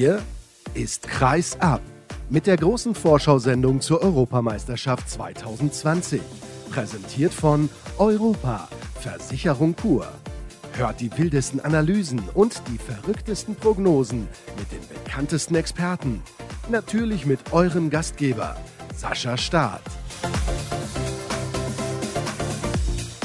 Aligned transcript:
hier 0.00 0.22
ist 0.72 1.06
Kreis 1.08 1.60
ab 1.60 1.82
mit 2.30 2.46
der 2.46 2.56
großen 2.56 2.94
Vorschau-Sendung 2.94 3.82
zur 3.82 4.00
Europameisterschaft 4.00 5.10
2020. 5.10 6.22
Präsentiert 6.70 7.34
von 7.34 7.68
Europa, 7.98 8.70
Versicherung 8.94 9.74
pur. 9.74 10.08
Hört 10.72 11.02
die 11.02 11.10
wildesten 11.18 11.60
Analysen 11.60 12.22
und 12.32 12.62
die 12.68 12.78
verrücktesten 12.78 13.54
Prognosen 13.54 14.26
mit 14.56 14.72
den 14.72 14.88
bekanntesten 14.88 15.54
Experten. 15.54 16.22
Natürlich 16.70 17.26
mit 17.26 17.52
eurem 17.52 17.90
Gastgeber, 17.90 18.56
Sascha 18.96 19.36
Staat. 19.36 19.82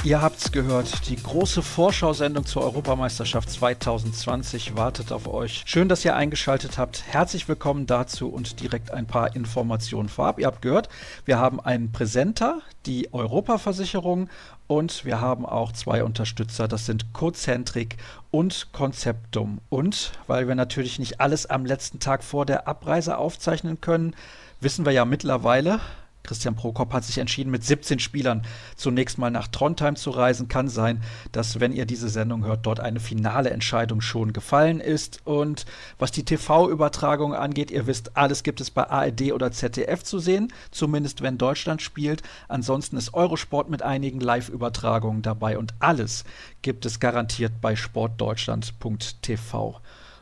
Ihr 0.06 0.22
habt's 0.22 0.52
gehört, 0.52 1.10
die 1.10 1.16
große 1.16 1.64
Vorschau-Sendung 1.64 2.46
zur 2.46 2.62
Europameisterschaft 2.62 3.50
2020 3.50 4.78
wartet 4.78 5.12
auf 5.12 5.28
euch. 5.28 5.64
Schön, 5.66 5.90
dass 5.90 6.06
ihr 6.06 6.16
eingeschaltet 6.16 6.78
habt. 6.78 7.08
Herzlich 7.08 7.48
willkommen 7.48 7.88
dazu 7.88 8.30
und 8.30 8.62
direkt 8.62 8.92
ein 8.92 9.08
paar 9.08 9.36
Informationen 9.36 10.08
vorab. 10.08 10.38
Ihr 10.38 10.46
habt 10.46 10.62
gehört, 10.62 10.90
wir 11.26 11.40
haben 11.40 11.60
einen 11.60 11.92
Präsenter, 11.92 12.62
die 12.86 13.16
Europaversicherung 13.16 14.30
und 14.68 15.06
wir 15.06 15.22
haben 15.22 15.44
auch 15.44 15.72
zwei 15.72 16.04
Unterstützer, 16.04 16.68
das 16.68 16.86
sind 16.86 17.12
Cozentrik 17.12 17.98
und 18.30 18.68
Konzeptum. 18.74 19.58
Und 19.70 20.12
weil 20.28 20.48
wir 20.48 20.54
natürlich 20.54 21.00
nicht 21.00 21.20
alles 21.20 21.48
am 21.48 21.66
letzten 21.66 22.00
Tag 22.00 22.24
vor 22.24 22.46
der 22.46 22.68
Abreise 22.68 23.18
aufzeichnen 23.18 23.82
können, 23.82 24.16
wissen 24.62 24.86
wir 24.86 24.92
ja 24.92 25.04
mittlerweile, 25.04 25.80
Christian 26.26 26.56
Prokop 26.56 26.94
hat 26.94 27.04
sich 27.04 27.18
entschieden, 27.18 27.52
mit 27.52 27.64
17 27.64 28.00
Spielern 28.00 28.42
zunächst 28.76 29.18
mal 29.18 29.32
nach 29.32 29.48
Trondheim 29.48 29.96
zu 29.96 30.10
reisen. 30.10 30.48
Kann 30.48 30.68
sein, 30.68 31.02
dass, 31.32 31.60
wenn 31.60 31.72
ihr 31.72 31.86
diese 31.86 32.10
Sendung 32.10 32.46
hört, 32.46 32.66
dort 32.66 32.80
eine 32.80 33.00
finale 33.00 33.52
Entscheidung 33.52 34.02
schon 34.02 34.34
gefallen 34.34 34.80
ist. 34.80 35.22
Und 35.24 35.66
was 36.00 36.12
die 36.12 36.26
TV-Übertragung 36.26 37.34
angeht, 37.34 37.72
ihr 37.72 37.88
wisst, 37.88 38.18
alles 38.18 38.44
gibt 38.44 38.62
es 38.62 38.72
bei 38.72 38.90
ARD 38.90 39.32
oder 39.32 39.52
ZDF 39.52 40.04
zu 40.04 40.20
sehen, 40.20 40.52
zumindest 40.72 41.22
wenn 41.22 41.38
Deutschland 41.38 41.82
spielt. 41.82 42.24
Ansonsten 42.48 42.98
ist 42.98 43.14
Eurosport 43.14 43.70
mit 43.70 43.82
einigen 43.82 44.20
Live-Übertragungen 44.20 45.22
dabei 45.22 45.58
und 45.58 45.74
alles 45.80 46.24
gibt 46.62 46.86
es 46.86 47.00
garantiert 47.00 47.54
bei 47.62 47.76
sportdeutschland.tv. 47.76 49.80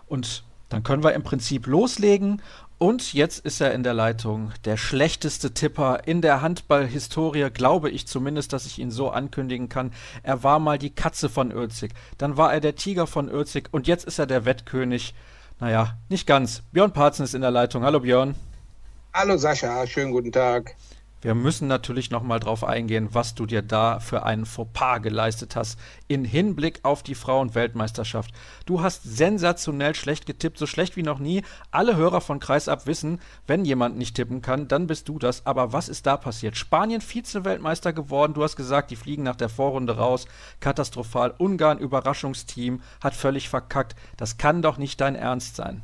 Und 0.08 0.44
dann 0.74 0.82
können 0.82 1.04
wir 1.04 1.14
im 1.14 1.22
Prinzip 1.22 1.68
loslegen 1.68 2.42
und 2.84 3.14
jetzt 3.14 3.46
ist 3.46 3.62
er 3.62 3.74
in 3.74 3.82
der 3.84 3.94
Leitung. 3.94 4.52
Der 4.66 4.76
schlechteste 4.76 5.54
Tipper 5.54 6.02
in 6.06 6.22
der 6.22 6.42
Handballhistorie, 6.42 7.50
glaube 7.50 7.90
ich 7.90 8.08
zumindest, 8.08 8.52
dass 8.52 8.66
ich 8.66 8.78
ihn 8.78 8.92
so 8.92 9.10
ankündigen 9.10 9.70
kann. 9.70 9.94
Er 10.22 10.44
war 10.44 10.60
mal 10.60 10.78
die 10.78 10.90
Katze 10.90 11.30
von 11.30 11.54
Özig, 11.54 11.94
dann 12.18 12.36
war 12.36 12.52
er 12.52 12.60
der 12.60 12.76
Tiger 12.76 13.08
von 13.08 13.30
Özig 13.30 13.70
und 13.72 13.88
jetzt 13.88 14.04
ist 14.04 14.20
er 14.20 14.26
der 14.26 14.44
Wettkönig. 14.44 15.14
Naja, 15.62 15.98
nicht 16.10 16.28
ganz. 16.28 16.62
Björn 16.74 16.92
Parzen 16.92 17.24
ist 17.24 17.34
in 17.34 17.40
der 17.40 17.52
Leitung. 17.52 17.86
Hallo 17.86 18.02
Björn. 18.02 18.36
Hallo 19.14 19.38
Sascha, 19.38 19.88
schönen 19.88 20.12
guten 20.12 20.34
Tag. 20.34 20.76
Wir 21.24 21.36
müssen 21.36 21.70
natürlich 21.70 22.12
nochmal 22.12 22.42
drauf 22.42 22.66
eingehen, 22.66 23.08
was 23.14 23.34
du 23.34 23.46
dir 23.46 23.62
da 23.62 24.02
für 24.02 24.24
einen 24.24 24.46
Fauxpas 24.46 25.00
geleistet 25.00 25.56
hast 25.56 25.80
in 26.10 26.26
Hinblick 26.26 26.82
auf 26.84 27.02
die 27.02 27.16
Frauenweltmeisterschaft. 27.16 28.32
Du 28.66 28.82
hast 28.82 29.04
sensationell 29.04 29.96
schlecht 29.96 30.26
getippt, 30.26 30.58
so 30.58 30.68
schlecht 30.68 30.98
wie 30.98 31.04
noch 31.04 31.20
nie. 31.20 31.44
Alle 31.72 31.96
Hörer 31.96 32.20
von 32.20 32.42
Kreisab 32.42 32.88
wissen, 32.88 33.22
wenn 33.48 33.64
jemand 33.64 33.98
nicht 33.98 34.18
tippen 34.18 34.42
kann, 34.42 34.68
dann 34.68 34.86
bist 34.86 35.08
du 35.08 35.18
das. 35.18 35.46
Aber 35.46 35.72
was 35.72 35.88
ist 35.88 36.06
da 36.08 36.18
passiert? 36.18 36.58
Spanien 36.58 37.00
Vize-Weltmeister 37.00 37.94
geworden. 37.94 38.34
Du 38.34 38.44
hast 38.44 38.58
gesagt, 38.58 38.92
die 38.92 38.98
fliegen 38.98 39.24
nach 39.24 39.38
der 39.38 39.48
Vorrunde 39.48 39.96
raus. 39.96 40.26
Katastrophal. 40.60 41.34
Ungarn 41.38 41.80
Überraschungsteam 41.80 42.82
hat 43.02 43.16
völlig 43.16 43.48
verkackt. 43.48 43.96
Das 44.18 44.38
kann 44.38 44.62
doch 44.62 44.78
nicht 44.78 45.00
dein 45.00 45.16
Ernst 45.16 45.56
sein. 45.56 45.84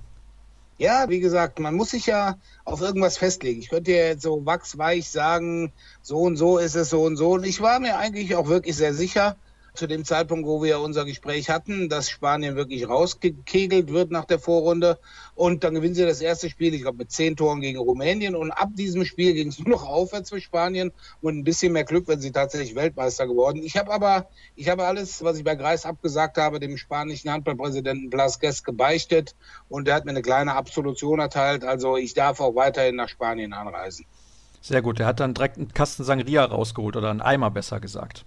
Ja, 0.79 1.09
wie 1.09 1.19
gesagt, 1.19 1.59
man 1.59 1.75
muss 1.75 1.89
sich 1.89 2.05
ja 2.05 2.37
auf 2.63 2.79
irgendwas 2.79 3.17
festlegen. 3.17 3.59
Ich 3.59 3.69
könnte 3.69 3.91
ja 3.91 4.05
jetzt 4.05 4.23
so 4.23 4.45
wachsweich 4.45 5.09
sagen, 5.09 5.73
so 6.01 6.19
und 6.19 6.37
so 6.37 6.57
ist 6.57 6.75
es, 6.75 6.89
so 6.89 7.03
und 7.03 7.17
so. 7.17 7.31
Und 7.33 7.45
ich 7.45 7.59
war 7.59 7.81
mir 7.81 7.97
eigentlich 7.97 8.33
auch 8.35 8.47
wirklich 8.47 8.77
sehr 8.77 8.93
sicher, 8.93 9.35
zu 9.79 9.87
dem 9.87 10.03
Zeitpunkt, 10.03 10.45
wo 10.45 10.61
wir 10.61 10.79
unser 10.81 11.05
Gespräch 11.05 11.49
hatten, 11.49 11.87
dass 11.87 12.09
Spanien 12.09 12.57
wirklich 12.57 12.87
rausgekegelt 12.87 13.91
wird 13.91 14.11
nach 14.11 14.25
der 14.25 14.37
Vorrunde. 14.37 14.99
Und 15.35 15.63
dann 15.63 15.73
gewinnen 15.73 15.95
sie 15.95 16.05
das 16.05 16.19
erste 16.19 16.49
Spiel, 16.49 16.73
ich 16.73 16.81
glaube, 16.81 16.97
mit 16.97 17.11
zehn 17.11 17.37
Toren 17.37 17.61
gegen 17.61 17.79
Rumänien. 17.79 18.35
Und 18.35 18.51
ab 18.51 18.69
diesem 18.73 19.05
Spiel 19.05 19.33
ging 19.33 19.47
es 19.47 19.57
nur 19.57 19.69
noch 19.69 19.87
aufwärts 19.87 20.31
für 20.31 20.41
Spanien 20.41 20.91
und 21.21 21.37
ein 21.37 21.43
bisschen 21.45 21.71
mehr 21.71 21.85
Glück, 21.85 22.09
wenn 22.09 22.19
sie 22.19 22.31
tatsächlich 22.31 22.75
Weltmeister 22.75 23.25
geworden. 23.25 23.63
Ich 23.63 23.77
habe 23.77 23.91
aber, 23.91 24.27
ich 24.55 24.67
habe 24.67 24.85
alles, 24.85 25.23
was 25.23 25.37
ich 25.37 25.45
bei 25.45 25.55
Greis 25.55 25.85
abgesagt 25.85 26.37
habe, 26.37 26.59
dem 26.59 26.75
spanischen 26.77 27.31
Handballpräsidenten 27.31 28.09
Blasquez 28.09 28.65
gebeichtet. 28.65 29.33
Und 29.69 29.87
der 29.87 29.95
hat 29.95 30.03
mir 30.03 30.11
eine 30.11 30.21
kleine 30.21 30.55
Absolution 30.55 31.19
erteilt. 31.19 31.63
Also 31.63 31.95
ich 31.95 32.13
darf 32.13 32.41
auch 32.41 32.55
weiterhin 32.55 32.97
nach 32.97 33.07
Spanien 33.07 33.53
anreisen. 33.53 34.05
Sehr 34.59 34.81
gut. 34.81 34.99
Er 34.99 35.05
hat 35.05 35.21
dann 35.21 35.33
direkt 35.33 35.57
einen 35.57 35.73
Kasten 35.73 36.03
Sangria 36.03 36.43
rausgeholt 36.43 36.97
oder 36.97 37.11
einen 37.11 37.21
Eimer 37.21 37.49
besser 37.49 37.79
gesagt. 37.79 38.25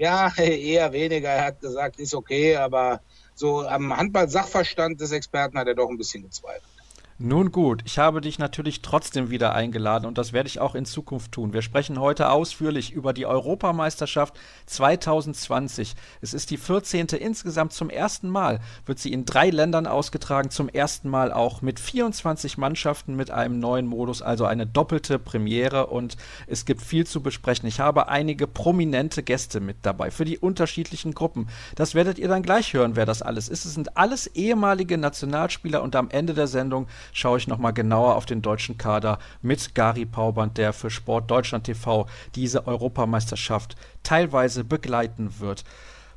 Ja, 0.00 0.32
eher 0.38 0.92
weniger. 0.92 1.28
Er 1.28 1.44
hat 1.46 1.60
gesagt, 1.60 1.98
ist 1.98 2.14
okay, 2.14 2.56
aber 2.56 3.02
so 3.34 3.60
am 3.68 3.94
Handball-Sachverstand 3.96 5.00
des 5.00 5.12
Experten 5.12 5.58
hat 5.58 5.68
er 5.68 5.74
doch 5.74 5.90
ein 5.90 5.98
bisschen 5.98 6.22
gezweifelt. 6.22 6.79
Nun 7.22 7.52
gut, 7.52 7.82
ich 7.84 7.98
habe 7.98 8.22
dich 8.22 8.38
natürlich 8.38 8.80
trotzdem 8.80 9.28
wieder 9.28 9.54
eingeladen 9.54 10.06
und 10.06 10.16
das 10.16 10.32
werde 10.32 10.46
ich 10.46 10.58
auch 10.58 10.74
in 10.74 10.86
Zukunft 10.86 11.32
tun. 11.32 11.52
Wir 11.52 11.60
sprechen 11.60 12.00
heute 12.00 12.30
ausführlich 12.30 12.92
über 12.92 13.12
die 13.12 13.26
Europameisterschaft 13.26 14.40
2020. 14.64 15.96
Es 16.22 16.32
ist 16.32 16.50
die 16.50 16.56
14. 16.56 17.08
insgesamt 17.08 17.74
zum 17.74 17.90
ersten 17.90 18.30
Mal, 18.30 18.60
wird 18.86 19.00
sie 19.00 19.12
in 19.12 19.26
drei 19.26 19.50
Ländern 19.50 19.86
ausgetragen, 19.86 20.48
zum 20.48 20.70
ersten 20.70 21.10
Mal 21.10 21.30
auch 21.30 21.60
mit 21.60 21.78
24 21.78 22.56
Mannschaften 22.56 23.16
mit 23.16 23.30
einem 23.30 23.58
neuen 23.58 23.86
Modus, 23.86 24.22
also 24.22 24.46
eine 24.46 24.66
doppelte 24.66 25.18
Premiere 25.18 25.88
und 25.88 26.16
es 26.46 26.64
gibt 26.64 26.80
viel 26.80 27.06
zu 27.06 27.22
besprechen. 27.22 27.68
Ich 27.68 27.80
habe 27.80 28.08
einige 28.08 28.46
prominente 28.46 29.22
Gäste 29.22 29.60
mit 29.60 29.76
dabei 29.82 30.10
für 30.10 30.24
die 30.24 30.38
unterschiedlichen 30.38 31.12
Gruppen. 31.12 31.50
Das 31.74 31.94
werdet 31.94 32.18
ihr 32.18 32.28
dann 32.28 32.42
gleich 32.42 32.72
hören, 32.72 32.96
wer 32.96 33.04
das 33.04 33.20
alles 33.20 33.50
ist. 33.50 33.66
Es 33.66 33.74
sind 33.74 33.98
alles 33.98 34.26
ehemalige 34.28 34.96
Nationalspieler 34.96 35.82
und 35.82 35.94
am 35.96 36.08
Ende 36.08 36.32
der 36.32 36.46
Sendung 36.46 36.86
schaue 37.12 37.38
ich 37.38 37.48
nochmal 37.48 37.72
genauer 37.72 38.16
auf 38.16 38.26
den 38.26 38.42
deutschen 38.42 38.78
Kader 38.78 39.18
mit 39.42 39.74
Gary 39.74 40.06
Pauband, 40.06 40.58
der 40.58 40.72
für 40.72 40.90
Sport 40.90 41.30
Deutschland 41.30 41.64
TV 41.64 42.06
diese 42.34 42.66
Europameisterschaft 42.66 43.76
teilweise 44.02 44.64
begleiten 44.64 45.38
wird. 45.38 45.64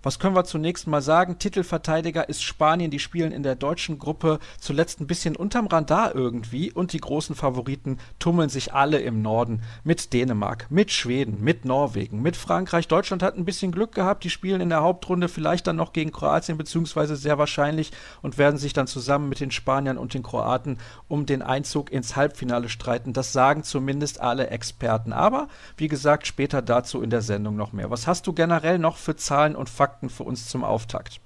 Was 0.04 0.20
können 0.20 0.36
wir 0.36 0.44
zunächst 0.44 0.86
mal 0.86 1.02
sagen? 1.02 1.40
Titelverteidiger 1.40 2.28
ist 2.28 2.44
Spanien. 2.44 2.92
Die 2.92 3.00
spielen 3.00 3.32
in 3.32 3.42
der 3.42 3.56
deutschen 3.56 4.00
Gruppe 4.00 4.40
zuletzt 4.60 5.00
ein 5.00 5.08
bisschen 5.08 5.38
unterm 5.38 5.68
Radar 5.68 6.14
irgendwie. 6.14 6.74
Und 6.74 6.92
die 6.92 7.00
großen 7.00 7.38
Favoriten 7.38 7.98
tummeln 8.20 8.50
sich 8.50 8.74
alle 8.74 9.00
im 9.00 9.22
Norden 9.22 9.62
mit 9.86 10.12
Dänemark, 10.12 10.68
mit 10.70 10.92
Schweden, 10.92 11.42
mit 11.42 11.64
Norwegen, 11.64 12.22
mit 12.22 12.36
Frankreich. 12.36 12.90
Deutschland 12.90 13.24
hat 13.24 13.38
ein 13.38 13.46
bisschen 13.46 13.72
Glück 13.72 13.96
gehabt. 13.96 14.26
Die 14.26 14.30
spielen 14.30 14.60
in 14.60 14.68
der 14.68 14.82
Hauptrunde 14.82 15.30
vielleicht 15.30 15.68
dann 15.68 15.78
noch 15.78 15.94
gegen 15.94 16.12
Kroatien, 16.12 16.58
beziehungsweise 16.58 17.16
sehr 17.16 17.38
wahrscheinlich 17.38 17.92
und 18.22 18.38
werden 18.38 18.58
sich 18.58 18.74
dann 18.74 18.88
zusammen 18.88 19.30
mit 19.30 19.40
den 19.40 19.52
Spaniern 19.52 19.98
und 19.98 20.14
den 20.14 20.24
Kroaten 20.24 20.80
um 21.08 21.26
den 21.26 21.42
Einzug 21.42 21.94
ins 21.94 22.18
Halbfinale 22.18 22.68
streiten. 22.68 23.14
Das 23.14 23.32
sagen 23.32 23.64
zumindest 23.64 24.20
alle 24.20 24.48
Experten. 24.48 25.14
Aber 25.14 25.48
wie 25.78 25.88
gesagt, 25.88 26.28
später 26.28 26.62
dazu 26.62 27.02
in 27.02 27.10
der 27.10 27.22
Sendung 27.22 27.56
noch 27.56 27.72
mehr. 27.72 27.90
Was 27.90 28.06
hast 28.06 28.28
du 28.28 28.34
generell 28.34 28.80
noch 28.80 28.98
für 28.98 29.16
Zahlen 29.16 29.56
und 29.56 29.70
Fakten? 29.70 29.93
Fakten 29.94 30.10
für 30.10 30.24
uns 30.24 30.50
zum 30.50 30.64
Auftakt? 30.64 31.20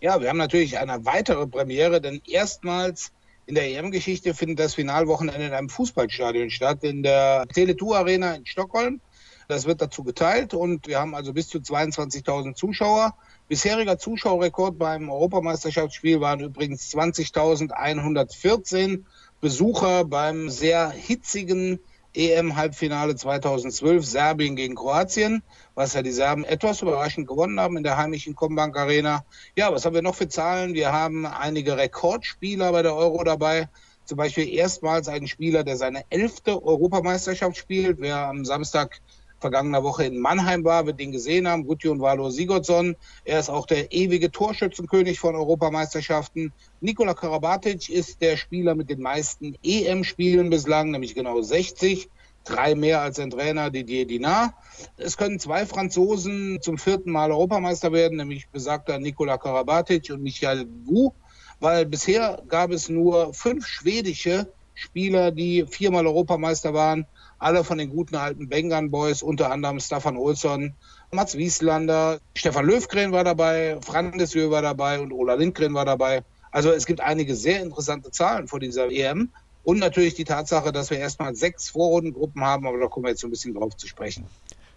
Ja, 0.00 0.20
wir 0.20 0.28
haben 0.28 0.38
natürlich 0.38 0.78
eine 0.78 1.04
weitere 1.04 1.46
Premiere, 1.46 2.00
denn 2.00 2.20
erstmals 2.26 3.12
in 3.46 3.54
der 3.54 3.70
EM-Geschichte 3.70 4.34
findet 4.34 4.58
das 4.58 4.74
Finalwochenende 4.74 5.46
in 5.46 5.52
einem 5.52 5.68
Fußballstadion 5.68 6.50
statt, 6.50 6.82
in 6.82 7.04
der 7.04 7.46
Tele2 7.46 7.94
Arena 7.94 8.34
in 8.34 8.44
Stockholm. 8.46 9.00
Das 9.46 9.66
wird 9.66 9.80
dazu 9.80 10.02
geteilt 10.02 10.54
und 10.54 10.88
wir 10.88 10.98
haben 10.98 11.14
also 11.14 11.32
bis 11.32 11.48
zu 11.48 11.58
22.000 11.58 12.54
Zuschauer. 12.54 13.14
Bisheriger 13.48 13.96
Zuschauerrekord 13.98 14.76
beim 14.78 15.10
Europameisterschaftsspiel 15.10 16.20
waren 16.20 16.40
übrigens 16.40 16.92
20.114 16.92 19.04
Besucher 19.40 20.04
beim 20.04 20.50
sehr 20.50 20.90
hitzigen 20.90 21.78
EM-Halbfinale 22.14 23.16
2012 23.16 24.04
Serbien 24.04 24.56
gegen 24.56 24.74
Kroatien, 24.74 25.42
was 25.74 25.94
ja 25.94 26.02
die 26.02 26.10
Serben 26.10 26.44
etwas 26.44 26.82
überraschend 26.82 27.26
gewonnen 27.26 27.58
haben 27.58 27.76
in 27.76 27.82
der 27.82 27.96
heimischen 27.96 28.34
Combank 28.34 28.76
Arena. 28.76 29.24
Ja, 29.56 29.72
was 29.72 29.84
haben 29.84 29.94
wir 29.94 30.02
noch 30.02 30.14
für 30.14 30.28
Zahlen? 30.28 30.74
Wir 30.74 30.92
haben 30.92 31.26
einige 31.26 31.76
Rekordspieler 31.76 32.72
bei 32.72 32.82
der 32.82 32.94
Euro 32.94 33.22
dabei. 33.24 33.68
Zum 34.04 34.18
Beispiel 34.18 34.48
erstmals 34.48 35.08
einen 35.08 35.28
Spieler, 35.28 35.62
der 35.64 35.76
seine 35.76 36.02
elfte 36.10 36.62
Europameisterschaft 36.62 37.56
spielt. 37.56 38.00
Wer 38.00 38.16
am 38.16 38.44
Samstag 38.44 39.00
vergangener 39.42 39.82
Woche 39.82 40.04
in 40.04 40.18
Mannheim 40.18 40.64
war, 40.64 40.86
wird 40.86 41.00
ihn 41.00 41.12
gesehen 41.12 41.46
haben, 41.46 41.66
Gudjon 41.66 42.00
Valo 42.00 42.30
Sigurdsson. 42.30 42.96
Er 43.24 43.40
ist 43.40 43.50
auch 43.50 43.66
der 43.66 43.92
ewige 43.92 44.30
Torschützenkönig 44.30 45.20
von 45.20 45.34
Europameisterschaften. 45.34 46.52
Nikola 46.80 47.12
Karabatic 47.12 47.90
ist 47.90 48.22
der 48.22 48.38
Spieler 48.38 48.74
mit 48.74 48.88
den 48.88 49.02
meisten 49.02 49.56
EM-Spielen 49.62 50.48
bislang, 50.48 50.92
nämlich 50.92 51.14
genau 51.14 51.42
60 51.42 52.08
drei 52.44 52.74
mehr 52.74 53.00
als 53.00 53.16
sein 53.16 53.30
Trainer 53.30 53.70
Didier 53.70 54.06
Dinard. 54.06 54.52
Es 54.96 55.16
können 55.16 55.38
zwei 55.38 55.66
Franzosen 55.66 56.60
zum 56.60 56.78
vierten 56.78 57.12
Mal 57.12 57.30
Europameister 57.30 57.92
werden, 57.92 58.16
nämlich 58.16 58.48
besagter 58.48 58.98
Nikola 58.98 59.38
Karabatic 59.38 60.10
und 60.10 60.22
Michael 60.22 60.66
Gou. 60.86 61.12
weil 61.60 61.86
bisher 61.86 62.42
gab 62.48 62.72
es 62.72 62.88
nur 62.88 63.32
fünf 63.34 63.66
schwedische 63.66 64.52
Spieler, 64.82 65.30
die 65.30 65.64
viermal 65.66 66.06
Europameister 66.06 66.74
waren, 66.74 67.06
alle 67.38 67.62
von 67.62 67.78
den 67.78 67.90
guten 67.90 68.16
alten 68.16 68.48
Bengan 68.48 68.90
Boys, 68.90 69.22
unter 69.22 69.50
anderem 69.50 69.78
Staffan 69.78 70.16
Olsson, 70.16 70.74
Mats 71.12 71.36
Wieslander, 71.36 72.20
Stefan 72.36 72.66
Löfgren 72.66 73.12
war 73.12 73.22
dabei, 73.22 73.78
Frandesjö 73.80 74.50
war 74.50 74.62
dabei 74.62 75.00
und 75.00 75.12
Ola 75.12 75.34
Lindgren 75.34 75.74
war 75.74 75.84
dabei. 75.84 76.22
Also 76.50 76.70
es 76.72 76.84
gibt 76.84 77.00
einige 77.00 77.36
sehr 77.36 77.62
interessante 77.62 78.10
Zahlen 78.10 78.48
vor 78.48 78.58
dieser 78.58 78.90
EM 78.90 79.30
und 79.62 79.78
natürlich 79.78 80.14
die 80.14 80.24
Tatsache, 80.24 80.72
dass 80.72 80.90
wir 80.90 80.98
erstmal 80.98 81.34
sechs 81.36 81.70
Vorrundengruppen 81.70 82.42
haben, 82.42 82.66
aber 82.66 82.78
da 82.78 82.88
kommen 82.88 83.04
wir 83.06 83.10
jetzt 83.10 83.20
so 83.20 83.28
ein 83.28 83.30
bisschen 83.30 83.54
drauf 83.54 83.76
zu 83.76 83.86
sprechen. 83.86 84.26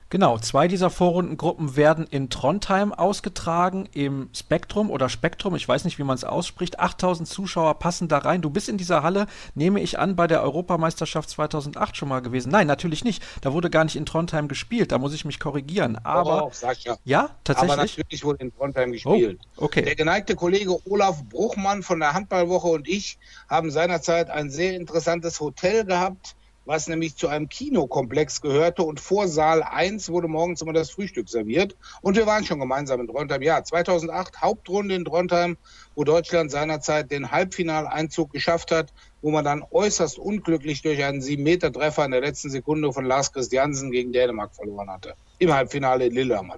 Genau, 0.09 0.37
zwei 0.37 0.67
dieser 0.67 0.91
Vorrundengruppen 0.91 1.75
werden 1.75 2.05
in 2.05 2.29
Trondheim 2.29 2.93
ausgetragen, 2.93 3.89
im 3.91 4.29
Spektrum 4.33 4.91
oder 4.91 5.09
Spektrum, 5.09 5.55
ich 5.55 5.67
weiß 5.67 5.83
nicht, 5.83 5.97
wie 5.97 6.03
man 6.03 6.15
es 6.15 6.23
ausspricht. 6.23 6.79
8000 6.79 7.27
Zuschauer 7.27 7.79
passen 7.79 8.07
da 8.07 8.19
rein. 8.19 8.43
Du 8.43 8.51
bist 8.51 8.69
in 8.69 8.77
dieser 8.77 9.01
Halle, 9.01 9.25
nehme 9.55 9.81
ich 9.81 9.97
an, 9.97 10.15
bei 10.15 10.27
der 10.27 10.43
Europameisterschaft 10.43 11.29
2008 11.31 11.97
schon 11.97 12.09
mal 12.09 12.21
gewesen. 12.21 12.51
Nein, 12.51 12.67
natürlich 12.67 13.03
nicht. 13.03 13.23
Da 13.41 13.51
wurde 13.51 13.71
gar 13.71 13.83
nicht 13.83 13.95
in 13.95 14.05
Trondheim 14.05 14.47
gespielt, 14.47 14.91
da 14.91 14.99
muss 14.99 15.13
ich 15.13 15.25
mich 15.25 15.39
korrigieren. 15.39 15.97
Aber, 16.03 16.45
oh, 16.45 16.49
Sascha. 16.53 16.97
ja, 17.03 17.31
tatsächlich. 17.43 17.73
Aber 17.73 17.81
natürlich 17.81 18.23
wurde 18.23 18.43
in 18.43 18.55
Trondheim 18.55 18.91
gespielt. 18.91 19.39
Oh, 19.57 19.65
okay. 19.65 19.81
Der 19.81 19.95
geneigte 19.95 20.35
Kollege 20.35 20.77
Olaf 20.87 21.23
Bruchmann 21.23 21.81
von 21.81 21.99
der 21.99 22.13
Handballwoche 22.13 22.67
und 22.67 22.87
ich 22.87 23.17
haben 23.49 23.71
seinerzeit 23.71 24.29
ein 24.29 24.51
sehr 24.51 24.75
interessantes 24.75 25.39
Hotel 25.39 25.83
gehabt 25.83 26.35
was 26.65 26.87
nämlich 26.87 27.15
zu 27.15 27.27
einem 27.27 27.47
Kinokomplex 27.47 28.41
gehörte 28.41 28.83
und 28.83 28.99
vor 28.99 29.27
Saal 29.27 29.63
1 29.63 30.09
wurde 30.09 30.27
morgens 30.27 30.61
immer 30.61 30.73
das 30.73 30.89
Frühstück 30.89 31.29
serviert. 31.29 31.75
Und 32.01 32.17
wir 32.17 32.25
waren 32.25 32.43
schon 32.43 32.59
gemeinsam 32.59 32.99
in 32.99 33.07
Trondheim. 33.07 33.41
Ja, 33.41 33.63
2008 33.63 34.41
Hauptrunde 34.41 34.95
in 34.95 35.05
Trondheim, 35.05 35.57
wo 35.95 36.03
Deutschland 36.03 36.51
seinerzeit 36.51 37.11
den 37.11 37.31
Halbfinaleinzug 37.31 38.31
geschafft 38.31 38.71
hat, 38.71 38.91
wo 39.21 39.31
man 39.31 39.45
dann 39.45 39.63
äußerst 39.71 40.19
unglücklich 40.19 40.81
durch 40.81 41.03
einen 41.03 41.21
7-Meter-Treffer 41.21 42.05
in 42.05 42.11
der 42.11 42.21
letzten 42.21 42.49
Sekunde 42.49 42.91
von 42.91 43.05
Lars 43.05 43.31
Christiansen 43.31 43.91
gegen 43.91 44.11
Dänemark 44.11 44.55
verloren 44.55 44.89
hatte. 44.89 45.13
Im 45.39 45.53
Halbfinale 45.53 46.07
in 46.07 46.13
Lillehammer. 46.13 46.57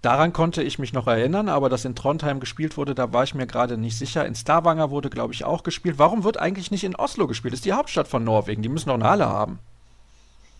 Daran 0.00 0.32
konnte 0.32 0.62
ich 0.62 0.78
mich 0.78 0.92
noch 0.92 1.08
erinnern, 1.08 1.48
aber 1.48 1.68
dass 1.68 1.84
in 1.84 1.96
Trondheim 1.96 2.38
gespielt 2.38 2.76
wurde, 2.76 2.94
da 2.94 3.12
war 3.12 3.24
ich 3.24 3.34
mir 3.34 3.48
gerade 3.48 3.76
nicht 3.76 3.98
sicher. 3.98 4.24
In 4.26 4.36
Stavanger 4.36 4.90
wurde, 4.90 5.10
glaube 5.10 5.34
ich, 5.34 5.44
auch 5.44 5.64
gespielt. 5.64 5.98
Warum 5.98 6.22
wird 6.22 6.36
eigentlich 6.36 6.70
nicht 6.70 6.84
in 6.84 6.94
Oslo 6.94 7.26
gespielt? 7.26 7.52
Das 7.52 7.58
ist 7.58 7.64
die 7.64 7.72
Hauptstadt 7.72 8.06
von 8.06 8.22
Norwegen. 8.22 8.62
Die 8.62 8.68
müssen 8.68 8.88
doch 8.88 8.94
eine 8.94 9.08
Halle 9.08 9.28
haben. 9.28 9.58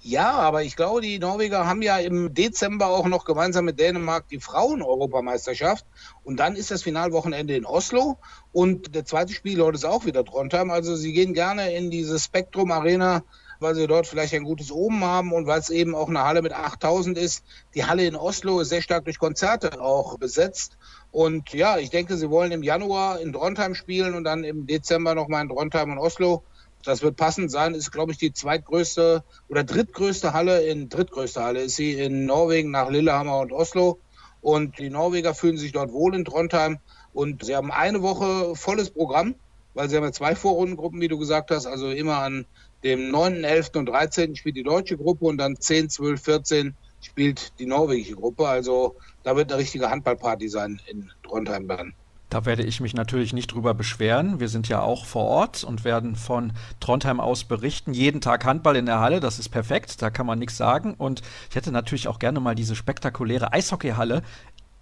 Ja, 0.02 0.32
aber 0.32 0.62
ich 0.62 0.74
glaube, 0.74 1.00
die 1.00 1.18
Norweger 1.18 1.66
haben 1.66 1.82
ja 1.82 1.98
im 1.98 2.32
Dezember 2.32 2.88
auch 2.88 3.06
noch 3.06 3.24
gemeinsam 3.24 3.64
mit 3.64 3.78
Dänemark 3.78 4.28
die 4.28 4.40
Frauen-Europameisterschaft. 4.40 5.84
Und 6.24 6.38
dann 6.38 6.56
ist 6.56 6.70
das 6.70 6.82
Finalwochenende 6.82 7.54
in 7.54 7.64
Oslo. 7.66 8.16
Und 8.52 8.94
der 8.94 9.04
zweite 9.04 9.32
Spielort 9.32 9.74
ist 9.74 9.84
auch 9.84 10.04
wieder 10.04 10.24
Trondheim. 10.24 10.70
Also 10.70 10.96
sie 10.96 11.12
gehen 11.12 11.32
gerne 11.32 11.72
in 11.72 11.90
diese 11.90 12.18
Spektrum 12.18 12.72
Arena 12.72 13.22
weil 13.60 13.74
sie 13.74 13.86
dort 13.86 14.06
vielleicht 14.06 14.34
ein 14.34 14.44
gutes 14.44 14.70
Oben 14.70 15.04
haben 15.04 15.32
und 15.32 15.46
weil 15.46 15.60
es 15.60 15.70
eben 15.70 15.94
auch 15.94 16.08
eine 16.08 16.24
Halle 16.24 16.42
mit 16.42 16.52
8000 16.52 17.18
ist. 17.18 17.44
Die 17.74 17.84
Halle 17.84 18.06
in 18.06 18.16
Oslo 18.16 18.60
ist 18.60 18.68
sehr 18.68 18.82
stark 18.82 19.04
durch 19.04 19.18
Konzerte 19.18 19.80
auch 19.80 20.18
besetzt. 20.18 20.78
Und 21.10 21.52
ja, 21.52 21.78
ich 21.78 21.90
denke, 21.90 22.16
sie 22.16 22.30
wollen 22.30 22.52
im 22.52 22.62
Januar 22.62 23.20
in 23.20 23.32
Trondheim 23.32 23.74
spielen 23.74 24.14
und 24.14 24.24
dann 24.24 24.44
im 24.44 24.66
Dezember 24.66 25.14
nochmal 25.14 25.42
in 25.42 25.48
Trondheim 25.48 25.92
und 25.92 25.98
Oslo. 25.98 26.42
Das 26.84 27.02
wird 27.02 27.16
passend 27.16 27.50
sein. 27.50 27.74
Ist, 27.74 27.90
glaube 27.90 28.12
ich, 28.12 28.18
die 28.18 28.32
zweitgrößte 28.32 29.24
oder 29.48 29.64
drittgrößte 29.64 30.32
Halle 30.32 30.62
in 30.62 30.88
drittgrößte 30.88 31.42
Halle 31.42 31.62
ist 31.62 31.76
sie 31.76 31.94
in 31.94 32.26
Norwegen 32.26 32.70
nach 32.70 32.90
Lillehammer 32.90 33.40
und 33.40 33.52
Oslo. 33.52 33.98
Und 34.40 34.78
die 34.78 34.90
Norweger 34.90 35.34
fühlen 35.34 35.58
sich 35.58 35.72
dort 35.72 35.92
wohl 35.92 36.14
in 36.14 36.24
Trondheim. 36.24 36.78
Und 37.12 37.44
sie 37.44 37.56
haben 37.56 37.72
eine 37.72 38.02
Woche 38.02 38.54
volles 38.54 38.90
Programm, 38.90 39.34
weil 39.74 39.88
sie 39.88 39.96
haben 39.96 40.04
ja 40.04 40.12
zwei 40.12 40.36
Vorrundengruppen, 40.36 41.00
wie 41.00 41.08
du 41.08 41.18
gesagt 41.18 41.50
hast, 41.50 41.66
also 41.66 41.90
immer 41.90 42.18
an 42.18 42.46
dem 42.84 43.10
9., 43.10 43.44
11. 43.44 43.70
und 43.74 43.86
13. 43.86 44.36
spielt 44.36 44.56
die 44.56 44.62
deutsche 44.62 44.96
Gruppe 44.96 45.26
und 45.26 45.38
dann 45.38 45.56
10, 45.56 45.90
12, 45.90 46.22
14 46.22 46.74
spielt 47.00 47.58
die 47.58 47.66
norwegische 47.66 48.16
Gruppe. 48.16 48.46
Also 48.46 48.96
da 49.22 49.36
wird 49.36 49.52
eine 49.52 49.60
richtige 49.60 49.90
Handballparty 49.90 50.48
sein 50.48 50.80
in 50.86 51.10
Trondheim 51.22 51.68
dann. 51.68 51.94
Da 52.30 52.44
werde 52.44 52.62
ich 52.62 52.80
mich 52.80 52.92
natürlich 52.92 53.32
nicht 53.32 53.54
drüber 53.54 53.72
beschweren. 53.72 54.38
Wir 54.38 54.50
sind 54.50 54.68
ja 54.68 54.82
auch 54.82 55.06
vor 55.06 55.24
Ort 55.24 55.64
und 55.64 55.84
werden 55.84 56.14
von 56.14 56.52
Trondheim 56.78 57.20
aus 57.20 57.44
berichten. 57.44 57.94
Jeden 57.94 58.20
Tag 58.20 58.44
Handball 58.44 58.76
in 58.76 58.84
der 58.84 59.00
Halle, 59.00 59.20
das 59.20 59.38
ist 59.38 59.48
perfekt, 59.48 60.02
da 60.02 60.10
kann 60.10 60.26
man 60.26 60.38
nichts 60.38 60.58
sagen. 60.58 60.94
Und 60.98 61.22
ich 61.48 61.56
hätte 61.56 61.72
natürlich 61.72 62.06
auch 62.06 62.18
gerne 62.18 62.40
mal 62.40 62.54
diese 62.54 62.76
spektakuläre 62.76 63.54
Eishockeyhalle 63.54 64.22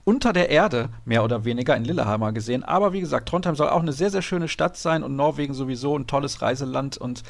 unter 0.02 0.32
der 0.32 0.50
Erde, 0.50 0.88
mehr 1.04 1.22
oder 1.22 1.44
weniger, 1.44 1.76
in 1.76 1.84
Lillehammer 1.84 2.32
gesehen. 2.32 2.64
Aber 2.64 2.92
wie 2.92 3.00
gesagt, 3.00 3.28
Trondheim 3.28 3.54
soll 3.54 3.68
auch 3.68 3.82
eine 3.82 3.92
sehr, 3.92 4.10
sehr 4.10 4.22
schöne 4.22 4.48
Stadt 4.48 4.76
sein 4.76 5.04
und 5.04 5.14
Norwegen 5.14 5.54
sowieso 5.54 5.96
ein 5.96 6.08
tolles 6.08 6.42
Reiseland 6.42 6.96
und 6.96 7.22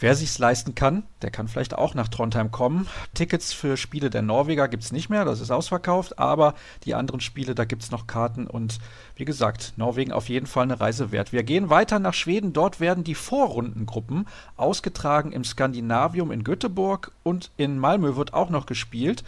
Wer 0.00 0.14
sich's 0.14 0.38
leisten 0.38 0.76
kann, 0.76 1.02
der 1.22 1.32
kann 1.32 1.48
vielleicht 1.48 1.76
auch 1.76 1.94
nach 1.94 2.06
Trondheim 2.06 2.52
kommen. 2.52 2.86
Tickets 3.14 3.52
für 3.52 3.76
Spiele 3.76 4.10
der 4.10 4.22
Norweger 4.22 4.68
gibt's 4.68 4.92
nicht 4.92 5.08
mehr, 5.08 5.24
das 5.24 5.40
ist 5.40 5.50
ausverkauft, 5.50 6.20
aber 6.20 6.54
die 6.84 6.94
anderen 6.94 7.20
Spiele, 7.20 7.56
da 7.56 7.64
gibt's 7.64 7.90
noch 7.90 8.06
Karten 8.06 8.46
und 8.46 8.78
wie 9.16 9.24
gesagt, 9.24 9.72
Norwegen 9.76 10.12
auf 10.12 10.28
jeden 10.28 10.46
Fall 10.46 10.62
eine 10.64 10.80
Reise 10.80 11.10
wert. 11.10 11.32
Wir 11.32 11.42
gehen 11.42 11.68
weiter 11.68 11.98
nach 11.98 12.14
Schweden, 12.14 12.52
dort 12.52 12.78
werden 12.78 13.02
die 13.02 13.16
Vorrundengruppen 13.16 14.28
ausgetragen 14.56 15.32
im 15.32 15.42
Skandinavium 15.42 16.30
in 16.30 16.44
Göteborg 16.44 17.10
und 17.24 17.50
in 17.56 17.76
Malmö 17.76 18.14
wird 18.14 18.34
auch 18.34 18.50
noch 18.50 18.66
gespielt. 18.66 19.24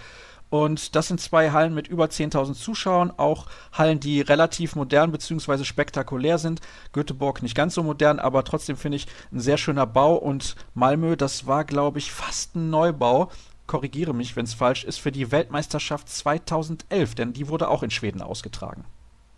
Und 0.50 0.96
das 0.96 1.08
sind 1.08 1.20
zwei 1.20 1.52
Hallen 1.52 1.74
mit 1.74 1.86
über 1.86 2.06
10.000 2.06 2.54
Zuschauern, 2.54 3.12
auch 3.16 3.46
Hallen, 3.72 4.00
die 4.00 4.20
relativ 4.20 4.74
modern 4.74 5.12
bzw. 5.12 5.64
spektakulär 5.64 6.38
sind. 6.38 6.60
Göteborg 6.92 7.42
nicht 7.42 7.54
ganz 7.54 7.74
so 7.74 7.84
modern, 7.84 8.18
aber 8.18 8.44
trotzdem 8.44 8.76
finde 8.76 8.96
ich 8.96 9.06
ein 9.32 9.40
sehr 9.40 9.56
schöner 9.56 9.86
Bau. 9.86 10.16
Und 10.16 10.56
Malmö, 10.74 11.16
das 11.16 11.46
war, 11.46 11.64
glaube 11.64 11.98
ich, 11.98 12.10
fast 12.10 12.56
ein 12.56 12.68
Neubau. 12.68 13.30
Korrigiere 13.68 14.12
mich, 14.12 14.34
wenn 14.34 14.44
es 14.44 14.54
falsch 14.54 14.82
ist, 14.82 14.98
für 14.98 15.12
die 15.12 15.30
Weltmeisterschaft 15.30 16.08
2011, 16.08 17.14
denn 17.14 17.32
die 17.32 17.46
wurde 17.46 17.68
auch 17.68 17.84
in 17.84 17.90
Schweden 17.90 18.20
ausgetragen. 18.20 18.84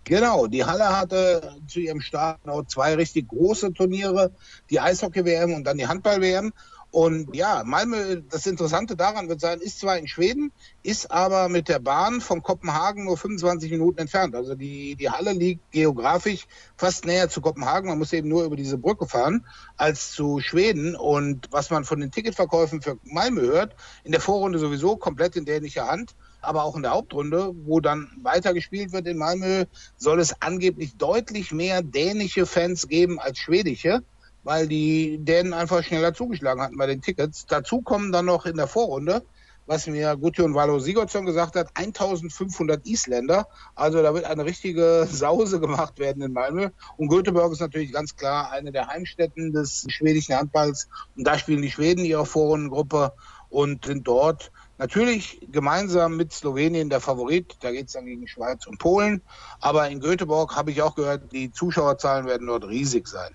Genau, 0.04 0.46
die 0.48 0.64
Halle 0.64 0.98
hatte 0.98 1.56
zu 1.68 1.78
ihrem 1.78 2.00
Start 2.00 2.44
noch 2.44 2.64
zwei 2.66 2.94
richtig 2.94 3.28
große 3.28 3.72
Turniere, 3.72 4.32
die 4.68 4.80
Eishockey-WM 4.80 5.54
und 5.54 5.64
dann 5.64 5.78
die 5.78 5.86
Handball-WM. 5.86 6.52
Und 6.92 7.34
ja, 7.34 7.62
Malmö, 7.64 8.20
das 8.28 8.46
Interessante 8.46 8.96
daran 8.96 9.26
wird 9.30 9.40
sein, 9.40 9.60
ist 9.60 9.80
zwar 9.80 9.96
in 9.96 10.06
Schweden, 10.06 10.52
ist 10.82 11.10
aber 11.10 11.48
mit 11.48 11.70
der 11.70 11.78
Bahn 11.78 12.20
von 12.20 12.42
Kopenhagen 12.42 13.06
nur 13.06 13.16
25 13.16 13.70
Minuten 13.70 13.98
entfernt. 13.98 14.34
Also 14.34 14.54
die, 14.54 14.94
die 14.94 15.08
Halle 15.08 15.32
liegt 15.32 15.72
geografisch 15.72 16.46
fast 16.76 17.06
näher 17.06 17.30
zu 17.30 17.40
Kopenhagen. 17.40 17.88
Man 17.88 17.96
muss 17.96 18.12
eben 18.12 18.28
nur 18.28 18.44
über 18.44 18.56
diese 18.56 18.76
Brücke 18.76 19.06
fahren 19.06 19.46
als 19.78 20.12
zu 20.12 20.40
Schweden. 20.40 20.94
Und 20.94 21.48
was 21.50 21.70
man 21.70 21.84
von 21.84 21.98
den 21.98 22.10
Ticketverkäufen 22.10 22.82
für 22.82 22.98
Malmö 23.04 23.40
hört, 23.40 23.74
in 24.04 24.12
der 24.12 24.20
Vorrunde 24.20 24.58
sowieso 24.58 24.96
komplett 24.96 25.34
in 25.36 25.46
dänischer 25.46 25.88
Hand. 25.88 26.14
Aber 26.42 26.62
auch 26.64 26.76
in 26.76 26.82
der 26.82 26.90
Hauptrunde, 26.90 27.54
wo 27.64 27.80
dann 27.80 28.10
weiter 28.20 28.52
gespielt 28.52 28.92
wird 28.92 29.06
in 29.06 29.16
Malmö, 29.16 29.64
soll 29.96 30.20
es 30.20 30.42
angeblich 30.42 30.98
deutlich 30.98 31.52
mehr 31.52 31.80
dänische 31.80 32.44
Fans 32.44 32.86
geben 32.86 33.18
als 33.18 33.38
schwedische 33.38 34.02
weil 34.44 34.66
die 34.66 35.18
Dänen 35.18 35.52
einfach 35.52 35.82
schneller 35.82 36.14
zugeschlagen 36.14 36.62
hatten 36.62 36.76
bei 36.76 36.86
den 36.86 37.00
Tickets. 37.00 37.46
Dazu 37.46 37.82
kommen 37.82 38.12
dann 38.12 38.26
noch 38.26 38.46
in 38.46 38.56
der 38.56 38.66
Vorrunde, 38.66 39.22
was 39.66 39.86
mir 39.86 40.16
Gudjon 40.16 40.54
Valo 40.54 40.80
Sigurdsson 40.80 41.24
gesagt 41.24 41.54
hat, 41.54 41.70
1500 41.74 42.84
Isländer. 42.86 43.46
Also 43.74 44.02
da 44.02 44.12
wird 44.14 44.24
eine 44.24 44.44
richtige 44.44 45.06
Sause 45.10 45.60
gemacht 45.60 45.98
werden 45.98 46.22
in 46.22 46.32
Malmö. 46.32 46.70
Und 46.96 47.08
Göteborg 47.08 47.52
ist 47.52 47.60
natürlich 47.60 47.92
ganz 47.92 48.16
klar 48.16 48.50
eine 48.50 48.72
der 48.72 48.88
Heimstätten 48.88 49.52
des 49.52 49.86
schwedischen 49.88 50.34
Handballs. 50.36 50.88
Und 51.16 51.26
da 51.26 51.38
spielen 51.38 51.62
die 51.62 51.70
Schweden 51.70 52.04
ihre 52.04 52.26
Vorrundengruppe 52.26 53.12
und 53.50 53.84
sind 53.84 54.08
dort 54.08 54.50
natürlich 54.78 55.46
gemeinsam 55.52 56.16
mit 56.16 56.32
Slowenien 56.32 56.90
der 56.90 57.00
Favorit. 57.00 57.56
Da 57.60 57.70
geht 57.70 57.86
es 57.86 57.92
dann 57.92 58.06
gegen 58.06 58.26
Schweiz 58.26 58.66
und 58.66 58.78
Polen. 58.78 59.22
Aber 59.60 59.88
in 59.88 60.00
Göteborg 60.00 60.56
habe 60.56 60.72
ich 60.72 60.82
auch 60.82 60.96
gehört, 60.96 61.30
die 61.32 61.52
Zuschauerzahlen 61.52 62.26
werden 62.26 62.48
dort 62.48 62.64
riesig 62.64 63.06
sein. 63.06 63.32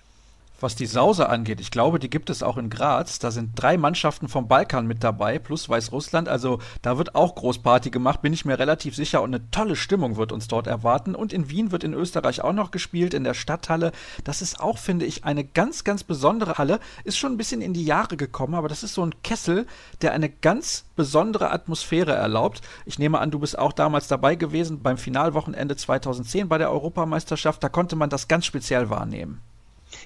Was 0.60 0.74
die 0.74 0.86
Sause 0.86 1.28
angeht, 1.28 1.60
ich 1.60 1.70
glaube, 1.70 2.00
die 2.00 2.10
gibt 2.10 2.30
es 2.30 2.42
auch 2.42 2.56
in 2.56 2.68
Graz. 2.68 3.20
Da 3.20 3.30
sind 3.30 3.52
drei 3.54 3.76
Mannschaften 3.76 4.26
vom 4.26 4.48
Balkan 4.48 4.88
mit 4.88 5.04
dabei, 5.04 5.38
plus 5.38 5.68
Weißrussland. 5.68 6.28
Also 6.28 6.58
da 6.82 6.98
wird 6.98 7.14
auch 7.14 7.36
Großparty 7.36 7.90
gemacht, 7.90 8.22
bin 8.22 8.32
ich 8.32 8.44
mir 8.44 8.58
relativ 8.58 8.96
sicher. 8.96 9.22
Und 9.22 9.32
eine 9.32 9.48
tolle 9.52 9.76
Stimmung 9.76 10.16
wird 10.16 10.32
uns 10.32 10.48
dort 10.48 10.66
erwarten. 10.66 11.14
Und 11.14 11.32
in 11.32 11.48
Wien 11.48 11.70
wird 11.70 11.84
in 11.84 11.94
Österreich 11.94 12.42
auch 12.42 12.52
noch 12.52 12.72
gespielt, 12.72 13.14
in 13.14 13.22
der 13.22 13.34
Stadthalle. 13.34 13.92
Das 14.24 14.42
ist 14.42 14.58
auch, 14.58 14.78
finde 14.78 15.06
ich, 15.06 15.22
eine 15.22 15.44
ganz, 15.44 15.84
ganz 15.84 16.02
besondere 16.02 16.58
Halle. 16.58 16.80
Ist 17.04 17.18
schon 17.18 17.34
ein 17.34 17.38
bisschen 17.38 17.60
in 17.60 17.72
die 17.72 17.84
Jahre 17.84 18.16
gekommen, 18.16 18.56
aber 18.56 18.66
das 18.66 18.82
ist 18.82 18.94
so 18.94 19.06
ein 19.06 19.14
Kessel, 19.22 19.64
der 20.02 20.12
eine 20.12 20.28
ganz 20.28 20.86
besondere 20.96 21.52
Atmosphäre 21.52 22.14
erlaubt. 22.14 22.62
Ich 22.84 22.98
nehme 22.98 23.20
an, 23.20 23.30
du 23.30 23.38
bist 23.38 23.56
auch 23.56 23.72
damals 23.72 24.08
dabei 24.08 24.34
gewesen 24.34 24.82
beim 24.82 24.98
Finalwochenende 24.98 25.76
2010 25.76 26.48
bei 26.48 26.58
der 26.58 26.72
Europameisterschaft. 26.72 27.62
Da 27.62 27.68
konnte 27.68 27.94
man 27.94 28.10
das 28.10 28.26
ganz 28.26 28.44
speziell 28.44 28.90
wahrnehmen. 28.90 29.40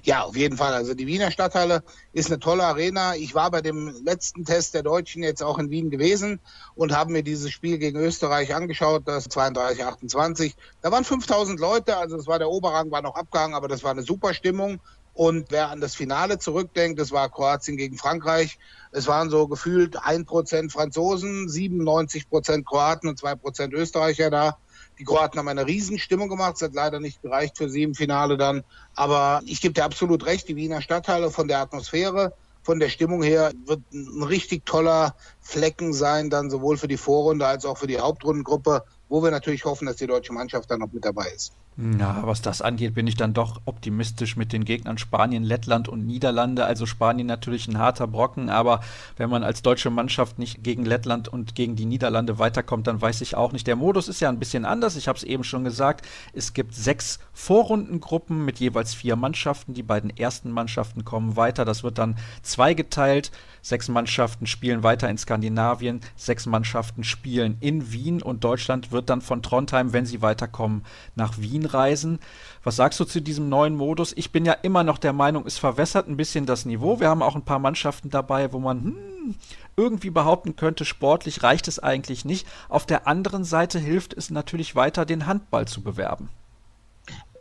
Ja, 0.04 0.22
auf 0.22 0.36
jeden 0.36 0.56
Fall. 0.56 0.72
Also 0.74 0.94
die 0.94 1.06
Wiener 1.06 1.30
Stadthalle 1.30 1.82
ist 2.12 2.28
eine 2.28 2.40
tolle 2.40 2.64
Arena. 2.64 3.14
Ich 3.14 3.34
war 3.34 3.50
bei 3.50 3.60
dem 3.60 3.88
letzten 4.04 4.44
Test 4.44 4.74
der 4.74 4.82
Deutschen 4.82 5.22
jetzt 5.22 5.42
auch 5.42 5.58
in 5.58 5.70
Wien 5.70 5.90
gewesen 5.90 6.40
und 6.74 6.96
habe 6.96 7.12
mir 7.12 7.22
dieses 7.22 7.50
Spiel 7.50 7.78
gegen 7.78 7.98
Österreich 7.98 8.54
angeschaut, 8.54 9.02
das 9.06 9.24
32, 9.24 9.84
28. 9.84 10.56
Da 10.80 10.90
waren 10.90 11.04
5000 11.04 11.60
Leute, 11.60 11.96
also 11.96 12.16
es 12.16 12.26
war 12.26 12.38
der 12.38 12.50
Oberrang, 12.50 12.90
war 12.90 13.02
noch 13.02 13.14
abgehangen, 13.14 13.54
aber 13.54 13.68
das 13.68 13.82
war 13.82 13.92
eine 13.92 14.02
super 14.02 14.34
Stimmung. 14.34 14.80
Und 15.14 15.50
wer 15.50 15.68
an 15.68 15.80
das 15.80 15.94
Finale 15.94 16.38
zurückdenkt, 16.38 16.98
das 16.98 17.12
war 17.12 17.28
Kroatien 17.28 17.76
gegen 17.76 17.98
Frankreich. 17.98 18.58
Es 18.92 19.06
waren 19.06 19.28
so 19.28 19.46
gefühlt 19.46 19.96
ein 20.02 20.24
Prozent 20.24 20.72
Franzosen, 20.72 21.48
97 21.48 22.30
Prozent 22.30 22.66
Kroaten 22.66 23.08
und 23.08 23.18
zwei 23.18 23.34
Prozent 23.34 23.74
Österreicher 23.74 24.30
da. 24.30 24.56
Die 25.02 25.06
Kroaten 25.06 25.36
haben 25.40 25.48
eine 25.48 25.66
Riesenstimmung 25.66 26.28
gemacht. 26.28 26.54
Es 26.54 26.62
hat 26.62 26.74
leider 26.74 27.00
nicht 27.00 27.22
gereicht 27.22 27.58
für 27.58 27.68
sie 27.68 27.82
im 27.82 27.92
Finale 27.92 28.36
dann. 28.36 28.62
Aber 28.94 29.42
ich 29.46 29.60
gebe 29.60 29.74
dir 29.74 29.82
absolut 29.82 30.24
recht. 30.26 30.46
Die 30.46 30.54
Wiener 30.54 30.80
Stadthalle 30.80 31.32
von 31.32 31.48
der 31.48 31.58
Atmosphäre, 31.58 32.34
von 32.62 32.78
der 32.78 32.88
Stimmung 32.88 33.20
her 33.20 33.50
wird 33.66 33.80
ein 33.92 34.22
richtig 34.22 34.64
toller 34.64 35.16
Flecken 35.40 35.92
sein, 35.92 36.30
dann 36.30 36.50
sowohl 36.50 36.76
für 36.76 36.86
die 36.86 36.96
Vorrunde 36.96 37.44
als 37.48 37.64
auch 37.64 37.78
für 37.78 37.88
die 37.88 37.98
Hauptrundengruppe, 37.98 38.84
wo 39.08 39.24
wir 39.24 39.32
natürlich 39.32 39.64
hoffen, 39.64 39.86
dass 39.86 39.96
die 39.96 40.06
deutsche 40.06 40.32
Mannschaft 40.32 40.70
dann 40.70 40.78
noch 40.78 40.92
mit 40.92 41.04
dabei 41.04 41.26
ist. 41.34 41.52
Ja, 41.78 42.20
was 42.24 42.42
das 42.42 42.60
angeht, 42.60 42.94
bin 42.94 43.06
ich 43.06 43.16
dann 43.16 43.32
doch 43.32 43.62
optimistisch 43.64 44.36
mit 44.36 44.52
den 44.52 44.66
Gegnern 44.66 44.98
Spanien, 44.98 45.42
Lettland 45.42 45.88
und 45.88 46.06
Niederlande. 46.06 46.66
Also 46.66 46.84
Spanien 46.84 47.26
natürlich 47.26 47.66
ein 47.66 47.78
harter 47.78 48.06
Brocken, 48.06 48.50
aber 48.50 48.80
wenn 49.16 49.30
man 49.30 49.42
als 49.42 49.62
deutsche 49.62 49.88
Mannschaft 49.88 50.38
nicht 50.38 50.62
gegen 50.62 50.84
Lettland 50.84 51.28
und 51.28 51.54
gegen 51.54 51.74
die 51.74 51.86
Niederlande 51.86 52.38
weiterkommt, 52.38 52.86
dann 52.88 53.00
weiß 53.00 53.22
ich 53.22 53.36
auch 53.36 53.52
nicht. 53.52 53.66
Der 53.66 53.76
Modus 53.76 54.08
ist 54.08 54.20
ja 54.20 54.28
ein 54.28 54.38
bisschen 54.38 54.66
anders. 54.66 54.96
Ich 54.96 55.08
habe 55.08 55.16
es 55.16 55.24
eben 55.24 55.44
schon 55.44 55.64
gesagt. 55.64 56.06
Es 56.34 56.52
gibt 56.52 56.74
sechs 56.74 57.20
Vorrundengruppen 57.32 58.44
mit 58.44 58.60
jeweils 58.60 58.92
vier 58.92 59.16
Mannschaften. 59.16 59.72
Die 59.72 59.82
beiden 59.82 60.14
ersten 60.14 60.50
Mannschaften 60.50 61.06
kommen 61.06 61.36
weiter. 61.36 61.64
Das 61.64 61.82
wird 61.82 61.96
dann 61.96 62.16
zweigeteilt. 62.42 63.32
Sechs 63.64 63.88
Mannschaften 63.88 64.46
spielen 64.48 64.82
weiter 64.82 65.08
in 65.08 65.16
Skandinavien, 65.16 66.00
sechs 66.16 66.46
Mannschaften 66.46 67.04
spielen 67.04 67.58
in 67.60 67.92
Wien 67.92 68.20
und 68.20 68.42
Deutschland 68.42 68.90
wird 68.90 69.08
dann 69.08 69.20
von 69.20 69.40
Trondheim, 69.40 69.92
wenn 69.92 70.04
sie 70.04 70.20
weiterkommen, 70.20 70.82
nach 71.14 71.38
Wien 71.38 71.61
reisen. 71.66 72.18
Was 72.64 72.76
sagst 72.76 73.00
du 73.00 73.04
zu 73.04 73.20
diesem 73.20 73.48
neuen 73.48 73.76
Modus? 73.76 74.12
Ich 74.16 74.32
bin 74.32 74.44
ja 74.44 74.52
immer 74.52 74.84
noch 74.84 74.98
der 74.98 75.12
Meinung, 75.12 75.46
es 75.46 75.58
verwässert 75.58 76.08
ein 76.08 76.16
bisschen 76.16 76.46
das 76.46 76.64
Niveau. 76.64 77.00
Wir 77.00 77.08
haben 77.08 77.22
auch 77.22 77.34
ein 77.34 77.44
paar 77.44 77.58
Mannschaften 77.58 78.10
dabei, 78.10 78.52
wo 78.52 78.58
man 78.58 78.82
hm, 78.82 79.34
irgendwie 79.76 80.10
behaupten 80.10 80.56
könnte, 80.56 80.84
sportlich 80.84 81.42
reicht 81.42 81.68
es 81.68 81.78
eigentlich 81.78 82.24
nicht. 82.24 82.46
Auf 82.68 82.86
der 82.86 83.06
anderen 83.06 83.44
Seite 83.44 83.78
hilft 83.78 84.14
es 84.14 84.30
natürlich 84.30 84.76
weiter, 84.76 85.04
den 85.04 85.26
Handball 85.26 85.66
zu 85.66 85.82
bewerben 85.82 86.28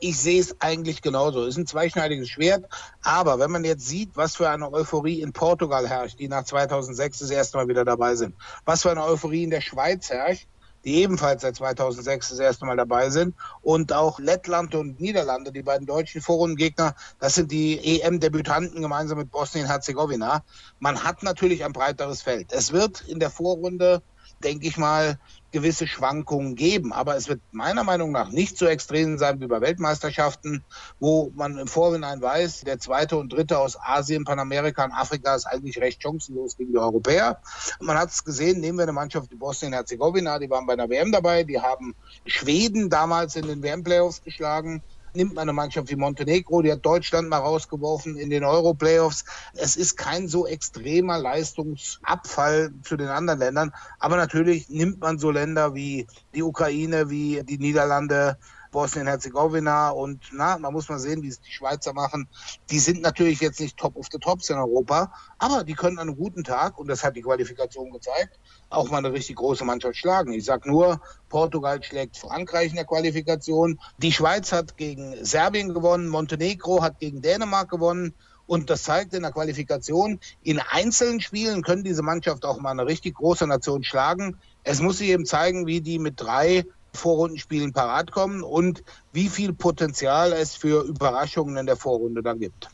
ich 0.01 0.19
sehe 0.19 0.41
es 0.41 0.59
eigentlich 0.59 1.01
genauso. 1.01 1.43
Es 1.43 1.49
ist 1.49 1.57
ein 1.57 1.67
zweischneidiges 1.67 2.27
Schwert. 2.27 2.65
Aber 3.03 3.39
wenn 3.39 3.51
man 3.51 3.63
jetzt 3.63 3.87
sieht, 3.87 4.09
was 4.15 4.35
für 4.35 4.49
eine 4.49 4.71
Euphorie 4.73 5.21
in 5.21 5.31
Portugal 5.31 5.87
herrscht, 5.87 6.19
die 6.19 6.27
nach 6.27 6.43
2006 6.43 7.19
das 7.19 7.29
erste 7.29 7.57
Mal 7.57 7.67
wieder 7.67 7.85
dabei 7.85 8.15
sind, 8.15 8.35
was 8.65 8.81
für 8.81 8.91
eine 8.91 9.03
Euphorie 9.03 9.43
in 9.43 9.51
der 9.51 9.61
Schweiz 9.61 10.09
herrscht, 10.09 10.47
die 10.85 10.95
ebenfalls 10.95 11.41
seit 11.41 11.55
2006 11.55 12.29
das 12.29 12.39
erste 12.39 12.65
Mal 12.65 12.77
dabei 12.77 13.09
sind. 13.09 13.35
Und 13.61 13.93
auch 13.93 14.19
Lettland 14.19 14.75
und 14.75 14.99
Niederlande, 14.99 15.51
die 15.51 15.63
beiden 15.63 15.87
deutschen 15.87 16.21
Vorrundengegner, 16.21 16.95
das 17.19 17.35
sind 17.35 17.51
die 17.51 18.01
EM-Debütanten 18.01 18.81
gemeinsam 18.81 19.17
mit 19.17 19.31
Bosnien-Herzegowina. 19.31 20.43
Man 20.79 21.03
hat 21.03 21.23
natürlich 21.23 21.63
ein 21.63 21.73
breiteres 21.73 22.21
Feld. 22.21 22.51
Es 22.51 22.71
wird 22.71 23.01
in 23.01 23.19
der 23.19 23.29
Vorrunde, 23.29 24.01
denke 24.43 24.67
ich 24.67 24.77
mal, 24.77 25.19
gewisse 25.51 25.87
Schwankungen 25.87 26.55
geben. 26.55 26.93
Aber 26.93 27.15
es 27.15 27.27
wird 27.27 27.41
meiner 27.51 27.83
Meinung 27.83 28.11
nach 28.11 28.31
nicht 28.31 28.57
so 28.57 28.65
extrem 28.65 29.17
sein 29.17 29.39
wie 29.41 29.47
bei 29.47 29.61
Weltmeisterschaften, 29.61 30.63
wo 30.99 31.31
man 31.35 31.57
im 31.57 31.67
Vorhinein 31.67 32.21
weiß, 32.21 32.61
der 32.61 32.79
zweite 32.79 33.17
und 33.17 33.31
dritte 33.33 33.59
aus 33.59 33.77
Asien, 33.79 34.25
Panamerika 34.25 34.83
und 34.83 34.91
Afrika 34.91 35.35
ist 35.35 35.45
eigentlich 35.45 35.79
recht 35.79 36.01
chancenlos 36.01 36.57
gegen 36.57 36.71
die 36.71 36.79
Europäer. 36.79 37.41
Man 37.79 37.97
hat 37.97 38.09
es 38.09 38.23
gesehen, 38.23 38.59
nehmen 38.59 38.77
wir 38.77 38.83
eine 38.83 38.93
Mannschaft 38.93 39.31
wie 39.31 39.35
Bosnien-Herzegowina, 39.35 40.39
die 40.39 40.49
waren 40.49 40.65
bei 40.65 40.73
einer 40.73 40.89
WM 40.89 41.11
dabei, 41.11 41.43
die 41.43 41.59
haben 41.59 41.95
Schweden 42.25 42.89
damals 42.89 43.35
in 43.35 43.47
den 43.47 43.61
WM-Playoffs 43.61 44.23
geschlagen 44.23 44.83
nimmt 45.13 45.33
man 45.35 45.43
eine 45.43 45.53
Mannschaft 45.53 45.89
wie 45.89 45.95
Montenegro, 45.95 46.61
die 46.61 46.71
hat 46.71 46.85
Deutschland 46.85 47.29
mal 47.29 47.37
rausgeworfen 47.37 48.17
in 48.17 48.29
den 48.29 48.43
Euro-Playoffs. 48.43 49.25
Es 49.53 49.75
ist 49.75 49.97
kein 49.97 50.27
so 50.27 50.47
extremer 50.47 51.17
Leistungsabfall 51.17 52.73
zu 52.83 52.97
den 52.97 53.07
anderen 53.07 53.39
Ländern, 53.39 53.73
aber 53.99 54.15
natürlich 54.15 54.69
nimmt 54.69 54.99
man 55.01 55.19
so 55.19 55.31
Länder 55.31 55.75
wie 55.75 56.07
die 56.33 56.43
Ukraine, 56.43 57.09
wie 57.09 57.43
die 57.43 57.57
Niederlande, 57.57 58.37
Bosnien-Herzegowina 58.71 59.89
und 59.89 60.29
na, 60.31 60.57
man 60.57 60.73
muss 60.73 60.89
mal 60.89 60.99
sehen, 60.99 61.21
wie 61.21 61.27
es 61.27 61.41
die 61.41 61.51
Schweizer 61.51 61.93
machen. 61.93 62.27
Die 62.69 62.79
sind 62.79 63.01
natürlich 63.01 63.41
jetzt 63.41 63.59
nicht 63.59 63.77
top 63.77 63.95
of 63.97 64.07
the 64.11 64.17
tops 64.17 64.49
in 64.49 64.57
Europa, 64.57 65.13
aber 65.37 65.63
die 65.63 65.73
können 65.73 65.99
an 65.99 66.07
einem 66.07 66.17
guten 66.17 66.43
Tag, 66.43 66.79
und 66.79 66.87
das 66.87 67.03
hat 67.03 67.15
die 67.15 67.21
Qualifikation 67.21 67.91
gezeigt, 67.91 68.39
auch 68.69 68.89
mal 68.89 68.99
eine 68.99 69.11
richtig 69.11 69.35
große 69.35 69.65
Mannschaft 69.65 69.97
schlagen. 69.97 70.31
Ich 70.33 70.45
sag 70.45 70.65
nur, 70.65 71.01
Portugal 71.29 71.83
schlägt 71.83 72.17
Frankreich 72.17 72.69
in 72.69 72.77
der 72.77 72.85
Qualifikation. 72.85 73.79
Die 73.97 74.11
Schweiz 74.11 74.51
hat 74.51 74.77
gegen 74.77 75.23
Serbien 75.23 75.73
gewonnen, 75.73 76.07
Montenegro 76.07 76.81
hat 76.81 76.99
gegen 76.99 77.21
Dänemark 77.21 77.69
gewonnen. 77.69 78.13
Und 78.47 78.69
das 78.69 78.83
zeigt 78.83 79.13
in 79.13 79.21
der 79.21 79.31
Qualifikation, 79.31 80.19
in 80.43 80.59
einzelnen 80.59 81.21
Spielen 81.21 81.61
können 81.61 81.85
diese 81.85 82.01
Mannschaft 82.01 82.43
auch 82.43 82.59
mal 82.59 82.71
eine 82.71 82.85
richtig 82.85 83.15
große 83.15 83.47
Nation 83.47 83.83
schlagen. 83.83 84.37
Es 84.63 84.81
muss 84.81 84.97
sich 84.97 85.07
eben 85.07 85.25
zeigen, 85.25 85.67
wie 85.67 85.79
die 85.79 85.99
mit 85.99 86.19
drei 86.19 86.65
Vorrundenspielen 86.93 87.73
parat 87.73 88.11
kommen 88.11 88.43
und 88.43 88.83
wie 89.13 89.29
viel 89.29 89.53
Potenzial 89.53 90.33
es 90.33 90.55
für 90.55 90.83
Überraschungen 90.83 91.57
in 91.57 91.65
der 91.65 91.77
Vorrunde 91.77 92.21
dann 92.21 92.39
gibt. 92.39 92.69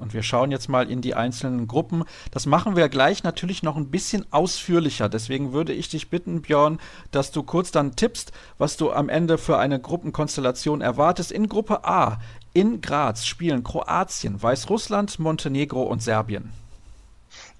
Und 0.00 0.14
wir 0.14 0.22
schauen 0.22 0.50
jetzt 0.50 0.70
mal 0.70 0.90
in 0.90 1.02
die 1.02 1.14
einzelnen 1.14 1.68
Gruppen. 1.68 2.04
Das 2.30 2.46
machen 2.46 2.74
wir 2.74 2.88
gleich 2.88 3.22
natürlich 3.22 3.62
noch 3.62 3.76
ein 3.76 3.90
bisschen 3.90 4.24
ausführlicher. 4.32 5.10
Deswegen 5.10 5.52
würde 5.52 5.74
ich 5.74 5.90
dich 5.90 6.08
bitten, 6.08 6.40
Björn, 6.40 6.80
dass 7.10 7.32
du 7.32 7.42
kurz 7.42 7.70
dann 7.70 7.96
tippst, 7.96 8.32
was 8.56 8.78
du 8.78 8.92
am 8.92 9.10
Ende 9.10 9.36
für 9.36 9.58
eine 9.58 9.78
Gruppenkonstellation 9.78 10.80
erwartest. 10.80 11.30
In 11.30 11.50
Gruppe 11.50 11.84
A 11.84 12.18
in 12.54 12.80
Graz 12.80 13.26
spielen 13.26 13.62
Kroatien, 13.62 14.42
Weißrussland, 14.42 15.18
Montenegro 15.18 15.82
und 15.82 16.02
Serbien. 16.02 16.50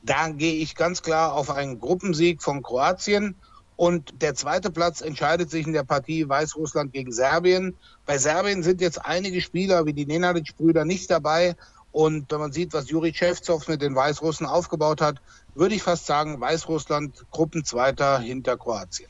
Da 0.03 0.31
gehe 0.31 0.55
ich 0.55 0.75
ganz 0.75 1.03
klar 1.03 1.35
auf 1.35 1.51
einen 1.51 1.79
Gruppensieg 1.79 2.43
von 2.43 2.63
Kroatien 2.63 3.37
und 3.81 4.21
der 4.21 4.35
zweite 4.35 4.71
Platz 4.71 5.01
entscheidet 5.01 5.51
sich 5.51 5.67
in 5.67 5.73
der 5.73 5.85
Partie 5.85 6.29
Weißrussland 6.29 6.93
gegen 6.93 7.13
Serbien. 7.13 7.79
Bei 8.05 8.19
Serbien 8.19 8.63
sind 8.63 8.83
jetzt 8.83 9.03
einige 9.03 9.41
Spieler 9.41 9.87
wie 9.87 9.95
die 9.95 10.05
Nenadic-Brüder 10.05 10.85
nicht 10.85 11.11
dabei. 11.11 11.57
Und 11.91 12.31
wenn 12.31 12.41
man 12.41 12.53
sieht, 12.53 12.75
was 12.75 12.91
Juri 12.91 13.15
Schewtsov 13.15 13.69
mit 13.69 13.81
den 13.81 13.97
Weißrussen 13.97 14.45
aufgebaut 14.45 15.01
hat, 15.01 15.23
würde 15.55 15.75
ich 15.75 15.83
fast 15.83 16.05
sagen, 16.05 16.39
Weißrussland 16.39 17.25
Gruppenzweiter 17.31 18.19
hinter 18.19 18.59
Kroatien. 18.59 19.09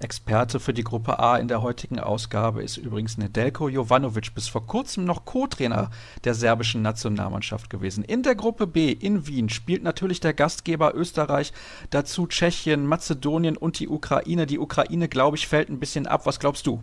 Experte 0.00 0.60
für 0.60 0.74
die 0.74 0.84
Gruppe 0.84 1.18
A 1.18 1.36
in 1.36 1.48
der 1.48 1.62
heutigen 1.62 1.98
Ausgabe 1.98 2.62
ist 2.62 2.76
übrigens 2.76 3.16
Nedelko 3.16 3.68
Jovanovic, 3.68 4.34
bis 4.34 4.48
vor 4.48 4.66
kurzem 4.66 5.04
noch 5.04 5.24
Co-Trainer 5.24 5.90
der 6.24 6.34
serbischen 6.34 6.82
Nationalmannschaft 6.82 7.70
gewesen. 7.70 8.04
In 8.04 8.22
der 8.22 8.34
Gruppe 8.34 8.66
B 8.66 8.90
in 8.90 9.26
Wien 9.26 9.48
spielt 9.48 9.82
natürlich 9.82 10.20
der 10.20 10.34
Gastgeber 10.34 10.94
Österreich, 10.94 11.52
dazu 11.90 12.26
Tschechien, 12.26 12.86
Mazedonien 12.86 13.56
und 13.56 13.78
die 13.78 13.88
Ukraine. 13.88 14.46
Die 14.46 14.58
Ukraine, 14.58 15.08
glaube 15.08 15.36
ich, 15.36 15.46
fällt 15.46 15.70
ein 15.70 15.78
bisschen 15.78 16.06
ab. 16.06 16.26
Was 16.26 16.40
glaubst 16.40 16.66
du? 16.66 16.82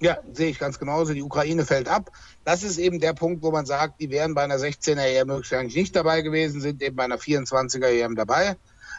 Ja, 0.00 0.18
sehe 0.32 0.50
ich 0.50 0.58
ganz 0.58 0.78
genauso. 0.78 1.14
Die 1.14 1.22
Ukraine 1.22 1.64
fällt 1.64 1.88
ab. 1.88 2.10
Das 2.44 2.62
ist 2.62 2.76
eben 2.76 3.00
der 3.00 3.14
Punkt, 3.14 3.42
wo 3.42 3.50
man 3.50 3.64
sagt, 3.64 3.98
die 4.00 4.10
wären 4.10 4.34
bei 4.34 4.44
einer 4.44 4.58
16er 4.58 5.00
EM 5.00 5.30
höchstwahrscheinlich 5.30 5.74
nicht 5.74 5.96
dabei 5.96 6.20
gewesen, 6.20 6.60
sind 6.60 6.82
eben 6.82 6.96
bei 6.96 7.04
einer 7.04 7.16
24er 7.16 7.86
EM 7.86 8.14
dabei. 8.14 8.56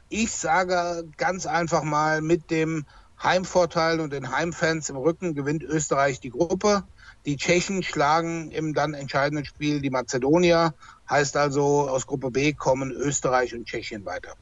Ich 0.10 0.32
sage 0.32 1.08
ganz 1.17 1.46
einfach 1.46 1.84
mal 1.84 2.22
mit 2.22 2.50
dem 2.50 2.86
Heimvorteil 3.21 4.00
und 4.00 4.13
den 4.13 4.31
Heimfans 4.31 4.89
im 4.89 4.97
Rücken 4.97 5.36
gewinnt 5.36 5.63
Österreich 5.63 6.19
die 6.19 6.29
Gruppe. 6.29 6.83
Die 7.25 7.38
Tschechen 7.38 7.83
schlagen 7.83 8.51
im 8.51 8.74
dann 8.74 8.93
entscheidenden 8.93 9.45
Spiel 9.45 9.81
die 9.81 9.89
Mazedonier. 9.89 10.74
Heißt 11.09 11.36
also, 11.36 11.89
aus 11.89 12.07
Gruppe 12.07 12.31
B 12.31 12.53
kommen 12.53 12.91
Österreich 12.91 13.55
und 13.55 13.65
Tschechien 13.65 14.05
weiter. 14.05 14.33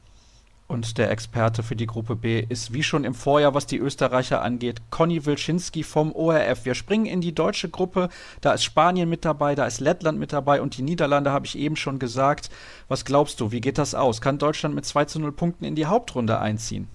Und 0.68 0.98
der 0.98 1.12
Experte 1.12 1.62
für 1.62 1.76
die 1.76 1.86
Gruppe 1.86 2.16
B 2.16 2.44
ist 2.48 2.72
wie 2.72 2.82
schon 2.82 3.04
im 3.04 3.14
Vorjahr, 3.14 3.54
was 3.54 3.66
die 3.66 3.78
Österreicher 3.78 4.42
angeht, 4.42 4.82
Conny 4.90 5.24
Wilczynski 5.24 5.84
vom 5.84 6.12
ORF. 6.12 6.64
Wir 6.64 6.74
springen 6.74 7.06
in 7.06 7.20
die 7.20 7.34
deutsche 7.34 7.68
Gruppe. 7.68 8.08
Da 8.40 8.52
ist 8.52 8.64
Spanien 8.64 9.08
mit 9.08 9.24
dabei, 9.24 9.54
da 9.54 9.64
ist 9.64 9.78
Lettland 9.78 10.18
mit 10.18 10.32
dabei 10.32 10.60
und 10.60 10.76
die 10.76 10.82
Niederlande 10.82 11.30
habe 11.30 11.46
ich 11.46 11.56
eben 11.56 11.76
schon 11.76 12.00
gesagt. 12.00 12.50
Was 12.88 13.04
glaubst 13.04 13.40
du, 13.40 13.52
wie 13.52 13.60
geht 13.60 13.78
das 13.78 13.94
aus? 13.94 14.20
Kann 14.20 14.38
Deutschland 14.38 14.74
mit 14.74 14.84
2 14.84 15.04
zu 15.04 15.20
0 15.20 15.30
Punkten 15.32 15.64
in 15.64 15.76
die 15.76 15.86
Hauptrunde 15.86 16.40
einziehen? 16.40 16.88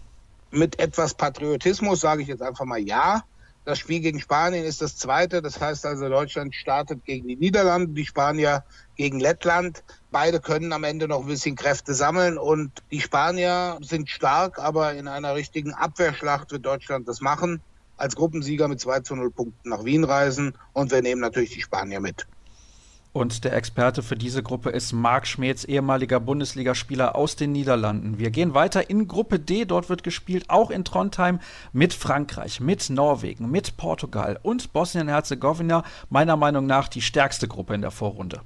Mit 0.52 0.80
etwas 0.80 1.14
Patriotismus 1.14 2.02
sage 2.02 2.22
ich 2.22 2.28
jetzt 2.28 2.42
einfach 2.42 2.66
mal 2.66 2.80
ja. 2.80 3.24
Das 3.64 3.78
Spiel 3.78 4.00
gegen 4.00 4.20
Spanien 4.20 4.66
ist 4.66 4.82
das 4.82 4.98
zweite. 4.98 5.42
Das 5.42 5.62
heißt 5.62 5.86
also, 5.86 6.10
Deutschland 6.10 6.56
startet 6.56 7.06
gegen 7.06 7.28
die 7.28 7.36
Niederlande, 7.36 7.94
die 7.94 8.06
Spanier 8.06 8.64
gegen 8.96 9.20
Lettland. 9.20 9.84
Beide 10.10 10.40
können 10.40 10.74
am 10.74 10.84
Ende 10.84 11.08
noch 11.08 11.22
ein 11.22 11.28
bisschen 11.28 11.56
Kräfte 11.56 11.94
sammeln 11.94 12.38
und 12.38 12.72
die 12.90 13.02
Spanier 13.02 13.78
sind 13.82 14.10
stark, 14.10 14.58
aber 14.58 14.96
in 14.96 15.08
einer 15.08 15.36
richtigen 15.36 15.74
Abwehrschlacht 15.74 16.52
wird 16.52 16.66
Deutschland 16.66 17.08
das 17.08 17.22
machen. 17.22 17.62
Als 17.98 18.16
Gruppensieger 18.16 18.68
mit 18.68 18.80
2 18.80 19.02
zu 19.02 19.16
0 19.16 19.30
Punkten 19.30 19.70
nach 19.70 19.86
Wien 19.86 20.04
reisen 20.04 20.58
und 20.74 20.90
wir 20.90 21.04
nehmen 21.04 21.22
natürlich 21.22 21.52
die 21.52 21.62
Spanier 21.62 22.00
mit. 22.00 22.26
Und 23.14 23.44
der 23.44 23.54
Experte 23.54 24.04
für 24.04 24.16
diese 24.16 24.42
Gruppe 24.42 24.70
ist 24.70 24.94
Marc 24.94 25.28
Schmeetz, 25.28 25.66
ehemaliger 25.66 26.22
Bundesligaspieler 26.22 27.14
aus 27.14 27.36
den 27.36 27.52
Niederlanden. 27.52 28.20
Wir 28.20 28.32
gehen 28.32 28.54
weiter 28.54 28.90
in 28.90 29.10
Gruppe 29.10 29.38
D. 29.38 29.66
Dort 29.66 29.90
wird 29.90 30.04
gespielt, 30.04 30.46
auch 30.48 30.72
in 30.72 30.86
Trondheim, 30.86 31.42
mit 31.74 31.94
Frankreich, 31.94 32.62
mit 32.62 32.90
Norwegen, 32.90 33.52
mit 33.52 33.76
Portugal 33.76 34.40
und 34.42 34.72
Bosnien-Herzegowina. 34.72 35.84
Meiner 36.10 36.38
Meinung 36.38 36.66
nach 36.68 36.88
die 36.88 37.02
stärkste 37.02 37.50
Gruppe 37.50 37.74
in 37.74 37.82
der 37.82 37.92
Vorrunde 37.92 38.42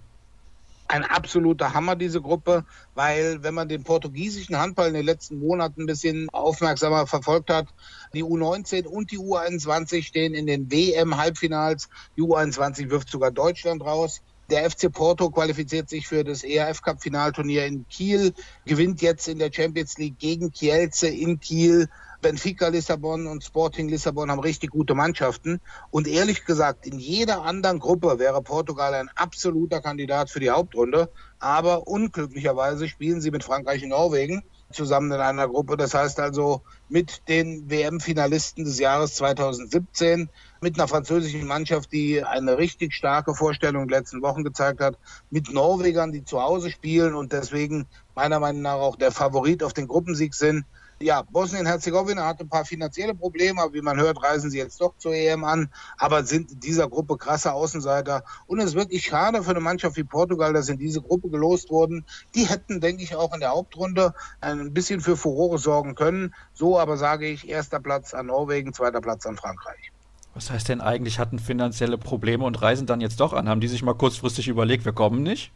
ein 0.88 1.04
absoluter 1.04 1.74
Hammer, 1.74 1.96
diese 1.96 2.22
Gruppe, 2.22 2.64
weil 2.94 3.42
wenn 3.42 3.54
man 3.54 3.68
den 3.68 3.84
portugiesischen 3.84 4.58
Handball 4.58 4.90
in 4.90 4.94
den 4.94 5.06
letzten 5.06 5.40
Monaten 5.40 5.82
ein 5.82 5.88
bisschen 5.88 6.30
aufmerksamer 6.30 7.08
verfolgt 7.08 7.50
hat, 7.50 7.68
die 8.14 8.24
U19 8.24 8.86
und 8.86 9.12
die 9.12 9.18
U21 9.18 10.04
stehen 10.04 10.36
in 10.36 10.46
den 10.46 10.72
WM-Halbfinals. 10.72 11.90
Die 12.18 12.22
U21 12.22 12.90
wirft 12.92 13.10
sogar 13.10 13.32
Deutschland 13.32 13.84
raus. 13.84 14.22
Der 14.52 14.70
FC 14.70 14.92
Porto 14.92 15.32
qualifiziert 15.32 15.90
sich 15.90 16.08
für 16.08 16.24
das 16.24 16.44
ERF 16.44 16.84
Cup 16.84 17.02
Finalturnier 17.02 17.66
in 17.66 17.88
Kiel, 17.88 18.32
gewinnt 18.66 19.02
jetzt 19.02 19.28
in 19.28 19.40
der 19.40 19.52
Champions 19.52 19.98
League 19.98 20.20
gegen 20.20 20.52
Kielce 20.52 21.08
in 21.08 21.40
Kiel. 21.40 21.88
Benfica 22.22 22.68
Lissabon 22.68 23.28
und 23.28 23.44
Sporting 23.44 23.90
Lissabon 23.90 24.30
haben 24.30 24.40
richtig 24.40 24.70
gute 24.72 24.94
Mannschaften. 24.94 25.62
Und 25.90 26.08
ehrlich 26.08 26.46
gesagt, 26.46 26.86
in 26.86 27.00
jeder 27.00 27.42
anderen 27.42 27.80
Gruppe 27.80 28.20
wäre 28.20 28.42
Portugal 28.42 28.94
ein 28.94 29.10
absoluter 29.16 29.82
Kandidat 29.82 30.30
für 30.30 30.40
die 30.40 30.50
Hauptrunde. 30.50 31.12
Aber 31.40 31.88
unglücklicherweise 31.88 32.88
spielen 32.88 33.22
sie 33.22 33.32
mit 33.32 33.44
Frankreich 33.44 33.84
und 33.84 33.90
Norwegen 33.90 34.44
zusammen 34.72 35.12
in 35.12 35.20
einer 35.20 35.48
Gruppe. 35.48 35.78
Das 35.78 35.94
heißt 35.94 36.20
also 36.20 36.62
mit 36.90 37.28
den 37.28 37.70
WM-Finalisten 37.70 38.66
des 38.66 38.80
Jahres 38.80 39.16
2017, 39.16 40.30
mit 40.62 40.78
einer 40.78 40.88
französischen 40.88 41.46
Mannschaft, 41.46 41.92
die 41.92 42.24
eine 42.24 42.58
richtig 42.58 42.94
starke 42.94 43.34
Vorstellung 43.34 43.84
in 43.84 43.88
den 43.88 43.98
letzten 43.98 44.22
Wochen 44.22 44.44
gezeigt 44.44 44.82
hat, 44.82 44.98
mit 45.30 45.54
Norwegern, 45.54 46.12
die 46.12 46.24
zu 46.24 46.42
Hause 46.42 46.72
spielen 46.72 47.16
und 47.16 47.32
deswegen 47.32 47.88
meiner 48.16 48.40
Meinung 48.40 48.62
nach 48.62 48.76
auch 48.76 48.96
der 48.96 49.12
Favorit 49.12 49.64
auf 49.64 49.74
den 49.74 49.88
Gruppensieg 49.88 50.34
sind 50.34 50.66
ja, 51.00 51.22
Bosnien-Herzegowina 51.24 52.25
hat 52.25 52.40
ein 52.40 52.50
paar 52.50 52.66
finanzielle 52.66 53.14
Probleme, 53.14 53.62
aber 53.62 53.74
wie 53.74 53.82
man 53.82 53.98
hört, 53.98 54.22
reisen 54.24 54.50
sie 54.50 54.58
jetzt 54.58 54.80
doch 54.80 54.94
zur 54.98 55.14
EM 55.14 55.44
an, 55.44 55.70
aber 55.98 56.24
sind 56.24 56.52
in 56.52 56.60
dieser 56.60 56.90
Gruppe 56.90 57.18
krasse 57.18 57.54
Außenseiter. 57.54 58.24
Und 58.48 58.60
es 58.60 58.68
ist 58.68 58.75
wirklich 58.75 59.06
schade 59.06 59.44
für 59.44 59.52
eine 59.52 59.60
Mannschaft 59.60 59.98
wie 59.98 60.04
Portugal, 60.04 60.54
dass 60.54 60.70
in 60.70 60.78
diese 60.78 61.02
Gruppe 61.02 61.30
gelost 61.30 61.70
wurden. 61.70 62.06
Die 62.34 62.48
hätten, 62.48 62.80
denke 62.80 63.04
ich, 63.04 63.16
auch 63.16 63.34
in 63.34 63.42
der 63.42 63.50
Hauptrunde 63.50 64.14
ein 64.42 64.74
bisschen 64.74 65.02
für 65.02 65.18
Furore 65.18 65.58
sorgen 65.58 65.96
können. 65.96 66.34
So 66.54 66.80
aber 66.80 66.98
sage 66.98 67.28
ich, 67.28 67.50
erster 67.50 67.80
Platz 67.80 68.14
an 68.14 68.28
Norwegen, 68.28 68.74
zweiter 68.74 69.02
Platz 69.02 69.25
an 69.25 69.36
Frankreich. 69.36 69.92
Was 70.34 70.52
heißt 70.52 70.68
denn 70.68 70.82
eigentlich, 70.82 71.20
hatten 71.20 71.40
finanzielle 71.40 71.98
Probleme 71.98 72.44
und 72.44 72.62
reisen 72.62 72.88
dann 72.88 73.00
jetzt 73.00 73.20
doch 73.20 73.34
an? 73.34 73.48
Haben 73.48 73.62
die 73.62 73.70
sich 73.70 73.84
mal 73.84 73.96
kurzfristig 73.96 74.48
überlegt, 74.48 74.86
wir 74.86 74.92
kommen 74.94 75.24
nicht? 75.24 75.52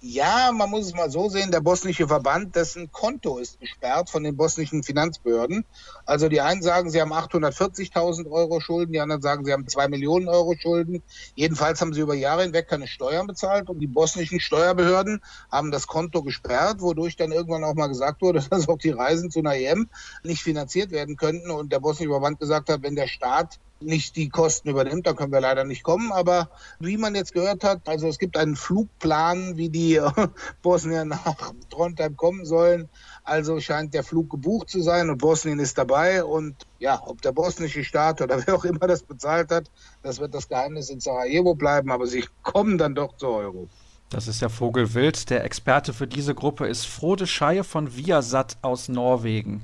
Ja, 0.00 0.52
man 0.52 0.70
muss 0.70 0.86
es 0.86 0.94
mal 0.94 1.10
so 1.10 1.28
sehen, 1.28 1.50
der 1.50 1.60
bosnische 1.60 2.06
Verband, 2.06 2.54
dessen 2.54 2.92
Konto 2.92 3.38
ist 3.38 3.58
gesperrt 3.58 4.10
von 4.10 4.22
den 4.22 4.36
bosnischen 4.36 4.84
Finanzbehörden. 4.84 5.64
Also 6.06 6.28
die 6.28 6.40
einen 6.40 6.62
sagen, 6.62 6.88
sie 6.88 7.00
haben 7.00 7.12
840.000 7.12 8.30
Euro 8.30 8.60
Schulden, 8.60 8.92
die 8.92 9.00
anderen 9.00 9.22
sagen, 9.22 9.44
sie 9.44 9.52
haben 9.52 9.66
2 9.66 9.88
Millionen 9.88 10.28
Euro 10.28 10.54
Schulden. 10.56 11.02
Jedenfalls 11.34 11.80
haben 11.80 11.92
sie 11.94 12.00
über 12.00 12.14
Jahre 12.14 12.44
hinweg 12.44 12.68
keine 12.68 12.86
Steuern 12.86 13.26
bezahlt 13.26 13.68
und 13.70 13.80
die 13.80 13.88
bosnischen 13.88 14.38
Steuerbehörden 14.38 15.20
haben 15.50 15.72
das 15.72 15.88
Konto 15.88 16.22
gesperrt, 16.22 16.80
wodurch 16.80 17.16
dann 17.16 17.32
irgendwann 17.32 17.64
auch 17.64 17.74
mal 17.74 17.88
gesagt 17.88 18.22
wurde, 18.22 18.40
dass 18.50 18.68
auch 18.68 18.78
die 18.78 18.90
Reisen 18.90 19.32
zu 19.32 19.40
einer 19.40 19.56
EM 19.56 19.88
nicht 20.22 20.42
finanziert 20.42 20.92
werden 20.92 21.16
könnten 21.16 21.50
und 21.50 21.72
der 21.72 21.80
bosnische 21.80 22.12
Verband 22.12 22.38
gesagt 22.38 22.68
hat, 22.70 22.82
wenn 22.82 22.94
der 22.94 23.08
Staat 23.08 23.58
nicht 23.80 24.16
die 24.16 24.28
Kosten 24.28 24.68
übernimmt, 24.68 25.06
dann 25.06 25.16
können 25.16 25.32
wir 25.32 25.40
leider 25.40 25.64
nicht 25.64 25.82
kommen. 25.82 26.12
Aber 26.12 26.50
wie 26.78 26.96
man 26.96 27.14
jetzt 27.14 27.32
gehört 27.32 27.64
hat, 27.64 27.88
also 27.88 28.08
es 28.08 28.18
gibt 28.18 28.36
einen 28.36 28.56
Flugplan, 28.56 29.56
wie 29.56 29.68
die 29.68 30.00
Bosnier 30.62 31.04
nach 31.04 31.52
Trondheim 31.70 32.16
kommen 32.16 32.44
sollen. 32.44 32.88
Also 33.24 33.60
scheint 33.60 33.94
der 33.94 34.04
Flug 34.04 34.30
gebucht 34.30 34.70
zu 34.70 34.82
sein 34.82 35.10
und 35.10 35.18
Bosnien 35.18 35.58
ist 35.58 35.78
dabei. 35.78 36.24
Und 36.24 36.54
ja, 36.78 37.00
ob 37.04 37.22
der 37.22 37.32
bosnische 37.32 37.84
Staat 37.84 38.20
oder 38.20 38.42
wer 38.46 38.54
auch 38.54 38.64
immer 38.64 38.86
das 38.86 39.02
bezahlt 39.02 39.50
hat, 39.50 39.70
das 40.02 40.18
wird 40.18 40.34
das 40.34 40.48
Geheimnis 40.48 40.90
in 40.90 41.00
Sarajevo 41.00 41.54
bleiben. 41.54 41.90
Aber 41.90 42.06
sie 42.06 42.24
kommen 42.42 42.78
dann 42.78 42.94
doch 42.94 43.16
zur 43.16 43.30
Euro. 43.30 43.68
Das 44.10 44.26
ist 44.26 44.40
der 44.40 44.48
Vogelwild. 44.48 45.28
Der 45.28 45.44
Experte 45.44 45.92
für 45.92 46.06
diese 46.06 46.34
Gruppe 46.34 46.66
ist 46.66 46.86
Frode 46.86 47.26
Scheier 47.26 47.62
von 47.62 47.94
Viasat 47.94 48.56
aus 48.62 48.88
Norwegen. 48.88 49.62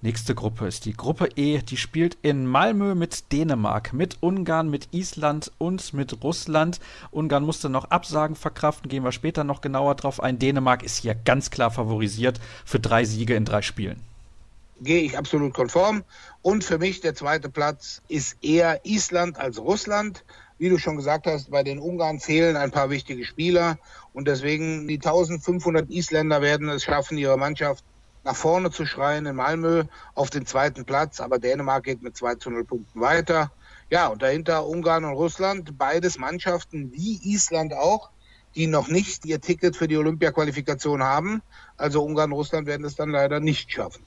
Nächste 0.00 0.36
Gruppe 0.36 0.68
ist 0.68 0.84
die 0.84 0.92
Gruppe 0.92 1.28
E. 1.34 1.58
Die 1.58 1.76
spielt 1.76 2.18
in 2.22 2.46
Malmö 2.46 2.94
mit 2.94 3.32
Dänemark, 3.32 3.92
mit 3.92 4.18
Ungarn, 4.20 4.70
mit 4.70 4.86
Island 4.92 5.50
und 5.58 5.92
mit 5.92 6.22
Russland. 6.22 6.78
Ungarn 7.10 7.42
musste 7.42 7.68
noch 7.68 7.86
Absagen 7.86 8.36
verkraften, 8.36 8.88
gehen 8.88 9.02
wir 9.02 9.10
später 9.10 9.42
noch 9.42 9.60
genauer 9.60 9.96
drauf 9.96 10.22
ein. 10.22 10.38
Dänemark 10.38 10.84
ist 10.84 10.98
hier 10.98 11.16
ganz 11.16 11.50
klar 11.50 11.72
favorisiert 11.72 12.38
für 12.64 12.78
drei 12.78 13.04
Siege 13.04 13.34
in 13.34 13.44
drei 13.44 13.60
Spielen. 13.60 14.00
Gehe 14.80 15.02
ich 15.02 15.18
absolut 15.18 15.52
konform. 15.52 16.04
Und 16.42 16.62
für 16.62 16.78
mich 16.78 17.00
der 17.00 17.16
zweite 17.16 17.48
Platz 17.48 18.00
ist 18.06 18.36
eher 18.40 18.84
Island 18.84 19.36
als 19.40 19.58
Russland. 19.58 20.22
Wie 20.58 20.68
du 20.68 20.78
schon 20.78 20.94
gesagt 20.94 21.26
hast, 21.26 21.50
bei 21.50 21.64
den 21.64 21.80
Ungarn 21.80 22.20
fehlen 22.20 22.54
ein 22.54 22.70
paar 22.70 22.90
wichtige 22.90 23.24
Spieler. 23.24 23.80
Und 24.12 24.28
deswegen 24.28 24.86
die 24.86 24.98
1500 24.98 25.90
Isländer 25.90 26.40
werden 26.40 26.68
es 26.68 26.84
schaffen, 26.84 27.18
ihre 27.18 27.36
Mannschaft 27.36 27.82
nach 28.28 28.36
vorne 28.36 28.70
zu 28.70 28.84
schreien 28.84 29.24
in 29.24 29.36
Malmö 29.36 29.84
auf 30.14 30.28
den 30.28 30.44
zweiten 30.44 30.84
Platz, 30.84 31.18
aber 31.18 31.38
Dänemark 31.38 31.84
geht 31.84 32.02
mit 32.02 32.14
2 32.14 32.34
zu 32.34 32.50
0 32.50 32.62
Punkten 32.66 33.00
weiter. 33.00 33.50
Ja, 33.88 34.08
und 34.08 34.20
dahinter 34.20 34.66
Ungarn 34.66 35.06
und 35.06 35.14
Russland, 35.14 35.78
beides 35.78 36.18
Mannschaften 36.18 36.92
wie 36.92 37.18
Island 37.22 37.72
auch, 37.72 38.10
die 38.54 38.66
noch 38.66 38.88
nicht 38.88 39.24
ihr 39.24 39.40
Ticket 39.40 39.76
für 39.76 39.88
die 39.88 39.96
Olympia-Qualifikation 39.96 41.02
haben. 41.02 41.40
Also 41.78 42.04
Ungarn 42.04 42.30
und 42.30 42.36
Russland 42.36 42.66
werden 42.66 42.84
es 42.84 42.96
dann 42.96 43.08
leider 43.08 43.40
nicht 43.40 43.72
schaffen. 43.72 44.04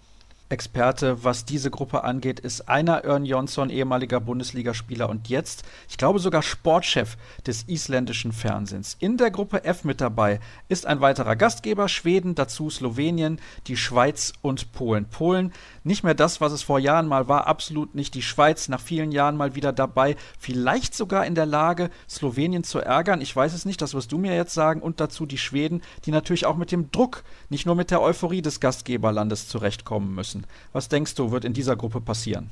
Experte, 0.51 1.23
was 1.23 1.45
diese 1.45 1.71
Gruppe 1.71 2.03
angeht, 2.03 2.39
ist 2.39 2.67
einer 2.67 3.03
Ern 3.03 3.25
Jonsson, 3.25 3.69
ehemaliger 3.69 4.19
Bundesligaspieler 4.19 5.09
und 5.09 5.29
jetzt, 5.29 5.63
ich 5.89 5.97
glaube 5.97 6.19
sogar 6.19 6.41
Sportchef 6.41 7.17
des 7.47 7.67
isländischen 7.67 8.33
Fernsehens. 8.33 8.97
In 8.99 9.17
der 9.17 9.31
Gruppe 9.31 9.63
F 9.63 9.83
mit 9.83 10.01
dabei 10.01 10.39
ist 10.67 10.85
ein 10.85 11.01
weiterer 11.01 11.35
Gastgeber, 11.35 11.87
Schweden, 11.87 12.35
dazu 12.35 12.69
Slowenien, 12.69 13.39
die 13.67 13.77
Schweiz 13.77 14.33
und 14.41 14.71
Polen. 14.73 15.05
Polen, 15.05 15.53
nicht 15.83 16.03
mehr 16.03 16.13
das, 16.13 16.41
was 16.41 16.51
es 16.51 16.61
vor 16.63 16.79
Jahren 16.79 17.07
mal 17.07 17.27
war, 17.27 17.47
absolut 17.47 17.95
nicht. 17.95 18.13
Die 18.13 18.21
Schweiz 18.21 18.67
nach 18.67 18.81
vielen 18.81 19.11
Jahren 19.11 19.37
mal 19.37 19.55
wieder 19.55 19.73
dabei, 19.73 20.15
vielleicht 20.39 20.93
sogar 20.93 21.25
in 21.25 21.35
der 21.35 21.45
Lage, 21.45 21.89
Slowenien 22.09 22.63
zu 22.63 22.79
ärgern. 22.79 23.21
Ich 23.21 23.35
weiß 23.35 23.53
es 23.53 23.65
nicht, 23.65 23.81
das 23.81 23.93
wirst 23.93 24.11
du 24.11 24.17
mir 24.17 24.35
jetzt 24.35 24.53
sagen. 24.53 24.81
Und 24.81 24.99
dazu 24.99 25.25
die 25.25 25.37
Schweden, 25.37 25.81
die 26.05 26.11
natürlich 26.11 26.45
auch 26.45 26.55
mit 26.55 26.71
dem 26.71 26.91
Druck, 26.91 27.23
nicht 27.49 27.65
nur 27.65 27.75
mit 27.75 27.91
der 27.91 28.01
Euphorie 28.01 28.41
des 28.41 28.59
Gastgeberlandes 28.59 29.47
zurechtkommen 29.47 30.13
müssen. 30.13 30.45
Was 30.71 30.89
denkst 30.89 31.15
du, 31.15 31.31
wird 31.31 31.45
in 31.45 31.53
dieser 31.53 31.75
Gruppe 31.75 32.01
passieren? 32.01 32.51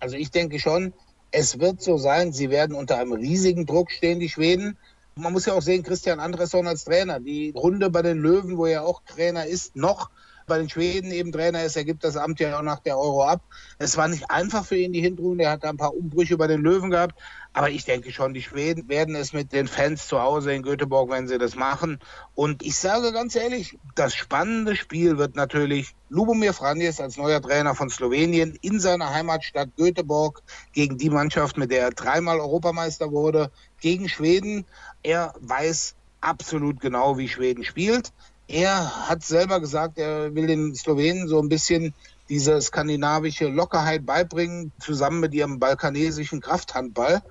Also 0.00 0.16
ich 0.16 0.30
denke 0.30 0.58
schon, 0.58 0.92
es 1.30 1.58
wird 1.58 1.80
so 1.80 1.96
sein, 1.96 2.32
sie 2.32 2.50
werden 2.50 2.76
unter 2.76 2.98
einem 2.98 3.12
riesigen 3.12 3.66
Druck 3.66 3.90
stehen, 3.90 4.20
die 4.20 4.28
Schweden. 4.28 4.76
Man 5.14 5.32
muss 5.32 5.46
ja 5.46 5.54
auch 5.54 5.62
sehen, 5.62 5.82
Christian 5.82 6.20
Andresson 6.20 6.66
als 6.66 6.84
Trainer. 6.84 7.20
Die 7.20 7.52
Runde 7.56 7.88
bei 7.90 8.02
den 8.02 8.18
Löwen, 8.18 8.58
wo 8.58 8.66
er 8.66 8.84
auch 8.84 9.02
Trainer 9.06 9.46
ist, 9.46 9.76
noch 9.76 10.10
bei 10.46 10.58
den 10.58 10.68
Schweden 10.68 11.10
eben 11.10 11.32
Trainer 11.32 11.64
ist, 11.64 11.76
er 11.76 11.84
gibt 11.84 12.04
das 12.04 12.16
Amt 12.16 12.40
ja 12.40 12.58
auch 12.58 12.62
nach 12.62 12.80
der 12.80 12.98
Euro 12.98 13.24
ab. 13.24 13.42
Es 13.78 13.96
war 13.96 14.08
nicht 14.08 14.30
einfach 14.30 14.64
für 14.64 14.76
ihn 14.76 14.92
die 14.92 15.00
Hinrunde, 15.00 15.44
er 15.44 15.52
hat 15.52 15.64
ein 15.64 15.76
paar 15.76 15.94
Umbrüche 15.94 16.36
bei 16.36 16.46
den 16.46 16.62
Löwen 16.62 16.90
gehabt, 16.90 17.14
aber 17.54 17.70
ich 17.70 17.84
denke 17.84 18.12
schon, 18.12 18.32
die 18.32 18.42
Schweden 18.42 18.88
werden 18.88 19.14
es 19.14 19.32
mit 19.32 19.52
den 19.52 19.68
Fans 19.68 20.08
zu 20.08 20.20
Hause 20.20 20.54
in 20.54 20.62
Göteborg, 20.62 21.10
wenn 21.10 21.28
sie 21.28 21.38
das 21.38 21.54
machen. 21.54 21.98
Und 22.34 22.62
ich 22.62 22.76
sage 22.76 23.12
ganz 23.12 23.34
ehrlich, 23.34 23.78
das 23.94 24.14
spannende 24.14 24.74
Spiel 24.74 25.18
wird 25.18 25.36
natürlich 25.36 25.94
Lubomir 26.08 26.54
Franjes 26.54 27.00
als 27.00 27.16
neuer 27.16 27.42
Trainer 27.42 27.74
von 27.74 27.90
Slowenien 27.90 28.58
in 28.62 28.80
seiner 28.80 29.12
Heimatstadt 29.12 29.76
Göteborg 29.76 30.42
gegen 30.72 30.96
die 30.96 31.10
Mannschaft, 31.10 31.58
mit 31.58 31.70
der 31.70 31.82
er 31.82 31.90
dreimal 31.90 32.40
Europameister 32.40 33.10
wurde, 33.10 33.50
gegen 33.80 34.08
Schweden. 34.08 34.64
Er 35.02 35.34
weiß 35.40 35.94
absolut 36.22 36.80
genau, 36.80 37.18
wie 37.18 37.28
Schweden 37.28 37.64
spielt. 37.64 38.12
Er 38.48 39.08
hat 39.08 39.22
selber 39.22 39.60
gesagt, 39.60 39.98
er 39.98 40.34
will 40.34 40.46
den 40.46 40.74
Slowenen 40.74 41.28
so 41.28 41.40
ein 41.40 41.48
bisschen 41.48 41.94
diese 42.28 42.60
skandinavische 42.60 43.48
Lockerheit 43.48 44.06
beibringen, 44.06 44.72
zusammen 44.80 45.20
mit 45.20 45.34
ihrem 45.34 45.58
balkanesischen 45.58 46.40
Krafthandball. 46.40 47.22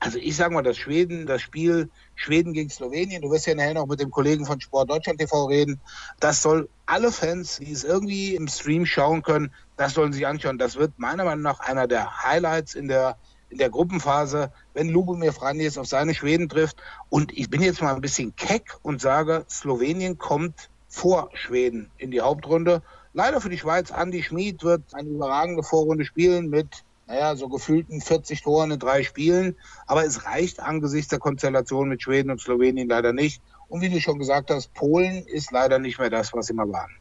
Also 0.00 0.18
ich 0.18 0.36
sage 0.36 0.54
mal, 0.54 0.62
das 0.62 0.76
Schweden, 0.76 1.26
das 1.26 1.42
Spiel 1.42 1.90
Schweden 2.14 2.52
gegen 2.52 2.70
Slowenien, 2.70 3.22
du 3.22 3.30
wirst 3.30 3.46
ja 3.46 3.54
nachher 3.54 3.74
noch 3.74 3.86
mit 3.86 4.00
dem 4.00 4.10
Kollegen 4.10 4.46
von 4.46 4.60
Sport 4.60 4.90
Deutschland 4.90 5.20
TV 5.20 5.46
reden, 5.46 5.80
das 6.18 6.42
soll 6.42 6.68
alle 6.86 7.12
Fans, 7.12 7.58
die 7.58 7.70
es 7.70 7.84
irgendwie 7.84 8.34
im 8.34 8.48
Stream 8.48 8.84
schauen 8.86 9.22
können, 9.22 9.52
das 9.76 9.94
sollen 9.94 10.12
sich 10.12 10.26
anschauen. 10.26 10.58
Das 10.58 10.76
wird 10.76 10.98
meiner 10.98 11.24
Meinung 11.24 11.42
nach 11.42 11.60
einer 11.60 11.86
der 11.86 12.24
Highlights 12.24 12.74
in 12.74 12.88
der 12.88 13.16
in 13.50 13.58
der 13.58 13.70
Gruppenphase, 13.70 14.52
wenn 14.78 14.90
Lubomir 14.90 15.32
Franjes 15.32 15.76
auf 15.76 15.88
seine 15.88 16.14
Schweden 16.14 16.48
trifft. 16.48 16.76
Und 17.10 17.36
ich 17.36 17.50
bin 17.50 17.62
jetzt 17.62 17.82
mal 17.82 17.96
ein 17.96 18.00
bisschen 18.00 18.36
keck 18.36 18.76
und 18.82 19.00
sage, 19.00 19.44
Slowenien 19.50 20.18
kommt 20.18 20.70
vor 20.88 21.30
Schweden 21.34 21.90
in 21.98 22.12
die 22.12 22.20
Hauptrunde. 22.20 22.82
Leider 23.12 23.40
für 23.40 23.48
die 23.48 23.58
Schweiz, 23.58 23.90
Andi 23.90 24.22
Schmid 24.22 24.62
wird 24.62 24.82
eine 24.94 25.08
überragende 25.08 25.64
Vorrunde 25.64 26.04
spielen 26.04 26.48
mit 26.48 26.84
naja, 27.08 27.34
so 27.34 27.48
gefühlten 27.48 28.00
40 28.00 28.42
Toren 28.42 28.70
in 28.70 28.78
drei 28.78 29.02
Spielen. 29.02 29.56
Aber 29.86 30.04
es 30.04 30.26
reicht 30.26 30.60
angesichts 30.60 31.08
der 31.08 31.18
Konstellation 31.18 31.88
mit 31.88 32.02
Schweden 32.02 32.30
und 32.30 32.40
Slowenien 32.40 32.88
leider 32.88 33.12
nicht. 33.12 33.42
Und 33.66 33.80
wie 33.80 33.88
du 33.88 34.00
schon 34.00 34.20
gesagt 34.20 34.50
hast, 34.50 34.72
Polen 34.74 35.26
ist 35.26 35.50
leider 35.50 35.80
nicht 35.80 35.98
mehr 35.98 36.10
das, 36.10 36.32
was 36.34 36.46
sie 36.46 36.54
mal 36.54 36.70
waren. 36.70 36.92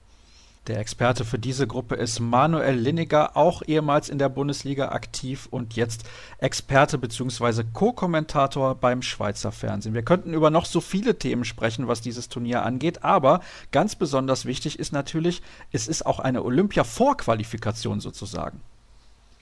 Der 0.68 0.80
Experte 0.80 1.24
für 1.24 1.40
diese 1.40 1.66
Gruppe 1.66 1.96
ist 1.96 2.20
Manuel 2.20 2.76
Linniger, 2.76 3.38
auch 3.38 3.62
ehemals 3.66 4.10
in 4.10 4.18
der 4.18 4.28
Bundesliga 4.28 4.90
aktiv 4.90 5.48
und 5.50 5.78
jetzt 5.78 6.04
Experte 6.40 6.98
bzw. 6.98 7.64
Co-Kommentator 7.72 8.76
beim 8.76 9.02
Schweizer 9.02 9.54
Fernsehen. 9.54 9.94
Wir 9.94 10.02
könnten 10.02 10.34
über 10.34 10.50
noch 10.50 10.66
so 10.66 10.82
viele 10.82 11.18
Themen 11.18 11.46
sprechen, 11.46 11.88
was 11.88 12.02
dieses 12.02 12.28
Turnier 12.28 12.64
angeht, 12.64 13.06
aber 13.06 13.40
ganz 13.72 13.96
besonders 13.96 14.46
wichtig 14.46 14.78
ist 14.78 14.92
natürlich, 14.92 15.42
es 15.72 15.88
ist 15.88 16.06
auch 16.06 16.20
eine 16.20 16.44
Olympia-Vorqualifikation 16.44 18.02
sozusagen. 18.02 18.60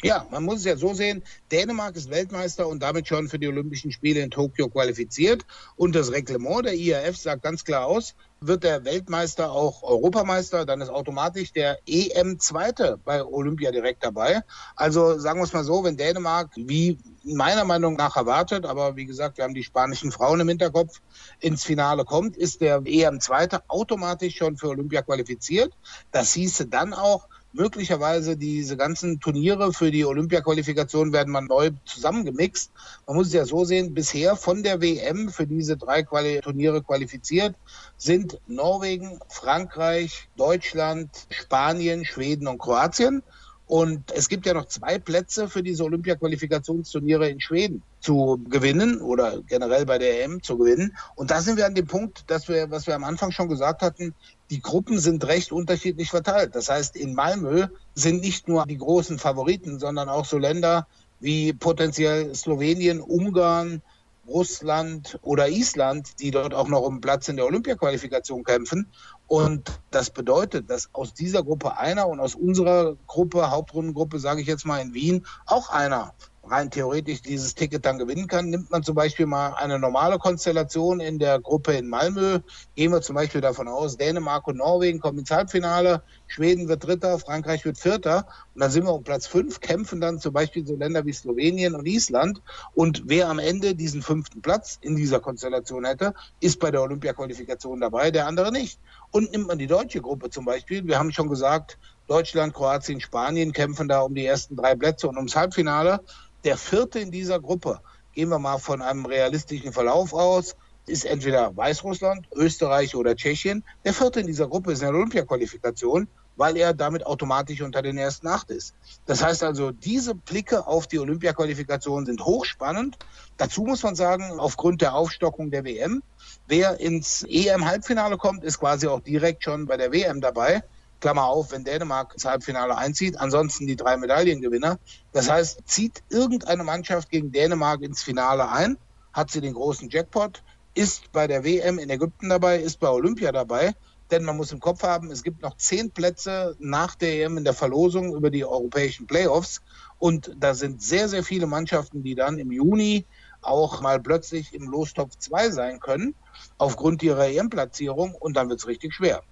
Ja, 0.04 0.28
man 0.30 0.44
muss 0.44 0.60
es 0.60 0.66
ja 0.66 0.78
so 0.78 0.94
sehen, 0.94 1.24
Dänemark 1.52 1.96
ist 1.96 2.12
Weltmeister 2.12 2.68
und 2.68 2.84
damit 2.84 3.08
schon 3.08 3.30
für 3.30 3.40
die 3.40 3.48
Olympischen 3.48 3.92
Spiele 3.92 4.20
in 4.20 4.30
Tokio 4.30 4.70
qualifiziert. 4.70 5.46
Und 5.78 5.96
das 5.96 6.12
Reglement 6.12 6.66
der 6.66 6.76
IAF 6.76 7.18
sagt 7.18 7.42
ganz 7.42 7.64
klar 7.64 7.88
aus, 7.88 8.14
wird 8.42 8.64
der 8.64 8.86
Weltmeister 8.86 9.52
auch 9.52 9.84
Europameister, 9.84 10.66
dann 10.66 10.82
ist 10.82 10.90
automatisch 10.90 11.52
der 11.54 11.80
EM-Zweite 11.88 13.00
bei 13.04 13.24
Olympia 13.24 13.72
direkt 13.72 14.04
dabei. 14.04 14.42
Also 14.76 15.18
sagen 15.18 15.40
wir 15.40 15.46
es 15.46 15.54
mal 15.54 15.64
so, 15.64 15.84
wenn 15.84 15.98
Dänemark, 15.98 16.52
wie 16.56 16.98
meiner 17.24 17.66
Meinung 17.66 17.96
nach 17.96 18.16
erwartet, 18.16 18.66
aber 18.66 18.96
wie 18.96 19.06
gesagt, 19.06 19.38
wir 19.38 19.44
haben 19.44 19.54
die 19.54 19.64
spanischen 19.64 20.12
Frauen 20.12 20.40
im 20.42 20.50
Hinterkopf, 20.50 21.02
ins 21.40 21.64
Finale 21.64 22.06
kommt, 22.06 22.38
ist 22.38 22.62
der 22.62 22.82
EM-Zweite 22.86 23.64
automatisch 23.68 24.36
schon 24.36 24.58
für 24.58 24.70
Olympia 24.70 25.02
qualifiziert. 25.02 25.74
Das 26.12 26.34
hieße 26.34 26.68
dann 26.68 26.94
auch, 26.94 27.28
möglicherweise 27.56 28.38
diese 28.38 28.78
ganzen 28.78 29.20
Turniere 29.20 29.74
für 29.74 29.92
die 29.92 30.06
Olympia-Qualifikation 30.06 31.14
werden 31.14 31.32
mal 31.32 31.42
neu 31.42 31.72
zusammengemixt. 31.86 32.72
Man 33.08 33.16
muss 33.16 33.28
es 33.28 33.34
ja 33.34 33.46
so 33.46 33.66
sehen, 33.66 33.94
bisher 33.94 34.36
von 34.36 34.64
der 34.64 34.82
WM 34.82 35.30
für 35.30 35.48
diese 35.48 35.78
drei 35.78 36.04
Quali 36.04 36.42
Turniere 36.42 36.84
qualifiziert 36.84 37.56
sind 37.98 38.40
Norwegen, 38.48 39.20
Frankreich, 39.30 40.28
Deutschland, 40.36 41.10
Spanien, 41.30 42.06
Schweden 42.06 42.48
und 42.48 42.60
Kroatien. 42.60 43.24
Und 43.68 44.12
es 44.12 44.30
gibt 44.30 44.46
ja 44.46 44.54
noch 44.54 44.68
zwei 44.68 45.00
Plätze 45.00 45.50
für 45.50 45.64
diese 45.64 45.84
Olympia-Qualifikationsturniere 45.86 47.30
in 47.30 47.40
Schweden 47.40 47.82
zu 48.00 48.40
gewinnen 48.48 49.02
oder 49.02 49.42
generell 49.48 49.88
bei 49.88 49.98
der 49.98 50.24
EM 50.24 50.44
zu 50.44 50.58
gewinnen. 50.58 50.96
Und 51.16 51.32
da 51.32 51.42
sind 51.42 51.58
wir 51.58 51.66
an 51.66 51.74
dem 51.74 51.88
Punkt, 51.88 52.30
dass 52.30 52.48
wir, 52.48 52.70
was 52.70 52.86
wir 52.86 52.94
am 52.94 53.04
Anfang 53.04 53.32
schon 53.32 53.50
gesagt 53.50 53.82
hatten, 53.82 54.14
die 54.50 54.62
Gruppen 54.62 55.00
sind 55.00 55.26
recht 55.26 55.52
unterschiedlich 55.52 56.10
verteilt. 56.10 56.56
Das 56.56 56.70
heißt, 56.70 56.96
in 56.96 57.14
Malmö 57.14 57.68
sind 57.96 58.22
nicht 58.22 58.48
nur 58.48 58.66
die 58.66 58.78
großen 58.78 59.18
Favoriten, 59.18 59.80
sondern 59.80 60.10
auch 60.10 60.26
so 60.26 60.38
Länder 60.38 60.88
wie 61.20 61.54
potenziell 61.54 62.36
Slowenien, 62.36 63.02
Ungarn, 63.02 63.82
Russland 64.28 65.20
oder 65.22 65.50
Island, 65.50 66.20
die 66.20 66.32
dort 66.32 66.54
auch 66.54 66.68
noch 66.68 66.82
um 66.82 67.02
Platz 67.02 67.28
in 67.28 67.36
der 67.36 67.46
Olympia-Qualifikation 67.46 68.44
kämpfen. 68.44 68.88
Und 69.28 69.80
das 69.92 70.10
bedeutet, 70.10 70.70
dass 70.70 70.90
aus 70.94 71.14
dieser 71.14 71.44
Gruppe 71.44 71.78
einer 71.78 72.08
und 72.08 72.20
aus 72.20 72.36
unserer 72.36 72.96
Gruppe, 73.08 73.52
Hauptrundengruppe, 73.52 74.20
sage 74.20 74.42
ich 74.42 74.48
jetzt 74.48 74.66
mal 74.66 74.80
in 74.80 74.94
Wien, 74.94 75.26
auch 75.46 75.70
einer 75.70 76.14
rein 76.50 76.70
theoretisch 76.70 77.22
dieses 77.22 77.56
Ticket 77.56 77.86
dann 77.86 77.98
gewinnen 77.98 78.28
kann. 78.28 78.50
Nimmt 78.50 78.72
man 78.72 78.84
zum 78.84 78.96
Beispiel 78.96 79.26
mal 79.26 79.54
eine 79.56 79.80
normale 79.80 80.18
Konstellation 80.18 81.00
in 81.00 81.20
der 81.20 81.40
Gruppe 81.40 81.74
in 81.74 81.88
Malmö, 81.88 82.40
gehen 82.76 82.92
wir 82.92 83.02
zum 83.02 83.16
Beispiel 83.16 83.42
davon 83.42 83.68
aus, 83.68 83.98
Dänemark 83.98 84.48
und 84.48 84.58
Norwegen 84.58 85.00
kommen 85.00 85.20
ins 85.20 85.32
Halbfinale, 85.32 86.04
Schweden 86.28 86.68
wird 86.68 86.86
Dritter, 86.86 87.20
Frankreich 87.20 87.66
wird 87.66 87.78
Vierter 87.78 88.28
und 88.54 88.62
dann 88.62 88.72
sind 88.72 88.86
wir 88.86 88.94
um 88.94 89.04
Platz 89.04 89.28
fünf, 89.28 89.60
kämpfen 89.60 90.02
dann 90.02 90.20
zum 90.20 90.34
Beispiel 90.34 90.66
so 90.66 90.76
Länder 90.76 91.06
wie 91.06 91.14
Slowenien 91.14 91.76
und 91.76 91.86
Island 91.86 92.42
und 92.74 93.04
wer 93.06 93.30
am 93.30 93.40
Ende 93.40 93.76
diesen 93.76 94.02
fünften 94.02 94.42
Platz 94.42 94.78
in 94.82 94.96
dieser 94.96 95.20
Konstellation 95.20 95.86
hätte, 95.86 96.14
ist 96.40 96.60
bei 96.60 96.72
der 96.72 96.82
Olympia-Qualifikation 96.82 97.80
dabei, 97.82 98.12
der 98.12 98.28
andere 98.28 98.52
nicht. 98.52 98.80
Und 99.12 99.32
nimmt 99.32 99.48
man 99.48 99.58
die 99.58 99.68
deutsche 99.68 100.02
Gruppe 100.02 100.30
zum 100.30 100.46
Beispiel, 100.46 100.86
wir 100.86 101.00
haben 101.00 101.12
schon 101.12 101.30
gesagt, 101.30 101.78
Deutschland, 102.08 102.54
Kroatien, 102.54 103.02
Spanien 103.02 103.52
kämpfen 103.52 103.88
da 103.88 104.02
um 104.02 104.14
die 104.14 104.26
ersten 104.26 104.56
drei 104.56 104.76
Plätze 104.76 105.08
und 105.08 105.18
ums 105.18 105.36
Halbfinale 105.36 106.02
der 106.46 106.58
vierte 106.58 107.00
in 107.00 107.12
dieser 107.12 107.42
Gruppe, 107.42 107.82
gehen 108.14 108.30
wir 108.30 108.40
mal 108.40 108.60
von 108.60 108.82
einem 108.82 109.06
realistischen 109.06 109.74
Verlauf 109.74 110.14
aus, 110.14 110.56
ist 110.88 111.06
entweder 111.06 111.58
Weißrussland, 111.58 112.28
Österreich 112.36 112.96
oder 112.96 113.16
Tschechien. 113.16 113.64
Der 113.84 113.94
vierte 113.94 114.20
in 114.20 114.28
dieser 114.28 114.48
Gruppe 114.48 114.72
ist 114.72 114.84
eine 114.84 114.96
Olympia-Qualifikation, 114.96 116.08
weil 116.36 116.58
er 116.58 116.74
damit 116.74 117.06
automatisch 117.06 117.62
unter 117.62 117.82
den 117.82 117.98
ersten 117.98 118.28
acht 118.28 118.52
ist. 118.52 118.76
Das 119.08 119.24
heißt 119.24 119.44
also, 119.44 119.72
diese 119.72 120.14
Blicke 120.14 120.68
auf 120.68 120.86
die 120.86 121.00
Olympia-Qualifikation 121.00 122.06
sind 122.06 122.24
hochspannend. 122.24 122.98
Dazu 123.38 123.64
muss 123.64 123.82
man 123.82 123.96
sagen, 123.96 124.40
aufgrund 124.40 124.82
der 124.82 124.94
Aufstockung 124.94 125.50
der 125.50 125.66
WM, 125.66 126.04
wer 126.48 126.80
ins 126.80 127.24
EM-Halbfinale 127.28 128.18
kommt, 128.18 128.44
ist 128.44 128.60
quasi 128.60 128.88
auch 128.88 129.00
direkt 129.00 129.44
schon 129.44 129.66
bei 129.66 129.78
der 129.78 129.92
WM 129.92 130.22
dabei. 130.22 130.64
Klammer 131.00 131.26
auf, 131.26 131.52
wenn 131.52 131.64
Dänemark 131.64 132.14
ins 132.14 132.26
Halbfinale 132.26 132.78
einzieht, 132.78 133.20
ansonsten 133.20 133.68
die 133.68 133.76
drei 133.76 133.98
Medaillengewinner. 133.98 134.80
Das 135.12 135.30
heißt, 135.30 135.62
zieht 135.66 136.04
irgendeine 136.10 136.64
Mannschaft 136.64 137.10
gegen 137.10 137.32
Dänemark 137.32 137.82
ins 137.82 138.04
Finale 138.04 138.50
ein, 138.50 138.78
hat 139.14 139.32
sie 139.32 139.42
den 139.42 139.54
großen 139.54 139.90
Jackpot, 139.90 140.44
ist 140.74 141.12
bei 141.12 141.28
der 141.28 141.44
WM 141.44 141.80
in 141.80 141.90
Ägypten 141.90 142.30
dabei, 142.30 142.60
ist 142.60 142.80
bei 142.80 142.90
Olympia 142.90 143.32
dabei. 143.32 143.74
Denn 144.12 144.24
man 144.24 144.38
muss 144.38 144.52
im 144.52 144.60
Kopf 144.60 144.84
haben, 144.84 145.10
es 145.10 145.24
gibt 145.24 145.42
noch 145.42 145.58
zehn 145.58 145.90
Plätze 145.90 146.56
nach 146.60 146.94
der 146.94 147.26
EM 147.26 147.40
in 147.40 147.44
der 147.44 147.56
Verlosung 147.56 148.16
über 148.16 148.30
die 148.30 148.46
europäischen 148.46 149.08
Playoffs. 149.08 149.64
Und 149.98 150.32
da 150.38 150.54
sind 150.54 150.84
sehr, 150.84 151.10
sehr 151.10 151.24
viele 151.24 151.48
Mannschaften, 151.48 152.04
die 152.04 152.14
dann 152.14 152.38
im 152.38 152.52
Juni 152.52 153.06
auch 153.42 153.82
mal 153.82 154.00
plötzlich 154.00 154.54
im 154.54 154.70
Lostopf 154.70 155.16
2 155.18 155.50
sein 155.50 155.80
können, 155.80 156.14
aufgrund 156.60 157.02
ihrer 157.02 157.28
EM-Platzierung. 157.30 158.14
Und 158.14 158.38
dann 158.38 158.50
wird 158.50 158.60
es 158.60 158.68
richtig 158.68 158.94
schwer. 158.94 159.24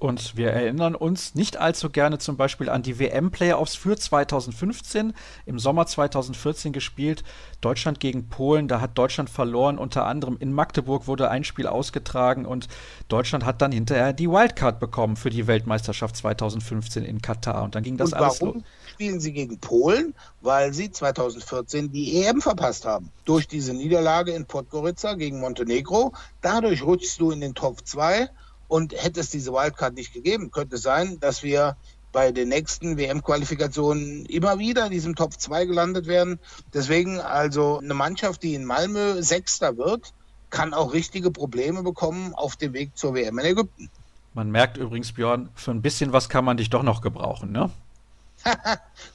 Und 0.00 0.36
wir 0.36 0.50
erinnern 0.50 0.94
uns 0.94 1.34
nicht 1.34 1.56
allzu 1.56 1.88
gerne 1.88 2.18
zum 2.18 2.36
Beispiel 2.36 2.68
an 2.68 2.82
die 2.82 2.98
WM-Playoffs 2.98 3.76
für 3.76 3.96
2015, 3.96 5.14
im 5.46 5.58
Sommer 5.58 5.86
2014 5.86 6.72
gespielt, 6.72 7.22
Deutschland 7.60 8.00
gegen 8.00 8.28
Polen. 8.28 8.66
Da 8.68 8.80
hat 8.80 8.98
Deutschland 8.98 9.30
verloren, 9.30 9.78
unter 9.78 10.04
anderem 10.04 10.36
in 10.40 10.52
Magdeburg 10.52 11.06
wurde 11.06 11.30
ein 11.30 11.44
Spiel 11.44 11.66
ausgetragen 11.66 12.44
und 12.44 12.68
Deutschland 13.08 13.44
hat 13.44 13.62
dann 13.62 13.72
hinterher 13.72 14.12
die 14.12 14.28
Wildcard 14.28 14.80
bekommen 14.80 15.16
für 15.16 15.30
die 15.30 15.46
Weltmeisterschaft 15.46 16.16
2015 16.16 17.04
in 17.04 17.22
Katar. 17.22 17.62
Und 17.62 17.74
dann 17.74 17.84
ging 17.84 17.96
das 17.96 18.12
und 18.12 18.18
alles 18.18 18.40
warum 18.40 18.54
los. 18.56 18.64
spielen 18.92 19.20
sie 19.20 19.32
gegen 19.32 19.58
Polen? 19.58 20.14
Weil 20.42 20.74
sie 20.74 20.90
2014 20.90 21.92
die 21.92 22.24
EM 22.24 22.40
verpasst 22.42 22.84
haben. 22.84 23.10
Durch 23.24 23.46
diese 23.46 23.72
Niederlage 23.72 24.32
in 24.32 24.44
Podgorica 24.44 25.14
gegen 25.14 25.40
Montenegro. 25.40 26.12
Dadurch 26.42 26.82
rutschst 26.82 27.20
du 27.20 27.30
in 27.30 27.40
den 27.40 27.54
Top 27.54 27.86
2 27.86 28.28
und 28.68 28.92
hätte 28.92 29.20
es 29.20 29.30
diese 29.30 29.52
Wildcard 29.52 29.94
nicht 29.94 30.12
gegeben, 30.12 30.50
könnte 30.50 30.76
es 30.76 30.82
sein, 30.82 31.18
dass 31.20 31.42
wir 31.42 31.76
bei 32.12 32.30
den 32.30 32.48
nächsten 32.48 32.96
WM-Qualifikationen 32.96 34.24
immer 34.26 34.58
wieder 34.58 34.86
in 34.86 34.92
diesem 34.92 35.16
Top 35.16 35.38
2 35.38 35.66
gelandet 35.66 36.06
werden. 36.06 36.38
Deswegen 36.72 37.20
also 37.20 37.80
eine 37.80 37.94
Mannschaft, 37.94 38.42
die 38.44 38.54
in 38.54 38.64
Malmö 38.64 39.20
Sechster 39.20 39.76
wird, 39.76 40.14
kann 40.48 40.72
auch 40.72 40.92
richtige 40.92 41.32
Probleme 41.32 41.82
bekommen 41.82 42.32
auf 42.34 42.54
dem 42.54 42.72
Weg 42.72 42.96
zur 42.96 43.14
WM 43.14 43.38
in 43.40 43.46
Ägypten. 43.46 43.90
Man 44.32 44.50
merkt 44.50 44.76
übrigens, 44.76 45.12
Björn, 45.12 45.48
für 45.54 45.72
ein 45.72 45.82
bisschen 45.82 46.12
was 46.12 46.28
kann 46.28 46.44
man 46.44 46.56
dich 46.56 46.70
doch 46.70 46.84
noch 46.84 47.00
gebrauchen, 47.00 47.50
ne? 47.50 47.70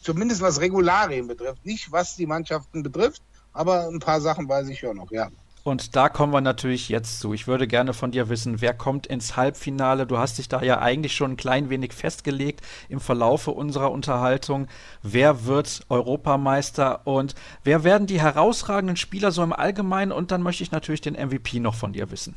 Zumindest 0.02 0.42
was 0.42 0.60
Regularien 0.60 1.28
betrifft. 1.28 1.66
Nicht 1.66 1.92
was 1.92 2.16
die 2.18 2.26
Mannschaften 2.26 2.84
betrifft, 2.84 3.22
aber 3.54 3.88
ein 3.88 4.00
paar 4.00 4.20
Sachen 4.20 4.50
weiß 4.50 4.68
ich 4.68 4.80
schon 4.80 4.98
noch, 4.98 5.12
ja. 5.12 5.30
Und 5.64 5.96
da 5.96 6.10
kommen 6.10 6.32
wir 6.34 6.42
natürlich 6.42 6.90
jetzt 6.90 7.20
zu. 7.20 7.34
Ich 7.34 7.48
würde 7.48 7.68
gerne 7.68 7.94
von 7.94 8.12
dir 8.12 8.30
wissen, 8.30 8.62
wer 8.62 8.74
kommt 8.74 9.08
ins 9.08 9.36
Halbfinale? 9.36 10.08
Du 10.08 10.18
hast 10.18 10.38
dich 10.38 10.48
da 10.48 10.62
ja 10.62 10.80
eigentlich 10.80 11.16
schon 11.16 11.32
ein 11.32 11.38
klein 11.38 11.70
wenig 11.70 11.94
festgelegt 11.94 12.62
im 12.88 13.00
Verlaufe 13.00 13.52
unserer 13.52 13.92
Unterhaltung. 13.92 14.68
Wer 15.04 15.46
wird 15.46 15.86
Europameister 15.90 17.06
und 17.06 17.36
wer 17.64 17.84
werden 17.84 18.08
die 18.08 18.22
herausragenden 18.22 18.96
Spieler 18.96 19.32
so 19.32 19.44
im 19.44 19.54
Allgemeinen? 19.54 20.12
Und 20.12 20.32
dann 20.32 20.42
möchte 20.42 20.64
ich 20.64 20.72
natürlich 20.72 21.02
den 21.02 21.14
MVP 21.14 21.60
noch 21.60 21.76
von 21.76 21.94
dir 21.94 22.10
wissen. 22.10 22.36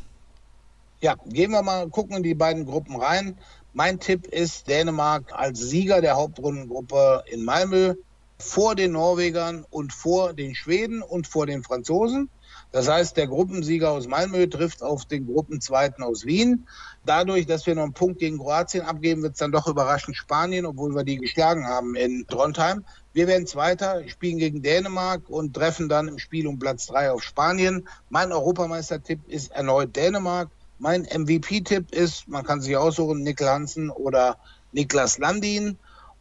Ja, 1.00 1.16
gehen 1.26 1.52
wir 1.52 1.62
mal 1.62 1.88
gucken 1.88 2.16
in 2.16 2.22
die 2.22 2.34
beiden 2.34 2.64
Gruppen 2.64 2.96
rein. 2.96 3.36
Mein 3.72 4.00
Tipp 4.00 4.26
ist 4.26 4.68
Dänemark 4.68 5.32
als 5.32 5.60
Sieger 5.60 6.00
der 6.00 6.16
Hauptrundengruppe 6.16 7.24
in 7.26 7.44
Malmö 7.44 7.94
vor 8.38 8.74
den 8.74 8.92
Norwegern 8.92 9.64
und 9.70 9.92
vor 9.92 10.32
den 10.34 10.54
Schweden 10.54 11.02
und 11.02 11.26
vor 11.26 11.46
den 11.46 11.62
Franzosen. 11.62 12.28
Das 12.72 12.88
heißt, 12.88 13.18
der 13.18 13.26
Gruppensieger 13.26 13.90
aus 13.90 14.08
Malmö 14.08 14.46
trifft 14.46 14.82
auf 14.82 15.04
den 15.04 15.26
Gruppenzweiten 15.26 16.02
aus 16.02 16.24
Wien. 16.24 16.66
Dadurch, 17.04 17.46
dass 17.46 17.66
wir 17.66 17.74
noch 17.74 17.82
einen 17.82 17.92
Punkt 17.92 18.18
gegen 18.18 18.38
Kroatien 18.38 18.82
abgeben, 18.82 19.22
wird 19.22 19.34
es 19.34 19.38
dann 19.38 19.52
doch 19.52 19.68
überraschend 19.68 20.16
Spanien, 20.16 20.64
obwohl 20.64 20.94
wir 20.94 21.04
die 21.04 21.18
geschlagen 21.18 21.66
haben 21.66 21.94
in 21.94 22.26
Trondheim. 22.26 22.84
Wir 23.12 23.26
werden 23.26 23.46
Zweiter, 23.46 24.08
spielen 24.08 24.38
gegen 24.38 24.62
Dänemark 24.62 25.28
und 25.28 25.52
treffen 25.52 25.90
dann 25.90 26.08
im 26.08 26.18
Spiel 26.18 26.46
um 26.46 26.58
Platz 26.58 26.86
drei 26.86 27.10
auf 27.10 27.22
Spanien. 27.22 27.86
Mein 28.08 28.32
Europameistertipp 28.32 29.20
ist 29.28 29.52
erneut 29.52 29.94
Dänemark. 29.94 30.48
Mein 30.78 31.02
MVP-Tipp 31.02 31.94
ist, 31.94 32.26
man 32.26 32.44
kann 32.44 32.62
sich 32.62 32.76
aussuchen, 32.76 33.22
Niklas 33.22 33.50
Hansen 33.50 33.90
oder 33.90 34.38
Niklas 34.72 35.18
Landin. 35.18 35.76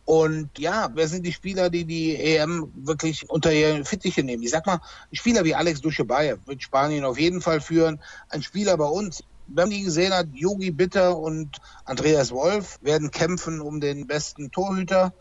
Und 0.06 0.50
ja, 0.58 0.90
wer 0.94 1.08
sind 1.08 1.26
die 1.26 1.32
Spieler, 1.32 1.70
die 1.70 1.86
die 1.86 2.16
EM 2.16 2.72
wirklich 2.76 3.30
unter 3.30 3.54
ihre 3.54 3.86
Fittiche 3.86 4.24
nehmen? 4.24 4.44
Ich 4.44 4.52
sag 4.52 4.66
mal, 4.66 4.80
Spieler 5.12 5.44
wie 5.44 5.56
Alex 5.56 5.82
Duschebaev 5.82 6.40
wird 6.46 6.64
Spanien 6.64 7.06
auf 7.06 7.20
jeden 7.20 7.42
Fall 7.42 7.62
führen. 7.62 8.02
Ein 8.30 8.42
Spieler 8.42 8.78
bei 8.78 8.86
uns, 8.86 9.24
wenn 9.48 9.70
man 9.70 9.70
die 9.70 9.84
gesehen 9.84 10.14
hat, 10.14 10.28
Yogi 10.34 10.72
Bitter 10.72 11.18
und 11.18 11.58
Andreas 11.86 12.32
Wolf 12.32 12.80
werden 12.82 13.12
kämpfen 13.12 13.62
um 13.62 13.80
den 13.80 14.08
besten 14.08 14.52
Torhüter. 14.52 15.14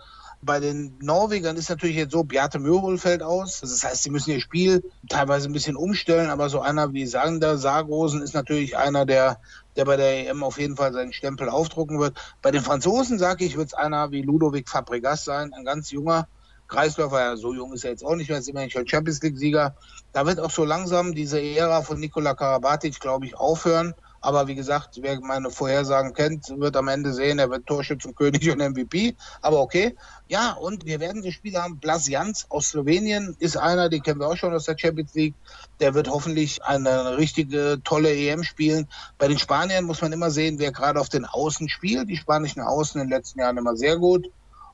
Bei 0.42 0.58
den 0.58 0.96
Norwegern 1.02 1.56
ist 1.56 1.68
natürlich 1.68 1.96
jetzt 1.96 2.12
so, 2.12 2.24
Beate 2.24 2.58
Mörol 2.58 2.96
fällt 2.96 3.22
aus. 3.22 3.60
Das 3.60 3.84
heißt, 3.84 4.02
sie 4.02 4.10
müssen 4.10 4.30
ihr 4.30 4.40
Spiel 4.40 4.82
teilweise 5.08 5.48
ein 5.48 5.52
bisschen 5.52 5.76
umstellen, 5.76 6.30
aber 6.30 6.48
so 6.48 6.60
einer 6.60 6.94
wie 6.94 7.06
Sander 7.06 7.58
Sargosen 7.58 8.22
ist 8.22 8.32
natürlich 8.32 8.78
einer, 8.78 9.04
der, 9.04 9.38
der 9.76 9.84
bei 9.84 9.96
der 9.96 10.28
EM 10.28 10.42
auf 10.42 10.58
jeden 10.58 10.76
Fall 10.76 10.92
seinen 10.92 11.12
Stempel 11.12 11.48
aufdrucken 11.48 11.98
wird. 11.98 12.18
Bei 12.42 12.50
den 12.50 12.62
Franzosen, 12.62 13.18
sage 13.18 13.44
ich, 13.44 13.56
wird 13.56 13.68
es 13.68 13.74
einer 13.74 14.10
wie 14.10 14.22
Ludovic 14.22 14.68
Fabregas 14.68 15.24
sein, 15.24 15.52
ein 15.52 15.64
ganz 15.64 15.90
junger 15.90 16.28
Kreisläufer, 16.70 17.20
ja, 17.20 17.36
so 17.36 17.52
jung 17.52 17.72
ist 17.72 17.84
er 17.84 17.90
jetzt 17.90 18.04
auch 18.04 18.14
nicht 18.14 18.30
mehr, 18.30 18.38
ist 18.38 18.48
immerhin 18.48 18.70
schon 18.70 18.86
Champions 18.86 19.20
League-Sieger. 19.22 19.74
Da 20.12 20.24
wird 20.24 20.38
auch 20.38 20.52
so 20.52 20.64
langsam 20.64 21.14
diese 21.14 21.42
Ära 21.42 21.82
von 21.82 21.98
Nikola 21.98 22.34
Karabatic, 22.34 23.00
glaube 23.00 23.26
ich, 23.26 23.36
aufhören. 23.36 23.94
Aber 24.22 24.48
wie 24.48 24.54
gesagt, 24.54 24.98
wer 25.00 25.18
meine 25.20 25.50
Vorhersagen 25.50 26.12
kennt, 26.12 26.48
wird 26.50 26.76
am 26.76 26.88
Ende 26.88 27.12
sehen, 27.12 27.38
er 27.38 27.50
wird 27.50 27.66
Torschützenkönig 27.66 28.50
und 28.50 28.58
MVP. 28.58 29.16
Aber 29.40 29.60
okay. 29.60 29.96
Ja, 30.28 30.52
und 30.52 30.84
wir 30.84 31.00
werden 31.00 31.22
die 31.22 31.32
Spieler 31.32 31.62
haben. 31.62 31.78
Blas 31.78 32.06
Jans 32.06 32.46
aus 32.50 32.68
Slowenien 32.68 33.34
ist 33.38 33.56
einer, 33.56 33.88
den 33.88 34.02
kennen 34.02 34.20
wir 34.20 34.28
auch 34.28 34.36
schon 34.36 34.52
aus 34.52 34.66
der 34.66 34.76
Champions 34.76 35.14
League. 35.14 35.34
Der 35.80 35.94
wird 35.94 36.08
hoffentlich 36.08 36.62
eine 36.62 37.16
richtige, 37.16 37.80
tolle 37.82 38.14
EM 38.14 38.44
spielen. 38.44 38.88
Bei 39.16 39.26
den 39.26 39.38
Spaniern 39.38 39.84
muss 39.84 40.02
man 40.02 40.12
immer 40.12 40.30
sehen, 40.30 40.58
wer 40.58 40.72
gerade 40.72 41.00
auf 41.00 41.08
den 41.08 41.24
Außen 41.24 41.70
spielt. 41.70 42.10
Die 42.10 42.16
spanischen 42.16 42.60
Außen 42.60 43.00
in 43.00 43.08
den 43.08 43.16
letzten 43.16 43.40
Jahren 43.40 43.56
immer 43.56 43.76
sehr 43.76 43.96
gut. 43.96 44.30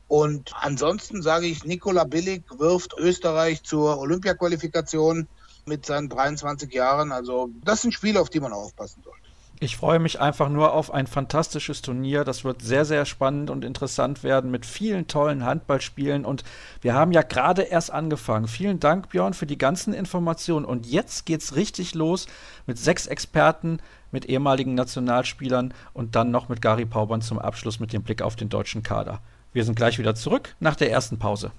Und 0.08 0.52
ansonsten 0.60 1.22
sage 1.22 1.46
ich, 1.46 1.64
Nikola 1.64 2.04
Billig 2.04 2.42
wirft 2.58 2.94
Österreich 2.98 3.62
zur 3.62 3.98
Olympiaqualifikation 3.98 5.28
mit 5.66 5.86
seinen 5.86 6.08
23 6.08 6.72
Jahren. 6.72 7.12
Also 7.12 7.50
das 7.64 7.82
sind 7.82 7.92
Spiele, 7.92 8.20
auf 8.20 8.30
die 8.30 8.40
man 8.40 8.52
aufpassen 8.52 9.02
sollte. 9.02 9.25
Ich 9.58 9.78
freue 9.78 9.98
mich 9.98 10.20
einfach 10.20 10.50
nur 10.50 10.74
auf 10.74 10.92
ein 10.92 11.06
fantastisches 11.06 11.80
Turnier. 11.80 12.24
Das 12.24 12.44
wird 12.44 12.60
sehr, 12.60 12.84
sehr 12.84 13.06
spannend 13.06 13.48
und 13.48 13.64
interessant 13.64 14.22
werden 14.22 14.50
mit 14.50 14.66
vielen 14.66 15.06
tollen 15.06 15.44
Handballspielen. 15.44 16.26
Und 16.26 16.44
wir 16.82 16.92
haben 16.92 17.10
ja 17.12 17.22
gerade 17.22 17.62
erst 17.62 17.90
angefangen. 17.90 18.48
Vielen 18.48 18.80
Dank, 18.80 19.08
Björn, 19.08 19.32
für 19.32 19.46
die 19.46 19.56
ganzen 19.56 19.94
Informationen. 19.94 20.66
Und 20.66 20.86
jetzt 20.86 21.24
geht 21.24 21.40
es 21.40 21.56
richtig 21.56 21.94
los 21.94 22.26
mit 22.66 22.78
sechs 22.78 23.06
Experten, 23.06 23.78
mit 24.10 24.26
ehemaligen 24.26 24.74
Nationalspielern 24.74 25.72
und 25.94 26.16
dann 26.16 26.30
noch 26.30 26.50
mit 26.50 26.60
Gary 26.60 26.84
Paubern 26.84 27.22
zum 27.22 27.38
Abschluss 27.38 27.80
mit 27.80 27.94
dem 27.94 28.02
Blick 28.02 28.20
auf 28.20 28.36
den 28.36 28.50
deutschen 28.50 28.82
Kader. 28.82 29.20
Wir 29.54 29.64
sind 29.64 29.76
gleich 29.76 29.98
wieder 29.98 30.14
zurück 30.14 30.54
nach 30.60 30.76
der 30.76 30.90
ersten 30.90 31.18
Pause. 31.18 31.50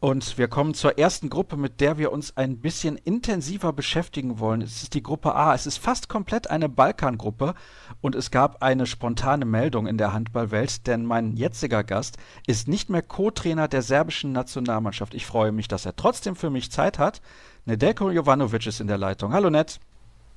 Und 0.00 0.38
wir 0.38 0.48
kommen 0.48 0.72
zur 0.72 0.98
ersten 0.98 1.28
Gruppe, 1.28 1.58
mit 1.58 1.82
der 1.82 1.98
wir 1.98 2.10
uns 2.10 2.34
ein 2.34 2.56
bisschen 2.56 2.96
intensiver 2.96 3.74
beschäftigen 3.74 4.38
wollen. 4.38 4.62
Es 4.62 4.82
ist 4.82 4.94
die 4.94 5.02
Gruppe 5.02 5.34
A. 5.34 5.54
Es 5.54 5.66
ist 5.66 5.76
fast 5.76 6.08
komplett 6.08 6.48
eine 6.48 6.70
Balkangruppe 6.70 7.52
und 8.00 8.14
es 8.14 8.30
gab 8.30 8.62
eine 8.62 8.86
spontane 8.86 9.44
Meldung 9.44 9.86
in 9.86 9.98
der 9.98 10.14
Handballwelt, 10.14 10.86
denn 10.86 11.04
mein 11.04 11.36
jetziger 11.36 11.84
Gast 11.84 12.16
ist 12.46 12.66
nicht 12.66 12.88
mehr 12.88 13.02
Co-Trainer 13.02 13.68
der 13.68 13.82
serbischen 13.82 14.32
Nationalmannschaft. 14.32 15.12
Ich 15.12 15.26
freue 15.26 15.52
mich, 15.52 15.68
dass 15.68 15.84
er 15.84 15.94
trotzdem 15.94 16.34
für 16.34 16.48
mich 16.48 16.72
Zeit 16.72 16.98
hat. 16.98 17.20
Nedeljko 17.66 18.10
Jovanovic 18.10 18.66
ist 18.66 18.80
in 18.80 18.86
der 18.86 18.96
Leitung. 18.96 19.34
Hallo 19.34 19.50
Ned. 19.50 19.80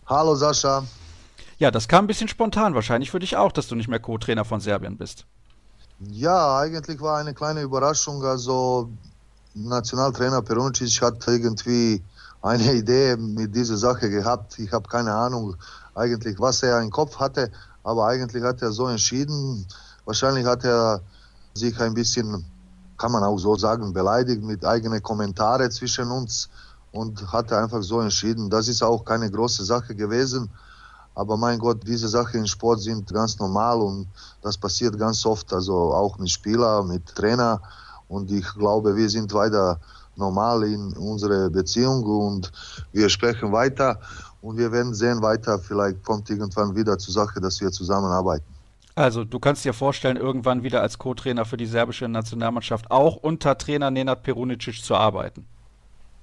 Hallo 0.07 0.35
Sascha. 0.35 0.83
Ja, 1.57 1.71
das 1.71 1.87
kam 1.87 2.03
ein 2.03 2.07
bisschen 2.07 2.27
spontan 2.27 2.75
wahrscheinlich 2.75 3.11
für 3.11 3.19
dich 3.19 3.37
auch, 3.37 3.53
dass 3.53 3.69
du 3.69 3.75
nicht 3.75 3.87
mehr 3.87 3.99
Co-Trainer 3.99 4.43
von 4.43 4.59
Serbien 4.59 4.97
bist. 4.97 5.25
Ja, 6.09 6.59
eigentlich 6.59 6.99
war 6.99 7.17
eine 7.17 7.33
kleine 7.33 7.61
Überraschung. 7.61 8.25
Also 8.25 8.89
Nationaltrainer 9.55 10.41
Peruncic 10.41 11.01
hat 11.01 11.27
irgendwie 11.27 12.03
eine 12.41 12.73
Idee 12.73 13.15
mit 13.15 13.55
dieser 13.55 13.77
Sache 13.77 14.09
gehabt. 14.09 14.57
Ich 14.59 14.71
habe 14.71 14.87
keine 14.89 15.13
Ahnung 15.13 15.55
eigentlich, 15.95 16.39
was 16.39 16.63
er 16.63 16.81
im 16.81 16.89
Kopf 16.89 17.17
hatte, 17.19 17.51
aber 17.83 18.07
eigentlich 18.07 18.43
hat 18.43 18.61
er 18.61 18.71
so 18.71 18.87
entschieden. 18.87 19.65
Wahrscheinlich 20.05 20.45
hat 20.45 20.63
er 20.65 21.01
sich 21.53 21.79
ein 21.79 21.93
bisschen, 21.93 22.43
kann 22.97 23.11
man 23.11 23.23
auch 23.23 23.37
so 23.37 23.55
sagen, 23.55 23.93
beleidigt 23.93 24.43
mit 24.43 24.65
eigenen 24.65 25.03
Kommentaren 25.03 25.69
zwischen 25.71 26.09
uns 26.09 26.49
und 26.91 27.31
hat 27.31 27.53
einfach 27.53 27.83
so 27.83 28.01
entschieden. 28.01 28.49
Das 28.49 28.67
ist 28.67 28.81
auch 28.81 29.05
keine 29.05 29.29
große 29.29 29.63
Sache 29.63 29.93
gewesen. 29.93 30.49
Aber 31.15 31.37
mein 31.37 31.59
Gott, 31.59 31.85
diese 31.85 32.07
Sachen 32.07 32.39
im 32.39 32.47
Sport 32.47 32.81
sind 32.81 33.13
ganz 33.13 33.37
normal 33.37 33.79
und 33.81 34.07
das 34.41 34.57
passiert 34.57 34.97
ganz 34.97 35.23
oft, 35.27 35.53
also 35.53 35.93
auch 35.93 36.17
mit 36.17 36.31
Spielern, 36.31 36.87
mit 36.87 37.05
Trainer. 37.05 37.61
Und 38.13 38.31
ich 38.31 38.45
glaube, 38.53 38.95
wir 38.95 39.09
sind 39.09 39.33
weiter 39.33 39.79
normal 40.15 40.63
in 40.63 40.93
unserer 40.93 41.49
Beziehung 41.49 42.03
und 42.03 42.51
wir 42.91 43.09
sprechen 43.09 43.51
weiter 43.51 43.99
und 44.41 44.57
wir 44.57 44.71
werden 44.71 44.93
sehen 44.93 45.21
weiter. 45.21 45.57
Vielleicht 45.57 46.03
kommt 46.03 46.29
irgendwann 46.29 46.75
wieder 46.75 46.97
zur 46.99 47.13
Sache, 47.13 47.41
dass 47.41 47.59
wir 47.59 47.71
zusammenarbeiten. 47.71 48.45
Also, 48.95 49.23
du 49.23 49.39
kannst 49.39 49.65
dir 49.65 49.73
vorstellen, 49.73 50.17
irgendwann 50.17 50.61
wieder 50.61 50.81
als 50.81 50.99
Co-Trainer 50.99 51.45
für 51.45 51.57
die 51.57 51.65
serbische 51.65 52.07
Nationalmannschaft 52.07 52.91
auch 52.91 53.15
unter 53.15 53.57
Trainer 53.57 53.89
Nenad 53.89 54.21
Perunicic 54.21 54.83
zu 54.83 54.95
arbeiten. 54.95 55.47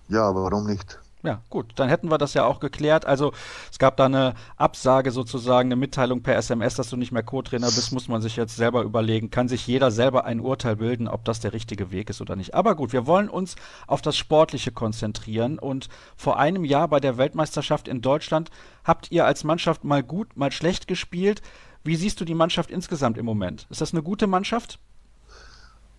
Ja, 0.08 0.32
warum 0.32 0.66
nicht? 0.66 1.00
Ja, 1.22 1.42
gut, 1.50 1.72
dann 1.76 1.90
hätten 1.90 2.10
wir 2.10 2.16
das 2.16 2.32
ja 2.32 2.44
auch 2.44 2.60
geklärt. 2.60 3.04
Also 3.04 3.32
es 3.70 3.78
gab 3.78 3.98
da 3.98 4.06
eine 4.06 4.34
Absage 4.56 5.10
sozusagen, 5.10 5.68
eine 5.68 5.76
Mitteilung 5.76 6.22
per 6.22 6.36
SMS, 6.36 6.76
dass 6.76 6.88
du 6.88 6.96
nicht 6.96 7.12
mehr 7.12 7.22
Co-Trainer 7.22 7.66
bist, 7.66 7.92
muss 7.92 8.08
man 8.08 8.22
sich 8.22 8.36
jetzt 8.36 8.56
selber 8.56 8.82
überlegen. 8.82 9.30
Kann 9.30 9.46
sich 9.46 9.66
jeder 9.66 9.90
selber 9.90 10.24
ein 10.24 10.40
Urteil 10.40 10.76
bilden, 10.76 11.08
ob 11.08 11.26
das 11.26 11.40
der 11.40 11.52
richtige 11.52 11.90
Weg 11.90 12.08
ist 12.08 12.22
oder 12.22 12.36
nicht. 12.36 12.54
Aber 12.54 12.74
gut, 12.74 12.94
wir 12.94 13.06
wollen 13.06 13.28
uns 13.28 13.56
auf 13.86 14.00
das 14.00 14.16
Sportliche 14.16 14.72
konzentrieren. 14.72 15.58
Und 15.58 15.90
vor 16.16 16.38
einem 16.38 16.64
Jahr 16.64 16.88
bei 16.88 17.00
der 17.00 17.18
Weltmeisterschaft 17.18 17.86
in 17.86 18.00
Deutschland 18.00 18.50
habt 18.84 19.12
ihr 19.12 19.26
als 19.26 19.44
Mannschaft 19.44 19.84
mal 19.84 20.02
gut, 20.02 20.36
mal 20.36 20.52
schlecht 20.52 20.88
gespielt. 20.88 21.42
Wie 21.84 21.96
siehst 21.96 22.18
du 22.20 22.24
die 22.24 22.34
Mannschaft 22.34 22.70
insgesamt 22.70 23.18
im 23.18 23.26
Moment? 23.26 23.66
Ist 23.68 23.82
das 23.82 23.92
eine 23.92 24.02
gute 24.02 24.26
Mannschaft? 24.26 24.78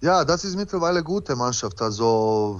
Ja, 0.01 0.25
das 0.25 0.43
ist 0.43 0.55
mittlerweile 0.55 0.97
eine 0.97 1.03
gute 1.03 1.35
Mannschaft. 1.35 1.79
Also 1.79 2.59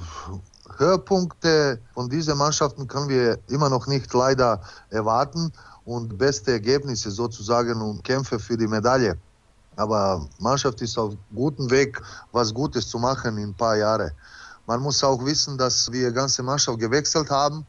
Höhepunkte 0.81 1.79
von 1.93 2.09
diesen 2.09 2.37
Mannschaften 2.39 2.87
können 2.87 3.07
wir 3.07 3.37
immer 3.47 3.69
noch 3.69 3.85
nicht 3.85 4.11
leider 4.13 4.59
erwarten 4.89 5.53
und 5.85 6.17
beste 6.17 6.53
Ergebnisse 6.53 7.11
sozusagen 7.11 7.79
und 7.81 8.03
Kämpfe 8.03 8.39
für 8.39 8.57
die 8.57 8.67
Medaille. 8.67 9.15
Aber 9.75 10.27
Mannschaft 10.39 10.81
ist 10.81 10.97
auf 10.97 11.13
gutem 11.35 11.69
Weg, 11.69 12.01
was 12.31 12.51
Gutes 12.51 12.87
zu 12.87 12.97
machen 12.97 13.37
in 13.37 13.49
ein 13.49 13.53
paar 13.53 13.77
Jahren. 13.77 14.11
Man 14.65 14.81
muss 14.81 15.03
auch 15.03 15.23
wissen, 15.23 15.55
dass 15.55 15.91
wir 15.91 16.11
ganze 16.11 16.41
Mannschaft 16.41 16.79
gewechselt 16.79 17.29
haben 17.29 17.63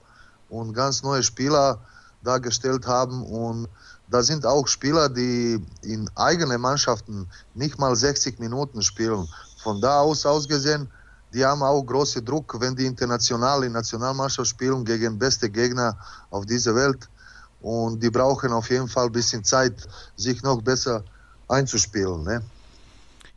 und 0.49 0.73
ganz 0.73 1.03
neue 1.03 1.23
Spieler 1.23 1.79
dargestellt 2.25 2.87
haben 2.87 3.23
und 3.27 3.69
da 4.09 4.23
sind 4.23 4.47
auch 4.47 4.67
Spieler, 4.67 5.09
die 5.09 5.63
in 5.83 6.11
eigenen 6.15 6.61
Mannschaften 6.61 7.29
nicht 7.55 7.79
mal 7.79 7.95
60 7.95 8.39
Minuten 8.39 8.83
spielen. 8.83 9.29
Von 9.63 9.81
da 9.81 10.01
aus 10.01 10.25
ausgesehen 10.25 10.89
die 11.33 11.45
haben 11.45 11.63
auch 11.63 11.83
großen 11.83 12.25
Druck, 12.25 12.57
wenn 12.61 12.77
die 12.77 12.87
international 12.87 13.65
in 13.65 13.73
Nationalmannschaft 13.73 14.49
spielen 14.51 14.85
gegen 14.85 15.19
beste 15.19 15.49
Gegner 15.49 15.97
auf 16.31 16.45
dieser 16.47 16.75
Welt. 16.75 17.09
Und 17.61 18.03
die 18.03 18.11
brauchen 18.11 18.53
auf 18.53 18.69
jeden 18.71 18.89
Fall 18.89 19.07
ein 19.07 19.13
bisschen 19.13 19.45
Zeit, 19.45 19.75
sich 20.17 20.43
noch 20.43 20.61
besser 20.61 21.05
einzuspielen. 21.49 22.25
Ne? 22.25 22.43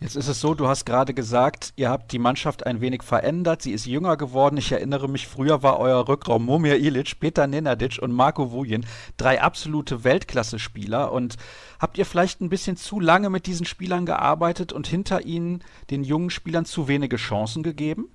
Jetzt 0.01 0.17
ist 0.17 0.27
es 0.27 0.41
so, 0.41 0.53
du 0.53 0.67
hast 0.67 0.85
gerade 0.85 1.13
gesagt, 1.13 1.71
ihr 1.77 1.89
habt 1.89 2.11
die 2.11 2.19
Mannschaft 2.19 2.65
ein 2.65 2.81
wenig 2.81 3.01
verändert. 3.01 3.61
Sie 3.61 3.71
ist 3.71 3.85
jünger 3.85 4.17
geworden. 4.17 4.57
Ich 4.57 4.71
erinnere 4.71 5.07
mich, 5.07 5.25
früher 5.25 5.63
war 5.63 5.79
euer 5.79 6.07
Rückraum 6.07 6.43
Momir 6.43 6.77
Ilic, 6.77 7.19
Peter 7.19 7.47
Nenadic 7.47 7.99
und 8.01 8.11
Marco 8.11 8.51
Vujen 8.51 8.85
drei 9.15 9.41
absolute 9.41 10.03
Weltklasse-Spieler. 10.03 11.13
Und 11.13 11.37
habt 11.85 11.99
ihr 11.99 12.05
vielleicht 12.07 12.41
ein 12.41 12.49
bisschen 12.49 12.77
zu 12.77 12.99
lange 12.99 13.29
mit 13.29 13.45
diesen 13.45 13.67
Spielern 13.67 14.07
gearbeitet 14.07 14.73
und 14.73 14.87
hinter 14.87 15.21
ihnen 15.21 15.63
den 15.91 16.03
jungen 16.03 16.31
Spielern 16.31 16.65
zu 16.65 16.87
wenige 16.87 17.17
Chancen 17.17 17.61
gegeben? 17.61 18.09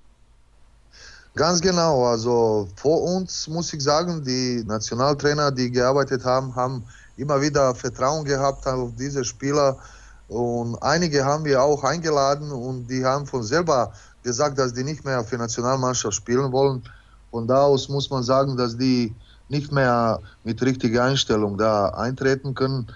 Ganz 1.36 1.60
genau. 1.60 2.04
Also 2.04 2.66
vor 2.74 3.00
uns 3.00 3.46
muss 3.46 3.72
ich 3.72 3.80
sagen, 3.80 4.24
die 4.24 4.64
Nationaltrainer, 4.66 5.52
die 5.52 5.70
gearbeitet 5.70 6.24
haben, 6.24 6.56
haben 6.56 6.82
immer 7.16 7.40
wieder 7.40 7.72
Vertrauen 7.76 8.24
gehabt 8.24 8.66
auf 8.66 8.90
diese 8.98 9.24
Spieler 9.24 9.78
und 10.26 10.74
einige 10.82 11.24
haben 11.24 11.44
wir 11.44 11.62
auch 11.62 11.84
eingeladen 11.84 12.50
und 12.50 12.88
die 12.88 13.04
haben 13.04 13.24
von 13.24 13.44
selber 13.44 13.92
gesagt, 14.24 14.58
dass 14.58 14.74
die 14.74 14.82
nicht 14.82 15.04
mehr 15.04 15.22
für 15.22 15.38
Nationalmannschaft 15.38 16.16
spielen 16.16 16.50
wollen. 16.50 16.82
Von 17.30 17.46
da 17.46 17.62
aus 17.62 17.88
muss 17.88 18.10
man 18.10 18.24
sagen, 18.24 18.56
dass 18.56 18.76
die 18.76 19.14
nicht 19.48 19.70
mehr 19.70 20.18
mit 20.42 20.60
richtiger 20.60 21.04
Einstellung 21.04 21.56
da 21.56 21.90
eintreten 21.90 22.54
können 22.54 22.88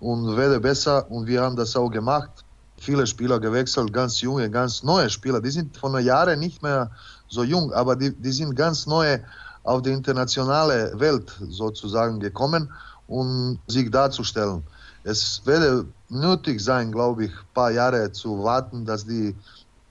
und 0.00 0.36
werde 0.36 0.60
besser. 0.60 1.10
Und 1.10 1.26
wir 1.26 1.42
haben 1.42 1.56
das 1.56 1.76
auch 1.76 1.90
gemacht. 1.90 2.30
Viele 2.78 3.06
Spieler 3.06 3.40
gewechselt, 3.40 3.92
ganz 3.92 4.20
junge, 4.20 4.48
ganz 4.50 4.82
neue 4.82 5.10
Spieler. 5.10 5.40
Die 5.40 5.50
sind 5.50 5.76
von 5.76 5.98
Jahren 6.02 6.38
nicht 6.38 6.62
mehr 6.62 6.90
so 7.28 7.42
jung, 7.42 7.72
aber 7.72 7.96
die, 7.96 8.12
die 8.14 8.32
sind 8.32 8.54
ganz 8.54 8.86
neue 8.86 9.24
auf 9.64 9.82
die 9.82 9.90
internationale 9.90 10.98
Welt 10.98 11.30
sozusagen 11.48 12.20
gekommen, 12.20 12.70
um 13.08 13.58
sich 13.66 13.90
darzustellen. 13.90 14.62
Es 15.04 15.42
werde 15.44 15.86
nötig 16.08 16.60
sein, 16.60 16.92
glaube 16.92 17.26
ich, 17.26 17.30
ein 17.30 17.54
paar 17.54 17.70
Jahre 17.70 18.12
zu 18.12 18.42
warten, 18.42 18.84
dass 18.84 19.04
die, 19.04 19.34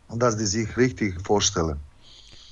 dass 0.09 0.37
die 0.37 0.45
sich 0.45 0.75
richtig 0.77 1.21
vorstellen. 1.25 1.77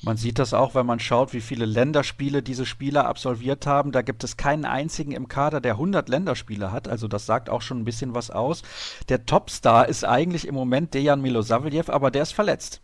Man 0.06 0.18
sieht 0.18 0.38
das 0.38 0.54
auch, 0.54 0.76
wenn 0.76 0.86
man 0.86 1.00
schaut, 1.00 1.34
wie 1.34 1.42
viele 1.42 1.66
Länderspiele 1.66 2.44
diese 2.44 2.68
Spieler 2.68 3.08
absolviert 3.08 3.66
haben. 3.66 3.92
Da 3.92 4.04
gibt 4.04 4.24
es 4.24 4.38
keinen 4.38 4.64
einzigen 4.64 5.12
im 5.12 5.28
Kader, 5.28 5.62
der 5.62 5.74
100 5.74 6.10
Länderspiele 6.10 6.72
hat. 6.72 6.88
Also 6.88 7.08
das 7.08 7.26
sagt 7.26 7.50
auch 7.50 7.64
schon 7.64 7.80
ein 7.80 7.86
bisschen 7.86 8.14
was 8.14 8.30
aus. 8.30 8.62
Der 9.10 9.26
Topstar 9.26 9.90
ist 9.90 10.06
eigentlich 10.06 10.48
im 10.48 10.54
Moment 10.54 10.94
Dejan 10.94 11.24
Milosavljev, 11.24 11.90
aber 11.90 12.12
der 12.12 12.22
ist 12.22 12.36
verletzt. 12.36 12.82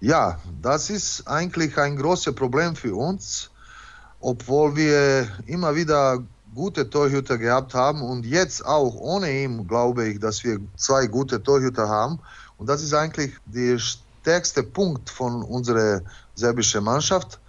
Ja, 0.00 0.38
das 0.60 0.90
ist 0.90 1.26
eigentlich 1.26 1.78
ein 1.78 1.96
großes 1.96 2.34
Problem 2.34 2.76
für 2.76 2.94
uns, 2.94 3.50
obwohl 4.20 4.76
wir 4.76 5.28
immer 5.46 5.74
wieder 5.74 6.22
gute 6.54 6.90
Torhüter 6.90 7.38
gehabt 7.38 7.72
haben 7.72 8.02
und 8.02 8.26
jetzt 8.26 8.66
auch 8.66 8.94
ohne 8.96 9.32
ihn 9.32 9.66
glaube 9.66 10.08
ich, 10.08 10.20
dass 10.20 10.44
wir 10.44 10.60
zwei 10.76 11.06
gute 11.06 11.42
Torhüter 11.42 11.88
haben. 11.88 12.18
Und 12.58 12.68
das 12.68 12.82
ist 12.82 12.92
eigentlich 12.92 13.32
der 13.46 13.78
stärkste 14.22 14.62
Punkt 14.62 15.10
von 15.10 15.42
unserer 15.42 16.00
serbischen 16.36 16.84
Mannschaft. 16.84 17.40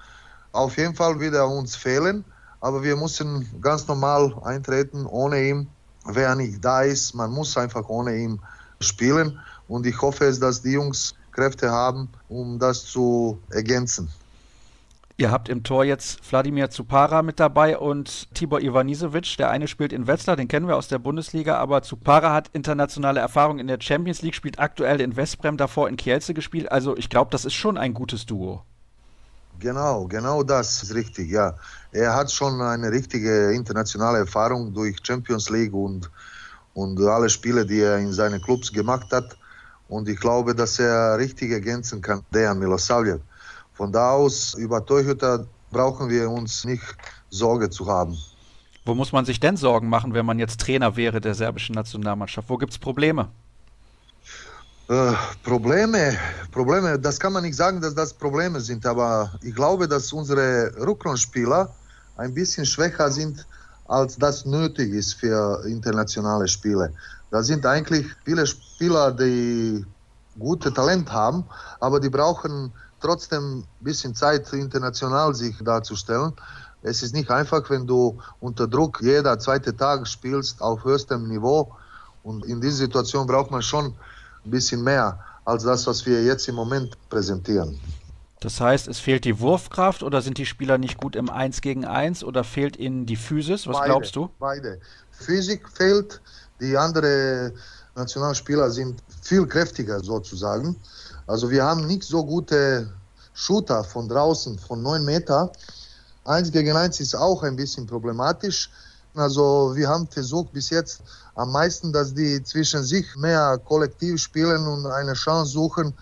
Auf 0.51 0.77
jeden 0.77 0.95
Fall 0.95 1.19
wird 1.19 1.35
er 1.35 1.47
uns 1.47 1.75
fehlen, 1.75 2.25
aber 2.61 2.81
wir 2.83 2.95
müssen 2.95 3.47
ganz 3.61 3.87
normal 3.87 4.35
eintreten 4.43 5.05
ohne 5.05 5.47
ihn. 5.47 5.69
Wer 6.05 6.35
nicht 6.35 6.65
da 6.65 6.81
ist, 6.81 7.13
man 7.13 7.31
muss 7.31 7.55
einfach 7.57 7.87
ohne 7.89 8.17
ihn 8.17 8.39
spielen. 8.81 9.39
Und 9.67 9.85
ich 9.85 10.01
hoffe, 10.01 10.31
dass 10.33 10.61
die 10.63 10.71
Jungs 10.71 11.13
Kräfte 11.31 11.69
haben, 11.69 12.09
um 12.27 12.57
das 12.59 12.85
zu 12.85 13.39
ergänzen. 13.49 14.09
Ihr 15.15 15.29
habt 15.29 15.47
im 15.47 15.61
Tor 15.61 15.85
jetzt 15.85 16.31
Wladimir 16.31 16.71
Zupara 16.71 17.21
mit 17.21 17.39
dabei 17.39 17.77
und 17.77 18.33
Tibor 18.33 18.61
Ivanisevic. 18.61 19.37
Der 19.37 19.51
eine 19.51 19.67
spielt 19.67 19.93
in 19.93 20.07
Wetzlar, 20.07 20.35
den 20.35 20.47
kennen 20.47 20.67
wir 20.67 20.75
aus 20.75 20.87
der 20.87 20.97
Bundesliga, 20.97 21.57
aber 21.57 21.83
Zupara 21.83 22.33
hat 22.33 22.49
internationale 22.53 23.19
Erfahrung 23.19 23.59
in 23.59 23.67
der 23.67 23.79
Champions 23.79 24.23
League, 24.23 24.33
spielt 24.33 24.57
aktuell 24.57 24.99
in 24.99 25.15
Westbrem, 25.15 25.55
davor 25.55 25.87
in 25.87 25.97
Kielce 25.97 26.33
gespielt. 26.33 26.71
Also 26.71 26.97
ich 26.97 27.09
glaube, 27.09 27.29
das 27.29 27.45
ist 27.45 27.53
schon 27.53 27.77
ein 27.77 27.93
gutes 27.93 28.25
Duo. 28.25 28.63
Genau, 29.59 30.07
genau 30.07 30.41
das 30.41 30.81
ist 30.81 30.95
richtig, 30.95 31.29
ja. 31.29 31.55
Er 31.91 32.15
hat 32.15 32.31
schon 32.31 32.59
eine 32.59 32.91
richtige 32.91 33.51
internationale 33.53 34.17
Erfahrung 34.17 34.73
durch 34.73 34.97
Champions 35.03 35.51
League 35.51 35.75
und, 35.75 36.09
und 36.73 36.99
alle 36.99 37.29
Spiele, 37.29 37.67
die 37.67 37.81
er 37.81 37.99
in 37.99 38.13
seinen 38.13 38.41
Clubs 38.41 38.73
gemacht 38.73 39.11
hat. 39.11 39.37
Und 39.87 40.09
ich 40.09 40.19
glaube, 40.19 40.55
dass 40.55 40.79
er 40.79 41.19
richtig 41.19 41.51
ergänzen 41.51 42.01
kann, 42.01 42.23
Dejan 42.33 42.57
Milosavljev. 42.57 43.21
Von 43.73 43.91
da 43.91 44.11
aus, 44.11 44.53
über 44.53 44.85
Torhüter 44.85 45.45
brauchen 45.71 46.09
wir 46.09 46.29
uns 46.29 46.63
nicht 46.65 46.83
Sorge 47.29 47.69
zu 47.69 47.87
haben. 47.87 48.17
Wo 48.85 48.93
muss 48.93 49.11
man 49.11 49.25
sich 49.25 49.39
denn 49.39 49.57
Sorgen 49.57 49.89
machen, 49.89 50.13
wenn 50.13 50.25
man 50.25 50.39
jetzt 50.39 50.59
Trainer 50.59 50.95
wäre 50.95 51.21
der 51.21 51.35
serbischen 51.35 51.75
Nationalmannschaft? 51.75 52.49
Wo 52.49 52.57
gibt 52.57 52.73
es 52.73 52.77
Probleme? 52.77 53.29
Äh, 54.89 55.13
Probleme, 55.43 56.17
Probleme, 56.51 56.99
das 56.99 57.19
kann 57.19 57.31
man 57.31 57.43
nicht 57.43 57.55
sagen, 57.55 57.79
dass 57.79 57.95
das 57.95 58.13
Probleme 58.13 58.59
sind, 58.59 58.85
aber 58.85 59.31
ich 59.41 59.55
glaube, 59.55 59.87
dass 59.87 60.11
unsere 60.11 60.73
Rückrundspieler 60.77 61.73
ein 62.17 62.33
bisschen 62.33 62.65
schwächer 62.65 63.09
sind, 63.09 63.47
als 63.87 64.17
das 64.17 64.45
nötig 64.45 64.91
ist 64.91 65.13
für 65.13 65.63
internationale 65.65 66.47
Spiele. 66.47 66.93
Da 67.31 67.41
sind 67.41 67.65
eigentlich 67.65 68.05
viele 68.25 68.45
Spieler, 68.45 69.11
die 69.11 69.85
gute 70.37 70.73
Talent 70.73 71.11
haben, 71.11 71.45
aber 71.79 71.99
die 71.99 72.09
brauchen 72.09 72.73
trotzdem 73.03 73.59
ein 73.59 73.65
bisschen 73.81 74.15
Zeit, 74.15 74.51
international 74.53 75.35
sich 75.35 75.55
darzustellen. 75.63 76.33
Es 76.81 77.03
ist 77.03 77.13
nicht 77.13 77.29
einfach, 77.29 77.69
wenn 77.69 77.85
du 77.85 78.19
unter 78.39 78.67
Druck 78.67 78.99
jeder 79.01 79.37
zweite 79.39 79.75
Tag 79.75 80.07
spielst 80.07 80.61
auf 80.61 80.83
höchstem 80.83 81.27
Niveau. 81.27 81.71
Und 82.23 82.45
in 82.45 82.59
dieser 82.59 82.77
Situation 82.77 83.27
braucht 83.27 83.51
man 83.51 83.61
schon 83.61 83.93
ein 84.45 84.51
bisschen 84.51 84.83
mehr 84.83 85.19
als 85.45 85.63
das, 85.63 85.85
was 85.87 86.05
wir 86.05 86.23
jetzt 86.23 86.47
im 86.47 86.55
Moment 86.55 86.97
präsentieren. 87.09 87.79
Das 88.39 88.59
heißt, 88.59 88.89
es 88.89 88.99
fehlt 88.99 89.23
die 89.23 89.39
Wurfkraft 89.39 90.03
oder 90.03 90.21
sind 90.21 90.37
die 90.37 90.45
Spieler 90.45 90.77
nicht 90.77 90.97
gut 90.97 91.15
im 91.15 91.29
1 91.29 91.61
gegen 91.61 91.85
1 91.85 92.25
oder 92.25 92.43
fehlt 92.43 92.75
ihnen 92.75 93.05
die 93.05 93.15
Physis? 93.15 93.67
Was 93.67 93.77
beide, 93.77 93.85
glaubst 93.85 94.15
du? 94.17 94.29
Beide. 94.37 94.79
Physik 95.11 95.69
fehlt, 95.69 96.19
die 96.59 96.75
anderen 96.75 97.53
Nationalspieler 97.95 98.69
sind 98.69 99.01
viel 99.21 99.45
kräftiger 99.47 100.01
sozusagen. 100.01 100.75
Also 101.33 101.49
wir 101.49 101.63
haben 101.63 101.87
nicht 101.87 102.03
so 102.03 102.23
gute 102.23 102.93
Shooter 103.33 103.83
von 103.83 104.07
draußen, 104.07 104.59
von 104.59 104.83
9 104.83 105.03
Meter. 105.03 105.51
Eins 106.25 106.51
gegen 106.51 106.77
eins 106.77 106.99
ist 106.99 107.15
auch 107.15 107.41
ein 107.41 107.55
bisschen 107.55 107.87
problematisch. 107.87 108.69
Also 109.15 109.71
wir 109.75 109.89
haben 109.89 110.07
versucht 110.07 110.53
bis 110.53 110.69
jetzt 110.69 111.01
am 111.33 111.51
meisten, 111.51 111.91
dass 111.91 112.13
die 112.13 112.43
zwischen 112.43 112.83
sich 112.83 113.07
mehr 113.15 113.59
kollektiv 113.65 114.21
spielen 114.21 114.67
und 114.67 114.85
eine 114.85 115.13
Chance 115.13 115.53
suchen, 115.53 115.95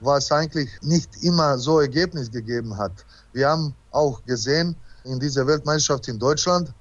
was 0.00 0.32
eigentlich 0.32 0.70
nicht 0.82 1.10
immer 1.22 1.58
so 1.58 1.78
Ergebnis 1.78 2.28
gegeben 2.28 2.76
hat. 2.76 3.06
Wir 3.32 3.50
haben 3.50 3.76
auch 3.92 4.24
gesehen 4.24 4.74
in 5.04 5.20
dieser 5.20 5.46
Weltmeisterschaft 5.46 6.08
in 6.08 6.18
Deutschland, 6.18 6.74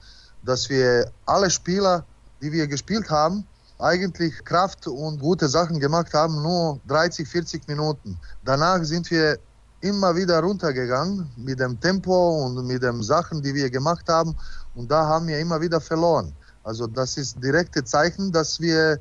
dass 0.44 0.68
wir 0.72 1.12
alle 1.28 1.52
Spieler 1.52 2.04
die 2.42 2.52
wir 2.52 2.68
gespielt 2.68 3.10
haben, 3.10 3.46
eigentlich 3.82 4.44
Kraft 4.46 4.88
und 4.88 5.20
gute 5.20 5.48
Sachen 5.48 5.80
gemacht 5.80 6.13
haben, 6.13 6.41
nur 6.41 6.80
30, 6.88 7.28
40 7.28 7.67
Minuten. 7.67 8.17
Danach 8.46 8.84
sind 8.84 9.10
wir 9.10 9.39
immer 9.82 10.15
wieder 10.15 10.39
runtergegangen 10.41 11.30
mit 11.36 11.60
dem 11.60 11.80
Tempo 11.80 12.46
und 12.46 12.65
mit 12.67 12.84
den 12.84 13.02
Sachen, 13.02 13.41
die 13.41 13.54
wir 13.54 13.70
gemacht 13.70 14.08
haben. 14.08 14.36
Und 14.76 14.89
da 14.91 15.06
haben 15.06 15.28
wir 15.28 15.39
immer 15.39 15.60
wieder 15.60 15.82
verloren. 15.82 16.32
Also 16.63 16.86
das 16.86 17.17
ist 17.17 17.44
direkte 17.44 17.84
Zeichen, 17.84 18.32
dass 18.32 18.60
wir 18.60 19.00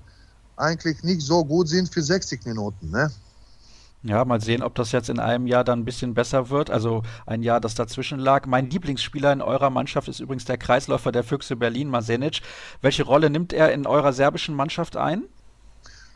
eigentlich 0.56 1.02
nicht 1.02 1.20
so 1.20 1.44
gut 1.44 1.68
sind 1.68 1.92
für 1.92 2.02
60 2.02 2.44
Minuten. 2.46 2.90
Ne? 2.90 3.10
Ja, 4.02 4.24
mal 4.24 4.40
sehen, 4.40 4.62
ob 4.62 4.74
das 4.76 4.92
jetzt 4.92 5.10
in 5.10 5.18
einem 5.18 5.46
Jahr 5.46 5.62
dann 5.62 5.80
ein 5.80 5.84
bisschen 5.84 6.14
besser 6.14 6.48
wird. 6.48 6.70
Also 6.70 7.02
ein 7.26 7.42
Jahr, 7.42 7.60
das 7.60 7.74
dazwischen 7.74 8.18
lag. 8.18 8.46
Mein 8.46 8.70
Lieblingsspieler 8.70 9.30
in 9.30 9.42
eurer 9.42 9.68
Mannschaft 9.68 10.08
ist 10.08 10.20
übrigens 10.20 10.46
der 10.46 10.56
Kreisläufer 10.56 11.12
der 11.12 11.22
Füchse 11.22 11.54
Berlin, 11.54 11.88
Masenic. 11.88 12.40
Welche 12.80 13.02
Rolle 13.02 13.28
nimmt 13.28 13.52
er 13.52 13.72
in 13.72 13.86
eurer 13.86 14.14
serbischen 14.14 14.54
Mannschaft 14.54 14.96
ein? 14.96 15.24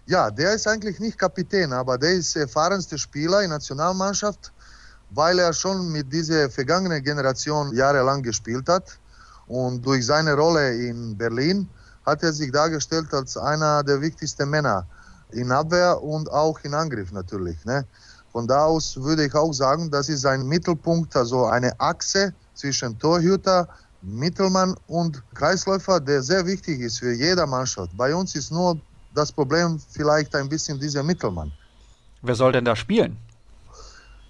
Ja, 0.07 0.31
der 0.31 0.55
ist 0.55 0.67
eigentlich 0.67 0.99
nicht 0.99 1.19
Kapitän, 1.19 1.75
aber 1.75 1.99
der 1.99 2.13
ist 2.13 2.37
erfahrenste 2.37 2.97
Spieler 2.97 3.43
in 3.43 3.51
der 3.51 3.59
Nationalmannschaft, 3.59 4.51
weil 5.11 5.39
er 5.39 5.53
schon 5.53 5.93
mit 5.93 6.11
dieser 6.11 6.49
vergangenen 6.49 7.03
Generation 7.03 7.75
jahrelang 7.75 8.23
gespielt 8.23 8.67
hat. 8.67 8.99
Und 9.47 9.85
durch 9.85 10.07
seine 10.07 10.33
Rolle 10.35 10.75
in 10.75 11.19
Berlin 11.19 11.69
hat 12.07 12.23
er 12.23 12.33
sich 12.33 12.51
dargestellt 12.51 13.13
als 13.13 13.37
einer 13.37 13.83
der 13.83 14.01
wichtigsten 14.01 14.49
Männer 14.49 14.87
in 15.35 15.53
Abwehr 15.53 16.03
und 16.03 16.31
auch 16.31 16.59
in 16.63 16.75
Angriff 16.75 17.13
natürlich. 17.13 17.65
Ne? 17.65 17.85
Von 18.33 18.47
da 18.47 18.65
aus 18.65 18.97
würde 18.97 19.27
ich 19.27 19.35
auch 19.35 19.53
sagen, 19.53 19.91
das 19.91 20.09
ist 20.09 20.27
ein 20.27 20.47
Mittelpunkt, 20.47 21.15
also 21.17 21.47
eine 21.47 21.79
Achse 21.79 22.33
zwischen 22.55 22.99
Torhüter, 22.99 23.69
Mittelmann 24.03 24.75
und 24.87 25.23
Kreisläufer, 25.35 26.01
der 26.01 26.23
sehr 26.23 26.45
wichtig 26.47 26.81
ist 26.81 26.99
für 26.99 27.13
jede 27.13 27.47
Mannschaft. 27.47 27.97
Bei 27.97 28.15
uns 28.15 28.35
ist 28.35 28.51
nur 28.51 28.79
das 29.15 29.31
Problem 29.33 29.79
vielleicht 29.91 30.35
ein 30.35 30.49
bisschen 30.49 30.79
dieser 30.79 31.03
Mittelmann. 31.03 31.53
Wer 32.23 32.35
soll 32.35 32.53
denn 32.53 32.65
da 32.65 32.75
spielen? 32.75 33.17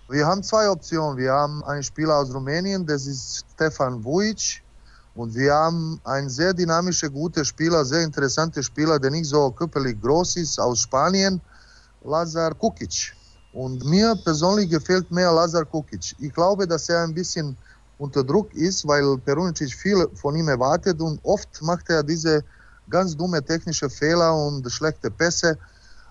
Wir 0.08 0.26
haben 0.26 0.42
zwei 0.42 0.68
Optionen. 0.68 1.16
Wir 1.16 1.32
haben 1.32 1.64
einen 1.64 1.82
Spieler 1.82 2.16
aus 2.18 2.32
Rumänien, 2.32 2.84
das 2.86 3.06
ist 3.06 3.46
Stefan 3.54 4.04
Vujic. 4.04 4.63
Und 5.14 5.34
wir 5.34 5.54
haben 5.54 6.00
einen 6.04 6.28
sehr 6.28 6.52
dynamischen, 6.52 7.12
guten 7.12 7.44
Spieler, 7.44 7.84
sehr 7.84 8.02
interessanten 8.02 8.62
Spieler, 8.62 8.98
der 8.98 9.10
nicht 9.10 9.26
so 9.26 9.50
körperlich 9.52 10.00
groß 10.00 10.36
ist, 10.36 10.58
aus 10.58 10.80
Spanien, 10.80 11.40
Lazar 12.04 12.52
Kukic. 12.54 13.14
Und 13.52 13.84
mir 13.84 14.16
persönlich 14.24 14.68
gefällt 14.68 15.08
mehr 15.12 15.30
Lazar 15.30 15.64
Kukic. 15.64 16.16
Ich 16.18 16.32
glaube, 16.32 16.66
dass 16.66 16.88
er 16.88 17.04
ein 17.04 17.14
bisschen 17.14 17.56
unter 17.98 18.24
Druck 18.24 18.52
ist, 18.54 18.86
weil 18.88 19.16
Perunicic 19.18 19.72
viel 19.72 20.08
von 20.14 20.34
ihm 20.34 20.48
erwartet 20.48 21.00
und 21.00 21.20
oft 21.22 21.62
macht 21.62 21.88
er 21.88 22.02
diese 22.02 22.42
ganz 22.90 23.16
dumme 23.16 23.42
technische 23.42 23.88
Fehler 23.88 24.34
und 24.34 24.68
schlechte 24.70 25.10
Pässe. 25.10 25.56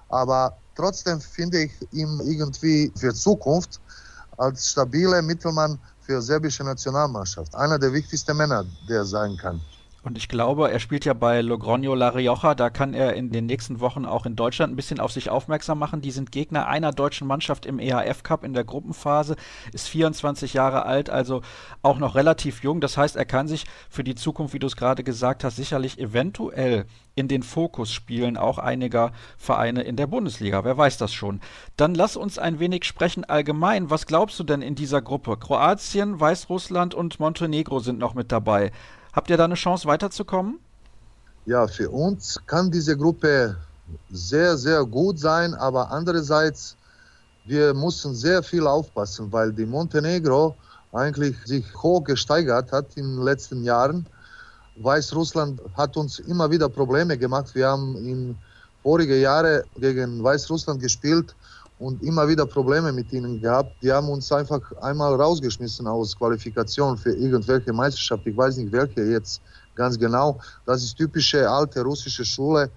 Aber 0.07 0.55
trotzdem 0.75 1.19
finde 1.19 1.63
ich 1.63 1.71
ihn 1.91 2.21
irgendwie 2.23 2.91
für 2.95 3.13
Zukunft 3.13 3.81
als 4.37 4.69
stabiler 4.69 5.21
Mittelmann 5.21 5.77
für 6.05 6.21
serbische 6.21 6.63
Nationalmannschaft. 6.63 7.55
Einer 7.55 7.79
der 7.79 7.93
wichtigsten 7.93 8.35
Männer, 8.37 8.65
der 8.81 9.05
sein 9.05 9.37
kann. 9.37 9.61
Und 10.03 10.17
ich 10.17 10.27
glaube, 10.27 10.69
er 10.69 10.81
spielt 10.81 11.05
ja 11.05 11.13
bei 11.13 11.39
Logroño 11.39 11.95
La 11.95 12.09
Rioja, 12.09 12.55
da 12.55 12.69
kann 12.69 12.93
er 12.93 13.13
in 13.13 13.31
den 13.31 13.45
nächsten 13.45 13.79
Wochen 13.79 14.03
auch 14.03 14.25
in 14.25 14.35
Deutschland 14.35 14.73
ein 14.73 14.75
bisschen 14.75 14.99
auf 14.99 15.13
sich 15.13 15.29
aufmerksam 15.29 15.79
machen. 15.79 16.01
Die 16.01 16.11
sind 16.11 16.33
Gegner 16.33 16.67
einer 16.67 16.91
deutschen 16.91 17.25
Mannschaft 17.25 17.65
im 17.65 17.79
EHF 17.79 18.21
Cup 18.21 18.43
in 18.43 18.53
der 18.53 18.65
Gruppenphase, 18.65 19.37
ist 19.71 19.87
24 19.87 20.53
Jahre 20.53 20.85
alt, 20.85 21.09
also 21.09 21.41
auch 21.83 21.99
noch 21.99 22.15
relativ 22.15 22.63
jung. 22.63 22.81
Das 22.81 22.97
heißt, 22.97 23.15
er 23.15 23.23
kann 23.23 23.47
sich 23.47 23.65
für 23.89 24.03
die 24.03 24.15
Zukunft, 24.15 24.53
wie 24.53 24.59
du 24.59 24.67
es 24.67 24.75
gerade 24.75 25.05
gesagt 25.05 25.45
hast, 25.45 25.55
sicherlich 25.55 25.97
eventuell 25.97 26.85
in 27.15 27.29
den 27.29 27.43
Fokus 27.43 27.93
spielen, 27.93 28.35
auch 28.35 28.57
einiger 28.57 29.13
Vereine 29.37 29.83
in 29.83 29.95
der 29.95 30.07
Bundesliga. 30.07 30.65
Wer 30.65 30.77
weiß 30.77 30.97
das 30.97 31.13
schon. 31.13 31.39
Dann 31.77 31.95
lass 31.95 32.17
uns 32.17 32.37
ein 32.37 32.59
wenig 32.59 32.83
sprechen 32.83 33.23
allgemein. 33.23 33.89
Was 33.89 34.05
glaubst 34.05 34.37
du 34.37 34.43
denn 34.43 34.61
in 34.61 34.75
dieser 34.75 35.01
Gruppe? 35.01 35.37
Kroatien, 35.37 36.19
Weißrussland 36.19 36.93
und 36.93 37.21
Montenegro 37.21 37.79
sind 37.79 37.99
noch 37.99 38.15
mit 38.15 38.33
dabei. 38.33 38.71
Habt 39.13 39.29
ihr 39.29 39.37
da 39.37 39.45
eine 39.45 39.53
Chance 39.53 39.87
weiterzukommen? 39.87 40.59
Ja, 41.45 41.67
für 41.67 41.89
uns 41.89 42.41
kann 42.47 42.71
diese 42.71 42.97
Gruppe 42.97 43.55
sehr, 44.09 44.57
sehr 44.57 44.83
gut 44.85 45.19
sein, 45.19 45.53
aber 45.53 45.91
andererseits, 45.91 46.75
wir 47.45 47.73
müssen 47.73 48.15
sehr 48.15 48.41
viel 48.41 48.65
aufpassen, 48.65 49.31
weil 49.31 49.53
die 49.53 49.65
Montenegro 49.65 50.55
eigentlich 50.91 51.35
sich 51.45 51.65
hoch 51.75 52.03
gesteigert 52.03 52.71
hat 52.71 52.95
in 52.95 53.15
den 53.15 53.23
letzten 53.23 53.63
Jahren. 53.63 54.07
Weißrussland 54.77 55.61
hat 55.77 55.95
uns 55.95 56.19
immer 56.19 56.49
wieder 56.49 56.67
Probleme 56.67 57.17
gemacht. 57.17 57.53
Wir 57.53 57.67
haben 57.67 57.95
in 57.97 58.35
vorige 58.81 59.19
Jahre 59.19 59.63
gegen 59.77 60.23
Weißrussland 60.23 60.81
gespielt 60.81 61.35
und 61.79 62.01
immer 62.03 62.27
wieder 62.27 62.45
Probleme 62.45 62.91
mit 62.91 63.11
ihnen 63.11 63.41
gehabt. 63.41 63.75
Die 63.81 63.91
haben 63.91 64.09
uns 64.09 64.31
einfach 64.31 64.61
einmal 64.81 65.15
rausgeschmissen 65.15 65.87
aus 65.87 66.15
Qualifikation 66.17 66.97
für 66.97 67.11
irgendwelche 67.11 67.73
Meisterschaft. 67.73 68.25
Ich 68.25 68.37
weiß 68.37 68.57
nicht 68.57 68.71
welche 68.71 69.01
jetzt 69.03 69.41
ganz 69.75 69.97
genau. 69.97 70.39
Das 70.65 70.83
ist 70.83 70.95
typische 70.95 71.49
alte 71.49 71.81
russische 71.81 72.23
Schule 72.23 72.69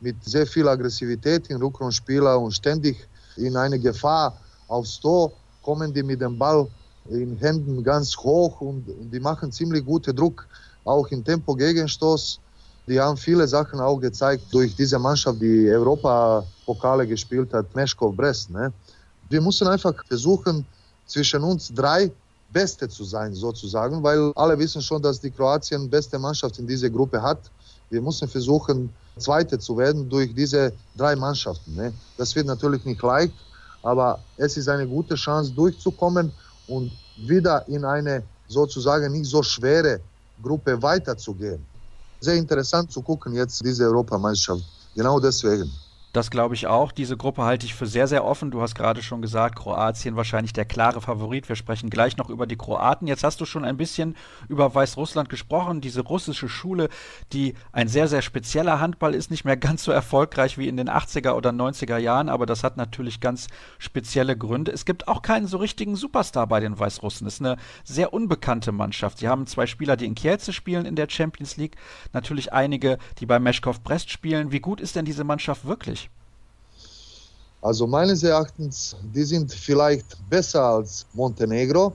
mit 0.00 0.16
sehr 0.24 0.46
viel 0.46 0.68
Aggressivität 0.68 1.48
in 1.48 1.56
Rückrundspieler 1.56 2.38
und 2.38 2.52
ständig 2.52 3.08
in 3.36 3.56
eine 3.56 3.78
Gefahr 3.78 4.36
aufs 4.68 5.00
Tor 5.00 5.32
kommen 5.62 5.92
die 5.92 6.02
mit 6.02 6.20
dem 6.20 6.38
Ball 6.38 6.66
in 7.08 7.36
Händen 7.38 7.82
ganz 7.82 8.16
hoch 8.16 8.60
und 8.60 8.84
die 9.12 9.20
machen 9.20 9.50
ziemlich 9.52 9.84
guten 9.84 10.14
Druck, 10.14 10.46
auch 10.84 11.06
im 11.08 11.24
Tempo-Gegenstoß. 11.24 12.40
Die 12.86 13.00
haben 13.00 13.16
viele 13.16 13.48
Sachen 13.48 13.80
auch 13.80 13.98
gezeigt 13.98 14.44
durch 14.52 14.76
diese 14.76 14.98
Mannschaft, 14.98 15.40
die 15.40 15.70
Europapokale 15.70 17.06
gespielt 17.06 17.52
hat, 17.54 17.74
Meshkov 17.74 18.14
Brest. 18.14 18.50
Ne? 18.50 18.72
Wir 19.30 19.40
müssen 19.40 19.66
einfach 19.66 19.94
versuchen, 20.06 20.66
zwischen 21.06 21.42
uns 21.42 21.72
drei 21.74 22.10
Beste 22.52 22.88
zu 22.88 23.04
sein, 23.04 23.34
sozusagen, 23.34 24.02
weil 24.02 24.32
alle 24.36 24.58
wissen 24.58 24.82
schon, 24.82 25.00
dass 25.00 25.18
die 25.18 25.30
Kroatien 25.30 25.88
beste 25.88 26.18
Mannschaft 26.18 26.58
in 26.58 26.66
dieser 26.66 26.90
Gruppe 26.90 27.20
hat. 27.20 27.38
Wir 27.88 28.02
müssen 28.02 28.28
versuchen, 28.28 28.90
Zweite 29.16 29.58
zu 29.58 29.76
werden 29.78 30.08
durch 30.08 30.34
diese 30.34 30.72
drei 30.96 31.16
Mannschaften. 31.16 31.74
Ne? 31.74 31.92
Das 32.18 32.34
wird 32.34 32.46
natürlich 32.46 32.84
nicht 32.84 33.02
leicht, 33.02 33.34
aber 33.82 34.18
es 34.36 34.56
ist 34.58 34.68
eine 34.68 34.86
gute 34.86 35.14
Chance, 35.14 35.52
durchzukommen 35.52 36.32
und 36.68 36.92
wieder 37.16 37.66
in 37.68 37.84
eine 37.84 38.22
sozusagen 38.48 39.10
nicht 39.12 39.26
so 39.26 39.42
schwere 39.42 40.00
Gruppe 40.42 40.80
weiterzugehen 40.82 41.64
sehr 42.24 42.36
interessant 42.36 42.90
zu 42.90 43.02
gucken 43.02 43.34
jetzt 43.34 43.64
diese 43.64 43.84
Europameisterschaft. 43.84 44.64
Genau 44.94 45.20
deswegen. 45.20 45.70
Das 46.14 46.30
glaube 46.30 46.54
ich 46.54 46.68
auch. 46.68 46.92
Diese 46.92 47.16
Gruppe 47.16 47.42
halte 47.42 47.66
ich 47.66 47.74
für 47.74 47.88
sehr, 47.88 48.06
sehr 48.06 48.24
offen. 48.24 48.52
Du 48.52 48.62
hast 48.62 48.76
gerade 48.76 49.02
schon 49.02 49.20
gesagt, 49.20 49.56
Kroatien 49.56 50.14
wahrscheinlich 50.14 50.52
der 50.52 50.64
klare 50.64 51.00
Favorit. 51.00 51.48
Wir 51.48 51.56
sprechen 51.56 51.90
gleich 51.90 52.16
noch 52.16 52.30
über 52.30 52.46
die 52.46 52.54
Kroaten. 52.54 53.08
Jetzt 53.08 53.24
hast 53.24 53.40
du 53.40 53.44
schon 53.44 53.64
ein 53.64 53.76
bisschen 53.76 54.14
über 54.48 54.72
Weißrussland 54.72 55.28
gesprochen. 55.28 55.80
Diese 55.80 56.02
russische 56.02 56.48
Schule, 56.48 56.88
die 57.32 57.54
ein 57.72 57.88
sehr, 57.88 58.06
sehr 58.06 58.22
spezieller 58.22 58.78
Handball 58.78 59.12
ist, 59.12 59.32
nicht 59.32 59.44
mehr 59.44 59.56
ganz 59.56 59.82
so 59.82 59.90
erfolgreich 59.90 60.56
wie 60.56 60.68
in 60.68 60.76
den 60.76 60.88
80er 60.88 61.32
oder 61.32 61.50
90er 61.50 61.96
Jahren, 61.96 62.28
aber 62.28 62.46
das 62.46 62.62
hat 62.62 62.76
natürlich 62.76 63.18
ganz 63.18 63.48
spezielle 63.80 64.38
Gründe. 64.38 64.70
Es 64.70 64.84
gibt 64.84 65.08
auch 65.08 65.20
keinen 65.20 65.48
so 65.48 65.56
richtigen 65.56 65.96
Superstar 65.96 66.46
bei 66.46 66.60
den 66.60 66.78
Weißrussen. 66.78 67.26
Es 67.26 67.34
ist 67.34 67.40
eine 67.40 67.56
sehr 67.82 68.12
unbekannte 68.12 68.70
Mannschaft. 68.70 69.18
Sie 69.18 69.26
haben 69.26 69.48
zwei 69.48 69.66
Spieler, 69.66 69.96
die 69.96 70.06
in 70.06 70.14
Kielce 70.14 70.52
spielen 70.52 70.86
in 70.86 70.94
der 70.94 71.10
Champions 71.10 71.56
League. 71.56 71.74
Natürlich 72.12 72.52
einige, 72.52 72.98
die 73.18 73.26
bei 73.26 73.40
Meshkov 73.40 73.82
Brest 73.82 74.10
spielen. 74.10 74.52
Wie 74.52 74.60
gut 74.60 74.80
ist 74.80 74.94
denn 74.94 75.04
diese 75.04 75.24
Mannschaft 75.24 75.64
wirklich? 75.64 76.03
Also 77.64 77.86
meines 77.86 78.22
Erachtens, 78.22 78.94
die 79.14 79.24
sind 79.24 79.50
vielleicht 79.50 80.18
besser 80.28 80.62
als 80.62 81.06
Montenegro. 81.14 81.94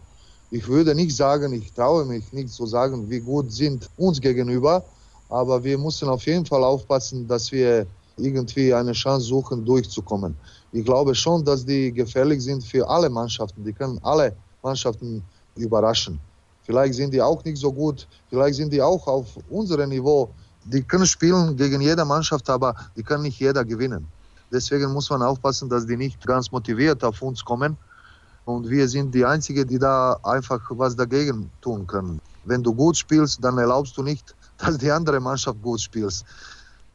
Ich 0.49 0.67
würde 0.67 0.95
nicht 0.95 1.15
sagen, 1.15 1.53
ich 1.53 1.71
traue 1.73 2.05
mich 2.05 2.33
nicht 2.33 2.49
zu 2.49 2.65
sagen, 2.65 3.07
wie 3.07 3.19
gut 3.19 3.51
sind 3.51 3.87
uns 3.95 4.19
gegenüber, 4.19 4.83
aber 5.29 5.63
wir 5.63 5.77
müssen 5.77 6.09
auf 6.09 6.25
jeden 6.25 6.43
Fall 6.43 6.63
aufpassen, 6.63 7.27
dass 7.27 7.51
wir 7.51 7.85
irgendwie 8.17 8.73
eine 8.73 8.93
Chance 8.93 9.27
suchen, 9.27 9.63
durchzukommen. 9.63 10.35
Ich 10.71 10.83
glaube 10.83 11.13
schon, 11.13 11.45
dass 11.45 11.63
die 11.63 11.91
gefährlich 11.91 12.41
sind 12.41 12.63
für 12.63 12.89
alle 12.89 13.07
Mannschaften. 13.07 13.63
Die 13.63 13.73
können 13.73 13.99
alle 14.01 14.35
Mannschaften 14.63 15.21
überraschen. 15.55 16.19
Vielleicht 16.63 16.95
sind 16.95 17.13
die 17.13 17.21
auch 17.21 17.43
nicht 17.43 17.57
so 17.57 17.71
gut, 17.71 18.07
vielleicht 18.31 18.55
sind 18.55 18.73
die 18.73 18.81
auch 18.81 19.05
auf 19.05 19.27
unserem 19.51 19.91
Niveau. 19.91 20.29
Die 20.65 20.81
können 20.81 21.05
spielen 21.05 21.55
gegen 21.55 21.79
jede 21.79 22.05
Mannschaft, 22.05 22.49
aber 22.49 22.73
die 22.95 23.03
können 23.03 23.21
nicht 23.21 23.39
jeder 23.39 23.63
gewinnen. 23.63 24.07
Deswegen 24.51 24.91
muss 24.93 25.09
man 25.09 25.21
aufpassen, 25.21 25.69
dass 25.69 25.85
die 25.85 25.97
nicht 25.97 26.25
ganz 26.25 26.51
motiviert 26.51 27.03
auf 27.03 27.21
uns 27.21 27.43
kommen. 27.43 27.77
Und 28.45 28.69
wir 28.69 28.87
sind 28.87 29.13
die 29.13 29.25
Einzigen, 29.25 29.67
die 29.67 29.77
da 29.77 30.17
einfach 30.23 30.59
was 30.69 30.95
dagegen 30.95 31.51
tun 31.61 31.85
können. 31.85 32.19
Wenn 32.45 32.63
du 32.63 32.73
gut 32.73 32.97
spielst, 32.97 33.43
dann 33.43 33.57
erlaubst 33.57 33.95
du 33.97 34.03
nicht, 34.03 34.35
dass 34.57 34.77
die 34.77 34.91
andere 34.91 35.19
Mannschaft 35.19 35.61
gut 35.61 35.81
spielt. 35.81 36.23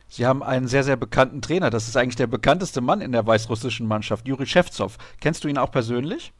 Sie 0.08 0.26
haben 0.26 0.42
einen 0.42 0.68
sehr, 0.68 0.84
sehr 0.84 0.96
bekannten 0.96 1.42
Trainer. 1.42 1.70
Das 1.70 1.88
ist 1.88 1.96
eigentlich 1.96 2.16
der 2.16 2.26
bekannteste 2.26 2.80
Mann 2.80 3.00
in 3.00 3.12
der 3.12 3.26
weißrussischen 3.26 3.86
Mannschaft, 3.86 4.26
Juri 4.28 4.46
Schewtsov. 4.46 4.96
Kennst 5.20 5.44
du 5.44 5.48
ihn 5.48 5.58
auch 5.58 5.70
persönlich? 5.70 6.32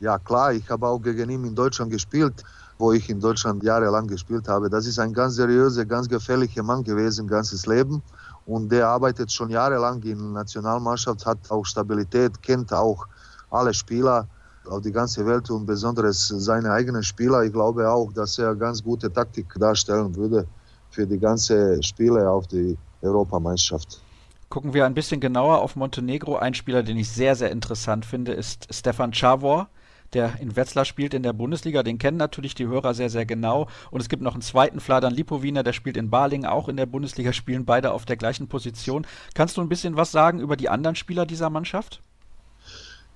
Ja, 0.00 0.18
klar. 0.18 0.52
Ich 0.52 0.68
habe 0.68 0.86
auch 0.86 0.98
gegen 0.98 1.30
ihn 1.30 1.44
in 1.44 1.54
Deutschland 1.54 1.90
gespielt, 1.90 2.42
wo 2.78 2.92
ich 2.92 3.08
in 3.08 3.20
Deutschland 3.20 3.62
jahrelang 3.62 4.06
gespielt 4.06 4.48
habe. 4.48 4.68
Das 4.68 4.86
ist 4.86 4.98
ein 4.98 5.12
ganz 5.12 5.36
seriöser, 5.36 5.84
ganz 5.84 6.08
gefährlicher 6.08 6.62
Mann 6.62 6.82
gewesen, 6.82 7.26
ganzes 7.26 7.66
Leben 7.66 8.02
und 8.46 8.70
der 8.70 8.88
arbeitet 8.88 9.30
schon 9.30 9.50
jahrelang 9.50 10.02
in 10.02 10.18
der 10.18 10.42
Nationalmannschaft, 10.42 11.24
hat 11.26 11.38
auch 11.50 11.64
Stabilität, 11.64 12.42
kennt 12.42 12.72
auch 12.72 13.06
alle 13.50 13.72
Spieler 13.72 14.26
auf 14.68 14.80
die 14.80 14.92
ganze 14.92 15.24
Welt 15.26 15.50
und 15.50 15.66
besonders 15.66 16.28
seine 16.28 16.72
eigenen 16.72 17.02
Spieler. 17.02 17.42
Ich 17.44 17.52
glaube 17.52 17.88
auch, 17.88 18.12
dass 18.12 18.38
er 18.38 18.54
ganz 18.54 18.82
gute 18.82 19.12
Taktik 19.12 19.54
darstellen 19.58 20.14
würde 20.14 20.46
für 20.90 21.06
die 21.06 21.18
ganze 21.18 21.82
Spiele 21.82 22.28
auf 22.28 22.46
die 22.46 22.76
Europameisterschaft. 23.00 24.00
Gucken 24.48 24.74
wir 24.74 24.84
ein 24.84 24.94
bisschen 24.94 25.20
genauer 25.20 25.60
auf 25.62 25.76
Montenegro. 25.76 26.36
Ein 26.36 26.54
Spieler, 26.54 26.82
den 26.82 26.98
ich 26.98 27.10
sehr, 27.10 27.34
sehr 27.34 27.50
interessant 27.50 28.04
finde, 28.04 28.32
ist 28.32 28.68
Stefan 28.70 29.12
Chavor 29.12 29.68
der 30.12 30.40
in 30.40 30.56
Wetzlar 30.56 30.84
spielt 30.84 31.14
in 31.14 31.22
der 31.22 31.32
Bundesliga. 31.32 31.82
Den 31.82 31.98
kennen 31.98 32.16
natürlich 32.16 32.54
die 32.54 32.66
Hörer 32.66 32.94
sehr, 32.94 33.10
sehr 33.10 33.26
genau. 33.26 33.68
Und 33.90 34.00
es 34.00 34.08
gibt 34.08 34.22
noch 34.22 34.34
einen 34.34 34.42
zweiten 34.42 34.80
Fladan 34.80 35.14
Lipowiner, 35.14 35.62
der 35.62 35.72
spielt 35.72 35.96
in 35.96 36.10
Balingen, 36.10 36.46
auch 36.46 36.68
in 36.68 36.76
der 36.76 36.86
Bundesliga, 36.86 37.32
spielen 37.32 37.64
beide 37.64 37.92
auf 37.92 38.04
der 38.04 38.16
gleichen 38.16 38.48
Position. 38.48 39.06
Kannst 39.34 39.56
du 39.56 39.60
ein 39.60 39.68
bisschen 39.68 39.96
was 39.96 40.12
sagen 40.12 40.40
über 40.40 40.56
die 40.56 40.68
anderen 40.68 40.96
Spieler 40.96 41.26
dieser 41.26 41.50
Mannschaft? 41.50 42.02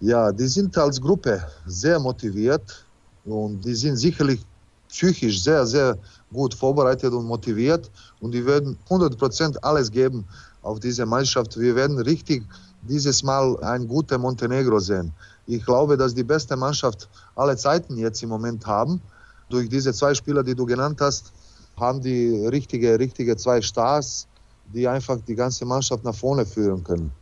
Ja, 0.01 0.30
die 0.32 0.47
sind 0.47 0.76
als 0.76 1.01
Gruppe 1.01 1.47
sehr 1.64 1.99
motiviert 1.99 2.86
und 3.24 3.64
die 3.64 3.74
sind 3.74 3.97
sicherlich 3.97 4.40
psychisch 4.88 5.42
sehr, 5.42 5.66
sehr 5.66 5.99
gut 6.32 6.55
vorbereitet 6.55 7.12
und 7.12 7.26
motiviert 7.26 7.90
und 8.20 8.32
die 8.32 8.44
werden 8.44 8.78
100% 8.88 9.57
alles 9.62 9.90
geben 9.90 10.24
auf 10.62 10.80
diese 10.80 11.07
Mannschaft. 11.07 11.59
Wir 11.59 11.74
werden 11.74 11.99
richtig 11.99 12.44
dieses 12.82 13.22
Mal 13.22 13.57
ein 13.62 13.88
guter 13.88 14.18
Montenegro 14.18 14.78
sehen. 14.78 15.12
Ich 15.47 15.64
glaube, 15.64 15.97
dass 15.97 16.14
die 16.14 16.24
beste 16.24 16.57
Mannschaft 16.57 17.09
aller 17.36 17.57
Zeiten 17.57 17.97
jetzt 17.97 18.22
im 18.22 18.28
Moment 18.28 18.66
haben. 18.66 19.01
Durch 19.49 19.68
diese 19.68 19.92
zwei 19.92 20.14
Spieler, 20.14 20.42
die 20.42 20.55
du 20.55 20.66
genannt 20.66 21.01
hast, 21.01 21.32
haben 21.78 22.01
die 22.01 22.47
richtige, 22.47 22.99
richtige 22.99 23.36
zwei 23.36 23.62
Stars, 23.62 24.26
die 24.74 24.88
einfach 24.88 25.18
die 25.26 25.36
ganze 25.36 25.64
Mannschaft 25.64 26.05
nach 26.05 26.14
vorne 26.14 26.44
führen 26.44 26.82
können. 26.82 27.12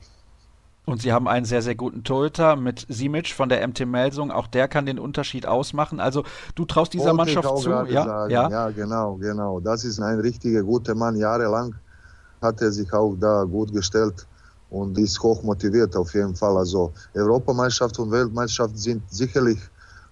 Und 0.87 1.01
sie 1.01 1.13
haben 1.13 1.29
einen 1.29 1.47
sehr, 1.47 1.63
sehr 1.63 1.75
guten 1.75 2.05
Torhüter 2.05 2.57
mit 2.57 2.87
Simic 2.89 3.29
von 3.33 3.49
der 3.49 3.67
MT 3.67 3.87
Melsung. 3.87 4.31
Auch 4.31 4.47
der 4.47 4.69
kann 4.69 4.85
den 4.85 4.99
Unterschied 4.99 5.47
ausmachen. 5.47 5.99
Also 5.99 6.25
du 6.55 6.67
traust 6.67 6.93
dieser 6.93 7.17
Wollte 7.17 7.17
Mannschaft 7.17 7.59
zu. 7.59 7.71
Ja? 7.71 8.29
ja? 8.29 8.51
ja, 8.51 8.71
genau, 8.71 9.15
genau. 9.15 9.61
Das 9.61 9.85
ist 9.85 9.99
ein 10.01 10.21
richtiger 10.21 10.63
guter 10.63 10.95
Mann. 10.95 11.17
Jahrelang 11.17 11.75
hat 12.43 12.61
er 12.61 12.71
sich 12.71 12.93
auch 12.93 13.17
da 13.19 13.45
gut 13.45 13.73
gestellt 13.73 14.27
und 14.75 14.99
ist 14.99 15.23
hoch 15.23 15.41
motiviert 15.45 15.95
auf 15.95 16.13
jeden 16.15 16.35
Fall. 16.35 16.57
Also 16.57 16.93
Europameisterschaft 17.15 17.99
und 18.01 18.11
Weltmeisterschaft 18.11 18.77
sind 18.77 19.03
sicherlich 19.09 19.59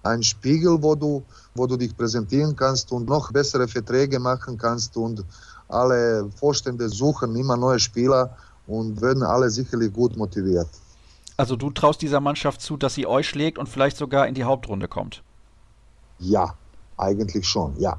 ein 0.03 0.23
Spiegel, 0.23 0.81
wo 0.81 0.95
du, 0.95 1.21
wo 1.53 1.67
du 1.67 1.75
dich 1.75 1.95
präsentieren 1.95 2.55
kannst 2.55 2.91
und 2.93 3.07
noch 3.07 3.31
bessere 3.31 3.67
Verträge 3.67 4.19
machen 4.19 4.57
kannst 4.57 4.95
und 4.95 5.23
alle 5.67 6.29
Vorstände 6.35 6.87
suchen 6.87 7.35
immer 7.35 7.57
neue 7.57 7.79
Spieler 7.79 8.37
und 8.65 9.01
werden 9.01 9.23
alle 9.23 9.49
sicherlich 9.49 9.91
gut 9.91 10.15
motiviert. 10.15 10.69
Also 11.35 11.57
du 11.57 11.69
traust 11.71 12.01
dieser 12.01 12.21
Mannschaft 12.21 12.61
zu, 12.61 12.77
dass 12.77 12.93
sie 12.93 13.05
euch 13.05 13.27
schlägt 13.27 13.57
und 13.57 13.67
vielleicht 13.67 13.97
sogar 13.97 14.27
in 14.27 14.33
die 14.35 14.45
Hauptrunde 14.45 14.87
kommt? 14.87 15.23
Ja, 16.19 16.53
eigentlich 16.95 17.45
schon, 17.45 17.77
ja. 17.79 17.97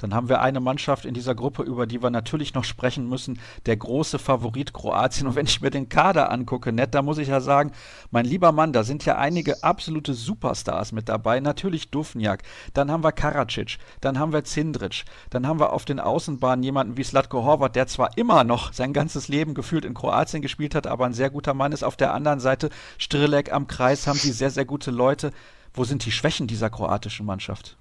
Dann 0.00 0.14
haben 0.14 0.30
wir 0.30 0.40
eine 0.40 0.60
Mannschaft 0.60 1.04
in 1.04 1.12
dieser 1.12 1.34
Gruppe, 1.34 1.62
über 1.62 1.86
die 1.86 2.02
wir 2.02 2.08
natürlich 2.08 2.54
noch 2.54 2.64
sprechen 2.64 3.06
müssen. 3.06 3.38
Der 3.66 3.76
große 3.76 4.18
Favorit 4.18 4.72
Kroatien. 4.72 5.26
Und 5.26 5.34
wenn 5.34 5.44
ich 5.44 5.60
mir 5.60 5.70
den 5.70 5.90
Kader 5.90 6.32
angucke, 6.32 6.72
nett, 6.72 6.94
da 6.94 7.02
muss 7.02 7.18
ich 7.18 7.28
ja 7.28 7.40
sagen, 7.40 7.72
mein 8.10 8.24
lieber 8.24 8.50
Mann, 8.50 8.72
da 8.72 8.82
sind 8.82 9.04
ja 9.04 9.18
einige 9.18 9.62
absolute 9.62 10.14
Superstars 10.14 10.92
mit 10.92 11.10
dabei. 11.10 11.40
Natürlich 11.40 11.90
Dufnjak. 11.90 12.42
Dann 12.72 12.90
haben 12.90 13.04
wir 13.04 13.12
Karacic. 13.12 13.76
Dann 14.00 14.18
haben 14.18 14.32
wir 14.32 14.44
Zindric. 14.44 15.04
Dann 15.28 15.46
haben 15.46 15.60
wir 15.60 15.74
auf 15.74 15.84
den 15.84 16.00
Außenbahnen 16.00 16.62
jemanden 16.62 16.96
wie 16.96 17.04
Slatko 17.04 17.44
Horvat, 17.44 17.76
der 17.76 17.86
zwar 17.86 18.16
immer 18.16 18.42
noch 18.42 18.72
sein 18.72 18.94
ganzes 18.94 19.28
Leben 19.28 19.52
gefühlt 19.52 19.84
in 19.84 19.92
Kroatien 19.92 20.40
gespielt 20.40 20.74
hat, 20.74 20.86
aber 20.86 21.04
ein 21.04 21.12
sehr 21.12 21.28
guter 21.28 21.52
Mann 21.52 21.72
ist. 21.72 21.84
Auf 21.84 21.96
der 21.96 22.14
anderen 22.14 22.40
Seite 22.40 22.70
Strilek 22.96 23.52
am 23.52 23.66
Kreis 23.66 24.06
haben 24.06 24.18
sie 24.18 24.32
sehr, 24.32 24.50
sehr 24.50 24.64
gute 24.64 24.90
Leute. 24.90 25.32
Wo 25.74 25.84
sind 25.84 26.06
die 26.06 26.12
Schwächen 26.12 26.46
dieser 26.46 26.70
kroatischen 26.70 27.26
Mannschaft? 27.26 27.76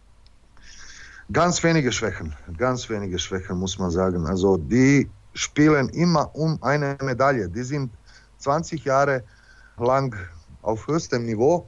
Ganz 1.32 1.62
wenige 1.64 1.92
Schwächen, 1.92 2.34
ganz 2.58 2.90
wenige 2.90 3.20
Schwächen 3.20 3.60
muss 3.60 3.78
man 3.78 3.92
sagen. 3.92 4.26
Also 4.26 4.58
die 4.58 5.08
spielen 5.34 5.88
immer 5.90 6.34
um 6.34 6.58
eine 6.64 6.98
Medaille. 7.04 7.48
Die 7.48 7.62
sind 7.62 7.92
20 8.40 8.84
Jahre 8.84 9.24
lang 9.78 10.16
auf 10.64 10.88
höchstem 10.88 11.28
Niveau 11.28 11.68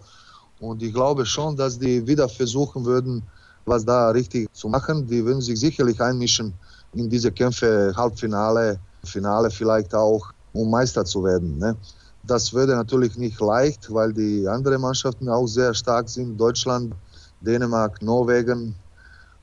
und 0.60 0.82
ich 0.82 0.92
glaube 0.92 1.28
schon, 1.28 1.56
dass 1.56 1.78
die 1.78 2.08
wieder 2.08 2.28
versuchen 2.28 2.84
würden, 2.86 3.22
was 3.66 3.86
da 3.86 4.10
richtig 4.10 4.52
zu 4.52 4.68
machen. 4.68 5.06
Die 5.06 5.24
würden 5.24 5.42
sich 5.42 5.60
sicherlich 5.60 6.02
einmischen 6.02 6.56
in 6.94 7.08
diese 7.08 7.32
Kämpfe, 7.32 7.94
Halbfinale, 7.96 8.80
Finale 9.04 9.52
vielleicht 9.52 9.94
auch, 9.94 10.34
um 10.54 10.72
Meister 10.72 11.06
zu 11.06 11.24
werden. 11.24 11.60
Ne? 11.60 11.76
Das 12.24 12.52
würde 12.52 12.76
natürlich 12.76 13.16
nicht 13.16 13.40
leicht, 13.40 13.94
weil 13.94 14.12
die 14.12 14.48
anderen 14.48 14.82
Mannschaften 14.82 15.30
auch 15.30 15.46
sehr 15.46 15.76
stark 15.76 16.10
sind. 16.10 16.36
Deutschland, 16.40 16.96
Dänemark, 17.42 18.02
Norwegen, 18.02 18.76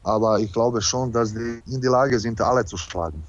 aber 0.09 0.41
ich 0.41 0.51
glaube 0.51 0.81
schon, 0.81 1.13
dass 1.13 1.35
die 1.35 1.63
in 1.67 1.83
die 1.83 1.87
Lage 1.87 2.19
sind, 2.19 2.41
alle 2.41 2.65
zu 2.65 2.79
schlagen. 2.79 3.23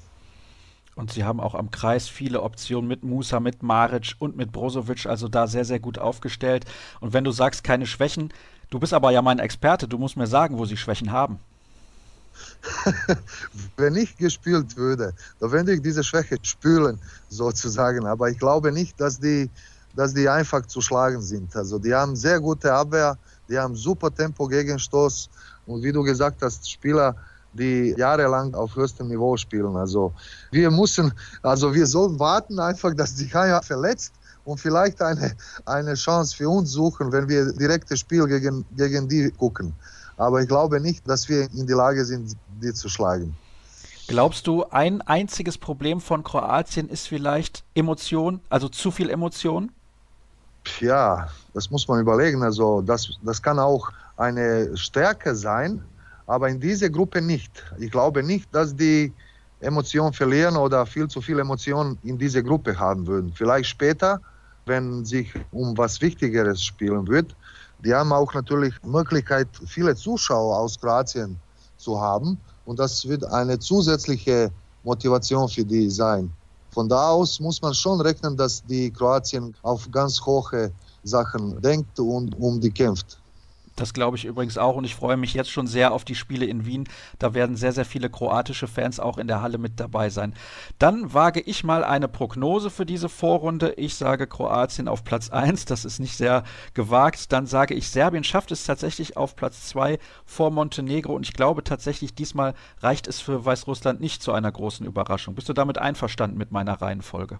Und 0.96 1.12
sie 1.12 1.24
haben 1.24 1.38
auch 1.38 1.54
am 1.54 1.70
Kreis 1.70 2.08
viele 2.08 2.42
Optionen 2.42 2.88
mit 2.88 3.04
Musa, 3.04 3.38
mit 3.38 3.62
Maric 3.62 4.14
und 4.18 4.36
mit 4.36 4.50
Brozovic, 4.50 5.06
also 5.06 5.28
da 5.28 5.46
sehr, 5.46 5.66
sehr 5.66 5.78
gut 5.78 5.98
aufgestellt. 5.98 6.64
Und 7.00 7.12
wenn 7.12 7.24
du 7.24 7.32
sagst, 7.32 7.64
keine 7.64 7.86
Schwächen, 7.86 8.32
du 8.70 8.78
bist 8.78 8.94
aber 8.94 9.10
ja 9.10 9.20
mein 9.20 9.38
Experte, 9.38 9.86
du 9.88 9.98
musst 9.98 10.16
mir 10.16 10.26
sagen, 10.26 10.56
wo 10.58 10.64
sie 10.64 10.76
Schwächen 10.76 11.12
haben. 11.12 11.38
wenn 13.76 13.96
ich 13.96 14.16
gespielt 14.16 14.74
würde, 14.76 15.12
dann 15.38 15.52
würde 15.52 15.74
ich 15.74 15.82
diese 15.82 16.02
Schwäche 16.02 16.38
spülen, 16.42 16.98
sozusagen. 17.28 18.06
Aber 18.06 18.30
ich 18.30 18.38
glaube 18.38 18.72
nicht, 18.72 18.98
dass 18.98 19.20
die, 19.20 19.50
dass 19.94 20.14
die 20.14 20.28
einfach 20.28 20.64
zu 20.66 20.80
schlagen 20.80 21.20
sind. 21.20 21.54
Also 21.54 21.78
die 21.78 21.94
haben 21.94 22.16
sehr 22.16 22.40
gute 22.40 22.72
Abwehr, 22.72 23.18
die 23.50 23.58
haben 23.58 23.76
super 23.76 24.14
Tempo 24.14 24.46
gegen 24.46 24.78
Stoß 24.78 25.28
und 25.70 25.82
wie 25.82 25.92
du 25.92 26.02
gesagt 26.02 26.42
hast, 26.42 26.70
Spieler, 26.70 27.14
die 27.52 27.94
jahrelang 27.96 28.54
auf 28.54 28.76
höchstem 28.76 29.08
Niveau 29.08 29.36
spielen. 29.36 29.76
Also 29.76 30.12
wir 30.50 30.70
müssen, 30.70 31.12
also 31.42 31.74
wir 31.74 31.86
sollen 31.86 32.18
warten 32.18 32.58
einfach, 32.60 32.94
dass 32.94 33.16
sich 33.16 33.30
keiner 33.30 33.62
verletzt 33.62 34.12
und 34.44 34.58
vielleicht 34.58 35.00
eine, 35.02 35.34
eine 35.66 35.94
Chance 35.94 36.36
für 36.36 36.48
uns 36.48 36.70
suchen, 36.70 37.12
wenn 37.12 37.28
wir 37.28 37.52
direktes 37.52 38.00
Spiel 38.00 38.26
gegen, 38.26 38.64
gegen 38.76 39.08
die 39.08 39.30
gucken. 39.30 39.72
Aber 40.16 40.42
ich 40.42 40.48
glaube 40.48 40.80
nicht, 40.80 41.08
dass 41.08 41.28
wir 41.28 41.42
in 41.52 41.66
die 41.66 41.72
Lage 41.72 42.04
sind, 42.04 42.36
die 42.62 42.72
zu 42.72 42.88
schlagen. 42.88 43.34
Glaubst 44.06 44.46
du, 44.46 44.64
ein 44.70 45.02
einziges 45.02 45.56
Problem 45.56 46.00
von 46.00 46.24
Kroatien 46.24 46.88
ist 46.88 47.06
vielleicht 47.06 47.64
Emotion, 47.74 48.40
also 48.50 48.68
zu 48.68 48.90
viel 48.90 49.08
Emotion? 49.08 49.70
Ja, 50.80 51.28
das 51.54 51.70
muss 51.70 51.86
man 51.88 52.00
überlegen. 52.00 52.42
Also 52.42 52.82
das, 52.82 53.18
das 53.22 53.40
kann 53.40 53.58
auch 53.58 53.90
eine 54.20 54.76
Stärke 54.76 55.34
sein, 55.34 55.82
aber 56.26 56.48
in 56.48 56.60
dieser 56.60 56.90
Gruppe 56.90 57.20
nicht. 57.22 57.50
Ich 57.78 57.90
glaube 57.90 58.22
nicht, 58.22 58.54
dass 58.54 58.76
die 58.76 59.12
Emotionen 59.60 60.12
verlieren 60.12 60.56
oder 60.56 60.86
viel 60.86 61.08
zu 61.08 61.20
viel 61.20 61.38
Emotionen 61.38 61.98
in 62.02 62.18
dieser 62.18 62.42
Gruppe 62.42 62.78
haben 62.78 63.06
würden. 63.06 63.32
Vielleicht 63.34 63.70
später, 63.70 64.20
wenn 64.66 65.04
sich 65.04 65.32
um 65.52 65.76
was 65.76 66.00
Wichtigeres 66.00 66.62
spielen 66.62 67.06
wird. 67.08 67.34
Die 67.82 67.94
haben 67.94 68.12
auch 68.12 68.32
natürlich 68.34 68.74
Möglichkeit, 68.84 69.48
viele 69.66 69.94
Zuschauer 69.96 70.58
aus 70.58 70.78
Kroatien 70.78 71.36
zu 71.78 71.98
haben 71.98 72.38
und 72.66 72.78
das 72.78 73.08
wird 73.08 73.24
eine 73.24 73.58
zusätzliche 73.58 74.50
Motivation 74.84 75.48
für 75.48 75.64
die 75.64 75.88
sein. 75.88 76.30
Von 76.70 76.88
da 76.88 77.08
aus 77.08 77.40
muss 77.40 77.60
man 77.62 77.74
schon 77.74 78.00
rechnen, 78.00 78.36
dass 78.36 78.62
die 78.64 78.90
Kroatien 78.90 79.54
auf 79.62 79.90
ganz 79.90 80.20
hohe 80.24 80.70
Sachen 81.02 81.60
denkt 81.62 81.98
und 81.98 82.38
um 82.38 82.60
die 82.60 82.70
kämpft. 82.70 83.19
Das 83.80 83.94
glaube 83.94 84.18
ich 84.18 84.26
übrigens 84.26 84.58
auch 84.58 84.76
und 84.76 84.84
ich 84.84 84.94
freue 84.94 85.16
mich 85.16 85.32
jetzt 85.32 85.50
schon 85.50 85.66
sehr 85.66 85.92
auf 85.92 86.04
die 86.04 86.14
Spiele 86.14 86.44
in 86.44 86.66
Wien. 86.66 86.86
Da 87.18 87.32
werden 87.32 87.56
sehr, 87.56 87.72
sehr 87.72 87.86
viele 87.86 88.10
kroatische 88.10 88.68
Fans 88.68 89.00
auch 89.00 89.16
in 89.16 89.26
der 89.26 89.40
Halle 89.40 89.56
mit 89.56 89.80
dabei 89.80 90.10
sein. 90.10 90.34
Dann 90.78 91.14
wage 91.14 91.40
ich 91.40 91.64
mal 91.64 91.82
eine 91.82 92.06
Prognose 92.06 92.68
für 92.68 92.84
diese 92.84 93.08
Vorrunde. 93.08 93.72
Ich 93.78 93.94
sage 93.94 94.26
Kroatien 94.26 94.86
auf 94.86 95.02
Platz 95.02 95.30
1, 95.30 95.64
das 95.64 95.86
ist 95.86 95.98
nicht 95.98 96.14
sehr 96.14 96.44
gewagt. 96.74 97.32
Dann 97.32 97.46
sage 97.46 97.72
ich, 97.72 97.88
Serbien 97.88 98.22
schafft 98.22 98.52
es 98.52 98.64
tatsächlich 98.64 99.16
auf 99.16 99.34
Platz 99.34 99.68
2 99.68 99.98
vor 100.26 100.50
Montenegro 100.50 101.14
und 101.14 101.26
ich 101.26 101.32
glaube 101.32 101.64
tatsächlich, 101.64 102.14
diesmal 102.14 102.52
reicht 102.80 103.08
es 103.08 103.18
für 103.18 103.46
Weißrussland 103.46 103.98
nicht 103.98 104.22
zu 104.22 104.32
einer 104.32 104.52
großen 104.52 104.84
Überraschung. 104.84 105.34
Bist 105.34 105.48
du 105.48 105.54
damit 105.54 105.78
einverstanden 105.78 106.36
mit 106.36 106.52
meiner 106.52 106.82
Reihenfolge? 106.82 107.38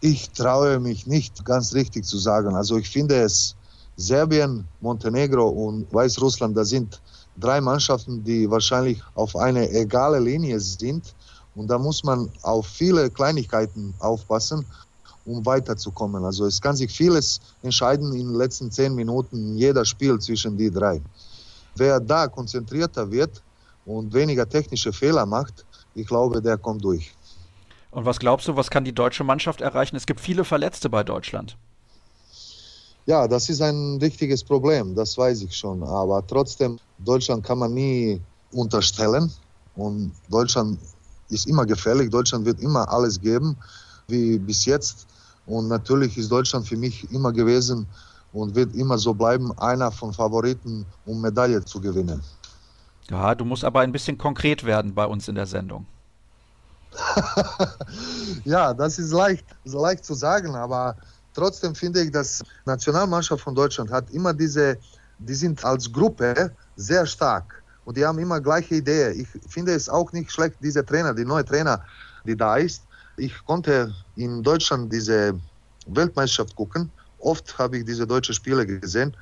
Ich 0.00 0.30
traue 0.30 0.80
mich 0.80 1.06
nicht 1.06 1.44
ganz 1.44 1.74
richtig 1.74 2.04
zu 2.04 2.18
sagen. 2.18 2.56
Also 2.56 2.76
ich 2.76 2.90
finde 2.90 3.14
es 3.20 3.55
Serbien, 3.96 4.66
Montenegro 4.80 5.48
und 5.48 5.92
Weißrussland, 5.92 6.56
das 6.56 6.68
sind 6.68 7.00
drei 7.38 7.60
Mannschaften, 7.60 8.22
die 8.22 8.50
wahrscheinlich 8.50 9.02
auf 9.14 9.34
eine 9.36 9.70
egale 9.70 10.18
Linie 10.18 10.60
sind. 10.60 11.14
Und 11.54 11.68
da 11.68 11.78
muss 11.78 12.04
man 12.04 12.30
auf 12.42 12.66
viele 12.66 13.10
Kleinigkeiten 13.10 13.94
aufpassen, 13.98 14.66
um 15.24 15.44
weiterzukommen. 15.46 16.24
Also 16.24 16.44
es 16.44 16.60
kann 16.60 16.76
sich 16.76 16.92
vieles 16.92 17.40
entscheiden 17.62 18.12
in 18.12 18.28
den 18.28 18.34
letzten 18.34 18.70
zehn 18.70 18.94
Minuten 18.94 19.56
jeder 19.56 19.84
Spiel 19.84 20.18
zwischen 20.18 20.56
die 20.56 20.70
drei. 20.70 21.00
Wer 21.74 21.98
da 22.00 22.26
konzentrierter 22.26 23.10
wird 23.10 23.42
und 23.86 24.12
weniger 24.12 24.46
technische 24.48 24.92
Fehler 24.92 25.24
macht, 25.24 25.64
ich 25.94 26.06
glaube, 26.06 26.42
der 26.42 26.58
kommt 26.58 26.84
durch. 26.84 27.14
Und 27.90 28.04
was 28.04 28.18
glaubst 28.18 28.46
du, 28.48 28.56
was 28.56 28.68
kann 28.68 28.84
die 28.84 28.94
deutsche 28.94 29.24
Mannschaft 29.24 29.62
erreichen? 29.62 29.96
Es 29.96 30.04
gibt 30.04 30.20
viele 30.20 30.44
Verletzte 30.44 30.90
bei 30.90 31.02
Deutschland. 31.02 31.56
Ja, 33.06 33.28
das 33.28 33.48
ist 33.48 33.62
ein 33.62 33.98
richtiges 34.00 34.42
Problem, 34.42 34.94
das 34.94 35.16
weiß 35.16 35.42
ich 35.42 35.56
schon. 35.56 35.82
Aber 35.84 36.26
trotzdem, 36.26 36.78
Deutschland 36.98 37.44
kann 37.44 37.58
man 37.58 37.72
nie 37.72 38.20
unterstellen. 38.50 39.30
Und 39.76 40.12
Deutschland 40.28 40.78
ist 41.28 41.46
immer 41.46 41.64
gefährlich. 41.64 42.10
Deutschland 42.10 42.44
wird 42.44 42.60
immer 42.60 42.88
alles 42.90 43.20
geben, 43.20 43.56
wie 44.08 44.38
bis 44.38 44.64
jetzt. 44.64 45.06
Und 45.46 45.68
natürlich 45.68 46.18
ist 46.18 46.32
Deutschland 46.32 46.66
für 46.66 46.76
mich 46.76 47.08
immer 47.12 47.32
gewesen 47.32 47.86
und 48.32 48.54
wird 48.56 48.74
immer 48.74 48.98
so 48.98 49.14
bleiben, 49.14 49.56
einer 49.58 49.92
von 49.92 50.12
Favoriten, 50.12 50.84
um 51.04 51.20
Medaille 51.20 51.64
zu 51.64 51.80
gewinnen. 51.80 52.20
Ja, 53.08 53.34
du 53.36 53.44
musst 53.44 53.64
aber 53.64 53.80
ein 53.80 53.92
bisschen 53.92 54.18
konkret 54.18 54.64
werden 54.64 54.94
bei 54.94 55.06
uns 55.06 55.28
in 55.28 55.36
der 55.36 55.46
Sendung. 55.46 55.86
ja, 58.44 58.74
das 58.74 58.98
ist 58.98 59.12
leicht, 59.12 59.44
leicht 59.64 60.04
zu 60.04 60.14
sagen, 60.14 60.56
aber 60.56 60.96
Trotzdem 61.36 61.74
finde 61.74 62.00
ich, 62.02 62.10
dass 62.10 62.42
Nationalmannschaft 62.64 63.42
von 63.42 63.54
Deutschland 63.54 63.90
hat 63.90 64.10
immer 64.10 64.32
diese, 64.32 64.78
die 65.18 65.34
sind 65.34 65.62
als 65.62 65.92
Gruppe 65.92 66.50
sehr 66.76 67.04
stark 67.04 67.62
und 67.84 67.94
die 67.98 68.06
haben 68.06 68.18
immer 68.18 68.40
gleiche 68.40 68.76
Idee. 68.76 69.10
Ich 69.10 69.28
finde 69.46 69.74
es 69.74 69.86
auch 69.86 70.10
nicht 70.12 70.32
schlecht, 70.32 70.56
dieser 70.62 70.84
Trainer, 70.84 71.12
die 71.12 71.26
neue 71.26 71.44
Trainer, 71.44 71.84
die 72.24 72.34
da 72.34 72.56
ist. 72.56 72.84
Ich 73.18 73.34
konnte 73.44 73.94
in 74.16 74.42
Deutschland 74.42 74.90
diese 74.90 75.38
Weltmeisterschaft 75.86 76.56
gucken. 76.56 76.90
Oft 77.18 77.58
habe 77.58 77.78
ich 77.78 77.84
diese 77.84 78.06
deutschen 78.06 78.34
Spiele 78.34 78.64
gesehen. 78.66 79.14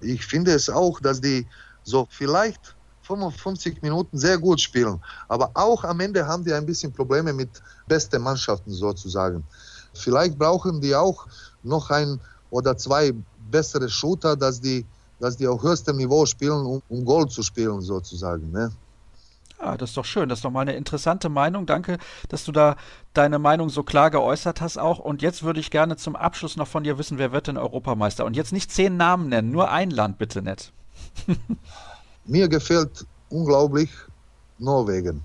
Ich 0.00 0.24
finde 0.24 0.52
es 0.52 0.70
auch, 0.70 1.00
dass 1.00 1.20
die 1.20 1.48
so 1.82 2.06
vielleicht 2.10 2.76
55 3.02 3.82
Minuten 3.82 4.16
sehr 4.16 4.38
gut 4.38 4.60
spielen. 4.60 5.02
Aber 5.26 5.50
auch 5.54 5.82
am 5.82 5.98
Ende 5.98 6.24
haben 6.24 6.44
die 6.44 6.52
ein 6.52 6.66
bisschen 6.66 6.92
Probleme 6.92 7.32
mit 7.32 7.50
besten 7.88 8.22
Mannschaften 8.22 8.70
sozusagen. 8.70 9.42
Vielleicht 9.96 10.38
brauchen 10.38 10.80
die 10.80 10.94
auch 10.94 11.26
noch 11.66 11.90
ein 11.90 12.20
oder 12.50 12.76
zwei 12.76 13.12
bessere 13.50 13.88
Shooter, 13.88 14.36
dass 14.36 14.60
die, 14.60 14.84
dass 15.20 15.36
die 15.36 15.46
auf 15.46 15.62
höchstem 15.62 15.96
Niveau 15.96 16.26
spielen, 16.26 16.64
um, 16.64 16.82
um 16.88 17.04
Gold 17.04 17.30
zu 17.30 17.42
spielen 17.42 17.80
sozusagen. 17.80 18.50
Ne? 18.50 18.72
Ah, 19.58 19.76
das 19.76 19.90
ist 19.90 19.96
doch 19.96 20.04
schön. 20.04 20.28
Das 20.28 20.38
ist 20.38 20.44
doch 20.44 20.50
mal 20.50 20.60
eine 20.60 20.76
interessante 20.76 21.28
Meinung. 21.28 21.66
Danke, 21.66 21.98
dass 22.28 22.44
du 22.44 22.52
da 22.52 22.76
deine 23.14 23.38
Meinung 23.38 23.70
so 23.70 23.82
klar 23.82 24.10
geäußert 24.10 24.60
hast 24.60 24.76
auch. 24.78 24.98
Und 24.98 25.22
jetzt 25.22 25.42
würde 25.42 25.60
ich 25.60 25.70
gerne 25.70 25.96
zum 25.96 26.14
Abschluss 26.14 26.56
noch 26.56 26.68
von 26.68 26.84
dir 26.84 26.98
wissen, 26.98 27.18
wer 27.18 27.32
wird 27.32 27.46
denn 27.46 27.56
Europameister? 27.56 28.24
Und 28.24 28.36
jetzt 28.36 28.52
nicht 28.52 28.70
zehn 28.70 28.96
Namen 28.96 29.28
nennen, 29.28 29.50
nur 29.50 29.70
ein 29.70 29.90
Land 29.90 30.18
bitte 30.18 30.42
nett. 30.42 30.72
Mir 32.26 32.48
gefällt 32.48 33.06
unglaublich 33.30 33.90
Norwegen. 34.58 35.22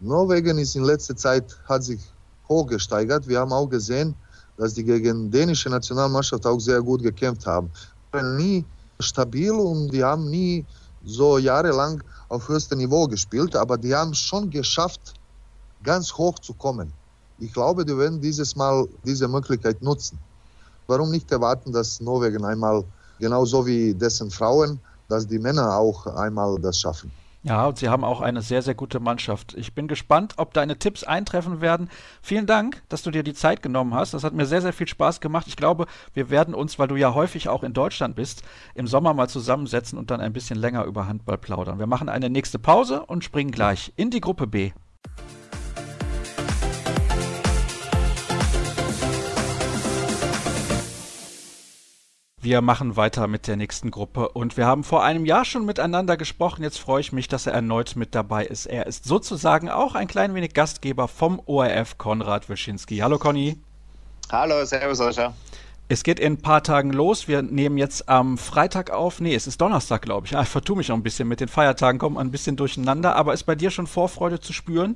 Norwegen 0.00 0.58
ist 0.58 0.74
in 0.74 0.84
letzter 0.84 1.16
Zeit, 1.16 1.58
hat 1.68 1.84
sich 1.84 2.00
hochgesteigert. 2.48 3.28
Wir 3.28 3.40
haben 3.40 3.52
auch 3.52 3.66
gesehen, 3.66 4.14
dass 4.58 4.74
die 4.74 4.84
gegen 4.84 5.30
dänische 5.30 5.70
Nationalmannschaft 5.70 6.44
auch 6.44 6.58
sehr 6.58 6.82
gut 6.82 7.02
gekämpft 7.02 7.46
haben. 7.46 7.70
Nie 8.36 8.64
stabil 8.98 9.52
und 9.52 9.92
die 9.92 10.02
haben 10.02 10.28
nie 10.28 10.66
so 11.04 11.38
jahrelang 11.38 12.02
auf 12.28 12.48
höchstem 12.48 12.78
Niveau 12.78 13.06
gespielt, 13.06 13.54
aber 13.56 13.78
die 13.78 13.94
haben 13.94 14.12
schon 14.12 14.50
geschafft, 14.50 15.14
ganz 15.82 16.12
hoch 16.12 16.38
zu 16.40 16.52
kommen. 16.54 16.92
Ich 17.38 17.52
glaube, 17.52 17.84
die 17.84 17.96
werden 17.96 18.20
dieses 18.20 18.56
Mal 18.56 18.86
diese 19.04 19.28
Möglichkeit 19.28 19.80
nutzen. 19.80 20.18
Warum 20.88 21.10
nicht 21.10 21.30
erwarten, 21.30 21.72
dass 21.72 22.00
Norwegen 22.00 22.44
einmal, 22.44 22.82
genauso 23.20 23.64
wie 23.64 23.94
dessen 23.94 24.30
Frauen, 24.30 24.80
dass 25.08 25.26
die 25.26 25.38
Männer 25.38 25.76
auch 25.76 26.06
einmal 26.06 26.58
das 26.60 26.80
schaffen? 26.80 27.10
Ja, 27.44 27.66
und 27.66 27.78
sie 27.78 27.88
haben 27.88 28.04
auch 28.04 28.20
eine 28.20 28.42
sehr, 28.42 28.62
sehr 28.62 28.74
gute 28.74 28.98
Mannschaft. 28.98 29.54
Ich 29.54 29.72
bin 29.72 29.86
gespannt, 29.86 30.34
ob 30.38 30.52
deine 30.54 30.78
Tipps 30.78 31.04
eintreffen 31.04 31.60
werden. 31.60 31.88
Vielen 32.20 32.46
Dank, 32.46 32.82
dass 32.88 33.02
du 33.02 33.12
dir 33.12 33.22
die 33.22 33.32
Zeit 33.32 33.62
genommen 33.62 33.94
hast. 33.94 34.12
Das 34.12 34.24
hat 34.24 34.34
mir 34.34 34.44
sehr, 34.44 34.60
sehr 34.60 34.72
viel 34.72 34.88
Spaß 34.88 35.20
gemacht. 35.20 35.46
Ich 35.46 35.56
glaube, 35.56 35.86
wir 36.14 36.30
werden 36.30 36.54
uns, 36.54 36.78
weil 36.78 36.88
du 36.88 36.96
ja 36.96 37.14
häufig 37.14 37.48
auch 37.48 37.62
in 37.62 37.72
Deutschland 37.72 38.16
bist, 38.16 38.42
im 38.74 38.88
Sommer 38.88 39.14
mal 39.14 39.28
zusammensetzen 39.28 39.98
und 39.98 40.10
dann 40.10 40.20
ein 40.20 40.32
bisschen 40.32 40.58
länger 40.58 40.84
über 40.84 41.06
Handball 41.06 41.38
plaudern. 41.38 41.78
Wir 41.78 41.86
machen 41.86 42.08
eine 42.08 42.28
nächste 42.28 42.58
Pause 42.58 43.06
und 43.06 43.22
springen 43.22 43.52
gleich 43.52 43.92
in 43.94 44.10
die 44.10 44.20
Gruppe 44.20 44.48
B. 44.48 44.72
Wir 52.40 52.60
machen 52.60 52.94
weiter 52.94 53.26
mit 53.26 53.48
der 53.48 53.56
nächsten 53.56 53.90
Gruppe 53.90 54.28
und 54.28 54.56
wir 54.56 54.64
haben 54.64 54.84
vor 54.84 55.02
einem 55.02 55.26
Jahr 55.26 55.44
schon 55.44 55.66
miteinander 55.66 56.16
gesprochen. 56.16 56.62
Jetzt 56.62 56.78
freue 56.78 57.00
ich 57.00 57.12
mich, 57.12 57.26
dass 57.26 57.48
er 57.48 57.52
erneut 57.52 57.96
mit 57.96 58.14
dabei 58.14 58.46
ist. 58.46 58.66
Er 58.66 58.86
ist 58.86 59.06
sozusagen 59.06 59.68
auch 59.68 59.96
ein 59.96 60.06
klein 60.06 60.36
wenig 60.36 60.54
Gastgeber 60.54 61.08
vom 61.08 61.42
ORF 61.46 61.98
Konrad 61.98 62.48
Wyszynski. 62.48 62.98
Hallo 62.98 63.18
Conny. 63.18 63.58
Hallo, 64.30 64.64
servus 64.64 64.98
Sascha. 64.98 65.34
Es 65.88 66.04
geht 66.04 66.20
in 66.20 66.34
ein 66.34 66.40
paar 66.40 66.62
Tagen 66.62 66.92
los. 66.92 67.26
Wir 67.26 67.42
nehmen 67.42 67.76
jetzt 67.76 68.08
am 68.08 68.38
Freitag 68.38 68.90
auf. 68.90 69.20
Nee, 69.20 69.34
es 69.34 69.48
ist 69.48 69.60
Donnerstag, 69.60 70.02
glaube 70.02 70.26
ich. 70.26 70.32
Ja, 70.32 70.42
ich 70.42 70.48
vertue 70.48 70.76
mich 70.76 70.90
noch 70.90 70.96
ein 70.96 71.02
bisschen 71.02 71.26
mit 71.26 71.40
den 71.40 71.48
Feiertagen, 71.48 71.98
kommen 71.98 72.18
ein 72.18 72.30
bisschen 72.30 72.54
durcheinander. 72.54 73.16
Aber 73.16 73.34
ist 73.34 73.44
bei 73.44 73.56
dir 73.56 73.72
schon 73.72 73.88
Vorfreude 73.88 74.38
zu 74.38 74.52
spüren? 74.52 74.94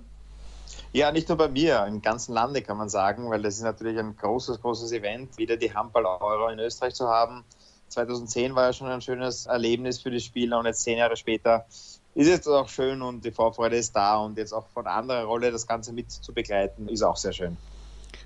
Ja, 0.95 1.11
nicht 1.11 1.29
nur 1.29 1.39
bei 1.39 1.49
mir, 1.49 1.87
im 1.87 2.03
ganzen 2.03 2.35
Lande 2.35 2.61
kann 2.61 2.77
man 2.77 2.91
sagen, 2.91 3.31
weil 3.31 3.41
das 3.41 3.55
ist 3.55 3.63
natürlich 3.63 3.99
ein 3.99 4.15
großes, 4.15 4.61
großes 4.61 4.93
Event, 4.93 5.39
wieder 5.39 5.57
die 5.57 5.73
Handball-Euro 5.75 6.49
in 6.49 6.59
Österreich 6.59 6.95
zu 6.95 7.09
haben. 7.09 7.45
2010 7.89 8.55
war 8.55 8.65
ja 8.65 8.73
schon 8.75 8.89
ein 8.89 9.01
schönes 9.01 9.47
Erlebnis 9.47 10.03
für 10.03 10.11
die 10.11 10.21
Spieler 10.21 10.59
und 10.59 10.67
jetzt 10.67 10.83
zehn 10.83 10.99
Jahre 10.99 11.17
später 11.17 11.67
ist 12.15 12.29
es 12.29 12.47
auch 12.47 12.69
schön 12.69 13.01
und 13.01 13.25
die 13.25 13.33
Vorfreude 13.33 13.77
ist 13.77 13.97
da 13.97 14.19
und 14.19 14.37
jetzt 14.37 14.53
auch 14.53 14.69
von 14.69 14.87
anderer 14.87 15.25
Rolle 15.25 15.51
das 15.51 15.67
Ganze 15.67 15.95
mit 15.95 16.11
zu 16.11 16.35
begleiten, 16.35 16.89
ist 16.89 17.03
auch 17.03 17.17
sehr 17.17 17.33
schön. 17.33 17.57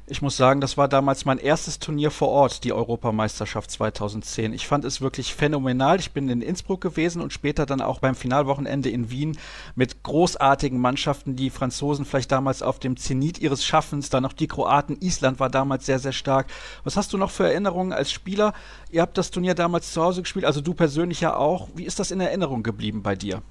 Ich 0.09 0.23
muss 0.23 0.37
sagen, 0.37 0.61
das 0.61 0.77
war 0.77 0.87
damals 0.87 1.25
mein 1.25 1.39
erstes 1.39 1.81
Turnier 1.81 2.13
vor 2.13 2.29
Ort, 2.29 2.63
die 2.63 2.73
Europameisterschaft 2.73 3.73
2010. 3.73 4.53
Ich 4.53 4.69
fand 4.69 4.85
es 4.85 5.01
wirklich 5.01 5.35
phänomenal. 5.35 5.99
Ich 5.99 6.13
bin 6.13 6.29
in 6.29 6.43
Innsbruck 6.43 6.81
gewesen 6.81 7.21
und 7.21 7.33
später 7.33 7.67
dann 7.67 7.81
auch 7.81 7.99
beim 7.99 8.15
Finalwochenende 8.15 8.89
in 8.89 9.11
Wien 9.11 9.37
mit 9.75 10.05
großartigen 10.05 10.79
Mannschaften. 10.79 11.35
Die 11.35 11.51
Franzosen 11.51 12.05
vielleicht 12.05 12.31
damals 12.31 12.63
auf 12.63 12.79
dem 12.79 12.97
Zenit 12.97 13.41
ihres 13.41 13.65
Schaffens, 13.65 14.09
dann 14.09 14.23
noch 14.23 14.33
die 14.33 14.47
Kroaten. 14.47 14.97
Island 15.01 15.41
war 15.41 15.51
damals 15.51 15.87
sehr, 15.87 15.99
sehr 15.99 16.13
stark. 16.13 16.47
Was 16.85 16.97
hast 16.97 17.13
du 17.13 17.19
noch 17.19 17.33
für 17.33 17.49
Erinnerungen 17.49 17.93
als 17.93 18.13
Spieler? 18.13 18.53
Ihr 18.93 19.03
habt 19.03 19.19
das 19.19 19.33
Turnier 19.33 19.57
damals 19.57 19.93
zu 19.93 20.01
Hause 20.01 20.23
gespielt, 20.23 20.45
also 20.45 20.61
du 20.61 20.73
persönlich 20.73 21.21
ja 21.21 21.35
auch. 21.35 21.67
Wie 21.75 21.85
ist 21.85 21.99
das 21.99 22.13
in 22.13 22.21
Erinnerung 22.21 22.63
geblieben 22.63 23.03
bei 23.03 23.17
dir? 23.17 23.43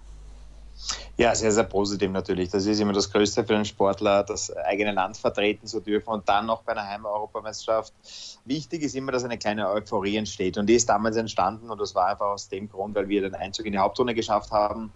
Ja, 1.17 1.33
sehr, 1.33 1.51
sehr 1.51 1.63
positiv 1.63 2.11
natürlich. 2.11 2.49
Das 2.49 2.65
ist 2.65 2.79
immer 2.79 2.93
das 2.93 3.11
Größte 3.11 3.45
für 3.45 3.55
einen 3.55 3.65
Sportler, 3.65 4.23
das 4.23 4.55
eigene 4.55 4.91
Land 4.91 5.17
vertreten 5.17 5.65
zu 5.65 5.79
dürfen 5.79 6.09
und 6.09 6.27
dann 6.27 6.45
noch 6.45 6.63
bei 6.63 6.73
einer 6.73 6.85
Heimeuropameisterschaft. 6.87 7.93
Wichtig 8.43 8.83
ist 8.83 8.95
immer, 8.95 9.11
dass 9.11 9.23
eine 9.23 9.37
kleine 9.37 9.69
Euphorie 9.69 10.17
entsteht 10.17 10.57
und 10.57 10.67
die 10.67 10.75
ist 10.75 10.89
damals 10.89 11.15
entstanden 11.15 11.69
und 11.69 11.79
das 11.79 11.95
war 11.95 12.07
einfach 12.07 12.27
aus 12.27 12.49
dem 12.49 12.69
Grund, 12.69 12.95
weil 12.95 13.07
wir 13.07 13.21
den 13.21 13.35
Einzug 13.35 13.65
in 13.65 13.71
die 13.71 13.79
Hauptrunde 13.79 14.13
geschafft 14.13 14.51
haben 14.51 14.91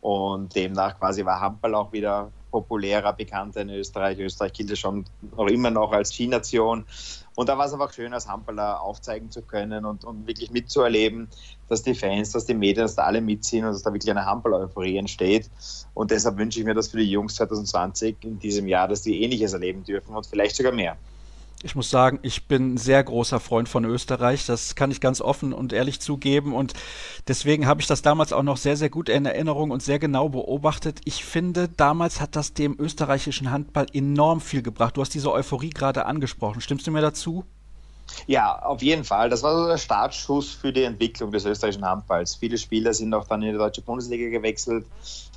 und 0.00 0.54
demnach 0.54 0.98
quasi 0.98 1.24
war 1.24 1.40
Handball 1.40 1.74
auch 1.74 1.92
wieder 1.92 2.30
populärer, 2.52 3.12
bekannter 3.12 3.62
in 3.62 3.70
Österreich. 3.70 4.18
Österreich 4.18 4.52
gilt 4.52 4.70
ja 4.70 4.76
schon 4.76 5.04
noch 5.36 5.48
immer 5.48 5.70
noch 5.70 5.92
als 5.92 6.14
Skination. 6.14 6.86
Und 7.34 7.48
da 7.48 7.58
war 7.58 7.66
es 7.66 7.72
einfach 7.72 7.92
schön, 7.92 8.14
als 8.14 8.28
Handballer 8.28 8.80
aufzeigen 8.80 9.30
zu 9.30 9.42
können 9.42 9.84
und, 9.84 10.04
und 10.04 10.26
wirklich 10.26 10.50
mitzuerleben, 10.50 11.28
dass 11.68 11.82
die 11.82 11.94
Fans, 11.94 12.30
dass 12.30 12.44
die 12.44 12.54
Medien, 12.54 12.84
dass 12.84 12.94
da 12.94 13.02
alle 13.02 13.20
mitziehen 13.20 13.64
und 13.64 13.72
dass 13.72 13.82
da 13.82 13.92
wirklich 13.92 14.10
eine 14.10 14.24
Handball-Euphorie 14.24 14.96
entsteht. 14.96 15.50
Und 15.94 16.10
deshalb 16.10 16.38
wünsche 16.38 16.60
ich 16.60 16.64
mir 16.64 16.74
das 16.74 16.88
für 16.88 16.98
die 16.98 17.10
Jungs 17.10 17.34
2020 17.36 18.16
in 18.22 18.38
diesem 18.38 18.68
Jahr, 18.68 18.88
dass 18.88 19.02
die 19.02 19.22
Ähnliches 19.22 19.52
erleben 19.52 19.84
dürfen 19.84 20.14
und 20.14 20.26
vielleicht 20.26 20.56
sogar 20.56 20.72
mehr. 20.72 20.96
Ich 21.62 21.74
muss 21.74 21.90
sagen, 21.90 22.18
ich 22.22 22.46
bin 22.46 22.74
ein 22.74 22.76
sehr 22.76 23.02
großer 23.02 23.40
Freund 23.40 23.68
von 23.68 23.84
Österreich. 23.84 24.44
Das 24.44 24.74
kann 24.74 24.90
ich 24.90 25.00
ganz 25.00 25.20
offen 25.20 25.52
und 25.52 25.72
ehrlich 25.72 26.00
zugeben. 26.00 26.54
Und 26.54 26.74
deswegen 27.28 27.66
habe 27.66 27.80
ich 27.80 27.86
das 27.86 28.02
damals 28.02 28.32
auch 28.32 28.42
noch 28.42 28.58
sehr, 28.58 28.76
sehr 28.76 28.90
gut 28.90 29.08
in 29.08 29.24
Erinnerung 29.24 29.70
und 29.70 29.82
sehr 29.82 29.98
genau 29.98 30.28
beobachtet. 30.28 31.00
Ich 31.04 31.24
finde, 31.24 31.68
damals 31.68 32.20
hat 32.20 32.36
das 32.36 32.52
dem 32.52 32.76
österreichischen 32.78 33.50
Handball 33.50 33.86
enorm 33.92 34.40
viel 34.42 34.62
gebracht. 34.62 34.96
Du 34.96 35.00
hast 35.00 35.14
diese 35.14 35.32
Euphorie 35.32 35.70
gerade 35.70 36.04
angesprochen. 36.04 36.60
Stimmst 36.60 36.86
du 36.86 36.90
mir 36.90 37.00
dazu? 37.00 37.44
Ja, 38.26 38.58
auf 38.62 38.82
jeden 38.82 39.04
Fall. 39.04 39.28
Das 39.30 39.42
war 39.42 39.56
so 39.56 39.66
der 39.66 39.78
Startschuss 39.78 40.52
für 40.54 40.72
die 40.72 40.84
Entwicklung 40.84 41.32
des 41.32 41.44
österreichischen 41.44 41.84
Handballs. 41.84 42.36
Viele 42.36 42.56
Spieler 42.58 42.94
sind 42.94 43.12
auch 43.14 43.26
dann 43.26 43.42
in 43.42 43.52
die 43.52 43.58
deutsche 43.58 43.82
Bundesliga 43.82 44.28
gewechselt. 44.28 44.86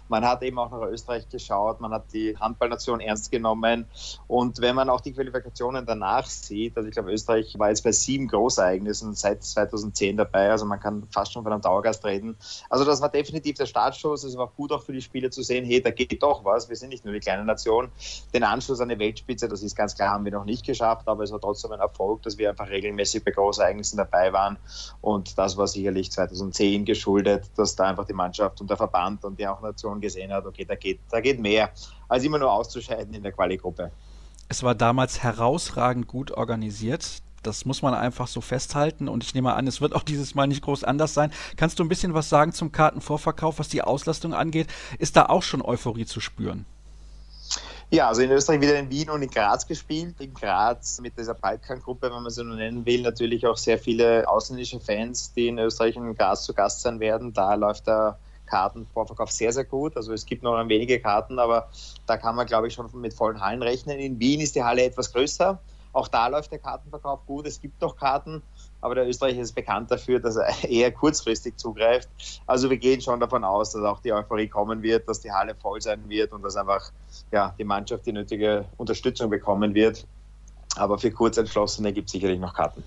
Man 0.09 0.25
hat 0.25 0.43
eben 0.43 0.59
auch 0.59 0.71
nach 0.71 0.81
Österreich 0.87 1.29
geschaut, 1.29 1.79
man 1.79 1.91
hat 1.91 2.11
die 2.11 2.35
Handballnation 2.37 2.99
ernst 2.99 3.31
genommen. 3.31 3.85
Und 4.27 4.59
wenn 4.59 4.75
man 4.75 4.89
auch 4.89 5.01
die 5.01 5.13
Qualifikationen 5.13 5.85
danach 5.85 6.25
sieht, 6.25 6.75
also 6.75 6.89
ich 6.89 6.93
glaube, 6.93 7.11
Österreich 7.11 7.57
war 7.57 7.69
jetzt 7.69 7.83
bei 7.83 7.91
sieben 7.91 8.27
Großereignissen 8.27 9.13
seit 9.13 9.43
2010 9.43 10.17
dabei, 10.17 10.49
also 10.49 10.65
man 10.65 10.79
kann 10.79 11.07
fast 11.11 11.33
schon 11.33 11.43
von 11.43 11.53
einem 11.53 11.61
Dauergast 11.61 12.03
reden. 12.05 12.35
Also 12.69 12.85
das 12.85 13.01
war 13.01 13.09
definitiv 13.09 13.57
der 13.57 13.67
Startschuss. 13.67 14.23
Es 14.23 14.35
war 14.35 14.47
gut 14.47 14.71
auch 14.71 14.81
für 14.81 14.93
die 14.93 15.01
Spieler 15.01 15.31
zu 15.31 15.43
sehen, 15.43 15.63
hey, 15.63 15.81
da 15.81 15.91
geht 15.91 16.21
doch 16.23 16.43
was. 16.43 16.69
Wir 16.69 16.75
sind 16.75 16.89
nicht 16.89 17.05
nur 17.05 17.13
die 17.13 17.19
kleine 17.19 17.45
Nation. 17.45 17.89
Den 18.33 18.43
Anschluss 18.43 18.81
an 18.81 18.89
die 18.89 18.97
Weltspitze, 18.99 19.47
das 19.47 19.61
ist 19.61 19.75
ganz 19.75 19.95
klar, 19.95 20.09
haben 20.09 20.25
wir 20.25 20.31
noch 20.31 20.45
nicht 20.45 20.65
geschafft, 20.65 21.07
aber 21.07 21.23
es 21.23 21.31
war 21.31 21.39
trotzdem 21.39 21.71
ein 21.71 21.79
Erfolg, 21.79 22.23
dass 22.23 22.37
wir 22.37 22.49
einfach 22.49 22.69
regelmäßig 22.69 23.23
bei 23.23 23.31
Großereignissen 23.31 23.97
dabei 23.97 24.33
waren. 24.33 24.57
Und 25.01 25.37
das 25.37 25.55
war 25.55 25.67
sicherlich 25.67 26.11
2010 26.11 26.85
geschuldet, 26.85 27.49
dass 27.55 27.75
da 27.75 27.85
einfach 27.85 28.05
die 28.05 28.13
Mannschaft 28.13 28.59
und 28.61 28.69
der 28.69 28.77
Verband 28.77 29.23
und 29.23 29.39
die 29.39 29.47
auch 29.47 29.61
Nation 29.61 29.98
gesehen 30.01 30.31
hat, 30.31 30.45
okay, 30.45 30.65
da 30.65 30.75
geht, 30.75 30.99
da 31.09 31.21
geht 31.21 31.39
mehr, 31.39 31.71
als 32.07 32.23
immer 32.23 32.39
nur 32.39 32.51
auszuscheiden 32.51 33.13
in 33.13 33.23
der 33.23 33.31
Quali-Gruppe. 33.31 33.91
Es 34.47 34.63
war 34.63 34.75
damals 34.75 35.21
herausragend 35.21 36.07
gut 36.07 36.31
organisiert. 36.31 37.21
Das 37.43 37.65
muss 37.65 37.81
man 37.81 37.93
einfach 37.93 38.27
so 38.27 38.41
festhalten 38.41 39.07
und 39.07 39.23
ich 39.23 39.33
nehme 39.33 39.53
an, 39.53 39.67
es 39.67 39.79
wird 39.79 39.95
auch 39.95 40.03
dieses 40.03 40.35
Mal 40.35 40.47
nicht 40.47 40.61
groß 40.61 40.83
anders 40.83 41.13
sein. 41.13 41.31
Kannst 41.55 41.79
du 41.79 41.83
ein 41.83 41.89
bisschen 41.89 42.13
was 42.13 42.27
sagen 42.27 42.51
zum 42.51 42.71
Kartenvorverkauf, 42.71 43.59
was 43.59 43.69
die 43.69 43.81
Auslastung 43.81 44.33
angeht? 44.33 44.67
Ist 44.97 45.15
da 45.15 45.27
auch 45.27 45.43
schon 45.43 45.61
Euphorie 45.61 46.05
zu 46.05 46.19
spüren? 46.19 46.65
Ja, 47.91 48.07
also 48.07 48.21
in 48.21 48.29
Österreich 48.29 48.61
wieder 48.61 48.77
in 48.77 48.91
Wien 48.91 49.09
und 49.09 49.23
in 49.23 49.29
Graz 49.29 49.65
gespielt. 49.65 50.15
In 50.19 50.33
Graz 50.33 51.01
mit 51.01 51.17
dieser 51.17 51.33
Balkan-Gruppe, 51.33 52.11
wenn 52.11 52.21
man 52.21 52.29
sie 52.29 52.43
nur 52.43 52.55
nennen 52.55 52.85
will, 52.85 53.01
natürlich 53.01 53.47
auch 53.47 53.57
sehr 53.57 53.79
viele 53.79 54.29
ausländische 54.29 54.79
Fans, 54.79 55.33
die 55.33 55.47
in 55.47 55.57
Österreich 55.57 55.97
und 55.97 56.07
in 56.07 56.15
Graz 56.15 56.43
zu 56.43 56.53
Gast 56.53 56.81
sein 56.81 56.99
werden. 56.99 57.33
Da 57.33 57.55
läuft 57.55 57.87
der 57.87 58.19
Kartenvorverkauf 58.49 59.31
sehr, 59.31 59.53
sehr 59.53 59.65
gut. 59.65 59.95
Also 59.95 60.13
es 60.13 60.25
gibt 60.25 60.43
noch 60.43 60.55
ein 60.55 60.69
wenige 60.69 60.99
Karten, 60.99 61.39
aber 61.39 61.69
da 62.05 62.17
kann 62.17 62.35
man, 62.35 62.45
glaube 62.45 62.67
ich, 62.67 62.73
schon 62.73 62.89
mit 62.99 63.13
vollen 63.13 63.39
Hallen 63.39 63.61
rechnen. 63.61 63.99
In 63.99 64.19
Wien 64.19 64.41
ist 64.41 64.55
die 64.55 64.63
Halle 64.63 64.83
etwas 64.83 65.13
größer. 65.13 65.59
Auch 65.91 66.07
da 66.07 66.27
läuft 66.27 66.51
der 66.51 66.59
Kartenverkauf 66.59 67.25
gut. 67.25 67.47
Es 67.47 67.59
gibt 67.59 67.81
noch 67.81 67.95
Karten, 67.95 68.43
aber 68.79 68.95
der 68.95 69.07
Österreicher 69.07 69.41
ist 69.41 69.53
bekannt 69.53 69.89
dafür, 69.89 70.19
dass 70.19 70.35
er 70.35 70.47
eher 70.69 70.91
kurzfristig 70.91 71.57
zugreift. 71.57 72.09
Also 72.45 72.69
wir 72.69 72.77
gehen 72.77 73.01
schon 73.01 73.19
davon 73.19 73.43
aus, 73.43 73.71
dass 73.71 73.83
auch 73.83 73.99
die 73.99 74.13
Euphorie 74.13 74.47
kommen 74.47 74.83
wird, 74.83 75.09
dass 75.09 75.21
die 75.21 75.31
Halle 75.31 75.55
voll 75.55 75.81
sein 75.81 76.07
wird 76.07 76.31
und 76.31 76.43
dass 76.43 76.55
einfach 76.55 76.91
ja, 77.31 77.55
die 77.57 77.63
Mannschaft 77.63 78.05
die 78.05 78.13
nötige 78.13 78.65
Unterstützung 78.77 79.29
bekommen 79.29 79.73
wird. 79.73 80.05
Aber 80.75 80.99
für 80.99 81.11
Kurzentschlossene 81.11 81.91
gibt 81.91 82.07
es 82.07 82.11
sicherlich 82.11 82.39
noch 82.39 82.53
Karten. 82.53 82.83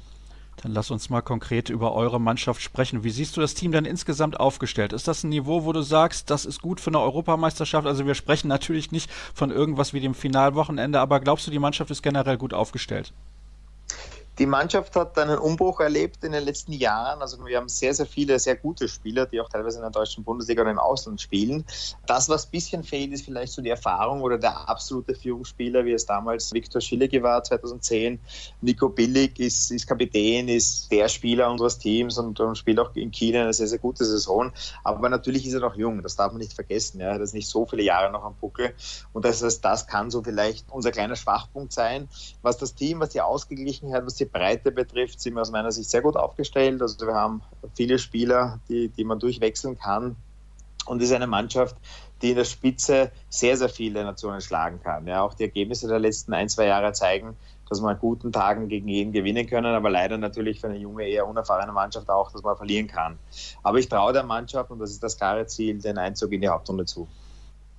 Dann 0.57 0.73
lass 0.73 0.91
uns 0.91 1.11
mal 1.11 1.23
konkret 1.23 1.71
über 1.71 1.93
eure 1.95 2.21
Mannschaft 2.21 2.61
sprechen. 2.61 3.05
Wie 3.05 3.11
siehst 3.11 3.37
du 3.37 3.41
das 3.41 3.55
Team 3.55 3.73
denn 3.73 3.85
insgesamt 3.85 4.39
aufgestellt? 4.39 4.93
Ist 4.93 5.09
das 5.09 5.25
ein 5.25 5.31
Niveau, 5.31 5.65
wo 5.65 5.73
du 5.73 5.83
sagst, 5.83 6.31
das 6.31 6.45
ist 6.45 6.63
gut 6.63 6.81
für 6.81 6.91
eine 6.91 7.01
Europameisterschaft? 7.01 7.87
Also 7.87 8.07
wir 8.07 8.15
sprechen 8.15 8.49
natürlich 8.49 8.93
nicht 8.93 9.11
von 9.35 9.51
irgendwas 9.51 9.93
wie 9.93 10.01
dem 10.01 10.15
Finalwochenende, 10.15 11.01
aber 11.01 11.21
glaubst 11.21 11.47
du, 11.47 11.51
die 11.51 11.59
Mannschaft 11.59 11.91
ist 11.91 12.03
generell 12.03 12.37
gut 12.37 12.55
aufgestellt? 12.55 13.13
Die 14.39 14.47
Mannschaft 14.47 14.97
hat 14.97 15.19
einen 15.19 15.39
Umbruch 15.39 15.81
erlebt 15.81 16.25
in 16.25 16.33
den 16.33 16.45
letzten 16.45 16.73
Jahren. 16.73 17.21
Also 17.21 17.45
wir 17.45 17.59
haben 17.59 17.69
sehr, 17.69 17.93
sehr 17.93 18.07
viele 18.07 18.39
sehr 18.39 18.57
gute 18.57 18.89
Spieler, 18.89 19.27
die 19.27 19.39
auch 19.39 19.49
teilweise 19.51 19.77
in 19.77 19.83
der 19.83 19.91
deutschen 19.91 20.25
Bundesliga 20.25 20.63
oder 20.63 20.71
im 20.71 20.79
Ausland 20.79 21.21
spielen. 21.21 21.67
Das, 22.07 22.31
was 22.31 22.47
ein 22.47 22.51
bisschen 22.51 22.83
fehlt, 22.83 23.13
ist 23.13 23.27
vielleicht 23.27 23.53
so 23.53 23.61
die 23.61 23.69
Erfahrung 23.69 24.23
oder 24.23 24.39
der 24.39 24.71
absolute 24.71 25.15
Führungsspieler, 25.15 25.85
wie 25.85 25.93
es 25.93 26.07
damals 26.07 26.51
Viktor 26.51 26.81
Schillige 26.81 27.23
war 27.23 27.45
2010. 27.45 28.19
Nico 28.63 28.89
Billig 28.89 29.39
ist, 29.39 29.71
ist 29.71 29.87
Kapitän, 29.87 30.49
ist 30.49 30.91
der 30.91 31.09
Spieler 31.09 31.51
unseres 31.51 31.79
Teams 31.79 32.17
und, 32.17 32.41
und, 32.41 32.57
spielt 32.57 32.81
auch 32.81 32.97
in 32.97 33.11
Kiel 33.11 33.37
eine 33.37 33.53
sehr, 33.53 33.67
sehr 33.67 33.81
gute 33.81 34.07
Saison. 34.07 34.51
Aber 34.83 35.11
natürlich 35.11 35.47
ist 35.47 35.53
er 35.53 35.61
noch 35.61 35.77
jung, 35.77 36.03
das 36.03 36.17
darf 36.17 36.33
man 36.33 36.41
nicht 36.41 36.55
vergessen. 36.55 37.01
Ja. 37.01 37.09
Er 37.09 37.21
hat 37.21 37.35
nicht 37.35 37.49
so 37.49 37.67
viele 37.67 37.83
Jahre 37.83 38.11
noch 38.11 38.25
am 38.25 38.35
Buckel. 38.37 38.73
Und 39.13 39.27
das 39.27 39.43
heißt, 39.43 39.63
das 39.63 39.87
kann 39.87 40.11
so 40.11 40.23
vielleicht 40.23 40.71
unser 40.71 40.91
kleiner 40.91 41.17
Schwachpunkt 41.17 41.75
sein, 41.75 42.09
was 42.41 42.57
das 42.57 42.75
Team, 42.75 43.01
was 43.01 43.11
die 43.11 43.21
Ausgeglichenheit, 43.21 44.07
was 44.07 44.15
die 44.15 44.22
Breite 44.25 44.73
betrifft, 44.73 45.21
sind 45.21 45.35
wir 45.35 45.43
aus 45.43 45.51
meiner 45.51 45.73
Sicht 45.73 45.91
sehr 45.91 46.03
gut 46.03 46.17
aufgestellt. 46.17 46.81
Also 46.83 47.07
wir 47.07 47.15
haben 47.15 47.43
viele 47.75 47.99
Spieler, 47.99 48.61
die, 48.69 48.89
die 48.89 49.05
man 49.05 49.19
durchwechseln 49.19 49.79
kann. 49.79 50.17
und 50.87 51.01
ist 51.03 51.13
eine 51.13 51.27
Mannschaft, 51.27 51.77
die 52.23 52.31
in 52.31 52.37
der 52.37 52.45
Spitze 52.45 53.11
sehr, 53.29 53.57
sehr 53.57 53.69
viele 53.69 54.05
Nationen 54.05 54.41
schlagen 54.41 54.81
kann. 54.83 55.07
Ja, 55.07 55.23
auch 55.23 55.35
die 55.35 55.45
Ergebnisse 55.45 55.89
der 55.89 55.99
letzten 55.99 56.33
ein, 56.33 56.49
zwei 56.49 56.67
Jahre 56.67 56.93
zeigen, 56.93 57.37
dass 57.69 57.81
man 57.81 57.95
an 57.95 58.01
guten 58.01 58.33
Tagen 58.33 58.69
gegen 58.69 58.89
jeden 58.89 59.13
gewinnen 59.13 59.47
können, 59.47 59.75
aber 59.75 59.91
leider 59.91 60.19
natürlich 60.19 60.61
für 60.61 60.69
eine 60.69 60.79
junge, 60.79 61.05
eher 61.05 61.27
unerfahrene 61.27 61.73
Mannschaft 61.73 62.09
auch, 62.11 62.31
dass 62.31 62.43
man 62.43 62.57
verlieren 62.57 62.87
kann. 62.87 63.19
Aber 63.63 63.79
ich 63.79 63.89
traue 63.89 64.13
der 64.13 64.25
Mannschaft, 64.25 64.71
und 64.71 64.79
das 64.79 64.91
ist 64.91 65.03
das 65.03 65.17
klare 65.17 65.47
Ziel, 65.47 65.79
den 65.79 65.99
Einzug 65.99 66.33
in 66.33 66.41
die 66.41 66.49
Hauptrunde 66.49 66.85
zu. 66.85 67.09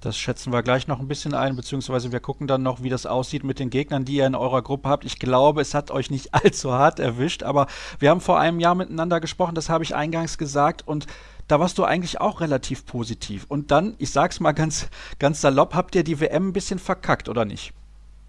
Das 0.03 0.17
schätzen 0.17 0.51
wir 0.51 0.63
gleich 0.63 0.87
noch 0.87 0.99
ein 0.99 1.07
bisschen 1.07 1.33
ein, 1.33 1.55
beziehungsweise 1.55 2.11
wir 2.11 2.19
gucken 2.19 2.45
dann 2.45 2.61
noch, 2.61 2.83
wie 2.83 2.89
das 2.89 3.05
aussieht 3.05 3.45
mit 3.45 3.57
den 3.57 3.69
Gegnern, 3.69 4.03
die 4.03 4.15
ihr 4.15 4.27
in 4.27 4.35
eurer 4.35 4.61
Gruppe 4.61 4.89
habt. 4.89 5.05
Ich 5.05 5.17
glaube, 5.17 5.61
es 5.61 5.73
hat 5.73 5.91
euch 5.91 6.11
nicht 6.11 6.33
allzu 6.33 6.73
hart 6.73 6.99
erwischt, 6.99 7.41
aber 7.41 7.67
wir 7.99 8.09
haben 8.09 8.19
vor 8.19 8.37
einem 8.37 8.59
Jahr 8.59 8.75
miteinander 8.75 9.21
gesprochen, 9.21 9.55
das 9.55 9.69
habe 9.69 9.85
ich 9.85 9.95
eingangs 9.95 10.37
gesagt 10.37 10.85
und 10.85 11.07
da 11.47 11.61
warst 11.61 11.77
du 11.77 11.85
eigentlich 11.85 12.19
auch 12.19 12.41
relativ 12.41 12.85
positiv. 12.85 13.45
Und 13.47 13.71
dann, 13.71 13.95
ich 13.97 14.11
sag's 14.11 14.41
mal 14.41 14.51
ganz, 14.51 14.89
ganz 15.19 15.39
salopp, 15.39 15.73
habt 15.73 15.95
ihr 15.95 16.03
die 16.03 16.19
WM 16.19 16.49
ein 16.49 16.53
bisschen 16.53 16.79
verkackt, 16.79 17.29
oder 17.29 17.45
nicht? 17.45 17.71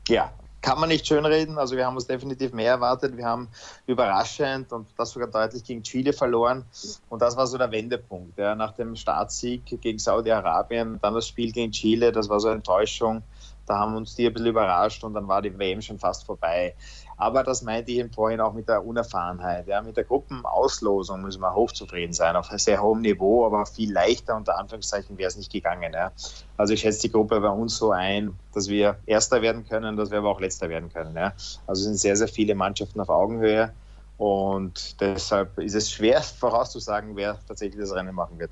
Ja, 0.07 0.33
kann 0.65 0.81
man 0.81 0.89
nicht 0.89 1.07
schönreden. 1.07 1.59
Also 1.59 1.77
wir 1.77 1.85
haben 1.85 1.95
uns 1.95 2.07
definitiv 2.07 2.55
mehr 2.55 2.71
erwartet. 2.71 3.19
Wir 3.19 3.27
haben 3.27 3.49
überraschend 3.87 4.73
und 4.73 4.89
das 4.97 5.11
sogar 5.11 5.29
deutlich 5.29 5.63
gegen 5.63 5.83
Chile 5.83 6.15
verloren. 6.15 6.65
Und 7.11 7.21
das 7.21 7.37
war 7.37 7.47
so 7.47 7.59
der 7.59 7.71
Wendepunkt. 7.71 8.39
Ja. 8.39 8.55
Nach 8.55 8.73
dem 8.73 8.97
Startsieg 8.97 9.63
gegen 9.83 9.99
Saudi-Arabien, 9.99 10.99
dann 11.03 11.13
das 11.13 11.29
Spiel 11.29 11.53
gegen 11.53 11.71
Chile, 11.71 12.13
das 12.13 12.31
war 12.31 12.41
so 12.41 12.49
eine 12.49 12.57
Enttäuschung. 12.57 13.23
Da 13.67 13.79
haben 13.79 13.95
uns 13.95 14.15
die 14.15 14.27
ein 14.27 14.33
bisschen 14.33 14.49
überrascht 14.49 15.05
und 15.05 15.13
dann 15.13 15.29
war 15.29 15.43
die 15.43 15.59
WM 15.59 15.83
schon 15.83 15.99
fast 15.99 16.25
vorbei. 16.25 16.75
Aber 17.17 17.43
das 17.43 17.63
meinte 17.63 17.93
ich 17.93 18.15
vorhin 18.15 18.41
auch 18.41 18.53
mit 18.53 18.69
der 18.69 18.85
Unerfahrenheit. 18.85 19.67
Ja, 19.67 19.83
mit 19.83 19.97
der 19.97 20.05
Gruppenauslosung 20.05 21.23
müssen 21.23 21.41
wir 21.41 21.55
hochzufrieden 21.55 22.13
sein, 22.13 22.37
auf 22.37 22.49
sehr 22.57 22.83
hohem 22.83 23.03
Niveau, 23.03 23.47
aber 23.47 23.67
viel 23.67 23.93
leichter 23.93 24.37
unter 24.37 24.59
Anführungszeichen 24.59 25.17
wäre 25.19 25.29
es 25.29 25.37
nicht 25.37 25.53
gegangen. 25.53 25.93
Ja. 25.93 26.13
Also 26.57 26.75
ich 26.75 26.81
schätze 26.81 27.03
die 27.03 27.13
Gruppe 27.13 27.41
bei 27.41 27.49
uns 27.49 27.77
so 27.77 27.93
ein, 27.93 28.35
dass 28.53 28.69
wir 28.69 28.97
Erster 29.07 29.43
werden 29.43 29.67
können, 29.67 29.97
dass 29.97 30.11
wir 30.11 30.19
aber 30.19 30.31
auch 30.31 30.41
Letzter 30.41 30.69
werden 30.69 30.93
können. 30.93 31.17
Ja. 31.17 31.33
Also 31.67 31.81
es 31.81 31.85
sind 31.85 31.99
sehr, 31.99 32.17
sehr 32.17 32.29
viele 32.29 32.55
Mannschaften 32.55 33.01
auf 33.01 33.09
Augenhöhe 33.09 33.73
und 34.19 35.01
deshalb 35.01 35.59
ist 35.59 35.75
es 35.75 35.91
schwer 35.91 36.23
vorauszusagen, 36.41 37.17
wer 37.17 37.39
tatsächlich 37.47 37.81
das 37.81 37.93
Rennen 37.93 38.15
machen 38.15 38.39
wird. 38.39 38.51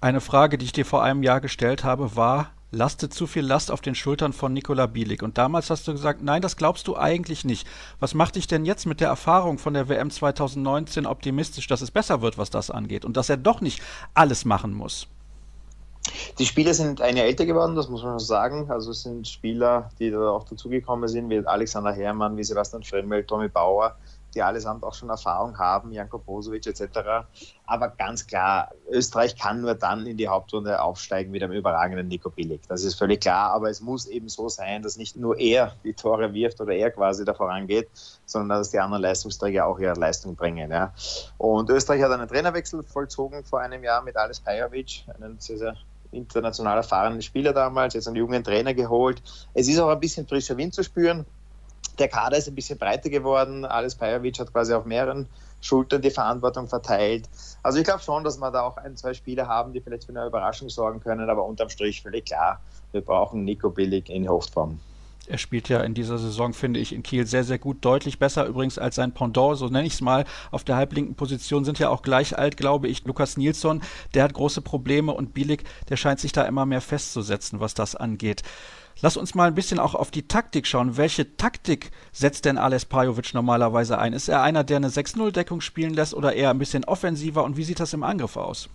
Eine 0.00 0.20
Frage, 0.20 0.58
die 0.58 0.66
ich 0.66 0.72
dir 0.72 0.86
vor 0.86 1.02
einem 1.02 1.22
Jahr 1.24 1.40
gestellt 1.40 1.82
habe, 1.82 2.14
war, 2.14 2.52
lastet 2.70 3.14
zu 3.14 3.26
viel 3.26 3.44
Last 3.44 3.70
auf 3.70 3.80
den 3.80 3.94
Schultern 3.94 4.32
von 4.32 4.52
Nikola 4.52 4.86
Bielik. 4.86 5.22
Und 5.22 5.38
damals 5.38 5.70
hast 5.70 5.88
du 5.88 5.92
gesagt, 5.92 6.22
nein, 6.22 6.42
das 6.42 6.56
glaubst 6.56 6.86
du 6.88 6.96
eigentlich 6.96 7.44
nicht. 7.44 7.66
Was 8.00 8.14
macht 8.14 8.36
dich 8.36 8.46
denn 8.46 8.64
jetzt 8.64 8.86
mit 8.86 9.00
der 9.00 9.08
Erfahrung 9.08 9.58
von 9.58 9.74
der 9.74 9.88
WM 9.88 10.10
2019 10.10 11.06
optimistisch, 11.06 11.66
dass 11.66 11.80
es 11.80 11.90
besser 11.90 12.20
wird, 12.20 12.38
was 12.38 12.50
das 12.50 12.70
angeht 12.70 13.04
und 13.04 13.16
dass 13.16 13.30
er 13.30 13.36
doch 13.36 13.60
nicht 13.60 13.82
alles 14.14 14.44
machen 14.44 14.74
muss? 14.74 15.08
Die 16.38 16.46
Spieler 16.46 16.74
sind 16.74 17.00
eine 17.00 17.22
älter 17.22 17.44
geworden, 17.44 17.74
das 17.74 17.88
muss 17.88 18.02
man 18.02 18.12
schon 18.18 18.26
sagen. 18.26 18.70
Also 18.70 18.92
es 18.92 19.02
sind 19.02 19.26
Spieler, 19.28 19.90
die 19.98 20.10
da 20.10 20.30
auch 20.30 20.44
dazugekommen 20.44 21.08
sind, 21.08 21.28
wie 21.28 21.46
Alexander 21.46 21.92
Herrmann, 21.92 22.36
wie 22.36 22.44
Sebastian 22.44 22.82
Frimmel, 22.82 23.24
Tommy 23.24 23.48
Bauer, 23.48 23.96
die 24.34 24.42
allesamt 24.42 24.84
auch 24.84 24.94
schon 24.94 25.08
Erfahrung 25.08 25.58
haben, 25.58 25.92
Janko 25.92 26.18
Bosovic 26.18 26.66
etc. 26.66 27.26
Aber 27.66 27.88
ganz 27.88 28.26
klar, 28.26 28.70
Österreich 28.90 29.36
kann 29.36 29.60
nur 29.60 29.74
dann 29.74 30.06
in 30.06 30.16
die 30.16 30.28
Hauptrunde 30.28 30.80
aufsteigen 30.80 31.30
mit 31.30 31.42
einem 31.42 31.52
überragenden 31.52 32.08
Nico 32.08 32.30
Billig. 32.30 32.60
Das 32.68 32.84
ist 32.84 32.94
völlig 32.94 33.20
klar, 33.20 33.50
aber 33.52 33.70
es 33.70 33.80
muss 33.80 34.06
eben 34.06 34.28
so 34.28 34.48
sein, 34.48 34.82
dass 34.82 34.96
nicht 34.96 35.16
nur 35.16 35.38
er 35.38 35.74
die 35.84 35.94
Tore 35.94 36.32
wirft 36.34 36.60
oder 36.60 36.74
er 36.74 36.90
quasi 36.90 37.24
da 37.24 37.34
vorangeht, 37.34 37.88
sondern 38.26 38.58
dass 38.58 38.70
die 38.70 38.78
anderen 38.78 39.02
Leistungsträger 39.02 39.66
auch 39.66 39.78
ihre 39.78 39.94
Leistung 39.94 40.36
bringen. 40.36 40.70
Ja. 40.70 40.92
Und 41.38 41.70
Österreich 41.70 42.02
hat 42.02 42.12
einen 42.12 42.28
Trainerwechsel 42.28 42.82
vollzogen 42.82 43.44
vor 43.44 43.60
einem 43.60 43.82
Jahr 43.82 44.02
mit 44.02 44.16
Ales 44.16 44.40
Pajovic, 44.40 45.04
einen 45.14 45.38
sehr, 45.40 45.58
sehr 45.58 45.76
international 46.10 46.78
erfahrenen 46.78 47.22
Spieler 47.22 47.52
damals, 47.52 47.94
jetzt 47.94 48.06
einen 48.06 48.16
jungen 48.16 48.42
Trainer 48.42 48.74
geholt. 48.74 49.22
Es 49.54 49.68
ist 49.68 49.78
auch 49.78 49.90
ein 49.90 50.00
bisschen 50.00 50.26
frischer 50.26 50.56
Wind 50.56 50.74
zu 50.74 50.82
spüren. 50.82 51.26
Der 51.98 52.08
Kader 52.08 52.36
ist 52.36 52.48
ein 52.48 52.54
bisschen 52.54 52.78
breiter 52.78 53.10
geworden. 53.10 53.64
Alles 53.64 53.94
Pajovic 53.94 54.38
hat 54.38 54.52
quasi 54.52 54.72
auf 54.72 54.84
mehreren 54.84 55.28
Schultern 55.60 56.02
die 56.02 56.10
Verantwortung 56.10 56.68
verteilt. 56.68 57.28
Also 57.62 57.78
ich 57.78 57.84
glaube 57.84 58.00
schon, 58.00 58.24
dass 58.24 58.38
wir 58.38 58.50
da 58.50 58.62
auch 58.62 58.76
ein, 58.76 58.96
zwei 58.96 59.14
Spieler 59.14 59.48
haben, 59.48 59.72
die 59.72 59.80
vielleicht 59.80 60.04
für 60.04 60.10
eine 60.10 60.26
Überraschung 60.26 60.68
sorgen 60.68 61.00
können, 61.00 61.28
aber 61.28 61.44
unterm 61.44 61.68
Strich 61.68 62.02
völlig 62.02 62.26
klar, 62.26 62.60
wir 62.92 63.00
brauchen 63.00 63.44
Nico 63.44 63.70
Billig 63.70 64.08
in 64.08 64.28
Hochform. 64.28 64.78
Er 65.26 65.36
spielt 65.36 65.68
ja 65.68 65.80
in 65.80 65.92
dieser 65.92 66.16
Saison, 66.16 66.54
finde 66.54 66.80
ich, 66.80 66.94
in 66.94 67.02
Kiel 67.02 67.26
sehr, 67.26 67.44
sehr 67.44 67.58
gut, 67.58 67.84
deutlich 67.84 68.18
besser 68.18 68.46
übrigens 68.46 68.78
als 68.78 68.94
sein 68.94 69.12
Pendant, 69.12 69.58
so 69.58 69.66
nenne 69.66 69.86
ich 69.86 69.92
es 69.92 70.00
mal. 70.00 70.24
Auf 70.50 70.64
der 70.64 70.76
halblinken 70.76 71.16
Position 71.16 71.66
sind 71.66 71.78
ja 71.78 71.90
auch 71.90 72.00
gleich 72.00 72.38
alt, 72.38 72.56
glaube 72.56 72.88
ich. 72.88 73.04
Lukas 73.04 73.36
Nilsson, 73.36 73.82
der 74.14 74.22
hat 74.22 74.32
große 74.32 74.62
Probleme 74.62 75.12
und 75.12 75.34
Bielik, 75.34 75.64
der 75.90 75.96
scheint 75.96 76.20
sich 76.20 76.32
da 76.32 76.44
immer 76.44 76.64
mehr 76.64 76.80
festzusetzen, 76.80 77.60
was 77.60 77.74
das 77.74 77.94
angeht. 77.94 78.42
Lass 79.00 79.16
uns 79.16 79.36
mal 79.36 79.46
ein 79.46 79.54
bisschen 79.54 79.78
auch 79.78 79.94
auf 79.94 80.10
die 80.10 80.26
Taktik 80.26 80.66
schauen. 80.66 80.96
Welche 80.96 81.36
Taktik 81.36 81.92
setzt 82.12 82.44
denn 82.44 82.58
Ales 82.58 82.84
Pajovic 82.84 83.32
normalerweise 83.32 83.96
ein? 83.96 84.12
Ist 84.12 84.28
er 84.28 84.42
einer, 84.42 84.64
der 84.64 84.78
eine 84.78 84.88
6-0-Deckung 84.88 85.60
spielen 85.60 85.94
lässt 85.94 86.14
oder 86.14 86.32
eher 86.32 86.50
ein 86.50 86.58
bisschen 86.58 86.84
offensiver? 86.84 87.44
Und 87.44 87.56
wie 87.56 87.62
sieht 87.62 87.78
das 87.78 87.92
im 87.92 88.02
Angriff 88.02 88.36
aus? 88.36 88.68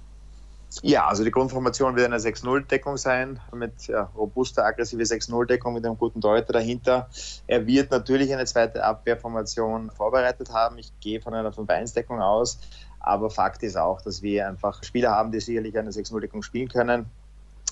Ja, 0.82 1.08
also 1.08 1.26
die 1.26 1.30
Grundformation 1.30 1.98
wird 1.98 2.06
eine 2.06 2.18
6-0-Deckung 2.18 2.98
sein, 2.98 3.40
mit 3.54 3.88
ja, 3.88 4.10
robuster, 4.16 4.66
aggressive 4.66 5.04
6-0-Deckung 5.04 5.74
mit 5.74 5.86
einem 5.86 5.98
guten 5.98 6.22
Deuter 6.22 6.54
dahinter. 6.54 7.10
Er 7.46 7.68
wird 7.68 7.92
natürlich 7.92 8.34
eine 8.34 8.46
zweite 8.46 8.84
Abwehrformation 8.84 9.92
vorbereitet 9.92 10.52
haben. 10.52 10.78
Ich 10.78 10.92
gehe 11.02 11.22
von 11.22 11.34
einer 11.34 11.52
5-1-Deckung 11.52 12.22
aus. 12.22 12.60
Aber 13.02 13.30
Fakt 13.30 13.62
ist 13.64 13.76
auch, 13.76 14.02
dass 14.02 14.22
wir 14.22 14.48
einfach 14.48 14.82
Spieler 14.84 15.12
haben, 15.12 15.34
die 15.34 15.42
sicherlich 15.42 15.78
eine 15.78 15.90
6-0-Deckung 15.90 16.42
spielen 16.42 16.70
können. 16.70 17.08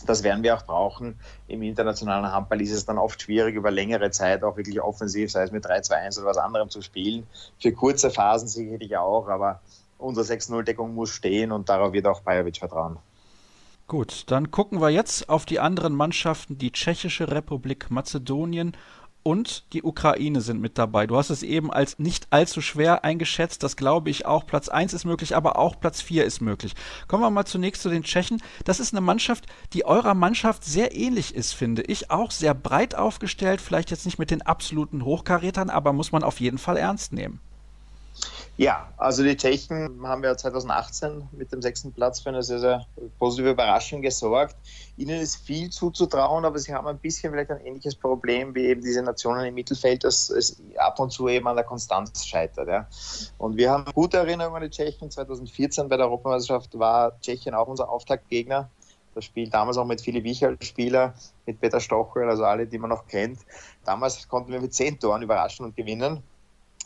Das 0.05 0.23
werden 0.23 0.43
wir 0.43 0.55
auch 0.55 0.63
brauchen. 0.63 1.19
Im 1.47 1.61
internationalen 1.61 2.31
Handball 2.31 2.61
ist 2.61 2.71
es 2.71 2.85
dann 2.85 2.97
oft 2.97 3.21
schwierig, 3.21 3.55
über 3.55 3.71
längere 3.71 4.11
Zeit 4.11 4.43
auch 4.43 4.57
wirklich 4.57 4.81
offensiv, 4.81 5.31
sei 5.31 5.43
es 5.43 5.51
mit 5.51 5.65
3-2-1 5.65 6.19
oder 6.19 6.27
was 6.27 6.37
anderem 6.37 6.69
zu 6.69 6.81
spielen. 6.81 7.27
Für 7.59 7.71
kurze 7.71 8.09
Phasen 8.09 8.47
sicherlich 8.47 8.97
auch, 8.97 9.27
aber 9.27 9.61
unsere 9.97 10.25
6-0-Deckung 10.25 10.95
muss 10.95 11.09
stehen 11.09 11.51
und 11.51 11.69
darauf 11.69 11.93
wird 11.93 12.07
auch 12.07 12.21
Bajovic 12.21 12.57
vertrauen. 12.57 12.97
Gut, 13.87 14.23
dann 14.31 14.51
gucken 14.51 14.79
wir 14.79 14.89
jetzt 14.89 15.27
auf 15.27 15.45
die 15.45 15.59
anderen 15.59 15.93
Mannschaften. 15.93 16.57
Die 16.57 16.71
Tschechische 16.71 17.29
Republik 17.29 17.91
Mazedonien 17.91 18.71
und 19.23 19.71
die 19.73 19.83
Ukraine 19.83 20.41
sind 20.41 20.61
mit 20.61 20.77
dabei. 20.77 21.07
Du 21.07 21.17
hast 21.17 21.29
es 21.29 21.43
eben 21.43 21.71
als 21.71 21.99
nicht 21.99 22.27
allzu 22.31 22.61
schwer 22.61 23.03
eingeschätzt. 23.03 23.63
Das 23.63 23.75
glaube 23.75 24.09
ich 24.09 24.25
auch. 24.25 24.45
Platz 24.45 24.69
1 24.69 24.93
ist 24.93 25.05
möglich, 25.05 25.35
aber 25.35 25.57
auch 25.57 25.79
Platz 25.79 26.01
4 26.01 26.25
ist 26.25 26.41
möglich. 26.41 26.73
Kommen 27.07 27.23
wir 27.23 27.29
mal 27.29 27.45
zunächst 27.45 27.81
zu 27.81 27.89
den 27.89 28.03
Tschechen. 28.03 28.41
Das 28.65 28.79
ist 28.79 28.93
eine 28.93 29.01
Mannschaft, 29.01 29.45
die 29.73 29.85
eurer 29.85 30.13
Mannschaft 30.13 30.63
sehr 30.63 30.95
ähnlich 30.95 31.35
ist, 31.35 31.53
finde 31.53 31.83
ich. 31.83 32.11
Auch 32.11 32.31
sehr 32.31 32.53
breit 32.53 32.95
aufgestellt. 32.95 33.61
Vielleicht 33.61 33.91
jetzt 33.91 34.05
nicht 34.05 34.19
mit 34.19 34.31
den 34.31 34.41
absoluten 34.41 35.05
Hochkarätern, 35.05 35.69
aber 35.69 35.93
muss 35.93 36.11
man 36.11 36.23
auf 36.23 36.39
jeden 36.39 36.57
Fall 36.57 36.77
ernst 36.77 37.13
nehmen. 37.13 37.39
Ja, 38.57 38.89
also 38.97 39.23
die 39.23 39.35
Tschechen 39.35 40.05
haben 40.05 40.23
ja 40.23 40.37
2018 40.37 41.29
mit 41.31 41.51
dem 41.51 41.61
sechsten 41.61 41.91
Platz 41.93 42.19
für 42.19 42.29
eine 42.29 42.43
sehr, 42.43 42.59
sehr 42.59 42.85
positive 43.17 43.51
Überraschung 43.51 44.01
gesorgt. 44.01 44.55
Ihnen 44.97 45.19
ist 45.19 45.37
viel 45.37 45.69
zuzutrauen, 45.69 46.45
aber 46.45 46.59
sie 46.59 46.73
haben 46.73 46.85
ein 46.85 46.99
bisschen 46.99 47.31
vielleicht 47.31 47.49
ein 47.49 47.65
ähnliches 47.65 47.95
Problem 47.95 48.53
wie 48.53 48.65
eben 48.67 48.81
diese 48.81 49.01
Nationen 49.01 49.45
im 49.45 49.55
Mittelfeld, 49.55 50.03
dass 50.03 50.29
es 50.29 50.61
ab 50.77 50.99
und 50.99 51.11
zu 51.11 51.27
eben 51.27 51.47
an 51.47 51.55
der 51.55 51.65
Konstanz 51.65 52.25
scheitert. 52.25 52.67
Ja. 52.67 52.87
Und 53.37 53.57
wir 53.57 53.71
haben 53.71 53.85
gute 53.93 54.17
Erinnerungen 54.17 54.57
an 54.57 54.69
die 54.69 54.69
Tschechen. 54.69 55.09
2014 55.09 55.89
bei 55.89 55.97
der 55.97 56.05
Europameisterschaft 56.05 56.77
war 56.77 57.19
Tschechien 57.19 57.55
auch 57.55 57.67
unser 57.67 57.89
Auftaktgegner. 57.89 58.69
Das 59.15 59.25
Spiel 59.25 59.49
damals 59.49 59.77
auch 59.77 59.85
mit 59.85 60.01
Philipp 60.01 60.23
Wichel 60.23 60.57
Spieler, 60.61 61.15
mit 61.45 61.59
Peter 61.59 61.79
Stochel, 61.79 62.29
also 62.29 62.45
alle, 62.45 62.67
die 62.67 62.77
man 62.77 62.89
noch 62.89 63.07
kennt. 63.07 63.39
Damals 63.83 64.27
konnten 64.27 64.51
wir 64.51 64.61
mit 64.61 64.73
zehn 64.73 64.99
Toren 64.99 65.21
überraschen 65.21 65.65
und 65.65 65.75
gewinnen. 65.75 66.23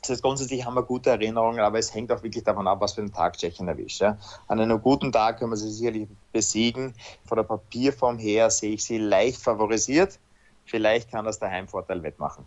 Das 0.06 0.18
heißt, 0.18 0.22
grundsätzlich 0.22 0.64
haben 0.64 0.76
wir 0.76 0.84
gute 0.84 1.10
Erinnerungen, 1.10 1.60
aber 1.60 1.80
es 1.80 1.92
hängt 1.92 2.12
auch 2.12 2.22
wirklich 2.22 2.44
davon 2.44 2.68
ab, 2.68 2.80
was 2.80 2.94
für 2.94 3.02
einen 3.02 3.12
Tag 3.12 3.38
Tschechien 3.38 3.68
erwischt. 3.68 4.02
Ja. 4.02 4.18
An 4.48 4.60
einem 4.60 4.80
guten 4.80 5.12
Tag 5.12 5.40
können 5.40 5.52
wir 5.52 5.58
sie 5.58 5.72
sicherlich 5.72 6.08
besiegen. 6.32 6.94
Von 7.26 7.38
der 7.38 7.44
Papierform 7.44 8.20
her 8.20 8.52
sehe 8.52 8.74
ich 8.74 8.84
sie 8.84 9.00
leicht 9.00 9.42
favorisiert. 9.42 10.20
Vielleicht 10.66 11.10
kann 11.10 11.26
das 11.26 11.40
der 11.40 11.50
Heimvorteil 11.50 12.04
wettmachen. 12.04 12.46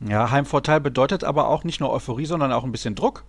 Ja, 0.00 0.32
Heimvorteil 0.32 0.80
bedeutet 0.80 1.22
aber 1.22 1.48
auch 1.48 1.62
nicht 1.62 1.78
nur 1.78 1.92
Euphorie, 1.92 2.26
sondern 2.26 2.52
auch 2.52 2.64
ein 2.64 2.72
bisschen 2.72 2.96
Druck. 2.96 3.22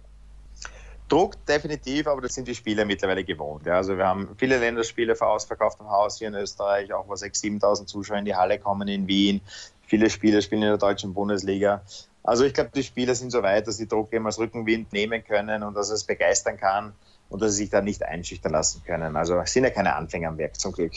Druck 1.07 1.45
definitiv, 1.45 2.07
aber 2.07 2.21
das 2.21 2.33
sind 2.33 2.47
die 2.47 2.55
Spieler 2.55 2.85
mittlerweile 2.85 3.23
gewohnt. 3.23 3.65
Ja, 3.67 3.75
also 3.75 3.95
wir 3.95 4.07
haben 4.07 4.29
viele 4.37 4.57
Länderspiele 4.57 5.15
für 5.15 5.27
ausverkauft 5.27 5.79
im 5.81 5.89
Haus 5.89 6.17
hier 6.17 6.29
in 6.29 6.35
Österreich, 6.35 6.91
auch 6.93 7.07
wo 7.07 7.13
6.000, 7.13 7.59
7.000 7.61 7.85
Zuschauer 7.85 8.17
in 8.17 8.25
die 8.25 8.35
Halle 8.35 8.57
kommen 8.57 8.87
in 8.87 9.07
Wien. 9.07 9.41
Viele 9.85 10.09
Spieler 10.09 10.41
spielen 10.41 10.61
in 10.61 10.69
der 10.69 10.77
deutschen 10.77 11.13
Bundesliga. 11.13 11.81
Also 12.23 12.45
ich 12.45 12.53
glaube, 12.53 12.71
die 12.73 12.83
Spieler 12.83 13.15
sind 13.15 13.31
so 13.31 13.41
weit, 13.41 13.67
dass 13.67 13.77
die 13.77 13.87
Druck 13.87 14.13
eben 14.13 14.25
als 14.25 14.37
Rückenwind 14.37 14.93
nehmen 14.93 15.23
können 15.23 15.63
und 15.63 15.73
dass 15.73 15.89
es 15.89 16.03
begeistern 16.03 16.57
kann 16.57 16.93
und 17.29 17.41
dass 17.41 17.53
sie 17.53 17.63
sich 17.63 17.69
da 17.69 17.81
nicht 17.81 18.03
einschüchtern 18.03 18.51
lassen 18.51 18.83
können. 18.85 19.15
Also 19.15 19.41
sind 19.45 19.63
ja 19.63 19.69
keine 19.69 19.95
Anfänger 19.95 20.29
am 20.29 20.37
Werk, 20.37 20.59
zum 20.59 20.71
Glück. 20.71 20.93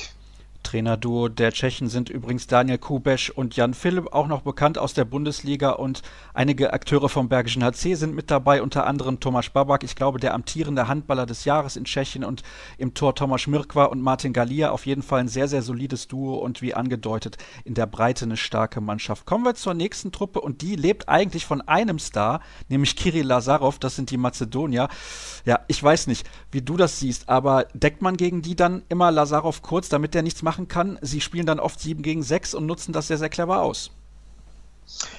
Trainerduo 0.64 1.28
der 1.28 1.52
Tschechen 1.52 1.88
sind 1.88 2.08
übrigens 2.08 2.48
Daniel 2.48 2.78
Kubesch 2.78 3.30
und 3.30 3.54
Jan 3.54 3.74
Philipp, 3.74 4.12
auch 4.12 4.26
noch 4.26 4.40
bekannt 4.40 4.78
aus 4.78 4.94
der 4.94 5.04
Bundesliga 5.04 5.70
und 5.70 6.02
einige 6.32 6.72
Akteure 6.72 7.08
vom 7.08 7.28
Bergischen 7.28 7.62
HC 7.62 7.94
sind 7.94 8.16
mit 8.16 8.32
dabei, 8.32 8.62
unter 8.62 8.86
anderem 8.86 9.20
Tomasz 9.20 9.50
Babak, 9.50 9.84
ich 9.84 9.94
glaube 9.94 10.18
der 10.18 10.34
amtierende 10.34 10.88
Handballer 10.88 11.26
des 11.26 11.44
Jahres 11.44 11.76
in 11.76 11.84
Tschechien 11.84 12.24
und 12.24 12.42
im 12.78 12.94
Tor 12.94 13.14
Tomasz 13.14 13.46
Mirkwa 13.46 13.84
und 13.84 14.00
Martin 14.00 14.32
Galia, 14.32 14.70
auf 14.70 14.86
jeden 14.86 15.02
Fall 15.02 15.20
ein 15.20 15.28
sehr, 15.28 15.46
sehr 15.46 15.62
solides 15.62 16.08
Duo 16.08 16.36
und 16.38 16.62
wie 16.62 16.74
angedeutet 16.74 17.36
in 17.64 17.74
der 17.74 17.86
Breite 17.86 18.24
eine 18.24 18.38
starke 18.38 18.80
Mannschaft. 18.80 19.26
Kommen 19.26 19.44
wir 19.44 19.54
zur 19.54 19.74
nächsten 19.74 20.10
Truppe 20.10 20.40
und 20.40 20.62
die 20.62 20.74
lebt 20.74 21.08
eigentlich 21.08 21.46
von 21.46 21.60
einem 21.60 21.98
Star, 21.98 22.40
nämlich 22.68 22.96
Kirill 22.96 23.26
Lazarov, 23.26 23.78
das 23.78 23.94
sind 23.96 24.10
die 24.10 24.16
Mazedonier. 24.16 24.88
Ja, 25.44 25.60
ich 25.68 25.82
weiß 25.82 26.06
nicht, 26.06 26.26
wie 26.50 26.62
du 26.62 26.76
das 26.78 26.98
siehst, 26.98 27.28
aber 27.28 27.66
deckt 27.74 28.00
man 28.00 28.16
gegen 28.16 28.40
die 28.40 28.56
dann 28.56 28.82
immer 28.88 29.12
Lazarov 29.12 29.60
kurz, 29.60 29.90
damit 29.90 30.14
der 30.14 30.22
nichts 30.22 30.42
macht? 30.42 30.53
Machen 30.54 30.68
kann. 30.68 30.98
Sie 31.02 31.20
spielen 31.20 31.46
dann 31.46 31.58
oft 31.58 31.80
7 31.80 32.02
gegen 32.02 32.22
6 32.22 32.54
und 32.54 32.66
nutzen 32.66 32.92
das 32.92 33.08
sehr, 33.08 33.18
sehr 33.18 33.28
clever 33.28 33.62
aus. 33.62 33.90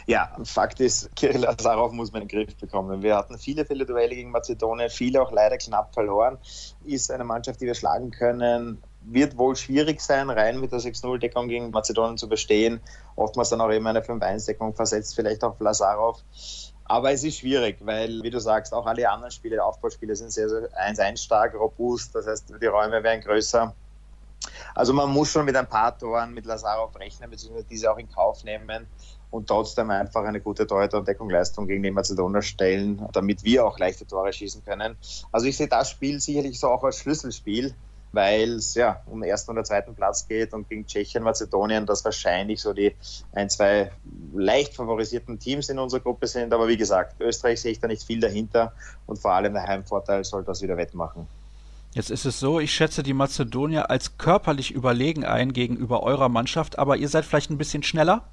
Ja, 0.06 0.38
Fakt 0.44 0.80
ist, 0.80 1.14
Kirill 1.16 1.46
Azarov 1.46 1.92
muss 1.92 2.14
man 2.14 2.22
in 2.22 2.28
den 2.28 2.46
Griff 2.46 2.56
bekommen. 2.56 3.02
Wir 3.02 3.18
hatten 3.18 3.38
viele, 3.38 3.66
viele 3.66 3.86
Duelle 3.86 4.16
gegen 4.16 4.30
Mazedonien, 4.30 4.90
viele 4.90 5.22
auch 5.22 5.32
leider 5.32 5.58
knapp 5.58 5.94
verloren. 5.94 6.38
Ist 6.86 7.12
eine 7.12 7.24
Mannschaft, 7.24 7.60
die 7.62 7.66
wir 7.66 7.74
schlagen 7.74 8.12
können. 8.12 8.82
Wird 9.02 9.38
wohl 9.38 9.56
schwierig 9.56 10.02
sein, 10.02 10.30
rein 10.30 10.60
mit 10.60 10.72
der 10.72 10.80
6-0-Deckung 10.80 11.48
gegen 11.48 11.72
Mazedonien 11.72 12.18
zu 12.18 12.30
bestehen. 12.30 12.80
Oftmals 13.16 13.50
dann 13.50 13.60
auch 13.60 13.72
eben 13.72 13.88
eine 13.88 14.02
5-1-Deckung 14.02 14.76
versetzt, 14.76 15.16
vielleicht 15.16 15.44
auch 15.44 15.60
Lazarov. 15.60 16.20
Aber 16.86 17.12
es 17.12 17.24
ist 17.24 17.40
schwierig, 17.40 17.78
weil, 17.82 18.22
wie 18.22 18.30
du 18.30 18.40
sagst, 18.40 18.72
auch 18.72 18.86
alle 18.86 19.10
anderen 19.10 19.32
Spiele, 19.32 19.64
Aufbauspiele 19.64 20.16
sind 20.16 20.32
sehr, 20.32 20.48
sehr 20.48 20.70
1-1 20.80 21.18
stark, 21.18 21.56
robust. 21.56 22.14
Das 22.14 22.28
heißt, 22.28 22.54
die 22.62 22.66
Räume 22.68 23.02
werden 23.02 23.22
größer. 23.22 23.74
Also 24.74 24.93
man 24.93 25.10
muss 25.10 25.30
schon 25.30 25.46
mit 25.46 25.56
ein 25.56 25.68
paar 25.68 25.98
Toren 25.98 26.34
mit 26.34 26.46
Lazarov 26.46 26.98
rechnen, 27.00 27.30
beziehungsweise 27.30 27.66
diese 27.70 27.91
auch 27.91 27.98
in 27.98 28.12
Kauf 28.12 28.43
nehmen 28.43 28.88
und 29.32 29.48
trotzdem 29.48 29.89
einfach 29.89 30.24
eine 30.24 30.39
gute 30.39 30.66
Torhüter- 30.66 31.00
und 31.00 31.08
Deckungsleistung 31.08 31.68
gegen 31.68 31.84
den 31.84 31.93
Mazedonier 31.93 32.41
stellen, 32.41 33.08
damit 33.12 33.43
wir 33.43 33.66
auch 33.66 33.78
leichte 33.78 34.06
Tore 34.06 34.32
schießen 34.32 34.64
können. 34.64 34.98
Also 35.32 35.48
ich 35.48 35.58
sehe 35.58 35.68
das 35.68 35.89
Spiel 35.89 36.20
sicherlich 36.20 36.60
so 36.60 36.70
auch 36.70 36.84
als 36.84 36.98
Schlüsselspiel, 36.98 37.76
weil 38.14 38.54
es 38.54 38.76
ja 38.76 39.02
um 39.08 39.20
den 39.20 39.30
ersten 39.30 39.52
oder 39.52 39.66
zweiten 39.66 39.93
Platz 39.93 40.28
geht 40.28 40.54
und 40.54 40.70
gegen 40.70 40.86
Tschechien, 40.86 41.22
Mazedonien, 41.22 41.86
das 41.86 42.06
wahrscheinlich 42.06 42.62
so 42.62 42.72
die 42.72 42.96
ein, 43.34 43.50
zwei 43.50 43.91
leicht 44.34 44.74
favorisierten 44.74 45.38
Teams 45.38 45.68
in 45.70 45.80
unserer 45.80 46.00
Gruppe 46.00 46.28
sind. 46.28 46.54
Aber 46.54 46.68
wie 46.70 46.78
gesagt, 46.78 47.20
Österreich 47.20 47.62
sehe 47.62 47.74
ich 47.74 47.80
da 47.80 47.88
nicht 47.88 48.04
viel 48.04 48.22
dahinter 48.22 48.72
und 49.06 49.20
vor 49.20 49.34
allem 49.34 49.54
der 49.54 49.64
Heimvorteil 49.64 50.24
soll 50.24 50.46
das 50.46 50.62
wieder 50.62 50.78
wettmachen. 50.78 51.28
Jetzt 51.96 52.12
ist 52.12 52.26
es 52.26 52.41
so, 52.41 52.60
ich 52.60 52.74
schätze 52.74 53.04
die 53.04 53.14
Mazedonier 53.14 53.89
als 53.89 54.18
körperlich 54.18 54.72
überlegen 54.72 55.24
ein 55.24 55.54
gegenüber 55.54 56.04
eurer 56.04 56.28
Mannschaft, 56.28 56.78
aber 56.78 56.98
ihr 56.98 57.08
seid 57.08 57.24
vielleicht 57.24 57.50
ein 57.52 57.58
bisschen 57.58 57.84
schneller? 57.84 58.28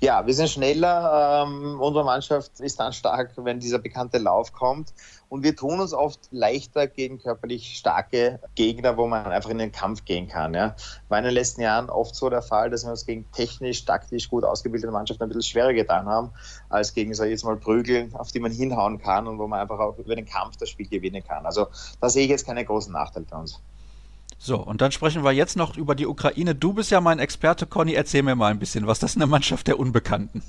Ja, 0.00 0.26
wir 0.26 0.34
sind 0.34 0.50
schneller. 0.50 1.44
Ähm, 1.46 1.80
unsere 1.80 2.04
Mannschaft 2.04 2.60
ist 2.60 2.78
dann 2.78 2.92
stark, 2.92 3.32
wenn 3.36 3.60
dieser 3.60 3.78
bekannte 3.78 4.18
Lauf 4.18 4.52
kommt. 4.52 4.92
Und 5.28 5.42
wir 5.42 5.56
tun 5.56 5.80
uns 5.80 5.92
oft 5.92 6.20
leichter 6.30 6.86
gegen 6.86 7.18
körperlich 7.18 7.76
starke 7.76 8.38
Gegner, 8.54 8.96
wo 8.96 9.06
man 9.06 9.26
einfach 9.26 9.50
in 9.50 9.58
den 9.58 9.72
Kampf 9.72 10.04
gehen 10.04 10.28
kann. 10.28 10.54
Ja. 10.54 10.76
War 11.08 11.18
in 11.18 11.24
den 11.24 11.34
letzten 11.34 11.62
Jahren 11.62 11.90
oft 11.90 12.14
so 12.14 12.30
der 12.30 12.42
Fall, 12.42 12.70
dass 12.70 12.84
wir 12.84 12.90
uns 12.90 13.06
gegen 13.06 13.30
technisch, 13.32 13.84
taktisch 13.84 14.28
gut 14.28 14.44
ausgebildete 14.44 14.92
Mannschaften 14.92 15.24
ein 15.24 15.28
bisschen 15.30 15.42
schwerer 15.42 15.72
getan 15.72 16.06
haben, 16.06 16.30
als 16.68 16.94
gegen, 16.94 17.12
sag 17.14 17.24
ich 17.24 17.32
jetzt 17.32 17.44
mal, 17.44 17.56
Prügel, 17.56 18.10
auf 18.12 18.30
die 18.30 18.40
man 18.40 18.52
hinhauen 18.52 18.98
kann 18.98 19.26
und 19.26 19.38
wo 19.38 19.48
man 19.48 19.60
einfach 19.60 19.80
auch 19.80 19.98
über 19.98 20.14
den 20.14 20.26
Kampf 20.26 20.56
das 20.58 20.68
Spiel 20.68 20.88
gewinnen 20.88 21.24
kann. 21.26 21.44
Also 21.44 21.66
da 22.00 22.08
sehe 22.08 22.24
ich 22.24 22.30
jetzt 22.30 22.46
keine 22.46 22.64
großen 22.64 22.92
Nachteile 22.92 23.26
für 23.26 23.36
uns. 23.36 23.60
So, 24.38 24.58
und 24.58 24.80
dann 24.80 24.92
sprechen 24.92 25.24
wir 25.24 25.32
jetzt 25.32 25.56
noch 25.56 25.76
über 25.76 25.94
die 25.94 26.06
Ukraine. 26.06 26.54
Du 26.54 26.72
bist 26.72 26.90
ja 26.90 27.00
mein 27.00 27.18
Experte, 27.18 27.66
Conny. 27.66 27.94
Erzähl 27.94 28.22
mir 28.22 28.34
mal 28.34 28.50
ein 28.50 28.58
bisschen 28.58 28.86
was. 28.86 28.98
Das 28.98 29.12
ist 29.12 29.16
eine 29.16 29.26
Mannschaft 29.26 29.66
der 29.66 29.78
Unbekannten. 29.78 30.42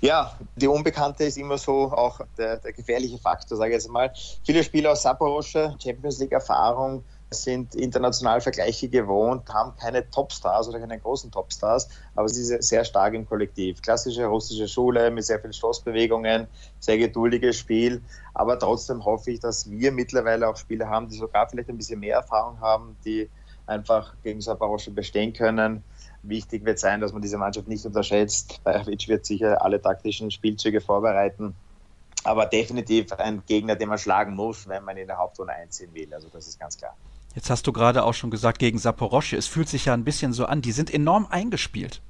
Ja, 0.00 0.36
die 0.54 0.68
Unbekannte 0.68 1.24
ist 1.24 1.36
immer 1.36 1.58
so 1.58 1.90
auch 1.92 2.20
der, 2.36 2.58
der 2.58 2.72
gefährliche 2.72 3.18
Faktor, 3.18 3.58
sage 3.58 3.70
ich 3.70 3.82
jetzt 3.82 3.90
mal. 3.90 4.12
Viele 4.44 4.62
Spieler 4.62 4.92
aus 4.92 5.02
Saporosche, 5.02 5.74
Champions 5.82 6.20
League 6.20 6.32
Erfahrung, 6.32 7.02
sind 7.30 7.74
international 7.74 8.40
Vergleiche 8.40 8.88
gewohnt, 8.88 9.48
haben 9.52 9.76
keine 9.76 10.08
Topstars 10.10 10.68
oder 10.68 10.80
keine 10.80 10.98
großen 10.98 11.30
Topstars, 11.30 11.88
aber 12.14 12.28
sie 12.28 12.44
sind 12.44 12.64
sehr 12.64 12.84
stark 12.84 13.14
im 13.14 13.26
Kollektiv. 13.26 13.82
Klassische 13.82 14.26
russische 14.26 14.66
Schule 14.66 15.10
mit 15.10 15.24
sehr 15.24 15.38
vielen 15.38 15.52
Stoßbewegungen, 15.52 16.48
sehr 16.78 16.98
geduldiges 16.98 17.58
Spiel, 17.58 18.02
aber 18.34 18.58
trotzdem 18.58 19.04
hoffe 19.04 19.30
ich, 19.30 19.40
dass 19.40 19.70
wir 19.70 19.92
mittlerweile 19.92 20.48
auch 20.48 20.56
Spieler 20.56 20.88
haben, 20.88 21.08
die 21.08 21.16
sogar 21.16 21.48
vielleicht 21.48 21.68
ein 21.68 21.76
bisschen 21.76 22.00
mehr 22.00 22.16
Erfahrung 22.16 22.60
haben, 22.60 22.96
die 23.04 23.28
einfach 23.66 24.14
gegen 24.22 24.40
Saporosche 24.40 24.90
bestehen 24.90 25.34
können. 25.34 25.84
Wichtig 26.22 26.64
wird 26.64 26.78
sein, 26.78 27.00
dass 27.00 27.12
man 27.12 27.20
diese 27.20 27.36
Mannschaft 27.36 27.68
nicht 27.68 27.84
unterschätzt. 27.84 28.60
Bajovic 28.64 29.06
wird 29.08 29.26
sicher 29.26 29.62
alle 29.62 29.80
taktischen 29.80 30.30
Spielzüge 30.30 30.80
vorbereiten 30.80 31.54
aber 32.24 32.46
definitiv 32.46 33.12
ein 33.12 33.42
Gegner, 33.46 33.76
den 33.76 33.88
man 33.88 33.98
schlagen 33.98 34.34
muss, 34.34 34.68
wenn 34.68 34.84
man 34.84 34.96
in 34.96 35.06
der 35.06 35.18
Hauptrunde 35.18 35.52
einziehen 35.54 35.94
will. 35.94 36.12
Also 36.12 36.28
das 36.28 36.46
ist 36.46 36.58
ganz 36.58 36.76
klar. 36.76 36.94
Jetzt 37.38 37.50
hast 37.50 37.68
du 37.68 37.72
gerade 37.72 38.02
auch 38.02 38.14
schon 38.14 38.32
gesagt, 38.32 38.58
gegen 38.58 38.78
Saporosche, 38.78 39.36
es 39.36 39.46
fühlt 39.46 39.68
sich 39.68 39.84
ja 39.84 39.94
ein 39.94 40.02
bisschen 40.02 40.32
so 40.32 40.46
an, 40.46 40.60
die 40.60 40.72
sind 40.72 40.92
enorm 40.92 41.28
eingespielt. 41.30 42.02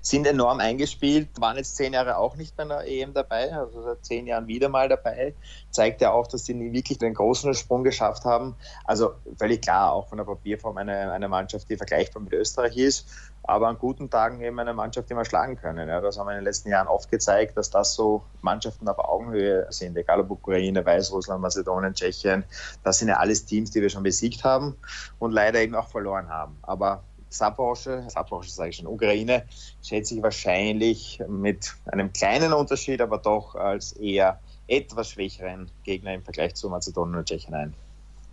Sind 0.00 0.26
enorm 0.26 0.60
eingespielt, 0.60 1.28
waren 1.40 1.56
jetzt 1.56 1.76
zehn 1.76 1.92
Jahre 1.92 2.16
auch 2.16 2.36
nicht 2.36 2.56
bei 2.56 2.64
der 2.64 2.86
EM 2.86 3.12
dabei, 3.12 3.52
also 3.52 3.82
seit 3.82 4.04
zehn 4.04 4.26
Jahren 4.26 4.46
wieder 4.46 4.68
mal 4.68 4.88
dabei. 4.88 5.34
Zeigt 5.70 6.00
ja 6.00 6.12
auch, 6.12 6.26
dass 6.26 6.44
die 6.44 6.54
nie 6.54 6.72
wirklich 6.72 6.98
den 6.98 7.14
großen 7.14 7.54
Sprung 7.54 7.84
geschafft 7.84 8.24
haben. 8.24 8.56
Also 8.84 9.14
völlig 9.36 9.62
klar, 9.62 9.92
auch 9.92 10.08
von 10.08 10.18
der 10.18 10.24
Papierform 10.24 10.76
eine, 10.76 11.12
eine 11.12 11.28
Mannschaft, 11.28 11.68
die 11.68 11.76
vergleichbar 11.76 12.22
mit 12.22 12.32
Österreich 12.32 12.76
ist, 12.76 13.06
aber 13.46 13.68
an 13.68 13.78
guten 13.78 14.08
Tagen 14.08 14.40
eben 14.40 14.58
eine 14.58 14.72
Mannschaft, 14.72 15.10
die 15.10 15.14
wir 15.14 15.24
schlagen 15.24 15.56
können. 15.56 15.88
Ja, 15.88 16.00
das 16.00 16.18
haben 16.18 16.26
wir 16.26 16.32
in 16.32 16.38
den 16.38 16.44
letzten 16.44 16.70
Jahren 16.70 16.88
oft 16.88 17.10
gezeigt, 17.10 17.56
dass 17.56 17.70
das 17.70 17.94
so 17.94 18.22
Mannschaften 18.40 18.88
auf 18.88 18.98
Augenhöhe 18.98 19.66
sind, 19.70 19.96
egal 19.96 20.20
ob 20.20 20.30
Ukraine, 20.30 20.84
Weißrussland, 20.84 21.42
Mazedonien, 21.42 21.94
Tschechien. 21.94 22.44
Das 22.82 22.98
sind 22.98 23.08
ja 23.08 23.16
alles 23.16 23.44
Teams, 23.44 23.70
die 23.70 23.82
wir 23.82 23.90
schon 23.90 24.02
besiegt 24.02 24.44
haben 24.44 24.76
und 25.18 25.32
leider 25.32 25.60
eben 25.60 25.74
auch 25.74 25.88
verloren 25.88 26.28
haben. 26.30 26.56
Aber 26.62 27.04
Saporosche, 27.34 28.04
Saporosche 28.08 28.50
sage 28.50 28.70
ich 28.70 28.76
schon, 28.76 28.86
Ukraine, 28.86 29.44
schätze 29.82 30.14
ich 30.14 30.22
wahrscheinlich 30.22 31.20
mit 31.28 31.74
einem 31.86 32.12
kleinen 32.12 32.52
Unterschied, 32.52 33.00
aber 33.00 33.18
doch 33.18 33.54
als 33.54 33.92
eher 33.92 34.40
etwas 34.66 35.10
schwächeren 35.10 35.70
Gegner 35.82 36.14
im 36.14 36.22
Vergleich 36.22 36.54
zu 36.54 36.68
Mazedonien 36.68 37.16
und 37.18 37.28
Tschechien 37.28 37.54
ein. 37.54 37.74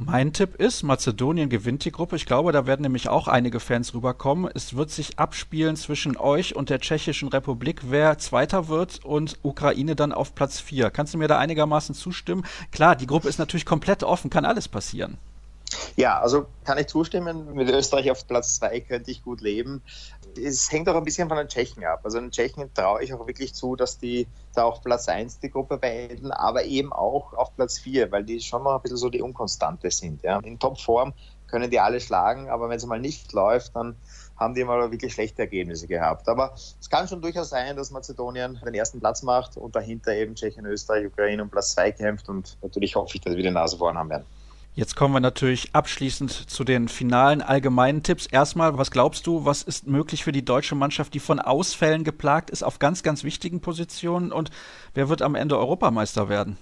Mein 0.04 0.34
Tipp 0.34 0.56
ist, 0.56 0.82
Mazedonien 0.82 1.48
gewinnt 1.48 1.86
die 1.86 1.92
Gruppe. 1.92 2.16
Ich 2.16 2.26
glaube, 2.26 2.52
da 2.52 2.66
werden 2.66 2.82
nämlich 2.82 3.08
auch 3.08 3.28
einige 3.28 3.60
Fans 3.60 3.94
rüberkommen. 3.94 4.50
Es 4.56 4.76
wird 4.76 4.90
sich 4.90 5.20
abspielen 5.20 5.76
zwischen 5.76 6.18
euch 6.18 6.56
und 6.56 6.72
der 6.72 6.80
Tschechischen 6.80 7.28
Republik, 7.28 7.82
wer 7.90 8.18
Zweiter 8.18 8.68
wird 8.68 9.06
und 9.06 9.38
Ukraine 9.44 9.96
dann 9.96 10.12
auf 10.12 10.34
Platz 10.34 10.60
4. 10.60 10.90
Kannst 10.90 11.14
du 11.14 11.20
mir 11.20 11.28
da 11.28 11.38
einigermaßen 11.38 11.94
zustimmen? 11.94 12.46
Klar, 12.72 12.96
die 12.96 13.06
Gruppe 13.06 13.30
ist 13.30 13.38
natürlich 13.38 13.66
komplett 13.66 14.02
offen, 14.04 14.32
kann 14.32 14.44
alles 14.44 14.68
passieren. 14.68 15.20
Ja, 15.96 16.20
also 16.20 16.48
kann 16.66 16.78
ich 16.78 16.88
zustimmen. 16.88 17.54
Mit 17.54 17.70
Österreich 17.70 18.12
auf 18.12 18.28
Platz 18.28 18.56
2 18.56 18.82
könnte 18.82 19.12
ich 19.12 19.24
gut 19.24 19.42
leben. 19.42 19.82
Es 20.38 20.72
hängt 20.72 20.88
auch 20.90 20.96
ein 20.96 21.04
bisschen 21.04 21.28
von 21.28 21.38
den 21.38 21.48
Tschechen 21.48 21.86
ab. 21.86 22.02
Also 22.04 22.20
den 22.20 22.32
Tschechen 22.32 22.74
traue 22.74 23.04
ich 23.04 23.14
auch 23.14 23.28
wirklich 23.28 23.54
zu, 23.54 23.76
dass 23.76 23.98
die 23.98 24.28
da 24.54 24.64
auf 24.64 24.82
Platz 24.82 25.08
1 25.08 25.40
die 25.40 25.50
Gruppe 25.50 25.78
beenden, 25.78 26.32
aber 26.32 26.64
eben 26.66 26.92
auch 26.92 27.34
auf 27.34 27.56
Platz 27.56 27.80
4, 27.80 28.12
weil 28.12 28.24
die 28.24 28.40
schon 28.42 28.64
noch 28.64 28.76
ein 28.76 28.82
bisschen 28.82 28.98
so 28.98 29.10
die 29.10 29.22
Unkonstante 29.22 29.92
sind. 29.92 30.24
Ja. 30.24 30.40
In 30.40 30.60
Topform 30.60 31.14
können 31.48 31.70
die 31.70 31.80
alle 31.80 32.00
schlagen, 32.00 32.50
aber 32.50 32.70
wenn 32.70 32.78
es 32.78 32.86
mal 32.86 33.00
nicht 33.00 33.34
läuft, 33.34 33.76
dann 33.76 33.96
haben 34.38 34.56
die 34.56 34.64
mal 34.64 34.90
wirklich 34.90 35.14
schlechte 35.14 35.44
Ergebnisse 35.44 35.88
gehabt. 35.88 36.28
Aber 36.28 36.54
es 36.56 36.90
kann 36.90 37.08
schon 37.08 37.22
durchaus 37.22 37.50
sein, 37.50 37.76
dass 37.76 37.92
Mazedonien 37.92 38.60
den 38.66 38.74
ersten 38.74 39.00
Platz 39.00 39.22
macht 39.22 39.58
und 39.58 39.76
dahinter 39.76 40.14
eben 40.14 40.34
Tschechien, 40.36 40.66
Österreich, 40.66 41.06
Ukraine 41.06 41.44
um 41.44 41.50
Platz 41.50 41.74
2 41.74 41.92
kämpft 41.92 42.30
und 42.30 42.58
natürlich 42.62 42.96
hoffe 42.96 43.16
ich, 43.16 43.22
dass 43.22 43.36
wir 43.36 43.44
die 43.44 43.52
Nase 43.52 43.78
vorn 43.78 43.98
haben 43.98 44.10
werden. 44.10 44.26
Jetzt 44.74 44.96
kommen 44.96 45.14
wir 45.14 45.20
natürlich 45.20 45.76
abschließend 45.76 46.32
zu 46.32 46.64
den 46.64 46.88
finalen 46.88 47.42
allgemeinen 47.42 48.04
Tipps. 48.04 48.26
Erstmal, 48.26 48.78
was 48.78 48.90
glaubst 48.90 49.28
du, 49.28 49.44
was 49.44 49.64
ist 49.64 49.86
möglich 49.86 50.24
für 50.24 50.32
die 50.32 50.46
deutsche 50.46 50.76
Mannschaft, 50.76 51.14
die 51.14 51.20
von 51.20 51.40
Ausfällen 51.40 52.06
geplagt 52.06 52.50
ist 52.50 52.64
auf 52.64 52.80
ganz, 52.80 53.04
ganz 53.04 53.26
wichtigen 53.26 53.60
Positionen 53.60 54.32
und 54.32 54.50
wer 54.94 55.10
wird 55.10 55.22
am 55.24 55.36
Ende 55.36 55.58
Europameister 55.58 56.30
werden? 56.30 56.58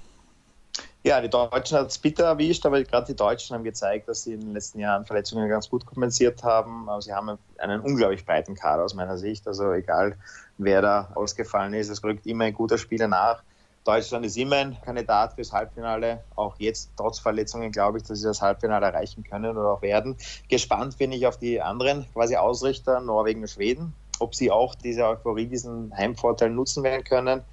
Ja, 1.03 1.21
die 1.21 1.29
Deutschen 1.29 1.77
hat 1.77 1.87
es 1.87 1.97
bitter 1.97 2.25
erwischt, 2.25 2.65
aber 2.65 2.83
gerade 2.83 3.05
die 3.05 3.15
Deutschen 3.15 3.55
haben 3.55 3.63
gezeigt, 3.63 4.09
dass 4.09 4.23
sie 4.23 4.33
in 4.33 4.41
den 4.41 4.53
letzten 4.53 4.79
Jahren 4.79 5.05
Verletzungen 5.05 5.47
ganz 5.47 5.69
gut 5.69 5.85
kompensiert 5.85 6.43
haben. 6.43 6.89
Aber 6.89 7.01
sie 7.01 7.13
haben 7.13 7.37
einen 7.57 7.79
unglaublich 7.79 8.25
breiten 8.25 8.55
Kader 8.55 8.83
aus 8.83 8.95
meiner 8.95 9.17
Sicht. 9.17 9.47
Also 9.47 9.71
egal, 9.71 10.17
wer 10.57 10.81
da 10.81 11.09
ausgefallen 11.15 11.73
ist, 11.73 11.89
es 11.89 12.03
rückt 12.03 12.25
immer 12.25 12.45
ein 12.45 12.53
guter 12.53 12.77
Spieler 12.77 13.07
nach. 13.07 13.43
Deutschland 13.83 14.25
ist 14.25 14.37
immer 14.37 14.57
ein 14.57 14.77
Kandidat 14.81 15.33
fürs 15.33 15.51
Halbfinale. 15.51 16.23
Auch 16.35 16.55
jetzt, 16.59 16.91
trotz 16.95 17.19
Verletzungen, 17.19 17.71
glaube 17.71 17.97
ich, 17.97 18.03
dass 18.03 18.19
sie 18.19 18.25
das 18.25 18.41
Halbfinale 18.41 18.85
erreichen 18.85 19.23
können 19.23 19.57
oder 19.57 19.73
auch 19.73 19.81
werden. 19.81 20.17
Gespannt 20.47 20.97
bin 20.97 21.11
ich 21.11 21.25
auf 21.25 21.37
die 21.37 21.61
anderen 21.61 22.05
quasi 22.13 22.35
Ausrichter, 22.35 22.99
Norwegen 22.99 23.41
und 23.41 23.49
Schweden, 23.49 23.93
ob 24.19 24.35
sie 24.35 24.51
auch 24.51 24.75
diese 24.75 25.05
Euphorie, 25.05 25.47
diesen 25.47 25.95
Heimvorteil 25.95 26.49
nutzen 26.49 26.83
werden 26.83 27.03
können. 27.03 27.43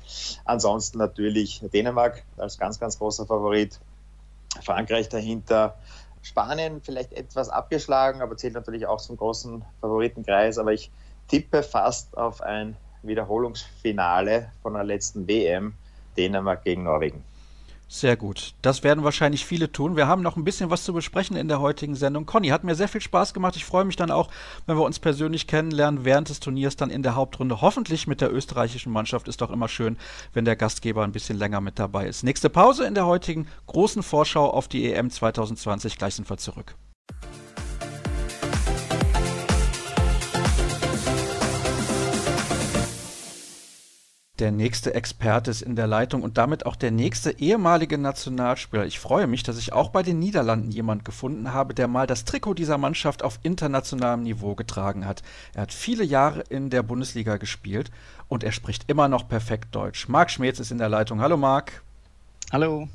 Ansonsten 0.45 0.99
natürlich 0.99 1.63
Dänemark 1.73 2.25
als 2.37 2.59
ganz, 2.59 2.79
ganz 2.79 2.99
großer 2.99 3.27
Favorit. 3.27 3.81
Frankreich 4.63 5.09
dahinter. 5.09 5.77
Spanien 6.23 6.81
vielleicht 6.83 7.13
etwas 7.13 7.49
abgeschlagen, 7.49 8.21
aber 8.21 8.37
zählt 8.37 8.55
natürlich 8.55 8.87
auch 8.87 9.01
zum 9.01 9.17
großen 9.17 9.65
Favoritenkreis. 9.81 10.59
Aber 10.59 10.73
ich 10.73 10.91
tippe 11.29 11.63
fast 11.63 12.17
auf 12.17 12.41
ein 12.41 12.77
Wiederholungsfinale 13.03 14.51
von 14.63 14.75
der 14.75 14.83
letzten 14.83 15.29
WM, 15.29 15.75
Dänemark 16.17 16.65
gegen 16.65 16.85
Norwegen. 16.85 17.23
Sehr 17.89 18.17
gut. 18.17 18.55
Das 18.63 18.83
werden 18.83 19.05
wahrscheinlich 19.05 19.47
viele 19.47 19.71
tun. 19.71 19.95
Wir 19.95 20.09
haben 20.09 20.23
noch 20.23 20.37
ein 20.37 20.43
bisschen 20.43 20.71
was 20.71 20.83
zu 20.83 20.93
besprechen 20.93 21.37
in 21.37 21.47
der 21.47 21.61
heutigen 21.61 21.95
Sendung. 21.95 22.27
Conny, 22.27 22.49
hat 22.49 22.65
mir 22.65 22.75
sehr 22.75 22.89
viel 22.89 23.01
Spaß 23.01 23.33
gemacht. 23.33 23.55
Ich 23.55 23.65
freue 23.65 23.85
mich 23.85 23.95
dann 23.95 24.11
auch, 24.11 24.29
wenn 24.67 24.77
wir 24.77 24.85
uns 24.85 24.99
persönlich 24.99 25.47
kennenlernen 25.47 26.05
während 26.05 26.29
des 26.29 26.41
Turniers 26.41 26.75
dann 26.75 26.91
in 26.91 27.05
der 27.05 27.15
Hauptrunde. 27.15 27.61
Hoffentlich 27.61 28.09
mit 28.09 28.21
der 28.21 28.33
österreichischen 28.33 28.93
Mannschaft. 28.93 29.29
Ist 29.29 29.41
doch 29.41 29.53
immer 29.53 29.69
schön, 29.69 29.99
wenn 30.33 30.45
der 30.45 30.57
Gastgeber 30.57 31.05
ein 31.05 31.13
bisschen 31.13 31.39
länger 31.39 31.61
mit 31.61 31.79
dabei 31.79 32.09
ist. 32.09 32.25
Nächste 32.25 32.51
Pause 32.51 32.87
in 32.87 32.95
der 32.95 33.07
heutigen 33.07 33.47
großen 33.69 34.03
Vorschau 34.03 34.51
auf 34.51 34.67
die 34.67 34.93
EM 34.93 35.09
2020. 35.09 35.97
Gleich 35.97 36.17
sind 36.17 36.29
wir 36.29 36.39
zurück. 36.39 36.75
Der 44.39 44.53
nächste 44.53 44.93
Experte 44.93 45.51
ist 45.51 45.63
in 45.63 45.77
der 45.77 45.87
Leitung 45.87 46.23
und 46.23 46.37
damit 46.37 46.67
auch 46.67 46.77
der 46.77 46.91
nächste 46.91 47.31
ehemalige 47.39 47.97
Nationalspieler. 47.97 48.85
Ich 48.85 48.99
freue 48.99 49.27
mich, 49.27 49.43
dass 49.45 49.57
ich 49.57 49.73
auch 49.73 49.89
bei 49.89 50.03
den 50.03 50.19
Niederlanden 50.19 50.71
jemand 50.71 51.07
gefunden 51.07 51.55
habe, 51.55 51.73
der 51.73 51.89
mal 51.89 52.07
das 52.07 52.27
Trikot 52.27 52.53
dieser 52.53 52.77
Mannschaft 52.77 53.23
auf 53.23 53.39
internationalem 53.45 54.25
Niveau 54.25 54.55
getragen 54.55 55.07
hat. 55.07 55.23
Er 55.55 55.63
hat 55.63 55.73
viele 55.73 56.05
Jahre 56.05 56.43
in 56.51 56.69
der 56.69 56.83
Bundesliga 56.83 57.39
gespielt 57.39 57.91
und 58.29 58.45
er 58.45 58.53
spricht 58.53 58.91
immer 58.91 59.09
noch 59.09 59.27
perfekt 59.27 59.75
Deutsch. 59.75 60.07
Marc 60.07 60.31
Schmetz 60.31 60.61
ist 60.61 60.71
in 60.71 60.79
der 60.79 60.91
Leitung. 60.91 61.23
Hallo 61.23 61.39
Marc. 61.39 61.83
Hallo. 62.53 62.89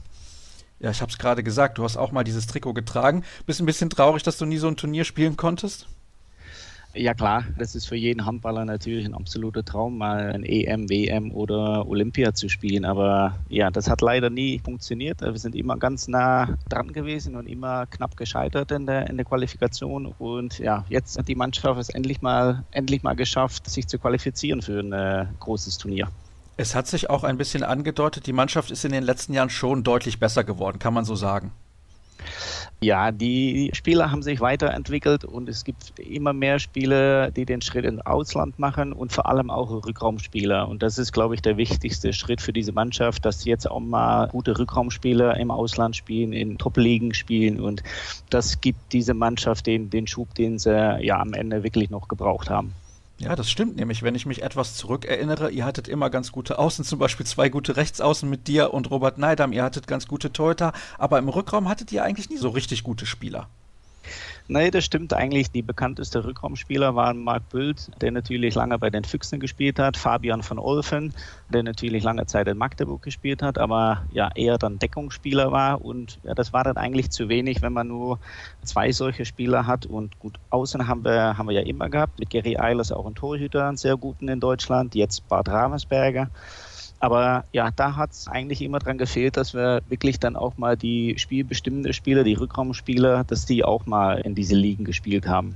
Ja, 0.79 0.91
ich 0.91 1.01
habe 1.01 1.11
es 1.11 1.17
gerade 1.17 1.41
gesagt, 1.41 1.79
du 1.79 1.83
hast 1.83 1.97
auch 1.97 2.11
mal 2.11 2.23
dieses 2.23 2.45
Trikot 2.45 2.73
getragen. 2.73 3.23
Bist 3.47 3.59
ein 3.59 3.65
bisschen 3.65 3.89
traurig, 3.89 4.21
dass 4.21 4.37
du 4.37 4.45
nie 4.45 4.57
so 4.57 4.67
ein 4.67 4.77
Turnier 4.77 5.05
spielen 5.05 5.37
konntest? 5.37 5.87
Ja 6.93 7.13
klar, 7.13 7.45
das 7.57 7.73
ist 7.73 7.85
für 7.85 7.95
jeden 7.95 8.25
Handballer 8.25 8.65
natürlich 8.65 9.05
ein 9.05 9.13
absoluter 9.13 9.63
Traum, 9.63 9.97
mal 9.97 10.33
ein 10.33 10.43
EM, 10.43 10.89
WM 10.89 11.31
oder 11.31 11.87
Olympia 11.87 12.33
zu 12.33 12.49
spielen. 12.49 12.83
Aber 12.83 13.37
ja, 13.47 13.71
das 13.71 13.89
hat 13.89 14.01
leider 14.01 14.29
nie 14.29 14.59
funktioniert. 14.59 15.21
Wir 15.21 15.37
sind 15.37 15.55
immer 15.55 15.77
ganz 15.77 16.09
nah 16.09 16.57
dran 16.67 16.91
gewesen 16.91 17.37
und 17.37 17.47
immer 17.47 17.85
knapp 17.85 18.17
gescheitert 18.17 18.71
in 18.71 18.87
der, 18.87 19.09
in 19.09 19.15
der 19.15 19.25
Qualifikation. 19.25 20.13
Und 20.19 20.59
ja, 20.59 20.85
jetzt 20.89 21.17
hat 21.17 21.29
die 21.29 21.35
Mannschaft 21.35 21.79
es 21.79 21.89
endlich 21.89 22.21
mal, 22.21 22.65
endlich 22.71 23.03
mal 23.03 23.15
geschafft, 23.15 23.69
sich 23.69 23.87
zu 23.87 23.97
qualifizieren 23.97 24.61
für 24.61 24.79
ein 24.79 24.91
äh, 24.91 25.27
großes 25.39 25.77
Turnier. 25.77 26.09
Es 26.57 26.75
hat 26.75 26.87
sich 26.87 27.09
auch 27.09 27.23
ein 27.23 27.37
bisschen 27.37 27.63
angedeutet, 27.63 28.27
die 28.27 28.33
Mannschaft 28.33 28.69
ist 28.69 28.83
in 28.83 28.91
den 28.91 29.03
letzten 29.03 29.31
Jahren 29.33 29.49
schon 29.49 29.83
deutlich 29.83 30.19
besser 30.19 30.43
geworden, 30.43 30.77
kann 30.77 30.93
man 30.93 31.05
so 31.05 31.15
sagen. 31.15 31.53
Ja, 32.83 33.11
die 33.11 33.69
Spieler 33.73 34.09
haben 34.09 34.23
sich 34.23 34.41
weiterentwickelt 34.41 35.23
und 35.23 35.47
es 35.49 35.63
gibt 35.63 35.99
immer 35.99 36.33
mehr 36.33 36.57
Spieler, 36.57 37.29
die 37.29 37.45
den 37.45 37.61
Schritt 37.61 37.85
ins 37.85 38.03
Ausland 38.07 38.57
machen 38.57 38.91
und 38.91 39.11
vor 39.11 39.27
allem 39.27 39.51
auch 39.51 39.69
Rückraumspieler. 39.85 40.67
Und 40.67 40.81
das 40.81 40.97
ist, 40.97 41.11
glaube 41.11 41.35
ich, 41.35 41.43
der 41.43 41.57
wichtigste 41.57 42.11
Schritt 42.11 42.41
für 42.41 42.53
diese 42.53 42.71
Mannschaft, 42.71 43.23
dass 43.23 43.41
sie 43.41 43.51
jetzt 43.51 43.69
auch 43.69 43.79
mal 43.79 44.29
gute 44.29 44.57
Rückraumspieler 44.57 45.37
im 45.37 45.51
Ausland 45.51 45.95
spielen, 45.95 46.33
in 46.33 46.57
Top-Ligen 46.57 47.13
spielen. 47.13 47.59
Und 47.59 47.83
das 48.31 48.61
gibt 48.61 48.93
diese 48.93 49.13
Mannschaft 49.13 49.67
den, 49.67 49.91
den 49.91 50.07
Schub, 50.07 50.33
den 50.33 50.57
sie 50.57 51.03
ja 51.03 51.19
am 51.19 51.33
Ende 51.33 51.61
wirklich 51.63 51.91
noch 51.91 52.07
gebraucht 52.07 52.49
haben. 52.49 52.80
Ja, 53.21 53.35
das 53.35 53.51
stimmt 53.51 53.75
nämlich. 53.75 54.01
Wenn 54.01 54.15
ich 54.15 54.25
mich 54.25 54.41
etwas 54.41 54.75
zurückerinnere, 54.75 55.51
ihr 55.51 55.63
hattet 55.63 55.87
immer 55.87 56.09
ganz 56.09 56.31
gute 56.31 56.57
Außen, 56.57 56.83
zum 56.85 56.97
Beispiel 56.97 57.25
zwei 57.25 57.49
gute 57.49 57.77
Rechtsaußen 57.77 58.27
mit 58.27 58.47
dir 58.47 58.73
und 58.73 58.89
Robert 58.89 59.19
Neidam. 59.19 59.53
Ihr 59.53 59.63
hattet 59.63 59.85
ganz 59.85 60.07
gute 60.07 60.33
Torhüter, 60.33 60.73
aber 60.97 61.19
im 61.19 61.29
Rückraum 61.29 61.69
hattet 61.69 61.91
ihr 61.91 62.03
eigentlich 62.03 62.29
nie 62.29 62.37
so 62.37 62.49
richtig 62.49 62.83
gute 62.83 63.05
Spieler. 63.05 63.47
Nee, 64.53 64.69
das 64.69 64.83
stimmt 64.83 65.13
eigentlich. 65.13 65.49
Die 65.53 65.61
bekannteste 65.61 66.25
Rückraumspieler 66.25 66.93
waren 66.93 67.23
Marc 67.23 67.47
Bült, 67.47 67.89
der 68.01 68.11
natürlich 68.11 68.53
lange 68.53 68.77
bei 68.79 68.89
den 68.89 69.05
Füchsen 69.05 69.39
gespielt 69.39 69.79
hat, 69.79 69.95
Fabian 69.95 70.43
von 70.43 70.59
Olfen, 70.59 71.13
der 71.47 71.63
natürlich 71.63 72.03
lange 72.03 72.25
Zeit 72.25 72.49
in 72.49 72.57
Magdeburg 72.57 73.01
gespielt 73.01 73.43
hat, 73.43 73.57
aber 73.57 74.05
ja 74.11 74.29
eher 74.35 74.57
dann 74.57 74.77
Deckungsspieler 74.77 75.53
war 75.53 75.81
und 75.81 76.19
ja, 76.23 76.35
das 76.35 76.51
war 76.51 76.65
dann 76.65 76.75
eigentlich 76.75 77.11
zu 77.11 77.29
wenig, 77.29 77.61
wenn 77.61 77.71
man 77.71 77.87
nur 77.87 78.19
zwei 78.61 78.91
solche 78.91 79.23
Spieler 79.23 79.67
hat 79.67 79.85
und 79.85 80.19
gut, 80.19 80.37
außen 80.49 80.85
haben 80.85 81.05
wir, 81.05 81.37
haben 81.37 81.47
wir 81.47 81.55
ja 81.55 81.65
immer 81.65 81.89
gehabt, 81.89 82.19
mit 82.19 82.29
Gary 82.29 82.57
Eilers 82.57 82.91
auch 82.91 83.05
einen 83.05 83.15
Torhüter, 83.15 83.69
einen 83.69 83.77
sehr 83.77 83.95
guten 83.95 84.27
in 84.27 84.41
Deutschland, 84.41 84.95
jetzt 84.95 85.29
Bart 85.29 85.47
Ravensberger. 85.47 86.29
Aber 87.01 87.45
ja, 87.51 87.71
da 87.71 87.95
hat 87.95 88.11
es 88.11 88.27
eigentlich 88.27 88.61
immer 88.61 88.77
dran 88.77 88.99
gefehlt, 88.99 89.35
dass 89.35 89.55
wir 89.55 89.81
wirklich 89.89 90.19
dann 90.19 90.35
auch 90.35 90.57
mal 90.57 90.77
die 90.77 91.15
spielbestimmende 91.17 91.93
Spieler, 91.93 92.23
die 92.23 92.35
Rückraumspieler, 92.35 93.23
dass 93.23 93.45
die 93.47 93.65
auch 93.65 93.87
mal 93.87 94.19
in 94.19 94.35
diese 94.35 94.55
Ligen 94.55 94.85
gespielt 94.85 95.27
haben. 95.27 95.55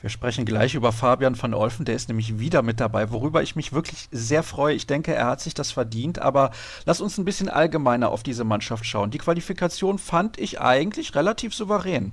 Wir 0.00 0.10
sprechen 0.10 0.44
gleich 0.44 0.74
über 0.74 0.92
Fabian 0.92 1.40
van 1.40 1.52
Olfen, 1.52 1.84
der 1.84 1.96
ist 1.96 2.08
nämlich 2.08 2.38
wieder 2.38 2.62
mit 2.62 2.78
dabei, 2.78 3.10
worüber 3.10 3.42
ich 3.42 3.56
mich 3.56 3.72
wirklich 3.72 4.06
sehr 4.12 4.42
freue. 4.42 4.74
Ich 4.74 4.86
denke, 4.86 5.14
er 5.14 5.26
hat 5.26 5.40
sich 5.40 5.54
das 5.54 5.72
verdient, 5.72 6.20
aber 6.20 6.52
lass 6.84 7.00
uns 7.00 7.18
ein 7.18 7.24
bisschen 7.24 7.48
allgemeiner 7.48 8.10
auf 8.10 8.22
diese 8.22 8.44
Mannschaft 8.44 8.84
schauen. 8.86 9.10
Die 9.10 9.18
Qualifikation 9.18 9.98
fand 9.98 10.38
ich 10.38 10.60
eigentlich 10.60 11.14
relativ 11.16 11.54
souverän. 11.54 12.12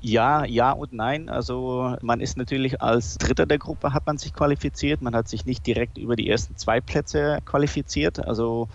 Ja, 0.00 0.44
ja 0.44 0.72
und 0.72 0.92
nein. 0.92 1.28
Also 1.28 1.96
man 2.02 2.20
ist 2.20 2.36
natürlich 2.36 2.80
als 2.80 3.18
Dritter 3.18 3.46
der 3.46 3.58
Gruppe 3.58 3.92
hat 3.92 4.06
man 4.06 4.18
sich 4.18 4.32
qualifiziert. 4.32 5.00
Man 5.02 5.14
hat 5.14 5.28
sich 5.28 5.44
nicht 5.44 5.66
direkt 5.66 5.98
über 5.98 6.16
die 6.16 6.28
ersten 6.28 6.56
zwei 6.56 6.80
Plätze 6.80 7.40
qualifiziert. 7.44 8.18
Also 8.24 8.68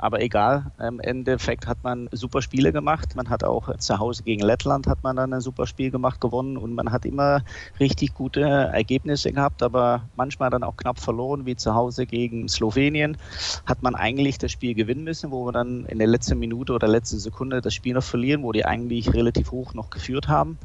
aber 0.00 0.22
egal, 0.22 0.72
im 0.78 0.98
Endeffekt 0.98 1.66
hat 1.66 1.84
man 1.84 2.08
super 2.12 2.40
Spiele 2.40 2.72
gemacht. 2.72 3.14
Man 3.16 3.28
hat 3.28 3.44
auch 3.44 3.76
zu 3.76 3.98
Hause 3.98 4.22
gegen 4.22 4.42
Lettland 4.42 4.86
hat 4.86 5.02
man 5.02 5.16
dann 5.16 5.34
ein 5.34 5.42
super 5.42 5.66
Spiel 5.66 5.90
gemacht, 5.90 6.20
gewonnen 6.20 6.56
und 6.56 6.74
man 6.74 6.90
hat 6.90 7.04
immer 7.04 7.42
richtig 7.78 8.14
gute 8.14 8.40
Ergebnisse 8.40 9.30
gehabt, 9.30 9.62
aber 9.62 10.08
manchmal 10.16 10.48
dann 10.48 10.64
auch 10.64 10.76
knapp 10.76 10.98
verloren, 10.98 11.44
wie 11.44 11.54
zu 11.54 11.74
Hause 11.74 12.06
gegen 12.06 12.48
Slowenien. 12.48 13.18
Hat 13.66 13.82
man 13.82 13.94
eigentlich 13.94 14.38
das 14.38 14.52
Spiel 14.52 14.74
gewinnen 14.74 15.04
müssen, 15.04 15.30
wo 15.30 15.44
wir 15.44 15.52
dann 15.52 15.84
in 15.84 15.98
der 15.98 16.08
letzten 16.08 16.38
Minute 16.38 16.72
oder 16.72 16.88
letzten 16.88 17.18
Sekunde 17.18 17.60
das 17.60 17.74
Spiel 17.74 17.94
noch 17.94 18.02
verlieren, 18.02 18.42
wo 18.42 18.52
die 18.52 18.64
eigentlich 18.64 19.12
relativ 19.12 19.50
hoch 19.50 19.74
noch 19.74 19.90
geführt 19.90 20.28
haben. 20.28 20.58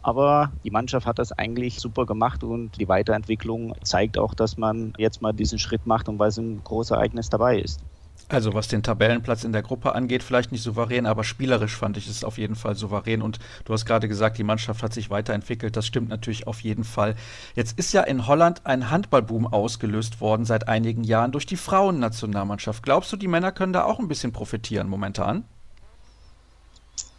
Aber 0.00 0.52
die 0.62 0.70
Mannschaft 0.70 1.06
hat 1.06 1.18
das 1.18 1.32
eigentlich 1.32 1.80
super 1.80 2.06
gemacht 2.06 2.44
und 2.44 2.78
die 2.78 2.88
Weiterentwicklung 2.88 3.74
zeigt 3.82 4.16
auch, 4.16 4.34
dass 4.34 4.56
man 4.56 4.92
jetzt 4.96 5.20
mal 5.22 5.32
diesen 5.32 5.58
Schritt 5.58 5.86
macht 5.86 6.08
und 6.08 6.20
weil 6.20 6.28
es 6.28 6.38
ein 6.38 6.62
großes 6.62 6.92
Ereignis 6.92 7.28
dabei 7.28 7.58
ist. 7.58 7.80
Also 8.28 8.54
was 8.54 8.66
den 8.66 8.82
Tabellenplatz 8.82 9.44
in 9.44 9.52
der 9.52 9.62
Gruppe 9.62 9.94
angeht, 9.94 10.24
vielleicht 10.24 10.50
nicht 10.50 10.62
souverän, 10.62 11.06
aber 11.06 11.22
spielerisch 11.22 11.76
fand 11.76 11.96
ich 11.96 12.08
es 12.08 12.24
auf 12.24 12.38
jeden 12.38 12.56
Fall 12.56 12.74
souverän. 12.74 13.22
Und 13.22 13.38
du 13.64 13.72
hast 13.72 13.84
gerade 13.84 14.08
gesagt, 14.08 14.36
die 14.38 14.44
Mannschaft 14.44 14.82
hat 14.82 14.92
sich 14.92 15.10
weiterentwickelt. 15.10 15.76
Das 15.76 15.86
stimmt 15.86 16.08
natürlich 16.08 16.48
auf 16.48 16.60
jeden 16.60 16.82
Fall. 16.82 17.14
Jetzt 17.54 17.78
ist 17.78 17.92
ja 17.92 18.02
in 18.02 18.26
Holland 18.26 18.62
ein 18.66 18.90
Handballboom 18.90 19.46
ausgelöst 19.46 20.20
worden 20.20 20.44
seit 20.44 20.66
einigen 20.66 21.04
Jahren 21.04 21.30
durch 21.30 21.46
die 21.46 21.56
Frauennationalmannschaft. 21.56 22.82
Glaubst 22.82 23.12
du, 23.12 23.16
die 23.16 23.28
Männer 23.28 23.52
können 23.52 23.72
da 23.72 23.84
auch 23.84 24.00
ein 24.00 24.08
bisschen 24.08 24.32
profitieren 24.32 24.88
momentan? 24.88 25.44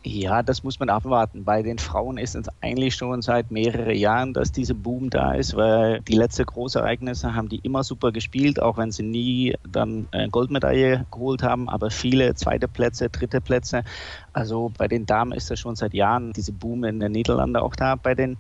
Ja, 0.10 0.42
das 0.42 0.64
muss 0.64 0.80
man 0.80 0.90
abwarten. 0.90 1.44
Bei 1.44 1.62
den 1.62 1.80
Frauen 1.80 2.18
ist 2.18 2.34
es 2.34 2.48
eigentlich 2.62 2.96
schon 2.96 3.22
seit 3.22 3.52
mehreren 3.52 3.94
Jahren, 3.94 4.34
dass 4.34 4.54
dieser 4.54 4.74
Boom 4.74 5.10
da 5.10 5.34
ist, 5.34 5.54
weil 5.58 6.00
die 6.02 6.16
letzten 6.16 6.46
Großereignisse 6.46 7.36
haben 7.36 7.50
die 7.50 7.60
immer 7.60 7.84
super 7.84 8.14
gespielt, 8.14 8.62
auch 8.62 8.78
wenn 8.78 8.92
sie 8.92 9.04
nie 9.04 9.56
dann 9.68 10.08
eine 10.12 10.30
Goldmedaille 10.30 11.06
geholt 11.12 11.44
haben, 11.44 11.68
aber 11.68 11.92
viele 11.92 12.36
zweite 12.36 12.70
Plätze, 12.70 13.10
dritte 13.10 13.42
Plätze. 13.42 13.84
Also 14.32 14.72
bei 14.78 14.88
den 14.88 15.06
Damen 15.06 15.34
ist 15.34 15.52
das 15.52 15.60
schon 15.60 15.76
seit 15.76 15.94
Jahren 15.94 16.32
diese 16.32 16.54
Boom 16.54 16.86
in 16.86 17.02
den 17.02 17.12
Niederlanden 17.12 17.58
auch 17.58 17.76
da. 17.76 17.96
Bei 17.96 18.16
den 18.16 18.38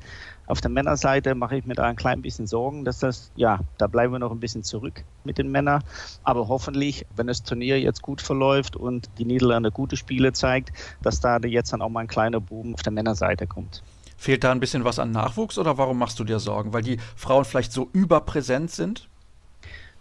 auf 0.47 0.61
der 0.61 0.71
Männerseite 0.71 1.35
mache 1.35 1.57
ich 1.57 1.65
mir 1.65 1.75
da 1.75 1.83
ein 1.83 1.95
klein 1.95 2.21
bisschen 2.21 2.47
Sorgen, 2.47 2.85
dass 2.85 2.99
das, 2.99 3.31
ja, 3.35 3.59
da 3.77 3.87
bleiben 3.87 4.13
wir 4.13 4.19
noch 4.19 4.31
ein 4.31 4.39
bisschen 4.39 4.63
zurück 4.63 5.03
mit 5.23 5.37
den 5.37 5.51
Männern. 5.51 5.83
Aber 6.23 6.47
hoffentlich, 6.47 7.05
wenn 7.15 7.27
das 7.27 7.43
Turnier 7.43 7.79
jetzt 7.79 8.01
gut 8.01 8.21
verläuft 8.21 8.75
und 8.75 9.09
die 9.17 9.25
Niederlande 9.25 9.71
gute 9.71 9.97
Spiele 9.97 10.33
zeigt, 10.33 10.71
dass 11.01 11.19
da 11.19 11.37
jetzt 11.37 11.73
dann 11.73 11.81
auch 11.81 11.89
mal 11.89 12.01
ein 12.01 12.07
kleiner 12.07 12.39
Boom 12.39 12.73
auf 12.73 12.81
der 12.81 12.93
Männerseite 12.93 13.45
kommt. 13.45 13.83
Fehlt 14.17 14.43
da 14.43 14.51
ein 14.51 14.59
bisschen 14.59 14.83
was 14.83 14.97
an 14.97 15.11
Nachwuchs 15.11 15.59
oder 15.59 15.77
warum 15.77 15.99
machst 15.99 16.17
du 16.19 16.23
dir 16.23 16.39
Sorgen? 16.39 16.73
Weil 16.73 16.81
die 16.81 16.97
Frauen 17.15 17.45
vielleicht 17.45 17.71
so 17.71 17.89
überpräsent 17.93 18.71
sind? 18.71 19.07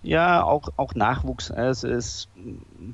Ja, 0.03 0.45
auch, 0.45 0.69
auch 0.77 0.95
Nachwuchs. 0.95 1.51
Es 1.51 1.83
ist 1.83 2.29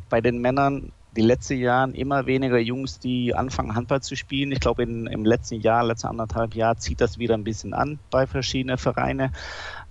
bei 0.08 0.20
den 0.20 0.38
Männern 0.38 0.92
die 1.16 1.22
letzten 1.22 1.58
Jahren 1.58 1.94
immer 1.94 2.26
weniger 2.26 2.58
Jungs, 2.58 2.98
die 2.98 3.34
anfangen 3.34 3.74
Handball 3.74 4.00
zu 4.00 4.16
spielen. 4.16 4.50
Ich 4.52 4.60
glaube, 4.60 4.82
im 4.82 5.24
letzten 5.24 5.60
Jahr, 5.60 5.84
letzten 5.84 6.08
anderthalb 6.08 6.54
Jahr 6.54 6.76
zieht 6.78 7.00
das 7.00 7.18
wieder 7.18 7.34
ein 7.34 7.44
bisschen 7.44 7.74
an 7.74 7.98
bei 8.10 8.26
verschiedenen 8.26 8.78
Vereinen. 8.78 9.34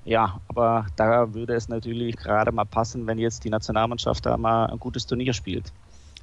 Ja, 0.03 0.39
aber 0.47 0.88
da 0.95 1.34
würde 1.34 1.53
es 1.53 1.69
natürlich 1.69 2.17
gerade 2.17 2.51
mal 2.51 2.65
passen, 2.65 3.05
wenn 3.05 3.19
jetzt 3.19 3.43
die 3.43 3.51
Nationalmannschaft 3.51 4.26
da 4.26 4.36
mal 4.36 4.65
ein 4.65 4.80
gutes 4.80 5.05
Turnier 5.05 5.34
spielt. 5.34 5.72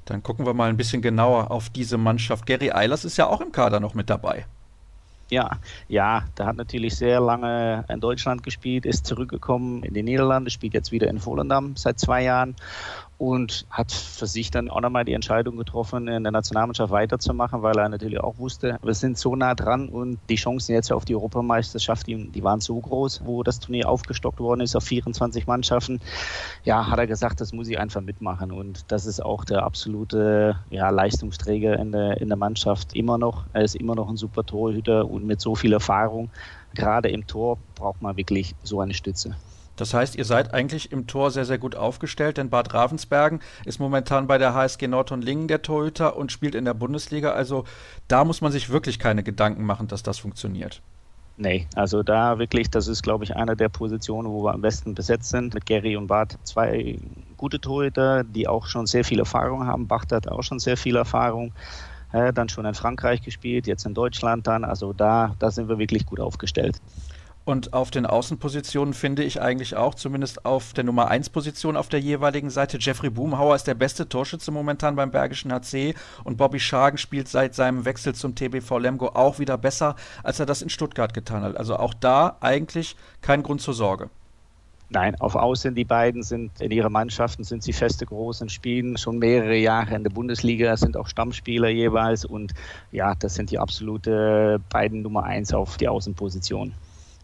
Dann 0.03 0.21
gucken 0.21 0.45
wir 0.45 0.53
mal 0.53 0.69
ein 0.69 0.75
bisschen 0.75 1.01
genauer 1.01 1.49
auf 1.49 1.69
diese 1.69 1.97
Mannschaft. 1.97 2.45
Gary 2.45 2.71
Eilers 2.71 3.05
ist 3.05 3.17
ja 3.17 3.27
auch 3.27 3.39
im 3.39 3.53
Kader 3.53 3.79
noch 3.79 3.93
mit 3.93 4.09
dabei. 4.09 4.45
Ja, 5.29 5.59
ja, 5.87 6.23
der 6.37 6.47
hat 6.47 6.57
natürlich 6.57 6.95
sehr 6.95 7.19
lange 7.19 7.85
in 7.87 7.99
Deutschland 7.99 8.41
gespielt, 8.41 8.87
ist 8.87 9.05
zurückgekommen 9.05 9.83
in 9.83 9.93
die 9.93 10.01
Niederlande, 10.01 10.49
spielt 10.49 10.73
jetzt 10.73 10.91
wieder 10.91 11.07
in 11.07 11.23
Volendam 11.23 11.75
seit 11.75 11.99
zwei 11.99 12.23
Jahren 12.23 12.55
und 13.19 13.65
hat 13.69 13.91
für 13.91 14.27
sich 14.27 14.49
dann 14.49 14.69
auch 14.69 14.79
nochmal 14.79 15.03
die 15.03 15.11
Entscheidung 15.11 15.57
getroffen, 15.57 16.07
in 16.07 16.23
der 16.23 16.31
Nationalmannschaft 16.31 16.89
weiterzumachen, 16.89 17.61
weil 17.61 17.77
er 17.77 17.89
natürlich 17.89 18.21
auch 18.21 18.37
wusste, 18.37 18.77
wir 18.81 18.93
sind 18.93 19.17
so 19.17 19.35
nah 19.35 19.55
dran 19.55 19.89
und 19.89 20.17
die 20.29 20.37
Chancen 20.37 20.71
jetzt 20.71 20.89
auf 20.93 21.03
die 21.03 21.15
Europameisterschaft, 21.15 22.07
die, 22.07 22.31
die 22.31 22.43
waren 22.43 22.61
so 22.61 22.79
groß, 22.79 23.25
wo 23.25 23.43
das 23.43 23.59
Turnier 23.59 23.89
aufgestockt 23.89 24.39
worden 24.39 24.61
ist 24.61 24.73
auf 24.77 24.85
24 24.85 25.47
Mannschaften. 25.47 25.99
Ja, 26.63 26.89
hat 26.89 26.97
er 26.97 27.07
gesagt, 27.07 27.41
das 27.41 27.51
muss 27.51 27.67
ich 27.67 27.77
einfach 27.77 27.99
mitmachen 27.99 28.53
und 28.53 28.89
das 28.89 29.05
ist 29.05 29.23
auch 29.23 29.43
der 29.43 29.63
absolute 29.63 30.55
ja, 30.69 30.89
Leistungsträger 30.89 31.77
in 31.77 31.91
der, 31.91 32.21
in 32.21 32.29
der 32.29 32.37
Mannschaft 32.37 32.95
immer 32.95 33.17
noch. 33.17 33.47
Er 33.51 33.63
ist 33.63 33.75
immer 33.75 33.95
noch 33.95 34.09
ein 34.09 34.15
super 34.15 34.45
Torhüter 34.45 35.09
und 35.09 35.25
mit 35.25 35.41
so 35.41 35.55
viel 35.55 35.73
Erfahrung, 35.73 36.31
gerade 36.73 37.09
im 37.09 37.27
Tor 37.27 37.57
braucht 37.75 38.01
man 38.01 38.15
wirklich 38.15 38.55
so 38.63 38.79
eine 38.79 38.93
Stütze. 38.93 39.35
Das 39.79 39.93
heißt, 39.93 40.15
ihr 40.15 40.25
seid 40.25 40.53
eigentlich 40.53 40.91
im 40.91 41.07
Tor 41.07 41.31
sehr, 41.31 41.45
sehr 41.45 41.57
gut 41.57 41.75
aufgestellt, 41.75 42.37
denn 42.37 42.49
Bad 42.49 42.73
Ravensbergen 42.73 43.39
ist 43.65 43.79
momentan 43.79 44.27
bei 44.27 44.37
der 44.37 44.53
HSG 44.53 44.87
Nordhorn-Lingen 44.87 45.47
der 45.47 45.61
Torhüter 45.61 46.17
und 46.17 46.31
spielt 46.33 46.53
in 46.53 46.65
der 46.65 46.73
Bundesliga. 46.73 47.31
Also 47.31 47.63
da 48.09 48.25
muss 48.25 48.41
man 48.41 48.51
sich 48.51 48.69
wirklich 48.69 48.99
keine 48.99 49.23
Gedanken 49.23 49.63
machen, 49.63 49.87
dass 49.87 50.03
das 50.03 50.19
funktioniert. 50.19 50.81
Nee, 51.37 51.67
also 51.75 52.03
da 52.03 52.37
wirklich, 52.37 52.69
das 52.69 52.89
ist, 52.89 53.01
glaube 53.01 53.23
ich, 53.23 53.37
eine 53.37 53.55
der 53.55 53.69
Positionen, 53.69 54.27
wo 54.29 54.43
wir 54.43 54.53
am 54.53 54.59
besten 54.59 54.95
besetzt 54.95 55.29
sind. 55.29 55.53
Mit 55.53 55.65
Gary 55.65 55.95
und 55.95 56.07
Bart 56.07 56.37
zwei 56.43 56.99
gute 57.37 57.61
Torhüter, 57.61 58.25
die 58.25 58.49
auch 58.49 58.65
schon 58.65 58.85
sehr 58.85 59.05
viel 59.05 59.19
Erfahrung 59.19 59.65
haben. 59.65 59.87
Bacht 59.87 60.11
hat 60.11 60.27
auch 60.27 60.43
schon 60.43 60.59
sehr 60.59 60.75
viel 60.75 60.97
Erfahrung. 60.97 61.53
Dann 62.11 62.49
schon 62.49 62.65
in 62.65 62.73
Frankreich 62.73 63.21
gespielt, 63.21 63.67
jetzt 63.67 63.85
in 63.85 63.93
Deutschland 63.93 64.47
dann. 64.47 64.65
Also 64.65 64.91
da, 64.91 65.35
da 65.39 65.51
sind 65.51 65.69
wir 65.69 65.77
wirklich 65.77 66.05
gut 66.05 66.19
aufgestellt. 66.19 66.81
Und 67.49 67.73
auf 67.73 67.89
den 67.89 68.05
Außenpositionen 68.05 68.93
finde 68.93 69.23
ich 69.23 69.41
eigentlich 69.41 69.75
auch, 69.75 69.95
zumindest 69.95 70.45
auf 70.45 70.73
der 70.73 70.83
Nummer 70.83 71.07
1 71.07 71.31
Position 71.31 71.77
auf 71.77 71.89
der 71.89 71.99
jeweiligen 71.99 72.51
Seite. 72.51 72.77
Jeffrey 72.79 73.09
Boomhauer 73.09 73.55
ist 73.55 73.65
der 73.65 73.73
beste 73.73 74.07
Torschütze 74.07 74.51
momentan 74.51 74.95
beim 74.95 75.09
Bergischen 75.09 75.51
HC 75.51 75.95
und 76.23 76.37
Bobby 76.37 76.59
Schagen 76.59 76.99
spielt 76.99 77.27
seit 77.27 77.55
seinem 77.55 77.85
Wechsel 77.85 78.13
zum 78.13 78.35
TBV 78.35 78.77
Lemgo 78.77 79.07
auch 79.07 79.39
wieder 79.39 79.57
besser, 79.57 79.95
als 80.21 80.39
er 80.39 80.45
das 80.45 80.61
in 80.61 80.69
Stuttgart 80.69 81.11
getan 81.11 81.41
hat. 81.41 81.57
Also 81.57 81.77
auch 81.77 81.95
da 81.95 82.37
eigentlich 82.39 82.95
kein 83.21 83.41
Grund 83.41 83.61
zur 83.61 83.73
Sorge. 83.73 84.11
Nein, 84.89 85.19
auf 85.19 85.33
Außen, 85.33 85.73
die 85.73 85.85
beiden 85.85 86.21
sind 86.21 86.61
in 86.61 86.69
ihren 86.69 86.91
Mannschaften, 86.91 87.43
sind 87.43 87.63
sie 87.63 87.73
feste 87.73 88.05
großen 88.05 88.49
spielen 88.49 88.95
schon 88.99 89.17
mehrere 89.17 89.57
Jahre 89.57 89.95
in 89.95 90.03
der 90.03 90.11
Bundesliga, 90.11 90.77
sind 90.77 90.95
auch 90.95 91.07
Stammspieler 91.07 91.69
jeweils 91.69 92.25
und 92.25 92.53
ja, 92.91 93.15
das 93.15 93.33
sind 93.33 93.49
die 93.49 93.57
absolute 93.57 94.61
beiden 94.69 95.01
Nummer 95.01 95.23
1 95.23 95.55
auf 95.55 95.77
die 95.77 95.87
Außenposition. 95.87 96.75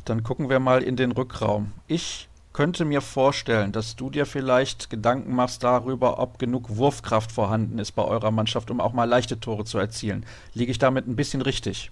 Dann 0.06 0.24
gucken 0.24 0.50
wir 0.50 0.60
mal 0.60 0.84
in 0.84 0.96
den 0.96 1.12
Rückraum. 1.12 1.74
Ich 1.88 2.30
könnte 2.54 2.86
mir 2.86 3.02
vorstellen, 3.02 3.74
dass 3.74 3.98
du 3.98 4.10
dir 4.10 4.26
vielleicht 4.26 4.90
Gedanken 4.90 5.36
machst 5.36 5.64
darüber, 5.64 6.20
ob 6.20 6.40
genug 6.40 6.78
Wurfkraft 6.78 7.32
vorhanden 7.32 7.80
ist 7.80 7.92
bei 7.92 8.04
eurer 8.04 8.32
Mannschaft, 8.32 8.72
um 8.72 8.80
auch 8.80 8.94
mal 8.94 9.04
leichte 9.04 9.40
Tore 9.40 9.66
zu 9.66 9.78
erzielen. 9.78 10.26
Liege 10.54 10.72
ich 10.72 10.80
damit 10.80 11.06
ein 11.06 11.18
bisschen 11.18 11.42
richtig? 11.42 11.92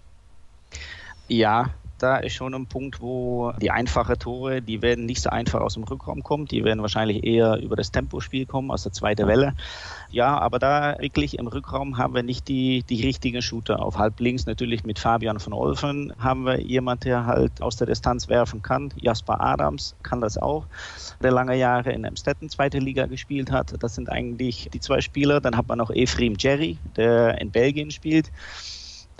Ja, 1.28 1.72
da 2.04 2.18
ist 2.18 2.34
schon 2.34 2.54
ein 2.54 2.68
Punkt, 2.68 2.99
wo 2.99 3.54
die 3.62 3.72
einfachen 3.72 4.20
Tore, 4.20 4.62
die 4.62 4.82
werden 4.82 5.06
nicht 5.06 5.22
so 5.22 5.30
einfach 5.30 5.62
aus 5.62 5.76
dem 5.76 5.84
Rückraum 5.84 6.22
kommen, 6.22 6.45
die 6.45 6.66
werden 6.66 6.82
wahrscheinlich 6.82 7.24
eher 7.24 7.62
über 7.62 7.78
das 7.78 7.91
Tempospiel 7.91 8.45
kommen, 8.45 8.72
aus 8.72 8.84
der 8.84 8.91
zweiten 8.91 9.26
Welle. 9.26 9.54
Ja, 10.10 10.38
aber 10.38 10.60
da 10.60 10.97
wirklich 10.99 11.39
im 11.39 11.47
Rückraum 11.47 11.97
haben 11.97 12.14
wir 12.14 12.24
nicht 12.24 12.49
die, 12.49 12.84
die 12.84 13.01
richtigen 13.04 13.41
Shooter. 13.41 13.82
Auf 13.82 13.97
halb 13.97 14.20
links 14.20 14.45
natürlich 14.45 14.84
mit 14.84 14.99
Fabian 14.99 15.39
von 15.39 15.54
Olfen 15.54 16.14
haben 16.20 16.43
wir 16.43 16.60
jemand, 16.60 17.06
der 17.06 17.26
halt 17.26 17.62
aus 17.62 17.78
der 17.78 17.88
Distanz 17.88 18.28
werfen 18.28 18.62
kann. 18.62 18.93
Jasper 18.97 19.39
Adams 19.39 19.95
kann 20.04 20.20
das 20.20 20.38
auch, 20.38 20.66
der 21.22 21.32
lange 21.32 21.56
Jahre 21.56 21.93
in 21.93 22.04
Emstetten 22.04 22.49
zweite 22.49 22.80
Liga 22.80 23.06
gespielt 23.06 23.49
hat. 23.49 23.82
Das 23.82 23.95
sind 23.95 24.12
eigentlich 24.12 24.70
die 24.74 24.82
zwei 24.82 24.99
Spieler. 24.99 25.39
Dann 25.39 25.56
hat 25.56 25.70
man 25.70 25.78
noch 25.78 25.89
Efrim 25.89 26.36
Jerry, 26.38 26.78
der 26.97 27.39
in 27.39 27.49
Belgien 27.49 27.91
spielt. 27.91 28.30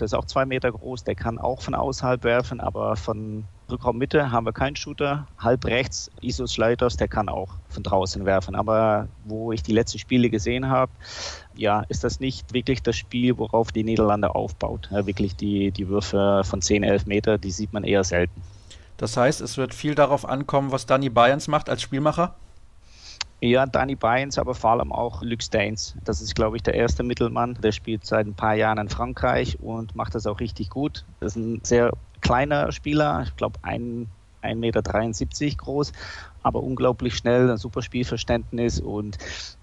Der 0.00 0.06
ist 0.06 0.14
auch 0.14 0.24
zwei 0.24 0.44
Meter 0.44 0.72
groß, 0.72 1.04
der 1.04 1.14
kann 1.14 1.38
auch 1.38 1.62
von 1.62 1.74
außerhalb 1.74 2.24
werfen, 2.24 2.60
aber 2.60 2.96
von 2.96 3.44
Rückraummitte 3.70 4.30
haben 4.30 4.44
wir 4.44 4.52
keinen 4.52 4.76
Shooter. 4.76 5.26
Halb 5.38 5.64
rechts 5.64 6.10
Isos 6.20 6.52
Schleiters, 6.52 6.96
der 6.96 7.08
kann 7.08 7.28
auch 7.28 7.54
von 7.68 7.82
draußen 7.82 8.24
werfen. 8.24 8.54
Aber 8.54 9.08
wo 9.24 9.52
ich 9.52 9.62
die 9.62 9.72
letzten 9.72 9.98
Spiele 9.98 10.30
gesehen 10.30 10.68
habe, 10.68 10.92
ja, 11.54 11.84
ist 11.88 12.04
das 12.04 12.20
nicht 12.20 12.52
wirklich 12.52 12.82
das 12.82 12.96
Spiel, 12.96 13.38
worauf 13.38 13.72
die 13.72 13.84
Niederlande 13.84 14.34
aufbaut. 14.34 14.88
Ja, 14.90 15.06
wirklich 15.06 15.36
die, 15.36 15.70
die 15.70 15.88
Würfe 15.88 16.42
von 16.44 16.60
10, 16.60 16.82
11 16.82 17.06
Meter, 17.06 17.38
die 17.38 17.50
sieht 17.50 17.72
man 17.72 17.84
eher 17.84 18.04
selten. 18.04 18.42
Das 18.96 19.16
heißt, 19.16 19.40
es 19.40 19.56
wird 19.56 19.74
viel 19.74 19.94
darauf 19.94 20.24
ankommen, 20.24 20.70
was 20.70 20.86
Danny 20.86 21.08
Bayerns 21.08 21.48
macht 21.48 21.68
als 21.68 21.82
Spielmacher? 21.82 22.34
Ja, 23.44 23.66
Danny 23.66 23.94
Bynes, 23.94 24.38
aber 24.38 24.54
vor 24.54 24.70
allem 24.70 24.90
auch 24.90 25.20
Luc 25.20 25.42
Steins. 25.42 25.98
Das 26.02 26.22
ist, 26.22 26.34
glaube 26.34 26.56
ich, 26.56 26.62
der 26.62 26.72
erste 26.72 27.02
Mittelmann. 27.02 27.52
Der 27.62 27.72
spielt 27.72 28.06
seit 28.06 28.26
ein 28.26 28.34
paar 28.34 28.54
Jahren 28.54 28.78
in 28.78 28.88
Frankreich 28.88 29.60
und 29.60 29.94
macht 29.94 30.14
das 30.14 30.26
auch 30.26 30.40
richtig 30.40 30.70
gut. 30.70 31.04
Das 31.20 31.36
ist 31.36 31.42
ein 31.42 31.60
sehr 31.62 31.92
kleiner 32.22 32.72
Spieler, 32.72 33.22
ich 33.24 33.36
glaube 33.36 33.60
1,73 33.62 34.54
Meter 34.54 35.56
groß, 35.58 35.92
aber 36.42 36.62
unglaublich 36.62 37.16
schnell, 37.16 37.50
ein 37.50 37.58
super 37.58 37.82
Spielverständnis 37.82 38.80
und 38.80 39.18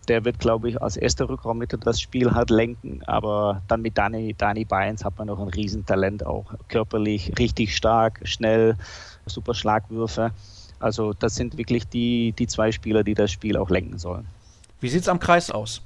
der 0.08 0.26
wird, 0.26 0.38
glaube 0.38 0.70
ich, 0.70 0.80
als 0.80 0.96
erster 0.96 1.28
Rückraummitte 1.28 1.80
das 1.80 2.00
Spiel 2.00 2.34
halt 2.36 2.52
lenken. 2.52 3.02
Aber 3.08 3.64
dann 3.68 3.82
mit 3.82 3.98
Danny, 3.98 4.36
Danny 4.36 4.64
Bynes 4.64 5.04
hat 5.04 5.18
man 5.18 5.26
noch 5.26 5.40
ein 5.40 5.48
Riesentalent, 5.48 6.24
auch 6.24 6.54
körperlich 6.68 7.34
richtig 7.40 7.76
stark, 7.76 8.22
schnell, 8.26 8.78
super 9.26 9.56
Schlagwürfe. 9.56 10.34
Also 10.82 11.14
das 11.14 11.36
sind 11.36 11.58
wirklich 11.58 11.88
die, 11.88 12.34
die 12.34 12.48
zwei 12.48 12.72
Spieler, 12.72 13.04
die 13.04 13.14
das 13.14 13.32
Spiel 13.32 13.58
auch 13.58 13.70
lenken 13.70 13.98
sollen. 13.98 14.26
Wie 14.80 14.90
sieht 14.90 15.02
es 15.02 15.08
am 15.08 15.20
Kreis 15.20 15.52
aus? 15.52 15.82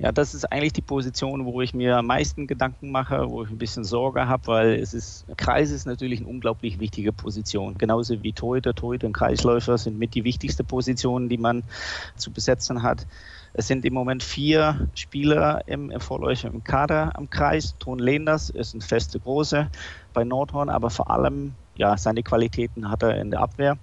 Ja, 0.00 0.12
das 0.12 0.32
ist 0.32 0.44
eigentlich 0.52 0.74
die 0.74 0.80
Position, 0.80 1.44
wo 1.44 1.60
ich 1.60 1.74
mir 1.74 1.96
am 1.96 2.06
meisten 2.06 2.46
Gedanken 2.46 2.92
mache, 2.92 3.28
wo 3.28 3.42
ich 3.42 3.50
ein 3.50 3.58
bisschen 3.58 3.82
Sorge 3.82 4.28
habe, 4.28 4.46
weil 4.46 4.74
es 4.74 4.94
ist, 4.94 5.24
Kreis 5.36 5.72
ist 5.72 5.86
natürlich 5.86 6.20
eine 6.20 6.28
unglaublich 6.28 6.78
wichtige 6.78 7.12
Position. 7.12 7.76
Genauso 7.78 8.22
wie 8.22 8.32
Torhüter, 8.32 8.74
Torhüter 8.74 9.08
und 9.08 9.12
Kreisläufer 9.12 9.76
sind 9.76 9.98
mit 9.98 10.14
die 10.14 10.22
wichtigsten 10.22 10.64
Positionen, 10.64 11.28
die 11.28 11.38
man 11.38 11.64
zu 12.14 12.30
besetzen 12.30 12.84
hat. 12.84 13.08
Es 13.54 13.66
sind 13.66 13.84
im 13.84 13.94
Moment 13.94 14.22
vier 14.22 14.88
Spieler 14.94 15.62
im, 15.66 15.90
im 15.90 16.00
Vorläufer 16.00 16.46
im 16.46 16.62
Kader 16.62 17.10
am 17.16 17.28
Kreis. 17.28 17.74
Ton 17.80 17.98
Lehners 17.98 18.50
ist 18.50 18.74
ein 18.74 18.80
feste 18.80 19.18
Große 19.18 19.68
bei 20.12 20.22
Nordhorn, 20.22 20.68
aber 20.68 20.90
vor 20.90 21.10
allem 21.10 21.54
ja, 21.78 21.96
seine 21.96 22.22
Qualitäten 22.22 22.90
hat 22.90 23.02
er 23.02 23.18
in 23.20 23.30
der 23.30 23.40
Abwehr. 23.40 23.78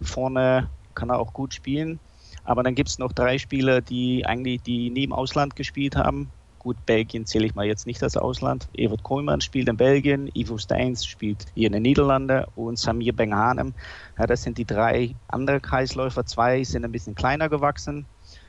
Vorne 0.00 0.70
kann 0.94 1.10
er 1.10 1.18
auch 1.18 1.32
gut 1.32 1.52
spielen. 1.52 1.98
Aber 2.44 2.62
dann 2.62 2.76
gibt 2.76 2.88
es 2.88 2.98
noch 2.98 3.12
drei 3.12 3.38
Spieler, 3.38 3.80
die 3.80 4.24
eigentlich 4.24 4.62
die 4.62 4.90
nie 4.90 5.04
im 5.04 5.12
Ausland 5.12 5.56
gespielt 5.56 5.96
haben. 5.96 6.30
Gut, 6.60 6.76
Belgien 6.86 7.26
zähle 7.26 7.46
ich 7.46 7.56
mal 7.56 7.66
jetzt 7.66 7.86
nicht 7.86 8.02
als 8.02 8.16
Ausland. 8.16 8.68
Evert 8.74 9.02
Kohlmann 9.02 9.40
spielt 9.40 9.68
in 9.68 9.76
Belgien, 9.76 10.30
Ivo 10.34 10.56
Steins 10.56 11.04
spielt 11.04 11.46
hier 11.54 11.66
in 11.66 11.72
den 11.72 11.82
Niederlanden 11.82 12.44
und 12.54 12.78
Samir 12.78 13.12
Benghanem. 13.12 13.74
Ja, 14.16 14.26
das 14.26 14.42
sind 14.42 14.58
die 14.58 14.64
drei 14.64 15.14
andere 15.26 15.60
Kreisläufer. 15.60 16.24
Zwei 16.26 16.62
sind 16.62 16.84
ein 16.84 16.92
bisschen 16.92 17.16
kleiner 17.16 17.48
gewachsen, 17.48 18.06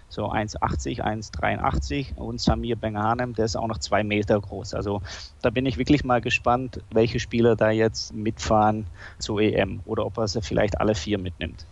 so 0.09 0.31
1,80, 0.31 1.01
1,83 1.01 2.15
und 2.15 2.39
Samir 2.39 2.75
Benganem, 2.75 3.33
der 3.33 3.45
ist 3.45 3.55
auch 3.55 3.67
noch 3.67 3.79
zwei 3.79 4.03
Meter 4.03 4.39
groß. 4.39 4.73
Also 4.73 5.01
da 5.41 5.49
bin 5.49 5.65
ich 5.65 5.77
wirklich 5.77 6.03
mal 6.03 6.21
gespannt, 6.21 6.81
welche 6.91 7.19
Spieler 7.19 7.55
da 7.55 7.71
jetzt 7.71 8.13
mitfahren 8.13 8.87
zur 9.19 9.41
EM 9.41 9.81
oder 9.85 10.05
ob 10.05 10.17
er 10.17 10.27
sie 10.27 10.41
vielleicht 10.41 10.79
alle 10.79 10.95
vier 10.95 11.17
mitnimmt. 11.17 11.65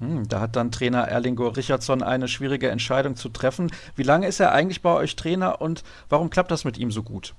Hm, 0.00 0.28
da 0.28 0.40
hat 0.40 0.54
dann 0.54 0.70
Trainer 0.70 1.08
Erlingo 1.08 1.48
Richardson 1.48 2.02
eine 2.02 2.28
schwierige 2.28 2.70
Entscheidung 2.70 3.16
zu 3.16 3.30
treffen. 3.30 3.70
Wie 3.96 4.04
lange 4.04 4.28
ist 4.28 4.38
er 4.38 4.52
eigentlich 4.52 4.82
bei 4.82 4.92
euch 4.94 5.16
Trainer 5.16 5.60
und 5.60 5.82
warum 6.08 6.30
klappt 6.30 6.50
das 6.50 6.64
mit 6.64 6.78
ihm 6.78 6.90
so 6.90 7.02
gut? 7.02 7.34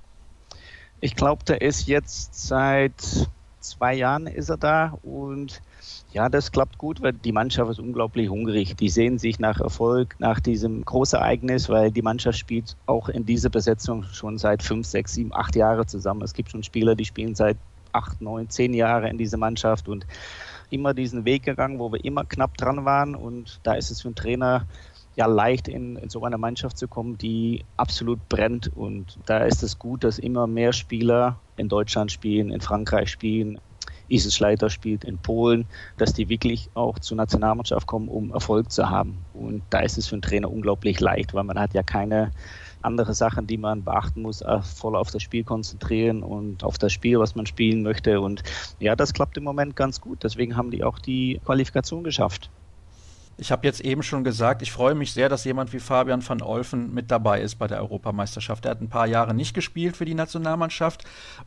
Ich 1.00 1.16
glaube, 1.16 1.44
der 1.44 1.62
ist 1.62 1.86
jetzt 1.86 2.34
seit 2.34 2.92
zwei 3.60 3.94
Jahren 3.94 4.26
ist 4.26 4.50
er 4.50 4.56
da 4.58 4.98
und 5.02 5.62
ja, 6.12 6.28
das 6.28 6.50
klappt 6.50 6.78
gut, 6.78 7.02
weil 7.02 7.12
die 7.12 7.32
Mannschaft 7.32 7.70
ist 7.70 7.78
unglaublich 7.78 8.28
hungrig. 8.28 8.76
Die 8.76 8.88
sehen 8.88 9.18
sich 9.18 9.38
nach 9.38 9.60
Erfolg, 9.60 10.16
nach 10.18 10.40
diesem 10.40 10.84
Großereignis, 10.84 11.68
weil 11.68 11.92
die 11.92 12.02
Mannschaft 12.02 12.38
spielt 12.38 12.76
auch 12.86 13.08
in 13.08 13.26
dieser 13.26 13.48
Besetzung 13.48 14.02
schon 14.04 14.36
seit 14.36 14.62
fünf, 14.62 14.86
sechs, 14.86 15.14
sieben, 15.14 15.32
acht 15.32 15.54
Jahren 15.54 15.86
zusammen. 15.86 16.22
Es 16.22 16.34
gibt 16.34 16.50
schon 16.50 16.64
Spieler, 16.64 16.96
die 16.96 17.04
spielen 17.04 17.36
seit 17.36 17.56
acht, 17.92 18.20
neun, 18.20 18.50
zehn 18.50 18.74
Jahren 18.74 19.04
in 19.04 19.18
dieser 19.18 19.36
Mannschaft 19.36 19.88
und 19.88 20.06
immer 20.70 20.94
diesen 20.94 21.24
Weg 21.24 21.44
gegangen, 21.44 21.78
wo 21.78 21.92
wir 21.92 22.04
immer 22.04 22.24
knapp 22.24 22.56
dran 22.56 22.84
waren. 22.84 23.14
Und 23.14 23.60
da 23.62 23.74
ist 23.74 23.90
es 23.90 24.02
für 24.02 24.08
einen 24.08 24.16
Trainer 24.16 24.66
ja 25.14 25.26
leicht 25.26 25.68
in, 25.68 25.96
in, 25.96 26.08
so 26.08 26.24
eine 26.24 26.38
Mannschaft 26.38 26.76
zu 26.76 26.88
kommen, 26.88 27.18
die 27.18 27.64
absolut 27.76 28.28
brennt. 28.28 28.68
Und 28.76 29.18
da 29.26 29.38
ist 29.38 29.62
es 29.62 29.78
gut, 29.78 30.02
dass 30.02 30.18
immer 30.18 30.46
mehr 30.48 30.72
Spieler 30.72 31.38
in 31.56 31.68
Deutschland 31.68 32.10
spielen, 32.10 32.50
in 32.50 32.60
Frankreich 32.60 33.10
spielen, 33.10 33.60
Isis 34.10 34.34
Schleiter 34.34 34.70
spielt 34.70 35.04
in 35.04 35.18
Polen, 35.18 35.66
dass 35.96 36.12
die 36.12 36.28
wirklich 36.28 36.70
auch 36.74 36.98
zur 36.98 37.16
Nationalmannschaft 37.16 37.86
kommen, 37.86 38.08
um 38.08 38.32
Erfolg 38.32 38.70
zu 38.70 38.90
haben. 38.90 39.18
Und 39.32 39.62
da 39.70 39.80
ist 39.80 39.98
es 39.98 40.08
für 40.08 40.16
einen 40.16 40.22
Trainer 40.22 40.50
unglaublich 40.50 41.00
leicht, 41.00 41.34
weil 41.34 41.44
man 41.44 41.58
hat 41.58 41.74
ja 41.74 41.82
keine 41.82 42.32
andere 42.82 43.14
Sachen, 43.14 43.46
die 43.46 43.58
man 43.58 43.84
beachten 43.84 44.22
muss, 44.22 44.40
äh, 44.42 44.62
voll 44.62 44.96
auf 44.96 45.10
das 45.10 45.22
Spiel 45.22 45.44
konzentrieren 45.44 46.22
und 46.22 46.64
auf 46.64 46.78
das 46.78 46.92
Spiel, 46.92 47.18
was 47.18 47.34
man 47.34 47.46
spielen 47.46 47.82
möchte. 47.82 48.20
Und 48.20 48.42
ja, 48.78 48.96
das 48.96 49.12
klappt 49.12 49.36
im 49.36 49.44
Moment 49.44 49.76
ganz 49.76 50.00
gut. 50.00 50.24
Deswegen 50.24 50.56
haben 50.56 50.70
die 50.70 50.82
auch 50.82 50.98
die 50.98 51.40
Qualifikation 51.44 52.04
geschafft. 52.04 52.50
Ich 53.40 53.50
habe 53.50 53.66
jetzt 53.66 53.80
eben 53.80 54.02
schon 54.02 54.22
gesagt, 54.22 54.60
ich 54.60 54.70
freue 54.70 54.94
mich 54.94 55.14
sehr, 55.14 55.30
dass 55.30 55.44
jemand 55.44 55.72
wie 55.72 55.78
Fabian 55.78 56.28
van 56.28 56.42
Olfen 56.42 56.92
mit 56.92 57.10
dabei 57.10 57.40
ist 57.40 57.54
bei 57.54 57.66
der 57.66 57.80
Europameisterschaft. 57.80 58.66
Er 58.66 58.72
hat 58.72 58.82
ein 58.82 58.90
paar 58.90 59.06
Jahre 59.06 59.32
nicht 59.32 59.54
gespielt 59.54 59.96
für 59.96 60.04
die 60.04 60.12
Nationalmannschaft 60.12 61.04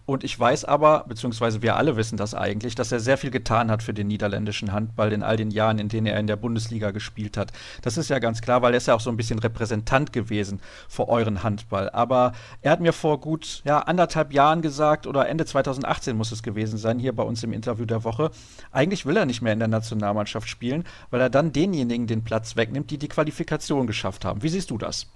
und 0.07 0.23
ich 0.23 0.39
weiß 0.39 0.65
aber, 0.65 1.05
beziehungsweise 1.07 1.61
wir 1.61 1.75
alle 1.75 1.95
wissen 1.95 2.17
das 2.17 2.33
eigentlich, 2.33 2.73
dass 2.73 2.91
er 2.91 2.99
sehr 2.99 3.19
viel 3.19 3.29
getan 3.29 3.69
hat 3.69 3.83
für 3.83 3.93
den 3.93 4.07
niederländischen 4.07 4.71
Handball 4.71 5.13
in 5.13 5.21
all 5.21 5.37
den 5.37 5.51
Jahren, 5.51 5.77
in 5.77 5.87
denen 5.87 6.07
er 6.07 6.19
in 6.19 6.25
der 6.25 6.35
Bundesliga 6.35 6.89
gespielt 6.89 7.37
hat. 7.37 7.51
Das 7.83 7.95
ist 7.95 8.09
ja 8.09 8.17
ganz 8.17 8.41
klar, 8.41 8.63
weil 8.63 8.73
er 8.73 8.77
ist 8.77 8.87
ja 8.87 8.95
auch 8.95 8.99
so 8.99 9.11
ein 9.11 9.17
bisschen 9.17 9.37
Repräsentant 9.37 10.11
gewesen 10.11 10.61
für 10.89 11.07
euren 11.09 11.43
Handball. 11.43 11.91
Aber 11.91 12.33
er 12.63 12.71
hat 12.71 12.79
mir 12.79 12.93
vor 12.93 13.21
gut 13.21 13.61
ja, 13.65 13.77
anderthalb 13.77 14.33
Jahren 14.33 14.63
gesagt, 14.63 15.05
oder 15.05 15.29
Ende 15.29 15.45
2018 15.45 16.17
muss 16.17 16.31
es 16.31 16.41
gewesen 16.41 16.79
sein, 16.79 16.97
hier 16.97 17.15
bei 17.15 17.21
uns 17.21 17.43
im 17.43 17.53
Interview 17.53 17.85
der 17.85 18.03
Woche, 18.03 18.31
eigentlich 18.71 19.05
will 19.05 19.15
er 19.15 19.27
nicht 19.27 19.43
mehr 19.43 19.53
in 19.53 19.59
der 19.59 19.67
Nationalmannschaft 19.67 20.49
spielen, 20.49 20.85
weil 21.11 21.21
er 21.21 21.29
dann 21.29 21.51
denjenigen 21.51 21.82
denjenigen 21.89 22.07
den 22.07 22.23
Platz 22.23 22.55
wegnimmt, 22.55 22.91
die 22.91 22.97
die 22.97 23.07
Qualifikation 23.07 23.87
geschafft 23.87 24.25
haben. 24.25 24.43
Wie 24.43 24.49
siehst 24.49 24.71
du 24.71 24.77
das? 24.77 25.07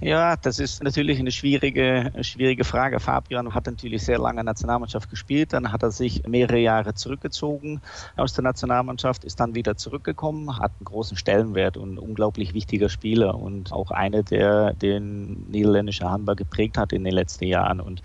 Ja, 0.00 0.36
das 0.36 0.58
ist 0.58 0.82
natürlich 0.82 1.18
eine 1.18 1.32
schwierige, 1.32 2.12
schwierige 2.22 2.64
Frage. 2.64 3.00
Fabian 3.00 3.54
hat 3.54 3.66
natürlich 3.66 4.04
sehr 4.04 4.18
lange 4.18 4.44
Nationalmannschaft 4.44 5.10
gespielt, 5.10 5.52
dann 5.52 5.72
hat 5.72 5.82
er 5.82 5.90
sich 5.90 6.26
mehrere 6.26 6.58
Jahre 6.58 6.94
zurückgezogen 6.94 7.80
aus 8.16 8.34
der 8.34 8.44
Nationalmannschaft, 8.44 9.24
ist 9.24 9.40
dann 9.40 9.54
wieder 9.54 9.76
zurückgekommen, 9.76 10.58
hat 10.58 10.72
einen 10.78 10.84
großen 10.84 11.16
Stellenwert 11.16 11.76
und 11.76 11.98
unglaublich 11.98 12.54
wichtiger 12.54 12.88
Spieler 12.88 13.34
und 13.36 13.72
auch 13.72 13.90
einer, 13.90 14.22
der 14.22 14.74
den 14.74 15.50
niederländischen 15.50 16.10
Handball 16.10 16.36
geprägt 16.36 16.78
hat 16.78 16.92
in 16.92 17.04
den 17.04 17.14
letzten 17.14 17.44
Jahren. 17.44 17.80
Und 17.80 18.02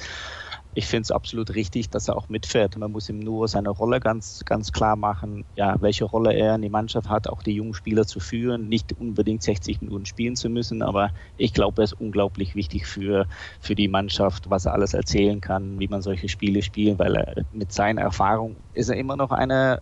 ich 0.74 0.86
finde 0.88 1.04
es 1.04 1.12
absolut 1.12 1.54
richtig, 1.54 1.90
dass 1.90 2.08
er 2.08 2.16
auch 2.16 2.30
mitfährt. 2.30 2.78
Man 2.78 2.92
muss 2.92 3.10
ihm 3.10 3.20
nur 3.20 3.48
seine 3.48 3.70
Rolle 3.70 4.00
ganz, 4.00 4.42
ganz 4.46 4.72
klar 4.72 4.96
machen, 4.96 5.46
ja, 5.56 5.76
welche 5.82 6.06
Rolle 6.06 6.34
er 6.34 6.56
in 6.56 6.62
die 6.62 6.70
Mannschaft 6.70 7.10
hat, 7.10 7.28
auch 7.28 7.44
die 7.44 7.54
jungen 7.54 7.74
Spieler 7.74 8.06
zu 8.06 8.20
führen, 8.22 8.70
nicht 8.70 8.94
unbedingt 8.94 9.44
60 9.44 9.82
Minuten 9.82 10.06
spielen 10.06 10.36
zu 10.36 10.50
müssen, 10.50 10.82
aber 10.82 11.12
ich 11.36 11.54
glaube, 11.54 11.82
er 11.82 11.86
ist 11.86 11.94
unglaublich 11.94 12.56
wichtig 12.56 12.88
für, 12.88 13.28
für 13.60 13.76
die 13.76 13.90
Mannschaft, 13.90 14.50
was 14.50 14.66
er 14.66 14.74
alles 14.74 14.94
erzählen 14.94 15.42
kann, 15.42 15.80
wie 15.80 15.90
man 15.90 16.02
solche 16.02 16.30
Spiele 16.30 16.62
spielt, 16.62 17.00
weil 17.00 17.16
er 17.18 17.44
mit 17.52 17.74
seiner 17.74 18.02
Erfahrung 18.02 18.58
ist 18.72 18.90
er 18.90 18.96
immer 18.96 19.18
noch 19.18 19.32
einer 19.32 19.82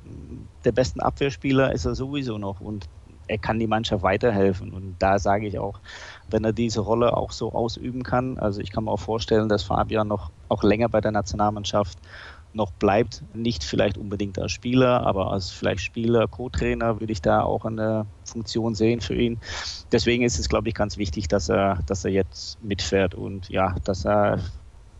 der 0.66 0.72
besten 0.72 1.02
Abwehrspieler, 1.02 1.72
ist 1.72 1.86
er 1.86 1.94
sowieso 1.95 2.38
noch 2.40 2.60
und 2.60 2.86
er 3.30 3.38
kann 3.38 3.60
die 3.60 3.68
Mannschaft 3.68 4.03
weiterhelfen. 4.03 4.74
Und 4.74 4.98
da 4.99 5.20
sage 5.20 5.48
ich 5.48 5.60
auch, 5.60 5.80
wenn 6.32 6.44
er 6.44 6.54
diese 6.54 6.82
Rolle 6.82 7.16
auch 7.16 7.32
so 7.32 7.52
ausüben 7.54 8.04
kann, 8.04 8.38
also 8.38 8.62
ich 8.62 8.72
kann 8.72 8.86
mir 8.86 8.92
auch 8.92 9.00
vorstellen, 9.00 9.50
dass 9.50 9.64
Fabian 9.64 10.08
noch 10.08 10.32
auch 10.48 10.64
länger 10.64 10.90
bei 10.90 11.02
der 11.02 11.12
Nationalmannschaft 11.12 12.00
noch 12.52 12.72
bleibt, 12.72 13.24
nicht 13.34 13.64
vielleicht 13.64 13.98
unbedingt 13.98 14.40
als 14.40 14.52
Spieler, 14.52 15.06
aber 15.06 15.32
als 15.32 15.52
vielleicht 15.52 15.82
Spieler, 15.82 16.28
Co-Trainer 16.28 17.00
würde 17.00 17.14
ich 17.14 17.22
da 17.22 17.44
auch 17.44 17.66
eine 17.66 18.08
Funktion 18.24 18.74
sehen 18.74 19.02
für 19.02 19.16
ihn. 19.16 19.40
Deswegen 19.92 20.24
ist 20.24 20.40
es, 20.40 20.50
glaube 20.50 20.68
ich, 20.70 20.74
ganz 20.74 20.98
wichtig, 20.98 21.28
dass 21.28 21.50
er, 21.50 21.80
dass 21.86 22.06
er 22.06 22.12
jetzt 22.12 22.62
mitfährt 22.62 23.14
und 23.14 23.50
ja, 23.50 23.76
dass 23.84 24.06
er 24.06 24.40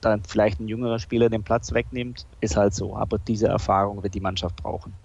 dann 0.02 0.24
vielleicht 0.24 0.60
ein 0.60 0.68
jüngerer 0.68 1.00
Spieler 1.00 1.30
den 1.30 1.44
Platz 1.44 1.74
wegnimmt, 1.74 2.28
ist 2.40 2.56
halt 2.56 2.74
so. 2.74 2.96
Aber 2.96 3.18
diese 3.20 3.48
Erfahrung 3.48 4.04
wird 4.04 4.14
die 4.14 4.22
Mannschaft 4.22 4.56
brauchen. 4.58 5.00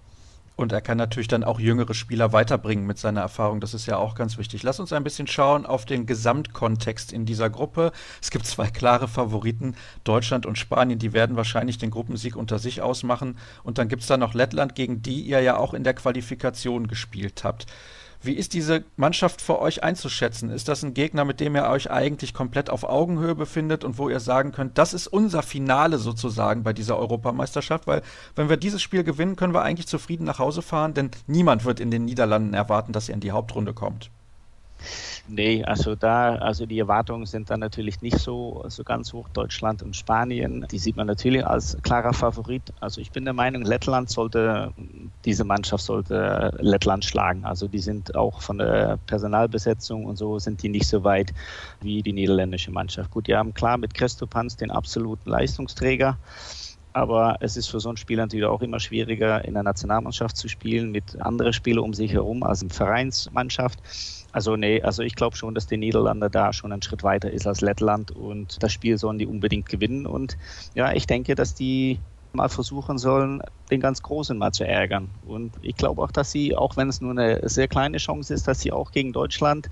Und 0.55 0.71
er 0.71 0.81
kann 0.81 0.97
natürlich 0.97 1.27
dann 1.27 1.43
auch 1.43 1.59
jüngere 1.59 1.93
Spieler 1.93 2.31
weiterbringen 2.31 2.85
mit 2.85 2.97
seiner 2.97 3.21
Erfahrung. 3.21 3.59
Das 3.59 3.73
ist 3.73 3.85
ja 3.85 3.97
auch 3.97 4.15
ganz 4.15 4.37
wichtig. 4.37 4.63
Lass 4.63 4.79
uns 4.79 4.93
ein 4.93 5.03
bisschen 5.03 5.27
schauen 5.27 5.65
auf 5.65 5.85
den 5.85 6.05
Gesamtkontext 6.05 7.11
in 7.11 7.25
dieser 7.25 7.49
Gruppe. 7.49 7.91
Es 8.21 8.31
gibt 8.31 8.45
zwei 8.45 8.67
klare 8.67 9.07
Favoriten, 9.07 9.75
Deutschland 10.03 10.45
und 10.45 10.57
Spanien. 10.57 10.99
Die 10.99 11.13
werden 11.13 11.35
wahrscheinlich 11.35 11.77
den 11.77 11.91
Gruppensieg 11.91 12.35
unter 12.37 12.59
sich 12.59 12.81
ausmachen. 12.81 13.37
Und 13.63 13.77
dann 13.77 13.89
gibt 13.89 14.03
es 14.03 14.07
da 14.07 14.17
noch 14.17 14.33
Lettland, 14.33 14.75
gegen 14.75 15.01
die 15.01 15.21
ihr 15.21 15.41
ja 15.41 15.57
auch 15.57 15.73
in 15.73 15.83
der 15.83 15.93
Qualifikation 15.93 16.87
gespielt 16.87 17.43
habt. 17.43 17.65
Wie 18.25 18.33
ist 18.33 18.53
diese 18.53 18.83
Mannschaft 18.97 19.41
für 19.41 19.59
euch 19.59 19.83
einzuschätzen? 19.83 20.49
Ist 20.49 20.67
das 20.67 20.83
ein 20.83 20.93
Gegner, 20.93 21.25
mit 21.25 21.39
dem 21.39 21.55
ihr 21.55 21.65
euch 21.65 21.91
eigentlich 21.91 22.33
komplett 22.33 22.69
auf 22.69 22.83
Augenhöhe 22.83 23.35
befindet 23.35 23.83
und 23.83 23.97
wo 23.99 24.09
ihr 24.09 24.19
sagen 24.19 24.51
könnt, 24.51 24.77
das 24.77 24.93
ist 24.93 25.07
unser 25.07 25.43
Finale 25.43 25.99
sozusagen 25.99 26.63
bei 26.63 26.73
dieser 26.73 26.97
Europameisterschaft? 26.97 27.85
Weil 27.85 28.01
wenn 28.35 28.49
wir 28.49 28.57
dieses 28.57 28.81
Spiel 28.81 29.03
gewinnen, 29.03 29.35
können 29.35 29.53
wir 29.53 29.61
eigentlich 29.61 29.87
zufrieden 29.87 30.23
nach 30.23 30.39
Hause 30.39 30.61
fahren, 30.61 30.93
denn 30.93 31.11
niemand 31.27 31.65
wird 31.65 31.79
in 31.79 31.91
den 31.91 32.05
Niederlanden 32.05 32.53
erwarten, 32.53 32.93
dass 32.93 33.09
ihr 33.09 33.13
in 33.13 33.21
die 33.21 33.31
Hauptrunde 33.31 33.73
kommt. 33.73 34.09
Nee, 35.27 35.63
also 35.63 35.95
da, 35.95 36.35
also 36.35 36.67
die 36.67 36.77
Erwartungen 36.77 37.25
sind 37.25 37.49
dann 37.49 37.59
natürlich 37.59 38.01
nicht 38.01 38.19
so, 38.19 38.63
so 38.67 38.83
ganz 38.83 39.11
hoch. 39.11 39.27
Deutschland 39.29 39.81
und 39.81 39.95
Spanien, 39.95 40.67
die 40.69 40.77
sieht 40.77 40.97
man 40.97 41.07
natürlich 41.07 41.43
als 41.45 41.75
klarer 41.81 42.13
Favorit. 42.13 42.71
Also 42.79 43.01
ich 43.01 43.11
bin 43.11 43.25
der 43.25 43.33
Meinung, 43.33 43.63
Lettland 43.63 44.11
sollte, 44.11 44.71
diese 45.25 45.43
Mannschaft 45.43 45.83
sollte 45.83 46.55
Lettland 46.59 47.05
schlagen. 47.05 47.43
Also 47.43 47.67
die 47.67 47.79
sind 47.79 48.15
auch 48.15 48.41
von 48.41 48.59
der 48.59 48.99
Personalbesetzung 49.07 50.05
und 50.05 50.17
so 50.17 50.37
sind 50.37 50.61
die 50.61 50.69
nicht 50.69 50.87
so 50.87 51.03
weit 51.03 51.33
wie 51.81 52.03
die 52.03 52.13
niederländische 52.13 52.69
Mannschaft. 52.69 53.09
Gut, 53.09 53.25
die 53.25 53.35
haben 53.35 53.55
klar 53.55 53.79
mit 53.79 53.95
Christopans 53.95 54.57
den 54.57 54.69
absoluten 54.69 55.31
Leistungsträger 55.31 56.19
aber 56.95 57.35
es 57.41 57.57
ist 57.57 57.67
für 57.67 57.81
so 57.81 57.89
einen 57.89 57.97
Spieler 57.97 58.23
natürlich 58.23 58.45
auch 58.45 58.61
immer 58.61 58.79
schwieriger, 58.79 59.43
in 59.43 59.53
der 59.53 59.63
Nationalmannschaft 59.63 60.37
zu 60.37 60.47
spielen, 60.47 60.91
mit 60.91 61.19
anderen 61.21 61.51
Spielern 61.51 61.83
um 61.83 61.93
sich 61.93 62.13
herum 62.13 62.41
als 62.41 62.61
in 62.61 62.69
Vereinsmannschaft. 62.69 63.81
Also 64.35 64.57
nee, 64.57 64.81
also 64.81 65.01
ich 65.01 65.15
glaube 65.15 65.37
schon, 65.37 65.55
dass 65.55 65.65
die 65.65 65.77
Niederlande 65.77 66.29
da 66.29 66.51
schon 66.51 66.73
einen 66.73 66.81
Schritt 66.81 67.03
weiter 67.03 67.31
ist 67.31 67.47
als 67.47 67.61
Lettland 67.61 68.11
und 68.11 68.61
das 68.61 68.73
Spiel 68.73 68.97
sollen 68.97 69.17
die 69.17 69.27
unbedingt 69.27 69.69
gewinnen. 69.69 70.05
Und 70.05 70.35
ja, 70.73 70.91
ich 70.91 71.07
denke, 71.07 71.35
dass 71.35 71.53
die 71.53 72.01
mal 72.33 72.49
versuchen 72.49 72.97
sollen, 72.97 73.41
den 73.71 73.79
ganz 73.79 74.01
Großen 74.01 74.37
mal 74.37 74.51
zu 74.51 74.67
ärgern. 74.67 75.09
Und 75.21 75.55
ich 75.61 75.77
glaube 75.77 76.01
auch, 76.01 76.11
dass 76.11 76.31
sie, 76.31 76.53
auch 76.53 76.75
wenn 76.75 76.89
es 76.89 76.99
nur 76.99 77.11
eine 77.11 77.47
sehr 77.47 77.69
kleine 77.69 77.97
Chance 77.97 78.33
ist, 78.33 78.45
dass 78.45 78.59
sie 78.59 78.73
auch 78.73 78.91
gegen 78.91 79.13
Deutschland 79.13 79.69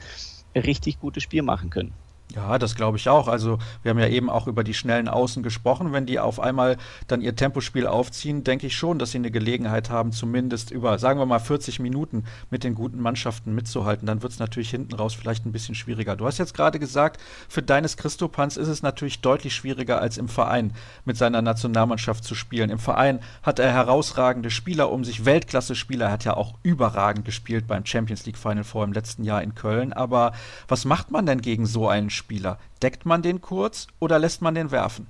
ein 0.53 0.61
richtig 0.61 0.97
gutes 0.97 1.23
Spiel 1.23 1.41
machen 1.41 1.69
können. 1.69 2.02
Ja, 2.35 2.57
das 2.57 2.73
glaube 2.73 2.97
ich 2.97 3.09
auch. 3.09 3.27
Also 3.27 3.59
wir 3.83 3.91
haben 3.91 3.99
ja 3.99 4.07
eben 4.07 4.29
auch 4.29 4.47
über 4.47 4.63
die 4.63 4.73
schnellen 4.73 5.07
Außen 5.07 5.43
gesprochen. 5.43 5.93
Wenn 5.93 6.07
die 6.07 6.19
auf 6.19 6.39
einmal 6.39 6.77
dann 7.07 7.21
ihr 7.21 7.35
Tempospiel 7.35 7.85
aufziehen, 7.85 8.43
denke 8.43 8.65
ich 8.65 8.75
schon, 8.75 8.97
dass 8.97 9.11
sie 9.11 9.19
eine 9.19 9.29
Gelegenheit 9.29 9.91
haben, 9.91 10.11
zumindest 10.11 10.71
über, 10.71 10.97
sagen 10.97 11.19
wir 11.19 11.27
mal, 11.27 11.39
40 11.39 11.79
Minuten 11.79 12.23
mit 12.49 12.63
den 12.63 12.73
guten 12.73 12.99
Mannschaften 12.99 13.53
mitzuhalten. 13.53 14.07
Dann 14.07 14.23
wird 14.23 14.33
es 14.33 14.39
natürlich 14.39 14.71
hinten 14.71 14.95
raus 14.95 15.13
vielleicht 15.13 15.45
ein 15.45 15.51
bisschen 15.51 15.75
schwieriger. 15.75 16.15
Du 16.15 16.25
hast 16.25 16.39
jetzt 16.39 16.55
gerade 16.55 16.79
gesagt, 16.79 17.21
für 17.47 17.61
deines 17.61 17.97
Christopans 17.97 18.57
ist 18.57 18.67
es 18.67 18.81
natürlich 18.81 19.21
deutlich 19.21 19.53
schwieriger 19.53 20.01
als 20.01 20.17
im 20.17 20.27
Verein 20.27 20.73
mit 21.05 21.17
seiner 21.17 21.43
Nationalmannschaft 21.43 22.23
zu 22.23 22.33
spielen. 22.33 22.71
Im 22.71 22.79
Verein 22.79 23.19
hat 23.43 23.59
er 23.59 23.71
herausragende 23.71 24.49
Spieler 24.49 24.91
um 24.91 25.03
sich, 25.03 25.25
Weltklasse-Spieler. 25.25 26.07
Er 26.07 26.11
hat 26.11 26.25
ja 26.25 26.35
auch 26.35 26.55
überragend 26.63 27.25
gespielt 27.25 27.67
beim 27.67 27.85
Champions 27.85 28.25
League 28.25 28.39
Final 28.39 28.63
vor 28.63 28.83
im 28.83 28.93
letzten 28.93 29.23
Jahr 29.23 29.43
in 29.43 29.53
Köln. 29.53 29.93
Aber 29.93 30.31
was 30.67 30.83
macht 30.85 31.11
man 31.11 31.27
denn 31.27 31.41
gegen 31.41 31.67
so 31.67 31.87
einen 31.87 32.09
Spieler? 32.13 32.57
Deckt 32.81 33.05
man 33.05 33.21
den 33.21 33.41
kurz 33.41 33.87
oder 33.99 34.19
lässt 34.19 34.41
man 34.41 34.55
den 34.55 34.71
werfen? 34.71 35.07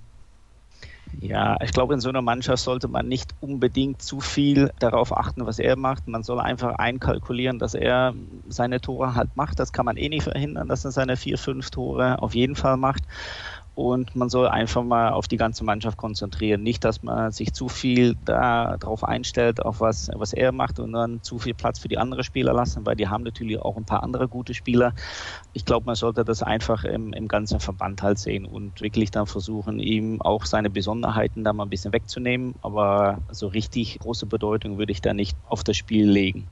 Ja, 1.19 1.57
ich 1.61 1.71
glaube, 1.71 1.93
in 1.93 1.99
so 1.99 2.09
einer 2.09 2.21
Mannschaft 2.21 2.63
sollte 2.63 2.87
man 2.87 3.07
nicht 3.07 3.35
unbedingt 3.39 4.01
zu 4.01 4.19
viel 4.19 4.71
darauf 4.79 5.15
achten, 5.15 5.45
was 5.45 5.59
er 5.59 5.75
macht. 5.75 6.07
Man 6.07 6.23
soll 6.23 6.39
einfach 6.39 6.75
einkalkulieren, 6.75 7.59
dass 7.59 7.75
er 7.75 8.15
seine 8.49 8.81
Tore 8.81 9.13
halt 9.15 9.35
macht. 9.35 9.59
Das 9.59 9.73
kann 9.73 9.85
man 9.85 9.97
eh 9.97 10.09
nicht 10.09 10.23
verhindern, 10.23 10.67
dass 10.67 10.85
er 10.85 10.91
seine 10.91 11.15
vier, 11.15 11.37
fünf 11.37 11.69
Tore 11.69 12.21
auf 12.21 12.33
jeden 12.33 12.55
Fall 12.55 12.77
macht 12.77 13.03
und 13.75 14.15
man 14.15 14.29
soll 14.29 14.47
einfach 14.47 14.83
mal 14.83 15.11
auf 15.11 15.27
die 15.27 15.37
ganze 15.37 15.63
Mannschaft 15.63 15.97
konzentrieren. 15.97 16.61
Nicht, 16.61 16.83
dass 16.83 17.01
man 17.01 17.31
sich 17.31 17.53
zu 17.53 17.69
viel 17.69 18.15
darauf 18.23 19.03
einstellt, 19.03 19.65
auf 19.65 19.81
was, 19.81 20.11
was 20.13 20.33
er 20.33 20.51
macht 20.51 20.79
und 20.79 20.93
dann 20.93 21.23
zu 21.23 21.39
viel 21.39 21.55
Platz 21.55 21.79
für 21.79 21.87
die 21.87 21.97
anderen 21.97 22.23
Spieler 22.23 22.53
lassen, 22.53 22.85
weil 22.85 22.95
die 22.95 23.07
haben 23.07 23.23
natürlich 23.23 23.59
auch 23.59 23.75
ein 23.75 23.85
paar 23.85 24.03
andere 24.03 24.27
gute 24.27 24.53
Spieler. 24.53 24.93
Ich 25.53 25.65
glaube, 25.65 25.87
man 25.87 25.95
sollte 25.95 26.23
das 26.23 26.43
einfach 26.43 26.83
im, 26.83 27.13
im 27.13 27.27
ganzen 27.27 27.59
Verband 27.59 28.03
halt 28.03 28.19
sehen 28.19 28.45
und 28.45 28.79
wirklich 28.81 29.09
dann 29.09 29.25
versuchen, 29.25 29.79
ihm 29.79 30.21
auch 30.21 30.45
seine 30.45 30.69
Besonderheiten 30.69 31.43
da 31.43 31.51
mal 31.53 31.63
ein 31.63 31.69
bisschen 31.69 31.93
wegzunehmen. 31.93 32.53
Aber 32.61 33.21
so 33.31 33.47
richtig 33.47 33.97
große 33.99 34.27
Bedeutung 34.27 34.77
würde 34.77 34.91
ich 34.91 35.01
da 35.01 35.13
nicht 35.13 35.37
auf 35.43 35.63
das 35.63 35.77
Spiel 35.77 36.07
legen. 36.09 36.47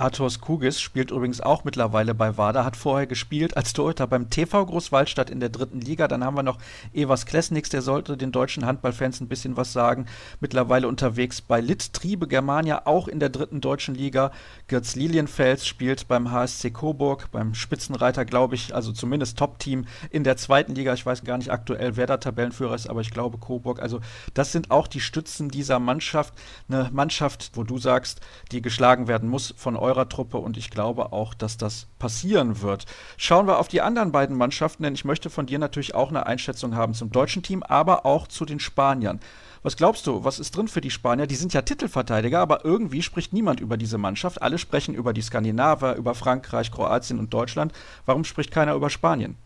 Arthurs 0.00 0.40
Kugis 0.40 0.80
spielt 0.80 1.10
übrigens 1.10 1.42
auch 1.42 1.64
mittlerweile 1.64 2.14
bei 2.14 2.38
WADA, 2.38 2.64
hat 2.64 2.74
vorher 2.76 3.06
gespielt 3.06 3.54
als 3.56 3.74
Torhüter 3.74 4.06
beim 4.06 4.30
TV 4.30 4.64
Großwaldstadt 4.64 5.28
in 5.28 5.40
der 5.40 5.50
dritten 5.50 5.78
Liga. 5.78 6.08
Dann 6.08 6.24
haben 6.24 6.36
wir 6.36 6.42
noch 6.42 6.56
Evas 6.94 7.26
Klesniks, 7.26 7.68
der 7.68 7.82
sollte 7.82 8.16
den 8.16 8.32
deutschen 8.32 8.64
Handballfans 8.64 9.20
ein 9.20 9.28
bisschen 9.28 9.58
was 9.58 9.74
sagen. 9.74 10.06
Mittlerweile 10.40 10.88
unterwegs 10.88 11.42
bei 11.42 11.60
Lit 11.60 11.92
Triebe 11.92 12.26
Germania, 12.26 12.86
auch 12.86 13.08
in 13.08 13.20
der 13.20 13.28
dritten 13.28 13.60
deutschen 13.60 13.94
Liga. 13.94 14.32
Götz 14.68 14.94
Lilienfels 14.94 15.66
spielt 15.66 16.08
beim 16.08 16.30
HSC 16.30 16.70
Coburg, 16.70 17.30
beim 17.30 17.52
Spitzenreiter, 17.52 18.24
glaube 18.24 18.54
ich, 18.54 18.74
also 18.74 18.92
zumindest 18.92 19.38
Top-Team 19.38 19.84
in 20.10 20.24
der 20.24 20.38
zweiten 20.38 20.74
Liga. 20.74 20.94
Ich 20.94 21.04
weiß 21.04 21.24
gar 21.24 21.36
nicht 21.36 21.52
aktuell, 21.52 21.96
wer 21.96 22.06
da 22.06 22.16
Tabellenführer 22.16 22.74
ist, 22.74 22.88
aber 22.88 23.02
ich 23.02 23.10
glaube 23.10 23.36
Coburg. 23.36 23.82
Also 23.82 24.00
das 24.32 24.50
sind 24.50 24.70
auch 24.70 24.86
die 24.86 25.00
Stützen 25.00 25.50
dieser 25.50 25.78
Mannschaft. 25.78 26.32
Eine 26.70 26.88
Mannschaft, 26.90 27.50
wo 27.52 27.64
du 27.64 27.76
sagst, 27.76 28.22
die 28.50 28.62
geschlagen 28.62 29.06
werden 29.06 29.28
muss 29.28 29.52
von 29.58 29.76
euch 29.76 29.89
eurer 29.90 30.08
Truppe 30.08 30.38
und 30.38 30.56
ich 30.56 30.70
glaube 30.70 31.12
auch, 31.12 31.34
dass 31.34 31.56
das 31.56 31.86
passieren 31.98 32.62
wird. 32.62 32.86
Schauen 33.16 33.46
wir 33.46 33.58
auf 33.58 33.68
die 33.68 33.80
anderen 33.80 34.12
beiden 34.12 34.36
Mannschaften, 34.36 34.84
denn 34.84 34.94
ich 34.94 35.04
möchte 35.04 35.30
von 35.30 35.46
dir 35.46 35.58
natürlich 35.58 35.94
auch 35.94 36.08
eine 36.08 36.26
Einschätzung 36.26 36.76
haben 36.76 36.94
zum 36.94 37.10
deutschen 37.10 37.42
Team, 37.42 37.62
aber 37.62 38.06
auch 38.06 38.26
zu 38.28 38.44
den 38.44 38.60
Spaniern. 38.60 39.20
Was 39.62 39.76
glaubst 39.76 40.06
du, 40.06 40.24
was 40.24 40.38
ist 40.38 40.56
drin 40.56 40.68
für 40.68 40.80
die 40.80 40.90
Spanier? 40.90 41.26
Die 41.26 41.34
sind 41.34 41.52
ja 41.52 41.60
Titelverteidiger, 41.60 42.38
aber 42.38 42.64
irgendwie 42.64 43.02
spricht 43.02 43.34
niemand 43.34 43.60
über 43.60 43.76
diese 43.76 43.98
Mannschaft. 43.98 44.40
Alle 44.40 44.56
sprechen 44.56 44.94
über 44.94 45.12
die 45.12 45.20
Skandinavier, 45.20 45.96
über 45.96 46.14
Frankreich, 46.14 46.70
Kroatien 46.70 47.18
und 47.18 47.34
Deutschland. 47.34 47.72
Warum 48.06 48.24
spricht 48.24 48.52
keiner 48.52 48.74
über 48.74 48.88
Spanien? 48.88 49.36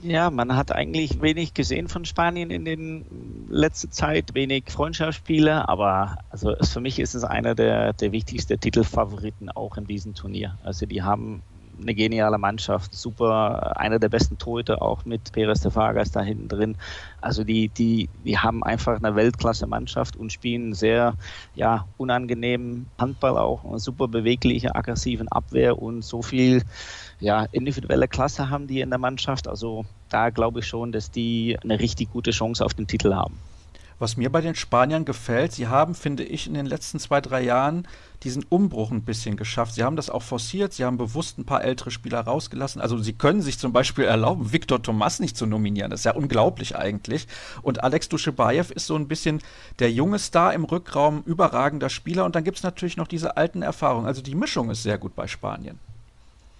Ja, 0.00 0.30
man 0.30 0.54
hat 0.54 0.70
eigentlich 0.70 1.20
wenig 1.20 1.54
gesehen 1.54 1.88
von 1.88 2.04
Spanien 2.04 2.50
in 2.50 2.64
den 2.64 3.46
letzter 3.48 3.90
Zeit, 3.90 4.32
wenig 4.32 4.70
Freundschaftsspiele, 4.70 5.68
aber 5.68 6.18
also 6.30 6.54
für 6.62 6.80
mich 6.80 7.00
ist 7.00 7.14
es 7.14 7.24
einer 7.24 7.56
der, 7.56 7.94
der 7.94 8.12
wichtigsten 8.12 8.60
Titelfavoriten 8.60 9.50
auch 9.50 9.76
in 9.76 9.86
diesem 9.86 10.14
Turnier. 10.14 10.56
Also 10.62 10.86
die 10.86 11.02
haben 11.02 11.42
eine 11.80 11.94
geniale 11.94 12.38
Mannschaft, 12.38 12.94
super, 12.94 13.76
einer 13.76 13.98
der 13.98 14.08
besten 14.08 14.38
Torhüter 14.38 14.82
auch 14.82 15.04
mit 15.04 15.32
Perez 15.32 15.60
de 15.60 15.74
Vargas 15.74 16.10
da 16.10 16.22
hinten 16.22 16.48
drin. 16.48 16.76
Also 17.20 17.44
die, 17.44 17.68
die, 17.68 18.08
die 18.24 18.38
haben 18.38 18.62
einfach 18.62 18.96
eine 18.96 19.16
Weltklasse-Mannschaft 19.16 20.16
und 20.16 20.32
spielen 20.32 20.74
sehr, 20.74 21.14
ja, 21.54 21.86
unangenehmen 21.96 22.86
Handball 22.98 23.36
auch, 23.36 23.64
super 23.78 24.08
bewegliche, 24.08 24.74
aggressiven 24.74 25.28
Abwehr 25.28 25.80
und 25.80 26.02
so 26.02 26.22
viel, 26.22 26.62
ja, 27.20 27.46
individuelle 27.52 28.08
Klasse 28.08 28.50
haben 28.50 28.66
die 28.66 28.80
in 28.80 28.90
der 28.90 28.98
Mannschaft. 28.98 29.48
Also 29.48 29.84
da 30.08 30.30
glaube 30.30 30.60
ich 30.60 30.66
schon, 30.66 30.92
dass 30.92 31.10
die 31.10 31.58
eine 31.62 31.80
richtig 31.80 32.12
gute 32.12 32.30
Chance 32.30 32.64
auf 32.64 32.74
den 32.74 32.86
Titel 32.86 33.14
haben. 33.14 33.38
Was 34.00 34.16
mir 34.16 34.30
bei 34.30 34.40
den 34.40 34.54
Spaniern 34.54 35.04
gefällt, 35.04 35.52
sie 35.52 35.66
haben, 35.66 35.96
finde 35.96 36.22
ich, 36.22 36.46
in 36.46 36.54
den 36.54 36.66
letzten 36.66 37.00
zwei, 37.00 37.20
drei 37.20 37.42
Jahren 37.42 37.88
diesen 38.22 38.44
Umbruch 38.48 38.92
ein 38.92 39.02
bisschen 39.02 39.36
geschafft. 39.36 39.74
Sie 39.74 39.82
haben 39.82 39.96
das 39.96 40.08
auch 40.08 40.22
forciert, 40.22 40.72
sie 40.72 40.84
haben 40.84 40.98
bewusst 40.98 41.36
ein 41.36 41.44
paar 41.44 41.64
ältere 41.64 41.90
Spieler 41.90 42.20
rausgelassen. 42.20 42.80
Also 42.80 42.98
sie 42.98 43.14
können 43.14 43.42
sich 43.42 43.58
zum 43.58 43.72
Beispiel 43.72 44.04
erlauben, 44.04 44.52
Viktor 44.52 44.80
Thomas 44.80 45.18
nicht 45.18 45.36
zu 45.36 45.46
nominieren. 45.46 45.90
Das 45.90 46.00
ist 46.00 46.04
ja 46.04 46.14
unglaublich 46.14 46.76
eigentlich. 46.76 47.26
Und 47.62 47.82
Alex 47.82 48.08
Duschebaev 48.08 48.72
ist 48.72 48.86
so 48.86 48.94
ein 48.94 49.08
bisschen 49.08 49.40
der 49.80 49.90
junge 49.90 50.20
Star 50.20 50.54
im 50.54 50.62
Rückraum, 50.62 51.24
überragender 51.26 51.88
Spieler. 51.88 52.24
Und 52.24 52.36
dann 52.36 52.44
gibt 52.44 52.58
es 52.58 52.62
natürlich 52.62 52.96
noch 52.96 53.08
diese 53.08 53.36
alten 53.36 53.62
Erfahrungen. 53.62 54.06
Also 54.06 54.22
die 54.22 54.36
Mischung 54.36 54.70
ist 54.70 54.84
sehr 54.84 54.98
gut 54.98 55.16
bei 55.16 55.26
Spanien. 55.26 55.80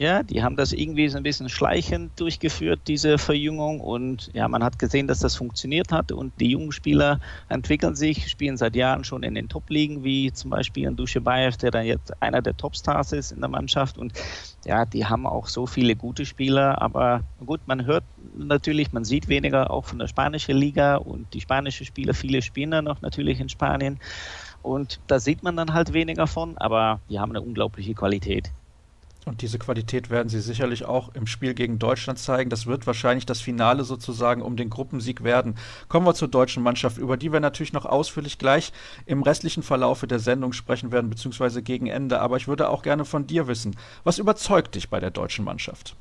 Ja, 0.01 0.23
die 0.23 0.45
haben 0.45 0.55
das 0.55 0.73
irgendwie 0.73 1.09
so 1.09 1.17
ein 1.17 1.25
bisschen 1.25 1.49
schleichend 1.49 2.21
durchgeführt, 2.21 2.83
diese 2.87 3.19
Verjüngung. 3.19 3.81
Und 3.81 4.31
ja, 4.33 4.47
man 4.47 4.63
hat 4.63 4.79
gesehen, 4.79 5.09
dass 5.09 5.19
das 5.19 5.35
funktioniert 5.35 5.91
hat. 5.91 6.13
Und 6.13 6.33
die 6.41 6.51
jungen 6.53 6.71
Spieler 6.71 7.19
entwickeln 7.49 7.97
sich, 7.97 8.29
spielen 8.29 8.57
seit 8.57 8.77
Jahren 8.77 9.03
schon 9.03 9.25
in 9.25 9.35
den 9.35 9.49
Top-Ligen, 9.49 10.05
wie 10.05 10.33
zum 10.33 10.51
Beispiel 10.51 10.87
ein 10.87 10.95
Duschebaev, 10.95 11.57
der 11.57 11.73
dann 11.73 11.85
jetzt 11.85 12.23
einer 12.23 12.41
der 12.43 12.57
Topstars 12.57 13.11
ist 13.11 13.33
in 13.33 13.41
der 13.41 13.49
Mannschaft. 13.49 13.99
Und 13.99 14.13
ja, 14.65 14.85
die 14.85 15.05
haben 15.05 15.27
auch 15.27 15.49
so 15.49 15.67
viele 15.67 15.97
gute 15.97 16.25
Spieler. 16.27 16.81
Aber 16.81 17.25
gut, 17.45 17.63
man 17.67 17.85
hört 17.85 18.05
natürlich, 18.37 18.93
man 18.93 19.05
sieht 19.05 19.27
weniger 19.27 19.69
auch 19.73 19.87
von 19.87 19.99
der 19.99 20.07
spanischen 20.07 20.57
Liga. 20.57 20.95
Und 20.95 21.35
die 21.35 21.41
spanischen 21.41 21.87
Spieler, 21.87 22.15
viele 22.15 22.41
spielen 22.41 22.71
dann 22.71 22.85
noch 22.85 23.01
natürlich 23.01 23.41
in 23.41 23.49
Spanien. 23.49 23.99
Und 24.63 25.01
da 25.09 25.19
sieht 25.19 25.43
man 25.43 25.57
dann 25.57 25.75
halt 25.75 25.93
weniger 25.93 26.29
von. 26.29 26.57
Aber 26.57 27.01
die 27.11 27.19
haben 27.19 27.33
eine 27.33 27.43
unglaubliche 27.43 27.95
Qualität. 27.95 28.53
Und 29.29 29.43
diese 29.43 29.59
Qualität 29.59 30.09
werden 30.09 30.31
sie 30.31 30.41
sicherlich 30.41 30.87
auch 30.87 31.15
im 31.15 31.27
Spiel 31.27 31.53
gegen 31.53 31.79
Deutschland 31.79 32.19
zeigen. 32.19 32.49
Das 32.49 32.67
wird 32.67 32.87
wahrscheinlich 32.87 33.27
das 33.27 33.43
Finale 33.43 33.85
sozusagen 33.85 34.41
um 34.41 34.57
den 34.57 34.71
Gruppensieg 34.71 35.23
werden. 35.23 35.57
Kommen 35.89 36.07
wir 36.07 36.15
zur 36.15 36.29
deutschen 36.29 36.63
Mannschaft, 36.63 36.97
über 36.97 37.19
die 37.19 37.31
wir 37.31 37.41
natürlich 37.41 37.75
noch 37.75 37.85
ausführlich 37.85 38.39
gleich 38.39 38.73
im 39.05 39.23
restlichen 39.23 39.63
Verlaufe 39.63 40.07
der 40.07 40.19
Sendung 40.19 40.55
sprechen 40.55 40.93
werden, 40.93 41.11
beziehungsweise 41.11 41.63
gegen 41.63 41.89
Ende. 41.89 42.21
Aber 42.21 42.39
ich 42.39 42.49
würde 42.49 42.71
auch 42.71 42.83
gerne 42.83 43.05
von 43.05 43.27
dir 43.27 43.49
wissen, 43.49 43.77
was 44.03 44.19
überzeugt 44.19 44.75
dich 44.75 44.89
bei 44.89 44.99
der 44.99 45.11
deutschen 45.11 45.45
Mannschaft? 45.45 45.95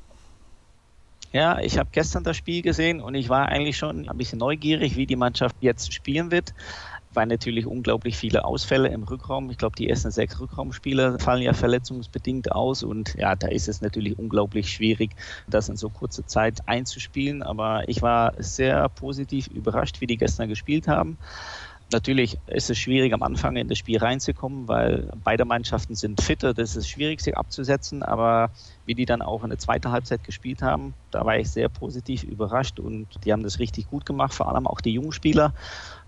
Ja, 1.30 1.58
ich 1.58 1.76
habe 1.76 1.90
gestern 1.92 2.24
das 2.24 2.38
Spiel 2.38 2.62
gesehen 2.62 3.02
und 3.02 3.14
ich 3.14 3.28
war 3.28 3.48
eigentlich 3.48 3.76
schon 3.76 4.08
ein 4.08 4.16
bisschen 4.16 4.38
neugierig, 4.38 4.96
wie 4.96 5.04
die 5.04 5.16
Mannschaft 5.16 5.56
jetzt 5.60 5.92
spielen 5.92 6.30
wird 6.30 6.54
waren 7.18 7.28
natürlich 7.28 7.66
unglaublich 7.66 8.16
viele 8.16 8.44
Ausfälle 8.44 8.90
im 8.90 9.02
Rückraum. 9.02 9.50
Ich 9.50 9.58
glaube, 9.58 9.74
die 9.74 9.88
ersten 9.88 10.12
sechs 10.12 10.38
Rückraumspieler 10.38 11.18
fallen 11.18 11.42
ja 11.42 11.52
verletzungsbedingt 11.52 12.52
aus 12.52 12.84
und 12.84 13.16
ja, 13.16 13.34
da 13.34 13.48
ist 13.48 13.66
es 13.66 13.80
natürlich 13.80 14.16
unglaublich 14.16 14.70
schwierig, 14.70 15.16
das 15.48 15.68
in 15.68 15.76
so 15.76 15.90
kurzer 15.90 16.28
Zeit 16.28 16.60
einzuspielen. 16.66 17.42
Aber 17.42 17.88
ich 17.88 18.02
war 18.02 18.34
sehr 18.38 18.88
positiv 18.88 19.48
überrascht, 19.48 20.00
wie 20.00 20.06
die 20.06 20.16
gestern 20.16 20.48
gespielt 20.48 20.86
haben. 20.86 21.18
Natürlich 21.90 22.38
ist 22.46 22.68
es 22.68 22.78
schwierig, 22.78 23.14
am 23.14 23.22
Anfang 23.22 23.56
in 23.56 23.66
das 23.66 23.78
Spiel 23.78 23.98
reinzukommen, 23.98 24.68
weil 24.68 25.10
beide 25.24 25.46
Mannschaften 25.46 25.94
sind 25.94 26.20
fitter. 26.20 26.52
Das 26.52 26.76
ist 26.76 26.88
schwierig, 26.88 27.20
sich 27.20 27.36
abzusetzen. 27.36 28.02
Aber 28.02 28.50
wie 28.84 28.94
die 28.94 29.06
dann 29.06 29.22
auch 29.22 29.42
in 29.42 29.48
der 29.48 29.58
zweiten 29.58 29.90
Halbzeit 29.90 30.22
gespielt 30.22 30.60
haben, 30.60 30.94
da 31.10 31.24
war 31.24 31.38
ich 31.38 31.50
sehr 31.50 31.70
positiv 31.70 32.22
überrascht 32.24 32.78
und 32.78 33.08
die 33.24 33.32
haben 33.32 33.42
das 33.42 33.58
richtig 33.58 33.88
gut 33.88 34.04
gemacht. 34.04 34.34
Vor 34.34 34.54
allem 34.54 34.66
auch 34.66 34.82
die 34.82 34.92
jungen 34.92 35.12
Spieler 35.12 35.54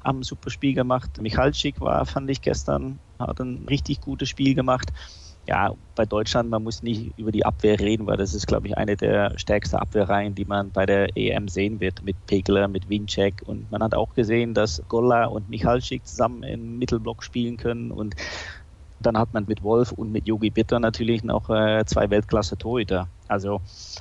haben 0.05 0.20
ein 0.20 0.24
super 0.24 0.51
Spiel 0.51 0.74
gemacht. 0.74 1.20
Michalczyk 1.20 1.81
war, 1.81 2.06
fand 2.06 2.31
ich 2.31 2.40
gestern, 2.43 3.01
hat 3.18 3.40
ein 3.40 3.66
richtig 3.68 4.01
gutes 4.01 4.28
Spiel 4.28 4.55
gemacht 4.55 4.93
ja, 5.47 5.74
bei 5.94 6.06
Deutschland, 6.06 6.51
man 6.51 6.62
muss 6.62 6.82
nicht 6.82 7.18
über 7.18 7.32
die 7.32 7.44
Abwehr 7.44 7.81
reden, 7.81 8.06
weil 8.06 8.16
das 8.16 8.35
ist, 8.35 8.47
glaube 8.47 8.68
ich, 8.68 8.77
eine 8.77 8.97
der 8.97 9.36
stärksten 9.36 9.77
Abwehrreihen, 9.77 10.35
die 10.35 10.44
man 10.44 10.70
bei 10.70 10.86
der 10.86 11.16
EM 11.16 11.48
sehen 11.48 11.81
wird, 11.81 12.02
mit 12.02 12.24
Pegler, 12.27 12.68
mit 12.68 12.89
Winczek. 12.89 13.43
Und 13.44 13.70
man 13.70 13.82
hat 13.82 13.94
auch 13.94 14.14
gesehen, 14.14 14.55
dass 14.55 14.82
Golla 14.89 15.24
und 15.24 15.48
Michalczyk 15.48 16.06
zusammen 16.06 16.43
im 16.43 16.78
Mittelblock 16.78 17.22
spielen 17.22 17.56
können. 17.56 17.90
Und 17.90 18.14
dann 19.01 19.18
hat 19.18 19.32
man 19.32 19.47
mit 19.47 19.62
Wolf 19.62 19.93
und 19.93 20.12
mit 20.12 20.28
Yogi 20.28 20.51
Bitter 20.51 20.78
natürlich 20.78 21.24
noch 21.24 21.48
äh, 21.51 21.85
zwei 21.86 22.10
Weltklasse-Torhüter. 22.10 23.09
Also 23.31 23.61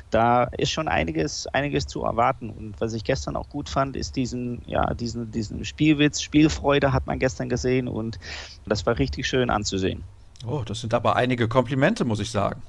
da 0.09 0.45
ist 0.45 0.71
schon 0.71 0.87
einiges, 0.87 1.47
einiges 1.47 1.85
zu 1.85 2.03
erwarten. 2.03 2.49
Und 2.49 2.81
was 2.81 2.93
ich 2.93 3.03
gestern 3.03 3.35
auch 3.35 3.47
gut 3.49 3.69
fand, 3.69 3.95
ist 3.95 4.15
diesen, 4.15 4.61
ja, 4.65 4.93
diesen, 4.93 5.31
diesen 5.31 5.65
Spielwitz, 5.65 6.21
Spielfreude 6.21 6.93
hat 6.93 7.05
man 7.05 7.19
gestern 7.19 7.47
gesehen 7.47 7.87
und 7.87 8.19
das 8.65 8.85
war 8.85 8.97
richtig 8.97 9.27
schön 9.27 9.49
anzusehen. 9.49 10.03
Oh, 10.45 10.63
das 10.65 10.81
sind 10.81 10.93
aber 10.93 11.15
einige 11.15 11.47
Komplimente, 11.47 12.05
muss 12.05 12.19
ich 12.19 12.31
sagen. 12.31 12.61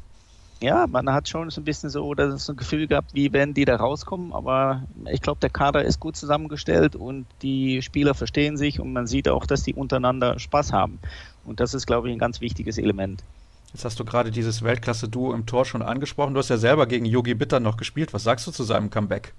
Ja, 0.62 0.86
man 0.86 1.10
hat 1.10 1.26
schon 1.26 1.48
so 1.48 1.62
ein 1.62 1.64
bisschen 1.64 1.88
so 1.88 2.12
das 2.12 2.44
so 2.44 2.52
ein 2.52 2.56
Gefühl 2.56 2.86
gehabt, 2.86 3.14
wie 3.14 3.32
werden 3.32 3.54
die 3.54 3.64
da 3.64 3.76
rauskommen, 3.76 4.34
aber 4.34 4.82
ich 5.10 5.22
glaube, 5.22 5.40
der 5.40 5.48
Kader 5.48 5.82
ist 5.82 6.00
gut 6.00 6.16
zusammengestellt 6.16 6.94
und 6.94 7.24
die 7.40 7.80
Spieler 7.80 8.12
verstehen 8.12 8.58
sich 8.58 8.78
und 8.78 8.92
man 8.92 9.06
sieht 9.06 9.28
auch, 9.28 9.46
dass 9.46 9.62
die 9.62 9.72
untereinander 9.72 10.38
Spaß 10.38 10.74
haben. 10.74 10.98
Und 11.46 11.60
das 11.60 11.72
ist, 11.72 11.86
glaube 11.86 12.08
ich, 12.08 12.14
ein 12.14 12.18
ganz 12.18 12.42
wichtiges 12.42 12.76
Element. 12.76 13.22
Jetzt 13.72 13.84
hast 13.84 14.00
du 14.00 14.04
gerade 14.04 14.30
dieses 14.30 14.62
Weltklasse-Duo 14.62 15.32
im 15.32 15.46
Tor 15.46 15.64
schon 15.64 15.82
angesprochen. 15.82 16.34
Du 16.34 16.40
hast 16.40 16.48
ja 16.48 16.56
selber 16.56 16.86
gegen 16.86 17.04
Yogi 17.04 17.34
Bitter 17.34 17.60
noch 17.60 17.76
gespielt. 17.76 18.12
Was 18.12 18.24
sagst 18.24 18.46
du 18.46 18.50
zu 18.50 18.64
seinem 18.64 18.90
Comeback? 18.90 19.32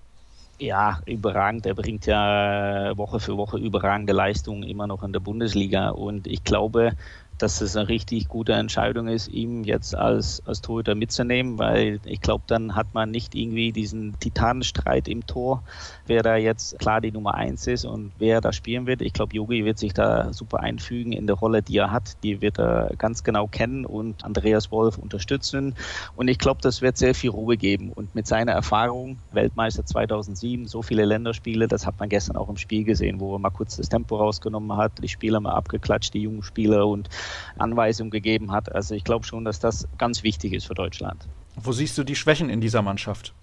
Ja, 0.57 1.01
überragend. 1.05 1.65
Er 1.65 1.73
bringt 1.73 2.05
ja 2.05 2.93
Woche 2.95 3.19
für 3.19 3.35
Woche 3.35 3.57
überragende 3.57 4.13
Leistungen 4.13 4.63
immer 4.63 4.87
noch 4.87 5.03
in 5.03 5.11
der 5.11 5.19
Bundesliga. 5.19 5.89
Und 5.89 6.27
ich 6.27 6.43
glaube, 6.43 6.93
dass 7.41 7.61
es 7.61 7.76
eine 7.76 7.89
richtig 7.89 8.27
gute 8.27 8.53
Entscheidung 8.53 9.07
ist, 9.07 9.27
ihm 9.27 9.63
jetzt 9.63 9.95
als, 9.95 10.45
als 10.45 10.61
Torhüter 10.61 10.95
mitzunehmen, 10.95 11.57
weil 11.57 11.99
ich 12.05 12.22
glaube, 12.22 12.43
dann 12.47 12.76
hat 12.76 12.93
man 12.93 13.11
nicht 13.11 13.35
irgendwie 13.35 13.72
diesen 13.72 14.19
Titanenstreit 14.19 15.07
im 15.07 15.26
Tor, 15.26 15.63
wer 16.05 16.22
da 16.23 16.35
jetzt 16.35 16.77
klar 16.80 17.01
die 17.01 17.11
Nummer 17.11 17.35
eins 17.35 17.68
ist 17.68 17.85
und 17.85 18.11
wer 18.19 18.41
da 18.41 18.53
spielen 18.53 18.85
wird. 18.85 19.01
Ich 19.01 19.13
glaube, 19.13 19.35
Yogi 19.35 19.65
wird 19.65 19.80
sich 19.80 19.93
da 19.93 20.34
super 20.34 20.59
einfügen 20.59 21.13
in 21.13 21.27
der 21.27 21.35
Rolle, 21.35 21.61
die 21.61 21.77
er 21.77 21.91
hat. 21.91 22.22
Die 22.23 22.41
wird 22.41 22.59
er 22.59 22.91
ganz 22.97 23.23
genau 23.23 23.47
kennen 23.47 23.85
und 23.85 24.23
Andreas 24.23 24.72
Wolf 24.72 24.97
unterstützen. 24.97 25.76
Und 26.15 26.27
ich 26.27 26.38
glaube, 26.38 26.61
das 26.61 26.81
wird 26.81 26.97
sehr 26.97 27.15
viel 27.15 27.31
Ruhe 27.31 27.57
geben. 27.57 27.91
Und 27.91 28.13
mit 28.13 28.27
seiner 28.27 28.51
Erfahrung, 28.51 29.18
Weltmeister 29.31 29.85
2007, 29.85 30.68
so 30.68 30.81
viele 30.81 31.05
Länderspiele, 31.05 31.68
das 31.68 31.85
hat 31.85 31.99
man 31.99 32.09
gestern 32.09 32.35
auch 32.35 32.49
im 32.49 32.57
Spiel 32.57 32.84
gesehen, 32.84 33.19
wo 33.19 33.35
er 33.35 33.39
mal 33.39 33.49
kurz 33.49 33.77
das 33.77 33.89
Tempo 33.89 34.18
rausgenommen 34.18 34.77
hat, 34.77 34.91
die 35.01 35.09
Spieler 35.09 35.39
mal 35.39 35.53
abgeklatscht, 35.53 36.13
die 36.13 36.22
jungen 36.22 36.43
Spieler 36.43 36.88
und 36.88 37.09
Anweisungen 37.57 38.11
gegeben 38.11 38.51
hat. 38.51 38.73
Also 38.73 38.95
ich 38.95 39.03
glaube 39.03 39.25
schon, 39.25 39.45
dass 39.45 39.59
das 39.59 39.87
ganz 39.97 40.23
wichtig 40.23 40.53
ist 40.53 40.67
für 40.67 40.73
Deutschland. 40.73 41.27
Wo 41.55 41.71
siehst 41.71 41.97
du 41.97 42.03
die 42.03 42.15
Schwächen 42.15 42.49
in 42.49 42.61
dieser 42.61 42.81
Mannschaft? 42.81 43.33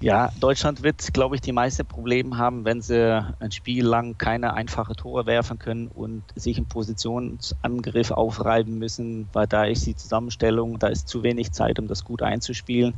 Ja, 0.00 0.32
Deutschland 0.38 0.82
wird, 0.82 1.14
glaube 1.14 1.36
ich, 1.36 1.40
die 1.40 1.52
meisten 1.52 1.86
Probleme 1.86 2.36
haben, 2.36 2.66
wenn 2.66 2.82
sie 2.82 3.24
ein 3.40 3.52
Spiel 3.52 3.86
lang 3.86 4.18
keine 4.18 4.52
einfache 4.52 4.94
Tore 4.94 5.24
werfen 5.24 5.58
können 5.58 5.88
und 5.88 6.22
sich 6.34 6.58
im 6.58 6.66
Positionsangriff 6.66 8.10
aufreiben 8.10 8.78
müssen, 8.78 9.28
weil 9.32 9.46
da 9.46 9.64
ist 9.64 9.86
die 9.86 9.96
Zusammenstellung, 9.96 10.78
da 10.78 10.88
ist 10.88 11.08
zu 11.08 11.22
wenig 11.22 11.52
Zeit, 11.52 11.78
um 11.78 11.88
das 11.88 12.04
gut 12.04 12.20
einzuspielen. 12.20 12.94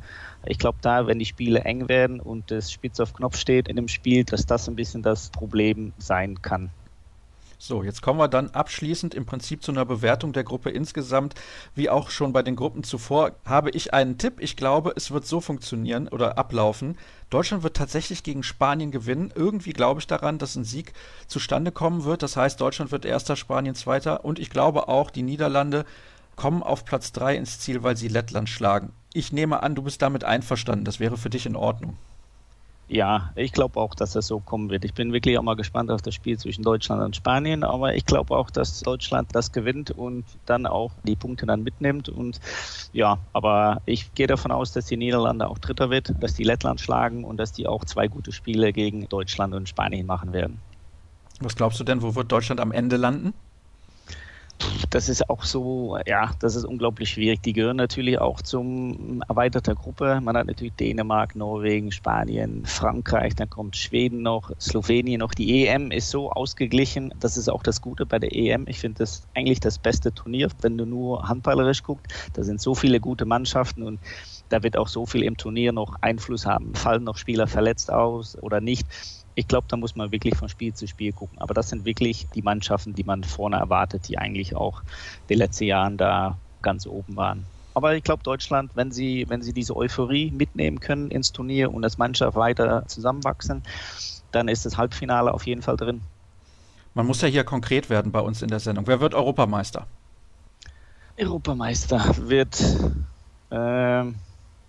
Ich 0.47 0.59
glaube, 0.59 0.79
da, 0.81 1.07
wenn 1.07 1.21
die 1.21 1.27
Spiele 1.27 1.61
eng 1.61 1.89
werden 1.89 2.19
und 2.19 2.51
das 2.51 2.73
Spitz 2.73 2.99
auf 2.99 3.15
Knopf 3.15 3.37
steht 3.37 3.69
in 3.69 3.77
dem 3.77 3.89
Spiel, 3.89 4.25
dass 4.25 4.47
das 4.47 4.69
ein 4.69 4.75
bisschen 4.75 5.03
das 5.03 5.31
Problem 5.31 5.93
sein 5.99 6.43
kann. 6.43 6.71
So, 7.59 7.83
jetzt 7.83 8.03
kommen 8.03 8.19
wir 8.19 8.29
dann 8.29 8.51
abschließend 8.51 9.15
im 9.15 9.25
Prinzip 9.25 9.63
zu 9.63 9.73
einer 9.73 9.87
Bewertung 9.87 10.35
der 10.35 10.45
Gruppe 10.45 10.71
insgesamt. 10.71 11.35
Wie 11.75 11.89
auch 11.89 12.11
schon 12.11 12.35
bei 12.35 12.43
den 12.43 12.55
Gruppen 12.55 12.85
zuvor 12.85 13.33
habe 13.47 13.71
ich 13.71 13.95
einen 13.95 14.19
Tipp. 14.19 14.35
Ich 14.41 14.57
glaube, 14.57 14.93
es 14.95 15.11
wird 15.11 15.27
so 15.27 15.41
funktionieren 15.41 16.09
oder 16.09 16.37
ablaufen. 16.37 16.99
Deutschland 17.31 17.63
wird 17.63 17.77
tatsächlich 17.77 18.23
gegen 18.23 18.43
Spanien 18.43 18.91
gewinnen. 18.91 19.33
Irgendwie 19.35 19.73
glaube 19.73 20.01
ich 20.01 20.07
daran, 20.07 20.39
dass 20.39 20.55
ein 20.55 20.65
Sieg 20.65 20.93
zustande 21.29 21.73
kommen 21.73 22.05
wird. 22.05 22.23
Das 22.23 22.37
heißt, 22.37 22.61
Deutschland 22.61 22.93
wird 22.93 23.07
erster, 23.07 23.37
Spanien 23.37 23.75
zweiter. 23.75 24.25
Und 24.25 24.39
ich 24.39 24.51
glaube 24.51 24.89
auch, 24.89 25.11
die 25.11 25.23
Niederlande 25.23 25.87
kommen 26.37 26.63
auf 26.63 26.85
Platz 26.85 27.13
drei 27.13 27.37
ins 27.37 27.59
Ziel, 27.59 27.83
weil 27.83 27.97
sie 27.97 28.09
Lettland 28.09 28.51
schlagen. 28.51 28.93
Ich 29.15 29.33
nehme 29.33 29.63
an, 29.63 29.75
du 29.75 29.83
bist 29.83 30.03
damit 30.03 30.25
einverstanden. 30.25 30.85
Das 30.85 31.01
wäre 31.01 31.17
für 31.17 31.31
dich 31.31 31.47
in 31.47 31.57
Ordnung. 31.57 31.97
Ja, 32.89 33.33
ich 33.35 33.53
glaube 33.53 33.81
auch, 33.81 33.97
dass 33.97 34.13
das 34.13 34.29
so 34.29 34.39
kommen 34.39 34.71
wird. 34.71 34.85
Ich 34.85 34.95
bin 34.95 35.13
wirklich 35.13 35.37
auch 35.39 35.43
mal 35.43 35.57
gespannt 35.57 35.91
auf 35.91 36.03
das 36.03 36.15
Spiel 36.15 36.39
zwischen 36.39 36.63
Deutschland 36.63 37.03
und 37.03 37.17
Spanien, 37.17 37.65
aber 37.65 37.97
ich 37.97 38.07
glaube 38.07 38.37
auch, 38.37 38.49
dass 38.49 38.79
Deutschland 38.81 39.35
das 39.35 39.51
gewinnt 39.51 39.91
und 39.91 40.25
dann 40.47 40.67
auch 40.67 40.93
die 41.03 41.17
Punkte 41.17 41.47
dann 41.47 41.65
mitnimmt. 41.65 42.09
Und 42.09 42.39
ja, 42.93 43.19
aber 43.33 43.83
ich 43.87 44.15
gehe 44.15 44.29
davon 44.29 44.53
aus, 44.53 44.71
dass 44.71 44.87
die 44.87 44.97
Niederlande 44.97 45.49
auch 45.49 45.59
Dritter 45.59 45.91
wird, 45.91 46.13
dass 46.21 46.35
die 46.35 46.45
Lettland 46.45 46.81
schlagen 46.81 47.25
und 47.25 47.39
dass 47.39 47.51
die 47.51 47.67
auch 47.67 47.85
zwei 47.85 48.07
gute 48.07 48.31
Spiele 48.31 48.73
gegen 48.73 49.09
Deutschland 49.09 49.53
und 49.55 49.69
Spanien 49.69 50.07
machen 50.07 50.33
werden. 50.33 50.61
Was 51.41 51.57
glaubst 51.57 51.81
du 51.81 51.85
denn, 51.85 52.03
wo 52.03 52.15
wird 52.15 52.31
Deutschland 52.31 52.61
am 52.61 52.71
Ende 52.71 52.97
landen? 52.97 53.35
Das 54.91 55.09
ist 55.09 55.29
auch 55.29 55.45
so, 55.45 55.99
ja, 56.07 56.31
das 56.39 56.57
ist 56.57 56.65
unglaublich 56.65 57.11
schwierig. 57.11 57.43
Die 57.43 57.53
gehören 57.53 57.77
natürlich 57.77 58.19
auch 58.19 58.41
zum 58.41 59.23
erweiterter 59.29 59.75
Gruppe. 59.75 60.21
Man 60.23 60.37
hat 60.37 60.47
natürlich 60.47 60.75
Dänemark, 60.75 61.37
Norwegen, 61.37 61.93
Spanien, 61.93 62.65
Frankreich, 62.65 63.35
dann 63.35 63.51
kommt 63.51 63.77
Schweden 63.77 64.23
noch, 64.23 64.51
Slowenien 64.61 65.21
noch. 65.21 65.35
Die 65.35 65.67
EM 65.67 65.91
ist 65.91 66.11
so 66.11 66.31
ausgeglichen. 66.31 67.13
Das 67.21 67.37
ist 67.37 67.49
auch 67.49 67.63
das 67.63 67.81
Gute 67.81 68.07
bei 68.07 68.19
der 68.19 68.35
EM. 68.35 68.67
Ich 68.69 68.79
finde 68.79 68.99
das 68.99 69.27
eigentlich 69.35 69.61
das 69.61 69.79
beste 69.79 70.13
Turnier, 70.13 70.49
wenn 70.63 70.79
du 70.79 70.87
nur 70.87 71.29
handballerisch 71.29 71.83
guckst. 71.83 72.07
Da 72.33 72.43
sind 72.43 72.61
so 72.61 72.75
viele 72.75 73.01
gute 73.01 73.25
Mannschaften 73.25 73.83
und 73.83 74.01
da 74.49 74.63
wird 74.63 74.77
auch 74.77 74.89
so 74.89 75.07
viel 75.07 75.23
im 75.23 75.37
Turnier 75.37 75.73
noch 75.73 75.97
Einfluss 76.01 76.47
haben. 76.47 76.75
Fallen 76.75 77.05
noch 77.05 77.17
Spieler 77.17 77.47
verletzt 77.47 77.93
aus 77.93 78.41
oder 78.43 78.61
nicht? 78.61 78.87
Ich 79.37 79.47
glaube, 79.47 79.67
da 79.69 79.77
muss 79.77 79.95
man 79.95 80.11
wirklich 80.11 80.35
von 80.35 80.49
Spiel 80.49 80.75
zu 80.75 80.89
Spiel 80.89 81.13
gucken. 81.13 81.39
Aber 81.39 81.55
das 81.55 81.69
sind 81.69 81.85
wirklich 81.85 82.27
die 82.35 82.43
Mannschaften, 82.43 82.95
die 82.95 83.05
man 83.05 83.23
vorne 83.23 83.57
erwartet, 83.57 84.09
die 84.09 84.19
eigentlich 84.19 84.57
auch 84.57 84.83
die 85.29 85.35
letzten 85.35 85.65
Jahren 85.65 85.99
da 85.99 86.39
ganz 86.63 86.87
oben 86.87 87.17
waren. 87.17 87.45
Aber 87.75 87.95
ich 87.95 88.03
glaube, 88.03 88.23
Deutschland, 88.23 88.71
wenn 88.75 88.91
sie, 88.91 89.27
wenn 89.29 89.43
sie 89.43 89.53
diese 89.53 89.77
Euphorie 89.77 90.31
mitnehmen 90.31 90.81
können 90.81 91.11
ins 91.11 91.33
Turnier 91.33 91.73
und 91.73 91.85
als 91.85 91.99
Mannschaft 91.99 92.35
weiter 92.35 92.85
zusammenwachsen, 92.89 93.63
dann 94.33 94.49
ist 94.49 94.65
das 94.65 94.79
Halbfinale 94.79 95.33
auf 95.33 95.47
jeden 95.47 95.61
Fall 95.61 95.77
drin. 95.77 96.01
Man 96.95 97.07
muss 97.07 97.21
ja 97.21 97.29
hier 97.29 97.45
konkret 97.45 97.91
werden 97.91 98.13
bei 98.13 98.21
uns 98.21 98.41
in 98.41 98.49
der 98.49 98.61
Sendung. 98.61 98.87
Wer 98.87 99.01
wird 99.01 99.13
Europameister? 99.13 99.87
Europameister 101.19 102.17
wird 102.17 102.59
äh, 103.51 104.05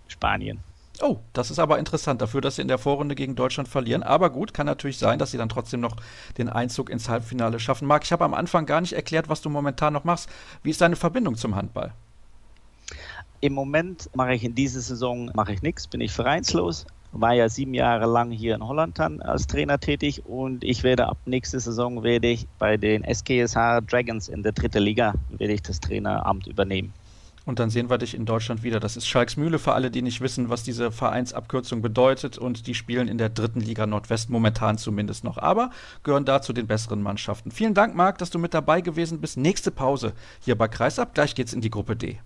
Spanien. 0.10 0.60
Oh, 1.02 1.20
das 1.34 1.52
ist 1.52 1.60
aber 1.60 1.78
interessant 1.78 2.22
dafür, 2.22 2.42
dass 2.42 2.56
sie 2.56 2.64
in 2.64 2.68
der 2.68 2.80
Vorrunde 2.80 3.14
gegen 3.14 3.36
Deutschland 3.36 3.70
verlieren. 3.70 4.02
Aber 4.02 4.32
gut, 4.32 4.54
kann 4.54 4.66
natürlich 4.66 4.98
sein, 4.98 5.20
dass 5.20 5.32
sie 5.32 5.38
dann 5.38 5.50
trotzdem 5.50 5.80
noch 5.80 5.96
den 6.38 6.50
Einzug 6.50 6.90
ins 6.90 7.08
Halbfinale 7.08 7.60
schaffen. 7.60 7.88
Marc, 7.88 8.04
ich 8.04 8.12
habe 8.12 8.26
am 8.26 8.34
Anfang 8.34 8.66
gar 8.66 8.82
nicht 8.82 8.94
erklärt, 8.94 9.30
was 9.30 9.42
du 9.42 9.50
momentan 9.50 9.94
noch 9.94 10.06
machst. 10.06 10.30
Wie 10.64 10.72
ist 10.72 10.82
deine 10.82 10.96
Verbindung 10.96 11.36
zum 11.36 11.56
Handball? 11.56 11.94
Im 13.40 13.54
Moment 13.54 14.10
mache 14.16 14.34
ich 14.34 14.44
in 14.44 14.56
dieser 14.56 14.82
Saison 14.82 15.30
mache 15.36 15.54
ich 15.54 15.62
nichts, 15.62 15.88
bin 15.88 16.02
ich 16.02 16.12
vereinslos. 16.12 16.88
War 17.12 17.34
ja 17.34 17.48
sieben 17.48 17.76
Jahre 17.76 18.08
lang 18.08 18.32
hier 18.32 18.56
in 18.56 18.68
Holland 18.68 18.98
dann 18.98 19.22
als 19.22 19.46
Trainer 19.46 19.80
tätig 19.80 20.26
und 20.26 20.64
ich 20.64 20.84
werde 20.84 21.08
ab 21.08 21.18
nächster 21.26 21.60
Saison 21.60 22.04
werde 22.04 22.28
ich 22.30 22.48
bei 22.58 22.78
den 22.78 23.04
SKSH 23.04 23.82
Dragons 23.88 24.28
in 24.28 24.42
der 24.42 24.52
dritten 24.52 24.82
Liga 24.82 25.14
werde 25.30 25.54
ich 25.54 25.62
das 25.62 25.80
Traineramt 25.80 26.48
übernehmen. 26.48 26.94
Und 27.48 27.60
dann 27.60 27.70
sehen 27.70 27.90
wir 27.90 27.98
dich 27.98 28.14
in 28.14 28.26
Deutschland 28.26 28.64
wieder. 28.64 28.82
Das 28.82 28.98
ist 28.98 29.08
Schalksmühle 29.08 29.58
für 29.58 29.72
alle, 29.72 29.90
die 29.90 30.02
nicht 30.02 30.20
wissen, 30.20 30.50
was 30.50 30.64
diese 30.64 30.92
Vereinsabkürzung 30.92 31.82
bedeutet. 31.82 32.38
Und 32.38 32.68
die 32.68 32.74
spielen 32.74 33.08
in 33.08 33.18
der 33.18 33.30
dritten 33.30 33.62
Liga 33.62 33.88
Nordwest 33.88 34.30
momentan 34.30 34.78
zumindest 34.78 35.24
noch. 35.24 35.38
Aber 35.38 35.70
gehören 36.04 36.26
da 36.26 36.42
zu 36.42 36.52
den 36.52 36.68
besseren 36.68 37.02
Mannschaften. 37.02 37.52
Vielen 37.52 37.74
Dank, 37.74 37.96
Marc, 37.96 38.18
dass 38.18 38.32
du 38.32 38.38
mit 38.38 38.54
dabei 38.54 38.82
gewesen 38.82 39.22
bist. 39.22 39.38
Nächste 39.38 39.72
Pause 39.72 40.12
hier 40.42 40.58
bei 40.58 40.68
Kreisab. 40.68 41.14
Gleich 41.14 41.36
geht's 41.36 41.54
in 41.54 41.62
die 41.62 41.72
Gruppe 41.72 41.96
D. 41.96 42.20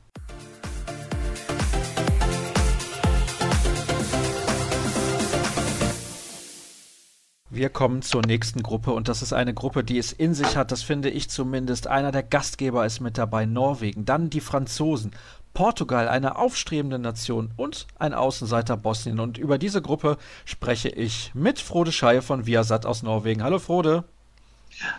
Wir 7.54 7.68
kommen 7.68 8.02
zur 8.02 8.22
nächsten 8.22 8.64
Gruppe 8.64 8.94
und 8.94 9.10
das 9.10 9.22
ist 9.22 9.34
eine 9.34 9.54
Gruppe, 9.54 9.84
die 9.84 9.98
es 9.98 10.14
in 10.14 10.34
sich 10.34 10.56
hat, 10.56 10.72
das 10.72 10.84
finde 10.84 11.10
ich 11.10 11.30
zumindest. 11.30 11.86
Einer 11.86 12.14
der 12.14 12.24
Gastgeber 12.24 12.86
ist 12.86 13.02
mit 13.02 13.18
dabei, 13.18 13.46
Norwegen, 13.46 14.06
dann 14.06 14.30
die 14.30 14.40
Franzosen, 14.40 15.12
Portugal, 15.54 16.08
eine 16.08 16.38
aufstrebende 16.38 16.98
Nation 16.98 17.52
und 17.58 17.88
ein 18.00 18.14
Außenseiter 18.14 18.78
Bosnien. 18.78 19.20
Und 19.20 19.38
über 19.38 19.58
diese 19.58 19.82
Gruppe 19.82 20.18
spreche 20.46 20.88
ich 20.88 21.32
mit 21.34 21.60
Frode 21.60 21.92
Scheier 21.92 22.22
von 22.22 22.46
Viasat 22.46 22.86
aus 22.86 23.04
Norwegen. 23.04 23.44
Hallo 23.44 23.60
Frode. 23.60 24.06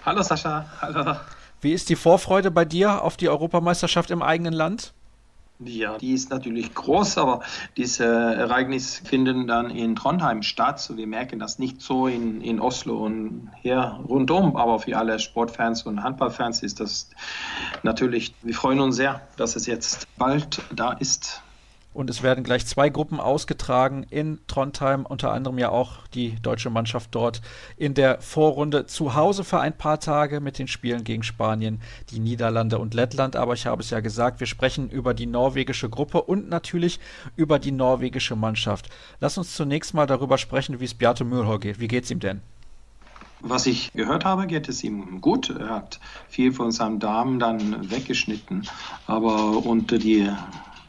Hallo 0.05 0.21
Sascha, 0.21 0.67
hallo. 0.83 1.17
Wie 1.63 1.73
ist 1.73 1.89
die 1.89 1.97
Vorfreude 1.97 2.51
bei 2.51 2.67
dir 2.67 3.01
auf 3.01 3.17
die 3.17 3.31
Europameisterschaft 3.31 4.11
im 4.11 4.21
eigenen 4.21 4.53
Land? 4.53 4.93
Ja, 5.65 5.99
die 5.99 6.13
ist 6.13 6.31
natürlich 6.31 6.75
groß, 6.75 7.19
aber 7.19 7.41
diese 7.77 8.05
Ereignisse 8.05 9.05
finden 9.05 9.47
dann 9.47 9.71
in 9.71 9.97
Trondheim 9.97 10.43
statt. 10.43 10.81
So, 10.81 10.97
wir 10.97 11.07
merken 11.07 11.39
das 11.39 11.59
nicht 11.59 11.81
so 11.81 12.07
in, 12.07 12.41
in 12.41 12.61
Oslo 12.61 13.05
und 13.05 13.51
hier 13.61 14.01
rundum, 14.09 14.57
aber 14.57 14.79
für 14.79 14.97
alle 14.97 15.19
Sportfans 15.19 15.83
und 15.83 16.03
Handballfans 16.03 16.63
ist 16.63 16.81
das 16.81 17.11
natürlich, 17.83 18.35
wir 18.43 18.55
freuen 18.55 18.81
uns 18.81 18.97
sehr, 18.97 19.21
dass 19.37 19.57
es 19.57 19.67
jetzt 19.67 20.07
bald 20.17 20.63
da 20.75 20.93
ist. 20.93 21.42
Und 21.95 22.09
es 22.09 22.23
werden 22.23 22.43
gleich 22.43 22.67
zwei 22.67 22.89
Gruppen 22.89 23.21
ausgetragen 23.21 24.07
in 24.09 24.39
Trondheim, 24.47 25.05
unter 25.05 25.33
anderem 25.33 25.59
ja 25.59 25.69
auch 25.69 26.07
die 26.15 26.37
deutsche 26.41 26.71
Mannschaft 26.71 27.15
dort 27.15 27.43
in 27.77 27.95
der 27.95 28.21
Vorrunde 28.21 28.87
zu 28.87 29.15
Hause 29.15 29.45
für 29.45 29.61
ein 29.61 29.77
paar 29.77 30.01
Tage 30.01 30.41
mit 30.41 30.59
den 30.59 30.69
Spielen 30.69 31.05
gegen 31.05 31.23
Spanien, 31.23 31.81
die 32.11 32.19
Niederlande 32.19 32.79
und 32.79 32.95
Lettland. 32.95 33.37
Aber 33.37 33.53
ich 33.53 33.67
habe 33.67 33.83
es 33.83 33.91
ja 33.91 34.01
gesagt, 34.01 34.41
wir 34.41 34.47
sprechen 34.47 34.89
über 34.89 35.13
die 35.13 35.27
norwegische 35.27 35.91
Gruppe 35.91 36.23
und 36.23 36.49
natürlich 36.49 36.99
über 37.37 37.59
die 37.59 37.73
norwegische 37.73 38.37
Mannschaft. 38.37 38.89
Lass 39.21 39.37
uns 39.37 39.55
zunächst 39.55 39.93
mal 39.93 40.07
darüber 40.07 40.39
sprechen, 40.39 40.81
wie 40.81 40.87
es 40.87 40.95
Bjarte 40.95 41.25
Mühlhor 41.25 41.61
geht. 41.61 41.79
Wie 41.79 41.89
geht 41.89 42.05
es 42.05 42.11
ihm 42.11 42.21
denn? 42.21 42.41
Was 43.45 43.67
ich 43.67 43.93
gehört 43.93 44.25
habe, 44.25 44.47
geht 44.47 44.69
es 44.69 44.85
ihm 44.85 45.21
gut. 45.21 45.51
Er 45.51 45.69
hat 45.69 45.99
viel 46.29 46.53
von 46.53 46.71
seinem 46.71 47.01
Darm 47.01 47.41
dann 47.41 47.91
weggeschnitten. 47.91 48.69
Aber 49.09 49.67
unter 49.67 49.99
die 49.99 50.31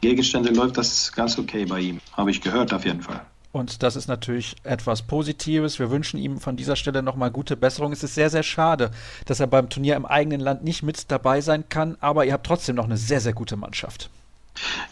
Gegenstände 0.04 0.50
läuft 0.50 0.76
das 0.76 1.10
ganz 1.12 1.38
okay 1.38 1.64
bei 1.64 1.80
ihm. 1.80 1.98
Habe 2.12 2.30
ich 2.30 2.42
gehört 2.42 2.74
auf 2.74 2.84
jeden 2.84 3.00
Fall. 3.00 3.22
Und 3.52 3.82
das 3.82 3.96
ist 3.96 4.06
natürlich 4.06 4.54
etwas 4.62 5.00
Positives. 5.00 5.78
Wir 5.78 5.90
wünschen 5.90 6.18
ihm 6.18 6.40
von 6.40 6.56
dieser 6.56 6.76
Stelle 6.76 7.02
nochmal 7.02 7.30
gute 7.30 7.56
Besserung. 7.56 7.90
Es 7.90 8.02
ist 8.02 8.14
sehr, 8.14 8.28
sehr 8.28 8.42
schade, 8.42 8.90
dass 9.24 9.40
er 9.40 9.46
beim 9.46 9.70
Turnier 9.70 9.96
im 9.96 10.04
eigenen 10.04 10.40
Land 10.40 10.62
nicht 10.62 10.82
mit 10.82 11.10
dabei 11.10 11.40
sein 11.40 11.70
kann, 11.70 11.96
aber 12.00 12.26
ihr 12.26 12.34
habt 12.34 12.46
trotzdem 12.46 12.76
noch 12.76 12.84
eine 12.84 12.98
sehr, 12.98 13.22
sehr 13.22 13.32
gute 13.32 13.56
Mannschaft. 13.56 14.10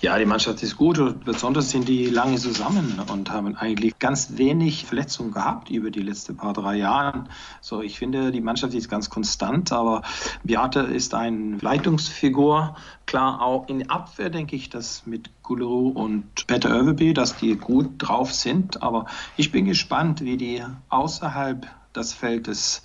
Ja, 0.00 0.18
die 0.18 0.24
Mannschaft 0.24 0.62
ist 0.64 0.76
gut 0.76 0.98
und 0.98 1.24
besonders 1.24 1.70
sind 1.70 1.86
die 1.86 2.06
lange 2.06 2.36
zusammen 2.36 3.00
und 3.12 3.30
haben 3.30 3.56
eigentlich 3.56 3.98
ganz 4.00 4.36
wenig 4.36 4.86
Verletzungen 4.86 5.30
gehabt 5.30 5.70
über 5.70 5.92
die 5.92 6.02
letzten 6.02 6.36
paar 6.36 6.52
drei 6.52 6.76
Jahre. 6.76 7.24
So, 7.60 7.82
ich 7.82 7.98
finde, 7.98 8.32
die 8.32 8.40
Mannschaft 8.40 8.74
ist 8.74 8.88
ganz 8.88 9.10
konstant, 9.10 9.70
aber 9.70 10.02
Beate 10.42 10.80
ist 10.80 11.14
eine 11.14 11.58
Leitungsfigur. 11.58 12.74
Klar, 13.06 13.42
auch 13.42 13.68
in 13.68 13.88
Abwehr 13.90 14.30
denke 14.30 14.56
ich, 14.56 14.70
dass 14.70 15.06
mit 15.06 15.30
Gulleru 15.44 15.90
und 15.90 16.48
Peter 16.48 16.70
Överby, 16.70 17.14
dass 17.14 17.36
die 17.36 17.56
gut 17.56 17.90
drauf 17.98 18.32
sind, 18.32 18.82
aber 18.82 19.06
ich 19.36 19.52
bin 19.52 19.66
gespannt, 19.66 20.22
wie 20.22 20.36
die 20.36 20.64
außerhalb 20.88 21.68
des 21.94 22.12
Feldes 22.12 22.82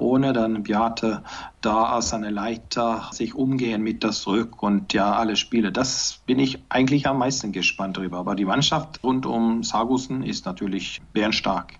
ohne 0.00 0.32
dann 0.32 0.62
Beate 0.62 1.22
da 1.60 1.84
als 1.84 2.12
eine 2.12 2.30
Leiter 2.30 3.08
sich 3.12 3.34
umgehen 3.34 3.82
mit 3.82 4.02
das 4.02 4.26
Rück 4.26 4.62
und 4.62 4.92
ja 4.92 5.12
alle 5.14 5.36
Spiele. 5.36 5.72
Das 5.72 6.20
bin 6.26 6.38
ich 6.38 6.58
eigentlich 6.68 7.06
am 7.06 7.18
meisten 7.18 7.52
gespannt 7.52 7.96
drüber. 7.96 8.18
Aber 8.18 8.34
die 8.34 8.44
Mannschaft 8.44 9.02
rund 9.04 9.26
um 9.26 9.62
Sargussen 9.62 10.22
ist 10.22 10.46
natürlich 10.46 11.00
bärenstark. 11.12 11.74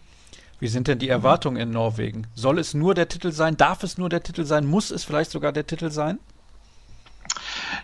Wie 0.59 0.69
sind 0.69 0.89
denn 0.89 0.99
die 0.99 1.09
Erwartungen 1.09 1.57
in 1.57 1.71
Norwegen? 1.71 2.27
Soll 2.35 2.59
es 2.59 2.75
nur 2.75 2.95
der 2.95 3.09
Titel 3.09 3.33
sein? 3.33 3.57
Darf 3.57 3.83
es 3.83 3.97
nur 3.97 4.11
der 4.11 4.23
Titel 4.23 4.45
sein? 4.45 4.67
Muss 4.67 4.91
es 4.91 5.05
vielleicht 5.05 5.31
sogar 5.31 5.53
der 5.53 5.67
Titel 5.67 5.91
sein? 5.91 6.19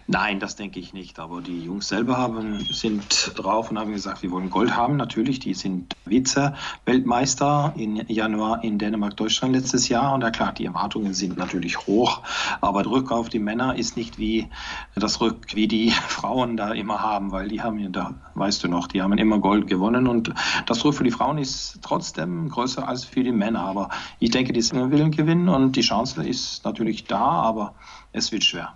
Nein, 0.07 0.40
das 0.40 0.57
denke 0.57 0.78
ich 0.78 0.93
nicht. 0.93 1.19
Aber 1.19 1.40
die 1.40 1.65
Jungs 1.65 1.89
selber 1.89 2.16
haben, 2.16 2.61
sind 2.61 3.32
drauf 3.36 3.70
und 3.70 3.78
haben 3.78 3.93
gesagt, 3.93 4.23
wir 4.23 4.31
wollen 4.31 4.51
Gold 4.51 4.77
haben. 4.77 4.97
Natürlich, 4.97 5.40
die 5.40 5.55
sind 5.55 5.94
Vize-Weltmeister 6.05 7.74
in 7.77 7.97
Januar 8.09 8.62
in 8.62 8.78
Dänemark, 8.78 9.16
Deutschland 9.16 9.55
letztes 9.55 9.89
Jahr. 9.89 10.15
Und 10.15 10.23
ja 10.23 10.31
klar, 10.31 10.53
die 10.53 10.66
Erwartungen 10.66 11.15
sind 11.15 11.36
natürlich 11.36 11.86
hoch. 11.86 12.23
Aber 12.61 12.82
der 12.82 12.93
Rück 12.93 13.11
auf 13.11 13.28
die 13.28 13.39
Männer 13.39 13.77
ist 13.77 13.97
nicht 13.97 14.19
wie 14.19 14.48
das 14.94 15.20
Rück, 15.20 15.55
wie 15.55 15.69
die 15.69 15.90
Frauen 16.09 16.57
da 16.57 16.73
immer 16.73 17.01
haben, 17.01 17.32
weil 17.32 17.48
die 17.48 17.62
haben 17.62 17.78
ja 17.78 17.89
da, 17.89 18.15
weißt 18.35 18.62
du 18.65 18.69
noch, 18.69 18.86
die 18.86 19.03
haben 19.03 19.16
immer 19.19 19.39
Gold 19.39 19.66
gewonnen. 19.66 20.07
Und 20.07 20.32
das 20.66 20.85
Rück 20.85 20.94
für 20.94 21.05
die 21.05 21.11
Frauen 21.11 21.39
ist 21.39 21.81
trotzdem 21.82 22.48
größer 22.48 22.86
als 22.86 23.05
für 23.05 23.24
die 23.24 23.32
Männer. 23.32 23.61
Aber 23.61 23.89
ich 24.20 24.31
denke, 24.31 24.53
die 24.53 24.66
willen 24.66 25.11
gewinnen 25.11 25.48
und 25.48 25.77
die 25.77 25.81
Chance 25.81 26.23
ist 26.27 26.65
natürlich 26.65 27.05
da, 27.05 27.19
aber 27.19 27.74
es 28.12 28.32
wird 28.32 28.44
schwer. 28.44 28.74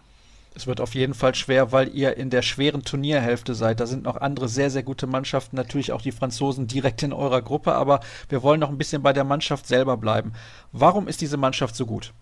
Es 0.55 0.67
wird 0.67 0.81
auf 0.81 0.95
jeden 0.95 1.15
Fall 1.15 1.35
schwer, 1.35 1.73
weil 1.73 1.95
ihr 1.95 2.17
in 2.17 2.29
der 2.29 2.43
schweren 2.43 2.83
Turnierhälfte 2.83 3.55
seid. 3.55 3.81
Da 3.81 3.87
sind 3.87 4.03
noch 4.03 4.17
andere 4.17 4.49
sehr, 4.49 4.71
sehr 4.71 4.83
gute 4.83 5.07
Mannschaften, 5.07 5.57
natürlich 5.57 5.93
auch 5.93 6.03
die 6.03 6.13
Franzosen 6.13 6.67
direkt 6.67 7.03
in 7.03 7.13
eurer 7.13 7.41
Gruppe, 7.41 7.75
aber 7.75 8.01
wir 8.29 8.43
wollen 8.43 8.61
noch 8.61 8.71
ein 8.71 8.79
bisschen 8.79 9.03
bei 9.03 9.13
der 9.13 9.25
Mannschaft 9.25 9.67
selber 9.67 9.97
bleiben. 9.97 10.33
Warum 10.73 11.07
ist 11.07 11.21
diese 11.21 11.37
Mannschaft 11.37 11.77
so 11.77 11.87
gut? 11.87 12.13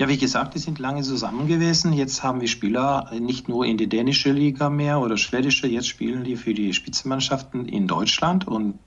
Ja, 0.00 0.08
wie 0.08 0.16
gesagt, 0.16 0.54
die 0.54 0.58
sind 0.58 0.78
lange 0.78 1.02
zusammen 1.02 1.46
gewesen. 1.46 1.92
Jetzt 1.92 2.22
haben 2.22 2.40
wir 2.40 2.48
Spieler 2.48 3.10
nicht 3.20 3.50
nur 3.50 3.66
in 3.66 3.76
die 3.76 3.86
dänische 3.86 4.32
Liga 4.32 4.70
mehr 4.70 4.98
oder 4.98 5.18
schwedische, 5.18 5.66
jetzt 5.66 5.88
spielen 5.88 6.24
die 6.24 6.36
für 6.36 6.54
die 6.54 6.72
Spitzenmannschaften 6.72 7.68
in 7.68 7.86
Deutschland 7.86 8.48
und 8.48 8.78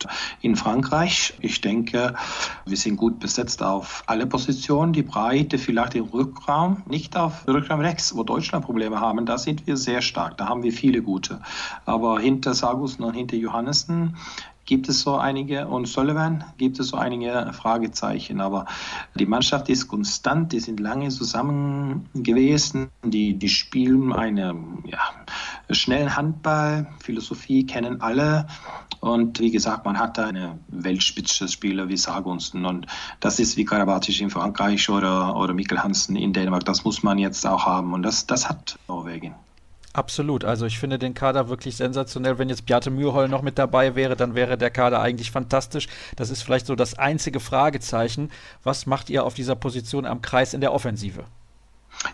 in 0.42 0.56
Frankreich. 0.56 1.36
Ich 1.40 1.62
denke, 1.62 2.16
wir 2.66 2.78
sind 2.78 2.98
gut 2.98 3.20
besetzt 3.20 3.62
auf 3.62 4.02
alle 4.08 4.26
Positionen. 4.26 4.92
Die 4.92 5.04
Breite 5.04 5.60
vielleicht 5.60 5.94
im 5.94 6.06
Rückraum, 6.06 6.82
nicht 6.90 7.16
auf 7.16 7.48
Rückraum 7.48 7.82
rechts, 7.82 8.16
wo 8.16 8.24
Deutschland 8.24 8.66
Probleme 8.66 9.00
haben. 9.00 9.28
Da 9.28 9.38
sind 9.38 9.68
wir 9.68 9.78
sehr 9.78 10.02
stark. 10.02 10.40
Da 10.40 10.50
haben 10.50 10.64
wir 10.64 10.74
viele 10.74 11.04
gute. 11.04 11.42
Aber 11.86 12.20
hinter 12.20 12.56
Sagusen 12.56 13.04
und 13.04 13.14
hinter 13.14 13.36
Johannessen 13.36 14.18
gibt 14.66 14.88
es 14.90 15.02
so 15.02 15.18
einige 15.18 15.68
und 15.68 15.88
Sullivan 15.88 16.44
gibt 16.58 16.80
es 16.80 16.88
so 16.90 16.98
einige 16.98 17.52
Fragezeichen. 17.54 18.40
Aber 18.42 18.66
die 19.16 19.26
Mannschaft 19.26 19.70
ist 19.70 19.88
konstant, 19.88 20.54
die 20.54 20.60
sind 20.60 20.80
lange 20.80 21.10
zusammen 21.10 22.10
gewesen, 22.14 22.90
die, 23.04 23.34
die 23.34 23.50
spielen 23.50 24.14
eine 24.14 24.56
ja, 24.86 25.00
schnellen 25.70 26.16
Handball, 26.16 26.88
Philosophie 27.04 27.66
kennen 27.66 28.02
alle. 28.02 28.48
Und 29.00 29.40
wie 29.40 29.52
gesagt, 29.52 29.84
man 29.86 30.00
hat 30.00 30.18
da 30.18 30.28
eine 30.28 30.60
Weltspitze-Spieler 30.70 31.90
wie 31.90 31.98
Sagunsten. 31.98 32.66
Und 32.66 32.88
das 33.20 33.40
ist 33.40 33.58
wie 33.58 33.66
Karabatic 33.66 34.22
in 34.22 34.30
Frankreich 34.30 34.90
oder, 34.90 35.36
oder 35.36 35.54
Mikkel 35.54 35.84
Hansen 35.84 36.16
in 36.16 36.32
Dänemark. 36.32 36.64
Das 36.64 36.86
muss 36.86 37.04
man 37.04 37.18
jetzt 37.18 37.46
auch 37.46 37.66
haben. 37.66 37.94
Und 37.94 38.04
das, 38.04 38.28
das 38.28 38.48
hat 38.48 38.80
Norwegen. 38.88 39.36
Absolut. 39.94 40.44
Also 40.44 40.66
ich 40.66 40.80
finde 40.80 40.98
den 40.98 41.14
Kader 41.14 41.50
wirklich 41.50 41.76
sensationell. 41.78 42.40
Wenn 42.40 42.50
jetzt 42.50 42.66
Beate 42.66 42.90
Mührhol 42.90 43.30
noch 43.30 43.44
mit 43.44 43.60
dabei 43.60 43.96
wäre, 43.96 44.16
dann 44.16 44.34
wäre 44.34 44.58
der 44.58 44.72
Kader 44.72 45.00
eigentlich 45.00 45.30
fantastisch. 45.30 45.88
Das 46.16 46.32
ist 46.32 46.42
vielleicht 46.42 46.66
so 46.66 46.76
das 46.76 46.98
einzige 46.98 47.40
Fragezeichen. 47.40 48.32
Was 48.64 48.88
macht 48.88 49.12
ihr 49.12 49.24
auf 49.24 49.36
dieser 49.36 49.56
Position 49.56 50.08
am 50.08 50.24
Kreis 50.24 50.56
in 50.56 50.62
der 50.62 50.74
Offensive? 50.74 51.26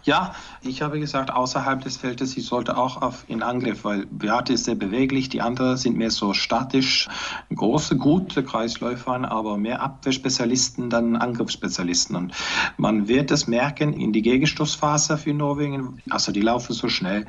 Ja, 0.03 0.33
ich 0.61 0.81
habe 0.81 0.99
gesagt, 0.99 1.31
außerhalb 1.31 1.81
des 1.81 1.97
Feldes, 1.97 2.31
sie 2.31 2.41
sollte 2.41 2.77
auch 2.77 3.01
auf 3.01 3.25
in 3.27 3.43
Angriff, 3.43 3.83
weil 3.83 4.05
Beate 4.07 4.53
ist 4.53 4.65
sehr 4.65 4.75
beweglich, 4.75 5.29
die 5.29 5.41
anderen 5.41 5.77
sind 5.77 5.97
mehr 5.97 6.11
so 6.11 6.33
statisch, 6.33 7.07
große, 7.53 7.97
gute 7.97 8.43
Kreisläufer, 8.43 9.29
aber 9.29 9.57
mehr 9.57 9.81
Abwehrspezialisten, 9.81 10.89
dann 10.89 11.15
Angriffsspezialisten. 11.15 12.15
Und 12.15 12.33
man 12.77 13.07
wird 13.07 13.31
es 13.31 13.47
merken 13.47 13.93
in 13.93 14.13
die 14.13 14.21
Gegenstoßphase 14.21 15.17
für 15.17 15.33
Norwegen, 15.33 16.01
also 16.09 16.31
die 16.31 16.41
laufen 16.41 16.73
so 16.73 16.89
schnell, 16.89 17.25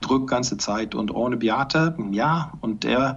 drückt 0.00 0.28
ganze 0.28 0.56
Zeit 0.56 0.94
und 0.94 1.14
ohne 1.14 1.36
Beate, 1.36 1.96
ja, 2.10 2.52
und 2.60 2.84
er 2.84 3.16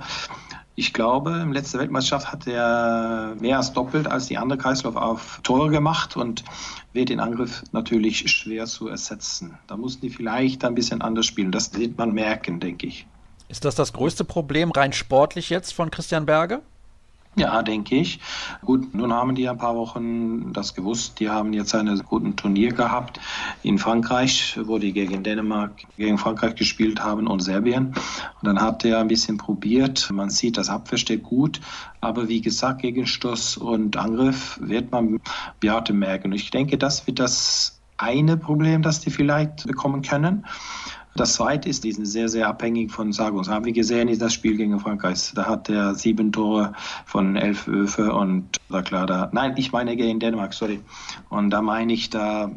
ich 0.76 0.94
glaube, 0.94 1.40
im 1.42 1.54
letzten 1.54 1.80
Weltmeisterschaft 1.80 2.32
hat 2.32 2.48
er 2.48 3.36
mehr 3.40 3.58
als 3.58 3.72
doppelt 3.72 4.08
als 4.08 4.28
die 4.28 4.38
andere 4.38 4.60
Kreislauf 4.60 4.98
auf 4.98 5.40
Tore 5.42 5.70
gemacht 5.70 6.18
und 6.18 6.44
wird 6.92 7.10
den 7.10 7.22
Angriff 7.22 7.64
natürlich 7.72 8.30
schwer 8.30 8.66
zu 8.66 8.90
ersetzen. 8.90 9.58
Da 9.68 9.78
mussten 9.78 10.02
die 10.02 10.10
vielleicht 10.10 10.66
ein 10.66 10.76
bisschen 10.76 11.02
anders 11.02 11.26
spielen. 11.26 11.52
Das 11.52 11.74
wird 11.76 11.98
man 11.98 12.14
merken, 12.14 12.60
denke 12.60 12.88
ich. 12.88 13.08
Ist 13.48 13.64
das 13.64 13.76
das 13.76 13.94
größte 13.94 14.26
Problem 14.26 14.72
rein 14.72 14.92
sportlich 14.92 15.50
jetzt 15.50 15.74
von 15.74 15.92
Christian 15.92 16.26
Berge? 16.26 16.62
Ja, 17.38 17.62
denke 17.64 17.96
ich. 17.96 18.22
Gut, 18.64 18.94
nun 18.94 19.12
haben 19.12 19.36
die 19.36 19.50
ein 19.50 19.58
paar 19.58 19.76
Wochen 19.76 20.54
das 20.54 20.74
gewusst. 20.74 21.20
Die 21.20 21.30
haben 21.30 21.52
jetzt 21.52 21.76
einen 21.76 22.00
guten 22.00 22.38
Turnier 22.38 22.72
gehabt 22.72 23.20
in 23.62 23.78
Frankreich, 23.78 24.58
wo 24.64 24.78
die 24.78 24.94
gegen 24.94 25.22
Dänemark, 25.22 25.84
gegen 25.98 26.18
Frankreich 26.18 26.56
gespielt 26.56 27.04
haben 27.04 27.28
und 27.28 27.42
Serbien. 27.42 27.88
Und 27.88 28.44
dann 28.44 28.62
hat 28.62 28.86
er 28.86 29.00
ein 29.00 29.10
bisschen 29.10 29.36
probiert. 29.36 30.10
Man 30.12 30.30
sieht, 30.30 30.58
das 30.58 30.70
Abwehr 30.70 30.98
steht 30.98 31.24
gut. 31.24 31.60
Aber 32.00 32.30
wie 32.30 32.40
gesagt, 32.40 32.82
Gegenstoß 32.82 33.58
und 33.58 33.98
Angriff 33.98 34.58
wird 34.62 34.94
man 34.94 35.20
Beate 35.60 35.92
merken. 35.92 36.32
Ich 36.32 36.52
denke, 36.52 36.78
das 36.78 37.06
wird 37.06 37.20
das 37.20 37.82
eine 37.98 38.38
Problem, 38.38 38.82
das 38.82 39.02
die 39.02 39.10
vielleicht 39.10 39.68
bekommen 39.68 40.02
können. 40.02 40.46
Das 41.18 41.36
zweite 41.36 41.70
ist, 41.70 41.86
die 41.86 41.94
sind 41.94 42.06
sehr, 42.06 42.28
sehr 42.28 42.50
abhängig 42.50 42.92
von 42.92 43.14
Sagus. 43.14 43.48
Haben 43.48 43.64
wir 43.64 43.72
gesehen, 43.72 44.10
ist 44.10 44.22
das 44.22 44.34
Spiel 44.34 44.58
gegen 44.58 44.78
Frankreich. 44.82 45.32
Da 45.34 45.46
hat 45.46 45.70
er 45.70 45.96
sieben 45.96 46.34
Tore 46.34 46.74
von 47.06 47.38
elf 47.38 47.68
Würfe 47.68 48.14
und 48.14 48.58
da 48.70 48.82
klar, 48.82 49.06
da, 49.06 49.30
nein, 49.32 49.54
ich 49.56 49.72
meine 49.72 49.96
gegen 49.96 50.20
Dänemark, 50.20 50.54
sorry. 50.54 50.82
Und 51.30 51.52
da 51.52 51.62
meine 51.62 51.94
ich, 51.94 52.10
da, 52.10 52.52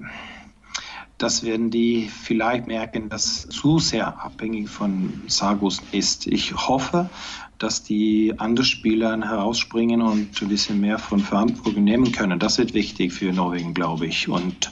das 1.19 1.45
werden 1.45 1.71
die 1.71 2.09
vielleicht 2.09 2.67
merken, 2.67 3.09
dass 3.09 3.49
zu 3.49 3.79
sehr 3.79 4.21
abhängig 4.21 4.69
von 4.69 5.23
Sagus 5.29 5.81
ist. 5.93 6.27
Ich 6.27 6.53
hoffe, 6.57 7.11
dass 7.59 7.83
die 7.83 8.35
anderen 8.39 8.67
Spieler 8.67 9.21
herausspringen 9.21 10.01
und 10.01 10.41
ein 10.41 10.49
bisschen 10.49 10.81
mehr 10.81 10.99
von 10.99 11.21
Verantwortung 11.21 11.85
nehmen 11.85 12.13
können. 12.13 12.39
Das 12.39 12.59
wird 12.59 12.73
wichtig 12.73 13.13
für 13.13 13.33
Norwegen, 13.33 13.75
glaube 13.75 14.07
ich. 14.07 14.29
Und 14.29 14.71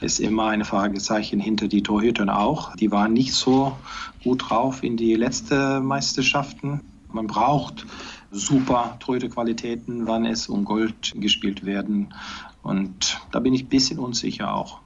ist 0.00 0.20
immer 0.20 0.48
eine 0.48 0.64
Fragezeichen 0.64 1.40
hinter 1.40 1.68
die 1.68 1.82
Torhütern 1.82 2.28
auch. 2.28 2.76
Die 2.76 2.90
waren 2.90 3.14
nicht 3.14 3.32
so 3.32 3.76
gut 4.22 4.50
drauf 4.50 4.82
in 4.82 4.96
die 4.96 5.14
letzten 5.14 5.84
Meisterschaften. 5.84 6.82
Man 7.10 7.26
braucht 7.26 7.86
super 8.30 8.96
Torhüterqualitäten, 9.00 10.06
wann 10.06 10.26
es 10.26 10.48
um 10.48 10.64
Gold 10.64 11.14
gespielt 11.16 11.64
werden. 11.64 12.12
Und 12.62 13.18
da 13.32 13.40
bin 13.40 13.54
ich 13.54 13.64
ein 13.64 13.68
bisschen 13.68 13.98
unsicher 13.98 14.54
auch. 14.54 14.80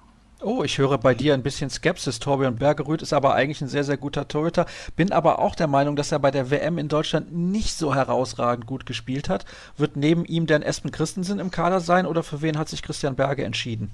Oh, 0.44 0.64
ich 0.64 0.78
höre 0.78 0.98
bei 0.98 1.14
dir 1.14 1.34
ein 1.34 1.44
bisschen 1.44 1.70
Skepsis. 1.70 2.18
Torbjörn 2.18 2.56
Bergerud 2.56 3.00
ist 3.00 3.12
aber 3.12 3.34
eigentlich 3.34 3.60
ein 3.60 3.68
sehr, 3.68 3.84
sehr 3.84 3.96
guter 3.96 4.26
Torhüter. 4.26 4.66
Bin 4.96 5.12
aber 5.12 5.38
auch 5.38 5.54
der 5.54 5.68
Meinung, 5.68 5.94
dass 5.94 6.10
er 6.10 6.18
bei 6.18 6.32
der 6.32 6.50
WM 6.50 6.78
in 6.78 6.88
Deutschland 6.88 7.32
nicht 7.32 7.74
so 7.74 7.94
herausragend 7.94 8.66
gut 8.66 8.84
gespielt 8.84 9.28
hat. 9.28 9.44
Wird 9.76 9.96
neben 9.96 10.24
ihm 10.24 10.46
denn 10.46 10.62
Espen 10.62 10.90
Christensen 10.90 11.38
im 11.38 11.52
Kader 11.52 11.78
sein 11.78 12.06
oder 12.06 12.24
für 12.24 12.42
wen 12.42 12.58
hat 12.58 12.68
sich 12.68 12.82
Christian 12.82 13.14
Berge 13.14 13.44
entschieden? 13.44 13.92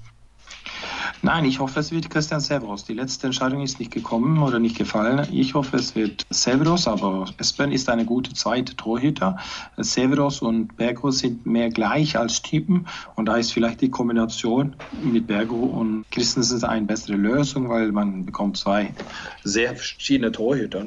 Nein, 1.21 1.43
ich 1.43 1.59
hoffe, 1.59 1.81
es 1.81 1.91
wird 1.91 2.09
Christian 2.09 2.39
Severos. 2.39 2.85
Die 2.85 2.93
letzte 2.93 3.27
Entscheidung 3.27 3.61
ist 3.61 3.77
nicht 3.77 3.91
gekommen 3.91 4.41
oder 4.41 4.57
nicht 4.57 4.77
gefallen. 4.77 5.27
Ich 5.31 5.53
hoffe, 5.53 5.75
es 5.75 5.93
wird 5.93 6.25
Severos, 6.29 6.87
aber 6.87 7.25
Espen 7.37 7.73
ist 7.73 7.89
eine 7.89 8.05
gute 8.05 8.33
zweite 8.33 8.73
Torhüter. 8.77 9.37
Severos 9.75 10.41
und 10.41 10.77
Bergo 10.77 11.11
sind 11.11 11.45
mehr 11.45 11.69
gleich 11.71 12.17
als 12.17 12.41
Typen 12.41 12.87
und 13.15 13.25
da 13.25 13.35
ist 13.35 13.51
vielleicht 13.51 13.81
die 13.81 13.89
Kombination 13.89 14.77
mit 15.03 15.27
Bergo 15.27 15.57
und 15.57 16.05
Christensen 16.09 16.63
eine 16.63 16.85
bessere 16.85 17.17
Lösung, 17.17 17.67
weil 17.67 17.91
man 17.91 18.25
bekommt 18.25 18.55
zwei 18.55 18.93
sehr 19.43 19.75
verschiedene 19.75 20.31
Torhüter. 20.31 20.85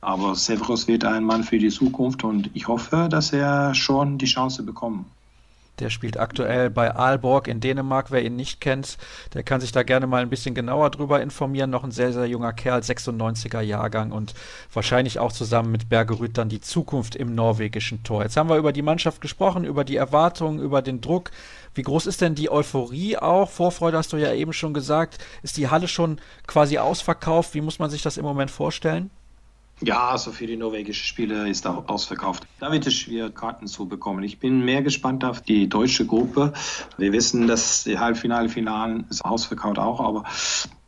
Aber 0.00 0.34
Severos 0.34 0.88
wird 0.88 1.04
ein 1.04 1.22
Mann 1.22 1.44
für 1.44 1.58
die 1.58 1.70
Zukunft 1.70 2.24
und 2.24 2.50
ich 2.54 2.66
hoffe, 2.66 3.08
dass 3.08 3.32
er 3.32 3.74
schon 3.74 4.18
die 4.18 4.26
Chance 4.26 4.64
bekommt. 4.64 5.06
Der 5.80 5.90
spielt 5.90 6.18
aktuell 6.18 6.70
bei 6.70 6.94
Aalborg 6.94 7.48
in 7.48 7.60
Dänemark. 7.60 8.10
Wer 8.10 8.24
ihn 8.24 8.36
nicht 8.36 8.60
kennt, 8.60 8.98
der 9.34 9.42
kann 9.42 9.60
sich 9.60 9.72
da 9.72 9.82
gerne 9.82 10.06
mal 10.06 10.22
ein 10.22 10.30
bisschen 10.30 10.54
genauer 10.54 10.90
drüber 10.90 11.22
informieren. 11.22 11.70
Noch 11.70 11.84
ein 11.84 11.90
sehr, 11.90 12.12
sehr 12.12 12.26
junger 12.26 12.52
Kerl, 12.52 12.80
96er 12.80 13.60
Jahrgang 13.60 14.12
und 14.12 14.34
wahrscheinlich 14.72 15.18
auch 15.18 15.32
zusammen 15.32 15.70
mit 15.70 15.88
Bergerud 15.88 16.36
dann 16.36 16.48
die 16.48 16.60
Zukunft 16.60 17.16
im 17.16 17.34
norwegischen 17.34 18.02
Tor. 18.02 18.22
Jetzt 18.22 18.36
haben 18.36 18.48
wir 18.48 18.56
über 18.56 18.72
die 18.72 18.82
Mannschaft 18.82 19.20
gesprochen, 19.20 19.64
über 19.64 19.84
die 19.84 19.96
Erwartungen, 19.96 20.58
über 20.58 20.82
den 20.82 21.00
Druck. 21.00 21.30
Wie 21.74 21.82
groß 21.82 22.06
ist 22.06 22.20
denn 22.20 22.34
die 22.34 22.50
Euphorie 22.50 23.16
auch? 23.16 23.48
Vorfreude 23.48 23.98
hast 23.98 24.12
du 24.12 24.16
ja 24.16 24.32
eben 24.32 24.52
schon 24.52 24.74
gesagt. 24.74 25.18
Ist 25.42 25.56
die 25.56 25.68
Halle 25.68 25.88
schon 25.88 26.20
quasi 26.46 26.78
ausverkauft? 26.78 27.54
Wie 27.54 27.60
muss 27.60 27.78
man 27.78 27.90
sich 27.90 28.02
das 28.02 28.16
im 28.16 28.24
Moment 28.24 28.50
vorstellen? 28.50 29.10
Ja, 29.80 30.08
also 30.08 30.32
für 30.32 30.48
die 30.48 30.56
norwegischen 30.56 31.04
Spiele 31.04 31.48
ist 31.48 31.64
auch 31.66 31.88
ausverkauft. 31.88 32.46
Da 32.58 32.72
wird 32.72 32.86
es 32.88 32.94
schwer, 32.94 33.30
Karten 33.30 33.68
zu 33.68 33.86
bekommen. 33.86 34.24
Ich 34.24 34.40
bin 34.40 34.64
mehr 34.64 34.82
gespannt 34.82 35.24
auf 35.24 35.40
die 35.40 35.68
deutsche 35.68 36.04
Gruppe. 36.04 36.52
Wir 36.96 37.12
wissen, 37.12 37.46
dass 37.46 37.84
die 37.84 37.98
Halbfinale, 37.98 38.48
Finalen 38.48 39.06
ist 39.08 39.24
ausverkauft 39.24 39.78
auch, 39.78 40.00
aber 40.00 40.24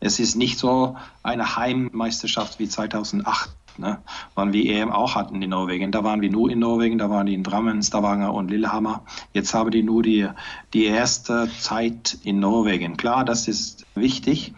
es 0.00 0.18
ist 0.18 0.34
nicht 0.34 0.58
so 0.58 0.96
eine 1.22 1.56
Heimmeisterschaft 1.56 2.58
wie 2.58 2.68
2008. 2.68 3.50
Ne, 3.78 3.98
wann 4.34 4.52
wir 4.52 4.64
EM 4.64 4.90
auch 4.90 5.14
hatten 5.14 5.40
in 5.40 5.50
Norwegen. 5.50 5.92
Da 5.92 6.02
waren 6.02 6.20
wir 6.20 6.30
nur 6.30 6.50
in 6.50 6.58
Norwegen, 6.58 6.98
da 6.98 7.08
waren 7.08 7.26
die 7.26 7.34
in 7.34 7.44
Drammen, 7.44 7.82
Stavanger 7.82 8.34
und 8.34 8.50
Lillehammer. 8.50 9.04
Jetzt 9.32 9.54
haben 9.54 9.70
die 9.70 9.82
nur 9.82 10.02
die, 10.02 10.28
die 10.74 10.84
erste 10.84 11.48
Zeit 11.60 12.18
in 12.24 12.40
Norwegen. 12.40 12.96
Klar, 12.96 13.24
das 13.24 13.48
ist 13.48 13.86
wichtig. 13.94 14.52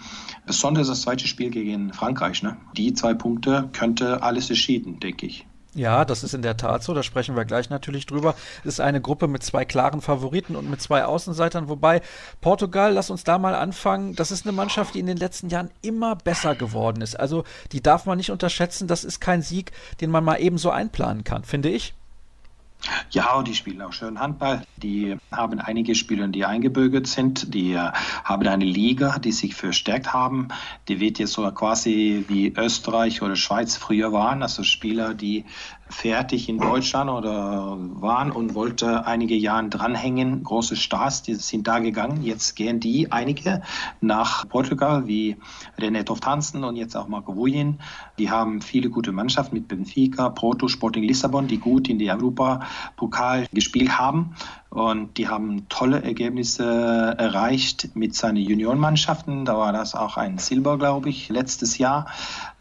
Besonders 0.47 0.89
das 0.89 1.02
zweite 1.02 1.27
Spiel 1.27 1.51
gegen 1.51 1.93
Frankreich. 1.93 2.43
Ne? 2.43 2.56
Die 2.77 2.93
zwei 2.94 3.14
Punkte 3.14 3.69
könnte 3.73 4.23
alles 4.23 4.51
entschieden, 4.51 4.98
denke 5.01 5.27
ich. 5.27 5.47
Ja, 5.74 6.05
das 6.05 6.23
ist 6.23 6.35
in 6.35 6.43
der 6.43 6.59
Tat 6.59 6.82
so, 6.82 6.93
da 6.93 7.02
sprechen 7.02 7.35
wir 7.35 7.47
gleich 7.47 7.70
natürlich 7.70 8.05
drüber. 8.05 8.35
Es 8.60 8.74
ist 8.74 8.81
eine 8.81 9.01
Gruppe 9.01 9.27
mit 9.27 9.43
zwei 9.43 9.64
klaren 9.64 10.02
Favoriten 10.02 10.55
und 10.55 10.69
mit 10.69 10.82
zwei 10.82 11.06
Außenseitern, 11.06 11.70
wobei 11.70 12.02
Portugal, 12.43 12.93
lass 12.93 13.09
uns 13.09 13.24
da 13.24 13.39
mal 13.39 13.55
anfangen, 13.55 14.14
das 14.14 14.31
ist 14.31 14.44
eine 14.44 14.52
Mannschaft, 14.52 14.94
die 14.94 15.01
in 15.01 15.06
den 15.06 15.16
letzten 15.16 15.48
Jahren 15.48 15.70
immer 15.81 16.14
besser 16.14 16.55
geworden 16.55 17.01
ist. 17.01 17.19
Also 17.19 17.44
die 17.73 17.81
darf 17.81 18.05
man 18.05 18.19
nicht 18.19 18.31
unterschätzen, 18.31 18.86
das 18.86 19.02
ist 19.02 19.20
kein 19.20 19.40
Sieg, 19.40 19.73
den 20.02 20.10
man 20.10 20.24
mal 20.24 20.43
eben 20.43 20.59
so 20.59 20.69
einplanen 20.69 21.24
kann, 21.24 21.44
finde 21.44 21.70
ich. 21.70 21.94
Ja, 23.11 23.43
die 23.43 23.55
spielen 23.55 23.81
auch 23.83 23.93
schön 23.93 24.19
Handball. 24.19 24.63
Die 24.77 25.17
haben 25.31 25.61
einige 25.61 25.95
Spieler, 25.95 26.27
die 26.29 26.45
eingebürgert 26.45 27.07
sind. 27.07 27.55
Die 27.55 27.75
äh, 27.75 27.93
haben 28.25 28.47
eine 28.49 28.65
Liga, 28.65 29.19
die 29.19 29.33
sich 29.33 29.55
verstärkt 29.55 30.13
haben. 30.13 30.49
Die 30.89 30.99
wird 30.99 31.19
jetzt 31.19 31.35
so 31.35 31.49
quasi 31.53 32.25
wie 32.29 32.53
Österreich 32.57 33.23
oder 33.23 33.37
Schweiz 33.37 33.77
früher 33.77 34.13
waren. 34.13 34.43
Also 34.43 34.65
Spieler, 34.65 35.15
die 35.15 35.45
fertig 35.93 36.49
in 36.49 36.59
Deutschland 36.59 37.11
oder 37.11 37.77
waren 37.79 38.33
und 38.33 38.55
wollte 38.55 39.07
einige 39.07 39.37
Jahre 39.37 39.69
dranhängen. 39.69 40.43
Große 40.43 40.75
Stars, 40.75 41.23
die 41.23 41.35
sind 41.35 41.69
da 41.69 41.79
gegangen. 41.79 42.23
Jetzt 42.23 42.57
gehen 42.57 42.81
die 42.81 43.13
einige 43.13 43.63
nach 44.01 44.49
Portugal, 44.49 45.07
wie 45.07 45.37
René 45.79 46.03
Hansen 46.25 46.65
und 46.65 46.77
jetzt 46.77 46.97
auch 46.97 47.09
Marco 47.09 47.37
Wuyin. 47.37 47.79
Die 48.19 48.31
haben 48.31 48.63
viele 48.63 48.91
gute 48.91 49.13
Mannschaften 49.13 49.55
mit 49.55 49.69
Benfica, 49.69 50.31
Porto, 50.31 50.69
Sporting 50.69 51.05
Lissabon, 51.05 51.47
die 51.47 51.59
gut 51.59 51.89
in 51.89 51.99
die 51.99 52.11
Europapokal 53.03 53.47
gespielt 53.53 53.99
haben. 53.99 54.35
Und 54.70 55.19
die 55.19 55.28
haben 55.28 55.69
tolle 55.69 56.03
Ergebnisse 56.03 56.65
erreicht 56.65 57.94
mit 57.94 58.15
seinen 58.15 58.39
Juniorenmannschaften. 58.39 59.44
Da 59.44 59.59
war 59.59 59.73
das 59.73 59.94
auch 59.94 60.16
ein 60.16 60.39
Silber, 60.39 60.78
glaube 60.78 61.11
ich, 61.11 61.28
letztes 61.28 61.78
Jahr. 61.78 62.07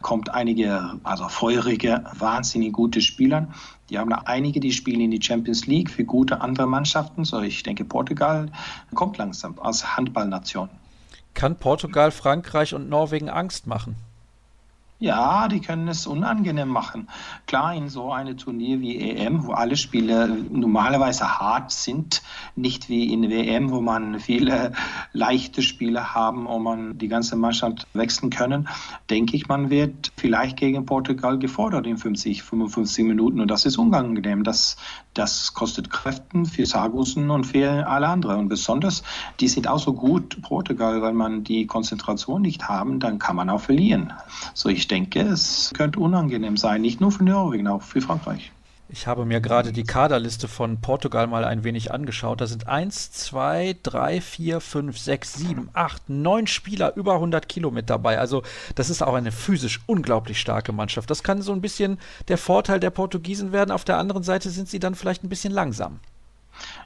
Kommt 0.02 0.28
einige, 0.28 0.98
also 1.04 1.28
feurige, 1.28 2.04
wahnsinnig 2.18 2.72
gute 2.72 3.00
Spieler. 3.00 3.48
Die 3.88 3.98
haben 3.98 4.10
da 4.10 4.22
einige, 4.26 4.60
die 4.60 4.72
spielen 4.72 5.00
in 5.00 5.10
die 5.10 5.22
Champions 5.22 5.66
League 5.66 5.90
für 5.90 6.04
gute 6.04 6.40
andere 6.42 6.66
Mannschaften. 6.66 7.24
So, 7.24 7.40
ich 7.40 7.62
denke, 7.62 7.84
Portugal 7.84 8.50
kommt 8.94 9.16
langsam 9.16 9.58
als 9.60 9.96
Handballnation. 9.96 10.68
Kann 11.34 11.56
Portugal, 11.56 12.10
Frankreich 12.10 12.74
und 12.74 12.90
Norwegen 12.90 13.30
Angst 13.30 13.66
machen? 13.66 13.96
Ja, 15.02 15.48
die 15.48 15.58
können 15.58 15.88
es 15.88 16.06
unangenehm 16.06 16.68
machen. 16.68 17.08
Klar, 17.48 17.74
in 17.74 17.88
so 17.88 18.12
einem 18.12 18.36
Turnier 18.36 18.78
wie 18.80 19.00
EM, 19.00 19.44
wo 19.44 19.50
alle 19.50 19.76
Spiele 19.76 20.28
normalerweise 20.48 21.40
hart 21.40 21.72
sind, 21.72 22.22
nicht 22.54 22.88
wie 22.88 23.12
in 23.12 23.28
WM, 23.28 23.72
wo 23.72 23.80
man 23.80 24.20
viele 24.20 24.74
leichte 25.12 25.60
Spiele 25.60 26.14
haben 26.14 26.46
und 26.46 26.62
man 26.62 26.98
die 26.98 27.08
ganze 27.08 27.34
Mannschaft 27.34 27.88
wechseln 27.94 28.30
können, 28.30 28.68
denke 29.10 29.34
ich, 29.34 29.48
man 29.48 29.70
wird 29.70 30.12
vielleicht 30.16 30.56
gegen 30.56 30.86
Portugal 30.86 31.36
gefordert 31.36 31.88
in 31.88 31.96
50, 31.98 32.44
55 32.44 33.04
Minuten 33.04 33.40
und 33.40 33.50
das 33.50 33.66
ist 33.66 33.78
unangenehm. 33.78 34.44
Das, 34.44 34.76
das 35.14 35.52
kostet 35.52 35.90
Kräften 35.90 36.46
für 36.46 36.64
Sargussen 36.64 37.28
und 37.30 37.44
für 37.44 37.88
alle 37.88 38.06
anderen. 38.06 38.38
Und 38.38 38.48
besonders, 38.48 39.02
die 39.40 39.48
sind 39.48 39.66
auch 39.66 39.80
so 39.80 39.94
gut, 39.94 40.40
Portugal, 40.42 41.02
weil 41.02 41.12
man 41.12 41.42
die 41.42 41.66
Konzentration 41.66 42.42
nicht 42.42 42.68
haben, 42.68 43.00
dann 43.00 43.18
kann 43.18 43.34
man 43.34 43.50
auch 43.50 43.62
verlieren. 43.62 44.12
So, 44.54 44.68
ich 44.68 44.91
denke, 44.92 45.20
es 45.20 45.72
könnte 45.74 46.00
unangenehm 46.00 46.56
sein, 46.56 46.82
nicht 46.82 47.00
nur 47.00 47.10
für 47.10 47.24
Norwegen, 47.24 47.66
auch 47.66 47.82
für 47.82 48.02
Frankreich. 48.02 48.52
Ich 48.90 49.06
habe 49.06 49.24
mir 49.24 49.40
gerade 49.40 49.72
die 49.72 49.84
Kaderliste 49.84 50.48
von 50.48 50.82
Portugal 50.82 51.26
mal 51.26 51.46
ein 51.46 51.64
wenig 51.64 51.92
angeschaut. 51.92 52.42
Da 52.42 52.46
sind 52.46 52.68
1, 52.68 53.10
2, 53.12 53.76
3, 53.82 54.20
4, 54.20 54.60
5, 54.60 54.98
6, 54.98 55.34
7, 55.34 55.70
8, 55.72 56.10
9 56.10 56.46
Spieler 56.46 56.94
über 56.94 57.14
100 57.14 57.48
Kilo 57.48 57.70
mit 57.70 57.88
dabei. 57.88 58.18
Also 58.18 58.42
das 58.74 58.90
ist 58.90 59.02
auch 59.02 59.14
eine 59.14 59.32
physisch 59.32 59.80
unglaublich 59.86 60.38
starke 60.38 60.72
Mannschaft. 60.72 61.08
Das 61.08 61.22
kann 61.22 61.40
so 61.40 61.52
ein 61.52 61.62
bisschen 61.62 61.98
der 62.28 62.36
Vorteil 62.36 62.80
der 62.80 62.90
Portugiesen 62.90 63.50
werden. 63.50 63.70
Auf 63.70 63.84
der 63.84 63.96
anderen 63.96 64.24
Seite 64.24 64.50
sind 64.50 64.68
sie 64.68 64.78
dann 64.78 64.94
vielleicht 64.94 65.24
ein 65.24 65.30
bisschen 65.30 65.54
langsam. 65.54 66.00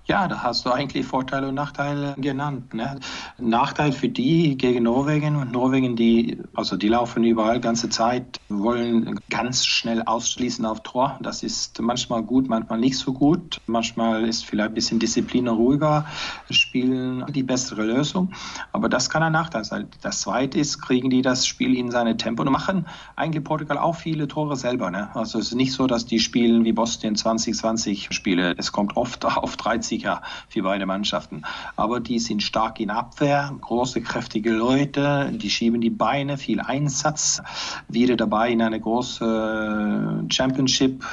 Ja, 0.08 0.28
da 0.28 0.44
hast 0.44 0.64
du 0.64 0.70
eigentlich 0.70 1.04
Vorteile 1.04 1.48
und 1.48 1.56
Nachteile 1.56 2.14
genannt. 2.16 2.72
Ne? 2.74 3.00
Nachteil 3.38 3.90
für 3.90 4.08
die 4.08 4.56
gegen 4.56 4.84
Norwegen 4.84 5.34
und 5.34 5.50
Norwegen, 5.50 5.96
die, 5.96 6.38
also 6.54 6.76
die 6.76 6.86
laufen 6.86 7.24
überall 7.24 7.58
ganze 7.58 7.88
Zeit, 7.88 8.40
wollen 8.48 9.18
ganz 9.30 9.66
schnell 9.66 10.02
ausschließen 10.02 10.64
auf 10.64 10.84
Tor. 10.84 11.18
Das 11.22 11.42
ist 11.42 11.80
manchmal 11.80 12.22
gut, 12.22 12.48
manchmal 12.48 12.78
nicht 12.78 12.96
so 12.98 13.12
gut. 13.12 13.60
Manchmal 13.66 14.28
ist 14.28 14.46
vielleicht 14.46 14.68
ein 14.68 14.74
bisschen 14.74 15.00
Disziplin 15.00 15.48
ruhiger, 15.48 16.06
spielen 16.50 17.24
die 17.30 17.42
bessere 17.42 17.82
Lösung. 17.82 18.30
Aber 18.70 18.88
das 18.88 19.10
kann 19.10 19.24
ein 19.24 19.32
Nachteil 19.32 19.64
sein. 19.64 19.88
Das 20.02 20.20
zweite 20.20 20.60
ist, 20.60 20.80
kriegen 20.80 21.10
die 21.10 21.22
das 21.22 21.48
Spiel 21.48 21.76
in 21.76 21.90
seine 21.90 22.16
Tempo 22.16 22.44
und 22.44 22.52
machen 22.52 22.86
eigentlich 23.16 23.42
Portugal 23.42 23.78
auch 23.78 23.96
viele 23.96 24.28
Tore 24.28 24.54
selber. 24.54 24.92
Ne? 24.92 25.08
Also 25.16 25.40
es 25.40 25.48
ist 25.48 25.56
nicht 25.56 25.72
so, 25.72 25.88
dass 25.88 26.06
die 26.06 26.20
spielen 26.20 26.64
wie 26.64 26.72
Boston 26.72 27.16
2020 27.16 28.10
Spiele. 28.12 28.54
Es 28.56 28.70
kommt 28.70 28.96
oft 28.96 29.24
auf 29.36 29.56
30 29.56 29.95
sicher 29.96 30.22
für 30.48 30.62
beide 30.62 30.86
Mannschaften. 30.86 31.42
Aber 31.76 32.00
die 32.00 32.18
sind 32.18 32.42
stark 32.42 32.80
in 32.80 32.90
Abwehr, 32.90 33.52
große, 33.60 34.02
kräftige 34.02 34.52
Leute, 34.52 35.32
die 35.32 35.50
schieben 35.50 35.80
die 35.80 35.90
Beine, 35.90 36.36
viel 36.36 36.60
Einsatz, 36.60 37.42
wieder 37.88 38.16
dabei 38.16 38.50
in 38.50 38.62
eine 38.62 38.80
große 38.80 40.24
Championship 40.30 41.04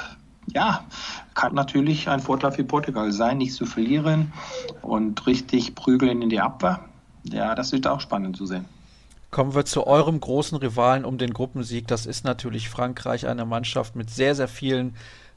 ja, 0.47 0.83
kann 1.35 1.53
natürlich 1.53 2.09
ein 2.09 2.19
Vorteil 2.19 2.51
für 2.51 2.65
Portugal 2.65 3.13
sein, 3.13 3.37
nicht 3.37 3.53
zu 3.53 3.65
verlieren 3.65 4.33
und 4.81 5.25
richtig 5.25 5.73
prügeln 5.73 6.21
in 6.21 6.29
die 6.29 6.41
Abwehr. 6.41 6.81
Ja, 7.23 7.55
das 7.55 7.71
wird 7.71 7.87
auch 7.87 8.01
spannend 8.01 8.35
zu 8.35 8.45
sehen. 8.45 8.65
Kommen 9.31 9.55
wir 9.55 9.65
zu 9.65 9.87
eurem 9.87 10.19
großen 10.19 10.57
Rivalen 10.57 11.05
um 11.05 11.17
den 11.17 11.33
Gruppensieg. 11.33 11.87
Das 11.87 12.05
ist 12.05 12.25
natürlich 12.25 12.69
Frankreich, 12.69 13.25
eine 13.25 13.45
Mannschaft 13.45 13.95
mit 13.95 14.09
sehr, 14.09 14.35
sehr 14.35 14.49
vielen 14.49 14.95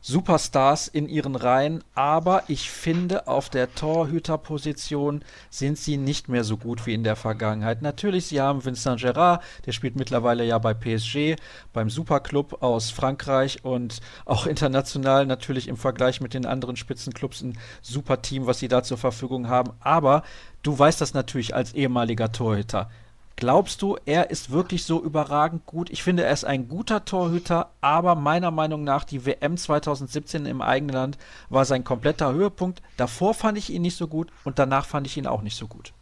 Superstars 0.09 0.87
in 0.87 1.09
ihren 1.09 1.35
Reihen, 1.35 1.83
aber 1.97 2.45
ich 2.47 2.71
finde, 2.71 3.27
auf 3.27 3.51
der 3.51 3.75
Torhüterposition 3.75 5.25
sind 5.51 5.79
sie 5.79 5.97
nicht 5.97 6.29
mehr 6.29 6.45
so 6.45 6.57
gut 6.57 6.87
wie 6.87 6.95
in 6.95 7.03
der 7.03 7.17
Vergangenheit. 7.17 7.83
Natürlich, 7.83 8.27
sie 8.27 8.41
haben 8.41 8.65
Vincent 8.65 9.01
Gerard, 9.01 9.43
der 9.67 9.73
spielt 9.73 9.97
mittlerweile 9.97 10.45
ja 10.45 10.59
bei 10.59 10.75
PSG, 10.75 11.35
beim 11.73 11.91
Superclub 11.91 12.63
aus 12.63 12.91
Frankreich 12.93 13.65
und 13.65 13.99
auch 14.27 14.47
international 14.47 15.27
natürlich 15.27 15.67
im 15.67 15.77
Vergleich 15.77 16.21
mit 16.21 16.35
den 16.35 16.47
anderen 16.47 16.77
Spitzenclubs 16.77 17.43
ein 17.43 17.59
super 17.83 18.23
Team, 18.23 18.47
was 18.47 18.61
sie 18.61 18.69
da 18.69 18.85
zur 18.85 18.99
Verfügung 18.99 19.49
haben. 19.49 19.73
Aber 19.81 20.23
du 20.63 20.79
weißt 20.79 21.01
das 21.01 21.15
natürlich 21.15 21.53
als 21.53 21.75
ehemaliger 21.75 22.31
Torhüter. 22.31 22.91
Glaubst 23.39 23.83
du, 23.83 23.99
er 24.07 24.31
ist 24.31 24.51
wirklich 24.51 24.85
so 24.85 25.03
überragend 25.03 25.67
gut? 25.67 25.91
Ich 25.91 26.03
finde, 26.03 26.25
er 26.25 26.33
ist 26.33 26.47
ein 26.47 26.69
guter 26.69 27.05
Torhüter, 27.05 27.69
aber 27.83 28.15
meiner 28.15 28.51
Meinung 28.51 28.83
nach 28.83 29.05
die 29.05 29.27
WM 29.27 29.59
2017 29.59 30.47
im 30.47 30.63
eigenen 30.63 30.95
Land 30.95 31.19
war 31.51 31.67
sein 31.67 31.85
kompletter 31.85 32.33
Höhepunkt. 32.33 32.81
Davor 32.97 33.35
fand 33.35 33.59
ich 33.59 33.69
ihn 33.69 33.83
nicht 33.83 33.99
so 33.99 34.09
gut 34.09 34.33
und 34.45 34.59
danach 34.59 34.87
fand 34.87 35.07
ich 35.07 35.19
ihn 35.19 35.27
auch 35.27 35.43
nicht 35.43 35.59
so 35.59 35.67
gut. 35.67 35.93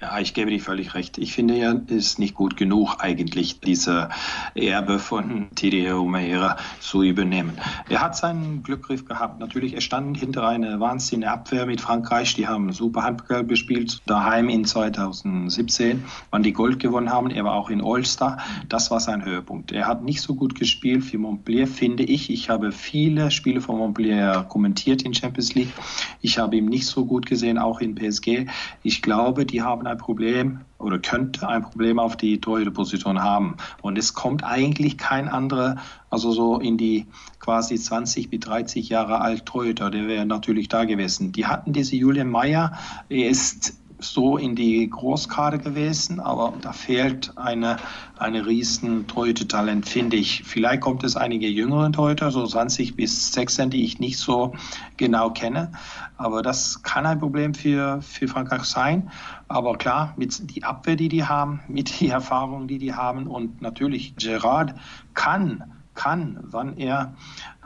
Ja, 0.00 0.20
ich 0.20 0.32
gebe 0.32 0.48
dir 0.52 0.60
völlig 0.60 0.94
recht. 0.94 1.18
Ich 1.18 1.32
finde, 1.32 1.56
er 1.56 1.82
ist 1.88 2.20
nicht 2.20 2.36
gut 2.36 2.56
genug, 2.56 2.98
eigentlich 3.00 3.58
diese 3.58 4.10
Erbe 4.54 5.00
von 5.00 5.48
TDR 5.56 6.00
Umeira 6.00 6.56
zu 6.78 7.02
übernehmen. 7.02 7.58
Er 7.88 8.00
hat 8.00 8.16
seinen 8.16 8.62
Glückgriff 8.62 9.06
gehabt. 9.06 9.40
Natürlich, 9.40 9.74
er 9.74 9.80
stand 9.80 10.16
hinter 10.16 10.46
einer 10.46 10.78
wahnsinnige 10.78 11.28
Abwehr 11.28 11.66
mit 11.66 11.80
Frankreich. 11.80 12.34
Die 12.34 12.46
haben 12.46 12.72
super 12.72 13.02
Handball 13.02 13.44
gespielt. 13.44 14.00
Daheim 14.06 14.48
in 14.48 14.64
2017, 14.64 16.04
wann 16.30 16.44
die 16.44 16.52
Gold 16.52 16.78
gewonnen 16.78 17.10
haben. 17.10 17.30
Er 17.30 17.42
war 17.42 17.54
auch 17.54 17.68
in 17.68 17.82
All-Star. 17.82 18.38
Das 18.68 18.92
war 18.92 19.00
sein 19.00 19.24
Höhepunkt. 19.24 19.72
Er 19.72 19.88
hat 19.88 20.04
nicht 20.04 20.20
so 20.20 20.36
gut 20.36 20.54
gespielt 20.54 21.02
für 21.02 21.18
Montpellier, 21.18 21.66
finde 21.66 22.04
ich. 22.04 22.30
Ich 22.30 22.50
habe 22.50 22.70
viele 22.70 23.32
Spiele 23.32 23.60
von 23.60 23.78
Montpellier 23.78 24.46
kommentiert 24.48 25.02
in 25.02 25.12
Champions 25.12 25.56
League. 25.56 25.72
Ich 26.20 26.38
habe 26.38 26.56
ihn 26.56 26.66
nicht 26.66 26.86
so 26.86 27.04
gut 27.04 27.26
gesehen, 27.26 27.58
auch 27.58 27.80
in 27.80 27.96
PSG. 27.96 28.46
Ich 28.84 29.02
glaube, 29.02 29.44
die 29.44 29.62
haben 29.62 29.87
ein 29.88 29.98
Problem 29.98 30.60
oder 30.78 30.98
könnte 30.98 31.48
ein 31.48 31.62
Problem 31.62 31.98
auf 31.98 32.16
die 32.16 32.40
Torhüterposition 32.40 33.22
haben. 33.22 33.56
Und 33.82 33.98
es 33.98 34.14
kommt 34.14 34.44
eigentlich 34.44 34.96
kein 34.98 35.28
anderer, 35.28 35.76
also 36.10 36.30
so 36.30 36.58
in 36.58 36.76
die 36.76 37.06
quasi 37.40 37.76
20 37.76 38.30
bis 38.30 38.40
30 38.40 38.88
Jahre 38.88 39.20
alt 39.20 39.46
Torhüter, 39.46 39.90
der 39.90 40.06
wäre 40.06 40.26
natürlich 40.26 40.68
da 40.68 40.84
gewesen. 40.84 41.32
Die 41.32 41.46
hatten 41.46 41.72
diese 41.72 41.96
Julian 41.96 42.30
Meyer, 42.30 42.78
er 43.08 43.28
ist 43.28 43.74
so 43.98 44.36
in 44.36 44.54
die 44.54 44.88
Großkarte 44.88 45.58
gewesen, 45.58 46.20
aber 46.20 46.54
da 46.60 46.72
fehlt 46.72 47.32
eine, 47.36 47.78
eine 48.16 48.46
riesen 48.46 49.06
Torhüter-Talent, 49.06 49.88
finde 49.88 50.16
ich. 50.16 50.44
Vielleicht 50.44 50.80
kommt 50.80 51.02
es 51.04 51.16
einige 51.16 51.48
jüngere 51.48 51.90
Torhüter, 51.90 52.30
so 52.30 52.46
20 52.46 52.94
bis 52.94 53.32
16, 53.32 53.70
die 53.70 53.84
ich 53.84 53.98
nicht 53.98 54.18
so 54.18 54.54
genau 54.96 55.30
kenne, 55.30 55.72
aber 56.16 56.42
das 56.42 56.82
kann 56.82 57.06
ein 57.06 57.18
Problem 57.18 57.54
für, 57.54 58.00
für 58.02 58.28
Frankreich 58.28 58.64
sein. 58.64 59.10
Aber 59.48 59.76
klar, 59.76 60.14
mit 60.16 60.54
die 60.54 60.64
Abwehr, 60.64 60.96
die 60.96 61.08
die 61.08 61.24
haben, 61.24 61.60
mit 61.68 62.00
die 62.00 62.08
Erfahrung, 62.08 62.68
die 62.68 62.78
die 62.78 62.94
haben 62.94 63.26
und 63.26 63.62
natürlich 63.62 64.16
Gerard 64.16 64.74
kann, 65.14 65.64
kann, 65.94 66.38
wann 66.42 66.76
er 66.76 67.14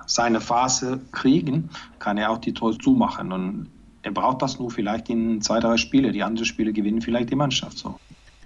seine 0.07 0.41
Phase 0.41 1.01
kriegen, 1.13 1.71
kann 1.99 2.19
er 2.19 2.31
auch 2.31 2.39
die 2.39 2.55
Tore 2.55 2.77
zumachen 2.79 3.33
und 3.33 3.69
er 4.03 4.11
braucht 4.11 4.43
das 4.43 4.59
nur 4.59 4.71
vielleicht 4.71 5.09
in 5.09 5.41
zwei, 5.41 5.61
drei 5.61 5.77
Spiele. 5.77 6.13
Die 6.13 6.23
anderen 6.23 6.47
Spiele 6.47 6.73
gewinnen 6.73 7.01
vielleicht 7.01 7.31
die 7.31 7.37
Mannschaft 7.37 7.79
so. 7.79 7.99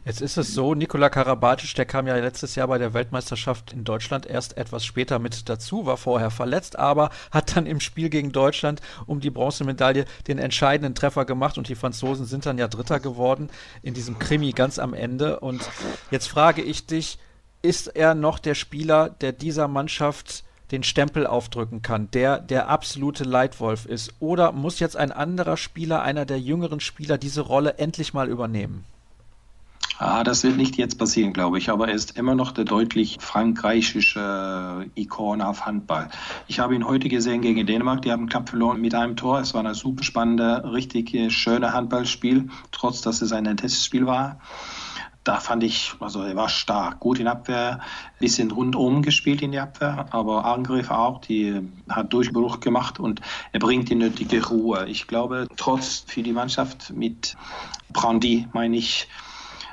Jetzt 0.04 0.20
ist 0.20 0.36
es 0.36 0.54
so, 0.54 0.74
Nikola 0.74 1.08
Karabatic, 1.08 1.74
der 1.74 1.84
kam 1.84 2.06
ja 2.06 2.14
letztes 2.14 2.54
Jahr 2.54 2.68
bei 2.68 2.78
der 2.78 2.94
Weltmeisterschaft 2.94 3.72
in 3.72 3.82
Deutschland 3.82 4.24
erst 4.24 4.56
etwas 4.56 4.84
später 4.84 5.18
mit 5.18 5.48
dazu, 5.48 5.84
war 5.84 5.96
vorher 5.96 6.30
verletzt, 6.30 6.78
aber 6.78 7.10
hat 7.32 7.56
dann 7.56 7.66
im 7.66 7.80
Spiel 7.80 8.08
gegen 8.08 8.30
Deutschland 8.30 8.80
um 9.06 9.18
die 9.18 9.30
Bronzemedaille 9.30 10.04
den 10.28 10.38
entscheidenden 10.38 10.94
Treffer 10.94 11.24
gemacht 11.24 11.58
und 11.58 11.68
die 11.68 11.74
Franzosen 11.74 12.24
sind 12.24 12.46
dann 12.46 12.56
ja 12.56 12.68
Dritter 12.68 13.00
geworden 13.00 13.50
in 13.82 13.94
diesem 13.94 14.20
Krimi 14.20 14.52
ganz 14.52 14.78
am 14.78 14.94
Ende. 14.94 15.40
Und 15.40 15.68
jetzt 16.12 16.28
frage 16.28 16.62
ich 16.62 16.86
dich, 16.86 17.18
ist 17.62 17.88
er 17.88 18.14
noch 18.14 18.38
der 18.38 18.54
Spieler, 18.54 19.10
der 19.10 19.32
dieser 19.32 19.66
Mannschaft 19.66 20.44
den 20.70 20.82
Stempel 20.82 21.26
aufdrücken 21.26 21.82
kann, 21.82 22.10
der 22.12 22.38
der 22.38 22.68
absolute 22.68 23.24
Leitwolf 23.24 23.86
ist? 23.86 24.14
Oder 24.20 24.52
muss 24.52 24.80
jetzt 24.80 24.96
ein 24.96 25.12
anderer 25.12 25.56
Spieler, 25.56 26.02
einer 26.02 26.24
der 26.24 26.40
jüngeren 26.40 26.80
Spieler, 26.80 27.18
diese 27.18 27.42
Rolle 27.42 27.78
endlich 27.78 28.14
mal 28.14 28.28
übernehmen? 28.28 28.84
Ah, 29.98 30.24
das 30.24 30.44
wird 30.44 30.58
nicht 30.58 30.76
jetzt 30.76 30.98
passieren, 30.98 31.32
glaube 31.32 31.56
ich, 31.56 31.70
aber 31.70 31.88
er 31.88 31.94
ist 31.94 32.18
immer 32.18 32.34
noch 32.34 32.52
der 32.52 32.66
deutlich 32.66 33.16
frankreichische 33.18 34.84
Ikon 34.94 35.40
auf 35.40 35.64
Handball. 35.64 36.10
Ich 36.48 36.58
habe 36.58 36.74
ihn 36.74 36.86
heute 36.86 37.08
gesehen 37.08 37.40
gegen 37.40 37.66
Dänemark, 37.66 38.02
die 38.02 38.12
haben 38.12 38.28
knapp 38.28 38.50
verloren 38.50 38.82
mit 38.82 38.94
einem 38.94 39.16
Tor. 39.16 39.40
Es 39.40 39.54
war 39.54 39.64
ein 39.64 39.72
super 39.72 40.02
spannende, 40.02 40.70
richtig 40.70 41.32
schöne 41.32 41.72
Handballspiel, 41.72 42.50
trotz 42.72 43.00
dass 43.00 43.22
es 43.22 43.32
ein 43.32 43.56
Testspiel 43.56 44.04
war 44.04 44.38
da 45.26 45.40
fand 45.40 45.64
ich, 45.64 45.92
also 45.98 46.22
er 46.22 46.36
war 46.36 46.48
stark, 46.48 47.00
gut 47.00 47.18
in 47.18 47.26
Abwehr, 47.26 47.80
bisschen 48.20 48.50
rundum 48.52 49.02
gespielt 49.02 49.42
in 49.42 49.50
die 49.50 49.58
Abwehr, 49.58 50.06
aber 50.10 50.44
Angriff 50.44 50.90
auch, 50.90 51.20
die 51.20 51.62
hat 51.88 52.12
Durchbruch 52.12 52.60
gemacht 52.60 53.00
und 53.00 53.20
er 53.52 53.58
bringt 53.58 53.90
die 53.90 53.96
nötige 53.96 54.46
Ruhe. 54.46 54.86
Ich 54.86 55.08
glaube, 55.08 55.48
trotz 55.56 56.04
für 56.06 56.22
die 56.22 56.32
Mannschaft 56.32 56.92
mit 56.94 57.36
Brandy, 57.92 58.46
meine 58.52 58.76
ich, 58.76 59.08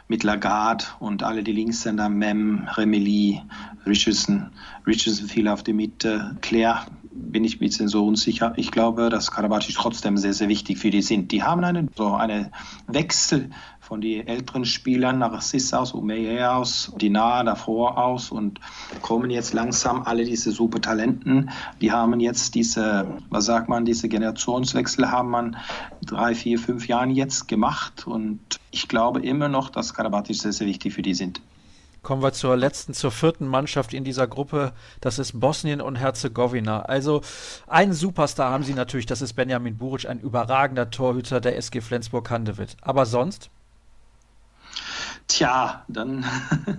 mit 0.07 0.23
Lagarde 0.23 0.85
und 0.99 1.23
alle 1.23 1.43
die 1.43 1.53
Linkshänder, 1.53 2.09
Mem, 2.09 2.67
Remeli, 2.75 3.41
Richardson, 3.85 4.51
Richardson 4.87 5.27
viel 5.27 5.47
auf 5.47 5.63
die 5.63 5.73
Mitte, 5.73 6.35
Claire 6.41 6.85
bin 7.13 7.43
ich 7.43 7.57
ein 7.57 7.59
bisschen 7.59 7.87
so 7.87 8.05
unsicher. 8.05 8.53
Ich 8.57 8.71
glaube, 8.71 9.09
dass 9.09 9.31
Karabatic 9.31 9.75
trotzdem 9.75 10.17
sehr, 10.17 10.33
sehr 10.33 10.49
wichtig 10.49 10.79
für 10.79 10.89
die 10.89 11.01
sind. 11.01 11.31
Die 11.31 11.43
haben 11.43 11.63
einen, 11.63 11.89
so 11.95 12.13
einen 12.13 12.51
Wechsel 12.87 13.51
von 13.93 14.01
den 14.01 14.25
älteren 14.25 14.65
Spielern 14.65 15.19
nach 15.19 15.39
Sis 15.43 15.71
aus, 15.71 15.91
Umeye 15.91 16.51
aus, 16.51 16.91
Dinar 16.99 17.43
davor 17.43 17.95
aus 17.99 18.31
und 18.31 18.59
kommen 19.03 19.29
jetzt 19.29 19.53
langsam 19.53 20.01
alle 20.01 20.25
diese 20.25 20.51
super 20.51 20.81
Talenten. 20.81 21.51
Die 21.79 21.91
haben 21.91 22.19
jetzt 22.19 22.55
diese, 22.55 23.05
was 23.29 23.45
sagt 23.45 23.69
man, 23.69 23.85
diese 23.85 24.09
Generationswechsel 24.09 25.11
haben 25.11 25.29
man 25.29 25.57
drei, 26.03 26.33
vier, 26.33 26.57
fünf 26.57 26.87
Jahren 26.87 27.11
jetzt 27.11 27.47
gemacht 27.47 28.07
und 28.07 28.39
ich 28.71 28.87
glaube 28.87 29.21
immer 29.21 29.47
noch, 29.47 29.69
dass 29.69 29.93
Karabatic 29.93 30.37
sehr, 30.37 30.53
sehr 30.53 30.65
wichtig 30.65 30.93
für 30.93 31.03
die 31.03 31.13
sind. 31.13 31.39
Kommen 32.01 32.23
wir 32.23 32.33
zur 32.33 32.57
letzten, 32.57 32.95
zur 32.95 33.11
vierten 33.11 33.45
Mannschaft 33.45 33.93
in 33.93 34.03
dieser 34.03 34.25
Gruppe. 34.25 34.73
Das 35.01 35.19
ist 35.19 35.39
Bosnien 35.39 35.81
und 35.81 35.97
Herzegowina. 35.97 36.81
Also 36.81 37.21
einen 37.67 37.93
Superstar 37.93 38.51
haben 38.51 38.63
sie 38.63 38.73
natürlich, 38.73 39.05
das 39.05 39.21
ist 39.21 39.33
Benjamin 39.33 39.77
Buric, 39.77 40.09
ein 40.09 40.19
überragender 40.19 40.89
Torhüter 40.89 41.39
der 41.39 41.55
SG 41.57 41.79
Flensburg-Handewitt. 41.79 42.75
Aber 42.81 43.05
sonst? 43.05 43.51
Tja, 45.27 45.83
dann 45.87 46.25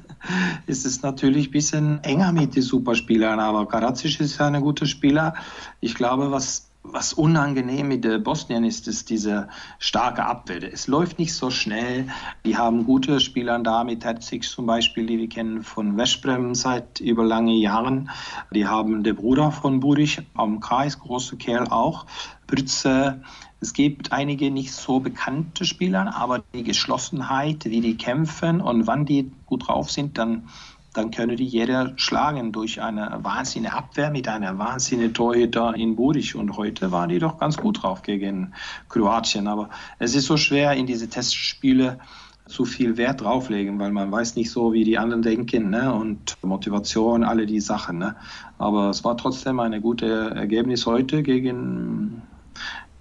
ist 0.67 0.87
es 0.87 1.03
natürlich 1.03 1.49
ein 1.49 1.53
bisschen 1.53 2.05
enger 2.05 2.33
mit 2.33 2.55
den 2.55 2.63
Superspielern. 2.63 3.41
Aber 3.41 3.67
Karadzic 3.67 4.21
ist 4.21 4.39
ja 4.39 4.47
ein 4.47 4.61
guter 4.61 4.87
Spieler. 4.87 5.35
Ich 5.81 5.95
glaube, 5.95 6.31
was 6.31 6.71
was 6.85 7.15
unangenehm 7.15 7.89
mit 7.89 8.05
der 8.05 8.19
Bosnien 8.19 8.63
ist, 8.63 8.87
ist 8.87 9.09
diese 9.09 9.49
starke 9.79 10.25
Abwehr. 10.25 10.73
Es 10.73 10.87
läuft 10.87 11.19
nicht 11.19 11.33
so 11.35 11.51
schnell. 11.51 12.07
Die 12.45 12.59
haben 12.59 12.85
gute 12.85 13.21
Spieler 13.21 13.59
da, 13.59 13.85
mit 13.85 14.05
Herzig 14.05 14.49
zum 14.49 14.67
Beispiel, 14.67 15.07
die 15.07 15.19
wir 15.19 15.29
kennen 15.29 15.63
von 15.63 15.97
Westbrem 15.97 16.55
seit 16.55 17.01
über 17.01 17.25
lange 17.25 17.55
Jahren. 17.55 18.11
Die 18.53 18.67
haben 18.67 19.03
den 19.03 19.17
Bruder 19.17 19.51
von 19.51 19.81
Burich 19.81 20.21
am 20.35 20.61
Kreis, 20.61 20.99
große 20.99 21.37
Kerl 21.37 21.69
auch. 21.69 22.05
Brütze. 22.47 23.23
Es 23.65 23.73
gibt 23.73 24.13
einige 24.13 24.51
nicht 24.51 24.75
so 24.75 25.01
bekannte 25.01 25.65
Spieler, 25.65 26.15
aber 26.15 26.45
die 26.53 26.65
Geschlossenheit, 26.65 27.65
wie 27.65 27.81
die 27.81 27.97
kämpfen 27.97 28.61
und 28.61 28.87
wann 28.87 29.07
die 29.07 29.33
gut 29.47 29.69
drauf 29.69 29.91
sind, 29.91 30.19
dann 30.19 30.51
dann 30.93 31.11
könnte 31.11 31.35
die 31.37 31.47
jeder 31.47 31.95
schlagen 31.97 32.53
durch 32.53 32.83
eine 32.83 33.21
wahnsinnige 33.23 33.73
Abwehr 33.73 34.11
mit 34.11 34.29
einer 34.29 34.59
wahnsinnigen 34.59 35.15
Torhüter 35.15 35.75
in 35.75 35.97
Buric. 35.97 36.35
Und 36.35 36.59
heute 36.59 36.93
waren 36.93 37.09
die 37.09 37.19
doch 37.19 37.39
ganz 37.39 37.57
gut 37.57 37.83
drauf 37.83 38.03
gegen 38.03 38.53
Kroatien. 38.91 39.49
Aber 39.49 39.71
es 39.99 40.15
ist 40.15 40.27
so 40.27 40.37
schwer, 40.37 40.75
in 40.75 40.87
diese 40.87 41.09
Testspiele 41.09 41.99
zu 42.47 42.67
viel 42.67 42.99
Wert 42.99 43.23
drauflegen, 43.23 43.79
weil 43.81 43.93
man 43.93 44.13
weiß 44.13 44.37
nicht 44.37 44.51
so, 44.51 44.75
wie 44.75 44.85
die 44.85 44.99
anderen 44.99 45.23
denken 45.23 45.71
ne? 45.71 45.93
und 45.93 46.37
Motivation, 46.43 47.25
alle 47.25 47.47
die 47.47 47.61
Sachen. 47.61 47.97
Ne? 47.97 48.15
Aber 48.59 48.91
es 48.91 49.03
war 49.03 49.17
trotzdem 49.17 49.59
ein 49.59 49.81
gutes 49.81 50.33
Ergebnis 50.33 50.85
heute 50.85 51.23
gegen 51.23 52.23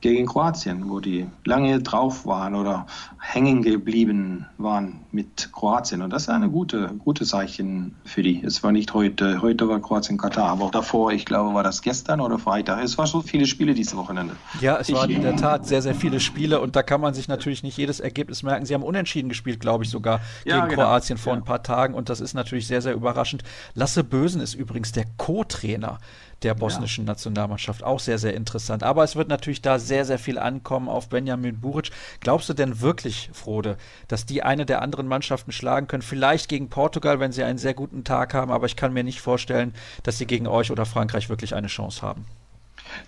gegen 0.04 0.26
Kroatien, 0.26 0.90
wo 0.90 1.00
die 1.00 1.28
lange 1.46 1.82
drauf 1.82 2.26
waren 2.26 2.56
oder 2.56 2.86
hängen 3.20 3.62
geblieben 3.62 4.46
waren 4.58 5.00
mit 5.14 5.50
Kroatien. 5.54 6.02
Und 6.02 6.10
das 6.10 6.24
ist 6.24 6.30
eine 6.30 6.50
gute, 6.50 6.92
gute 7.00 7.26
Zeichen 7.26 7.96
für 8.04 8.22
die. 8.22 8.44
Es 8.44 8.62
war 8.64 8.74
nicht 8.74 8.94
heute, 8.94 9.42
heute 9.42 9.70
war 9.70 9.80
Kroatien 9.80 10.18
Katar, 10.18 10.50
aber 10.50 10.70
davor, 10.72 11.14
ich 11.14 11.24
glaube, 11.24 11.54
war 11.54 11.64
das 11.64 11.82
gestern 11.82 12.20
oder 12.20 12.38
Freitag. 12.38 12.84
Es 12.84 12.98
waren 12.98 13.08
so 13.08 13.22
viele 13.22 13.46
Spiele 13.46 13.74
dieses 13.74 13.96
Wochenende. 13.96 14.36
Ja, 14.60 14.76
es 14.78 14.92
waren 14.92 15.10
in 15.10 15.22
der 15.22 15.38
Tat 15.38 15.66
sehr, 15.66 15.82
sehr 15.82 15.96
viele 15.96 16.20
Spiele 16.20 16.60
und 16.60 16.76
da 16.76 16.84
kann 16.84 17.00
man 17.00 17.14
sich 17.14 17.30
natürlich 17.30 17.64
nicht 17.64 17.78
jedes 17.78 18.02
Ergebnis 18.02 18.44
merken. 18.44 18.66
Sie 18.66 18.74
haben 18.74 18.84
unentschieden 18.84 19.30
gespielt, 19.30 19.62
glaube 19.62 19.86
ich, 19.86 19.90
sogar 19.90 20.20
gegen 20.44 20.58
ja, 20.58 20.66
genau. 20.66 20.84
Kroatien 20.84 21.18
vor 21.18 21.32
ja. 21.32 21.40
ein 21.40 21.46
paar 21.46 21.64
Tagen 21.64 21.94
und 21.94 22.10
das 22.10 22.20
ist 22.20 22.34
natürlich 22.34 22.68
sehr, 22.68 22.82
sehr 22.82 22.94
überraschend. 22.94 23.44
Lasse 23.74 24.04
Bösen 24.04 24.42
ist 24.42 24.54
übrigens 24.54 24.92
der 24.92 25.06
Co-Trainer 25.16 26.00
der 26.44 26.54
bosnischen 26.54 27.06
ja. 27.06 27.12
Nationalmannschaft. 27.12 27.84
Auch 27.84 28.00
sehr, 28.00 28.18
sehr 28.18 28.34
interessant. 28.34 28.84
Aber 28.84 29.04
es 29.04 29.16
wird 29.16 29.28
natürlich 29.28 29.62
da 29.62 29.80
sehr, 29.80 30.06
sehr 30.06 30.20
viel 30.20 30.38
ankommen 30.38 30.90
auf 30.90 31.10
Benjamin 31.10 31.60
Buric. 31.60 31.92
Glaubst 32.20 32.50
du 32.50 32.54
denn 32.54 32.82
wirklich, 32.82 33.30
Frode, 33.34 33.78
dass 34.08 34.26
die 34.26 34.44
eine 34.44 34.66
der 34.66 34.82
anderen 34.82 35.08
Mannschaften 35.08 35.52
schlagen 35.52 35.88
können? 35.88 36.04
Vielleicht 36.04 36.50
gegen 36.50 36.70
Portugal, 36.70 37.20
wenn 37.20 37.32
sie 37.32 37.44
einen 37.44 37.58
sehr 37.58 37.74
guten 37.74 38.04
Tag 38.04 38.34
haben, 38.34 38.52
aber 38.52 38.66
ich 38.66 38.76
kann 38.76 38.94
mir 38.94 39.04
nicht 39.04 39.22
vorstellen, 39.22 39.74
dass 40.04 40.18
sie 40.18 40.26
gegen 40.26 40.48
euch 40.48 40.72
oder 40.72 40.86
Frankreich 40.86 41.30
wirklich 41.30 41.56
eine 41.56 41.68
Chance 41.68 42.02
haben. 42.02 42.26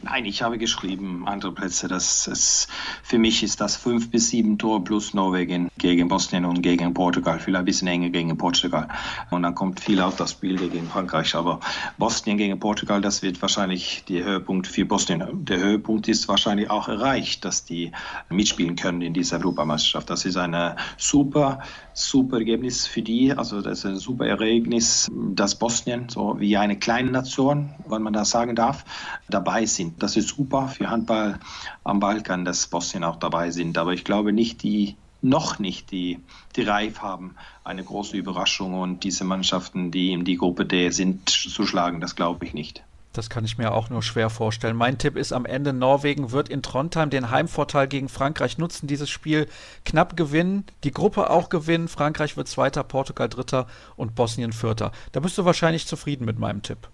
Nein, 0.02 0.26
ich 0.26 0.42
habe 0.42 0.58
geschrieben, 0.58 1.28
andere 1.28 1.52
Plätze, 1.52 1.88
dass 1.88 2.28
es 2.28 2.68
für 3.04 3.18
mich 3.18 3.44
ist 3.44 3.62
das 3.62 3.76
fünf 3.76 4.10
bis 4.10 4.30
sieben 4.30 4.58
Tore 4.58 4.82
plus 4.82 5.14
Norwegen 5.14 5.70
gegen 5.78 6.08
Bosnien 6.08 6.46
und 6.46 6.62
gegen 6.62 6.94
Portugal, 6.94 7.40
vielleicht 7.40 7.60
ein 7.60 7.66
bisschen 7.66 7.88
enger 7.88 8.10
gegen 8.10 8.38
Portugal. 8.38 8.88
Und 9.32 9.44
dann 9.44 9.56
kommt 9.56 9.80
viel 9.80 10.02
auf 10.02 10.16
das 10.16 10.32
Spiel 10.32 10.58
gegen 10.58 10.88
Frankreich. 10.88 11.36
Aber 11.36 11.60
Bosnien 11.98 12.38
gegen 12.38 12.60
Portugal, 12.60 13.02
das 13.02 13.22
wird 13.22 13.42
wahrscheinlich 13.42 14.04
der 14.08 14.24
Höhepunkt 14.24 14.68
für 14.68 14.86
Bosnien. 14.86 15.24
Der 15.46 15.60
Höhepunkt 15.60 16.08
ist 16.08 16.28
wahrscheinlich 16.28 16.70
auch 16.70 16.88
erreicht, 16.88 17.46
dass 17.46 17.66
die 17.66 17.92
mitspielen 18.30 18.76
können 18.76 19.02
in 19.02 19.14
dieser 19.14 19.38
Europameisterschaft. 19.38 20.10
Das 20.10 20.26
ist 20.26 20.38
eine 20.38 20.76
super, 20.98 21.60
super 21.96 22.38
Ergebnis 22.38 22.86
für 22.86 23.02
die. 23.02 23.34
Also 23.34 23.62
das 23.62 23.80
ist 23.80 23.86
ein 23.86 23.98
super 23.98 24.28
Ereignis, 24.28 25.10
dass 25.12 25.56
Bosnien, 25.56 26.10
so 26.10 26.40
wie 26.40 26.58
eine 26.58 26.78
kleine 26.78 27.10
Nation, 27.10 27.74
wenn 27.88 28.02
man 28.02 28.14
das 28.14 28.30
sagen 28.30 28.56
darf, 28.56 28.86
dabei 29.30 29.66
sind. 29.66 30.04
Das 30.04 30.18
ist 30.18 30.30
super 30.30 30.68
für 30.68 30.90
Handball 30.90 31.40
am 31.84 32.00
Balkan, 32.00 32.46
dass 32.46 32.68
Bosnien 32.68 33.04
auch 33.04 33.16
dabei 33.16 33.50
sind. 33.52 33.78
Aber 33.78 33.94
ich 33.94 34.04
glaube 34.04 34.34
nicht, 34.34 34.62
die 34.64 34.98
noch 35.22 35.58
nicht 35.58 35.92
die, 35.92 36.20
die 36.56 36.62
Reif 36.62 37.02
haben, 37.02 37.36
eine 37.64 37.84
große 37.84 38.16
Überraschung 38.16 38.76
und 38.76 39.04
diese 39.04 39.24
Mannschaften, 39.24 39.90
die 39.90 40.12
in 40.12 40.26
die 40.26 40.38
Gruppe 40.38 40.66
D 40.66 40.90
sind, 40.90 41.30
zu 41.30 41.66
schlagen. 41.66 42.02
Das 42.02 42.16
glaube 42.16 42.46
ich 42.46 42.54
nicht. 42.54 42.84
Das 43.18 43.30
kann 43.30 43.46
ich 43.46 43.58
mir 43.58 43.74
auch 43.74 43.90
nur 43.90 44.04
schwer 44.04 44.30
vorstellen. 44.30 44.76
Mein 44.76 44.98
Tipp 44.98 45.16
ist 45.16 45.32
am 45.32 45.46
Ende, 45.46 45.74
Norwegen 45.74 46.32
wird 46.32 46.50
in 46.50 46.62
Trondheim 46.62 47.10
den 47.10 47.32
Heimvorteil 47.32 47.88
gegen 47.88 48.10
Frankreich 48.10 48.58
nutzen, 48.58 48.88
dieses 48.88 49.10
Spiel 49.10 49.48
knapp 49.86 50.18
gewinnen, 50.18 50.66
die 50.84 50.92
Gruppe 50.92 51.30
auch 51.30 51.50
gewinnen. 51.50 51.88
Frankreich 51.88 52.38
wird 52.38 52.48
Zweiter, 52.48 52.84
Portugal 52.84 53.30
Dritter 53.30 53.68
und 53.96 54.16
Bosnien 54.16 54.52
Vierter. 54.52 54.92
Da 55.14 55.20
bist 55.20 55.38
du 55.38 55.46
wahrscheinlich 55.46 55.88
zufrieden 55.88 56.26
mit 56.26 56.40
meinem 56.40 56.62
Tipp. 56.62 56.90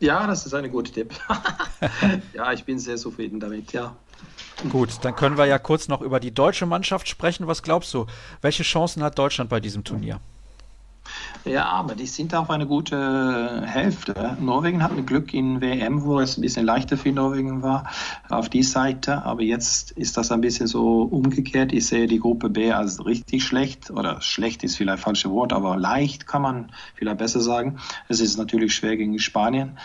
Ja, 0.00 0.26
das 0.26 0.46
ist 0.46 0.54
ein 0.54 0.70
guter 0.70 0.92
Tipp. 0.92 1.14
ja, 2.34 2.52
ich 2.52 2.64
bin 2.64 2.78
sehr 2.78 2.96
zufrieden 2.96 3.40
damit, 3.40 3.72
ja. 3.72 3.96
Gut, 4.70 4.98
dann 5.02 5.16
können 5.16 5.36
wir 5.36 5.46
ja 5.46 5.58
kurz 5.58 5.88
noch 5.88 6.00
über 6.00 6.20
die 6.20 6.32
deutsche 6.32 6.66
Mannschaft 6.66 7.08
sprechen. 7.08 7.46
Was 7.46 7.62
glaubst 7.62 7.92
du? 7.94 8.06
Welche 8.40 8.62
Chancen 8.62 9.02
hat 9.02 9.18
Deutschland 9.18 9.50
bei 9.50 9.60
diesem 9.60 9.84
Turnier? 9.84 10.20
Ja, 11.44 11.66
aber 11.66 11.94
die 11.94 12.06
sind 12.06 12.34
auf 12.34 12.48
eine 12.48 12.66
gute 12.66 13.62
Hälfte. 13.66 14.38
Norwegen 14.40 14.82
hat 14.82 14.96
mit 14.96 15.06
Glück 15.06 15.34
in 15.34 15.60
WM, 15.60 16.02
wo 16.02 16.18
es 16.18 16.38
ein 16.38 16.40
bisschen 16.40 16.64
leichter 16.64 16.96
für 16.96 17.12
Norwegen 17.12 17.62
war, 17.62 17.90
auf 18.30 18.48
die 18.48 18.62
Seite. 18.62 19.24
Aber 19.24 19.42
jetzt 19.42 19.90
ist 19.90 20.16
das 20.16 20.32
ein 20.32 20.40
bisschen 20.40 20.66
so 20.66 21.02
umgekehrt. 21.02 21.74
Ich 21.74 21.86
sehe 21.86 22.06
die 22.06 22.18
Gruppe 22.18 22.48
B 22.48 22.72
als 22.72 23.04
richtig 23.04 23.44
schlecht. 23.44 23.90
Oder 23.90 24.22
schlecht 24.22 24.64
ist 24.64 24.76
vielleicht 24.76 25.02
falsche 25.02 25.30
Wort, 25.30 25.52
aber 25.52 25.76
leicht 25.76 26.26
kann 26.26 26.40
man 26.40 26.72
vielleicht 26.94 27.18
besser 27.18 27.40
sagen. 27.40 27.78
Es 28.08 28.20
ist 28.20 28.38
natürlich 28.38 28.74
schwer 28.74 28.96
gegen 28.96 29.18
Spanien. 29.18 29.78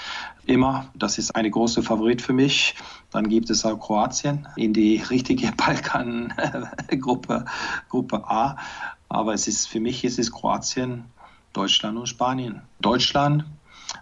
Immer. 0.45 0.87
Das 0.95 1.17
ist 1.17 1.35
eine 1.35 1.51
große 1.51 1.83
Favorit 1.83 2.21
für 2.21 2.33
mich. 2.33 2.75
Dann 3.11 3.27
gibt 3.27 3.49
es 3.49 3.65
auch 3.65 3.77
Kroatien 3.77 4.47
in 4.55 4.71
die 4.71 4.97
richtige 4.97 5.51
Balkan-Gruppe, 5.57 7.45
Gruppe 7.89 8.23
A. 8.29 8.57
Aber 9.09 9.33
es 9.33 9.47
ist 9.47 9.67
für 9.67 9.79
mich 9.79 10.03
ist 10.03 10.19
es 10.19 10.31
Kroatien, 10.31 11.05
Deutschland 11.53 11.97
und 11.97 12.07
Spanien. 12.07 12.61
Deutschland 12.79 13.45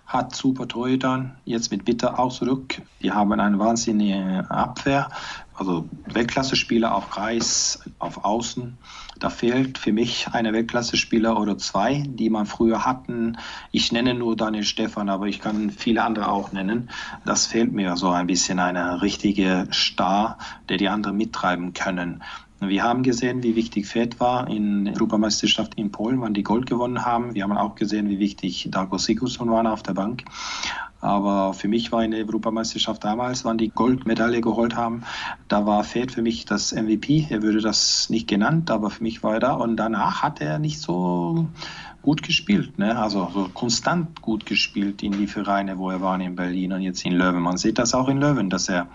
hat 0.06 0.36
super 0.36 0.68
Torhüter, 0.68 1.32
jetzt 1.46 1.72
mit 1.72 1.86
Bitter 1.86 2.20
auch 2.20 2.32
zurück. 2.32 2.82
Die 3.02 3.12
haben 3.12 3.32
eine 3.34 3.60
wahnsinnige 3.60 4.46
Abwehr, 4.50 5.10
also 5.54 5.88
Weltklasse-Spieler 6.06 6.94
auf 6.94 7.10
Kreis, 7.10 7.80
auf 8.00 8.24
Außen. 8.24 8.78
Da 9.20 9.30
fehlt 9.30 9.78
für 9.78 9.92
mich 9.92 10.28
eine 10.32 10.54
Weltklasse-Spieler 10.54 11.40
oder 11.40 11.58
zwei, 11.58 12.04
die 12.08 12.30
man 12.30 12.46
früher 12.46 12.86
hatten. 12.86 13.38
Ich 13.72 13.92
nenne 13.92 14.14
nur 14.14 14.36
Daniel 14.36 14.64
Stefan, 14.64 15.10
aber 15.10 15.26
ich 15.26 15.42
kann 15.42 15.72
viele 15.72 16.04
andere 16.04 16.30
auch 16.30 16.52
nennen. 16.52 16.90
Das 17.26 17.48
fehlt 17.48 17.74
mir 17.74 17.98
so 17.98 18.10
ein 18.10 18.28
bisschen, 18.28 18.60
eine 18.60 19.02
richtige 19.02 19.68
Star, 19.74 20.38
der 20.70 20.78
die 20.78 20.90
anderen 20.90 21.18
mittreiben 21.18 21.74
können. 21.74 22.24
Wir 22.60 22.84
haben 22.84 23.04
gesehen, 23.04 23.44
wie 23.44 23.56
wichtig 23.56 23.86
Fed 23.86 24.20
war 24.20 24.48
in 24.50 24.86
der 24.86 24.96
Europameisterschaft 24.96 25.76
in 25.76 25.92
Polen, 25.92 26.22
wann 26.22 26.34
die 26.34 26.44
Gold 26.44 26.66
gewonnen 26.66 27.06
haben. 27.06 27.36
Wir 27.36 27.44
haben 27.44 27.56
auch 27.56 27.76
gesehen, 27.76 28.10
wie 28.10 28.18
wichtig 28.18 28.70
Darko 28.72 28.98
Sigurdsson 28.98 29.52
war 29.52 29.72
auf 29.72 29.84
der 29.84 29.94
Bank. 29.94 30.24
Aber 31.00 31.54
für 31.54 31.68
mich 31.68 31.92
war 31.92 32.04
in 32.04 32.12
der 32.12 32.22
Europameisterschaft 32.22 33.04
damals, 33.04 33.46
wann 33.46 33.60
die 33.60 33.70
Goldmedaille 33.70 34.42
geholt 34.42 34.76
haben, 34.76 35.04
da 35.48 35.68
war 35.68 35.84
Fed 35.84 36.12
für 36.12 36.24
mich 36.24 36.46
das 36.46 36.74
MVP. 36.74 37.28
Er 37.30 37.44
würde 37.44 37.62
das 37.62 38.10
nicht 38.10 38.28
genannt, 38.28 38.72
aber 38.72 38.90
für 38.90 39.04
mich 39.04 39.22
war 39.22 39.36
er 39.36 39.40
da. 39.40 39.54
Und 39.54 39.78
danach 39.78 40.24
hat 40.24 40.42
er 40.42 40.58
nicht 40.58 40.82
so 40.82 41.48
gut 42.02 42.24
gespielt, 42.24 42.80
ne? 42.80 42.98
also 42.98 43.30
so 43.34 43.50
konstant 43.54 44.22
gut 44.22 44.46
gespielt 44.46 45.04
in 45.04 45.12
die 45.12 45.28
Vereine, 45.28 45.78
wo 45.78 45.92
er 45.92 46.02
war 46.02 46.20
in 46.20 46.36
Berlin 46.36 46.72
und 46.72 46.82
jetzt 46.82 47.06
in 47.06 47.12
Löwen. 47.12 47.42
Man 47.42 47.58
sieht 47.58 47.78
das 47.78 47.94
auch 47.94 48.08
in 48.08 48.18
Löwen, 48.18 48.50
dass 48.50 48.70
er 48.70 48.88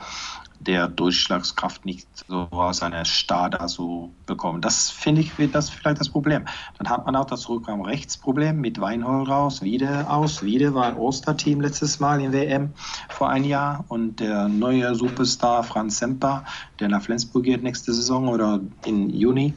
der 0.66 0.88
Durchschlagskraft 0.88 1.84
nicht 1.84 2.06
so 2.28 2.48
aus 2.50 2.82
einer 2.82 3.04
Star 3.04 3.50
da 3.50 3.68
so 3.68 4.12
bekommen. 4.26 4.60
Das 4.60 4.90
finde 4.90 5.20
ich 5.20 5.38
wird 5.38 5.54
das 5.54 5.70
vielleicht 5.70 6.00
das 6.00 6.08
Problem. 6.08 6.44
Dann 6.78 6.88
hat 6.88 7.06
man 7.06 7.16
auch 7.16 7.24
das 7.24 7.48
Rückraum 7.48 7.82
Rechtsproblem 7.82 8.60
mit 8.60 8.80
Weinhold 8.80 9.28
raus, 9.28 9.62
wieder 9.62 10.10
aus. 10.10 10.42
Wieder 10.42 10.74
war 10.74 10.86
ein 10.86 10.96
Osterteam 10.96 11.60
letztes 11.60 12.00
Mal 12.00 12.20
in 12.20 12.32
WM 12.32 12.70
vor 13.08 13.28
ein 13.28 13.44
Jahr 13.44 13.84
und 13.88 14.20
der 14.20 14.48
neue 14.48 14.94
Superstar 14.94 15.64
Franz 15.64 15.98
Semper, 15.98 16.44
der 16.80 16.88
nach 16.88 17.02
Flensburg 17.02 17.44
geht 17.44 17.62
nächste 17.62 17.92
Saison 17.92 18.28
oder 18.28 18.60
in 18.84 19.10
Juni. 19.10 19.54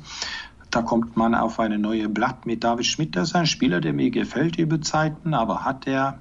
Da 0.71 0.81
kommt 0.81 1.15
man 1.15 1.35
auf 1.35 1.59
eine 1.59 1.79
neue 1.79 2.09
Blatt 2.09 2.45
mit 2.45 2.63
David 2.63 2.85
Schmidt. 2.85 3.15
Das 3.15 3.29
ist 3.29 3.35
ein 3.35 3.45
Spieler, 3.45 3.79
der 3.79 3.93
mir 3.93 4.09
gefällt 4.09 4.57
über 4.57 4.81
Zeiten, 4.81 5.33
aber 5.33 5.63
hat 5.63 5.87
er 5.87 6.19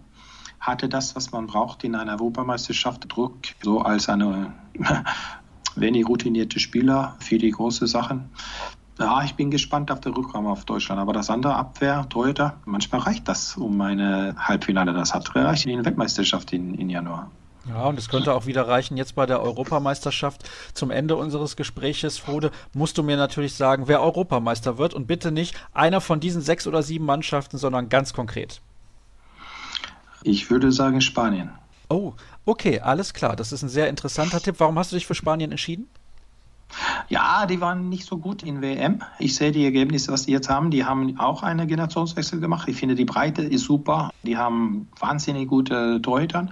hatte 0.67 0.89
das, 0.89 1.15
was 1.15 1.31
man 1.31 1.47
braucht 1.47 1.85
in 1.85 1.95
einer 1.95 2.13
Europameisterschaft, 2.13 3.05
Druck, 3.09 3.37
so 3.63 3.81
als 3.81 4.09
eine 4.09 4.53
wenig 5.77 6.09
routinierte 6.09 6.59
Spieler 6.59 7.17
für 7.21 7.39
die 7.39 7.51
großen 7.51 7.87
Sachen. 7.87 8.31
Ja, 8.99 9.23
ich 9.25 9.35
bin 9.35 9.51
gespannt 9.51 9.91
auf 9.91 10.01
den 10.01 10.15
Rückraum 10.15 10.47
auf 10.47 10.65
Deutschland. 10.65 11.01
Aber 11.01 11.13
das 11.13 11.29
andere 11.29 11.57
Abwehr, 11.57 12.07
Torhüter, 12.09 12.59
manchmal 12.65 13.03
reicht 13.03 13.29
das, 13.29 13.57
um 13.57 13.81
eine 13.81 14.37
Halbfinale. 14.39 14.93
Das 14.93 15.13
hat 15.13 15.35
reicht 15.35 15.67
in 15.67 15.77
der 15.77 15.85
Weltmeisterschaft 15.85 16.53
in, 16.53 16.75
in 16.75 16.89
Januar. 16.89 17.31
Ja, 17.69 17.87
und 17.87 17.99
es 17.99 18.09
könnte 18.09 18.35
auch 18.35 18.47
wieder 18.47 18.69
reichen, 18.69 18.97
jetzt 18.97 19.15
bei 19.15 19.25
der 19.25 19.41
Europameisterschaft 19.41 20.49
zum 20.75 20.91
Ende 20.91 21.17
unseres 21.17 21.57
Gespräches, 21.57 22.19
Frode, 22.19 22.51
musst 22.75 22.99
du 22.99 23.03
mir 23.03 23.17
natürlich 23.17 23.55
sagen, 23.55 23.89
wer 23.89 24.03
Europameister 24.03 24.77
wird 24.77 24.93
und 24.93 25.07
bitte 25.07 25.33
nicht 25.33 25.57
einer 25.73 26.03
von 26.03 26.21
diesen 26.21 26.43
sechs 26.43 26.67
oder 26.67 26.83
sieben 26.83 27.07
Mannschaften, 27.07 27.57
sondern 27.57 27.89
ganz 27.89 28.13
konkret. 28.13 28.61
Ich 30.25 30.51
würde 30.51 30.73
sagen 30.73 31.03
Spanien. 31.03 31.51
Oh, 31.91 32.15
okay, 32.47 32.81
alles 32.81 33.13
klar. 33.13 33.37
Das 33.37 33.53
ist 33.53 33.63
ein 33.63 33.69
sehr 33.69 33.91
interessanter 33.91 34.41
Tipp. 34.41 34.57
Warum 34.59 34.79
hast 34.79 34.91
du 34.91 34.97
dich 34.97 35.07
für 35.07 35.15
Spanien 35.15 35.51
entschieden? 35.51 35.87
Ja, 37.09 37.47
die 37.47 37.61
waren 37.61 37.89
nicht 37.89 38.07
so 38.07 38.19
gut 38.19 38.43
in 38.43 38.63
WM. 38.63 39.03
Ich 39.19 39.37
sehe 39.37 39.53
die 39.53 39.65
Ergebnisse, 39.65 40.11
was 40.11 40.27
die 40.27 40.33
jetzt 40.33 40.49
haben. 40.49 40.71
Die 40.71 40.85
haben 40.85 41.19
auch 41.21 41.43
einen 41.43 41.69
Generationswechsel 41.69 42.41
gemacht. 42.41 42.69
Ich 42.69 42.77
finde, 42.77 42.95
die 42.95 43.05
Breite 43.05 43.43
ist 43.43 43.65
super. 43.65 44.11
Die 44.23 44.37
haben 44.37 44.89
wahnsinnig 44.99 45.49
gute 45.49 46.01
Torhüter. 46.03 46.49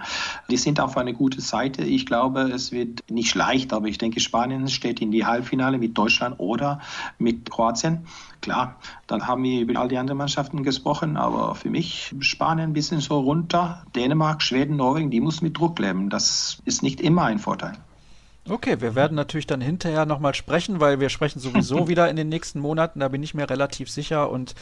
Die 0.49 0.57
sind 0.57 0.79
auf 0.79 0.95
eine 0.97 1.13
gute 1.13 1.41
Seite. 1.41 1.83
Ich 1.83 2.05
glaube, 2.05 2.41
es 2.43 2.71
wird 2.71 3.01
nicht 3.09 3.33
leicht, 3.35 3.73
aber 3.73 3.87
ich 3.87 3.97
denke, 3.97 4.19
Spanien 4.19 4.67
steht 4.67 5.01
in 5.01 5.11
die 5.11 5.25
Halbfinale 5.25 5.77
mit 5.77 5.97
Deutschland 5.97 6.39
oder 6.39 6.79
mit 7.17 7.49
Kroatien. 7.49 8.05
Klar, 8.41 8.75
dann 9.07 9.27
haben 9.27 9.43
wir 9.43 9.61
über 9.61 9.79
all 9.79 9.87
die 9.87 9.97
anderen 9.97 10.17
Mannschaften 10.17 10.63
gesprochen, 10.63 11.17
aber 11.17 11.55
für 11.55 11.69
mich 11.69 12.13
Spanien 12.19 12.69
ein 12.69 12.73
bisschen 12.73 12.99
so 12.99 13.19
runter. 13.19 13.83
Dänemark, 13.95 14.43
Schweden, 14.43 14.75
Norwegen, 14.75 15.09
die 15.09 15.21
muss 15.21 15.41
mit 15.41 15.57
Druck 15.57 15.79
leben. 15.79 16.09
Das 16.09 16.61
ist 16.65 16.83
nicht 16.83 17.01
immer 17.01 17.23
ein 17.23 17.39
Vorteil. 17.39 17.77
Okay, 18.49 18.81
wir 18.81 18.93
werden 18.93 19.15
natürlich 19.15 19.47
dann 19.47 19.61
hinterher 19.61 20.05
nochmal 20.05 20.33
sprechen, 20.33 20.81
weil 20.81 20.99
wir 20.99 21.07
sprechen 21.07 21.39
sowieso 21.39 21.87
wieder 21.87 22.09
in 22.09 22.17
den 22.17 22.27
nächsten 22.27 22.59
Monaten, 22.59 22.99
da 22.99 23.07
bin 23.07 23.23
ich 23.23 23.33
mir 23.33 23.49
relativ 23.49 23.89
sicher 23.89 24.29
und 24.29 24.53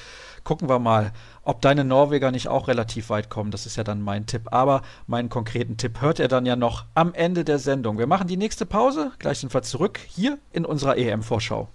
gucken 0.44 0.70
wir 0.70 0.78
mal, 0.78 1.14
ob 1.42 1.62
deine 1.62 1.84
Norweger 1.84 2.32
nicht 2.32 2.48
auch 2.48 2.68
relativ 2.68 3.10
weit 3.10 3.30
kommen. 3.30 3.50
Das 3.50 3.66
ist 3.66 3.78
ja 3.78 3.84
dann 3.84 4.02
mein 4.02 4.28
Tipp. 4.28 4.50
Aber 4.52 4.84
meinen 5.08 5.30
konkreten 5.30 5.78
Tipp 5.78 6.00
hört 6.00 6.20
er 6.20 6.28
dann 6.28 6.46
ja 6.46 6.56
noch 6.56 6.86
am 6.94 7.16
Ende 7.16 7.44
der 7.44 7.58
Sendung. 7.58 7.98
Wir 7.98 8.08
machen 8.08 8.28
die 8.28 8.38
nächste 8.38 8.68
Pause, 8.68 9.14
gleich 9.18 9.40
sind 9.40 9.54
wir 9.54 9.64
zurück 9.64 10.00
hier 10.08 10.38
in 10.52 10.64
unserer 10.64 10.98
EM-Vorschau. 10.98 11.68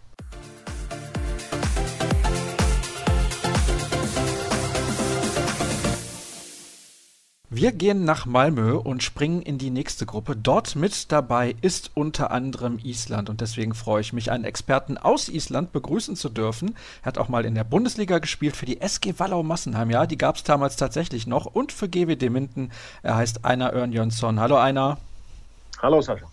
Wir 7.49 7.71
gehen 7.71 8.05
nach 8.05 8.27
Malmö 8.27 8.75
und 8.75 9.05
springen 9.05 9.41
in 9.41 9.57
die 9.57 9.71
nächste 9.71 10.05
Gruppe. 10.05 10.35
Dort 10.35 10.75
mit 10.75 11.13
dabei 11.13 11.55
ist 11.61 11.93
unter 11.95 12.33
anderem 12.33 12.81
Island 12.83 13.31
und 13.31 13.41
deswegen 13.41 13.73
freue 13.73 14.01
ich 14.01 14.13
mich, 14.13 14.33
einen 14.33 14.43
Experten 14.43 14.99
aus 14.99 15.29
Island 15.29 15.71
begrüßen 15.71 16.17
zu 16.17 16.29
dürfen. 16.29 16.75
Er 17.03 17.07
hat 17.07 17.19
auch 17.19 17.29
mal 17.29 17.45
in 17.45 17.55
der 17.55 17.63
Bundesliga 17.63 18.19
gespielt 18.19 18.57
für 18.57 18.67
die 18.67 18.81
SG 18.81 19.15
Wallau 19.19 19.45
Massenheim. 19.45 19.91
Ja, 19.91 20.07
die 20.07 20.19
gab 20.19 20.35
es 20.35 20.43
damals 20.43 20.75
tatsächlich 20.75 21.29
noch 21.29 21.47
und 21.47 21.71
für 21.71 21.89
GWD 21.89 22.31
Minden. 22.31 22.73
Er 23.05 23.15
heißt 23.15 23.45
Einar 23.45 23.75
Örnjönsson. 23.75 24.41
Hallo 24.41 24.57
Einar. 24.57 24.99
Hallo 25.81 26.01
Sascha. 26.03 26.27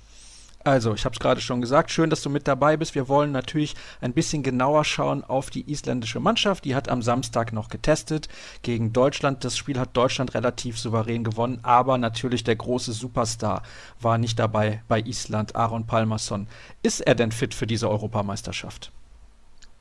Also, 0.66 0.94
ich 0.94 1.04
habe 1.04 1.14
es 1.14 1.20
gerade 1.20 1.42
schon 1.42 1.60
gesagt, 1.60 1.92
schön, 1.92 2.10
dass 2.10 2.22
du 2.22 2.30
mit 2.30 2.48
dabei 2.48 2.78
bist. 2.78 2.96
Wir 2.96 3.10
wollen 3.10 3.34
natürlich 3.34 3.76
ein 4.00 4.14
bisschen 4.14 4.44
genauer 4.44 4.86
schauen 4.86 5.22
auf 5.26 5.50
die 5.50 5.70
isländische 5.70 6.22
Mannschaft. 6.22 6.64
Die 6.64 6.74
hat 6.74 6.88
am 6.88 7.02
Samstag 7.02 7.52
noch 7.52 7.68
getestet 7.68 8.30
gegen 8.62 8.94
Deutschland. 8.94 9.44
Das 9.44 9.58
Spiel 9.58 9.78
hat 9.78 9.90
Deutschland 9.98 10.34
relativ 10.34 10.80
souverän 10.80 11.26
gewonnen, 11.26 11.60
aber 11.64 11.98
natürlich 11.98 12.46
der 12.46 12.56
große 12.56 12.94
Superstar 12.94 13.64
war 14.00 14.18
nicht 14.18 14.40
dabei 14.40 14.82
bei 14.88 15.02
Island, 15.02 15.54
Aaron 15.54 15.86
Palmerson. 15.86 16.48
Ist 16.82 17.02
er 17.02 17.16
denn 17.16 17.34
fit 17.34 17.54
für 17.54 17.68
diese 17.68 17.90
Europameisterschaft? 17.90 18.94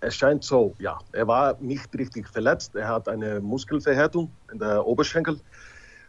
Es 0.00 0.16
scheint 0.16 0.42
so, 0.42 0.74
ja. 0.80 0.98
Er 1.12 1.28
war 1.28 1.56
nicht 1.60 1.96
richtig 1.96 2.28
verletzt. 2.28 2.74
Er 2.74 2.88
hat 2.88 3.08
eine 3.08 3.40
Muskelverhärtung 3.40 4.32
in 4.52 4.58
der 4.58 4.84
Oberschenkel 4.84 5.38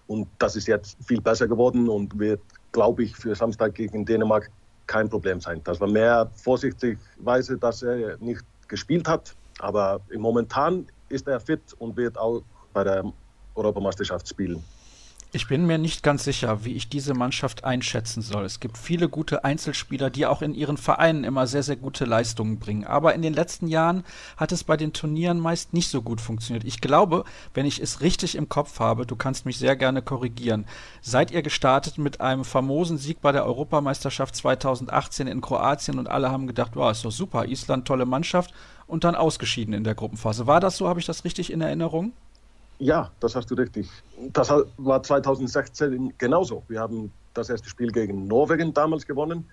und 0.08 0.28
das 0.40 0.56
ist 0.56 0.68
jetzt 0.68 0.98
viel 1.06 1.22
besser 1.22 1.48
geworden 1.48 1.88
und 1.88 2.18
wird, 2.18 2.42
glaube 2.72 3.04
ich, 3.04 3.16
für 3.16 3.36
Samstag 3.36 3.76
gegen 3.76 4.04
Dänemark 4.04 4.50
kein 4.88 5.10
Problem 5.10 5.40
sein. 5.40 5.62
Das 5.64 5.80
war 5.80 5.88
mehr 5.88 6.30
vorsichtigweise, 6.36 7.58
dass 7.58 7.84
er 7.84 8.18
nicht 8.18 8.44
gespielt 8.68 9.08
hat. 9.08 9.36
Aber 9.60 10.02
momentan 10.18 10.88
ist 11.10 11.28
er 11.28 11.40
fit 11.40 11.74
und 11.80 11.96
wird 11.96 12.18
auch 12.18 12.42
bei 12.74 12.84
der 12.84 13.04
Europameisterschaft 13.56 14.28
spielen. 14.28 14.64
Ich 15.36 15.48
bin 15.48 15.66
mir 15.66 15.80
nicht 15.80 16.04
ganz 16.04 16.26
sicher, 16.26 16.64
wie 16.64 16.74
ich 16.74 16.90
diese 16.90 17.16
Mannschaft 17.16 17.64
einschätzen 17.64 18.22
soll. 18.22 18.46
Es 18.46 18.60
gibt 18.60 18.78
viele 18.78 19.10
gute 19.10 19.44
Einzelspieler, 19.44 20.12
die 20.12 20.28
auch 20.28 20.44
in 20.44 20.54
ihren 20.54 20.78
Vereinen 20.78 21.24
immer 21.24 21.48
sehr, 21.48 21.64
sehr 21.64 21.76
gute 21.76 22.06
Leistungen 22.06 22.60
bringen. 22.60 22.84
Aber 22.84 23.16
in 23.16 23.24
den 23.24 23.34
letzten 23.34 23.68
Jahren 23.68 24.04
hat 24.38 24.52
es 24.52 24.64
bei 24.64 24.78
den 24.78 24.94
Turnieren 24.94 25.40
meist 25.40 25.74
nicht 25.74 25.90
so 25.90 26.04
gut 26.04 26.22
funktioniert. 26.22 26.66
Ich 26.66 26.82
glaube, 26.82 27.24
wenn 27.56 27.66
ich 27.66 27.82
es 27.82 28.02
richtig 28.02 28.36
im 28.36 28.48
Kopf 28.48 28.80
habe, 28.80 29.08
du 29.08 29.16
kannst 29.16 29.48
mich 29.48 29.58
sehr 29.58 29.76
gerne 29.76 30.04
korrigieren, 30.04 30.68
seid 31.02 31.32
ihr 31.32 31.42
gestartet 31.42 31.98
mit 31.98 32.22
einem 32.22 32.44
famosen 32.44 33.00
Sieg 33.00 33.20
bei 33.20 33.32
der 33.32 33.48
Europameisterschaft 33.48 34.36
2018 34.36 35.26
in 35.26 35.42
Kroatien 35.42 35.98
und 35.98 36.08
alle 36.08 36.30
haben 36.30 36.46
gedacht, 36.46 36.74
wow, 36.76 36.92
ist 36.92 37.06
doch 37.06 37.12
super, 37.12 37.48
Island, 37.48 37.88
tolle 37.88 38.06
Mannschaft 38.06 38.54
und 38.86 39.04
dann 39.04 39.16
ausgeschieden 39.16 39.74
in 39.74 39.84
der 39.84 39.96
Gruppenphase. 39.96 40.46
War 40.46 40.60
das 40.60 40.78
so? 40.78 40.88
Habe 40.88 41.00
ich 41.00 41.08
das 41.08 41.26
richtig 41.26 41.52
in 41.52 41.62
Erinnerung? 41.62 42.14
Ja, 42.80 43.12
das 43.20 43.36
hast 43.36 43.50
du 43.52 43.56
richtig. 43.56 43.90
Das 44.34 44.50
war 44.78 45.04
2016 45.04 46.14
genauso. 46.18 46.64
Wir 46.68 46.80
haben 46.80 47.12
das 47.34 47.50
erste 47.50 47.70
Spiel 47.70 47.92
gegen 47.92 48.28
Norwegen 48.28 48.74
damals 48.74 49.06
gewonnen, 49.06 49.50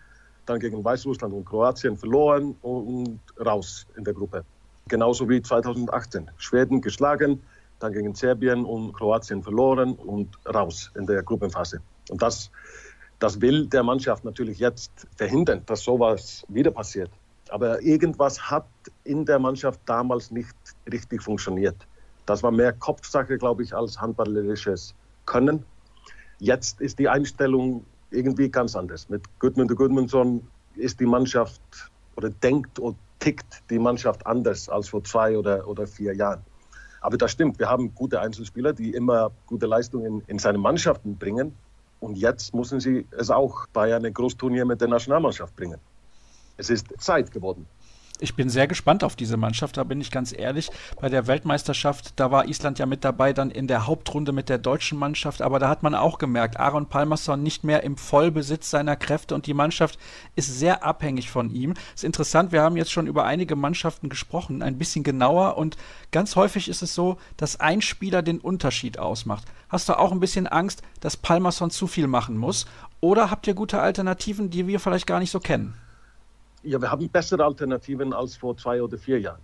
dann 0.46 0.58
gegen 0.58 0.84
Weißrussland 0.84 1.32
und 1.34 1.44
Kroatien 1.44 1.96
verloren 1.96 2.56
und 2.62 3.20
raus 3.44 3.86
in 3.96 4.04
der 4.04 4.14
Gruppe. 4.14 4.44
Genauso 4.88 5.28
wie 5.28 5.40
2018. 5.40 6.30
Schweden 6.38 6.80
geschlagen, 6.80 7.40
dann 7.78 7.92
gegen 7.92 8.14
Serbien 8.14 8.64
und 8.64 8.92
Kroatien 8.92 9.42
verloren 9.42 9.94
und 9.94 10.28
raus 10.46 10.90
in 10.94 11.06
der 11.06 11.22
Gruppenphase. 11.22 11.80
Und 12.10 12.20
das, 12.22 12.50
das 13.18 13.40
will 13.40 13.66
der 13.66 13.82
Mannschaft 13.82 14.24
natürlich 14.24 14.58
jetzt 14.58 15.06
verhindern, 15.16 15.62
dass 15.66 15.82
sowas 15.82 16.44
wieder 16.48 16.70
passiert. 16.70 17.10
Aber 17.50 17.80
irgendwas 17.82 18.50
hat 18.50 18.66
in 19.04 19.24
der 19.24 19.38
Mannschaft 19.38 19.80
damals 19.86 20.30
nicht 20.30 20.54
richtig 20.90 21.22
funktioniert. 21.22 21.76
Das 22.30 22.44
war 22.44 22.52
mehr 22.52 22.72
Kopfsache, 22.72 23.38
glaube 23.38 23.64
ich, 23.64 23.74
als 23.74 24.00
handballerisches 24.00 24.94
Können. 25.26 25.64
Jetzt 26.38 26.80
ist 26.80 27.00
die 27.00 27.08
Einstellung 27.08 27.84
irgendwie 28.12 28.48
ganz 28.48 28.76
anders. 28.76 29.08
Mit 29.08 29.22
Gudmund 29.40 29.72
und 29.72 29.76
Gudmundsson 29.76 30.46
ist 30.76 31.00
die 31.00 31.06
Mannschaft 31.06 31.60
oder 32.14 32.30
denkt 32.30 32.78
und 32.78 32.96
tickt 33.18 33.68
die 33.68 33.80
Mannschaft 33.80 34.24
anders 34.28 34.68
als 34.68 34.90
vor 34.90 35.02
zwei 35.02 35.36
oder, 35.36 35.66
oder 35.66 35.88
vier 35.88 36.14
Jahren. 36.14 36.42
Aber 37.00 37.18
das 37.18 37.32
stimmt, 37.32 37.58
wir 37.58 37.68
haben 37.68 37.96
gute 37.96 38.20
Einzelspieler, 38.20 38.74
die 38.74 38.92
immer 38.92 39.32
gute 39.46 39.66
Leistungen 39.66 40.22
in 40.28 40.38
seine 40.38 40.58
Mannschaften 40.58 41.16
bringen. 41.16 41.56
Und 41.98 42.16
jetzt 42.16 42.54
müssen 42.54 42.78
sie 42.78 43.08
es 43.10 43.30
auch 43.30 43.66
bei 43.72 43.92
einem 43.92 44.14
Großturnier 44.14 44.66
mit 44.66 44.80
der 44.80 44.86
Nationalmannschaft 44.86 45.56
bringen. 45.56 45.80
Es 46.56 46.70
ist 46.70 46.94
Zeit 46.98 47.32
geworden. 47.32 47.66
Ich 48.22 48.34
bin 48.34 48.50
sehr 48.50 48.66
gespannt 48.66 49.02
auf 49.02 49.16
diese 49.16 49.38
Mannschaft, 49.38 49.78
da 49.78 49.84
bin 49.84 49.98
ich 49.98 50.10
ganz 50.10 50.36
ehrlich. 50.36 50.70
Bei 51.00 51.08
der 51.08 51.26
Weltmeisterschaft, 51.26 52.12
da 52.16 52.30
war 52.30 52.46
Island 52.46 52.78
ja 52.78 52.84
mit 52.84 53.02
dabei, 53.02 53.32
dann 53.32 53.50
in 53.50 53.66
der 53.66 53.86
Hauptrunde 53.86 54.32
mit 54.32 54.50
der 54.50 54.58
deutschen 54.58 54.98
Mannschaft, 54.98 55.40
aber 55.40 55.58
da 55.58 55.70
hat 55.70 55.82
man 55.82 55.94
auch 55.94 56.18
gemerkt, 56.18 56.60
Aaron 56.60 56.86
Palmerson 56.86 57.42
nicht 57.42 57.64
mehr 57.64 57.82
im 57.82 57.96
Vollbesitz 57.96 58.68
seiner 58.68 58.96
Kräfte 58.96 59.34
und 59.34 59.46
die 59.46 59.54
Mannschaft 59.54 59.98
ist 60.36 60.58
sehr 60.58 60.84
abhängig 60.84 61.30
von 61.30 61.48
ihm. 61.48 61.72
Ist 61.94 62.04
interessant, 62.04 62.52
wir 62.52 62.60
haben 62.60 62.76
jetzt 62.76 62.92
schon 62.92 63.06
über 63.06 63.24
einige 63.24 63.56
Mannschaften 63.56 64.10
gesprochen, 64.10 64.62
ein 64.62 64.76
bisschen 64.76 65.02
genauer 65.02 65.56
und 65.56 65.78
ganz 66.10 66.36
häufig 66.36 66.68
ist 66.68 66.82
es 66.82 66.94
so, 66.94 67.16
dass 67.38 67.58
ein 67.58 67.80
Spieler 67.80 68.20
den 68.20 68.38
Unterschied 68.38 68.98
ausmacht. 68.98 69.44
Hast 69.70 69.88
du 69.88 69.98
auch 69.98 70.12
ein 70.12 70.20
bisschen 70.20 70.46
Angst, 70.46 70.82
dass 71.00 71.16
Palmerson 71.16 71.70
zu 71.70 71.86
viel 71.86 72.06
machen 72.06 72.36
muss? 72.36 72.66
Oder 73.00 73.30
habt 73.30 73.46
ihr 73.46 73.54
gute 73.54 73.80
Alternativen, 73.80 74.50
die 74.50 74.66
wir 74.66 74.78
vielleicht 74.78 75.06
gar 75.06 75.20
nicht 75.20 75.30
so 75.30 75.40
kennen? 75.40 75.74
Ja, 76.62 76.80
wir 76.80 76.90
haben 76.90 77.08
bessere 77.08 77.44
Alternativen 77.44 78.12
als 78.12 78.36
vor 78.36 78.56
zwei 78.56 78.82
oder 78.82 78.98
vier 78.98 79.20
Jahren. 79.20 79.40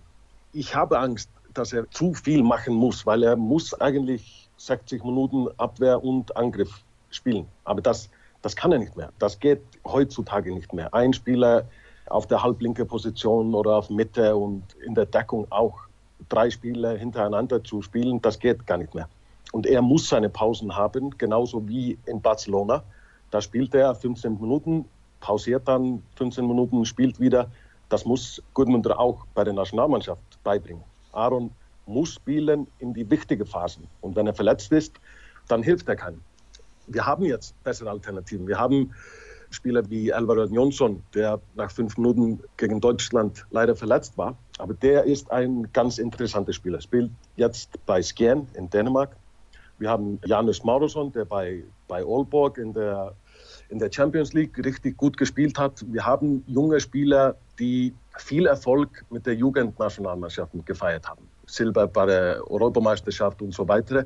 Ich 0.53 0.75
habe 0.75 0.99
Angst, 0.99 1.29
dass 1.53 1.73
er 1.73 1.89
zu 1.91 2.13
viel 2.13 2.43
machen 2.43 2.75
muss, 2.75 3.05
weil 3.05 3.23
er 3.23 3.35
muss 3.35 3.73
eigentlich 3.79 4.49
60 4.57 5.03
Minuten 5.03 5.47
Abwehr 5.57 6.03
und 6.03 6.35
Angriff 6.35 6.83
spielen. 7.09 7.47
Aber 7.63 7.81
das, 7.81 8.09
das 8.41 8.55
kann 8.55 8.71
er 8.71 8.79
nicht 8.79 8.95
mehr. 8.95 9.11
Das 9.19 9.39
geht 9.39 9.61
heutzutage 9.85 10.53
nicht 10.53 10.73
mehr. 10.73 10.93
Ein 10.93 11.13
Spieler 11.13 11.65
auf 12.07 12.27
der 12.27 12.41
halblinke 12.43 12.85
Position 12.85 13.53
oder 13.53 13.75
auf 13.75 13.89
Mitte 13.89 14.35
und 14.35 14.63
in 14.85 14.95
der 14.95 15.05
Deckung 15.05 15.47
auch 15.49 15.87
drei 16.29 16.49
Spieler 16.49 16.97
hintereinander 16.97 17.63
zu 17.63 17.81
spielen, 17.81 18.21
das 18.21 18.39
geht 18.39 18.65
gar 18.65 18.77
nicht 18.77 18.93
mehr. 18.93 19.07
Und 19.51 19.65
er 19.65 19.81
muss 19.81 20.09
seine 20.09 20.29
Pausen 20.29 20.75
haben, 20.75 21.17
genauso 21.17 21.67
wie 21.67 21.97
in 22.05 22.21
Barcelona. 22.21 22.83
Da 23.31 23.41
spielt 23.41 23.73
er 23.75 23.93
15 23.95 24.39
Minuten, 24.39 24.85
pausiert 25.19 25.67
dann 25.67 26.03
15 26.15 26.47
Minuten, 26.47 26.85
spielt 26.85 27.19
wieder. 27.19 27.49
Das 27.89 28.05
muss 28.05 28.41
Gudmundur 28.53 28.99
auch 28.99 29.25
bei 29.33 29.43
der 29.43 29.53
Nationalmannschaft 29.53 30.21
beibringen. 30.43 30.83
Aaron 31.13 31.51
muss 31.85 32.13
spielen 32.13 32.67
in 32.79 32.93
die 32.93 33.09
wichtigen 33.09 33.45
Phasen. 33.45 33.87
Und 34.01 34.15
wenn 34.15 34.27
er 34.27 34.33
verletzt 34.33 34.71
ist, 34.71 34.93
dann 35.47 35.63
hilft 35.63 35.87
er 35.87 35.95
keinem. 35.95 36.21
Wir 36.87 37.05
haben 37.05 37.23
jetzt 37.25 37.61
bessere 37.63 37.89
Alternativen. 37.89 38.47
Wir 38.47 38.59
haben 38.59 38.93
Spieler 39.49 39.89
wie 39.89 40.11
Alvaro 40.11 40.43
Jonsson, 40.45 41.03
der 41.13 41.39
nach 41.55 41.71
fünf 41.71 41.97
Minuten 41.97 42.41
gegen 42.57 42.81
Deutschland 42.81 43.45
leider 43.51 43.75
verletzt 43.75 44.17
war. 44.17 44.37
Aber 44.57 44.73
der 44.73 45.03
ist 45.03 45.31
ein 45.31 45.71
ganz 45.71 45.97
interessanter 45.97 46.53
Spieler. 46.53 46.81
Spielt 46.81 47.11
jetzt 47.35 47.69
bei 47.85 48.01
Skjern 48.01 48.47
in 48.53 48.69
Dänemark. 48.69 49.15
Wir 49.79 49.89
haben 49.89 50.19
Janus 50.25 50.63
Maurusson, 50.63 51.11
der 51.11 51.25
bei, 51.25 51.63
bei 51.87 52.03
Aalborg 52.03 52.57
in 52.57 52.73
der 52.73 53.13
in 53.69 53.79
der 53.79 53.91
Champions 53.91 54.33
League 54.33 54.57
richtig 54.63 54.97
gut 54.97 55.17
gespielt 55.17 55.57
hat. 55.57 55.85
Wir 55.91 56.05
haben 56.05 56.43
junge 56.47 56.79
Spieler, 56.79 57.35
die 57.59 57.93
viel 58.17 58.45
Erfolg 58.45 59.05
mit 59.09 59.25
der 59.25 59.35
Jugendnationalmannschaft 59.35 60.51
gefeiert 60.65 61.07
haben. 61.07 61.27
Silber 61.45 61.87
bei 61.87 62.05
der 62.05 62.49
Europameisterschaft 62.49 63.41
und 63.41 63.53
so 63.53 63.67
weiter. 63.67 64.05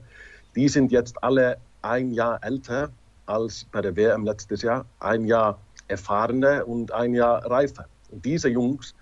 Die 0.56 0.68
sind 0.68 0.92
jetzt 0.92 1.24
alle 1.24 1.58
ein 1.82 2.12
Jahr 2.12 2.44
älter 2.44 2.90
als 3.26 3.66
bei 3.72 3.82
der 3.82 3.96
WM 3.96 4.26
letztes 4.26 4.62
Jahr, 4.62 4.86
ein 5.00 5.26
Jahr 5.26 5.60
erfahrener 5.88 6.68
und 6.68 6.92
ein 6.92 7.14
Jahr 7.14 7.46
reifer. 7.46 7.86
Und 8.12 8.26
diese 8.26 8.50
Jungs, 8.50 8.94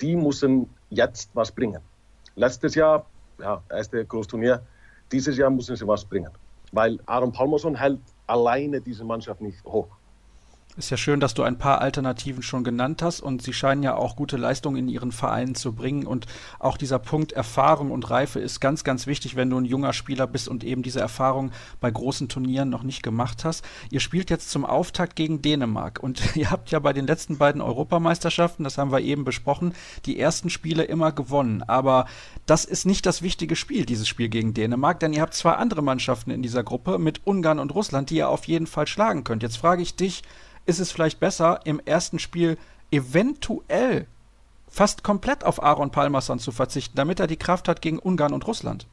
die 0.00 0.16
müssen 0.16 0.68
jetzt 0.90 1.30
was 1.34 1.50
bringen. 1.50 1.80
Letztes 2.36 2.74
Jahr, 2.74 3.06
ja, 3.38 3.62
erste 3.70 4.04
Großturnier, 4.04 4.62
dieses 5.12 5.36
Jahr 5.36 5.50
müssen 5.50 5.76
sie 5.76 5.86
was 5.86 6.04
bringen. 6.04 6.30
Weil 6.72 6.98
Aaron 7.06 7.32
Palmerson 7.32 7.74
hält 7.74 8.00
alleine 8.26 8.80
diese 8.80 9.04
Mannschaft 9.04 9.40
nicht 9.40 9.64
hoch. 9.64 9.96
Ist 10.78 10.90
ja 10.90 10.98
schön, 10.98 11.20
dass 11.20 11.32
du 11.32 11.42
ein 11.42 11.56
paar 11.56 11.80
Alternativen 11.80 12.42
schon 12.42 12.62
genannt 12.62 13.00
hast 13.00 13.20
und 13.20 13.40
sie 13.40 13.54
scheinen 13.54 13.82
ja 13.82 13.94
auch 13.94 14.14
gute 14.14 14.36
Leistungen 14.36 14.76
in 14.76 14.88
ihren 14.88 15.10
Vereinen 15.10 15.54
zu 15.54 15.72
bringen 15.72 16.06
und 16.06 16.26
auch 16.58 16.76
dieser 16.76 16.98
Punkt 16.98 17.32
Erfahrung 17.32 17.90
und 17.90 18.10
Reife 18.10 18.40
ist 18.40 18.60
ganz, 18.60 18.84
ganz 18.84 19.06
wichtig, 19.06 19.36
wenn 19.36 19.48
du 19.48 19.56
ein 19.56 19.64
junger 19.64 19.94
Spieler 19.94 20.26
bist 20.26 20.48
und 20.48 20.64
eben 20.64 20.82
diese 20.82 21.00
Erfahrung 21.00 21.50
bei 21.80 21.90
großen 21.90 22.28
Turnieren 22.28 22.68
noch 22.68 22.82
nicht 22.82 23.02
gemacht 23.02 23.46
hast. 23.46 23.64
Ihr 23.90 24.00
spielt 24.00 24.28
jetzt 24.28 24.50
zum 24.50 24.66
Auftakt 24.66 25.16
gegen 25.16 25.40
Dänemark 25.40 25.98
und 26.02 26.20
ihr 26.36 26.50
habt 26.50 26.70
ja 26.70 26.78
bei 26.78 26.92
den 26.92 27.06
letzten 27.06 27.38
beiden 27.38 27.62
Europameisterschaften, 27.62 28.62
das 28.62 28.76
haben 28.76 28.92
wir 28.92 29.00
eben 29.00 29.24
besprochen, 29.24 29.72
die 30.04 30.20
ersten 30.20 30.50
Spiele 30.50 30.82
immer 30.82 31.10
gewonnen. 31.10 31.62
Aber 31.62 32.04
das 32.44 32.66
ist 32.66 32.84
nicht 32.84 33.06
das 33.06 33.22
wichtige 33.22 33.56
Spiel, 33.56 33.86
dieses 33.86 34.08
Spiel 34.08 34.28
gegen 34.28 34.52
Dänemark, 34.52 35.00
denn 35.00 35.14
ihr 35.14 35.22
habt 35.22 35.32
zwei 35.32 35.52
andere 35.52 35.80
Mannschaften 35.80 36.30
in 36.30 36.42
dieser 36.42 36.64
Gruppe 36.64 36.98
mit 36.98 37.26
Ungarn 37.26 37.60
und 37.60 37.74
Russland, 37.74 38.10
die 38.10 38.16
ihr 38.16 38.28
auf 38.28 38.44
jeden 38.44 38.66
Fall 38.66 38.86
schlagen 38.86 39.24
könnt. 39.24 39.42
Jetzt 39.42 39.56
frage 39.56 39.80
ich 39.80 39.96
dich, 39.96 40.22
ist 40.66 40.80
es 40.80 40.92
vielleicht 40.92 41.20
besser, 41.20 41.60
im 41.64 41.80
ersten 41.84 42.18
Spiel 42.18 42.58
eventuell 42.90 44.06
fast 44.68 45.02
komplett 45.02 45.44
auf 45.44 45.62
Aaron 45.62 45.90
Palmerson 45.90 46.38
zu 46.38 46.52
verzichten, 46.52 46.96
damit 46.96 47.20
er 47.20 47.26
die 47.26 47.36
Kraft 47.36 47.68
hat 47.68 47.80
gegen 47.80 47.98
Ungarn 47.98 48.32
und 48.32 48.46
Russland. 48.46 48.86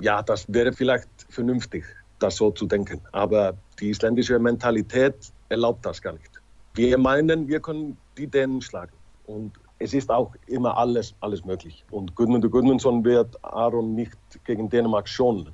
Ja, 0.00 0.22
das 0.22 0.44
wäre 0.52 0.72
vielleicht 0.72 1.08
vernünftig, 1.30 1.84
das 2.18 2.36
so 2.36 2.50
zu 2.50 2.66
denken. 2.66 3.00
Aber 3.12 3.54
die 3.80 3.90
isländische 3.90 4.38
Mentalität 4.38 5.14
erlaubt 5.48 5.84
das 5.86 6.00
gar 6.00 6.12
nicht. 6.12 6.30
Wir 6.74 6.98
meinen, 6.98 7.48
wir 7.48 7.60
können 7.60 7.96
die 8.18 8.26
Dänen 8.26 8.60
schlagen. 8.60 8.92
Und 9.26 9.52
es 9.78 9.94
ist 9.94 10.10
auch 10.10 10.34
immer 10.46 10.76
alles, 10.76 11.14
alles 11.20 11.44
möglich. 11.44 11.84
Und 11.90 12.14
Gudmundur 12.14 12.50
Gudmundsson 12.50 13.04
wird 13.04 13.42
Aaron 13.42 13.94
nicht 13.94 14.16
gegen 14.44 14.68
Dänemark 14.68 15.08
schonen. 15.08 15.48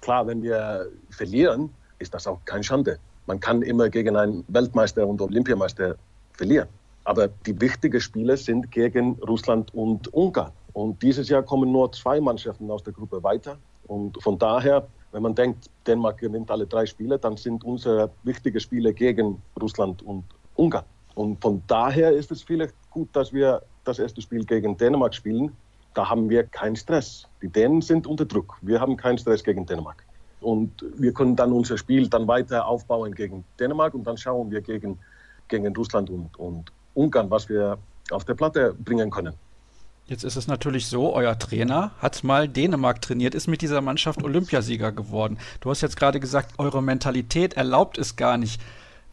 Klar, 0.00 0.26
wenn 0.26 0.42
wir 0.42 0.88
verlieren, 1.10 1.70
ist 1.98 2.12
das 2.12 2.26
auch 2.26 2.38
keine 2.44 2.64
Schande. 2.64 2.98
Man 3.26 3.40
kann 3.40 3.62
immer 3.62 3.88
gegen 3.88 4.16
einen 4.16 4.44
Weltmeister 4.48 5.06
und 5.06 5.20
Olympiameister 5.20 5.96
verlieren. 6.32 6.68
Aber 7.04 7.28
die 7.28 7.58
wichtigen 7.60 8.00
Spiele 8.00 8.36
sind 8.36 8.70
gegen 8.70 9.14
Russland 9.26 9.72
und 9.74 10.12
Ungarn. 10.12 10.52
Und 10.72 11.02
dieses 11.02 11.28
Jahr 11.28 11.42
kommen 11.42 11.70
nur 11.70 11.92
zwei 11.92 12.20
Mannschaften 12.20 12.70
aus 12.70 12.82
der 12.82 12.92
Gruppe 12.92 13.22
weiter. 13.22 13.56
Und 13.86 14.20
von 14.22 14.38
daher, 14.38 14.86
wenn 15.12 15.22
man 15.22 15.34
denkt, 15.34 15.70
Dänemark 15.86 16.18
gewinnt 16.18 16.50
alle 16.50 16.66
drei 16.66 16.86
Spiele, 16.86 17.18
dann 17.18 17.36
sind 17.36 17.62
unsere 17.64 18.10
wichtigen 18.24 18.58
Spiele 18.58 18.92
gegen 18.92 19.40
Russland 19.60 20.02
und 20.02 20.24
Ungarn. 20.56 20.84
Und 21.14 21.40
von 21.40 21.62
daher 21.66 22.12
ist 22.12 22.30
es 22.30 22.42
vielleicht 22.42 22.74
gut, 22.90 23.08
dass 23.12 23.32
wir 23.32 23.62
das 23.84 23.98
erste 23.98 24.20
Spiel 24.20 24.44
gegen 24.44 24.76
Dänemark 24.76 25.14
spielen. 25.14 25.52
Da 25.94 26.08
haben 26.08 26.28
wir 26.28 26.44
keinen 26.44 26.74
Stress. 26.74 27.28
Die 27.40 27.48
Dänen 27.48 27.80
sind 27.80 28.06
unter 28.06 28.24
Druck. 28.24 28.56
Wir 28.62 28.80
haben 28.80 28.96
keinen 28.96 29.18
Stress 29.18 29.44
gegen 29.44 29.64
Dänemark. 29.64 30.04
Und 30.44 30.84
wir 30.96 31.12
können 31.12 31.36
dann 31.36 31.52
unser 31.52 31.78
Spiel 31.78 32.08
dann 32.08 32.28
weiter 32.28 32.66
aufbauen 32.66 33.14
gegen 33.14 33.44
Dänemark 33.58 33.94
und 33.94 34.06
dann 34.06 34.18
schauen 34.18 34.50
wir 34.50 34.60
gegen, 34.60 34.98
gegen 35.48 35.74
Russland 35.74 36.10
und, 36.10 36.38
und 36.38 36.70
Ungarn, 36.92 37.30
was 37.30 37.48
wir 37.48 37.78
auf 38.10 38.24
der 38.24 38.34
Platte 38.34 38.74
bringen 38.78 39.10
können. 39.10 39.34
Jetzt 40.06 40.22
ist 40.22 40.36
es 40.36 40.46
natürlich 40.46 40.86
so, 40.86 41.14
euer 41.14 41.38
Trainer 41.38 41.92
hat 41.98 42.22
mal 42.24 42.46
Dänemark 42.46 43.00
trainiert, 43.00 43.34
ist 43.34 43.48
mit 43.48 43.62
dieser 43.62 43.80
Mannschaft 43.80 44.22
Olympiasieger 44.22 44.92
geworden. 44.92 45.38
Du 45.60 45.70
hast 45.70 45.80
jetzt 45.80 45.96
gerade 45.96 46.20
gesagt, 46.20 46.52
eure 46.58 46.82
Mentalität 46.82 47.54
erlaubt 47.54 47.96
es 47.96 48.14
gar 48.14 48.36
nicht 48.36 48.60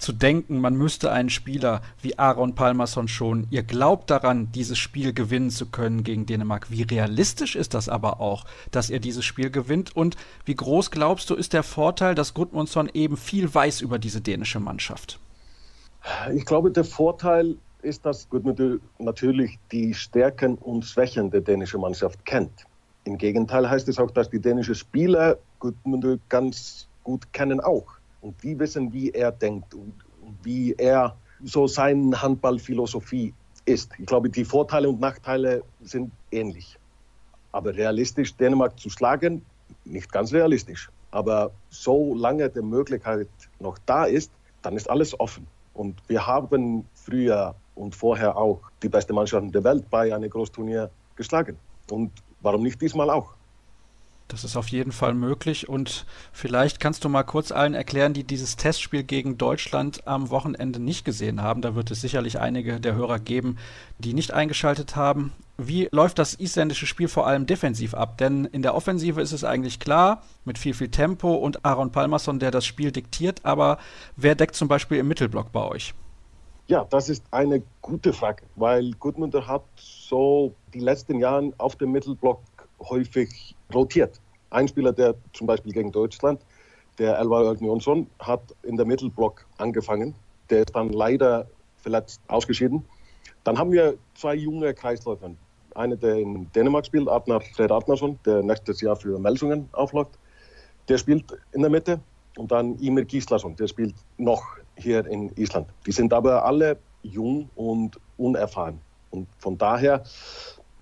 zu 0.02 0.12
denken, 0.14 0.60
man 0.60 0.76
müsste 0.76 1.12
einen 1.12 1.30
Spieler 1.30 1.82
wie 2.02 2.18
Aaron 2.18 2.56
Palmerson 2.56 3.08
schon. 3.08 3.48
Ihr 3.52 3.64
glaubt 3.64 4.10
daran, 4.10 4.52
dieses 4.52 4.78
Spiel 4.78 5.14
gewinnen 5.14 5.52
zu 5.52 5.68
können 5.68 6.04
gegen 6.04 6.26
Dänemark. 6.26 6.72
Wie 6.72 6.82
realistisch 6.82 7.56
ist 7.56 7.74
das 7.74 7.88
aber 7.88 8.20
auch, 8.20 8.46
dass 8.72 8.90
ihr 8.90 9.00
dieses 9.00 9.24
Spiel 9.24 9.52
gewinnt? 9.52 9.96
Und 9.96 10.18
wie 10.46 10.56
groß 10.56 10.92
glaubst 10.92 11.30
du, 11.30 11.36
ist 11.36 11.54
der 11.54 11.64
Vorteil, 11.64 12.16
dass 12.16 12.34
Gudmundsson 12.34 12.90
eben 12.94 13.16
viel 13.16 13.54
weiß 13.54 13.82
über 13.82 14.00
diese 14.00 14.22
dänische 14.22 14.60
Mannschaft? 14.60 15.20
Ich 16.34 16.46
glaube, 16.46 16.72
der 16.72 16.84
Vorteil 16.84 17.56
ist, 17.84 18.06
dass 18.06 18.28
Gudmundur 18.30 18.80
natürlich 18.98 19.60
die 19.72 19.94
Stärken 19.94 20.56
und 20.56 20.84
Schwächen 20.84 21.30
der 21.30 21.42
dänischen 21.42 21.82
Mannschaft 21.82 22.26
kennt. 22.26 22.66
Im 23.04 23.18
Gegenteil 23.18 23.70
heißt 23.70 23.88
es 23.88 24.00
auch, 24.00 24.12
dass 24.12 24.30
die 24.30 24.40
dänischen 24.40 24.76
Spieler 24.76 25.38
Gudmundur 25.60 26.20
ganz 26.30 26.88
gut 27.04 27.32
kennen 27.34 27.60
auch 27.60 28.01
und 28.22 28.42
die 28.44 28.58
wissen, 28.58 28.94
wie 28.94 29.10
er 29.10 29.32
denkt 29.32 29.74
und, 29.74 29.94
wie 30.44 30.74
er 30.74 31.16
so 31.44 31.68
seine 31.68 32.22
Handballphilosophie 32.22 33.34
ist. 33.66 33.92
Ich 33.98 34.06
glaube, 34.06 34.30
die 34.30 34.46
Vorteile 34.46 34.90
und 34.90 35.00
Nachteile 35.00 35.64
sind 35.82 36.12
ähnlich. 36.32 36.78
Aber 37.52 37.76
realistisch 37.76 38.36
Dänemark 38.36 38.80
zu 38.80 38.90
schlagen, 38.90 39.44
nicht 39.86 40.12
ganz 40.12 40.32
realistisch. 40.32 40.90
Aber 41.12 41.52
solange 41.70 42.50
die 42.50 42.62
Möglichkeit 42.62 43.28
noch 43.60 43.78
da 43.86 44.06
ist, 44.06 44.32
dann 44.62 44.76
ist 44.78 44.90
alles 44.90 45.20
offen. 45.20 45.46
Und 45.74 46.02
wir 46.08 46.26
haben 46.26 46.86
früher 46.94 47.56
und 47.76 47.96
vorher 47.96 48.38
auch 48.38 48.62
die 48.84 48.90
beste 48.90 49.14
Mannschaft 49.14 49.54
der 49.54 49.64
Welt 49.64 49.90
bei 49.90 50.14
einem 50.14 50.30
Großturnier 50.30 50.90
geschlagen. 51.16 51.58
Und 51.90 52.12
warum 52.42 52.64
nicht 52.64 52.82
diesmal 52.82 53.10
auch? 53.10 53.34
Das 54.32 54.46
ist 54.46 54.56
auf 54.56 54.70
jeden 54.70 54.94
Fall 54.94 55.14
möglich 55.14 55.68
und 55.68 56.06
vielleicht 56.32 56.80
kannst 56.80 57.04
du 57.04 57.10
mal 57.10 57.24
kurz 57.24 57.52
allen 57.52 57.74
erklären, 57.74 58.14
die 58.14 58.24
dieses 58.24 58.56
Testspiel 58.56 59.04
gegen 59.04 59.38
Deutschland 59.38 60.08
am 60.08 60.30
Wochenende 60.30 60.80
nicht 60.80 61.04
gesehen 61.04 61.42
haben. 61.42 61.62
Da 61.62 61.76
wird 61.76 61.92
es 61.92 62.00
sicherlich 62.00 62.40
einige 62.40 62.80
der 62.80 62.96
Hörer 62.96 63.20
geben, 63.20 63.58
die 64.00 64.14
nicht 64.14 64.32
eingeschaltet 64.32 64.96
haben. 64.96 65.34
wie 65.58 65.90
läuft 65.92 66.18
das 66.18 66.34
isländische 66.34 66.88
Spiel 66.88 67.10
vor 67.10 67.28
allem 67.28 67.46
defensiv 67.46 67.94
ab? 67.94 68.18
Denn 68.18 68.46
in 68.46 68.62
der 68.62 68.74
Offensive 68.74 69.22
ist 69.22 69.34
es 69.34 69.44
eigentlich 69.44 69.82
klar, 69.82 70.24
mit 70.46 70.58
viel, 70.58 70.74
viel 70.74 70.90
Tempo 70.90 71.36
und 71.36 71.66
Aaron 71.66 71.92
Palmerson, 71.92 72.40
der 72.40 72.52
das 72.52 72.66
Spiel 72.66 72.94
diktiert, 72.94 73.42
aber 73.44 73.80
wer 74.16 74.36
deckt 74.36 74.56
zum 74.56 74.70
Beispiel 74.70 74.98
im 74.98 75.10
Mittelblock 75.10 75.52
bei 75.52 75.64
euch? 75.64 75.94
Ja, 76.68 76.86
das 76.90 77.10
ist 77.10 77.26
eine 77.32 77.62
gute 77.82 78.14
Frage, 78.14 78.44
weil 78.56 78.92
Gudmundur 78.92 79.46
hat 79.46 79.64
so 79.76 80.56
die 80.74 80.80
letzten 80.80 81.20
Jahre 81.20 81.52
auf 81.58 81.76
dem 81.76 81.92
Mittelblock 81.92 82.40
häufig 82.80 83.56
rotiert. 83.74 84.20
Ein 84.50 84.68
Spieler, 84.68 84.92
der 84.92 85.16
zum 85.34 85.48
Beispiel 85.48 85.72
gegen 85.72 85.92
Deutschland, 85.92 86.42
der 86.98 87.18
Elvar 87.18 87.44
Örn 87.44 87.64
Jonsson, 87.64 88.08
hat 88.20 88.42
in 88.64 88.78
der 88.78 88.86
Mittelblock 88.86 89.46
angefangen. 89.58 90.14
Der 90.50 90.60
ist 90.60 90.76
dann 90.76 90.90
leider 90.90 91.48
verletzt 91.78 92.22
ausgeschieden. 92.28 92.84
Dann 93.44 93.58
haben 93.58 93.72
wir 93.72 93.96
zwei 94.16 94.36
junge 94.36 94.74
Kreisläufer. 94.74 95.32
Einer, 95.74 95.96
der 95.96 96.16
in 96.16 96.52
Dänemark 96.52 96.86
spielt, 96.86 97.08
Adnar 97.08 97.42
Fred 97.42 97.72
Adnarsson, 97.72 98.20
der 98.26 98.44
nächstes 98.44 98.82
Jahr 98.82 98.96
für 98.96 99.18
Melsungen 99.18 99.70
aufläuft. 99.72 100.12
Der 100.90 100.98
spielt 100.98 101.26
in 101.54 101.62
der 101.62 101.72
Mitte. 101.72 102.00
Und 102.38 102.52
dann 102.52 102.78
Imir 102.78 103.06
Gislason, 103.06 103.56
der 103.56 103.68
spielt 103.68 103.96
noch 104.18 104.44
hier 104.78 105.06
in 105.06 105.30
Island. 105.36 105.68
Die 105.86 105.92
sind 105.92 106.14
aber 106.14 106.46
alle 106.46 106.78
jung 107.04 107.50
und 107.56 108.00
unerfahren. 108.18 108.80
Und 109.10 109.28
von 109.40 109.58
daher 109.58 110.04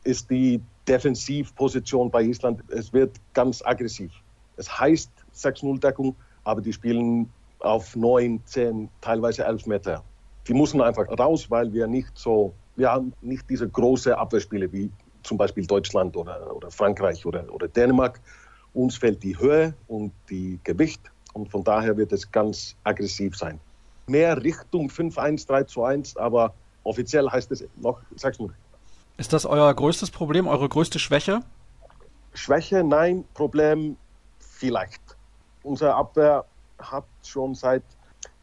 ist 0.04 0.30
die 0.30 0.62
Defensivposition 0.90 2.10
bei 2.10 2.24
Island, 2.24 2.64
es 2.70 2.92
wird 2.92 3.12
ganz 3.34 3.62
aggressiv. 3.64 4.12
Es 4.58 4.80
heißt 4.80 5.12
6-0-Deckung, 5.36 6.16
aber 6.44 6.62
die 6.62 6.74
spielen 6.74 7.32
auf 7.60 7.96
9, 7.96 8.42
10, 8.44 8.90
teilweise 9.00 9.46
11 9.46 9.68
Meter. 9.68 10.04
Die 10.48 10.54
müssen 10.54 10.82
einfach 10.82 11.08
raus, 11.18 11.50
weil 11.50 11.72
wir 11.72 11.86
nicht 11.86 12.12
so, 12.16 12.54
wir 12.76 12.92
haben 12.92 13.14
nicht 13.22 13.48
diese 13.50 13.70
große 13.70 14.18
Abwehrspiele 14.18 14.72
wie 14.74 14.90
zum 15.24 15.38
Beispiel 15.38 15.66
Deutschland 15.66 16.18
oder, 16.18 16.56
oder 16.56 16.72
Frankreich 16.72 17.26
oder, 17.26 17.46
oder 17.54 17.68
Dänemark. 17.68 18.20
Uns 18.74 18.98
fehlt 18.98 19.22
die 19.22 19.38
Höhe 19.38 19.74
und 19.88 20.12
die 20.30 20.60
Gewicht 20.64 21.02
und 21.34 21.50
von 21.50 21.64
daher 21.64 21.96
wird 21.98 22.12
es 22.14 22.32
ganz 22.32 22.76
aggressiv 22.84 23.38
sein. 23.38 23.60
Mehr 24.08 24.42
Richtung 24.42 24.90
5-1, 24.90 25.48
3-1, 25.48 26.18
aber 26.18 26.54
offiziell 26.84 27.30
heißt 27.30 27.52
es 27.52 27.68
noch 27.78 28.00
6-0. 28.18 28.50
Ist 29.20 29.34
das 29.34 29.46
euer 29.46 29.74
größtes 29.74 30.12
Problem, 30.12 30.48
eure 30.48 30.70
größte 30.70 30.98
Schwäche? 30.98 31.42
Schwäche, 32.34 32.86
nein, 32.86 33.26
Problem 33.34 33.98
vielleicht. 34.40 35.02
Unsere 35.62 35.94
Abwehr 35.94 36.46
hat 36.82 37.04
schon 37.26 37.54
seit, 37.54 37.84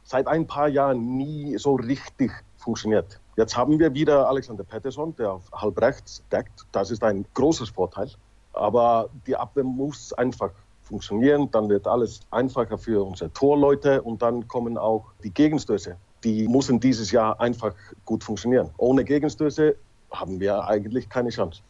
seit 0.05 0.27
ein 0.27 0.47
paar 0.47 0.69
Jahren 0.69 1.17
nie 1.17 1.57
so 1.57 1.77
richtig 1.77 2.31
funktioniert. 2.59 3.19
Jetzt 3.39 3.57
haben 3.57 3.79
wir 3.79 3.95
wieder 3.95 4.29
Alexander 4.29 4.65
Pettersson, 4.65 5.17
der 5.17 5.33
auf 5.33 5.51
halb 5.51 5.81
rechts 5.81 6.23
deckt. 6.31 6.67
Das 6.73 6.91
ist 6.91 7.03
ein 7.03 7.25
großes 7.33 7.71
Vorteil. 7.71 8.11
Aber 8.53 9.09
die 9.27 9.35
Abwehr 9.35 9.65
muss 9.65 10.13
einfach 10.13 10.51
funktionieren. 10.83 11.51
Dann 11.53 11.71
wird 11.71 11.87
alles 11.87 12.21
einfacher 12.31 12.77
für 12.77 13.03
unsere 13.03 13.33
Torleute 13.33 14.03
und 14.03 14.21
dann 14.21 14.47
kommen 14.47 14.77
auch 14.77 15.07
die 15.25 15.31
Gegenstöße. 15.31 15.97
Die 16.23 16.47
müssen 16.49 16.81
dieses 16.81 17.13
Jahr 17.13 17.41
einfach 17.41 17.73
gut 18.05 18.23
funktionieren. 18.25 18.69
Ohne 18.77 19.05
Gegenstöße 19.05 19.77
haben 20.11 20.41
wir 20.41 20.65
eigentlich 20.65 21.09
keine 21.09 21.31
Chance. 21.31 21.61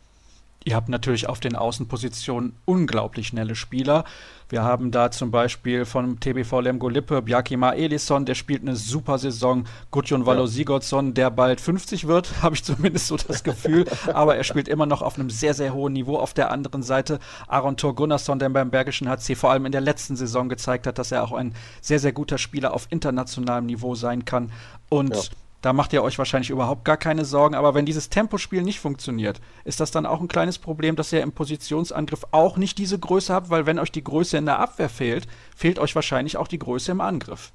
Ihr 0.66 0.74
habt 0.74 0.88
natürlich 0.88 1.28
auf 1.28 1.38
den 1.38 1.54
Außenpositionen 1.54 2.52
unglaublich 2.64 3.28
schnelle 3.28 3.54
Spieler. 3.54 4.04
Wir 4.48 4.64
haben 4.64 4.90
da 4.90 5.12
zum 5.12 5.30
Beispiel 5.30 5.84
von 5.84 6.18
TBV 6.18 6.58
Lemgo 6.60 6.88
Lippe 6.88 7.22
Bjarkima 7.22 7.74
Elisson, 7.74 8.24
der 8.24 8.34
spielt 8.34 8.62
eine 8.62 8.74
super 8.74 9.18
Saison. 9.18 9.64
Gudjon 9.92 10.26
Valo 10.26 10.46
Sigurdsson, 10.46 11.14
der 11.14 11.30
bald 11.30 11.60
50 11.60 12.08
wird, 12.08 12.32
habe 12.42 12.56
ich 12.56 12.64
zumindest 12.64 13.06
so 13.06 13.16
das 13.16 13.44
Gefühl. 13.44 13.84
Aber 14.12 14.36
er 14.36 14.42
spielt 14.42 14.66
immer 14.66 14.86
noch 14.86 15.02
auf 15.02 15.20
einem 15.20 15.30
sehr, 15.30 15.54
sehr 15.54 15.72
hohen 15.72 15.92
Niveau. 15.92 16.18
Auf 16.18 16.34
der 16.34 16.50
anderen 16.50 16.82
Seite 16.82 17.20
Aaron 17.46 17.76
Thor 17.76 17.94
Gunnarsson, 17.94 18.40
der 18.40 18.48
beim 18.48 18.70
Bergischen 18.70 19.08
HC 19.08 19.36
vor 19.36 19.52
allem 19.52 19.66
in 19.66 19.72
der 19.72 19.80
letzten 19.80 20.16
Saison 20.16 20.48
gezeigt 20.48 20.88
hat, 20.88 20.98
dass 20.98 21.12
er 21.12 21.22
auch 21.22 21.32
ein 21.32 21.54
sehr, 21.80 22.00
sehr 22.00 22.12
guter 22.12 22.38
Spieler 22.38 22.74
auf 22.74 22.88
internationalem 22.90 23.66
Niveau 23.66 23.94
sein 23.94 24.24
kann. 24.24 24.50
Und 24.88 25.14
ja 25.14 25.22
da 25.62 25.72
macht 25.72 25.92
ihr 25.92 26.02
euch 26.02 26.18
wahrscheinlich 26.18 26.50
überhaupt 26.50 26.84
gar 26.84 26.96
keine 26.96 27.24
Sorgen. 27.24 27.54
Aber 27.54 27.74
wenn 27.74 27.86
dieses 27.86 28.08
Tempospiel 28.08 28.62
nicht 28.62 28.80
funktioniert, 28.80 29.40
ist 29.64 29.80
das 29.80 29.90
dann 29.90 30.06
auch 30.06 30.20
ein 30.20 30.28
kleines 30.28 30.58
Problem, 30.58 30.96
dass 30.96 31.12
ihr 31.12 31.22
im 31.22 31.32
Positionsangriff 31.32 32.26
auch 32.30 32.56
nicht 32.56 32.78
diese 32.78 32.98
Größe 32.98 33.32
habt, 33.32 33.50
weil 33.50 33.66
wenn 33.66 33.78
euch 33.78 33.90
die 33.90 34.04
Größe 34.04 34.36
in 34.36 34.46
der 34.46 34.58
Abwehr 34.58 34.88
fehlt, 34.88 35.26
fehlt 35.54 35.78
euch 35.78 35.94
wahrscheinlich 35.94 36.36
auch 36.36 36.48
die 36.48 36.58
Größe 36.58 36.92
im 36.92 37.00
Angriff. 37.00 37.52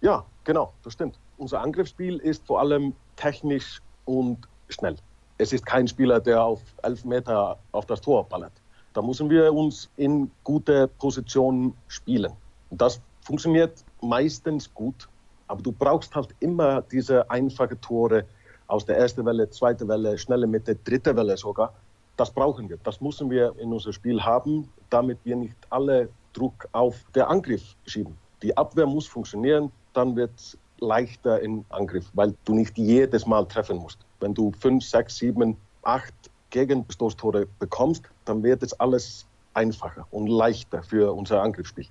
Ja, 0.00 0.24
genau, 0.44 0.72
das 0.84 0.92
stimmt. 0.92 1.18
Unser 1.38 1.60
Angriffsspiel 1.60 2.16
ist 2.18 2.46
vor 2.46 2.60
allem 2.60 2.94
technisch 3.16 3.80
und 4.04 4.38
schnell. 4.68 4.96
Es 5.38 5.52
ist 5.52 5.64
kein 5.64 5.88
Spieler, 5.88 6.20
der 6.20 6.42
auf 6.42 6.60
elf 6.82 7.04
Meter 7.04 7.58
auf 7.72 7.86
das 7.86 8.00
Tor 8.00 8.28
ballert. 8.28 8.52
Da 8.92 9.02
müssen 9.02 9.30
wir 9.30 9.52
uns 9.52 9.88
in 9.96 10.30
gute 10.44 10.88
Positionen 10.88 11.74
spielen. 11.86 12.32
Und 12.70 12.80
das 12.80 13.00
funktioniert 13.22 13.84
meistens 14.00 14.72
gut 14.72 15.08
aber 15.48 15.62
du 15.62 15.72
brauchst 15.72 16.14
halt 16.14 16.34
immer 16.40 16.82
diese 16.82 17.28
einfachen 17.30 17.80
Tore 17.80 18.24
aus 18.66 18.84
der 18.84 18.98
ersten 18.98 19.24
Welle, 19.24 19.48
zweiten 19.50 19.88
Welle, 19.88 20.16
schnelle 20.18 20.46
Mitte, 20.46 20.76
dritte 20.76 21.16
Welle 21.16 21.36
sogar. 21.36 21.72
Das 22.16 22.30
brauchen 22.30 22.68
wir. 22.68 22.78
Das 22.84 23.00
müssen 23.00 23.30
wir 23.30 23.54
in 23.58 23.72
unser 23.72 23.92
Spiel 23.92 24.22
haben, 24.22 24.68
damit 24.90 25.18
wir 25.24 25.36
nicht 25.36 25.56
alle 25.70 26.08
Druck 26.32 26.68
auf 26.72 26.96
den 27.14 27.22
Angriff 27.22 27.74
schieben. 27.86 28.16
Die 28.42 28.56
Abwehr 28.56 28.86
muss 28.86 29.06
funktionieren, 29.06 29.72
dann 29.94 30.14
wird 30.14 30.30
es 30.36 30.58
leichter 30.80 31.40
im 31.40 31.64
Angriff, 31.70 32.10
weil 32.12 32.34
du 32.44 32.54
nicht 32.54 32.76
jedes 32.78 33.26
Mal 33.26 33.46
treffen 33.46 33.78
musst. 33.78 33.98
Wenn 34.20 34.34
du 34.34 34.52
fünf, 34.52 34.84
sechs, 34.84 35.16
sieben, 35.16 35.56
acht 35.82 36.14
Gegenstoßtore 36.50 37.46
bekommst, 37.58 38.04
dann 38.24 38.42
wird 38.42 38.62
es 38.62 38.78
alles 38.78 39.26
einfacher 39.54 40.06
und 40.10 40.28
leichter 40.28 40.82
für 40.82 41.12
unser 41.12 41.42
Angriffsspiel. 41.42 41.86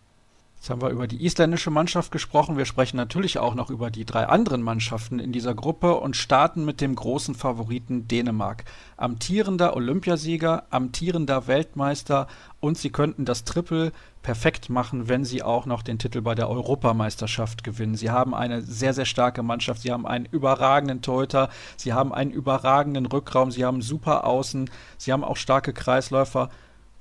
Jetzt 0.67 0.71
haben 0.71 0.81
wir 0.81 0.89
über 0.89 1.07
die 1.07 1.25
isländische 1.25 1.71
Mannschaft 1.71 2.11
gesprochen. 2.11 2.57
Wir 2.57 2.65
sprechen 2.65 2.97
natürlich 2.97 3.39
auch 3.39 3.55
noch 3.55 3.69
über 3.69 3.89
die 3.89 4.03
drei 4.03 4.27
anderen 4.27 4.61
Mannschaften 4.61 5.17
in 5.17 5.31
dieser 5.31 5.55
Gruppe 5.55 5.95
und 5.95 6.17
starten 6.17 6.65
mit 6.65 6.81
dem 6.81 6.93
großen 6.93 7.35
Favoriten 7.35 8.09
Dänemark. 8.09 8.65
Amtierender 8.97 9.77
Olympiasieger, 9.77 10.65
amtierender 10.69 11.47
Weltmeister 11.47 12.27
und 12.59 12.77
sie 12.77 12.89
könnten 12.89 13.23
das 13.23 13.45
Triple 13.45 13.93
perfekt 14.23 14.69
machen, 14.69 15.07
wenn 15.07 15.23
sie 15.23 15.41
auch 15.41 15.65
noch 15.65 15.83
den 15.83 15.99
Titel 15.99 16.19
bei 16.19 16.35
der 16.35 16.49
Europameisterschaft 16.49 17.63
gewinnen. 17.63 17.95
Sie 17.95 18.11
haben 18.11 18.35
eine 18.35 18.61
sehr, 18.61 18.93
sehr 18.93 19.05
starke 19.05 19.43
Mannschaft. 19.43 19.83
Sie 19.83 19.93
haben 19.93 20.05
einen 20.05 20.25
überragenden 20.25 21.01
Torhüter. 21.01 21.47
Sie 21.77 21.93
haben 21.93 22.13
einen 22.13 22.31
überragenden 22.31 23.05
Rückraum. 23.05 23.51
Sie 23.51 23.63
haben 23.63 23.81
super 23.81 24.25
Außen. 24.25 24.69
Sie 24.97 25.13
haben 25.13 25.23
auch 25.23 25.37
starke 25.37 25.71
Kreisläufer. 25.71 26.49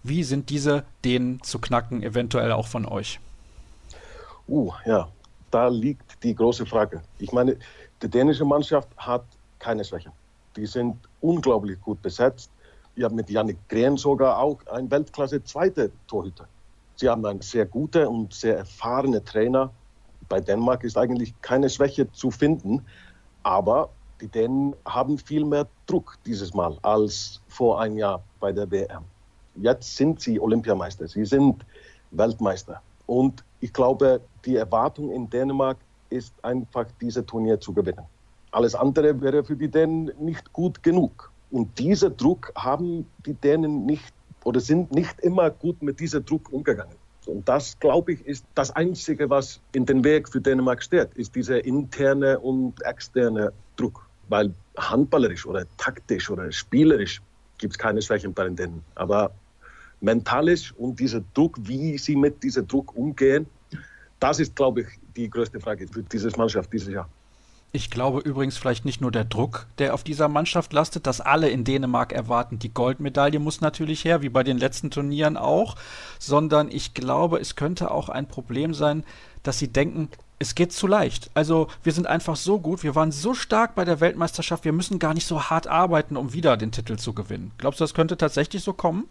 Wie 0.05 0.23
sind 0.23 0.51
diese 0.51 0.85
Dänen 1.05 1.43
zu 1.43 1.59
knacken, 1.59 2.05
eventuell 2.05 2.53
auch 2.53 2.69
von 2.69 2.87
euch? 2.87 3.19
Uh, 4.48 4.73
ja, 4.85 5.09
da 5.51 5.68
liegt 5.68 6.23
die 6.23 6.35
große 6.35 6.66
Frage. 6.66 7.02
Ich 7.18 7.32
meine, 7.32 7.56
die 8.02 8.09
dänische 8.09 8.44
Mannschaft 8.44 8.89
hat 8.97 9.24
keine 9.59 9.85
Schwächen. 9.85 10.12
Die 10.56 10.66
sind 10.66 10.97
unglaublich 11.20 11.81
gut 11.81 12.01
besetzt. 12.02 12.51
Wir 12.94 13.06
haben 13.06 13.16
mit 13.16 13.28
Janik 13.28 13.59
Green 13.68 13.97
sogar 13.97 14.39
auch 14.39 14.64
einen 14.66 14.90
Weltklasse 14.90 15.43
zweite 15.44 15.90
Torhüter. 16.06 16.47
Sie 16.97 17.09
haben 17.09 17.27
einen 17.27 17.43
sehr 17.43 17.66
guten 17.66 18.06
und 18.06 18.32
sehr 18.32 18.56
erfahrenen 18.59 19.24
Trainer. 19.24 19.70
Bei 20.28 20.40
Dänemark 20.40 20.82
ist 20.85 20.97
eigentlich 20.97 21.35
keine 21.43 21.68
Schwäche 21.68 22.10
zu 22.12 22.31
finden, 22.31 22.85
aber 23.43 23.90
die 24.20 24.28
Dänen 24.28 24.74
haben 24.86 25.18
viel 25.18 25.44
mehr 25.44 25.66
Druck 25.86 26.16
dieses 26.24 26.55
Mal 26.55 26.78
als 26.82 27.40
vor 27.48 27.81
einem 27.81 27.98
Jahr 27.98 28.23
bei 28.40 28.51
der 28.51 28.70
WM. 28.70 29.05
Jetzt 29.56 29.97
sind 29.97 30.20
sie 30.20 30.40
Olympiameister, 30.40 31.06
sie 31.06 31.24
sind 31.24 31.64
Weltmeister. 32.12 32.81
Und 33.06 33.44
ich 33.67 33.73
glaube, 33.73 34.21
die 34.45 34.55
Erwartung 34.55 35.11
in 35.11 35.29
Dänemark 35.29 35.79
ist 36.09 36.33
einfach, 36.45 36.87
dieses 37.01 37.27
Turnier 37.27 37.59
zu 37.59 37.73
gewinnen. 37.73 38.05
Alles 38.53 38.77
andere 38.77 39.21
wäre 39.21 39.43
für 39.43 39.57
die 39.57 39.69
Dänen 39.69 40.13
nicht 40.21 40.53
gut 40.53 40.85
genug. 40.85 41.33
Und 41.51 41.77
dieser 41.77 42.11
Druck 42.11 42.53
haben 42.55 43.07
die 43.27 43.35
Dänen 43.35 43.85
nicht 43.85 44.15
oder 44.45 44.61
sind 44.61 44.93
nicht 44.93 45.19
immer 45.19 45.51
gut 45.51 45.83
mit 45.83 45.99
diesem 45.99 46.25
Druck 46.25 46.53
umgegangen. 46.53 46.95
Und 47.27 47.49
das, 47.49 47.77
glaube 47.81 48.13
ich, 48.13 48.25
ist 48.25 48.45
das 48.55 48.71
Einzige, 48.71 49.29
was 49.31 49.61
in 49.73 49.85
den 49.85 50.05
Weg 50.05 50.29
für 50.29 50.41
Dänemark 50.41 50.81
steht, 50.81 51.13
ist 51.15 51.35
dieser 51.35 51.65
interne 51.65 52.39
und 52.39 52.81
externe 52.85 53.53
Druck. 53.75 54.09
Weil 54.29 54.55
handballerisch 54.79 55.45
oder 55.45 55.67
taktisch 55.77 56.31
oder 56.31 56.53
spielerisch 56.53 57.21
gibt 57.59 57.73
es 57.73 57.79
keine 57.79 58.01
Schwächen 58.01 58.33
bei 58.33 58.45
den 58.45 58.55
Dänen. 58.55 58.85
Aber 58.95 59.33
mentalisch 60.01 60.73
und 60.79 61.01
dieser 61.01 61.23
Druck, 61.35 61.57
wie 61.63 61.99
sie 61.99 62.15
mit 62.15 62.45
diesem 62.45 62.69
Druck 62.69 62.97
umgehen, 62.97 63.47
das 64.21 64.41
ist, 64.41 64.57
glaube 64.57 64.83
ich, 64.83 64.87
die 65.17 65.29
größte 65.29 65.61
Frage 65.61 65.87
für 65.89 66.03
diese 66.03 66.31
Mannschaft 66.37 66.73
dieses 66.73 66.93
Jahr. 66.93 67.09
Ich 67.73 67.91
glaube 67.91 68.21
übrigens 68.21 68.57
vielleicht 68.57 68.87
nicht 68.87 69.01
nur 69.03 69.11
der 69.11 69.25
Druck, 69.25 69.67
der 69.79 69.93
auf 69.93 70.03
dieser 70.03 70.29
Mannschaft 70.29 70.73
lastet, 70.73 71.07
dass 71.07 71.21
alle 71.21 71.51
in 71.51 71.65
Dänemark 71.65 72.13
erwarten, 72.13 72.59
die 72.59 72.73
Goldmedaille 72.73 73.39
muss 73.39 73.61
natürlich 73.61 74.05
her, 74.05 74.23
wie 74.23 74.31
bei 74.31 74.43
den 74.43 74.57
letzten 74.57 74.91
Turnieren 74.91 75.37
auch, 75.37 75.77
sondern 76.19 76.71
ich 76.71 76.95
glaube, 76.95 77.39
es 77.39 77.55
könnte 77.55 77.91
auch 77.91 78.09
ein 78.09 78.29
Problem 78.29 78.73
sein, 78.73 79.05
dass 79.43 79.59
sie 79.59 79.69
denken, 79.69 80.09
es 80.39 80.55
geht 80.55 80.73
zu 80.73 80.87
leicht. 80.87 81.31
Also 81.35 81.69
wir 81.83 81.93
sind 81.93 82.07
einfach 82.07 82.37
so 82.37 82.59
gut, 82.59 82.83
wir 82.83 82.95
waren 82.95 83.13
so 83.13 83.35
stark 83.35 83.75
bei 83.75 83.85
der 83.85 84.01
Weltmeisterschaft, 84.01 84.65
wir 84.65 84.73
müssen 84.73 84.99
gar 84.99 85.13
nicht 85.13 85.27
so 85.27 85.43
hart 85.43 85.67
arbeiten, 85.67 86.17
um 86.17 86.33
wieder 86.33 86.57
den 86.57 86.73
Titel 86.73 86.97
zu 86.97 87.13
gewinnen. 87.13 87.53
Glaubst 87.59 87.81
du, 87.81 87.85
das 87.85 87.95
könnte 87.95 88.17
tatsächlich 88.17 88.63
so 88.63 88.73
kommen? 88.73 89.07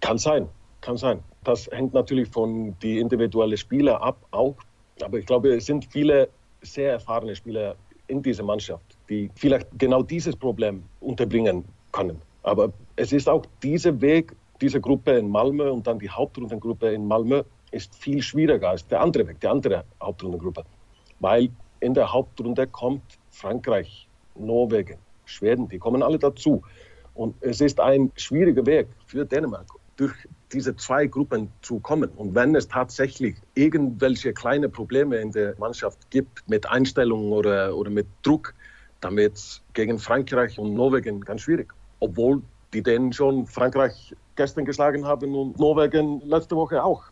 Kann 0.00 0.18
sein, 0.18 0.48
kann 0.80 0.96
sein. 0.96 1.22
Das 1.44 1.66
hängt 1.68 1.94
natürlich 1.94 2.28
von 2.28 2.76
die 2.82 2.98
individuellen 2.98 3.56
Spieler 3.56 4.00
ab 4.02 4.16
auch. 4.30 4.56
Aber 5.02 5.18
ich 5.18 5.26
glaube, 5.26 5.54
es 5.54 5.66
sind 5.66 5.86
viele 5.90 6.28
sehr 6.62 6.92
erfahrene 6.92 7.34
Spieler 7.34 7.76
in 8.08 8.22
dieser 8.22 8.42
Mannschaft, 8.42 8.84
die 9.08 9.30
vielleicht 9.34 9.68
genau 9.78 10.02
dieses 10.02 10.36
Problem 10.36 10.82
unterbringen 11.00 11.64
können. 11.92 12.20
Aber 12.42 12.72
es 12.96 13.12
ist 13.12 13.28
auch 13.28 13.44
dieser 13.62 14.00
Weg, 14.00 14.34
diese 14.60 14.80
Gruppe 14.80 15.12
in 15.12 15.28
Malmö 15.28 15.70
und 15.70 15.86
dann 15.86 15.98
die 15.98 16.10
Hauptrundengruppe 16.10 16.92
in 16.92 17.06
Malmö 17.06 17.42
ist 17.70 17.94
viel 17.94 18.20
schwieriger 18.20 18.70
als 18.70 18.86
der 18.88 19.00
andere 19.00 19.26
Weg, 19.28 19.40
die 19.40 19.48
andere 19.48 19.84
Hauptrundengruppe. 20.02 20.64
Weil 21.20 21.50
in 21.80 21.94
der 21.94 22.12
Hauptrunde 22.12 22.66
kommt 22.66 23.02
Frankreich, 23.30 24.08
Norwegen, 24.34 24.98
Schweden, 25.24 25.68
die 25.68 25.78
kommen 25.78 26.02
alle 26.02 26.18
dazu. 26.18 26.62
Und 27.14 27.34
es 27.40 27.60
ist 27.60 27.80
ein 27.80 28.10
schwieriger 28.16 28.64
Weg 28.66 28.88
für 29.06 29.24
Dänemark, 29.24 29.66
durch 29.96 30.14
diese 30.52 30.76
zwei 30.76 31.06
Gruppen 31.06 31.52
zu 31.62 31.78
kommen. 31.80 32.10
Und 32.10 32.34
wenn 32.34 32.54
es 32.54 32.68
tatsächlich 32.68 33.36
irgendwelche 33.54 34.32
kleine 34.32 34.68
Probleme 34.68 35.16
in 35.16 35.32
der 35.32 35.54
Mannschaft 35.58 36.10
gibt, 36.10 36.48
mit 36.48 36.68
Einstellungen 36.68 37.32
oder, 37.32 37.76
oder 37.76 37.90
mit 37.90 38.06
Druck, 38.22 38.54
dann 39.00 39.16
wird 39.16 39.36
es 39.36 39.62
gegen 39.72 39.98
Frankreich 39.98 40.58
und 40.58 40.74
Norwegen 40.74 41.20
ganz 41.20 41.42
schwierig. 41.42 41.72
Obwohl 42.00 42.42
die 42.72 42.82
Dänen 42.82 43.12
schon 43.12 43.46
Frankreich 43.46 44.14
gestern 44.36 44.64
geschlagen 44.64 45.04
haben 45.04 45.34
und 45.34 45.58
Norwegen 45.58 46.20
letzte 46.20 46.56
Woche 46.56 46.82
auch. 46.82 47.09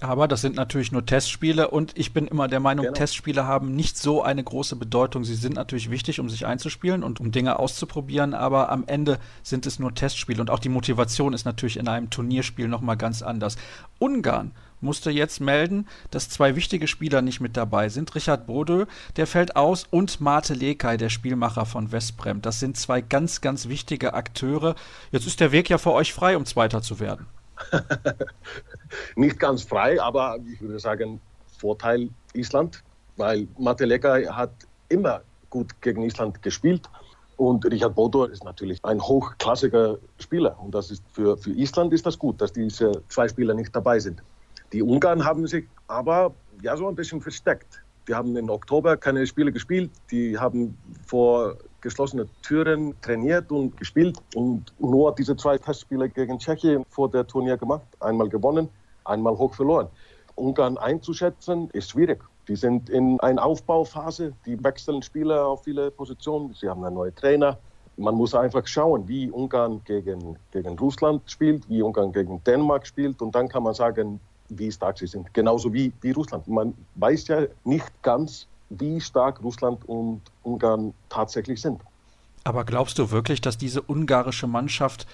Aber 0.00 0.28
das 0.28 0.42
sind 0.42 0.56
natürlich 0.56 0.92
nur 0.92 1.06
Testspiele 1.06 1.68
und 1.68 1.96
ich 1.96 2.12
bin 2.12 2.26
immer 2.26 2.48
der 2.48 2.60
Meinung, 2.60 2.84
genau. 2.84 2.96
Testspiele 2.96 3.46
haben 3.46 3.74
nicht 3.74 3.96
so 3.96 4.22
eine 4.22 4.44
große 4.44 4.76
Bedeutung. 4.76 5.24
Sie 5.24 5.34
sind 5.34 5.54
natürlich 5.54 5.90
wichtig, 5.90 6.20
um 6.20 6.28
sich 6.28 6.44
einzuspielen 6.44 7.02
und 7.02 7.18
um 7.18 7.32
Dinge 7.32 7.58
auszuprobieren, 7.58 8.34
aber 8.34 8.68
am 8.68 8.84
Ende 8.86 9.18
sind 9.42 9.64
es 9.64 9.78
nur 9.78 9.94
Testspiele 9.94 10.42
und 10.42 10.50
auch 10.50 10.58
die 10.58 10.68
Motivation 10.68 11.32
ist 11.32 11.46
natürlich 11.46 11.78
in 11.78 11.88
einem 11.88 12.10
Turnierspiel 12.10 12.68
nochmal 12.68 12.98
ganz 12.98 13.22
anders. 13.22 13.56
Ungarn 13.98 14.52
musste 14.82 15.10
jetzt 15.10 15.40
melden, 15.40 15.86
dass 16.10 16.28
zwei 16.28 16.56
wichtige 16.56 16.88
Spieler 16.88 17.22
nicht 17.22 17.40
mit 17.40 17.56
dabei 17.56 17.88
sind. 17.88 18.14
Richard 18.14 18.46
Brodö, 18.46 18.84
der 19.16 19.26
fällt 19.26 19.56
aus, 19.56 19.86
und 19.90 20.20
Mate 20.20 20.52
Lekay, 20.52 20.98
der 20.98 21.08
Spielmacher 21.08 21.64
von 21.64 21.90
Westbrem. 21.92 22.42
Das 22.42 22.60
sind 22.60 22.76
zwei 22.76 23.00
ganz, 23.00 23.40
ganz 23.40 23.68
wichtige 23.68 24.12
Akteure. 24.12 24.74
Jetzt 25.10 25.26
ist 25.26 25.40
der 25.40 25.52
Weg 25.52 25.70
ja 25.70 25.78
für 25.78 25.92
euch 25.92 26.12
frei, 26.12 26.36
um 26.36 26.44
Zweiter 26.44 26.82
zu 26.82 27.00
werden. 27.00 27.26
nicht 29.16 29.38
ganz 29.38 29.62
frei, 29.62 30.00
aber 30.00 30.38
ich 30.52 30.60
würde 30.60 30.78
sagen, 30.78 31.20
Vorteil 31.58 32.08
Island, 32.34 32.82
weil 33.16 33.48
Mateleka 33.58 34.34
hat 34.34 34.52
immer 34.88 35.22
gut 35.50 35.80
gegen 35.80 36.02
Island 36.02 36.42
gespielt. 36.42 36.88
Und 37.36 37.66
Richard 37.66 37.94
Bodo 37.94 38.24
ist 38.24 38.44
natürlich 38.44 38.82
ein 38.84 39.00
hochklassiger 39.00 39.98
Spieler. 40.18 40.58
Und 40.58 40.74
das 40.74 40.90
ist 40.90 41.02
für, 41.12 41.36
für 41.36 41.50
Island 41.50 41.92
ist 41.92 42.06
das 42.06 42.18
gut, 42.18 42.40
dass 42.40 42.52
diese 42.52 43.02
zwei 43.08 43.28
Spieler 43.28 43.52
nicht 43.52 43.74
dabei 43.76 43.98
sind. 43.98 44.22
Die 44.72 44.82
Ungarn 44.82 45.24
haben 45.24 45.46
sich 45.46 45.66
aber 45.86 46.34
ja 46.62 46.76
so 46.76 46.88
ein 46.88 46.94
bisschen 46.94 47.20
versteckt. 47.20 47.82
Die 48.08 48.14
haben 48.14 48.36
im 48.36 48.48
Oktober 48.48 48.96
keine 48.96 49.26
Spiele 49.26 49.52
gespielt. 49.52 49.90
Die 50.10 50.38
haben 50.38 50.78
vor 51.06 51.56
geschlossenen 51.86 52.28
Türen 52.42 53.00
trainiert 53.00 53.52
und 53.52 53.76
gespielt 53.76 54.18
und 54.34 54.72
nur 54.80 55.14
diese 55.14 55.36
zwei 55.36 55.56
Testspiele 55.56 56.08
gegen 56.08 56.36
Tschechien 56.40 56.84
vor 56.88 57.08
der 57.08 57.24
Turnier 57.24 57.56
gemacht. 57.56 57.86
Einmal 58.00 58.28
gewonnen, 58.28 58.68
einmal 59.04 59.38
hoch 59.38 59.54
verloren. 59.54 59.86
Ungarn 60.34 60.78
einzuschätzen 60.78 61.70
ist 61.72 61.90
schwierig. 61.90 62.24
Die 62.48 62.56
sind 62.56 62.90
in 62.90 63.20
einer 63.20 63.44
Aufbauphase, 63.44 64.32
die 64.44 64.62
wechseln 64.64 65.00
Spieler 65.00 65.46
auf 65.46 65.62
viele 65.62 65.92
Positionen, 65.92 66.54
sie 66.54 66.68
haben 66.68 66.82
einen 66.84 66.96
neuen 66.96 67.14
Trainer. 67.14 67.56
Man 67.96 68.16
muss 68.16 68.34
einfach 68.34 68.66
schauen, 68.66 69.06
wie 69.06 69.30
Ungarn 69.30 69.80
gegen, 69.84 70.36
gegen 70.50 70.76
Russland 70.76 71.22
spielt, 71.30 71.68
wie 71.68 71.82
Ungarn 71.82 72.12
gegen 72.12 72.42
Dänemark 72.42 72.84
spielt 72.84 73.22
und 73.22 73.32
dann 73.32 73.48
kann 73.48 73.62
man 73.62 73.74
sagen, 73.74 74.18
wie 74.48 74.72
stark 74.72 74.98
sie 74.98 75.06
sind. 75.06 75.32
Genauso 75.32 75.72
wie, 75.72 75.92
wie 76.00 76.10
Russland. 76.10 76.48
Man 76.48 76.74
weiß 76.96 77.28
ja 77.28 77.42
nicht 77.62 78.02
ganz, 78.02 78.48
wie 78.70 79.00
stark 79.00 79.42
Russland 79.42 79.84
und 79.88 80.22
Ungarn 80.42 80.94
tatsächlich 81.08 81.60
sind. 81.60 81.80
Aber 82.44 82.64
glaubst 82.64 82.98
du 82.98 83.10
wirklich, 83.10 83.40
dass 83.40 83.58
diese 83.58 83.82
ungarische 83.82 84.46
Mannschaft 84.46 85.06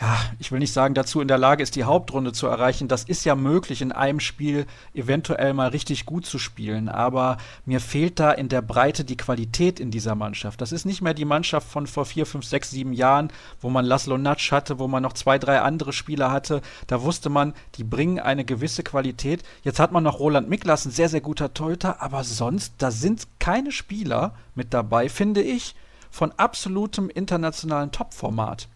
ja, 0.00 0.18
ich 0.38 0.50
will 0.50 0.60
nicht 0.60 0.72
sagen, 0.72 0.94
dazu 0.94 1.20
in 1.20 1.28
der 1.28 1.36
Lage 1.36 1.62
ist, 1.62 1.76
die 1.76 1.84
Hauptrunde 1.84 2.32
zu 2.32 2.46
erreichen. 2.46 2.88
Das 2.88 3.04
ist 3.04 3.24
ja 3.26 3.34
möglich, 3.34 3.82
in 3.82 3.92
einem 3.92 4.18
Spiel 4.18 4.66
eventuell 4.94 5.52
mal 5.52 5.68
richtig 5.68 6.06
gut 6.06 6.24
zu 6.24 6.38
spielen. 6.38 6.88
Aber 6.88 7.36
mir 7.66 7.80
fehlt 7.80 8.18
da 8.18 8.32
in 8.32 8.48
der 8.48 8.62
Breite 8.62 9.04
die 9.04 9.18
Qualität 9.18 9.78
in 9.78 9.90
dieser 9.90 10.14
Mannschaft. 10.14 10.62
Das 10.62 10.72
ist 10.72 10.86
nicht 10.86 11.02
mehr 11.02 11.12
die 11.12 11.26
Mannschaft 11.26 11.68
von 11.68 11.86
vor 11.86 12.06
vier, 12.06 12.24
fünf, 12.24 12.46
sechs, 12.46 12.70
sieben 12.70 12.94
Jahren, 12.94 13.28
wo 13.60 13.68
man 13.68 13.84
Laszlo 13.84 14.16
Natsch 14.16 14.52
hatte, 14.52 14.78
wo 14.78 14.88
man 14.88 15.02
noch 15.02 15.12
zwei, 15.12 15.38
drei 15.38 15.60
andere 15.60 15.92
Spieler 15.92 16.32
hatte. 16.32 16.62
Da 16.86 17.02
wusste 17.02 17.28
man, 17.28 17.52
die 17.74 17.84
bringen 17.84 18.18
eine 18.18 18.46
gewisse 18.46 18.82
Qualität. 18.82 19.42
Jetzt 19.64 19.80
hat 19.80 19.92
man 19.92 20.04
noch 20.04 20.18
Roland 20.18 20.48
Miklas, 20.48 20.86
ein 20.86 20.92
sehr, 20.92 21.10
sehr 21.10 21.20
guter 21.20 21.52
Torhüter. 21.52 22.00
Aber 22.00 22.24
sonst, 22.24 22.72
da 22.78 22.90
sind 22.90 23.28
keine 23.38 23.70
Spieler 23.70 24.32
mit 24.54 24.72
dabei, 24.72 25.10
finde 25.10 25.42
ich, 25.42 25.74
von 26.10 26.32
absolutem 26.38 27.10
internationalen 27.10 27.92
Topformat. 27.92 28.66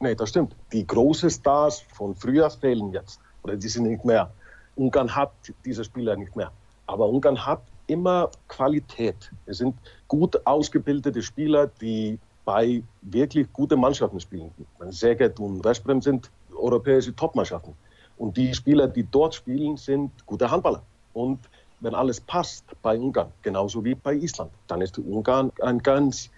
Nee, 0.00 0.14
das 0.14 0.30
stimmt. 0.30 0.54
Die 0.72 0.86
großen 0.86 1.30
Stars 1.30 1.80
von 1.80 2.14
früher 2.14 2.50
fehlen 2.50 2.92
jetzt. 2.92 3.20
Oder 3.42 3.56
die 3.56 3.68
sind 3.68 3.84
nicht 3.84 4.04
mehr. 4.04 4.30
Ungarn 4.76 5.14
hat 5.14 5.32
diese 5.64 5.84
Spieler 5.84 6.16
nicht 6.16 6.34
mehr. 6.34 6.50
Aber 6.86 7.08
Ungarn 7.08 7.44
hat 7.44 7.62
immer 7.86 8.30
Qualität. 8.48 9.30
Es 9.46 9.58
sind 9.58 9.76
gut 10.08 10.46
ausgebildete 10.46 11.22
Spieler, 11.22 11.68
die 11.80 12.18
bei 12.44 12.82
wirklich 13.02 13.50
guten 13.52 13.80
Mannschaften 13.80 14.20
spielen. 14.20 14.50
Szeged 14.90 15.38
und 15.40 15.64
Westbrem 15.64 16.02
sind 16.02 16.30
europäische 16.54 17.14
Topmannschaften. 17.14 17.74
Und 18.16 18.36
die 18.36 18.54
Spieler, 18.54 18.86
die 18.86 19.04
dort 19.04 19.34
spielen, 19.34 19.76
sind 19.76 20.10
gute 20.26 20.50
Handballer. 20.50 20.82
Und 21.14 21.38
wenn 21.80 21.94
alles 21.94 22.20
passt 22.20 22.64
bei 22.82 22.98
Ungarn, 22.98 23.32
genauso 23.42 23.84
wie 23.84 23.94
bei 23.94 24.14
Island, 24.14 24.50
dann 24.66 24.80
ist 24.80 24.98
Ungarn 24.98 25.52
ein 25.60 25.78
ganz 25.78 26.30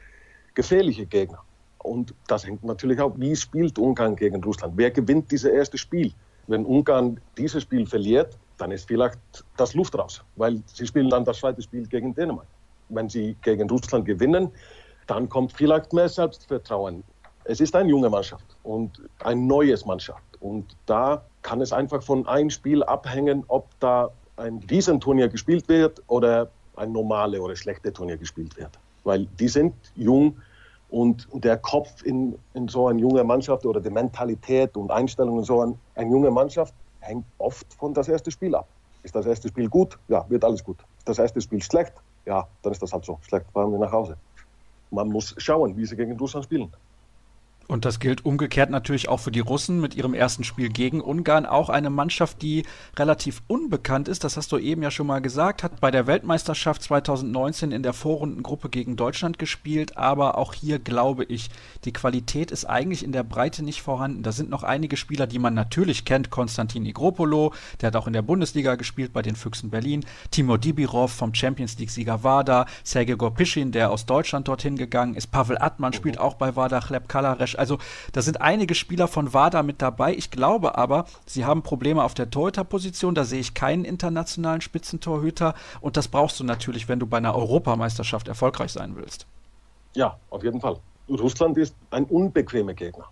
gefährlicher 0.54 1.04
Gegner. 1.04 1.42
Und 1.86 2.14
das 2.26 2.44
hängt 2.44 2.64
natürlich 2.64 3.00
auch, 3.00 3.12
wie 3.16 3.36
spielt 3.36 3.78
Ungarn 3.78 4.16
gegen 4.16 4.42
Russland? 4.42 4.74
Wer 4.76 4.90
gewinnt 4.90 5.30
dieses 5.30 5.52
erste 5.52 5.78
Spiel? 5.78 6.12
Wenn 6.48 6.66
Ungarn 6.66 7.20
dieses 7.38 7.62
Spiel 7.62 7.86
verliert, 7.86 8.36
dann 8.58 8.72
ist 8.72 8.88
vielleicht 8.88 9.18
das 9.56 9.74
Luft 9.74 9.96
raus, 9.96 10.22
weil 10.34 10.60
sie 10.66 10.86
spielen 10.86 11.10
dann 11.10 11.24
das 11.24 11.38
zweite 11.38 11.62
Spiel 11.62 11.86
gegen 11.86 12.12
Dänemark. 12.12 12.48
Wenn 12.88 13.08
sie 13.08 13.36
gegen 13.42 13.70
Russland 13.70 14.04
gewinnen, 14.04 14.50
dann 15.06 15.28
kommt 15.28 15.52
vielleicht 15.52 15.92
mehr 15.92 16.08
Selbstvertrauen. 16.08 17.04
Es 17.44 17.60
ist 17.60 17.76
eine 17.76 17.88
junge 17.88 18.10
Mannschaft 18.10 18.56
und 18.64 19.00
ein 19.20 19.46
neues 19.46 19.86
Mannschaft. 19.86 20.24
Und 20.40 20.76
da 20.86 21.24
kann 21.42 21.60
es 21.60 21.72
einfach 21.72 22.02
von 22.02 22.26
einem 22.26 22.50
Spiel 22.50 22.82
abhängen, 22.82 23.44
ob 23.46 23.68
da 23.78 24.10
ein 24.36 24.60
Riesenturnier 24.68 25.28
gespielt 25.28 25.68
wird 25.68 26.02
oder 26.08 26.50
ein 26.74 26.90
normale 26.90 27.40
oder 27.40 27.54
schlechte 27.54 27.92
Turnier 27.92 28.16
gespielt 28.16 28.56
wird. 28.56 28.70
Weil 29.04 29.26
die 29.38 29.48
sind 29.48 29.74
jung, 29.94 30.36
und 30.88 31.28
der 31.32 31.56
Kopf 31.56 32.02
in, 32.04 32.38
in 32.54 32.68
so 32.68 32.86
einer 32.86 32.98
jungen 32.98 33.26
Mannschaft 33.26 33.66
oder 33.66 33.80
die 33.80 33.90
Mentalität 33.90 34.76
und 34.76 34.90
Einstellung 34.90 35.38
in 35.38 35.44
so 35.44 35.60
einer 35.60 35.74
ein 35.94 36.10
junge 36.10 36.30
Mannschaft 36.30 36.74
hängt 37.00 37.24
oft 37.38 37.72
von 37.74 37.94
das 37.94 38.08
erste 38.08 38.30
Spiel 38.30 38.54
ab. 38.54 38.68
Ist 39.02 39.14
das 39.14 39.26
erste 39.26 39.48
Spiel 39.48 39.68
gut? 39.68 39.98
Ja, 40.08 40.24
wird 40.28 40.44
alles 40.44 40.62
gut. 40.62 40.78
Ist 40.98 41.08
das 41.08 41.18
erste 41.18 41.40
Spiel 41.40 41.62
schlecht? 41.62 41.92
Ja, 42.24 42.46
dann 42.62 42.72
ist 42.72 42.82
das 42.82 42.92
halt 42.92 43.04
so. 43.04 43.18
Schlecht 43.22 43.46
fahren 43.52 43.70
wir 43.70 43.78
nach 43.78 43.92
Hause. 43.92 44.16
Man 44.90 45.08
muss 45.08 45.34
schauen, 45.38 45.76
wie 45.76 45.84
sie 45.86 45.96
gegen 45.96 46.18
Russland 46.18 46.44
spielen. 46.44 46.72
Und 47.68 47.84
das 47.84 47.98
gilt 47.98 48.24
umgekehrt 48.24 48.70
natürlich 48.70 49.08
auch 49.08 49.18
für 49.18 49.32
die 49.32 49.40
Russen 49.40 49.80
mit 49.80 49.94
ihrem 49.94 50.14
ersten 50.14 50.44
Spiel 50.44 50.68
gegen 50.68 51.00
Ungarn. 51.00 51.46
Auch 51.46 51.68
eine 51.68 51.90
Mannschaft, 51.90 52.42
die 52.42 52.64
relativ 52.96 53.42
unbekannt 53.48 54.08
ist, 54.08 54.24
das 54.24 54.36
hast 54.36 54.52
du 54.52 54.58
eben 54.58 54.82
ja 54.82 54.90
schon 54.90 55.06
mal 55.06 55.20
gesagt, 55.20 55.62
hat 55.62 55.80
bei 55.80 55.90
der 55.90 56.06
Weltmeisterschaft 56.06 56.82
2019 56.82 57.72
in 57.72 57.82
der 57.82 57.92
Vorrundengruppe 57.92 58.68
gegen 58.68 58.96
Deutschland 58.96 59.38
gespielt. 59.38 59.96
Aber 59.96 60.38
auch 60.38 60.54
hier 60.54 60.78
glaube 60.78 61.24
ich, 61.24 61.50
die 61.84 61.92
Qualität 61.92 62.50
ist 62.50 62.66
eigentlich 62.66 63.02
in 63.02 63.12
der 63.12 63.24
Breite 63.24 63.64
nicht 63.64 63.82
vorhanden. 63.82 64.22
Da 64.22 64.32
sind 64.32 64.50
noch 64.50 64.62
einige 64.62 64.96
Spieler, 64.96 65.26
die 65.26 65.38
man 65.38 65.54
natürlich 65.54 66.04
kennt. 66.04 66.30
Konstantin 66.30 66.86
Igropolo, 66.86 67.52
der 67.80 67.88
hat 67.88 67.96
auch 67.96 68.06
in 68.06 68.12
der 68.12 68.22
Bundesliga 68.22 68.76
gespielt 68.76 69.12
bei 69.12 69.22
den 69.22 69.36
Füchsen 69.36 69.70
Berlin. 69.70 70.04
Timo 70.30 70.56
Dibirov 70.56 71.12
vom 71.12 71.34
Champions 71.34 71.78
League-Sieger 71.78 72.22
Wada. 72.22 72.66
Sergei 72.84 73.14
Gorpischin, 73.14 73.72
der 73.72 73.90
aus 73.90 74.06
Deutschland 74.06 74.46
dorthin 74.46 74.76
gegangen 74.76 75.14
ist. 75.14 75.28
Pavel 75.32 75.58
Atman 75.58 75.92
spielt 75.92 76.18
auch 76.18 76.34
bei 76.34 76.54
Wada. 76.54 76.80
Chleb 76.80 77.08
Kalaresch 77.08 77.55
also 77.58 77.78
da 78.12 78.22
sind 78.22 78.40
einige 78.40 78.74
Spieler 78.74 79.08
von 79.08 79.32
WADA 79.32 79.62
mit 79.62 79.82
dabei. 79.82 80.14
Ich 80.14 80.30
glaube 80.30 80.78
aber, 80.78 81.06
sie 81.26 81.44
haben 81.44 81.62
Probleme 81.62 82.04
auf 82.04 82.14
der 82.14 82.30
Torhüterposition. 82.30 83.14
Da 83.14 83.24
sehe 83.24 83.40
ich 83.40 83.54
keinen 83.54 83.84
internationalen 83.84 84.60
Spitzentorhüter. 84.60 85.54
Und 85.80 85.96
das 85.96 86.08
brauchst 86.08 86.40
du 86.40 86.44
natürlich, 86.44 86.88
wenn 86.88 86.98
du 86.98 87.06
bei 87.06 87.18
einer 87.18 87.34
Europameisterschaft 87.34 88.28
erfolgreich 88.28 88.72
sein 88.72 88.96
willst. 88.96 89.26
Ja, 89.94 90.18
auf 90.30 90.42
jeden 90.42 90.60
Fall. 90.60 90.78
Russland 91.08 91.56
ist 91.56 91.74
ein 91.90 92.04
unbequemer 92.04 92.74
Gegner. 92.74 93.06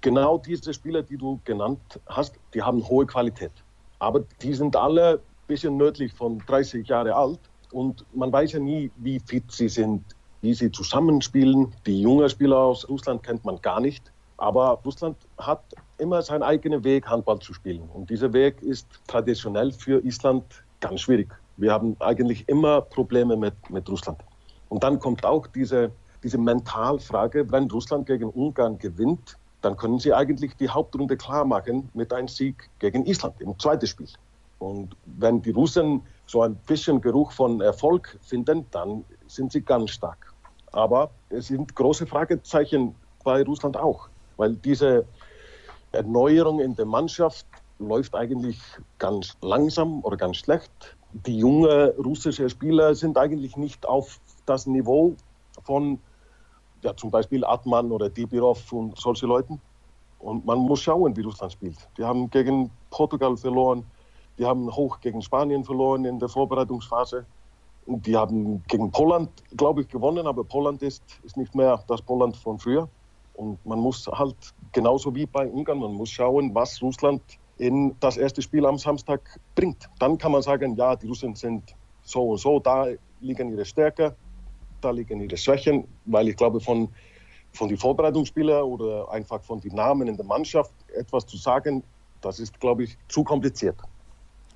Genau 0.00 0.38
diese 0.38 0.74
Spieler, 0.74 1.02
die 1.02 1.16
du 1.16 1.40
genannt 1.44 2.00
hast, 2.06 2.34
die 2.54 2.62
haben 2.62 2.86
hohe 2.88 3.06
Qualität. 3.06 3.52
Aber 3.98 4.24
die 4.42 4.54
sind 4.54 4.76
alle 4.76 5.20
bisschen 5.48 5.76
nördlich 5.76 6.12
von 6.12 6.38
30 6.46 6.86
Jahre 6.86 7.16
alt. 7.16 7.40
Und 7.72 8.04
man 8.14 8.32
weiß 8.32 8.52
ja 8.52 8.60
nie, 8.60 8.90
wie 8.96 9.18
fit 9.18 9.50
sie 9.50 9.68
sind, 9.68 10.04
wie 10.40 10.54
sie 10.54 10.70
zusammenspielen. 10.70 11.74
Die 11.86 12.00
jungen 12.00 12.28
Spieler 12.28 12.58
aus 12.58 12.88
Russland 12.88 13.22
kennt 13.22 13.44
man 13.44 13.60
gar 13.60 13.80
nicht. 13.80 14.12
Aber 14.36 14.80
Russland 14.84 15.16
hat 15.36 15.62
immer 15.98 16.22
seinen 16.22 16.42
eigenen 16.42 16.84
Weg, 16.84 17.08
Handball 17.08 17.40
zu 17.40 17.52
spielen. 17.52 17.88
Und 17.92 18.08
dieser 18.08 18.32
Weg 18.32 18.62
ist 18.62 18.86
traditionell 19.08 19.72
für 19.72 20.04
Island 20.04 20.44
ganz 20.80 21.00
schwierig. 21.00 21.28
Wir 21.56 21.72
haben 21.72 21.96
eigentlich 21.98 22.48
immer 22.48 22.80
Probleme 22.80 23.36
mit, 23.36 23.54
mit 23.68 23.88
Russland. 23.88 24.18
Und 24.68 24.84
dann 24.84 25.00
kommt 25.00 25.24
auch 25.24 25.46
diese, 25.48 25.90
diese 26.22 26.38
Mentalfrage, 26.38 27.50
wenn 27.50 27.68
Russland 27.70 28.06
gegen 28.06 28.28
Ungarn 28.30 28.78
gewinnt, 28.78 29.36
dann 29.60 29.76
können 29.76 29.98
sie 29.98 30.14
eigentlich 30.14 30.56
die 30.56 30.68
Hauptrunde 30.68 31.16
klar 31.16 31.44
machen 31.44 31.88
mit 31.94 32.12
einem 32.12 32.28
Sieg 32.28 32.70
gegen 32.78 33.06
Island 33.06 33.40
im 33.40 33.58
zweiten 33.58 33.88
Spiel. 33.88 34.08
Und 34.60 34.94
wenn 35.06 35.42
die 35.42 35.50
Russen 35.50 36.02
so 36.26 36.42
ein 36.42 36.54
bisschen 36.66 37.00
Geruch 37.00 37.32
von 37.32 37.60
Erfolg 37.60 38.18
finden, 38.22 38.66
dann 38.70 39.04
sind 39.28 39.52
sie 39.52 39.62
ganz 39.62 39.90
stark. 39.90 40.32
Aber 40.72 41.10
es 41.30 41.46
sind 41.46 41.74
große 41.74 42.06
Fragezeichen 42.06 42.94
bei 43.24 43.42
Russland 43.42 43.76
auch, 43.76 44.08
weil 44.36 44.56
diese 44.56 45.04
Erneuerung 45.92 46.60
in 46.60 46.74
der 46.74 46.86
Mannschaft 46.86 47.46
läuft 47.78 48.14
eigentlich 48.14 48.58
ganz 48.98 49.36
langsam 49.40 50.04
oder 50.04 50.16
ganz 50.16 50.38
schlecht. 50.38 50.96
Die 51.12 51.38
jungen 51.38 51.90
russischen 51.98 52.50
Spieler 52.50 52.94
sind 52.94 53.16
eigentlich 53.16 53.56
nicht 53.56 53.86
auf 53.86 54.20
das 54.46 54.66
Niveau 54.66 55.14
von 55.64 55.98
ja, 56.82 56.96
zum 56.96 57.10
Beispiel 57.10 57.44
Atman 57.44 57.90
oder 57.90 58.08
Dibirov 58.08 58.72
und 58.72 58.98
solche 58.98 59.26
Leuten. 59.26 59.60
Und 60.18 60.44
man 60.44 60.58
muss 60.58 60.80
schauen, 60.80 61.16
wie 61.16 61.22
Russland 61.22 61.52
spielt. 61.52 61.78
Die 61.96 62.04
haben 62.04 62.28
gegen 62.30 62.70
Portugal 62.90 63.36
verloren, 63.36 63.84
die 64.38 64.44
haben 64.44 64.74
hoch 64.74 65.00
gegen 65.00 65.22
Spanien 65.22 65.64
verloren 65.64 66.04
in 66.04 66.18
der 66.18 66.28
Vorbereitungsphase. 66.28 67.24
Die 67.90 68.14
haben 68.14 68.62
gegen 68.68 68.90
Poland, 68.90 69.30
glaube 69.56 69.80
ich, 69.80 69.88
gewonnen, 69.88 70.26
aber 70.26 70.44
Poland 70.44 70.82
ist, 70.82 71.02
ist 71.24 71.38
nicht 71.38 71.54
mehr 71.54 71.82
das 71.88 72.02
Poland 72.02 72.36
von 72.36 72.58
früher. 72.58 72.88
Und 73.32 73.64
man 73.64 73.78
muss 73.78 74.06
halt 74.06 74.36
genauso 74.72 75.14
wie 75.14 75.24
bei 75.24 75.48
Ungarn, 75.48 75.78
man 75.78 75.94
muss 75.94 76.10
schauen, 76.10 76.54
was 76.54 76.82
Russland 76.82 77.22
in 77.56 77.96
das 78.00 78.16
erste 78.16 78.42
Spiel 78.42 78.66
am 78.66 78.76
Samstag 78.76 79.40
bringt. 79.54 79.88
Dann 79.98 80.18
kann 80.18 80.32
man 80.32 80.42
sagen, 80.42 80.76
ja, 80.76 80.96
die 80.96 81.06
Russen 81.06 81.34
sind 81.34 81.74
so 82.02 82.30
und 82.30 82.38
so, 82.38 82.60
da 82.60 82.88
liegen 83.20 83.50
ihre 83.52 83.64
Stärken, 83.64 84.12
da 84.80 84.90
liegen 84.90 85.20
ihre 85.20 85.36
Schwächen, 85.36 85.86
weil 86.04 86.28
ich 86.28 86.36
glaube, 86.36 86.60
von, 86.60 86.88
von 87.52 87.68
den 87.68 87.78
Vorbereitungsspielern 87.78 88.64
oder 88.64 89.10
einfach 89.10 89.42
von 89.42 89.60
den 89.60 89.74
Namen 89.74 90.08
in 90.08 90.16
der 90.16 90.26
Mannschaft 90.26 90.72
etwas 90.94 91.26
zu 91.26 91.36
sagen, 91.36 91.82
das 92.20 92.38
ist, 92.38 92.58
glaube 92.60 92.84
ich, 92.84 92.98
zu 93.08 93.24
kompliziert. 93.24 93.76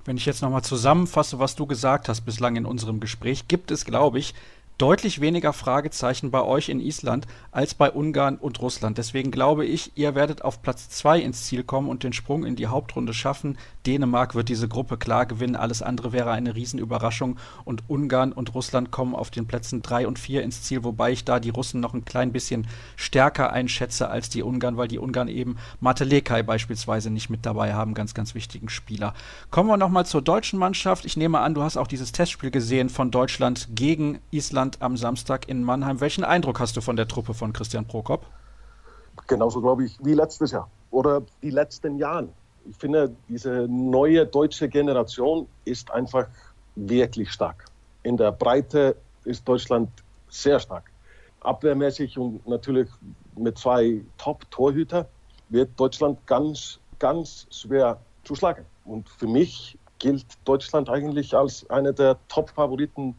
Wenn 0.05 0.17
ich 0.17 0.25
jetzt 0.25 0.41
nochmal 0.41 0.63
zusammenfasse, 0.63 1.39
was 1.39 1.55
du 1.55 1.65
gesagt 1.65 2.09
hast 2.09 2.21
bislang 2.21 2.55
in 2.55 2.65
unserem 2.65 2.99
Gespräch, 2.99 3.47
gibt 3.47 3.71
es, 3.71 3.85
glaube 3.85 4.19
ich, 4.19 4.33
deutlich 4.77 5.21
weniger 5.21 5.53
Fragezeichen 5.53 6.31
bei 6.31 6.41
euch 6.41 6.69
in 6.69 6.79
Island 6.79 7.27
als 7.51 7.73
bei 7.73 7.91
Ungarn 7.91 8.37
und 8.37 8.61
Russland. 8.61 8.97
Deswegen 8.97 9.31
glaube 9.31 9.65
ich, 9.65 9.91
ihr 9.95 10.15
werdet 10.15 10.41
auf 10.41 10.61
Platz 10.61 10.89
2 10.89 11.19
ins 11.19 11.43
Ziel 11.43 11.63
kommen 11.63 11.89
und 11.89 12.03
den 12.03 12.13
Sprung 12.13 12.45
in 12.45 12.55
die 12.55 12.67
Hauptrunde 12.67 13.13
schaffen. 13.13 13.57
Dänemark 13.85 14.33
wird 14.33 14.49
diese 14.49 14.67
Gruppe 14.67 14.97
klar 14.97 15.25
gewinnen. 15.25 15.55
Alles 15.55 15.81
andere 15.81 16.11
wäre 16.11 16.31
eine 16.31 16.55
Riesenüberraschung. 16.55 17.37
Und 17.65 17.83
Ungarn 17.87 18.31
und 18.31 18.53
Russland 18.55 18.91
kommen 18.91 19.13
auf 19.13 19.29
den 19.29 19.45
Plätzen 19.45 19.81
3 19.81 20.07
und 20.07 20.17
4 20.17 20.41
ins 20.41 20.63
Ziel, 20.63 20.83
wobei 20.83 21.11
ich 21.11 21.23
da 21.23 21.39
die 21.39 21.51
Russen 21.51 21.79
noch 21.79 21.93
ein 21.93 22.05
klein 22.05 22.31
bisschen 22.31 22.67
stärker 22.95 23.53
einschätze 23.53 24.09
als 24.09 24.29
die 24.29 24.43
Ungarn, 24.43 24.77
weil 24.77 24.87
die 24.87 24.99
Ungarn 24.99 25.27
eben 25.27 25.57
Mate 25.81 26.03
Lekai 26.03 26.41
beispielsweise 26.41 27.09
nicht 27.09 27.29
mit 27.29 27.45
dabei 27.45 27.73
haben. 27.73 27.93
Ganz, 27.93 28.13
ganz 28.13 28.33
wichtigen 28.33 28.69
Spieler. 28.69 29.13
Kommen 29.51 29.69
wir 29.69 29.77
nochmal 29.77 30.05
zur 30.05 30.21
deutschen 30.21 30.57
Mannschaft. 30.57 31.05
Ich 31.05 31.17
nehme 31.17 31.39
an, 31.39 31.53
du 31.53 31.61
hast 31.61 31.77
auch 31.77 31.87
dieses 31.87 32.11
Testspiel 32.11 32.49
gesehen 32.49 32.89
von 32.89 33.11
Deutschland 33.11 33.67
gegen 33.75 34.19
Island 34.31 34.62
Island 34.63 34.81
am 34.81 34.95
Samstag 34.95 35.49
in 35.49 35.61
Mannheim. 35.61 35.99
Welchen 35.99 36.23
Eindruck 36.23 36.61
hast 36.61 36.77
du 36.77 36.81
von 36.81 36.95
der 36.95 37.05
Truppe 37.05 37.33
von 37.33 37.51
Christian 37.51 37.85
Prokop? 37.85 38.25
Genauso, 39.27 39.59
glaube 39.59 39.83
ich, 39.83 39.97
wie 40.01 40.13
letztes 40.13 40.51
Jahr 40.51 40.69
oder 40.89 41.21
die 41.41 41.49
letzten 41.49 41.97
Jahre. 41.97 42.29
Ich 42.69 42.77
finde, 42.77 43.13
diese 43.27 43.67
neue 43.67 44.25
deutsche 44.25 44.69
Generation 44.69 45.47
ist 45.65 45.91
einfach 45.91 46.27
wirklich 46.75 47.29
stark. 47.29 47.65
In 48.03 48.15
der 48.15 48.31
Breite 48.31 48.95
ist 49.25 49.45
Deutschland 49.45 49.89
sehr 50.29 50.61
stark. 50.61 50.89
Abwehrmäßig 51.41 52.17
und 52.17 52.47
natürlich 52.47 52.87
mit 53.35 53.57
zwei 53.57 54.01
Top-Torhüter 54.17 55.05
wird 55.49 55.77
Deutschland 55.77 56.25
ganz, 56.25 56.79
ganz 56.99 57.47
schwer 57.51 57.97
zu 58.23 58.33
schlagen. 58.33 58.65
Und 58.85 59.09
für 59.09 59.27
mich 59.27 59.77
gilt 59.99 60.25
Deutschland 60.45 60.89
eigentlich 60.89 61.35
als 61.35 61.69
einer 61.69 61.91
der 61.91 62.17
Top-Favoriten 62.29 63.13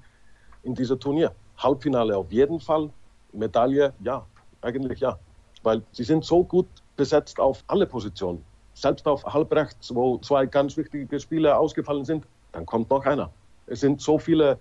in 0.65 0.74
diesem 0.74 0.99
Turnier. 0.99 1.32
Halbfinale 1.59 2.16
auf 2.16 2.31
jeden 2.32 2.61
Fall, 2.61 2.91
Medaille 3.32 3.93
ja, 4.01 4.24
eigentlich 4.62 5.01
ja. 5.01 5.19
Weil 5.62 5.82
sie 5.93 6.05
sind 6.05 6.24
so 6.24 6.45
gut 6.45 6.66
besetzt 6.97 7.39
auf 7.41 7.62
alle 7.69 7.86
Positionen. 7.86 8.45
Selbst 8.74 9.07
auf 9.07 9.24
Halbrechts, 9.24 9.95
wo 9.95 10.19
zwei 10.19 10.47
ganz 10.47 10.77
wichtige 10.77 11.20
Spieler 11.20 11.59
ausgefallen 11.59 12.05
sind, 12.05 12.27
dann 12.53 12.66
kommt 12.66 12.91
noch 12.91 13.05
einer. 13.07 13.31
Es 13.66 13.81
sind 13.81 14.01
so 14.01 14.19
viele, 14.19 14.59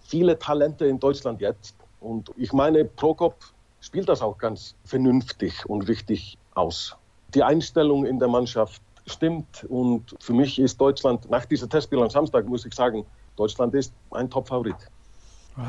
viele 0.00 0.38
Talente 0.38 0.86
in 0.86 0.98
Deutschland 0.98 1.40
jetzt. 1.40 1.76
Und 2.00 2.32
ich 2.36 2.52
meine, 2.52 2.84
Prokop 2.84 3.36
spielt 3.80 4.08
das 4.08 4.22
auch 4.22 4.38
ganz 4.38 4.74
vernünftig 4.84 5.66
und 5.66 5.88
richtig 5.88 6.38
aus. 6.54 6.96
Die 7.34 7.42
Einstellung 7.42 8.06
in 8.06 8.18
der 8.18 8.28
Mannschaft 8.28 8.82
stimmt 9.06 9.64
und 9.68 10.14
für 10.20 10.32
mich 10.32 10.58
ist 10.58 10.80
Deutschland, 10.80 11.28
nach 11.30 11.44
diesem 11.44 11.68
Testspiel 11.68 12.00
am 12.00 12.10
Samstag, 12.10 12.46
muss 12.46 12.64
ich 12.64 12.74
sagen, 12.74 13.04
Deutschland 13.36 13.74
ist 13.74 13.92
ein 14.10 14.28
Top-Favorit. 14.28 14.76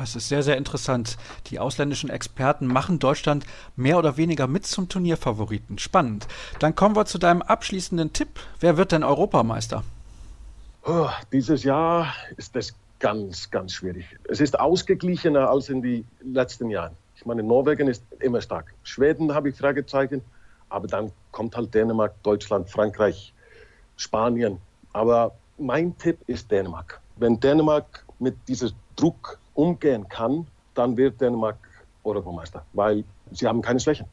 Es 0.02 0.16
ist 0.16 0.28
sehr, 0.28 0.42
sehr 0.42 0.56
interessant. 0.56 1.16
Die 1.48 1.58
ausländischen 1.58 2.10
Experten 2.10 2.66
machen 2.66 2.98
Deutschland 2.98 3.44
mehr 3.76 3.98
oder 3.98 4.16
weniger 4.16 4.46
mit 4.46 4.66
zum 4.66 4.88
Turnierfavoriten. 4.88 5.78
Spannend. 5.78 6.26
Dann 6.58 6.74
kommen 6.74 6.96
wir 6.96 7.04
zu 7.04 7.18
deinem 7.18 7.42
abschließenden 7.42 8.12
Tipp. 8.12 8.40
Wer 8.60 8.76
wird 8.76 8.92
denn 8.92 9.04
Europameister? 9.04 9.84
Oh, 10.84 11.08
dieses 11.32 11.62
Jahr 11.64 12.14
ist 12.36 12.56
das 12.56 12.74
ganz, 12.98 13.50
ganz 13.50 13.74
schwierig. 13.74 14.06
Es 14.28 14.40
ist 14.40 14.58
ausgeglichener 14.58 15.50
als 15.50 15.68
in 15.68 15.82
den 15.82 16.06
letzten 16.22 16.70
Jahren. 16.70 16.92
Ich 17.16 17.26
meine, 17.26 17.42
Norwegen 17.42 17.88
ist 17.88 18.04
immer 18.20 18.40
stark. 18.40 18.72
Schweden 18.82 19.34
habe 19.34 19.50
ich 19.50 19.56
Fragezeichen, 19.56 20.22
aber 20.68 20.88
dann 20.88 21.12
kommt 21.30 21.56
halt 21.56 21.72
Dänemark, 21.74 22.14
Deutschland, 22.22 22.68
Frankreich, 22.70 23.32
Spanien. 23.96 24.58
Aber 24.92 25.32
mein 25.58 25.96
Tipp 25.98 26.18
ist 26.26 26.50
Dänemark. 26.50 27.00
Wenn 27.16 27.38
Dänemark 27.38 28.04
mit 28.18 28.36
diesem 28.48 28.72
Druck 28.96 29.38
umgehen 29.54 30.08
kann, 30.08 30.46
dann 30.74 30.96
wird 30.96 31.20
Dänemark 31.20 31.58
Europameister, 32.04 32.64
weil 32.72 33.04
sie 33.30 33.46
haben 33.46 33.62
keine 33.62 33.80
Schwächen. 33.80 34.06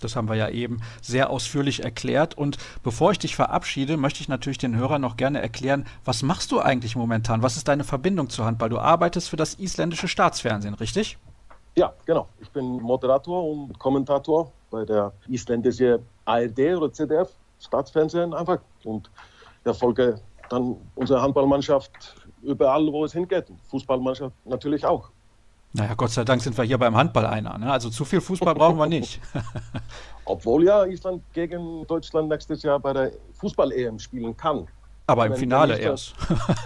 Das 0.00 0.16
haben 0.16 0.28
wir 0.28 0.34
ja 0.34 0.48
eben 0.48 0.80
sehr 1.02 1.30
ausführlich 1.30 1.84
erklärt. 1.84 2.36
Und 2.36 2.56
bevor 2.82 3.12
ich 3.12 3.18
dich 3.18 3.36
verabschiede, 3.36 3.96
möchte 3.96 4.20
ich 4.22 4.28
natürlich 4.28 4.58
den 4.58 4.76
Hörern 4.76 5.02
noch 5.02 5.16
gerne 5.16 5.42
erklären, 5.42 5.86
was 6.04 6.22
machst 6.22 6.52
du 6.52 6.60
eigentlich 6.60 6.96
momentan? 6.96 7.42
Was 7.42 7.56
ist 7.56 7.68
deine 7.68 7.84
Verbindung 7.84 8.30
zur 8.30 8.46
Handball? 8.46 8.70
Du 8.70 8.78
arbeitest 8.78 9.28
für 9.28 9.36
das 9.36 9.54
isländische 9.54 10.08
Staatsfernsehen, 10.08 10.74
richtig? 10.74 11.18
Ja, 11.76 11.92
genau. 12.06 12.28
Ich 12.40 12.50
bin 12.50 12.64
Moderator 12.64 13.44
und 13.44 13.78
Kommentator 13.78 14.50
bei 14.70 14.84
der 14.84 15.12
isländischen 15.28 16.00
ARD 16.24 16.58
oder 16.76 16.92
ZDF, 16.92 17.30
Staatsfernsehen 17.60 18.34
einfach. 18.34 18.58
Und 18.84 19.10
verfolge 19.62 20.20
dann 20.48 20.76
unsere 20.96 21.22
Handballmannschaft 21.22 22.16
überall, 22.42 22.86
wo 22.92 23.04
es 23.04 23.12
hingeht. 23.12 23.46
Fußballmannschaft 23.68 24.34
natürlich 24.44 24.84
auch. 24.84 25.10
Naja, 25.72 25.94
Gott 25.94 26.10
sei 26.10 26.24
Dank 26.24 26.42
sind 26.42 26.56
wir 26.58 26.64
hier 26.64 26.78
beim 26.78 26.96
Handball 26.96 27.26
einer. 27.26 27.56
Ne? 27.56 27.70
Also 27.70 27.90
zu 27.90 28.04
viel 28.04 28.20
Fußball 28.20 28.54
brauchen 28.54 28.76
wir 28.76 28.86
nicht. 28.86 29.20
Obwohl 30.24 30.64
ja 30.64 30.84
Island 30.84 31.22
gegen 31.32 31.86
Deutschland 31.86 32.28
nächstes 32.28 32.62
Jahr 32.62 32.80
bei 32.80 32.92
der 32.92 33.12
Fußball-EM 33.34 33.98
spielen 33.98 34.36
kann. 34.36 34.66
Aber 35.06 35.26
im 35.26 35.32
wenn, 35.32 35.38
Finale 35.38 35.74
wenn 35.74 35.82
erst. 35.82 36.14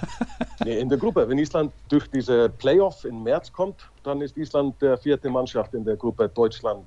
nee, 0.64 0.78
in 0.78 0.88
der 0.88 0.98
Gruppe. 0.98 1.28
Wenn 1.28 1.38
Island 1.38 1.72
durch 1.88 2.10
diese 2.10 2.48
Playoff 2.48 3.04
im 3.04 3.22
März 3.22 3.52
kommt, 3.52 3.88
dann 4.02 4.20
ist 4.20 4.36
Island 4.36 4.80
der 4.80 4.96
vierte 4.98 5.30
Mannschaft 5.30 5.74
in 5.74 5.84
der 5.84 5.96
Gruppe 5.96 6.28
Deutschland, 6.28 6.86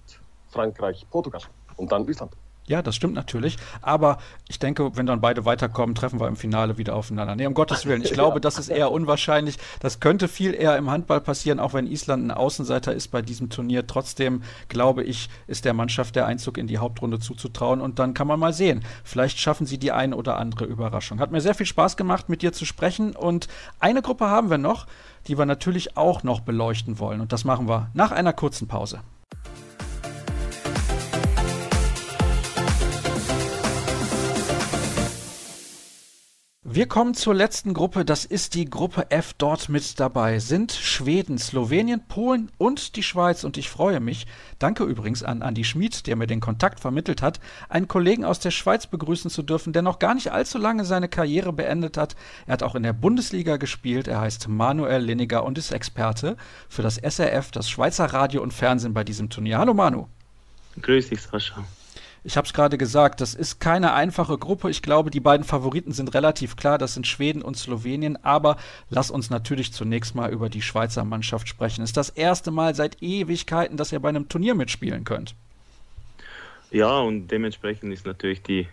Frankreich, 0.49 1.05
Portugal 1.09 1.41
und 1.77 1.91
dann 1.91 2.07
Island. 2.07 2.31
Ja, 2.67 2.81
das 2.81 2.95
stimmt 2.97 3.13
natürlich. 3.13 3.57
Aber 3.81 4.17
ich 4.49 4.59
denke, 4.59 4.97
wenn 4.97 5.05
dann 5.05 5.21
beide 5.21 5.45
weiterkommen, 5.45 5.95
treffen 5.95 6.19
wir 6.19 6.27
im 6.27 6.35
Finale 6.35 6.77
wieder 6.77 6.95
aufeinander. 6.95 7.35
Nee, 7.35 7.45
um 7.45 7.53
Gottes 7.53 7.85
Willen. 7.85 8.01
Ich 8.01 8.11
glaube, 8.13 8.41
das 8.41 8.59
ist 8.59 8.67
eher 8.67 8.91
unwahrscheinlich. 8.91 9.57
Das 9.79 10.01
könnte 10.01 10.27
viel 10.27 10.53
eher 10.53 10.75
im 10.77 10.91
Handball 10.91 11.21
passieren, 11.21 11.61
auch 11.61 11.73
wenn 11.73 11.87
Island 11.87 12.27
ein 12.27 12.31
Außenseiter 12.31 12.93
ist 12.93 13.07
bei 13.07 13.21
diesem 13.21 13.49
Turnier. 13.49 13.87
Trotzdem 13.87 14.43
glaube 14.67 15.03
ich, 15.03 15.29
ist 15.47 15.63
der 15.63 15.73
Mannschaft 15.73 16.17
der 16.17 16.25
Einzug 16.25 16.57
in 16.57 16.67
die 16.67 16.77
Hauptrunde 16.77 17.19
zuzutrauen. 17.19 17.79
Und 17.79 17.99
dann 17.99 18.13
kann 18.13 18.27
man 18.27 18.39
mal 18.39 18.53
sehen. 18.53 18.83
Vielleicht 19.05 19.39
schaffen 19.39 19.65
sie 19.65 19.77
die 19.77 19.93
ein 19.93 20.13
oder 20.13 20.37
andere 20.37 20.65
Überraschung. 20.65 21.19
Hat 21.21 21.31
mir 21.31 21.41
sehr 21.41 21.55
viel 21.55 21.65
Spaß 21.65 21.95
gemacht, 21.95 22.27
mit 22.27 22.41
dir 22.41 22.51
zu 22.51 22.65
sprechen. 22.65 23.15
Und 23.15 23.47
eine 23.79 24.01
Gruppe 24.01 24.25
haben 24.25 24.49
wir 24.49 24.57
noch, 24.57 24.87
die 25.27 25.37
wir 25.37 25.45
natürlich 25.45 25.95
auch 25.95 26.23
noch 26.23 26.41
beleuchten 26.41 26.99
wollen. 26.99 27.21
Und 27.21 27.31
das 27.31 27.45
machen 27.45 27.69
wir 27.69 27.89
nach 27.93 28.11
einer 28.11 28.33
kurzen 28.33 28.67
Pause. 28.67 28.99
Wir 36.69 36.85
kommen 36.85 37.13
zur 37.13 37.33
letzten 37.33 37.73
Gruppe. 37.73 38.03
Das 38.03 38.25
ist 38.25 38.53
die 38.53 38.65
Gruppe 38.65 39.09
F. 39.09 39.33
Dort 39.37 39.69
mit 39.69 40.01
dabei 40.01 40.39
sind 40.39 40.73
Schweden, 40.73 41.37
Slowenien, 41.37 42.03
Polen 42.09 42.51
und 42.57 42.97
die 42.97 43.03
Schweiz. 43.03 43.45
Und 43.45 43.55
ich 43.55 43.69
freue 43.69 44.01
mich, 44.01 44.27
danke 44.59 44.83
übrigens 44.83 45.23
an 45.23 45.43
Andi 45.43 45.63
Schmid, 45.63 46.07
der 46.07 46.17
mir 46.17 46.27
den 46.27 46.41
Kontakt 46.41 46.81
vermittelt 46.81 47.21
hat, 47.21 47.39
einen 47.69 47.87
Kollegen 47.87 48.25
aus 48.25 48.41
der 48.41 48.51
Schweiz 48.51 48.85
begrüßen 48.85 49.31
zu 49.31 49.43
dürfen, 49.43 49.71
der 49.71 49.81
noch 49.81 49.97
gar 49.97 50.13
nicht 50.13 50.33
allzu 50.33 50.57
lange 50.57 50.83
seine 50.83 51.07
Karriere 51.07 51.53
beendet 51.53 51.95
hat. 51.95 52.17
Er 52.47 52.53
hat 52.53 52.63
auch 52.63 52.75
in 52.75 52.83
der 52.83 52.91
Bundesliga 52.91 53.55
gespielt. 53.55 54.09
Er 54.09 54.19
heißt 54.19 54.49
Manuel 54.49 55.01
Linniger 55.01 55.45
und 55.45 55.57
ist 55.57 55.71
Experte 55.71 56.35
für 56.67 56.81
das 56.81 56.97
SRF, 56.97 57.49
das 57.51 57.69
Schweizer 57.69 58.07
Radio 58.07 58.43
und 58.43 58.51
Fernsehen 58.51 58.93
bei 58.93 59.05
diesem 59.05 59.29
Turnier. 59.29 59.59
Hallo 59.59 59.73
Manu. 59.73 60.07
Grüß 60.81 61.07
dich, 61.07 61.21
Sascha. 61.21 61.63
Ich 62.27 62.35
habe 62.35 62.45
es 62.45 62.51
gerade 62.51 62.77
gesagt, 62.77 63.21
das 63.21 63.33
ist 63.33 63.61
keine 63.61 63.93
einfache 63.93 64.37
Gruppe. 64.37 64.69
Ich 64.69 64.81
glaube, 64.81 65.11
die 65.11 65.21
beiden 65.21 65.45
Favoriten 65.45 65.93
sind 65.93 66.13
relativ 66.13 66.57
klar. 66.57 66.77
Das 66.77 66.93
sind 66.93 67.07
Schweden 67.07 67.41
und 67.41 67.55
Slowenien. 67.55 68.21
Aber 68.21 68.57
lass 68.89 69.09
uns 69.11 69.29
natürlich 69.29 69.71
zunächst 69.71 70.13
mal 70.13 70.29
über 70.29 70.49
die 70.49 70.61
Schweizer 70.61 71.05
Mannschaft 71.05 71.47
sprechen. 71.47 71.85
Ist 71.85 71.95
das 71.95 72.09
erste 72.09 72.51
Mal 72.51 72.75
seit 72.75 73.01
Ewigkeiten, 73.01 73.77
dass 73.77 73.93
ihr 73.93 74.01
bei 74.01 74.09
einem 74.09 74.27
Turnier 74.27 74.55
mitspielen 74.55 75.05
könnt. 75.05 75.35
Ja, 76.69 76.99
und 76.99 77.29
dementsprechend 77.29 77.93
ist 77.93 78.05
natürlich 78.05 78.41
die, 78.41 78.67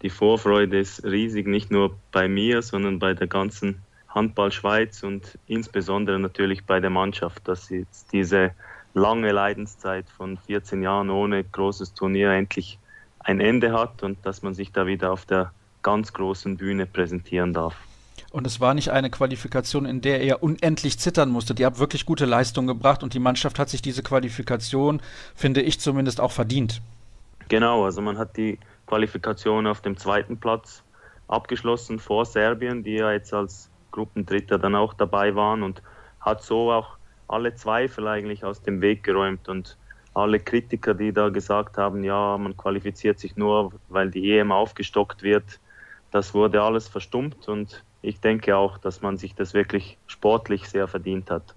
die 0.00 0.08
Vorfreude 0.08 0.78
ist 0.78 1.04
riesig, 1.04 1.46
nicht 1.46 1.70
nur 1.70 1.94
bei 2.10 2.26
mir, 2.26 2.62
sondern 2.62 3.00
bei 3.00 3.12
der 3.12 3.26
ganzen 3.26 3.82
Handball 4.08 4.50
Schweiz 4.50 5.02
und 5.02 5.38
insbesondere 5.46 6.18
natürlich 6.18 6.64
bei 6.64 6.80
der 6.80 6.88
Mannschaft, 6.88 7.46
dass 7.48 7.68
jetzt 7.68 8.14
diese 8.14 8.52
lange 8.94 9.30
Leidenszeit 9.30 10.06
von 10.08 10.38
14 10.38 10.82
Jahren 10.82 11.10
ohne 11.10 11.44
großes 11.44 11.92
Turnier 11.92 12.30
endlich 12.30 12.78
ein 13.24 13.40
Ende 13.40 13.72
hat 13.72 14.02
und 14.02 14.24
dass 14.24 14.42
man 14.42 14.54
sich 14.54 14.72
da 14.72 14.86
wieder 14.86 15.12
auf 15.12 15.24
der 15.24 15.52
ganz 15.82 16.12
großen 16.12 16.56
Bühne 16.56 16.86
präsentieren 16.86 17.52
darf. 17.52 17.74
Und 18.30 18.46
es 18.46 18.60
war 18.60 18.74
nicht 18.74 18.90
eine 18.90 19.10
Qualifikation, 19.10 19.86
in 19.86 20.00
der 20.00 20.20
er 20.22 20.42
unendlich 20.42 20.98
zittern 20.98 21.30
musste. 21.30 21.54
Die 21.54 21.64
hat 21.64 21.78
wirklich 21.78 22.04
gute 22.04 22.24
Leistung 22.24 22.66
gebracht 22.66 23.02
und 23.02 23.14
die 23.14 23.18
Mannschaft 23.18 23.58
hat 23.58 23.68
sich 23.68 23.80
diese 23.80 24.02
Qualifikation, 24.02 25.00
finde 25.34 25.62
ich 25.62 25.80
zumindest, 25.80 26.20
auch 26.20 26.32
verdient. 26.32 26.80
Genau, 27.48 27.84
also 27.84 28.00
man 28.00 28.18
hat 28.18 28.36
die 28.36 28.58
Qualifikation 28.86 29.66
auf 29.66 29.80
dem 29.80 29.96
zweiten 29.96 30.38
Platz 30.38 30.82
abgeschlossen 31.28 31.98
vor 31.98 32.24
Serbien, 32.26 32.82
die 32.82 32.94
ja 32.94 33.12
jetzt 33.12 33.32
als 33.32 33.70
Gruppendritter 33.92 34.58
dann 34.58 34.74
auch 34.74 34.94
dabei 34.94 35.34
waren 35.34 35.62
und 35.62 35.82
hat 36.20 36.42
so 36.42 36.72
auch 36.72 36.96
alle 37.28 37.54
Zweifel 37.54 38.08
eigentlich 38.08 38.44
aus 38.44 38.62
dem 38.62 38.80
Weg 38.80 39.04
geräumt 39.04 39.48
und 39.48 39.76
alle 40.14 40.40
Kritiker, 40.40 40.94
die 40.94 41.12
da 41.12 41.28
gesagt 41.28 41.76
haben, 41.76 42.04
ja, 42.04 42.38
man 42.38 42.56
qualifiziert 42.56 43.18
sich 43.18 43.36
nur, 43.36 43.72
weil 43.88 44.10
die 44.10 44.32
EM 44.32 44.52
aufgestockt 44.52 45.22
wird, 45.22 45.60
das 46.10 46.32
wurde 46.32 46.62
alles 46.62 46.88
verstummt 46.88 47.48
und 47.48 47.82
ich 48.00 48.20
denke 48.20 48.56
auch, 48.56 48.78
dass 48.78 49.02
man 49.02 49.16
sich 49.16 49.34
das 49.34 49.54
wirklich 49.54 49.98
sportlich 50.06 50.68
sehr 50.68 50.86
verdient 50.86 51.30
hat. 51.30 51.54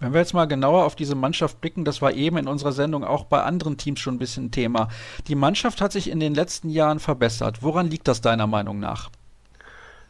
Wenn 0.00 0.12
wir 0.12 0.20
jetzt 0.20 0.34
mal 0.34 0.44
genauer 0.44 0.84
auf 0.84 0.94
diese 0.94 1.16
Mannschaft 1.16 1.60
blicken, 1.60 1.84
das 1.84 2.00
war 2.00 2.12
eben 2.12 2.36
in 2.36 2.46
unserer 2.46 2.70
Sendung 2.70 3.02
auch 3.02 3.24
bei 3.24 3.42
anderen 3.42 3.76
Teams 3.76 3.98
schon 3.98 4.14
ein 4.14 4.18
bisschen 4.18 4.52
Thema. 4.52 4.88
Die 5.26 5.34
Mannschaft 5.34 5.80
hat 5.80 5.90
sich 5.90 6.08
in 6.08 6.20
den 6.20 6.34
letzten 6.34 6.68
Jahren 6.68 7.00
verbessert. 7.00 7.62
Woran 7.62 7.88
liegt 7.88 8.06
das 8.06 8.20
deiner 8.20 8.46
Meinung 8.46 8.78
nach? 8.78 9.10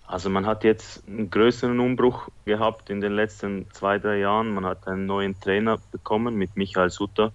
Also 0.06 0.28
man 0.28 0.46
hat 0.46 0.64
jetzt 0.64 1.06
einen 1.06 1.30
größeren 1.30 1.80
Umbruch 1.80 2.28
gehabt 2.44 2.90
in 2.90 3.00
den 3.00 3.12
letzten 3.12 3.66
zwei, 3.72 3.98
drei 3.98 4.18
Jahren. 4.18 4.52
Man 4.52 4.66
hat 4.66 4.86
einen 4.88 5.06
neuen 5.06 5.38
Trainer 5.40 5.78
bekommen 5.90 6.34
mit 6.34 6.56
Michael 6.56 6.90
Sutter 6.90 7.32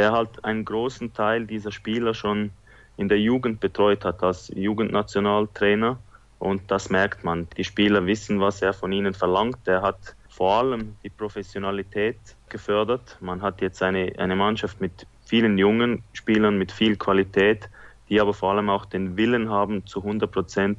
der 0.00 0.12
halt 0.12 0.42
einen 0.46 0.64
großen 0.64 1.12
Teil 1.12 1.46
dieser 1.46 1.72
Spieler 1.72 2.14
schon 2.14 2.52
in 2.96 3.10
der 3.10 3.20
Jugend 3.20 3.60
betreut 3.60 4.02
hat 4.06 4.22
als 4.22 4.50
Jugendnationaltrainer. 4.54 5.98
Und 6.38 6.70
das 6.70 6.88
merkt 6.88 7.22
man. 7.22 7.46
Die 7.58 7.64
Spieler 7.64 8.06
wissen, 8.06 8.40
was 8.40 8.62
er 8.62 8.72
von 8.72 8.92
ihnen 8.92 9.12
verlangt. 9.12 9.58
Er 9.66 9.82
hat 9.82 10.16
vor 10.30 10.54
allem 10.54 10.96
die 11.04 11.10
Professionalität 11.10 12.16
gefördert. 12.48 13.18
Man 13.20 13.42
hat 13.42 13.60
jetzt 13.60 13.82
eine, 13.82 14.10
eine 14.16 14.36
Mannschaft 14.36 14.80
mit 14.80 15.06
vielen 15.26 15.58
jungen 15.58 16.02
Spielern, 16.14 16.56
mit 16.56 16.72
viel 16.72 16.96
Qualität, 16.96 17.68
die 18.08 18.22
aber 18.22 18.32
vor 18.32 18.52
allem 18.52 18.70
auch 18.70 18.86
den 18.86 19.18
Willen 19.18 19.50
haben, 19.50 19.84
zu 19.84 20.00
100 20.00 20.32
Prozent 20.32 20.78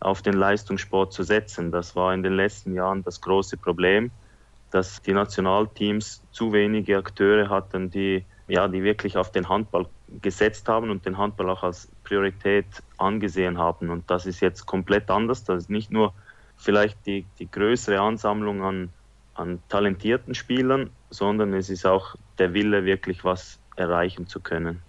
auf 0.00 0.20
den 0.20 0.34
Leistungssport 0.34 1.14
zu 1.14 1.22
setzen. 1.22 1.72
Das 1.72 1.96
war 1.96 2.12
in 2.12 2.22
den 2.22 2.34
letzten 2.34 2.74
Jahren 2.74 3.02
das 3.04 3.22
große 3.22 3.56
Problem, 3.56 4.10
dass 4.70 5.00
die 5.00 5.14
Nationalteams 5.14 6.20
zu 6.30 6.52
wenige 6.52 6.98
Akteure 6.98 7.48
hatten, 7.48 7.88
die 7.88 8.26
ja, 8.50 8.66
die 8.68 8.82
wirklich 8.82 9.16
auf 9.16 9.30
den 9.30 9.48
Handball 9.48 9.86
gesetzt 10.20 10.68
haben 10.68 10.90
und 10.90 11.06
den 11.06 11.16
Handball 11.16 11.50
auch 11.50 11.62
als 11.62 11.88
Priorität 12.04 12.66
angesehen 12.98 13.58
haben. 13.58 13.90
Und 13.90 14.10
das 14.10 14.26
ist 14.26 14.40
jetzt 14.40 14.66
komplett 14.66 15.08
anders. 15.10 15.44
Das 15.44 15.64
ist 15.64 15.70
nicht 15.70 15.90
nur 15.92 16.12
vielleicht 16.56 16.98
die, 17.06 17.24
die 17.38 17.50
größere 17.50 18.00
Ansammlung 18.00 18.62
an, 18.62 18.88
an 19.34 19.62
talentierten 19.68 20.34
Spielern, 20.34 20.90
sondern 21.10 21.54
es 21.54 21.70
ist 21.70 21.86
auch 21.86 22.16
der 22.38 22.52
Wille, 22.52 22.84
wirklich 22.84 23.24
was 23.24 23.58
erreichen 23.76 24.26
zu 24.26 24.40
können. 24.40 24.82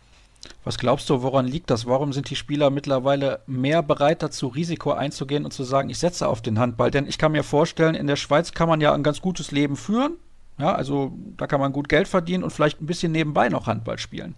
Was 0.64 0.80
glaubst 0.80 1.08
du, 1.10 1.22
woran 1.22 1.46
liegt 1.46 1.70
das? 1.70 1.86
Warum 1.86 2.14
sind 2.14 2.32
die 2.32 2.36
Spieler 2.36 2.72
mittlerweile 2.72 3.42
mehr 3.46 3.84
bereit 3.84 4.24
dazu, 4.24 4.48
Risiko 4.48 4.92
einzugehen 4.92 5.46
und 5.46 5.52
zu 5.52 5.64
sagen, 5.64 5.90
ich 5.90 6.00
setze 6.00 6.28
auf 6.28 6.42
den 6.42 6.58
Handball? 6.58 6.90
Denn 6.90 7.08
ich 7.08 7.20
kann 7.20 7.32
mir 7.32 7.44
vorstellen, 7.44 7.94
in 7.94 8.08
der 8.08 8.16
Schweiz 8.16 8.54
kann 8.54 8.68
man 8.68 8.82
ja 8.82 8.92
ein 8.94 9.04
ganz 9.04 9.22
gutes 9.22 9.52
Leben 9.52 9.76
führen. 9.76 10.18
Ja, 10.58 10.74
also 10.74 11.12
da 11.38 11.48
kann 11.48 11.60
man 11.60 11.72
gut 11.72 11.90
Geld 11.90 12.08
verdienen 12.08 12.44
und 12.44 12.52
vielleicht 12.52 12.82
ein 12.82 12.86
bisschen 12.86 13.12
nebenbei 13.12 13.50
noch 13.50 13.68
Handball 13.68 13.98
spielen. 13.98 14.36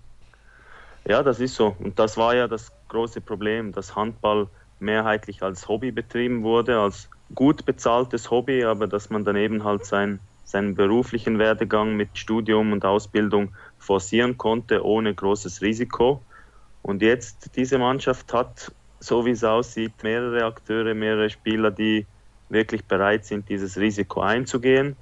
Ja, 1.06 1.22
das 1.22 1.40
ist 1.40 1.56
so. 1.56 1.76
Und 1.80 2.00
das 2.00 2.16
war 2.18 2.34
ja 2.36 2.48
das 2.48 2.72
große 2.88 3.22
Problem, 3.22 3.74
dass 3.74 3.96
Handball 3.96 4.48
mehrheitlich 4.80 5.44
als 5.44 5.68
Hobby 5.68 5.92
betrieben 5.92 6.44
wurde, 6.44 6.80
als 6.80 7.10
gut 7.36 7.66
bezahltes 7.66 8.32
Hobby, 8.32 8.64
aber 8.64 8.88
dass 8.88 9.10
man 9.10 9.26
daneben 9.26 9.64
halt 9.64 9.86
sein, 9.86 10.20
seinen 10.46 10.76
beruflichen 10.76 11.40
Werdegang 11.40 11.96
mit 11.96 12.18
Studium 12.18 12.72
und 12.72 12.86
Ausbildung 12.86 13.54
forcieren 13.80 14.38
konnte, 14.38 14.86
ohne 14.86 15.14
großes 15.14 15.62
Risiko. 15.62 16.22
Und 16.84 17.02
jetzt 17.02 17.56
diese 17.56 17.78
Mannschaft 17.78 18.34
hat, 18.34 18.72
so 19.00 19.26
wie 19.26 19.32
es 19.32 19.44
aussieht, 19.44 20.04
mehrere 20.04 20.46
Akteure, 20.46 20.94
mehrere 20.94 21.30
Spieler, 21.30 21.72
die 21.72 22.06
wirklich 22.50 22.86
bereit 22.86 23.26
sind, 23.26 23.50
dieses 23.50 23.78
Risiko 23.78 24.22
einzugehen. 24.22 24.96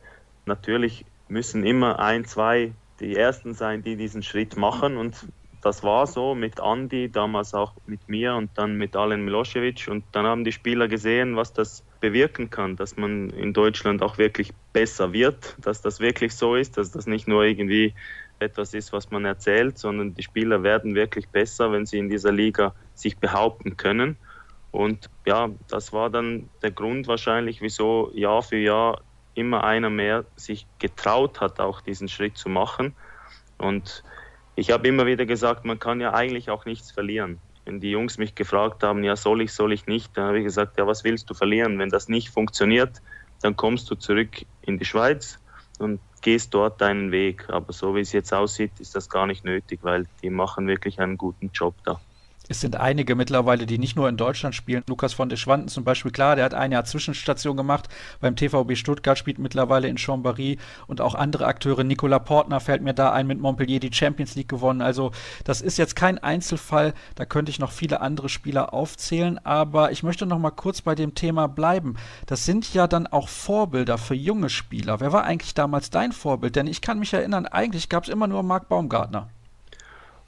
Natürlich 0.52 1.06
müssen 1.30 1.65
immer 1.65 1.99
ein, 1.99 2.26
zwei 2.26 2.73
die 2.99 3.15
Ersten 3.15 3.53
sein, 3.53 3.84
die 3.84 3.95
diesen 3.95 4.22
Schritt 4.22 4.57
machen. 4.57 4.98
Und 4.98 5.30
das 5.61 5.82
war 5.82 6.06
so 6.07 6.36
mit 6.36 6.60
Andy, 6.60 7.10
damals 7.10 7.53
auch 7.53 7.73
mit 7.86 8.10
mir 8.10 8.36
und 8.36 8.49
dann 8.56 8.76
mit 8.76 8.98
Alen 8.98 9.23
Milosevic. 9.23 9.88
Und 9.88 10.03
dann 10.11 10.26
haben 10.26 10.44
die 10.44 10.52
Spieler 10.52 10.90
gesehen, 10.90 11.38
was 11.38 11.53
das 11.53 11.86
bewirken 12.02 12.49
kann, 12.49 12.76
dass 12.76 12.98
man 12.98 13.30
in 13.30 13.53
Deutschland 13.53 14.03
auch 14.03 14.18
wirklich 14.18 14.52
besser 14.73 15.14
wird, 15.14 15.56
dass 15.61 15.82
das 15.82 16.02
wirklich 16.02 16.36
so 16.36 16.56
ist, 16.56 16.76
dass 16.78 16.91
das 16.91 17.07
nicht 17.07 17.30
nur 17.30 17.45
irgendwie 17.45 17.94
etwas 18.40 18.73
ist, 18.73 18.91
was 18.91 19.10
man 19.10 19.23
erzählt, 19.23 19.78
sondern 19.78 20.15
die 20.15 20.23
Spieler 20.23 20.64
werden 20.64 20.95
wirklich 20.95 21.30
besser, 21.30 21.72
wenn 21.72 21.86
sie 21.86 21.99
in 21.99 22.10
dieser 22.10 22.34
Liga 22.34 22.76
sich 22.94 23.18
behaupten 23.19 23.78
können. 23.78 24.18
Und 24.72 25.10
ja, 25.26 25.49
das 25.69 25.94
war 25.94 26.10
dann 26.10 26.49
der 26.61 26.72
Grund 26.72 27.07
wahrscheinlich, 27.07 27.61
wieso 27.61 28.11
Jahr 28.14 28.44
für 28.44 28.57
Jahr 28.57 28.99
immer 29.34 29.64
einer 29.64 29.90
mehr 29.90 30.26
sich 30.36 30.68
getraut 30.80 31.41
hat, 31.41 31.60
auch 31.60 31.82
diesen 31.82 32.08
Schritt 32.08 32.38
zu 32.38 32.49
machen. 32.49 32.95
Und 33.58 34.03
ich 34.56 34.72
habe 34.72 34.88
immer 34.88 35.06
wieder 35.06 35.26
gesagt, 35.26 35.66
man 35.66 35.80
kann 35.80 36.02
ja 36.02 36.14
eigentlich 36.14 36.49
auch 36.49 36.66
nichts 36.66 36.91
verlieren. 36.91 37.40
Wenn 37.66 37.80
die 37.80 37.91
Jungs 37.91 38.18
mich 38.18 38.36
gefragt 38.36 38.84
haben, 38.84 39.03
ja, 39.03 39.16
soll 39.16 39.41
ich, 39.41 39.53
soll 39.53 39.72
ich 39.72 39.86
nicht, 39.86 40.18
dann 40.18 40.26
habe 40.26 40.40
ich 40.40 40.44
gesagt, 40.44 40.78
ja, 40.78 40.88
was 40.88 41.03
willst 41.03 41.30
du 41.30 41.34
verlieren? 41.34 41.80
Wenn 41.80 41.90
das 41.90 42.10
nicht 42.10 42.30
funktioniert, 42.30 43.02
dann 43.41 43.56
kommst 43.56 43.90
du 43.90 43.95
zurück 43.95 44.45
in 44.62 44.78
die 44.78 44.86
Schweiz 44.86 45.40
und 45.80 45.99
gehst 46.22 46.53
dort 46.53 46.82
deinen 46.82 47.12
Weg. 47.12 47.49
Aber 47.49 47.74
so 47.74 47.95
wie 47.95 48.02
es 48.02 48.12
jetzt 48.12 48.34
aussieht, 48.34 48.80
ist 48.80 48.95
das 48.95 49.10
gar 49.10 49.28
nicht 49.28 49.45
nötig, 49.45 49.80
weil 49.84 50.08
die 50.22 50.30
machen 50.30 50.68
wirklich 50.68 50.99
einen 50.99 51.18
guten 51.18 51.52
Job 51.53 51.76
da. 51.84 51.99
Es 52.52 52.60
sind 52.60 52.76
einige 52.76 53.15
mittlerweile, 53.15 53.65
die 53.65 53.78
nicht 53.78 53.95
nur 53.95 54.10
in 54.10 54.18
Deutschland 54.18 54.53
spielen. 54.53 54.84
Lukas 54.90 55.14
von 55.14 55.30
der 55.30 55.38
Schwanden 55.38 55.69
zum 55.69 55.86
Beispiel, 55.86 56.11
klar, 56.11 56.36
der 56.36 56.44
hat 56.44 56.53
ein 56.53 56.73
Jahr 56.73 56.84
Zwischenstation 56.84 57.56
gemacht. 57.56 57.88
Beim 58.19 58.36
TVB 58.36 58.76
Stuttgart 58.76 59.18
spielt 59.18 59.40
mittlerweile 59.40 59.88
in 59.88 59.95
Chambéry 59.95 60.57
und 60.86 60.99
auch 60.99 61.15
andere 61.15 61.45
Akteure. 61.45 61.86
Nicola 61.86 62.19
Portner 62.19 62.60
fällt 62.60 62.82
mir 62.82 62.94
da 62.94 63.14
ein, 63.14 63.26
mit 63.26 63.40
Montpellier 63.40 63.80
die 63.80 63.94
Champions 63.94 64.36
League 64.36 64.49
gewonnen. 64.49 64.82
Also 64.82 65.14
das 65.45 65.61
ist 65.61 65.78
jetzt 65.78 65.95
kein 65.95 66.18
Einzelfall. 66.18 66.94
Da 67.15 67.23
könnte 67.23 67.52
ich 67.52 67.60
noch 67.60 67.72
viele 67.72 68.02
andere 68.02 68.28
Spieler 68.28 68.73
aufzählen. 68.73 69.40
Aber 69.45 69.94
ich 69.94 70.03
möchte 70.03 70.26
noch 70.26 70.38
mal 70.38 70.52
kurz 70.52 70.82
bei 70.82 70.94
dem 70.94 71.15
Thema 71.15 71.48
bleiben. 71.48 71.95
Das 72.26 72.44
sind 72.44 72.73
ja 72.73 72.86
dann 72.86 73.07
auch 73.07 73.30
Vorbilder 73.30 73.98
für 73.98 74.15
junge 74.15 74.49
Spieler. 74.49 74.99
Wer 74.99 75.14
war 75.14 75.23
eigentlich 75.23 75.53
damals 75.53 75.90
dein 75.90 76.11
Vorbild? 76.11 76.57
Denn 76.57 76.68
ich 76.68 76.82
kann 76.82 76.99
mich 76.99 77.14
erinnern, 77.14 77.45
eigentlich 77.45 77.88
gab 77.88 78.03
es 78.03 78.10
immer 78.10 78.28
nur 78.28 78.44
Marc 78.44 78.68
Baumgartner. 78.68 79.30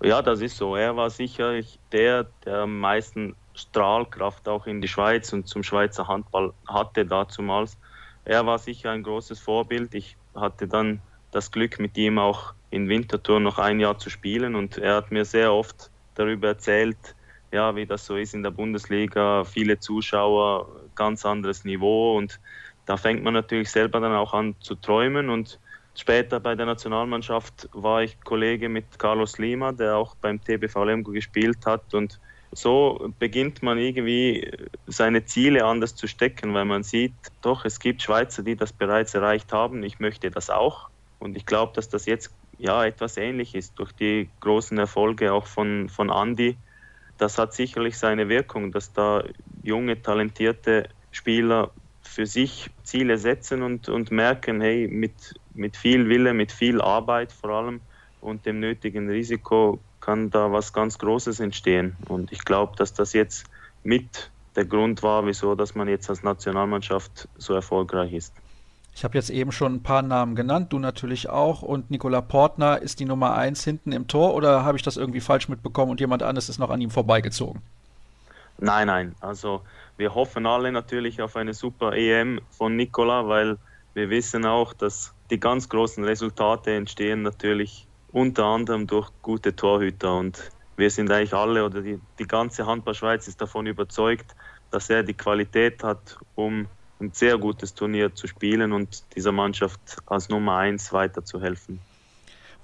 Ja, 0.03 0.21
das 0.21 0.41
ist 0.41 0.57
so. 0.57 0.75
Er 0.75 0.95
war 0.97 1.09
sicher 1.09 1.61
der, 1.93 2.25
der 2.45 2.59
am 2.59 2.79
meisten 2.79 3.35
Strahlkraft 3.55 4.47
auch 4.49 4.67
in 4.67 4.81
die 4.81 4.87
Schweiz 4.89 5.31
und 5.31 5.47
zum 5.47 5.63
Schweizer 5.63 6.07
Handball 6.07 6.53
hatte 6.67 7.05
dazumals. 7.05 7.77
Er 8.25 8.45
war 8.45 8.59
sicher 8.59 8.91
ein 8.91 9.03
großes 9.03 9.39
Vorbild. 9.39 9.93
Ich 9.95 10.17
hatte 10.35 10.67
dann 10.67 11.01
das 11.31 11.51
Glück, 11.51 11.79
mit 11.79 11.97
ihm 11.97 12.19
auch 12.19 12.53
in 12.69 12.89
Winterthur 12.89 13.39
noch 13.39 13.59
ein 13.59 13.79
Jahr 13.79 13.97
zu 13.97 14.09
spielen 14.09 14.55
und 14.55 14.77
er 14.77 14.95
hat 14.95 15.11
mir 15.11 15.23
sehr 15.25 15.53
oft 15.53 15.91
darüber 16.15 16.49
erzählt, 16.49 17.15
ja, 17.51 17.75
wie 17.75 17.85
das 17.85 18.05
so 18.05 18.17
ist 18.17 18.33
in 18.33 18.43
der 18.43 18.51
Bundesliga, 18.51 19.43
viele 19.45 19.79
Zuschauer, 19.79 20.89
ganz 20.95 21.25
anderes 21.25 21.63
Niveau 21.63 22.17
und 22.17 22.39
da 22.85 22.97
fängt 22.97 23.23
man 23.23 23.33
natürlich 23.33 23.69
selber 23.71 23.99
dann 23.99 24.13
auch 24.13 24.33
an 24.33 24.55
zu 24.59 24.75
träumen 24.75 25.29
und 25.29 25.59
später 25.95 26.39
bei 26.39 26.55
der 26.55 26.65
Nationalmannschaft 26.65 27.69
war 27.73 28.03
ich 28.03 28.19
Kollege 28.21 28.69
mit 28.69 28.97
Carlos 28.97 29.37
Lima, 29.37 29.71
der 29.71 29.97
auch 29.97 30.15
beim 30.15 30.41
TBV 30.41 30.83
Lemgo 30.83 31.11
gespielt 31.11 31.65
hat 31.65 31.93
und 31.93 32.19
so 32.55 33.11
beginnt 33.19 33.63
man 33.63 33.77
irgendwie 33.77 34.51
seine 34.85 35.25
Ziele 35.25 35.65
anders 35.65 35.95
zu 35.95 36.07
stecken, 36.07 36.53
weil 36.53 36.65
man 36.65 36.83
sieht, 36.83 37.13
doch, 37.41 37.65
es 37.65 37.79
gibt 37.79 38.03
Schweizer, 38.03 38.43
die 38.43 38.55
das 38.55 38.71
bereits 38.71 39.15
erreicht 39.15 39.51
haben. 39.51 39.81
Ich 39.83 39.99
möchte 39.99 40.29
das 40.29 40.49
auch. 40.49 40.89
Und 41.19 41.35
ich 41.35 41.45
glaube, 41.45 41.73
dass 41.73 41.89
das 41.89 42.05
jetzt 42.05 42.31
ja 42.59 42.85
etwas 42.85 43.17
ähnlich 43.17 43.55
ist 43.55 43.79
durch 43.79 43.91
die 43.93 44.29
großen 44.41 44.77
Erfolge 44.77 45.33
auch 45.33 45.47
von, 45.47 45.89
von 45.89 46.09
Andy. 46.09 46.55
Das 47.17 47.37
hat 47.37 47.53
sicherlich 47.53 47.97
seine 47.97 48.29
Wirkung, 48.29 48.71
dass 48.71 48.93
da 48.93 49.23
junge, 49.63 50.01
talentierte 50.01 50.89
Spieler 51.11 51.71
für 52.01 52.25
sich 52.25 52.69
Ziele 52.83 53.17
setzen 53.17 53.63
und, 53.63 53.89
und 53.89 54.11
merken, 54.11 54.61
hey, 54.61 54.87
mit, 54.87 55.33
mit 55.53 55.77
viel 55.77 56.09
Wille, 56.09 56.33
mit 56.33 56.51
viel 56.51 56.81
Arbeit 56.81 57.31
vor 57.31 57.51
allem 57.51 57.81
und 58.21 58.45
dem 58.45 58.59
nötigen 58.59 59.09
Risiko 59.09 59.79
kann 59.99 60.29
da 60.29 60.51
was 60.51 60.73
ganz 60.73 60.97
Großes 60.97 61.39
entstehen. 61.39 61.95
Und 62.07 62.31
ich 62.31 62.43
glaube, 62.43 62.75
dass 62.75 62.93
das 62.93 63.13
jetzt 63.13 63.45
mit 63.83 64.31
der 64.55 64.65
Grund 64.65 65.01
war, 65.03 65.25
wieso 65.25 65.55
dass 65.55 65.75
man 65.75 65.87
jetzt 65.87 66.09
als 66.09 66.23
Nationalmannschaft 66.23 67.27
so 67.37 67.53
erfolgreich 67.53 68.13
ist. 68.13 68.33
Ich 68.95 69.03
habe 69.03 69.17
jetzt 69.17 69.31
eben 69.31 69.51
schon 69.51 69.75
ein 69.75 69.83
paar 69.83 70.03
Namen 70.03 70.35
genannt, 70.35 70.71
du 70.71 70.77
natürlich 70.77 71.27
auch. 71.29 71.63
Und 71.63 71.89
Nicola 71.89 72.21
Portner 72.21 72.81
ist 72.81 72.99
die 72.99 73.05
Nummer 73.05 73.33
eins 73.35 73.63
hinten 73.63 73.91
im 73.91 74.07
Tor 74.07 74.35
oder 74.35 74.63
habe 74.63 74.77
ich 74.77 74.83
das 74.83 74.97
irgendwie 74.97 75.21
falsch 75.21 75.49
mitbekommen 75.49 75.91
und 75.91 75.99
jemand 75.99 76.21
anderes 76.21 76.49
ist 76.49 76.59
noch 76.59 76.69
an 76.69 76.79
ihm 76.79 76.91
vorbeigezogen? 76.91 77.61
Nein, 78.59 78.87
nein. 78.87 79.15
Also 79.19 79.61
wir 79.97 80.13
hoffen 80.13 80.45
alle 80.45 80.71
natürlich 80.71 81.21
auf 81.21 81.35
eine 81.35 81.53
super 81.53 81.93
EM 81.93 82.39
von 82.51 82.75
Nicola, 82.75 83.27
weil 83.27 83.57
wir 83.95 84.09
wissen 84.09 84.45
auch, 84.45 84.73
dass 84.73 85.12
die 85.29 85.39
ganz 85.39 85.69
großen 85.69 86.03
Resultate 86.03 86.71
entstehen 86.71 87.21
natürlich 87.21 87.87
unter 88.11 88.45
anderem 88.45 88.87
durch 88.87 89.09
gute 89.21 89.55
Torhüter. 89.55 90.15
Und 90.15 90.51
wir 90.77 90.89
sind 90.89 91.11
eigentlich 91.11 91.33
alle 91.33 91.65
oder 91.65 91.81
die, 91.81 91.99
die 92.19 92.27
ganze 92.27 92.65
Handballschweiz 92.65 93.27
ist 93.27 93.41
davon 93.41 93.65
überzeugt, 93.65 94.35
dass 94.71 94.89
er 94.89 95.03
die 95.03 95.13
Qualität 95.13 95.83
hat, 95.83 96.17
um 96.35 96.67
ein 96.99 97.11
sehr 97.13 97.37
gutes 97.37 97.73
Turnier 97.73 98.13
zu 98.13 98.27
spielen 98.27 98.71
und 98.71 99.03
dieser 99.15 99.31
Mannschaft 99.31 99.79
als 100.05 100.29
Nummer 100.29 100.57
eins 100.57 100.93
weiterzuhelfen. 100.93 101.79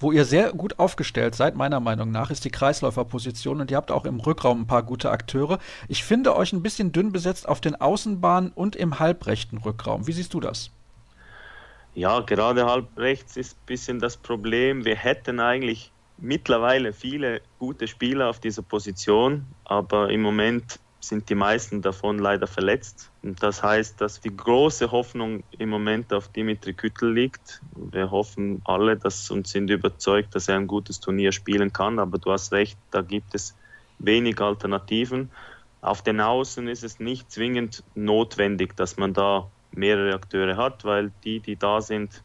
Wo 0.02 0.14
ihr 0.14 0.23
sehr 0.23 0.53
gut 0.53 0.80
aufgestellt 0.80 1.36
seid, 1.36 1.56
meiner 1.56 1.81
Meinung 1.81 2.10
nach, 2.10 2.31
ist 2.31 2.45
die 2.45 2.52
Kreisläuferposition 2.52 3.60
und 3.60 3.69
ihr 3.69 3.76
habt 3.76 3.91
auch 3.91 4.06
im 4.06 4.22
Rückraum 4.22 4.61
ein 4.61 4.68
paar 4.68 4.84
gute 4.84 5.11
Akteure. 5.11 5.60
Ich 5.90 6.06
finde 6.06 6.38
euch 6.38 6.53
ein 6.53 6.64
bisschen 6.64 6.94
dünn 6.94 7.11
besetzt 7.11 7.49
auf 7.49 7.60
den 7.60 7.76
Außenbahnen 7.76 8.52
und 8.56 8.77
im 8.77 8.99
halbrechten 8.99 9.57
Rückraum. 9.57 10.07
Wie 10.07 10.14
siehst 10.14 10.34
du 10.34 10.40
das? 10.40 10.72
Ja, 11.99 12.21
gerade 12.21 12.65
halb 12.65 12.97
rechts 12.97 13.35
ist 13.35 13.57
ein 13.57 13.65
bisschen 13.65 13.99
das 13.99 14.15
Problem. 14.15 14.85
Wir 14.85 14.95
hätten 14.95 15.41
eigentlich 15.41 15.91
mittlerweile 16.17 16.93
viele 16.93 17.41
gute 17.57 17.89
Spieler 17.89 18.30
auf 18.30 18.39
dieser 18.39 18.61
Position, 18.61 19.45
aber 19.65 20.09
im 20.09 20.21
Moment 20.21 20.80
sind 21.01 21.30
die 21.30 21.35
meisten 21.35 21.81
davon 21.81 22.17
leider 22.17 22.47
verletzt. 22.47 23.11
Und 23.21 23.43
das 23.43 23.61
heißt, 23.61 23.99
dass 23.99 24.21
die 24.21 24.34
große 24.34 24.93
Hoffnung 24.93 25.43
im 25.57 25.67
Moment 25.67 26.13
auf 26.13 26.30
Dimitri 26.30 26.71
Küttel 26.71 27.11
liegt. 27.11 27.59
Wir 27.76 28.09
hoffen 28.09 28.61
alle 28.63 28.95
dass, 28.95 29.30
und 29.30 29.45
sind 29.45 29.69
überzeugt, 29.69 30.34
dass 30.35 30.47
er 30.47 30.55
ein 30.55 30.67
gutes 30.67 31.01
Turnier 31.01 31.34
spielen 31.34 31.73
kann. 31.73 31.99
Aber 31.99 32.17
du 32.17 32.31
hast 32.31 32.53
recht, 32.53 32.77
da 32.91 33.01
gibt 33.01 33.35
es 33.35 33.57
wenig 33.97 34.39
Alternativen. 34.39 35.31
Auf 35.81 36.01
den 36.01 36.21
Außen 36.21 36.69
ist 36.69 36.85
es 36.85 37.01
nicht 37.01 37.30
zwingend 37.30 37.84
notwendig, 37.93 38.77
dass 38.77 38.95
man 38.95 39.11
da 39.11 39.51
mehrere 39.71 40.13
Akteure 40.13 40.57
hat, 40.57 40.85
weil 40.85 41.11
die, 41.23 41.39
die 41.39 41.57
da 41.57 41.81
sind, 41.81 42.23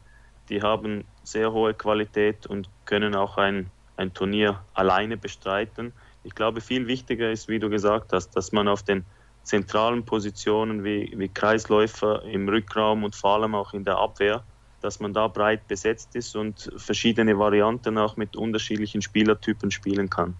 die 0.49 0.61
haben 0.61 1.05
sehr 1.23 1.51
hohe 1.51 1.73
Qualität 1.73 2.45
und 2.45 2.69
können 2.85 3.15
auch 3.15 3.37
ein, 3.37 3.71
ein 3.97 4.13
Turnier 4.13 4.63
alleine 4.73 5.17
bestreiten. 5.17 5.93
Ich 6.23 6.35
glaube, 6.35 6.61
viel 6.61 6.87
wichtiger 6.87 7.31
ist, 7.31 7.47
wie 7.47 7.59
du 7.59 7.69
gesagt 7.69 8.13
hast, 8.13 8.31
dass 8.31 8.51
man 8.51 8.67
auf 8.67 8.83
den 8.83 9.05
zentralen 9.43 10.05
Positionen 10.05 10.83
wie, 10.83 11.13
wie 11.15 11.29
Kreisläufer 11.29 12.23
im 12.23 12.49
Rückraum 12.49 13.03
und 13.03 13.15
vor 13.15 13.35
allem 13.35 13.55
auch 13.55 13.73
in 13.73 13.85
der 13.85 13.97
Abwehr, 13.97 14.43
dass 14.81 14.99
man 14.99 15.13
da 15.13 15.27
breit 15.27 15.67
besetzt 15.67 16.15
ist 16.15 16.35
und 16.35 16.71
verschiedene 16.77 17.37
Varianten 17.37 17.97
auch 17.97 18.17
mit 18.17 18.35
unterschiedlichen 18.35 19.01
Spielertypen 19.01 19.71
spielen 19.71 20.09
kann. 20.09 20.35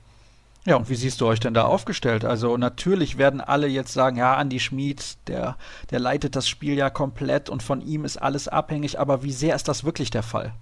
Ja, 0.65 0.77
und 0.77 0.89
wie 0.89 0.95
siehst 0.95 1.21
du 1.21 1.27
euch 1.27 1.39
denn 1.39 1.53
da 1.53 1.65
aufgestellt? 1.65 2.25
Also 2.25 2.57
natürlich 2.57 3.19
werden 3.19 3.39
alle 3.39 3.67
jetzt 3.67 3.93
sagen, 3.93 4.17
ja, 4.17 4.39
Andy 4.41 4.59
Schmid, 4.59 5.17
der, 5.27 5.57
der 5.91 5.99
leitet 5.99 6.35
das 6.35 6.49
Spiel 6.49 6.75
ja 6.75 6.89
komplett 6.89 7.49
und 7.51 7.61
von 7.61 7.81
ihm 7.81 8.03
ist 8.03 8.17
alles 8.17 8.47
abhängig, 8.47 8.99
aber 8.99 9.21
wie 9.21 9.31
sehr 9.31 9.55
ist 9.55 9.67
das 9.67 9.83
wirklich 9.83 10.09
der 10.09 10.23
Fall? 10.23 10.55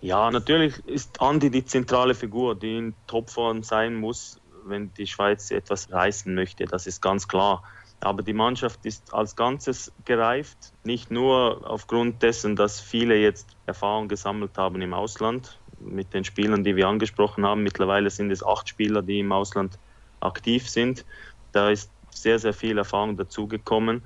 Ja, 0.00 0.30
natürlich 0.30 0.78
ist 0.86 1.20
Andy 1.20 1.50
die 1.50 1.66
zentrale 1.66 2.14
Figur, 2.14 2.54
die 2.54 2.78
in 2.78 2.94
Topform 3.06 3.62
sein 3.62 3.94
muss, 3.94 4.40
wenn 4.64 4.92
die 4.94 5.06
Schweiz 5.06 5.50
etwas 5.50 5.92
reißen 5.92 6.34
möchte, 6.34 6.64
das 6.64 6.86
ist 6.86 7.02
ganz 7.02 7.28
klar. 7.28 7.62
Aber 8.00 8.22
die 8.22 8.34
Mannschaft 8.34 8.84
ist 8.84 9.12
als 9.12 9.36
Ganzes 9.36 9.92
gereift, 10.04 10.72
nicht 10.84 11.10
nur 11.10 11.68
aufgrund 11.68 12.22
dessen, 12.22 12.56
dass 12.56 12.80
viele 12.80 13.16
jetzt 13.16 13.56
Erfahrung 13.66 14.08
gesammelt 14.08 14.56
haben 14.56 14.80
im 14.82 14.92
Ausland, 14.92 15.58
mit 15.80 16.14
den 16.14 16.24
Spielern, 16.24 16.64
die 16.64 16.76
wir 16.76 16.88
angesprochen 16.88 17.44
haben. 17.44 17.62
Mittlerweile 17.62 18.10
sind 18.10 18.30
es 18.30 18.44
acht 18.44 18.68
Spieler, 18.68 19.02
die 19.02 19.20
im 19.20 19.32
Ausland 19.32 19.78
aktiv 20.20 20.68
sind. 20.68 21.04
Da 21.52 21.70
ist 21.70 21.90
sehr, 22.10 22.38
sehr 22.38 22.52
viel 22.52 22.78
Erfahrung 22.78 23.16
dazugekommen. 23.16 24.02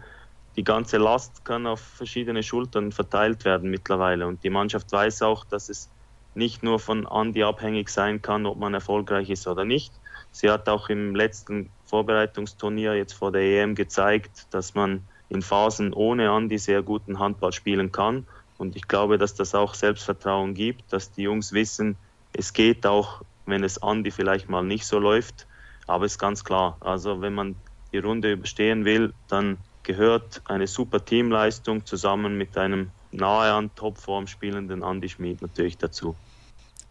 Die 0.56 0.64
ganze 0.64 0.98
Last 0.98 1.44
kann 1.44 1.66
auf 1.66 1.80
verschiedene 1.80 2.42
Schultern 2.42 2.92
verteilt 2.92 3.44
werden 3.44 3.70
mittlerweile. 3.70 4.26
Und 4.26 4.42
die 4.42 4.50
Mannschaft 4.50 4.90
weiß 4.90 5.22
auch, 5.22 5.44
dass 5.44 5.68
es 5.68 5.90
nicht 6.34 6.62
nur 6.62 6.78
von 6.78 7.06
Andi 7.06 7.42
abhängig 7.42 7.88
sein 7.88 8.22
kann, 8.22 8.46
ob 8.46 8.58
man 8.58 8.74
erfolgreich 8.74 9.30
ist 9.30 9.46
oder 9.46 9.64
nicht. 9.64 9.92
Sie 10.32 10.50
hat 10.50 10.68
auch 10.68 10.88
im 10.88 11.14
letzten 11.14 11.70
Vorbereitungsturnier 11.86 12.94
jetzt 12.94 13.14
vor 13.14 13.32
der 13.32 13.42
EM 13.42 13.74
gezeigt, 13.74 14.46
dass 14.50 14.74
man 14.74 15.08
in 15.28 15.42
Phasen 15.42 15.92
ohne 15.92 16.30
Andi 16.30 16.58
sehr 16.58 16.82
guten 16.82 17.18
Handball 17.18 17.52
spielen 17.52 17.92
kann. 17.92 18.26
Und 18.60 18.76
ich 18.76 18.88
glaube, 18.88 19.16
dass 19.16 19.34
das 19.34 19.54
auch 19.54 19.72
Selbstvertrauen 19.72 20.52
gibt, 20.52 20.92
dass 20.92 21.10
die 21.12 21.22
Jungs 21.22 21.54
wissen, 21.54 21.96
es 22.34 22.52
geht 22.52 22.84
auch, 22.84 23.22
wenn 23.46 23.64
es 23.64 23.82
Andi 23.82 24.10
vielleicht 24.10 24.50
mal 24.50 24.62
nicht 24.62 24.84
so 24.84 24.98
läuft. 24.98 25.46
Aber 25.86 26.04
es 26.04 26.12
ist 26.12 26.18
ganz 26.18 26.44
klar, 26.44 26.76
also 26.80 27.22
wenn 27.22 27.32
man 27.32 27.56
die 27.90 27.98
Runde 27.98 28.32
überstehen 28.32 28.84
will, 28.84 29.14
dann 29.28 29.56
gehört 29.82 30.42
eine 30.44 30.66
super 30.66 31.02
Teamleistung 31.02 31.86
zusammen 31.86 32.36
mit 32.36 32.58
einem 32.58 32.90
nahe 33.12 33.50
an 33.50 33.74
Topform 33.76 34.26
spielenden 34.26 34.82
Andi 34.82 35.08
Schmid 35.08 35.40
natürlich 35.40 35.78
dazu. 35.78 36.14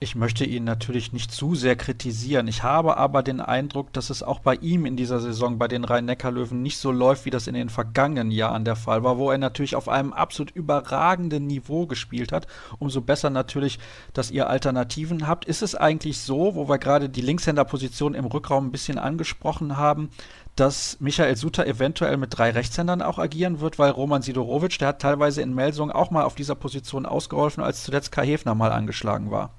Ich 0.02 0.16
möchte 0.16 0.46
ihn 0.46 0.64
natürlich 0.64 1.12
nicht 1.12 1.30
zu 1.30 1.56
sehr 1.56 1.76
kritisieren. 1.76 2.48
Ich 2.48 2.64
habe 2.64 2.96
aber 2.96 3.22
den 3.22 3.42
Eindruck, 3.42 3.92
dass 3.92 4.10
es 4.10 4.24
auch 4.24 4.40
bei 4.40 4.56
ihm 4.56 4.86
in 4.86 4.96
dieser 4.96 5.20
Saison 5.20 5.58
bei 5.58 5.68
den 5.68 5.84
Rhein-Neckar-Löwen 5.84 6.62
nicht 6.62 6.78
so 6.78 6.90
läuft, 6.90 7.26
wie 7.26 7.32
das 7.32 7.48
in 7.48 7.54
den 7.54 7.68
vergangenen 7.68 8.32
Jahren 8.32 8.64
der 8.64 8.78
Fall 8.78 9.04
war, 9.04 9.18
wo 9.18 9.30
er 9.30 9.38
natürlich 9.38 9.76
auf 9.76 9.90
einem 9.90 10.14
absolut 10.14 10.52
überragenden 10.52 11.48
Niveau 11.48 11.86
gespielt 11.86 12.32
hat. 12.32 12.48
Umso 12.78 13.02
besser 13.02 13.30
natürlich, 13.30 13.78
dass 14.14 14.32
ihr 14.32 14.50
Alternativen 14.50 15.28
habt. 15.28 15.44
Ist 15.44 15.62
es 15.62 15.76
eigentlich 15.76 16.20
so, 16.20 16.56
wo 16.56 16.70
wir 16.70 16.78
gerade 16.78 17.10
die 17.10 17.20
Linkshänderposition 17.20 18.14
im 18.14 18.24
Rückraum 18.24 18.68
ein 18.68 18.72
bisschen 18.72 19.00
angesprochen 19.00 19.76
haben, 19.76 20.12
dass 20.56 20.96
Michael 21.02 21.36
Suter 21.36 21.68
eventuell 21.68 22.16
mit 22.16 22.38
drei 22.38 22.52
Rechtshändern 22.52 23.02
auch 23.02 23.20
agieren 23.20 23.60
wird, 23.60 23.78
weil 23.80 23.92
Roman 23.92 24.22
Sidorowitsch, 24.22 24.80
der 24.80 24.88
hat 24.88 25.02
teilweise 25.02 25.42
in 25.42 25.54
Melsung 25.54 25.92
auch 25.92 26.10
mal 26.10 26.24
auf 26.24 26.36
dieser 26.36 26.56
Position 26.56 27.06
ausgeholfen, 27.06 27.62
als 27.62 27.84
zuletzt 27.84 28.14
Kai 28.14 28.28
Hefner 28.28 28.56
mal 28.56 28.72
angeschlagen 28.72 29.30
war. 29.30 29.59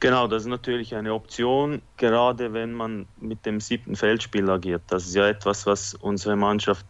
Genau, 0.00 0.26
das 0.26 0.44
ist 0.44 0.48
natürlich 0.48 0.94
eine 0.94 1.12
Option, 1.12 1.82
gerade 1.98 2.54
wenn 2.54 2.72
man 2.72 3.06
mit 3.18 3.44
dem 3.44 3.60
siebten 3.60 3.96
Feldspiel 3.96 4.48
agiert. 4.48 4.80
Das 4.86 5.04
ist 5.04 5.14
ja 5.14 5.28
etwas, 5.28 5.66
was 5.66 5.92
unsere 5.92 6.36
Mannschaft 6.36 6.86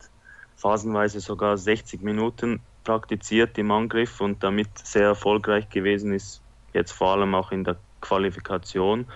phasenweise 0.55 1.19
sogar 1.19 1.59
60 1.59 2.03
Minuten 2.03 2.61
praktiziert 2.85 3.59
im 3.59 3.73
Angriff 3.73 4.21
und 4.21 4.45
damit 4.45 4.69
sehr 4.79 5.07
erfolgreich 5.07 5.69
gewesen 5.71 6.13
ist, 6.13 6.41
jetzt 6.73 6.93
vor 6.93 7.09
allem 7.09 7.35
auch 7.35 7.51
in 7.51 7.65
der 7.65 7.81
Qualifikation. 8.01 9.07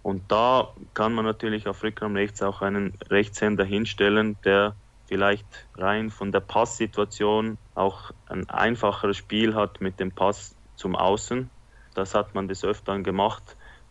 Und 0.00 0.32
da 0.32 0.74
kann 0.94 1.12
man 1.12 1.26
natürlich 1.26 1.68
auf 1.68 1.82
Rückraum 1.82 2.16
rechts 2.16 2.42
auch 2.42 2.62
einen 2.62 2.96
Rechtshänder 3.10 3.64
hinstellen, 3.64 4.38
der 4.44 4.76
vielleicht 5.08 5.68
rein 5.76 6.08
von 6.08 6.32
der 6.32 6.40
Passsituation 6.40 7.58
auch 7.74 8.12
ein 8.30 8.48
einfacheres 8.48 9.18
Spiel 9.18 9.54
hat 9.54 9.82
mit 9.82 10.00
dem 10.00 10.10
Pass 10.10 10.56
zum 10.74 10.96
Außen 10.96 11.50
das 11.94 12.14
hat 12.14 12.34
man 12.34 12.48
des 12.48 12.64
Öfteren 12.64 13.04
gemacht. 13.04 13.42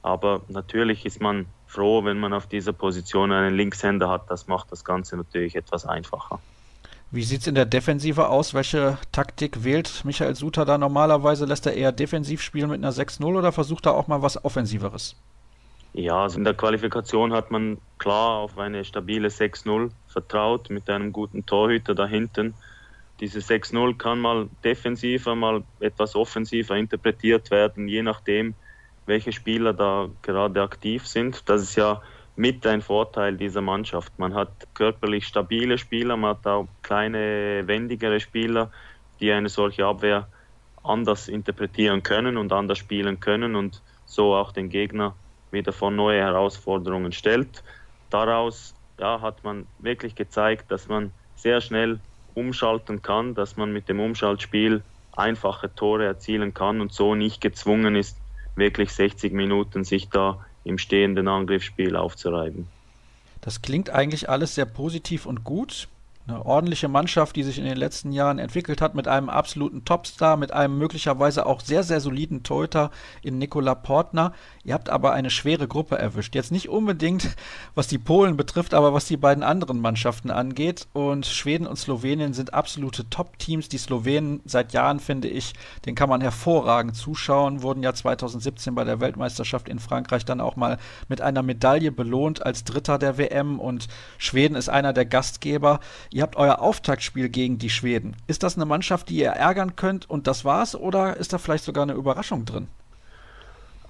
Aber 0.04 0.42
natürlich 0.48 1.06
ist 1.06 1.22
man 1.22 1.46
froh, 1.68 2.04
wenn 2.04 2.20
man 2.20 2.34
auf 2.34 2.48
dieser 2.48 2.74
Position 2.74 3.32
einen 3.32 3.56
Linkshänder 3.56 4.10
hat. 4.10 4.30
Das 4.30 4.48
macht 4.48 4.72
das 4.72 4.84
Ganze 4.84 5.16
natürlich 5.18 5.56
etwas 5.56 5.86
einfacher. 5.86 6.40
Wie 7.14 7.24
sieht 7.24 7.42
es 7.42 7.48
in 7.48 7.56
der 7.56 7.66
Defensive 7.66 8.30
aus? 8.30 8.54
Welche 8.54 8.98
Taktik 9.12 9.64
wählt 9.64 10.06
Michael 10.06 10.34
Suter 10.36 10.64
da 10.64 10.78
normalerweise? 10.78 11.46
Lässt 11.46 11.66
er 11.66 11.74
eher 11.74 11.92
defensiv 11.92 12.42
spielen 12.42 12.70
mit 12.70 12.82
einer 12.82 12.94
6-0 12.94 13.26
oder 13.26 13.52
versucht 13.52 13.86
er 13.86 13.96
auch 13.96 14.08
mal 14.08 14.22
was 14.22 14.44
Offensiveres? 14.44 15.16
Ja, 15.94 16.24
also 16.24 16.38
in 16.38 16.46
der 16.46 16.54
Qualifikation 16.54 17.34
hat 17.34 17.52
man 17.52 17.80
klar 17.98 18.38
auf 18.38 18.58
eine 18.58 18.86
stabile 18.86 19.28
6-0 19.28 19.92
vertraut 20.08 20.70
mit 20.70 20.90
einem 20.90 21.12
guten 21.12 21.46
Torhüter 21.46 21.96
da 21.96 22.06
hinten. 22.08 22.54
Diese 23.22 23.40
6-0 23.40 23.98
kann 23.98 24.20
mal 24.20 24.50
defensiver, 24.64 25.36
mal 25.36 25.64
etwas 25.80 26.16
offensiver 26.16 26.76
interpretiert 26.76 27.52
werden, 27.52 27.88
je 27.88 28.02
nachdem, 28.02 28.56
welche 29.06 29.32
Spieler 29.32 29.74
da 29.74 30.10
gerade 30.24 30.62
aktiv 30.62 31.06
sind. 31.06 31.48
Das 31.48 31.62
ist 31.62 31.76
ja 31.76 32.02
mit 32.36 32.66
ein 32.66 32.82
Vorteil 32.82 33.38
dieser 33.38 33.62
Mannschaft. 33.62 34.18
Man 34.18 34.34
hat 34.34 34.50
körperlich 34.74 35.28
stabile 35.28 35.78
Spieler, 35.78 36.18
man 36.18 36.32
hat 36.32 36.48
auch 36.48 36.68
kleine, 36.82 37.64
wendigere 37.68 38.20
Spieler, 38.20 38.72
die 39.20 39.32
eine 39.32 39.50
solche 39.50 39.86
Abwehr 39.86 40.28
anders 40.84 41.28
interpretieren 41.28 42.02
können 42.02 42.38
und 42.38 42.52
anders 42.52 42.80
spielen 42.80 43.20
können 43.20 43.56
und 43.56 43.84
so 44.06 44.34
auch 44.34 44.52
den 44.52 44.70
Gegner 44.70 45.16
wieder 45.52 45.74
vor 45.74 45.92
neue 45.92 46.22
Herausforderungen 46.22 47.12
stellt. 47.12 47.64
Daraus 48.10 48.74
ja, 49.00 49.22
hat 49.22 49.44
man 49.44 49.68
wirklich 49.78 50.16
gezeigt, 50.16 50.72
dass 50.72 50.88
man 50.88 51.12
sehr 51.36 51.62
schnell 51.62 52.00
umschalten 52.36 53.02
kann, 53.02 53.36
dass 53.36 53.58
man 53.58 53.72
mit 53.72 53.90
dem 53.90 54.00
Umschaltspiel 54.00 54.84
einfache 55.16 55.74
Tore 55.74 56.06
erzielen 56.06 56.54
kann 56.54 56.82
und 56.82 56.94
so 56.94 57.16
nicht 57.16 57.42
gezwungen 57.42 57.96
ist, 57.96 58.18
wirklich 58.56 58.92
60 58.92 59.34
Minuten 59.34 59.84
sich 59.84 60.10
da 60.10 60.46
im 60.64 60.78
stehenden 60.78 61.28
Angriffsspiel 61.28 61.96
aufzureiben. 61.96 62.68
Das 63.42 63.62
klingt 63.62 63.90
eigentlich 63.90 64.30
alles 64.30 64.56
sehr 64.56 64.66
positiv 64.66 65.26
und 65.26 65.44
gut. 65.44 65.88
Eine 66.28 66.46
ordentliche 66.46 66.88
Mannschaft, 66.88 67.36
die 67.36 67.44
sich 67.44 67.58
in 67.58 67.66
den 67.66 67.78
letzten 67.78 68.12
Jahren 68.12 68.38
entwickelt 68.38 68.80
hat 68.80 68.94
mit 68.94 69.08
einem 69.08 69.28
absoluten 69.28 69.86
Topstar, 69.86 70.38
mit 70.38 70.54
einem 70.54 70.78
möglicherweise 70.78 71.48
auch 71.48 71.62
sehr, 71.62 71.82
sehr 71.82 72.00
soliden 72.00 72.44
Torhüter 72.44 72.92
in 73.24 73.40
Nikola 73.40 73.74
Portner. 73.74 74.34
Ihr 74.64 74.76
habt 74.76 74.90
aber 74.90 75.14
eine 75.14 75.32
schwere 75.32 75.68
Gruppe 75.68 75.98
erwischt. 75.98 76.36
Jetzt 76.36 76.52
nicht 76.52 76.70
unbedingt, 76.70 77.36
was 77.74 77.88
die 77.88 77.98
Polen 77.98 78.38
betrifft, 78.38 78.76
aber 78.76 78.94
was 78.94 79.06
die 79.06 79.18
beiden 79.18 79.44
anderen 79.44 79.80
Mannschaften 79.82 80.30
angeht. 80.30 80.88
Und 80.94 81.26
Schweden 81.26 81.66
und 81.66 81.78
Slowenien 81.78 82.34
sind 82.34 82.54
absolute 82.54 83.10
Top-Teams. 83.10 83.68
Die 83.70 83.80
Slowenen 83.80 84.42
seit 84.46 84.74
Jahren, 84.74 85.00
finde 85.00 85.28
ich, 85.28 85.54
den 85.88 85.96
kann 85.96 86.10
man 86.10 86.22
hervorragend 86.22 86.96
zuschauen, 86.96 87.64
wurden 87.64 87.82
ja 87.82 87.96
2017 87.96 88.76
bei 88.76 88.84
der 88.84 89.00
Weltmeisterschaft 89.00 89.68
in 89.68 89.80
Frankreich 89.80 90.24
dann 90.24 90.40
auch 90.40 90.56
mal 90.56 90.78
mit 91.08 91.20
einer 91.20 91.42
Medaille 91.42 91.92
belohnt 91.92 92.46
als 92.46 92.64
Dritter 92.64 93.00
der 93.00 93.18
WM. 93.18 93.60
Und 93.60 93.88
Schweden 94.20 94.56
ist 94.56 94.70
einer 94.70 94.94
der 94.94 95.06
Gastgeber. 95.06 95.80
Ihr 96.14 96.24
habt 96.24 96.36
euer 96.36 96.60
Auftaktspiel 96.60 97.30
gegen 97.30 97.58
die 97.58 97.70
Schweden. 97.70 98.18
Ist 98.28 98.44
das 98.44 98.58
eine 98.58 98.66
Mannschaft, 98.66 99.08
die 99.08 99.16
ihr 99.16 99.30
ärgern 99.30 99.78
könnt 99.78 100.10
und 100.10 100.28
das 100.28 100.44
war's 100.44 100.76
oder 100.76 101.16
ist 101.16 101.32
da 101.32 101.38
vielleicht 101.38 101.64
sogar 101.64 101.84
eine 101.84 101.94
Überraschung 101.94 102.44
drin? 102.44 102.68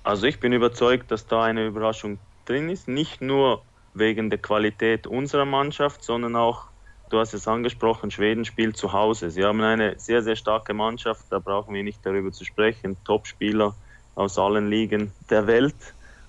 Also 0.03 0.27
ich 0.27 0.39
bin 0.39 0.53
überzeugt, 0.53 1.09
dass 1.09 1.25
da 1.25 1.43
eine 1.43 1.65
Überraschung 1.65 2.19
drin 2.45 2.69
ist. 2.69 2.87
Nicht 2.87 3.21
nur 3.21 3.63
wegen 3.95 4.29
der 4.29 4.37
Qualität 4.37 5.07
unserer 5.07 5.45
Mannschaft, 5.45 6.03
sondern 6.03 6.35
auch, 6.35 6.65
du 7.09 7.17
hast 7.17 7.33
es 7.33 7.47
angesprochen, 7.47 8.11
Schweden 8.11 8.45
spielt 8.45 8.77
zu 8.77 8.93
Hause. 8.93 9.31
Sie 9.31 9.43
haben 9.43 9.61
eine 9.61 9.97
sehr, 9.97 10.21
sehr 10.21 10.35
starke 10.35 10.75
Mannschaft, 10.75 11.25
da 11.31 11.39
brauchen 11.39 11.73
wir 11.73 11.83
nicht 11.83 12.05
darüber 12.05 12.31
zu 12.31 12.45
sprechen. 12.45 12.97
Top-Spieler 13.03 13.73
aus 14.13 14.37
allen 14.37 14.69
Ligen 14.69 15.11
der 15.31 15.47
Welt. 15.47 15.75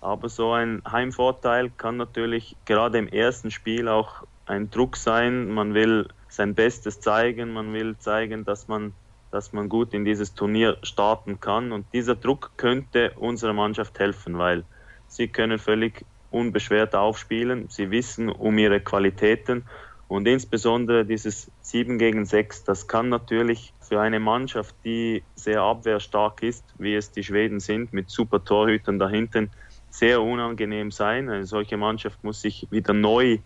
Aber 0.01 0.31
so 0.31 0.53
ein 0.53 0.83
Heimvorteil 0.91 1.71
kann 1.77 1.99
natürlich 1.99 2.57
gerade 2.65 2.97
im 2.97 3.09
ersten 3.09 3.51
Spiel 3.51 3.89
auch 3.89 4.25
ein 4.47 4.71
Druck 4.71 4.97
sein. 4.97 5.49
Man 5.49 5.75
will 5.75 6.09
sein 6.29 6.55
Bestes 6.55 7.01
zeigen, 7.01 7.53
man 7.53 7.73
will 7.73 7.97
zeigen, 7.99 8.45
dass 8.45 8.69
man, 8.69 8.93
dass 9.31 9.53
man 9.53 9.69
gut 9.69 9.95
in 9.95 10.05
dieses 10.05 10.35
Turnier 10.35 10.79
starten 10.83 11.41
kann. 11.41 11.73
Und 11.73 11.87
dieser 11.93 12.15
Druck 12.15 12.53
könnte 12.57 13.13
unserer 13.17 13.53
Mannschaft 13.53 13.99
helfen, 13.99 14.39
weil 14.39 14.65
sie 15.09 15.29
können 15.29 15.59
völlig 15.59 16.05
unbeschwert 16.31 16.95
aufspielen. 16.95 17.67
Sie 17.69 17.91
wissen 17.91 18.29
um 18.29 18.57
ihre 18.59 18.81
Qualitäten 18.81 19.65
und 20.13 20.29
insbesondere 20.29 21.07
dieses 21.07 21.51
7 21.63 21.97
gegen 21.97 22.27
6, 22.27 22.65
das 22.65 22.87
kann 22.87 23.09
natürlich 23.09 23.73
für 23.81 23.99
eine 23.99 24.21
Mannschaft, 24.21 24.75
die 24.85 25.23
sehr 25.37 25.63
abwehrstark 25.63 26.43
ist, 26.43 26.67
wie 26.77 26.95
es 26.95 27.13
die 27.13 27.25
Schweden 27.25 27.61
sind, 27.61 27.95
mit 27.95 28.11
super 28.11 28.45
Torhütern 28.45 28.99
dahinten, 28.99 29.51
sehr 29.89 30.21
unangenehm 30.21 30.91
sein. 30.91 31.31
Eine 31.31 31.47
solche 31.47 31.79
Mannschaft 31.79 32.23
muss 32.25 32.43
sich 32.43 32.67
wieder 32.71 32.93
neu 32.93 33.39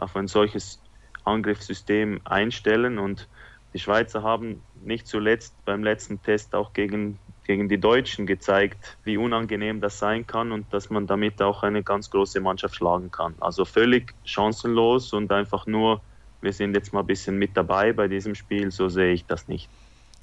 auf 0.00 0.16
ein 0.16 0.28
solches 0.28 0.80
Angriffssystem 1.24 2.20
einstellen. 2.24 2.98
Und 2.98 3.28
die 3.72 3.78
Schweizer 3.78 4.22
haben 4.22 4.62
nicht 4.82 5.06
zuletzt 5.06 5.54
beim 5.64 5.84
letzten 5.84 6.22
Test 6.22 6.54
auch 6.54 6.72
gegen, 6.72 7.18
gegen 7.46 7.68
die 7.68 7.78
Deutschen 7.78 8.26
gezeigt, 8.26 8.98
wie 9.04 9.16
unangenehm 9.16 9.80
das 9.80 9.98
sein 9.98 10.26
kann 10.26 10.52
und 10.52 10.72
dass 10.72 10.90
man 10.90 11.06
damit 11.06 11.40
auch 11.42 11.62
eine 11.62 11.82
ganz 11.82 12.10
große 12.10 12.40
Mannschaft 12.40 12.76
schlagen 12.76 13.10
kann. 13.10 13.34
Also 13.40 13.64
völlig 13.64 14.14
chancenlos 14.24 15.12
und 15.12 15.30
einfach 15.30 15.66
nur, 15.66 16.00
wir 16.40 16.52
sind 16.52 16.74
jetzt 16.74 16.92
mal 16.92 17.00
ein 17.00 17.06
bisschen 17.06 17.36
mit 17.36 17.56
dabei 17.56 17.92
bei 17.92 18.08
diesem 18.08 18.34
Spiel, 18.34 18.70
so 18.70 18.88
sehe 18.88 19.12
ich 19.12 19.26
das 19.26 19.46
nicht. 19.48 19.68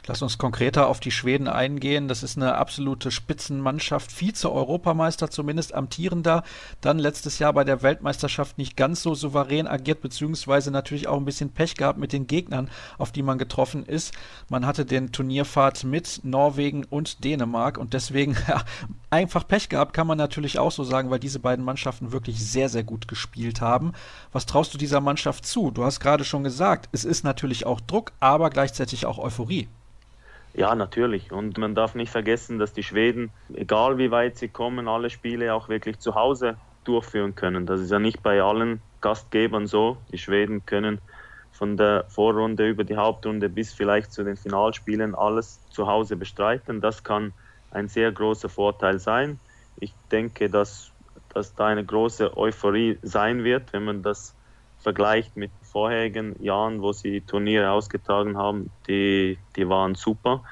Lass 0.08 0.22
uns 0.22 0.38
konkreter 0.38 0.88
auf 0.88 1.02
die 1.02 1.12
Schweden 1.12 1.50
eingehen. 1.50 2.08
Das 2.08 2.24
ist 2.24 2.38
eine 2.38 2.56
absolute 2.56 3.12
Spitzenmannschaft, 3.12 4.10
Vize-Europameister 4.10 5.30
zumindest 5.30 5.74
amtierender. 5.74 6.44
Dann 6.80 6.98
letztes 6.98 7.40
Jahr 7.40 7.52
bei 7.52 7.66
der 7.66 7.82
Weltmeisterschaft 7.82 8.58
nicht 8.58 8.78
ganz 8.78 9.04
so 9.04 9.16
souverän 9.16 9.68
agiert, 9.68 10.00
beziehungsweise 10.00 10.72
natürlich 10.72 11.10
auch 11.10 11.18
ein 11.18 11.26
bisschen 11.26 11.50
Pech 11.50 11.76
gehabt 11.76 12.00
mit 12.00 12.14
den 12.14 12.26
Gegnern, 12.26 12.70
auf 12.98 13.12
die 13.12 13.22
man 13.22 13.38
getroffen 13.38 13.86
ist. 13.86 14.14
Man 14.48 14.66
hatte 14.66 14.86
den 14.86 15.12
Turnierfahrt 15.12 15.84
mit 15.84 16.22
Norwegen 16.24 16.86
und 16.86 17.26
Dänemark 17.26 17.78
und 17.78 17.94
deswegen 17.94 18.38
ja, 18.48 18.64
einfach 19.10 19.46
Pech 19.46 19.68
gehabt, 19.68 19.92
kann 19.92 20.08
man 20.08 20.18
natürlich 20.18 20.58
auch 20.58 20.72
so 20.72 20.86
sagen, 20.86 21.10
weil 21.10 21.20
diese 21.20 21.40
beiden 21.40 21.66
Mannschaften 21.66 22.14
wirklich 22.14 22.40
sehr, 22.40 22.70
sehr 22.70 22.84
gut 22.86 23.10
gespielt 23.10 23.60
haben. 23.60 23.92
Was 24.32 24.46
traust 24.46 24.74
du 24.74 24.78
dieser 24.78 25.02
Mannschaft 25.02 25.46
zu? 25.46 25.70
Du 25.70 25.84
hast 25.84 26.00
gerade 26.00 26.24
schon 26.24 26.46
gesagt, 26.46 26.88
es 26.94 27.04
ist 27.04 27.26
natürlich 27.26 27.66
auch 27.66 27.82
Druck, 27.82 28.14
aber 28.22 28.50
gleichzeitig 28.50 29.06
auch 29.06 29.18
Euphorie. 29.18 29.68
Ja, 30.58 30.74
natürlich. 30.74 31.32
Und 31.32 31.60
man 31.60 31.76
darf 31.76 31.94
nicht 31.94 32.12
vergessen, 32.12 32.58
dass 32.58 32.74
die 32.74 32.82
Schweden, 32.82 33.30
egal 33.54 34.00
wie 34.00 34.10
weit 34.10 34.38
sie 34.38 34.48
kommen, 34.48 34.88
alle 34.88 35.12
Spiele 35.12 35.54
auch 35.54 35.70
wirklich 35.70 36.00
zu 36.00 36.16
Hause 36.16 36.58
durchführen 36.84 37.36
können. 37.36 37.68
Das 37.68 37.80
ist 37.80 37.92
ja 37.92 38.00
nicht 38.00 38.24
bei 38.24 38.42
allen 38.42 38.82
Gastgebern 39.00 39.68
so. 39.68 39.98
Die 40.12 40.18
Schweden 40.18 40.66
können 40.66 41.00
von 41.52 41.78
der 41.78 42.06
Vorrunde 42.10 42.68
über 42.68 42.84
die 42.84 42.98
Hauptrunde 42.98 43.50
bis 43.50 43.72
vielleicht 43.72 44.12
zu 44.12 44.24
den 44.24 44.36
Finalspielen 44.36 45.14
alles 45.14 45.60
zu 45.70 45.86
Hause 45.86 46.16
bestreiten. 46.16 46.82
Das 46.82 47.04
kann 47.04 47.34
ein 47.70 47.88
sehr 47.88 48.12
großer 48.12 48.50
Vorteil 48.50 48.98
sein. 48.98 49.40
Ich 49.80 49.94
denke, 50.12 50.50
dass, 50.50 50.92
dass 51.36 51.54
da 51.54 51.68
eine 51.68 51.86
große 51.86 52.36
Euphorie 52.36 52.98
sein 53.04 53.44
wird, 53.44 53.74
wenn 53.74 53.86
man 53.86 54.02
das 54.02 54.34
vergleicht 54.80 55.38
mit 55.38 55.52
vorherigen 55.78 56.42
Jahren, 56.42 56.82
wo 56.82 56.92
sie 56.92 57.22
Turniere 57.22 57.70
ausgetragen 57.70 58.36
haben, 58.36 58.72
die, 58.88 59.38
die 59.56 59.70
waren 59.70 59.94
super. 59.94 60.44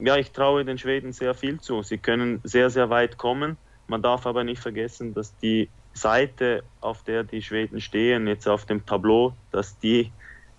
Ja, 0.00 0.16
ich 0.16 0.32
traue 0.32 0.64
den 0.64 0.76
Schweden 0.76 1.12
sehr 1.12 1.34
viel 1.34 1.60
zu. 1.60 1.84
Sie 1.84 1.98
können 1.98 2.40
sehr, 2.42 2.68
sehr 2.68 2.90
weit 2.90 3.16
kommen. 3.16 3.56
Man 3.86 4.02
darf 4.02 4.26
aber 4.26 4.42
nicht 4.42 4.60
vergessen, 4.60 5.14
dass 5.14 5.36
die 5.38 5.70
Seite, 5.92 6.64
auf 6.80 7.04
der 7.04 7.22
die 7.22 7.42
Schweden 7.42 7.80
stehen, 7.80 8.26
jetzt 8.26 8.48
auf 8.48 8.64
dem 8.64 8.84
Tableau, 8.84 9.34
dass 9.52 9.78
die 9.78 10.10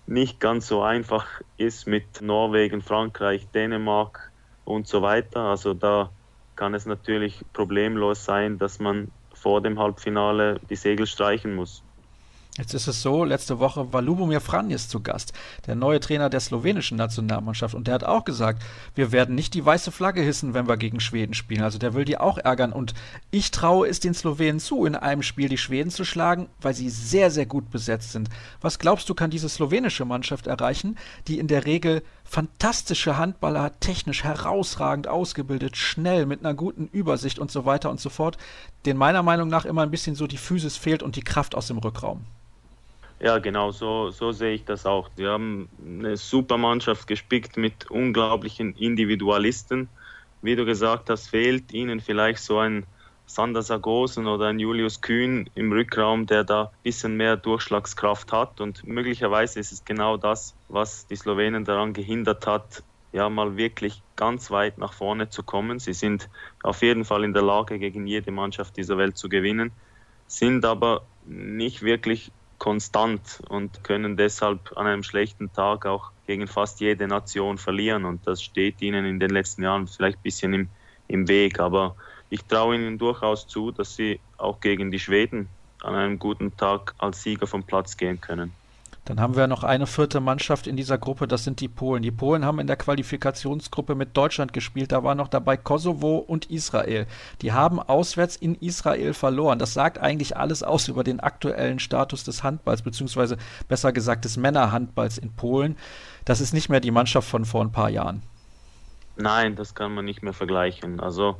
nicht 0.06 0.40
ganz 0.40 0.68
so 0.68 0.80
einfach 0.80 1.26
ist 1.58 1.86
mit 1.86 2.22
Norwegen, 2.22 2.80
Frankreich, 2.80 3.46
Dänemark 3.50 4.32
und 4.64 4.88
so 4.88 5.02
weiter. 5.02 5.40
Also 5.50 5.74
da 5.74 6.08
kann 6.54 6.72
es 6.72 6.86
natürlich 6.86 7.44
problemlos 7.52 8.24
sein, 8.24 8.56
dass 8.56 8.78
man 8.78 9.12
vor 9.34 9.60
dem 9.60 9.78
Halbfinale 9.78 10.60
die 10.70 10.76
Segel 10.76 11.06
streichen 11.06 11.54
muss. 11.54 11.85
Jetzt 12.58 12.72
ist 12.72 12.86
es 12.86 13.02
so, 13.02 13.22
letzte 13.22 13.58
Woche 13.58 13.92
war 13.92 14.00
Lubomir 14.00 14.40
Franjes 14.40 14.88
zu 14.88 15.00
Gast, 15.00 15.34
der 15.66 15.74
neue 15.74 16.00
Trainer 16.00 16.30
der 16.30 16.40
slowenischen 16.40 16.96
Nationalmannschaft. 16.96 17.74
Und 17.74 17.86
der 17.86 17.94
hat 17.94 18.04
auch 18.04 18.24
gesagt, 18.24 18.62
wir 18.94 19.12
werden 19.12 19.34
nicht 19.34 19.52
die 19.52 19.64
weiße 19.64 19.92
Flagge 19.92 20.22
hissen, 20.22 20.54
wenn 20.54 20.66
wir 20.66 20.78
gegen 20.78 21.00
Schweden 21.00 21.34
spielen. 21.34 21.62
Also 21.62 21.76
der 21.78 21.92
will 21.92 22.06
die 22.06 22.16
auch 22.16 22.38
ärgern. 22.38 22.72
Und 22.72 22.94
ich 23.30 23.50
traue 23.50 23.86
es 23.86 24.00
den 24.00 24.14
Slowenen 24.14 24.58
zu, 24.58 24.86
in 24.86 24.94
einem 24.94 25.22
Spiel 25.22 25.50
die 25.50 25.58
Schweden 25.58 25.90
zu 25.90 26.06
schlagen, 26.06 26.48
weil 26.58 26.72
sie 26.72 26.88
sehr, 26.88 27.30
sehr 27.30 27.44
gut 27.44 27.70
besetzt 27.70 28.12
sind. 28.12 28.30
Was 28.62 28.78
glaubst 28.78 29.06
du, 29.10 29.14
kann 29.14 29.28
diese 29.28 29.50
slowenische 29.50 30.06
Mannschaft 30.06 30.46
erreichen, 30.46 30.96
die 31.28 31.38
in 31.38 31.48
der 31.48 31.66
Regel 31.66 32.02
fantastische 32.24 33.18
Handballer 33.18 33.60
hat, 33.60 33.82
technisch 33.82 34.24
herausragend 34.24 35.08
ausgebildet, 35.08 35.76
schnell, 35.76 36.24
mit 36.24 36.40
einer 36.40 36.54
guten 36.54 36.88
Übersicht 36.88 37.38
und 37.38 37.50
so 37.50 37.66
weiter 37.66 37.90
und 37.90 38.00
so 38.00 38.08
fort, 38.08 38.38
den 38.86 38.96
meiner 38.96 39.22
Meinung 39.22 39.48
nach 39.48 39.66
immer 39.66 39.82
ein 39.82 39.90
bisschen 39.90 40.16
so 40.16 40.26
die 40.26 40.38
Physis 40.38 40.78
fehlt 40.78 41.02
und 41.02 41.16
die 41.16 41.22
Kraft 41.22 41.54
aus 41.54 41.66
dem 41.66 41.76
Rückraum? 41.76 42.24
Ja, 43.18 43.38
genau, 43.38 43.70
so, 43.70 44.10
so 44.10 44.32
sehe 44.32 44.54
ich 44.54 44.64
das 44.66 44.84
auch. 44.84 45.08
Wir 45.16 45.30
haben 45.30 45.70
eine 45.80 46.16
super 46.18 46.58
Mannschaft 46.58 47.06
gespickt 47.06 47.56
mit 47.56 47.90
unglaublichen 47.90 48.74
Individualisten. 48.74 49.88
Wie 50.42 50.54
du 50.54 50.66
gesagt 50.66 51.08
hast, 51.08 51.28
fehlt 51.28 51.72
ihnen 51.72 52.00
vielleicht 52.00 52.40
so 52.40 52.58
ein 52.58 52.84
Sander 53.24 53.62
Sargosen 53.62 54.26
oder 54.26 54.48
ein 54.48 54.58
Julius 54.58 55.00
Kühn 55.00 55.48
im 55.54 55.72
Rückraum, 55.72 56.26
der 56.26 56.44
da 56.44 56.64
ein 56.64 56.82
bisschen 56.82 57.16
mehr 57.16 57.36
Durchschlagskraft 57.38 58.32
hat. 58.32 58.60
Und 58.60 58.86
möglicherweise 58.86 59.60
ist 59.60 59.72
es 59.72 59.84
genau 59.84 60.18
das, 60.18 60.54
was 60.68 61.06
die 61.06 61.16
Slowenen 61.16 61.64
daran 61.64 61.94
gehindert 61.94 62.46
hat, 62.46 62.84
ja 63.12 63.30
mal 63.30 63.56
wirklich 63.56 64.04
ganz 64.14 64.50
weit 64.50 64.76
nach 64.76 64.92
vorne 64.92 65.30
zu 65.30 65.42
kommen. 65.42 65.78
Sie 65.78 65.94
sind 65.94 66.28
auf 66.62 66.82
jeden 66.82 67.06
Fall 67.06 67.24
in 67.24 67.32
der 67.32 67.42
Lage, 67.42 67.78
gegen 67.78 68.06
jede 68.06 68.30
Mannschaft 68.30 68.76
dieser 68.76 68.98
Welt 68.98 69.16
zu 69.16 69.28
gewinnen, 69.30 69.72
sind 70.26 70.64
aber 70.66 71.08
nicht 71.24 71.82
wirklich 71.82 72.30
konstant 72.58 73.40
und 73.48 73.84
können 73.84 74.16
deshalb 74.16 74.76
an 74.76 74.86
einem 74.86 75.02
schlechten 75.02 75.52
Tag 75.52 75.86
auch 75.86 76.10
gegen 76.26 76.46
fast 76.46 76.80
jede 76.80 77.06
Nation 77.06 77.58
verlieren. 77.58 78.04
Und 78.04 78.26
das 78.26 78.42
steht 78.42 78.82
ihnen 78.82 79.04
in 79.04 79.20
den 79.20 79.30
letzten 79.30 79.62
Jahren 79.62 79.86
vielleicht 79.86 80.18
ein 80.18 80.22
bisschen 80.22 80.54
im, 80.54 80.68
im 81.08 81.28
Weg. 81.28 81.60
Aber 81.60 81.96
ich 82.30 82.42
traue 82.44 82.76
ihnen 82.76 82.98
durchaus 82.98 83.46
zu, 83.46 83.70
dass 83.70 83.94
sie 83.94 84.20
auch 84.36 84.60
gegen 84.60 84.90
die 84.90 84.98
Schweden 84.98 85.48
an 85.82 85.94
einem 85.94 86.18
guten 86.18 86.56
Tag 86.56 86.94
als 86.98 87.22
Sieger 87.22 87.46
vom 87.46 87.62
Platz 87.62 87.96
gehen 87.96 88.20
können. 88.20 88.52
Dann 89.06 89.20
haben 89.20 89.36
wir 89.36 89.46
noch 89.46 89.62
eine 89.62 89.86
vierte 89.86 90.20
Mannschaft 90.20 90.66
in 90.66 90.76
dieser 90.76 90.98
Gruppe, 90.98 91.28
das 91.28 91.44
sind 91.44 91.60
die 91.60 91.68
Polen. 91.68 92.02
Die 92.02 92.10
Polen 92.10 92.44
haben 92.44 92.58
in 92.58 92.66
der 92.66 92.76
Qualifikationsgruppe 92.76 93.94
mit 93.94 94.16
Deutschland 94.16 94.52
gespielt, 94.52 94.90
da 94.90 95.04
war 95.04 95.14
noch 95.14 95.28
dabei 95.28 95.56
Kosovo 95.56 96.16
und 96.16 96.50
Israel. 96.50 97.06
Die 97.40 97.52
haben 97.52 97.78
auswärts 97.78 98.34
in 98.34 98.56
Israel 98.56 99.14
verloren. 99.14 99.60
Das 99.60 99.74
sagt 99.74 99.98
eigentlich 99.98 100.36
alles 100.36 100.64
aus 100.64 100.88
über 100.88 101.04
den 101.04 101.20
aktuellen 101.20 101.78
Status 101.78 102.24
des 102.24 102.42
Handballs, 102.42 102.82
beziehungsweise 102.82 103.38
besser 103.68 103.92
gesagt 103.92 104.24
des 104.24 104.36
Männerhandballs 104.36 105.18
in 105.18 105.32
Polen. 105.32 105.76
Das 106.24 106.40
ist 106.40 106.52
nicht 106.52 106.68
mehr 106.68 106.80
die 106.80 106.90
Mannschaft 106.90 107.28
von 107.28 107.44
vor 107.44 107.62
ein 107.62 107.70
paar 107.70 107.90
Jahren. 107.90 108.24
Nein, 109.16 109.54
das 109.54 109.76
kann 109.76 109.94
man 109.94 110.04
nicht 110.04 110.24
mehr 110.24 110.32
vergleichen. 110.32 110.98
Also 110.98 111.36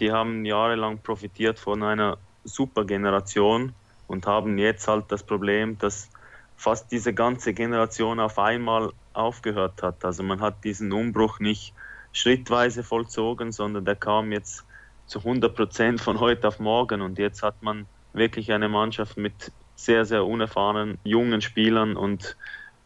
die 0.00 0.10
haben 0.10 0.44
jahrelang 0.44 0.98
profitiert 0.98 1.60
von 1.60 1.84
einer 1.84 2.18
super 2.42 2.84
Generation 2.84 3.74
und 4.08 4.26
haben 4.26 4.58
jetzt 4.58 4.88
halt 4.88 5.04
das 5.08 5.22
Problem, 5.22 5.78
dass 5.78 6.10
fast 6.56 6.90
diese 6.90 7.12
ganze 7.12 7.54
Generation 7.54 8.18
auf 8.20 8.38
einmal 8.38 8.92
aufgehört 9.12 9.82
hat. 9.82 10.04
Also 10.04 10.22
man 10.22 10.40
hat 10.40 10.64
diesen 10.64 10.92
Umbruch 10.92 11.38
nicht 11.38 11.74
schrittweise 12.12 12.82
vollzogen, 12.82 13.52
sondern 13.52 13.84
der 13.84 13.96
kam 13.96 14.32
jetzt 14.32 14.64
zu 15.06 15.18
100 15.20 15.54
Prozent 15.54 16.00
von 16.00 16.18
heute 16.18 16.48
auf 16.48 16.58
morgen 16.58 17.02
und 17.02 17.18
jetzt 17.18 17.42
hat 17.42 17.62
man 17.62 17.86
wirklich 18.12 18.52
eine 18.52 18.68
Mannschaft 18.68 19.16
mit 19.16 19.52
sehr, 19.76 20.04
sehr 20.04 20.24
unerfahrenen 20.24 20.98
jungen 21.04 21.42
Spielern 21.42 21.96
und 21.96 22.36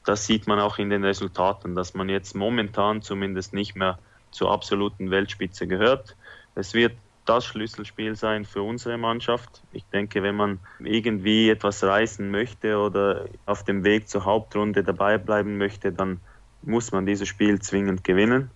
das 0.05 0.27
sieht 0.27 0.47
man 0.47 0.59
auch 0.59 0.79
in 0.79 0.91
den 0.91 1.05
Resultaten, 1.05 1.75
dass 1.75 1.95
man 1.95 2.09
jetzt 2.09 2.35
momentan 2.35 3.03
zumindest 3.03 3.55
nicht 3.55 3.77
mehr 3.77 3.99
zur 4.33 4.51
absoluten 4.51 5.11
Weltspitze 5.11 5.67
gehört. 5.67 6.17
Es 6.55 6.75
wird 6.75 6.95
das 7.31 7.45
Schlüsselspiel 7.45 8.17
sein 8.17 8.45
für 8.45 8.63
unsere 8.63 8.99
Mannschaft. 8.99 9.63
Ich 9.73 9.85
denke, 9.87 10.23
wenn 10.25 10.35
man 10.35 10.59
irgendwie 10.81 11.49
etwas 11.49 11.85
reißen 11.85 12.29
möchte 12.29 12.77
oder 12.77 13.27
auf 13.47 13.63
dem 13.63 13.85
Weg 13.85 14.09
zur 14.09 14.25
Hauptrunde 14.25 14.83
dabei 14.83 15.17
bleiben 15.17 15.57
möchte, 15.57 15.93
dann 15.93 16.21
muss 16.63 16.91
man 16.91 17.07
dieses 17.07 17.29
Spiel 17.29 17.61
zwingend 17.61 18.03
gewinnen. 18.03 18.51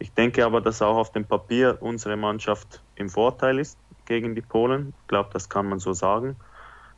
Ich 0.00 0.12
denke 0.12 0.44
aber, 0.44 0.60
dass 0.60 0.82
auch 0.82 0.96
auf 0.96 1.12
dem 1.12 1.24
Papier 1.24 1.78
unsere 1.80 2.16
Mannschaft 2.16 2.82
im 2.96 3.08
Vorteil 3.08 3.60
ist 3.60 3.78
gegen 4.06 4.34
die 4.34 4.42
Polen. 4.42 4.92
Ich 5.02 5.06
glaube, 5.06 5.30
das 5.32 5.48
kann 5.48 5.68
man 5.68 5.78
so 5.78 5.92
sagen. 5.92 6.34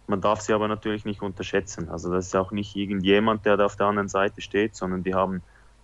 Man 0.07 0.23
darf 0.23 0.41
sie 0.41 0.55
aber 0.55 0.67
natürlich 0.67 1.05
nicht 1.05 1.21
unterschätzen. 1.21 1.91
Also 1.91 2.11
das 2.11 2.29
ist 2.29 2.37
auch 2.37 2.53
nicht 2.53 2.75
irgendjemand, 2.75 3.45
der 3.45 3.59
da 3.59 3.67
auf 3.67 3.77
der 3.77 3.87
anderen 3.87 4.09
Seite 4.09 4.41
steht, 4.41 4.75
sondern 4.75 5.03
die 5.03 5.15
haben 5.15 5.43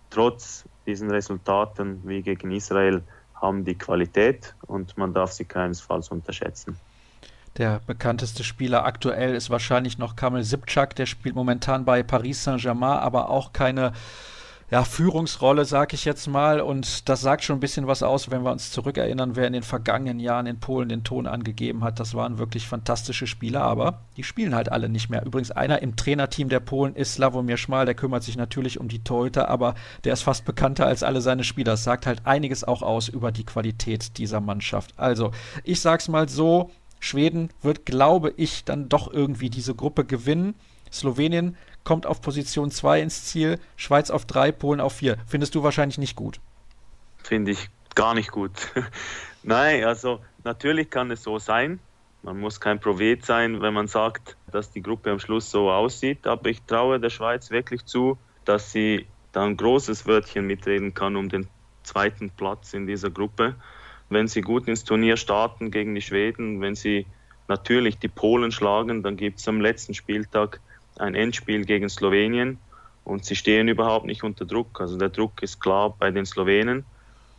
trotz 0.09 0.65
diesen 0.87 1.11
Resultaten 1.11 2.01
wie 2.03 2.23
gegen 2.23 2.49
Israel 2.49 3.03
haben 3.45 3.63
die 3.63 3.75
Qualität 3.75 4.55
und 4.65 4.97
man 4.97 5.13
darf 5.13 5.31
sie 5.31 5.45
keinesfalls 5.45 6.09
unterschätzen. 6.09 6.77
Der 7.57 7.79
bekannteste 7.87 8.43
Spieler 8.43 8.85
aktuell 8.85 9.33
ist 9.33 9.49
wahrscheinlich 9.49 9.97
noch 9.97 10.17
Kamel 10.17 10.43
Sipczak, 10.43 10.95
der 10.95 11.05
spielt 11.05 11.35
momentan 11.35 11.85
bei 11.85 12.03
Paris 12.03 12.43
Saint-Germain, 12.43 12.99
aber 12.99 13.29
auch 13.29 13.53
keine 13.53 13.93
ja, 14.75 14.83
Führungsrolle, 14.83 15.63
sag 15.63 15.93
ich 15.93 16.03
jetzt 16.03 16.27
mal. 16.27 16.59
Und 16.59 17.07
das 17.07 17.21
sagt 17.21 17.45
schon 17.45 17.55
ein 17.55 17.61
bisschen 17.61 17.87
was 17.87 18.03
aus, 18.03 18.29
wenn 18.29 18.43
wir 18.43 18.51
uns 18.51 18.71
zurückerinnern, 18.71 19.37
wer 19.37 19.47
in 19.47 19.53
den 19.53 19.63
vergangenen 19.63 20.19
Jahren 20.19 20.47
in 20.47 20.59
Polen 20.59 20.89
den 20.89 21.05
Ton 21.05 21.27
angegeben 21.27 21.81
hat. 21.81 22.01
Das 22.01 22.13
waren 22.13 22.39
wirklich 22.39 22.67
fantastische 22.67 23.25
Spieler, 23.25 23.61
aber 23.61 24.01
die 24.17 24.25
spielen 24.25 24.53
halt 24.53 24.69
alle 24.69 24.89
nicht 24.89 25.09
mehr. 25.09 25.25
Übrigens, 25.25 25.51
einer 25.51 25.81
im 25.81 25.95
Trainerteam 25.95 26.49
der 26.49 26.59
Polen 26.59 26.93
ist 26.93 27.13
Slavomir 27.13 27.55
Schmal, 27.55 27.85
der 27.85 27.95
kümmert 27.95 28.23
sich 28.23 28.35
natürlich 28.35 28.77
um 28.77 28.89
die 28.89 29.01
Torhüter, 29.01 29.47
aber 29.47 29.75
der 30.03 30.11
ist 30.11 30.23
fast 30.23 30.43
bekannter 30.43 30.85
als 30.87 31.03
alle 31.03 31.21
seine 31.21 31.45
Spieler. 31.45 31.71
Das 31.71 31.85
sagt 31.85 32.05
halt 32.05 32.25
einiges 32.25 32.65
auch 32.65 32.81
aus 32.81 33.07
über 33.07 33.31
die 33.31 33.45
Qualität 33.45 34.17
dieser 34.17 34.41
Mannschaft. 34.41 34.93
Also, 34.97 35.31
ich 35.63 35.79
sag's 35.79 36.09
mal 36.09 36.27
so, 36.27 36.69
Schweden 36.99 37.47
wird, 37.61 37.85
glaube 37.85 38.33
ich, 38.35 38.65
dann 38.65 38.89
doch 38.89 39.09
irgendwie 39.09 39.49
diese 39.49 39.73
Gruppe 39.73 40.03
gewinnen. 40.03 40.53
Slowenien 40.91 41.55
kommt 41.85 42.05
auf 42.05 42.21
Position 42.21 42.71
2 42.71 43.01
ins 43.01 43.23
Ziel, 43.23 43.59
Schweiz 43.77 44.09
auf 44.09 44.25
3, 44.25 44.51
Polen 44.51 44.81
auf 44.81 44.93
4. 44.95 45.17
Findest 45.25 45.55
du 45.55 45.63
wahrscheinlich 45.63 45.97
nicht 45.97 46.17
gut? 46.17 46.41
Finde 47.23 47.51
ich 47.51 47.69
gar 47.95 48.13
nicht 48.13 48.31
gut. 48.31 48.51
Nein, 49.43 49.85
also 49.85 50.19
natürlich 50.43 50.89
kann 50.89 51.09
es 51.11 51.23
so 51.23 51.39
sein. 51.39 51.79
Man 52.23 52.39
muss 52.39 52.59
kein 52.59 52.79
Prophet 52.79 53.23
sein, 53.23 53.61
wenn 53.61 53.73
man 53.73 53.87
sagt, 53.87 54.35
dass 54.51 54.71
die 54.71 54.81
Gruppe 54.81 55.11
am 55.11 55.19
Schluss 55.19 55.49
so 55.49 55.71
aussieht. 55.71 56.27
Aber 56.27 56.49
ich 56.49 56.61
traue 56.63 56.99
der 56.99 57.11
Schweiz 57.11 57.51
wirklich 57.51 57.85
zu, 57.85 58.17
dass 58.43 58.71
sie 58.71 59.05
da 59.31 59.45
ein 59.45 59.55
großes 59.55 60.07
Wörtchen 60.07 60.47
mitreden 60.47 60.93
kann 60.93 61.15
um 61.15 61.29
den 61.29 61.47
zweiten 61.83 62.31
Platz 62.31 62.73
in 62.73 62.87
dieser 62.87 63.11
Gruppe. 63.11 63.55
Wenn 64.09 64.27
sie 64.27 64.41
gut 64.41 64.67
ins 64.67 64.83
Turnier 64.83 65.17
starten 65.17 65.71
gegen 65.71 65.93
die 65.93 66.01
Schweden, 66.01 66.61
wenn 66.61 66.75
sie 66.75 67.05
natürlich 67.47 67.99
die 67.99 68.07
Polen 68.07 68.51
schlagen, 68.51 69.03
dann 69.03 69.17
gibt 69.17 69.39
es 69.39 69.47
am 69.47 69.61
letzten 69.61 69.93
Spieltag 69.93 70.59
ein 70.99 71.15
Endspiel 71.15 71.65
gegen 71.65 71.89
Slowenien 71.89 72.59
und 73.03 73.25
sie 73.25 73.35
stehen 73.35 73.67
überhaupt 73.67 74.05
nicht 74.05 74.23
unter 74.23 74.45
Druck. 74.45 74.81
Also 74.81 74.97
der 74.97 75.09
Druck 75.09 75.41
ist 75.41 75.59
klar 75.59 75.95
bei 75.97 76.11
den 76.11 76.25
Slowenen 76.25 76.85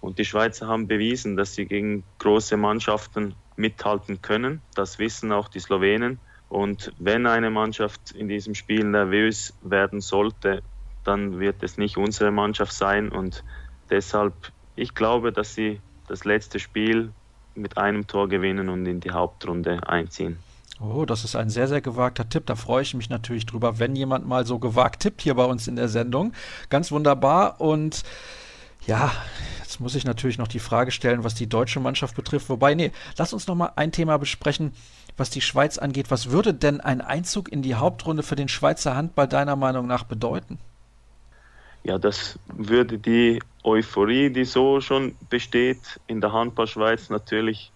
und 0.01 0.19
die 0.19 0.25
Schweizer 0.25 0.69
haben 0.69 0.87
bewiesen, 0.87 1.37
dass 1.37 1.55
sie 1.55 1.67
gegen 1.67 2.05
große 2.19 2.57
Mannschaften 2.57 3.35
mithalten 3.57 4.23
können. 4.23 4.63
Das 4.75 4.99
wissen 4.99 5.33
auch 5.33 5.49
die 5.49 5.61
Slowenen. 5.61 6.21
Und 6.49 6.93
wenn 6.99 7.27
eine 7.27 7.51
Mannschaft 7.51 8.13
in 8.13 8.29
diesem 8.29 8.55
Spiel 8.55 8.85
nervös 8.85 9.55
werden 9.63 10.01
sollte, 10.01 10.63
dann 11.03 11.41
wird 11.41 11.63
es 11.63 11.77
nicht 11.79 11.97
unsere 11.97 12.31
Mannschaft 12.31 12.73
sein. 12.73 13.09
Und 13.09 13.43
deshalb, 13.91 14.35
ich 14.77 14.95
glaube, 14.95 15.33
dass 15.33 15.55
sie 15.55 15.81
das 16.07 16.25
letzte 16.25 16.61
Spiel 16.61 17.11
mit 17.55 17.77
einem 17.79 18.07
Tor 18.07 18.29
gewinnen 18.29 18.69
und 18.69 18.87
in 18.87 19.01
die 19.01 19.11
Hauptrunde 19.11 19.89
einziehen. 19.89 20.39
Oh, 20.79 21.07
das 21.07 21.25
ist 21.25 21.37
ein 21.37 21.49
sehr, 21.49 21.69
sehr 21.69 21.81
gewagter 21.81 22.29
Tipp. 22.29 22.47
Da 22.47 22.55
freue 22.55 22.83
ich 22.83 22.93
mich 22.93 23.09
natürlich 23.09 23.47
drüber, 23.47 23.79
wenn 23.79 23.97
jemand 23.97 24.27
mal 24.27 24.45
so 24.45 24.59
gewagt 24.59 25.01
tippt 25.01 25.23
hier 25.23 25.35
bei 25.35 25.45
uns 25.45 25.69
in 25.69 25.77
der 25.77 25.89
Sendung. 25.89 26.35
Ganz 26.69 26.93
wunderbar. 26.93 27.61
Und 27.61 28.03
ja, 28.87 29.11
jetzt 29.61 29.81
muss 29.81 29.95
ich 29.95 30.05
natürlich 30.05 30.37
noch 30.37 30.49
die 30.49 30.59
Frage 30.59 30.91
stellen, 30.91 31.25
was 31.25 31.35
die 31.35 31.49
deutsche 31.49 31.81
Mannschaft 31.81 32.15
betrifft. 32.15 32.51
Wobei, 32.51 32.75
nee, 32.75 32.93
lass 33.17 33.33
uns 33.33 33.47
noch 33.47 33.55
mal 33.55 33.73
ein 33.77 33.91
Thema 33.91 34.19
besprechen, 34.19 34.73
was 35.17 35.31
die 35.31 35.41
Schweiz 35.41 35.79
angeht. 35.79 36.11
Was 36.11 36.31
würde 36.31 36.53
denn 36.53 36.83
ein 36.83 37.01
Einzug 37.01 37.51
in 37.51 37.63
die 37.63 37.75
Hauptrunde 37.75 38.23
für 38.23 38.37
den 38.37 38.49
Schweizer 38.49 38.95
Handball 38.95 39.29
deiner 39.29 39.57
Meinung 39.57 39.87
nach 39.87 40.05
bedeuten? 40.05 40.59
Ja, 41.85 41.99
das 41.99 42.39
würde 42.49 42.99
die 42.99 43.41
Euphorie, 43.63 44.29
die 44.29 44.45
so 44.45 44.81
schon 44.81 45.15
besteht 45.31 46.01
in 46.07 46.21
der 46.21 46.33
Handballschweiz, 46.33 47.09
natürlich 47.09 47.73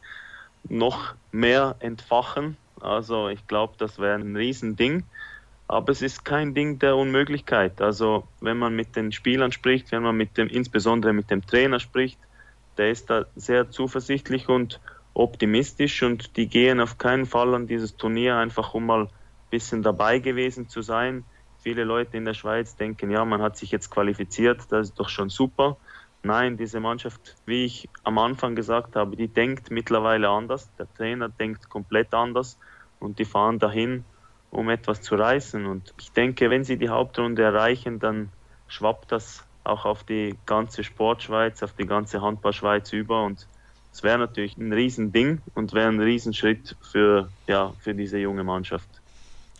noch 0.68 1.14
mehr 1.32 1.76
entfachen. 1.78 2.56
Also 2.82 3.28
ich 3.28 3.46
glaube, 3.46 3.74
das 3.78 3.98
wäre 3.98 4.14
ein 4.14 4.36
Riesending. 4.36 5.04
Aber 5.70 5.92
es 5.92 6.02
ist 6.02 6.24
kein 6.24 6.52
Ding 6.52 6.80
der 6.80 6.96
Unmöglichkeit. 6.96 7.80
Also 7.80 8.26
wenn 8.40 8.58
man 8.58 8.74
mit 8.74 8.96
den 8.96 9.12
Spielern 9.12 9.52
spricht, 9.52 9.92
wenn 9.92 10.02
man 10.02 10.16
mit 10.16 10.36
dem, 10.36 10.48
insbesondere 10.48 11.12
mit 11.12 11.30
dem 11.30 11.46
Trainer 11.46 11.78
spricht, 11.78 12.18
der 12.76 12.90
ist 12.90 13.08
da 13.08 13.26
sehr 13.36 13.70
zuversichtlich 13.70 14.48
und 14.48 14.80
optimistisch 15.14 16.02
und 16.02 16.36
die 16.36 16.48
gehen 16.48 16.80
auf 16.80 16.98
keinen 16.98 17.26
Fall 17.26 17.54
an 17.54 17.68
dieses 17.68 17.96
Turnier 17.96 18.36
einfach 18.36 18.74
um 18.74 18.86
mal 18.86 19.02
ein 19.02 19.10
bisschen 19.50 19.82
dabei 19.82 20.18
gewesen 20.18 20.68
zu 20.68 20.82
sein. 20.82 21.24
Viele 21.58 21.84
Leute 21.84 22.16
in 22.16 22.24
der 22.24 22.34
Schweiz 22.34 22.74
denken, 22.74 23.10
ja, 23.10 23.24
man 23.24 23.40
hat 23.40 23.56
sich 23.56 23.70
jetzt 23.70 23.90
qualifiziert, 23.90 24.62
das 24.70 24.88
ist 24.88 24.98
doch 24.98 25.08
schon 25.08 25.28
super. 25.28 25.76
Nein, 26.22 26.56
diese 26.56 26.80
Mannschaft, 26.80 27.36
wie 27.46 27.64
ich 27.64 27.88
am 28.02 28.18
Anfang 28.18 28.56
gesagt 28.56 28.96
habe, 28.96 29.14
die 29.14 29.28
denkt 29.28 29.70
mittlerweile 29.70 30.28
anders. 30.30 30.68
Der 30.78 30.92
Trainer 30.94 31.28
denkt 31.28 31.68
komplett 31.68 32.12
anders 32.12 32.58
und 33.00 33.18
die 33.18 33.24
fahren 33.24 33.58
dahin, 33.58 34.04
um 34.50 34.68
etwas 34.68 35.02
zu 35.02 35.16
reißen. 35.16 35.66
Und 35.66 35.92
ich 35.98 36.12
denke, 36.12 36.50
wenn 36.50 36.64
sie 36.64 36.76
die 36.76 36.88
Hauptrunde 36.88 37.42
erreichen, 37.42 37.98
dann 37.98 38.30
schwappt 38.68 39.10
das 39.10 39.44
auch 39.64 39.84
auf 39.84 40.04
die 40.04 40.36
ganze 40.46 40.84
Sportschweiz, 40.84 41.62
auf 41.62 41.72
die 41.72 41.86
ganze 41.86 42.22
Handballschweiz 42.22 42.92
über 42.92 43.24
und 43.24 43.46
es 43.92 44.02
wäre 44.02 44.18
natürlich 44.18 44.56
ein 44.56 44.72
Riesending 44.72 45.40
und 45.54 45.72
wäre 45.72 45.88
ein 45.88 46.00
Riesenschritt 46.00 46.76
für, 46.80 47.28
ja, 47.46 47.72
für 47.80 47.94
diese 47.94 48.18
junge 48.18 48.44
Mannschaft. 48.44 48.88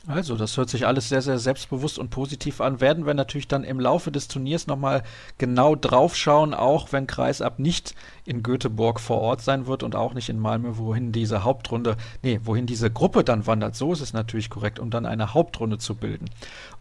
Also, 0.07 0.37
das 0.37 0.57
hört 0.57 0.71
sich 0.71 0.87
alles 0.87 1.11
sehr, 1.11 1.21
sehr 1.21 1.39
selbstbewusst 1.39 1.99
und 1.99 2.09
positiv 2.09 2.63
an. 2.63 2.81
Werden 2.81 3.05
wir 3.05 3.13
natürlich 3.13 3.49
dann 3.49 3.65
im 3.65 3.79
Laufe 3.79 4.11
des 4.11 4.29
Turniers 4.29 4.67
nochmal 4.67 5.03
genau 5.37 5.77
draufschauen, 5.77 6.55
auch 6.55 6.91
wenn 6.91 7.07
Kreisab 7.07 7.59
nicht 7.59 7.95
in 8.25 8.43
Göteborg 8.43 8.99
vor 8.99 9.21
Ort 9.21 9.43
sein 9.43 9.67
wird 9.67 9.83
und 9.83 9.95
auch 9.95 10.15
nicht 10.15 10.31
in 10.31 10.39
Malmö, 10.39 10.79
wohin 10.79 11.13
diese 11.13 11.45
Hauptrunde, 11.45 11.99
nee, 12.23 12.41
wohin 12.45 12.67
diese 12.67 12.91
Gruppe 12.91 13.25
dann 13.25 13.47
wandert. 13.47 13.77
So 13.77 13.93
ist 13.93 14.01
es 14.01 14.15
natürlich 14.15 14.49
korrekt, 14.49 14.79
um 14.79 14.91
dann 14.91 15.05
eine 15.05 15.35
Hauptrunde 15.35 15.77
zu 15.77 15.95
bilden. 15.95 16.31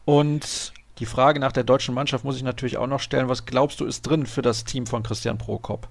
Und 0.05 0.71
Die 0.99 1.05
Frage 1.05 1.39
nach 1.39 1.53
der 1.53 1.63
deutschen 1.63 1.95
Mannschaft 1.95 2.25
muss 2.25 2.35
ich 2.35 2.43
natürlich 2.43 2.77
auch 2.77 2.87
noch 2.87 2.99
stellen. 2.99 3.29
Was 3.29 3.45
glaubst 3.45 3.79
du 3.79 3.85
ist 3.85 4.01
drin 4.01 4.25
für 4.25 4.41
das 4.41 4.65
Team 4.65 4.85
von 4.85 5.01
Christian 5.01 5.37
Prokop? 5.37 5.87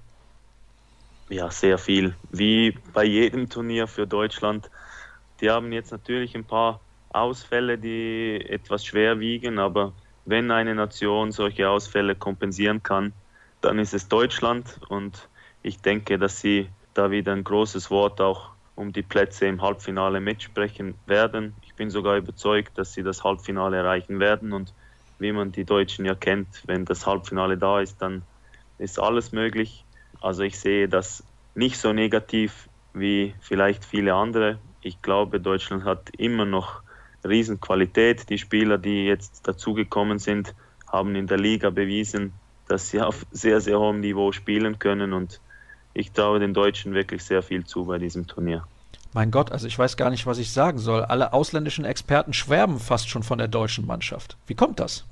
Ja, 1.29 1.49
sehr 1.49 1.77
viel. 1.79 2.15
Wie 2.31 2.77
bei 2.93 3.05
jedem 3.05 3.49
Turnier 3.49 3.87
für 3.87 4.05
Deutschland. 4.05 4.69
Die 5.41 5.49
haben 5.49 5.71
jetzt 5.71 5.91
natürlich 5.91 6.35
ein 6.35 6.45
paar 6.45 6.79
Ausfälle, 7.09 7.77
die 7.77 8.43
etwas 8.47 8.85
schwer 8.85 9.19
wiegen, 9.19 9.59
aber 9.59 9.93
wenn 10.25 10.51
eine 10.51 10.75
Nation 10.75 11.31
solche 11.31 11.69
Ausfälle 11.69 12.15
kompensieren 12.15 12.83
kann, 12.83 13.13
dann 13.61 13.79
ist 13.79 13.93
es 13.93 14.07
Deutschland 14.07 14.79
und 14.89 15.29
ich 15.61 15.81
denke, 15.81 16.17
dass 16.19 16.39
sie 16.39 16.69
da 16.93 17.11
wieder 17.11 17.33
ein 17.33 17.43
großes 17.43 17.89
Wort 17.91 18.21
auch 18.21 18.51
um 18.75 18.93
die 18.93 19.03
Plätze 19.03 19.47
im 19.47 19.61
Halbfinale 19.61 20.21
mitsprechen 20.21 20.95
werden. 21.05 21.55
Ich 21.61 21.75
bin 21.75 21.89
sogar 21.89 22.15
überzeugt, 22.17 22.77
dass 22.77 22.93
sie 22.93 23.03
das 23.03 23.23
Halbfinale 23.23 23.77
erreichen 23.77 24.19
werden 24.19 24.53
und 24.53 24.73
wie 25.17 25.33
man 25.33 25.51
die 25.51 25.65
Deutschen 25.65 26.05
ja 26.05 26.15
kennt, 26.15 26.63
wenn 26.67 26.85
das 26.85 27.05
Halbfinale 27.05 27.57
da 27.57 27.81
ist, 27.81 28.01
dann 28.01 28.23
ist 28.77 28.99
alles 28.99 29.31
möglich. 29.33 29.85
Also 30.21 30.43
ich 30.43 30.59
sehe 30.59 30.87
das 30.87 31.23
nicht 31.53 31.77
so 31.77 31.91
negativ 31.91 32.69
wie 32.93 33.35
vielleicht 33.41 33.83
viele 33.83 34.13
andere. 34.13 34.59
Ich 34.81 35.01
glaube, 35.01 35.41
Deutschland 35.41 35.83
hat 35.83 36.09
immer 36.11 36.45
noch 36.45 36.81
Riesenqualität. 37.29 38.29
Die 38.29 38.37
Spieler, 38.37 38.77
die 38.77 39.05
jetzt 39.05 39.47
dazugekommen 39.47 40.19
sind, 40.19 40.53
haben 40.91 41.15
in 41.15 41.27
der 41.27 41.37
Liga 41.37 41.69
bewiesen, 41.69 42.33
dass 42.67 42.89
sie 42.89 43.01
auf 43.01 43.25
sehr, 43.31 43.61
sehr 43.61 43.79
hohem 43.79 43.99
Niveau 43.99 44.31
spielen 44.31 44.79
können 44.79 45.13
und 45.13 45.39
ich 45.93 46.11
traue 46.11 46.39
den 46.39 46.53
Deutschen 46.53 46.93
wirklich 46.93 47.23
sehr 47.23 47.41
viel 47.41 47.65
zu 47.65 47.85
bei 47.85 47.97
diesem 47.97 48.27
Turnier. 48.27 48.63
Mein 49.13 49.31
Gott, 49.31 49.51
also 49.51 49.65
ich 49.65 49.77
weiß 49.77 49.97
gar 49.97 50.11
nicht, 50.11 50.27
was 50.27 50.37
ich 50.37 50.51
sagen 50.51 50.77
soll. 50.77 51.03
Alle 51.03 51.33
ausländischen 51.33 51.83
Experten 51.83 52.31
schwärmen 52.33 52.79
fast 52.79 53.09
schon 53.09 53.23
von 53.23 53.39
der 53.39 53.47
deutschen 53.47 53.87
Mannschaft. 53.87 54.37
Wie 54.45 54.53
kommt 54.53 54.79
das? 54.79 55.05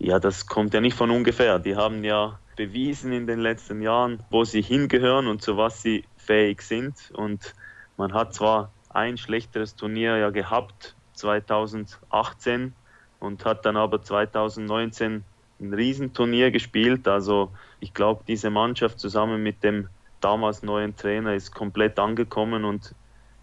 Ja, 0.00 0.18
das 0.18 0.46
kommt 0.46 0.74
ja 0.74 0.80
nicht 0.80 0.96
von 0.96 1.10
ungefähr. 1.12 1.60
Die 1.60 1.76
haben 1.76 2.02
ja 2.02 2.38
bewiesen 2.56 3.12
in 3.12 3.28
den 3.28 3.38
letzten 3.38 3.80
Jahren, 3.80 4.18
wo 4.30 4.44
sie 4.44 4.60
hingehören 4.60 5.28
und 5.28 5.40
zu 5.40 5.56
was 5.56 5.82
sie 5.82 6.04
fähig 6.16 6.62
sind. 6.62 6.94
Und 7.12 7.54
man 7.96 8.12
hat 8.12 8.34
zwar 8.34 8.72
ein 8.90 9.16
schlechteres 9.16 9.76
Turnier 9.76 10.16
ja 10.16 10.30
gehabt, 10.30 10.96
2018, 11.14 12.74
und 13.22 13.44
hat 13.44 13.64
dann 13.64 13.76
aber 13.76 14.02
2019 14.02 15.22
ein 15.60 15.74
Riesenturnier 15.74 16.50
gespielt. 16.50 17.06
Also 17.06 17.52
ich 17.78 17.94
glaube, 17.94 18.24
diese 18.26 18.50
Mannschaft 18.50 18.98
zusammen 18.98 19.42
mit 19.42 19.62
dem 19.62 19.88
damals 20.20 20.62
neuen 20.62 20.96
Trainer 20.96 21.34
ist 21.34 21.54
komplett 21.54 21.98
angekommen 21.98 22.64
und 22.64 22.94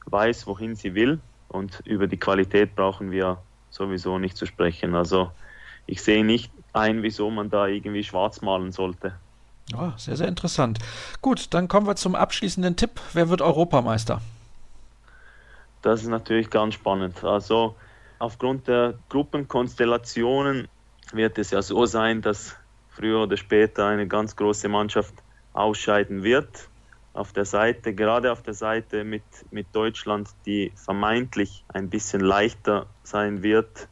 weiß, 0.06 0.48
wohin 0.48 0.75
sie 0.75 0.95
will. 0.95 1.19
Und 1.48 1.81
über 1.85 2.07
die 2.07 2.17
Qualität 2.17 2.75
brauchen 2.75 3.09
wir 3.11 3.38
sowieso 3.69 4.19
nicht 4.19 4.35
zu 4.35 4.45
sprechen. 4.45 4.95
Also 4.95 5.31
ich 5.88 6.03
sehe 6.03 6.25
nicht 6.25 6.51
ein, 6.73 7.01
wieso 7.01 7.31
man 7.31 7.49
da 7.49 7.67
irgendwie 7.67 8.03
schwarz 8.03 8.41
malen 8.41 8.73
sollte. 8.73 9.14
Oh, 9.75 9.91
sehr, 9.95 10.17
sehr 10.17 10.27
interessant. 10.27 10.80
Gut, 11.22 11.53
dann 11.53 11.67
kommen 11.69 11.88
wir 11.88 11.95
zum 11.95 12.15
abschließenden 12.15 12.75
Tipp. 12.75 12.99
Wer 13.14 13.30
wird 13.30 13.41
Europameister? 13.41 14.22
Das 15.82 16.01
ist 16.01 16.09
natürlich 16.09 16.49
ganz 16.49 16.74
spannend. 16.74 17.24
Also 17.24 17.75
aufgrund 18.19 18.67
der 18.67 18.95
Gruppenkonstellationen 19.09 20.67
wird 21.14 21.38
es 21.38 21.51
ja 21.51 21.61
so 21.61 21.85
sein, 21.85 22.22
dass 22.22 22.56
früher 22.90 23.24
oder 23.24 23.38
später 23.38 23.88
eine 23.88 24.08
ganz 24.08 24.35
große 24.35 24.67
Mannschaft 24.67 25.14
ausscheiden 25.53 26.24
wird. 26.24 26.69
Auf 27.14 27.33
der 27.33 27.45
Seite, 27.45 27.93
gerade 27.93 28.32
auf 28.32 28.43
der 28.43 28.53
Seite 28.53 29.03
mit, 29.03 29.24
mit 29.51 29.67
Deutschland, 29.74 30.30
die 30.45 30.72
vermeintlich 30.75 31.64
ein 31.69 31.90
bisschen 31.90 32.22
leichter 32.22 32.85
sein 33.03 33.41
wird, 33.41 33.88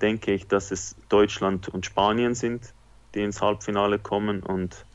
denke 0.00 0.32
ich, 0.32 0.46
dass 0.46 0.70
es 0.70 0.96
Deutschland 1.08 1.68
und 1.68 1.84
Spanien 1.84 2.34
sind, 2.34 2.72
die 3.14 3.22
ins 3.22 3.42
Halbfinale 3.42 3.98
kommen. 3.98 4.42
Und 4.42 4.86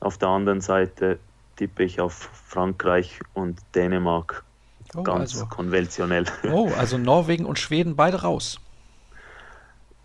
auf 0.00 0.18
der 0.18 0.28
anderen 0.28 0.60
Seite 0.60 1.18
tippe 1.56 1.84
ich 1.84 2.00
auf 2.00 2.14
Frankreich 2.14 3.20
und 3.34 3.60
Dänemark. 3.74 4.45
Oh, 4.96 5.02
Ganz 5.02 5.34
also. 5.34 5.46
konventionell. 5.46 6.24
Oh, 6.50 6.70
also 6.78 6.98
Norwegen 6.98 7.44
und 7.44 7.58
Schweden 7.58 7.96
beide 7.96 8.22
raus. 8.22 8.58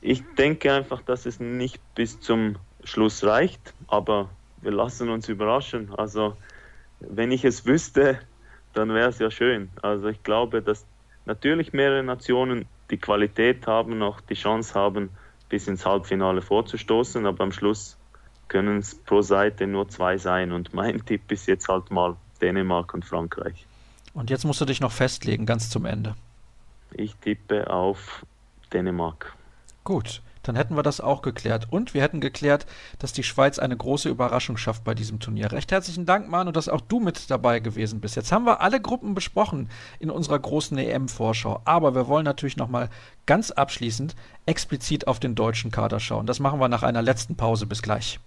Ich 0.02 0.24
denke 0.38 0.74
einfach, 0.74 1.02
dass 1.04 1.26
es 1.26 1.40
nicht 1.40 1.80
bis 1.96 2.20
zum 2.20 2.56
Schluss 2.84 3.24
reicht, 3.24 3.74
aber 3.88 4.30
wir 4.62 4.72
lassen 4.72 5.10
uns 5.10 5.30
überraschen. 5.30 5.94
Also, 5.96 6.36
wenn 7.00 7.32
ich 7.32 7.46
es 7.46 7.66
wüsste, 7.66 8.20
dann 8.74 8.94
wäre 8.94 9.10
es 9.10 9.20
ja 9.20 9.30
schön. 9.30 9.70
Also, 9.82 10.08
ich 10.08 10.24
glaube, 10.24 10.62
dass 10.62 10.86
natürlich 11.26 11.72
mehrere 11.72 12.04
Nationen 12.04 12.66
die 12.90 12.98
Qualität 12.98 13.68
haben, 13.68 14.02
auch 14.02 14.22
die 14.22 14.34
Chance 14.34 14.74
haben, 14.74 15.12
bis 15.50 15.68
ins 15.68 15.86
Halbfinale 15.86 16.42
vorzustoßen, 16.42 17.26
aber 17.26 17.44
am 17.44 17.52
Schluss 17.52 17.98
können 18.48 18.80
es 18.80 18.96
pro 18.96 19.22
Seite 19.22 19.68
nur 19.68 19.88
zwei 19.90 20.18
sein. 20.18 20.52
Und 20.52 20.74
mein 20.74 21.06
Tipp 21.06 21.32
ist 21.32 21.48
jetzt 21.48 21.68
halt 21.68 21.92
mal 21.92 22.18
Dänemark 22.42 22.94
und 22.94 23.06
Frankreich. 23.06 23.66
Und 24.14 24.30
jetzt 24.30 24.46
musst 24.46 24.62
du 24.62 24.66
dich 24.66 24.82
noch 24.82 24.92
festlegen, 24.92 25.46
ganz 25.46 25.70
zum 25.70 25.86
Ende. 25.86 26.16
Ich 26.94 27.16
tippe 27.16 27.70
auf 27.70 28.26
Dänemark. 28.74 29.36
Gut, 29.84 30.22
dann 30.44 30.56
hätten 30.56 30.76
wir 30.76 30.84
das 30.84 31.02
auch 31.02 31.22
geklärt. 31.22 31.68
Und 31.70 31.94
wir 31.94 32.02
hätten 32.02 32.20
geklärt, 32.20 32.66
dass 33.00 33.14
die 33.14 33.24
Schweiz 33.24 33.60
eine 33.60 33.78
große 33.78 34.10
Überraschung 34.10 34.58
schafft 34.58 34.84
bei 34.84 34.94
diesem 34.94 35.20
Turnier. 35.20 35.52
Recht 35.52 35.72
herzlichen 35.72 36.06
Dank, 36.06 36.30
Manu, 36.30 36.52
dass 36.52 36.70
auch 36.70 36.82
du 36.82 37.00
mit 37.00 37.30
dabei 37.30 37.60
gewesen 37.60 38.02
bist. 38.02 38.16
Jetzt 38.16 38.32
haben 38.32 38.46
wir 38.46 38.62
alle 38.62 38.82
Gruppen 38.82 39.14
besprochen 39.14 39.70
in 40.00 40.10
unserer 40.10 40.40
großen 40.40 40.78
EM-Vorschau. 40.78 41.62
Aber 41.66 41.96
wir 41.96 42.08
wollen 42.08 42.26
natürlich 42.26 42.58
nochmal 42.58 42.90
ganz 43.26 43.52
abschließend 43.52 44.16
explizit 44.46 45.08
auf 45.08 45.20
den 45.20 45.36
deutschen 45.36 45.72
Kader 45.72 46.00
schauen. 46.00 46.26
Das 46.26 46.40
machen 46.40 46.60
wir 46.60 46.68
nach 46.68 46.84
einer 46.84 47.02
letzten 47.02 47.36
Pause. 47.36 47.66
Bis 47.66 47.82
gleich. 47.82 48.20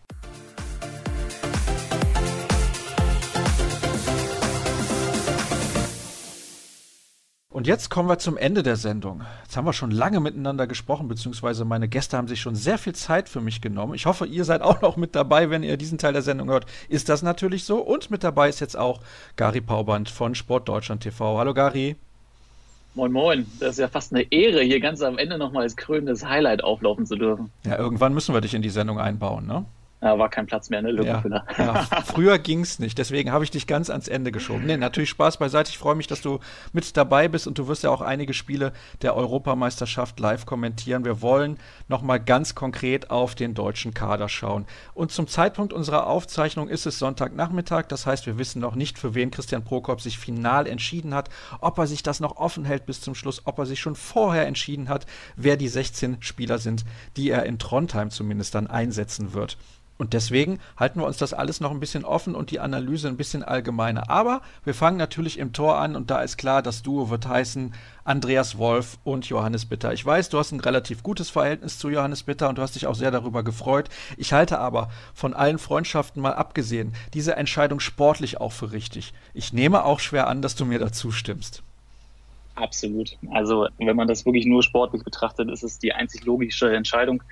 Und 7.54 7.68
jetzt 7.68 7.88
kommen 7.88 8.08
wir 8.08 8.18
zum 8.18 8.36
Ende 8.36 8.64
der 8.64 8.74
Sendung. 8.74 9.22
Jetzt 9.44 9.56
haben 9.56 9.64
wir 9.64 9.72
schon 9.72 9.92
lange 9.92 10.18
miteinander 10.18 10.66
gesprochen, 10.66 11.06
beziehungsweise 11.06 11.64
meine 11.64 11.86
Gäste 11.86 12.16
haben 12.16 12.26
sich 12.26 12.40
schon 12.40 12.56
sehr 12.56 12.78
viel 12.78 12.96
Zeit 12.96 13.28
für 13.28 13.40
mich 13.40 13.60
genommen. 13.60 13.94
Ich 13.94 14.06
hoffe, 14.06 14.26
ihr 14.26 14.44
seid 14.44 14.60
auch 14.60 14.82
noch 14.82 14.96
mit 14.96 15.14
dabei, 15.14 15.50
wenn 15.50 15.62
ihr 15.62 15.76
diesen 15.76 15.96
Teil 15.96 16.14
der 16.14 16.22
Sendung 16.22 16.48
hört. 16.48 16.66
Ist 16.88 17.08
das 17.08 17.22
natürlich 17.22 17.62
so? 17.62 17.78
Und 17.78 18.10
mit 18.10 18.24
dabei 18.24 18.48
ist 18.48 18.58
jetzt 18.58 18.76
auch 18.76 18.98
Gary 19.36 19.60
Pauband 19.60 20.10
von 20.10 20.34
Sportdeutschland 20.34 21.04
TV. 21.04 21.38
Hallo 21.38 21.54
Gary. 21.54 21.94
Moin 22.96 23.12
Moin, 23.12 23.46
das 23.60 23.74
ist 23.74 23.78
ja 23.78 23.86
fast 23.86 24.12
eine 24.12 24.32
Ehre, 24.32 24.60
hier 24.62 24.80
ganz 24.80 25.00
am 25.00 25.16
Ende 25.16 25.38
nochmal 25.38 25.62
als 25.62 25.76
krönendes 25.76 26.24
Highlight 26.24 26.64
auflaufen 26.64 27.06
zu 27.06 27.14
dürfen. 27.14 27.52
Ja, 27.64 27.78
irgendwann 27.78 28.14
müssen 28.14 28.34
wir 28.34 28.40
dich 28.40 28.54
in 28.54 28.62
die 28.62 28.70
Sendung 28.70 28.98
einbauen, 28.98 29.46
ne? 29.46 29.64
Da 30.04 30.18
war 30.18 30.28
kein 30.28 30.44
Platz 30.44 30.68
mehr, 30.68 30.82
ne? 30.82 30.90
Lückenfüller. 30.90 31.46
Ja, 31.56 31.64
ja. 31.64 31.82
Früher 32.04 32.38
ging 32.38 32.60
es 32.60 32.78
nicht, 32.78 32.98
deswegen 32.98 33.32
habe 33.32 33.42
ich 33.42 33.50
dich 33.50 33.66
ganz 33.66 33.88
ans 33.88 34.06
Ende 34.06 34.32
geschoben. 34.32 34.66
Nee, 34.66 34.76
natürlich 34.76 35.08
Spaß 35.08 35.38
beiseite. 35.38 35.70
Ich 35.70 35.78
freue 35.78 35.94
mich, 35.94 36.06
dass 36.06 36.20
du 36.20 36.40
mit 36.74 36.94
dabei 36.98 37.26
bist 37.26 37.46
und 37.46 37.56
du 37.56 37.68
wirst 37.68 37.84
ja 37.84 37.90
auch 37.90 38.02
einige 38.02 38.34
Spiele 38.34 38.74
der 39.00 39.16
Europameisterschaft 39.16 40.20
live 40.20 40.44
kommentieren. 40.44 41.06
Wir 41.06 41.22
wollen 41.22 41.56
nochmal 41.88 42.20
ganz 42.20 42.54
konkret 42.54 43.10
auf 43.10 43.34
den 43.34 43.54
deutschen 43.54 43.94
Kader 43.94 44.28
schauen. 44.28 44.66
Und 44.92 45.10
zum 45.10 45.26
Zeitpunkt 45.26 45.72
unserer 45.72 46.06
Aufzeichnung 46.06 46.68
ist 46.68 46.84
es 46.84 46.98
Sonntagnachmittag. 46.98 47.84
Das 47.88 48.04
heißt, 48.04 48.26
wir 48.26 48.36
wissen 48.36 48.60
noch 48.60 48.74
nicht, 48.74 48.98
für 48.98 49.14
wen 49.14 49.30
Christian 49.30 49.64
Prokop 49.64 50.02
sich 50.02 50.18
final 50.18 50.66
entschieden 50.66 51.14
hat, 51.14 51.30
ob 51.62 51.78
er 51.78 51.86
sich 51.86 52.02
das 52.02 52.20
noch 52.20 52.36
offen 52.36 52.66
hält 52.66 52.84
bis 52.84 53.00
zum 53.00 53.14
Schluss, 53.14 53.40
ob 53.46 53.58
er 53.58 53.64
sich 53.64 53.80
schon 53.80 53.94
vorher 53.96 54.46
entschieden 54.46 54.90
hat, 54.90 55.06
wer 55.34 55.56
die 55.56 55.68
16 55.68 56.18
Spieler 56.20 56.58
sind, 56.58 56.84
die 57.16 57.30
er 57.30 57.46
in 57.46 57.58
Trondheim 57.58 58.10
zumindest 58.10 58.54
dann 58.54 58.66
einsetzen 58.66 59.32
wird. 59.32 59.56
Und 59.96 60.12
deswegen 60.12 60.58
halten 60.76 61.00
wir 61.00 61.06
uns 61.06 61.18
das 61.18 61.32
alles 61.32 61.60
noch 61.60 61.70
ein 61.70 61.78
bisschen 61.78 62.04
offen 62.04 62.34
und 62.34 62.50
die 62.50 62.58
Analyse 62.58 63.06
ein 63.06 63.16
bisschen 63.16 63.44
allgemeiner. 63.44 64.10
Aber 64.10 64.42
wir 64.64 64.74
fangen 64.74 64.96
natürlich 64.96 65.38
im 65.38 65.52
Tor 65.52 65.78
an 65.78 65.94
und 65.94 66.10
da 66.10 66.20
ist 66.20 66.36
klar, 66.36 66.62
das 66.62 66.82
Duo 66.82 67.10
wird 67.10 67.28
heißen 67.28 67.72
Andreas 68.02 68.58
Wolf 68.58 68.98
und 69.04 69.28
Johannes 69.28 69.66
Bitter. 69.66 69.92
Ich 69.92 70.04
weiß, 70.04 70.30
du 70.30 70.38
hast 70.38 70.50
ein 70.50 70.60
relativ 70.60 71.04
gutes 71.04 71.30
Verhältnis 71.30 71.78
zu 71.78 71.90
Johannes 71.90 72.24
Bitter 72.24 72.48
und 72.48 72.58
du 72.58 72.62
hast 72.62 72.74
dich 72.74 72.88
auch 72.88 72.96
sehr 72.96 73.12
darüber 73.12 73.44
gefreut. 73.44 73.88
Ich 74.16 74.32
halte 74.32 74.58
aber 74.58 74.90
von 75.14 75.32
allen 75.32 75.58
Freundschaften 75.58 76.20
mal 76.20 76.34
abgesehen 76.34 76.92
diese 77.14 77.36
Entscheidung 77.36 77.78
sportlich 77.78 78.40
auch 78.40 78.52
für 78.52 78.72
richtig. 78.72 79.14
Ich 79.32 79.52
nehme 79.52 79.84
auch 79.84 80.00
schwer 80.00 80.26
an, 80.26 80.42
dass 80.42 80.56
du 80.56 80.64
mir 80.64 80.80
dazu 80.80 81.12
stimmst. 81.12 81.62
Absolut. 82.56 83.16
Also 83.30 83.68
wenn 83.78 83.96
man 83.96 84.06
das 84.06 84.24
wirklich 84.26 84.46
nur 84.46 84.62
sportlich 84.62 85.02
betrachtet, 85.02 85.50
ist 85.50 85.64
es 85.64 85.78
die 85.78 85.92
einzig 85.92 86.24
logische 86.24 86.74
Entscheidung. 86.74 87.22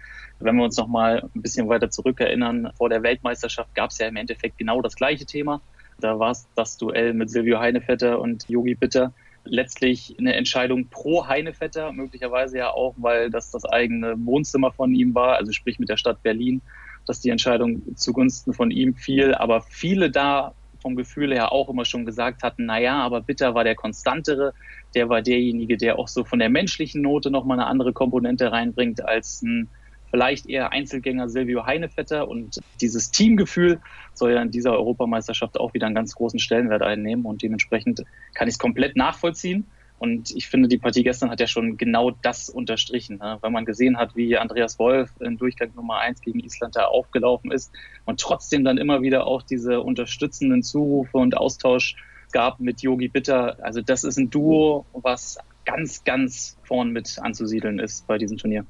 Wenn 0.43 0.57
wir 0.57 0.65
uns 0.65 0.77
noch 0.77 0.89
mal 0.89 1.29
ein 1.35 1.43
bisschen 1.43 1.69
weiter 1.69 1.91
zurückerinnern, 1.91 2.73
vor 2.77 2.89
der 2.89 3.03
Weltmeisterschaft 3.03 3.75
gab 3.75 3.91
es 3.91 3.99
ja 3.99 4.09
im 4.09 4.17
Endeffekt 4.17 4.59
genau 4.59 4.83
das 4.83 4.97
gleiche 4.97 5.25
Thema. 5.25 5.61
Da 6.01 6.19
war 6.19 6.33
es 6.33 6.49
das 6.57 6.77
Duell 6.79 7.15
mit 7.15 7.31
Silvio 7.31 7.61
Heinevetter 7.61 8.21
und 8.21 8.49
Yogi 8.49 8.75
Bitter. 8.75 9.13
Letztlich 9.45 10.17
eine 10.19 10.35
Entscheidung 10.35 10.89
pro 10.89 11.27
Heinevetter, 11.27 11.93
möglicherweise 11.93 12.59
ja 12.59 12.71
auch, 12.71 12.95
weil 12.97 13.31
das 13.31 13.51
das 13.51 13.65
eigene 13.65 14.15
Wohnzimmer 14.25 14.73
von 14.73 14.95
ihm 14.95 15.15
war, 15.15 15.37
also 15.37 15.53
sprich 15.53 15.79
mit 15.79 15.89
der 15.89 15.97
Stadt 15.97 16.23
Berlin, 16.23 16.61
dass 17.07 17.21
die 17.21 17.31
Entscheidung 17.31 17.97
zugunsten 17.97 18.53
von 18.53 18.71
ihm 18.71 18.95
fiel. 18.95 19.35
Aber 19.35 19.61
viele 19.63 20.11
da 20.11 20.55
vom 20.81 20.97
Gefühl 20.97 21.33
her 21.33 21.53
auch 21.53 21.69
immer 21.69 21.85
schon 21.85 22.05
gesagt 22.05 22.43
hatten, 22.43 22.67
na 22.67 22.81
ja, 22.81 23.01
aber 23.01 23.21
Bitter 23.21 23.55
war 23.55 23.63
der 23.63 23.77
konstantere, 23.77 24.53
der 24.95 25.09
war 25.09 25.23
derjenige, 25.23 25.77
der 25.77 25.99
auch 25.99 26.09
so 26.09 26.25
von 26.25 26.41
der 26.41 26.51
menschlichen 26.51 27.03
Note 27.03 27.31
nochmal 27.31 27.61
eine 27.61 27.69
andere 27.69 27.93
Komponente 27.93 28.51
reinbringt 28.51 29.05
als 29.05 29.43
ein 29.43 29.69
vielleicht 30.13 30.47
eher 30.47 30.71
Einzelgänger 30.73 31.29
Silvio 31.29 31.67
Heinevetter 31.67 32.29
und 32.29 32.61
dieses 32.81 33.11
Teamgefühl 33.11 33.81
soll 34.13 34.33
ja 34.33 34.43
in 34.43 34.51
dieser 34.51 34.73
Europameisterschaft 34.73 35.59
auch 35.59 35.73
wieder 35.75 35.87
einen 35.87 35.95
ganz 35.95 36.15
großen 36.15 36.39
Stellenwert 36.39 36.83
einnehmen 36.83 37.25
und 37.25 37.43
dementsprechend 37.43 38.05
kann 38.35 38.47
ich 38.47 38.55
es 38.55 38.59
komplett 38.59 38.95
nachvollziehen. 38.95 39.67
Und 39.99 40.33
ich 40.33 40.49
finde, 40.49 40.69
die 40.69 40.79
Partie 40.79 41.05
gestern 41.05 41.31
hat 41.31 41.41
ja 41.41 41.47
schon 41.47 41.77
genau 41.77 42.11
das 42.11 42.49
unterstrichen, 42.49 43.19
ne? 43.19 43.39
weil 43.41 43.53
man 43.53 43.65
gesehen 43.65 43.97
hat, 43.97 44.17
wie 44.17 44.37
Andreas 44.37 44.79
Wolf 44.79 45.11
in 45.21 45.39
Durchgang 45.39 45.73
Nummer 45.77 45.99
eins 45.99 46.21
gegen 46.21 46.41
Island 46.41 46.77
da 46.77 46.87
aufgelaufen 46.87 47.53
ist 47.53 47.73
und 48.05 48.21
trotzdem 48.21 48.65
dann 48.65 48.79
immer 48.79 49.01
wieder 49.01 49.27
auch 49.27 49.43
diese 49.43 49.81
unterstützenden 49.81 50.63
Zurufe 50.63 51.19
und 51.19 51.37
Austausch 51.37 51.95
gab 52.33 52.59
mit 52.59 52.83
Yogi 52.83 53.09
Bitter. 53.09 53.57
Also 53.63 53.81
das 53.81 54.03
ist 54.03 54.19
ein 54.19 54.29
Duo, 54.29 54.87
was 54.93 55.39
ganz, 55.65 56.03
ganz 56.05 56.59
vorn 56.65 56.91
mit 56.91 57.19
anzusiedeln 57.21 57.79
ist 57.79 58.07
bei 58.07 58.19
diesem 58.19 58.37
Turnier. 58.39 58.67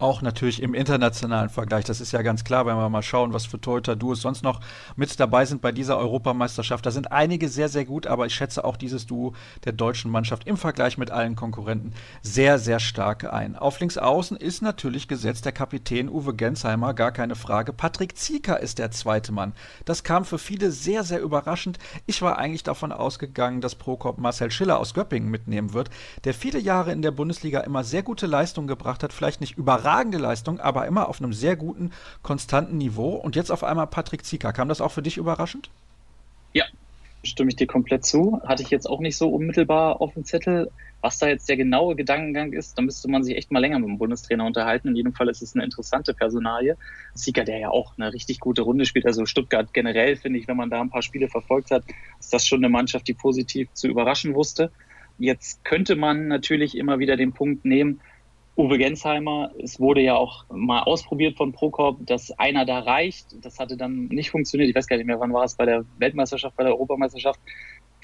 Auch 0.00 0.22
natürlich 0.22 0.62
im 0.62 0.72
internationalen 0.72 1.50
Vergleich. 1.50 1.84
Das 1.84 2.00
ist 2.00 2.12
ja 2.12 2.22
ganz 2.22 2.42
klar, 2.42 2.64
wenn 2.64 2.74
wir 2.74 2.88
mal 2.88 3.02
schauen, 3.02 3.34
was 3.34 3.44
für 3.44 3.60
Toyota-Duos 3.60 4.22
sonst 4.22 4.42
noch 4.42 4.60
mit 4.96 5.20
dabei 5.20 5.44
sind 5.44 5.60
bei 5.60 5.72
dieser 5.72 5.98
Europameisterschaft. 5.98 6.86
Da 6.86 6.90
sind 6.90 7.12
einige 7.12 7.50
sehr, 7.50 7.68
sehr 7.68 7.84
gut, 7.84 8.06
aber 8.06 8.24
ich 8.24 8.34
schätze 8.34 8.64
auch 8.64 8.78
dieses 8.78 9.06
Duo 9.06 9.34
der 9.66 9.74
deutschen 9.74 10.10
Mannschaft 10.10 10.46
im 10.46 10.56
Vergleich 10.56 10.96
mit 10.96 11.10
allen 11.10 11.36
Konkurrenten 11.36 11.92
sehr, 12.22 12.58
sehr 12.58 12.80
stark 12.80 13.30
ein. 13.30 13.56
Auf 13.56 13.78
links 13.78 13.98
außen 13.98 14.38
ist 14.38 14.62
natürlich 14.62 15.06
gesetzt 15.06 15.44
der 15.44 15.52
Kapitän 15.52 16.08
Uwe 16.08 16.34
Gensheimer, 16.34 16.94
gar 16.94 17.12
keine 17.12 17.36
Frage. 17.36 17.74
Patrick 17.74 18.16
Zieker 18.16 18.58
ist 18.58 18.78
der 18.78 18.92
zweite 18.92 19.32
Mann. 19.32 19.52
Das 19.84 20.02
kam 20.02 20.24
für 20.24 20.38
viele 20.38 20.70
sehr, 20.70 21.04
sehr 21.04 21.20
überraschend. 21.20 21.78
Ich 22.06 22.22
war 22.22 22.38
eigentlich 22.38 22.64
davon 22.64 22.92
ausgegangen, 22.92 23.60
dass 23.60 23.74
Prokop 23.74 24.16
Marcel 24.16 24.50
Schiller 24.50 24.78
aus 24.78 24.94
Göppingen 24.94 25.28
mitnehmen 25.28 25.74
wird, 25.74 25.90
der 26.24 26.32
viele 26.32 26.58
Jahre 26.58 26.90
in 26.90 27.02
der 27.02 27.10
Bundesliga 27.10 27.60
immer 27.60 27.84
sehr 27.84 28.02
gute 28.02 28.26
Leistungen 28.26 28.66
gebracht 28.66 29.02
hat, 29.02 29.12
vielleicht 29.12 29.42
nicht 29.42 29.58
überraschend 29.58 29.89
überragende 29.90 30.18
Leistung, 30.18 30.60
aber 30.60 30.86
immer 30.86 31.08
auf 31.08 31.20
einem 31.20 31.32
sehr 31.32 31.56
guten, 31.56 31.90
konstanten 32.22 32.78
Niveau. 32.78 33.14
Und 33.14 33.36
jetzt 33.36 33.50
auf 33.50 33.64
einmal 33.64 33.86
Patrick 33.86 34.24
Zieker. 34.24 34.52
Kam 34.52 34.68
das 34.68 34.80
auch 34.80 34.92
für 34.92 35.02
dich 35.02 35.16
überraschend? 35.16 35.68
Ja, 36.52 36.64
stimme 37.24 37.50
ich 37.50 37.56
dir 37.56 37.66
komplett 37.66 38.04
zu. 38.04 38.40
Hatte 38.44 38.62
ich 38.62 38.70
jetzt 38.70 38.88
auch 38.88 39.00
nicht 39.00 39.16
so 39.16 39.28
unmittelbar 39.28 40.00
auf 40.00 40.14
dem 40.14 40.24
Zettel. 40.24 40.70
Was 41.02 41.18
da 41.18 41.28
jetzt 41.28 41.48
der 41.48 41.56
genaue 41.56 41.96
Gedankengang 41.96 42.52
ist, 42.52 42.76
da 42.76 42.82
müsste 42.82 43.08
man 43.08 43.24
sich 43.24 43.34
echt 43.34 43.50
mal 43.50 43.58
länger 43.58 43.78
mit 43.78 43.88
dem 43.88 43.98
Bundestrainer 43.98 44.44
unterhalten. 44.44 44.88
In 44.88 44.96
jedem 44.96 45.14
Fall 45.14 45.30
ist 45.30 45.40
es 45.40 45.54
eine 45.54 45.64
interessante 45.64 46.12
Personalie. 46.12 46.76
Sieger, 47.14 47.44
der 47.44 47.58
ja 47.58 47.70
auch 47.70 47.94
eine 47.96 48.12
richtig 48.12 48.38
gute 48.38 48.62
Runde 48.62 48.84
spielt. 48.84 49.06
Also 49.06 49.24
Stuttgart 49.24 49.72
generell, 49.72 50.16
finde 50.16 50.38
ich, 50.38 50.46
wenn 50.46 50.58
man 50.58 50.68
da 50.68 50.80
ein 50.80 50.90
paar 50.90 51.02
Spiele 51.02 51.28
verfolgt 51.28 51.70
hat, 51.70 51.84
ist 52.18 52.32
das 52.34 52.46
schon 52.46 52.60
eine 52.60 52.68
Mannschaft, 52.68 53.08
die 53.08 53.14
positiv 53.14 53.72
zu 53.72 53.88
überraschen 53.88 54.34
wusste. 54.34 54.70
Jetzt 55.18 55.64
könnte 55.64 55.96
man 55.96 56.28
natürlich 56.28 56.76
immer 56.76 56.98
wieder 56.98 57.16
den 57.16 57.32
Punkt 57.32 57.64
nehmen, 57.64 58.00
Uwe 58.60 58.76
Gensheimer, 58.76 59.52
es 59.58 59.80
wurde 59.80 60.02
ja 60.02 60.16
auch 60.16 60.44
mal 60.50 60.82
ausprobiert 60.82 61.38
von 61.38 61.52
Prokop, 61.52 62.04
dass 62.04 62.30
einer 62.38 62.66
da 62.66 62.80
reicht. 62.80 63.42
Das 63.42 63.58
hatte 63.58 63.78
dann 63.78 64.08
nicht 64.08 64.30
funktioniert. 64.30 64.68
Ich 64.68 64.76
weiß 64.76 64.86
gar 64.86 64.98
nicht 64.98 65.06
mehr, 65.06 65.18
wann 65.18 65.32
war 65.32 65.44
es 65.44 65.54
bei 65.54 65.64
der 65.64 65.86
Weltmeisterschaft, 65.96 66.56
bei 66.56 66.64
der 66.64 66.74
Europameisterschaft, 66.74 67.40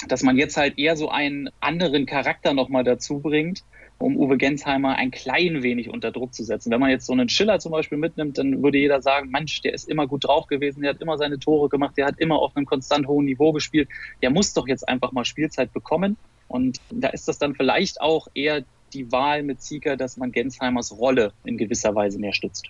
dass 0.09 0.23
man 0.23 0.39
jetzt 0.39 0.57
halt 0.57 0.79
eher 0.79 0.97
so 0.97 1.11
einen 1.11 1.51
anderen 1.61 2.07
Charakter 2.07 2.55
nochmal 2.55 2.85
dazu 2.85 3.19
bringt, 3.19 3.65
um 3.99 4.17
Uwe 4.17 4.39
Gensheimer 4.39 4.97
ein 4.97 5.11
klein 5.11 5.63
wenig 5.63 5.91
unter 5.91 6.11
Druck 6.11 6.33
zu 6.33 6.43
setzen. 6.43 6.71
Wenn 6.71 6.81
man 6.81 6.89
jetzt 6.89 7.05
so 7.05 7.13
einen 7.13 7.29
Schiller 7.29 7.59
zum 7.59 7.73
Beispiel 7.73 7.99
mitnimmt, 7.99 8.39
dann 8.39 8.63
würde 8.63 8.79
jeder 8.79 9.03
sagen, 9.03 9.29
Mensch, 9.29 9.61
der 9.61 9.75
ist 9.75 9.87
immer 9.87 10.07
gut 10.07 10.25
drauf 10.25 10.47
gewesen, 10.47 10.81
der 10.81 10.95
hat 10.95 11.03
immer 11.03 11.19
seine 11.19 11.39
Tore 11.39 11.69
gemacht, 11.69 11.99
der 11.99 12.07
hat 12.07 12.19
immer 12.19 12.39
auf 12.39 12.57
einem 12.57 12.65
konstant 12.65 13.07
hohen 13.07 13.27
Niveau 13.27 13.53
gespielt. 13.53 13.91
Der 14.23 14.31
muss 14.31 14.55
doch 14.55 14.67
jetzt 14.67 14.89
einfach 14.89 15.13
mal 15.13 15.27
Spielzeit 15.27 15.75
bekommen. 15.75 16.17
Und 16.49 16.81
da 16.91 17.09
ist 17.09 17.29
das 17.29 17.39
dann 17.39 17.55
vielleicht 17.55 18.01
auch 18.01 18.29
eher 18.33 18.65
die 18.93 19.11
Wahl 19.13 19.43
mit 19.43 19.61
Zieger, 19.61 19.97
dass 19.97 20.17
man 20.17 20.33
Gensheimers 20.33 20.97
Rolle 20.97 21.33
in 21.45 21.59
gewisser 21.59 21.95
Weise 21.95 22.19
mehr 22.19 22.33
stützt. 22.33 22.69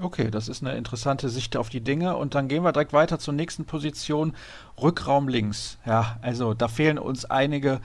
Okay, 0.00 0.30
das 0.30 0.48
ist 0.48 0.62
eine 0.62 0.76
interessante 0.76 1.28
Sicht 1.28 1.56
auf 1.56 1.68
die 1.68 1.80
Dinge. 1.80 2.16
Und 2.16 2.34
dann 2.34 2.48
gehen 2.48 2.64
wir 2.64 2.72
direkt 2.72 2.92
weiter 2.92 3.18
zur 3.18 3.34
nächsten 3.34 3.64
Position. 3.64 4.34
Rückraum 4.80 5.28
links. 5.28 5.78
Ja, 5.86 6.18
also 6.22 6.54
da 6.54 6.68
fehlen 6.68 6.98
uns 6.98 7.24
einige 7.24 7.80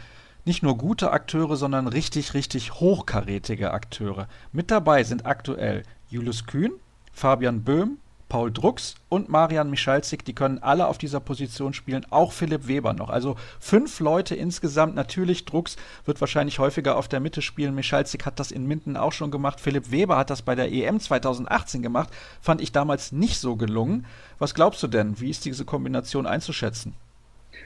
nicht 0.45 0.63
nur 0.63 0.77
gute 0.77 1.11
Akteure, 1.11 1.57
sondern 1.57 1.87
richtig, 1.87 2.33
richtig 2.33 2.75
hochkarätige 2.75 3.71
Akteure. 3.71 4.27
Mit 4.53 4.71
dabei 4.71 5.03
sind 5.03 5.25
aktuell 5.25 5.83
Julius 6.09 6.45
Kühn, 6.45 6.71
Fabian 7.11 7.63
Böhm, 7.63 7.97
Paul 8.29 8.51
Drucks 8.51 8.95
und 9.07 9.29
Marian 9.29 9.69
Michalzik, 9.69 10.25
die 10.25 10.35
können 10.35 10.59
alle 10.59 10.87
auf 10.87 10.97
dieser 10.97 11.19
Position 11.19 11.73
spielen, 11.73 12.05
auch 12.09 12.33
Philipp 12.33 12.67
Weber 12.67 12.93
noch. 12.93 13.09
Also 13.09 13.35
fünf 13.59 13.99
Leute 13.99 14.35
insgesamt. 14.35 14.95
Natürlich, 14.95 15.45
Drucks 15.45 15.77
wird 16.05 16.19
wahrscheinlich 16.19 16.59
häufiger 16.59 16.97
auf 16.97 17.07
der 17.07 17.21
Mitte 17.21 17.41
spielen. 17.41 17.75
Michalzik 17.75 18.25
hat 18.25 18.39
das 18.39 18.51
in 18.51 18.67
Minden 18.67 18.97
auch 18.97 19.13
schon 19.13 19.31
gemacht. 19.31 19.61
Philipp 19.61 19.91
Weber 19.91 20.17
hat 20.17 20.29
das 20.29 20.41
bei 20.41 20.55
der 20.55 20.71
EM 20.71 20.99
2018 20.99 21.81
gemacht. 21.81 22.09
Fand 22.41 22.61
ich 22.61 22.71
damals 22.71 23.11
nicht 23.11 23.39
so 23.39 23.55
gelungen. 23.55 24.05
Was 24.39 24.53
glaubst 24.53 24.83
du 24.83 24.87
denn? 24.87 25.19
Wie 25.19 25.29
ist 25.29 25.45
diese 25.45 25.63
Kombination 25.63 26.27
einzuschätzen? 26.27 26.95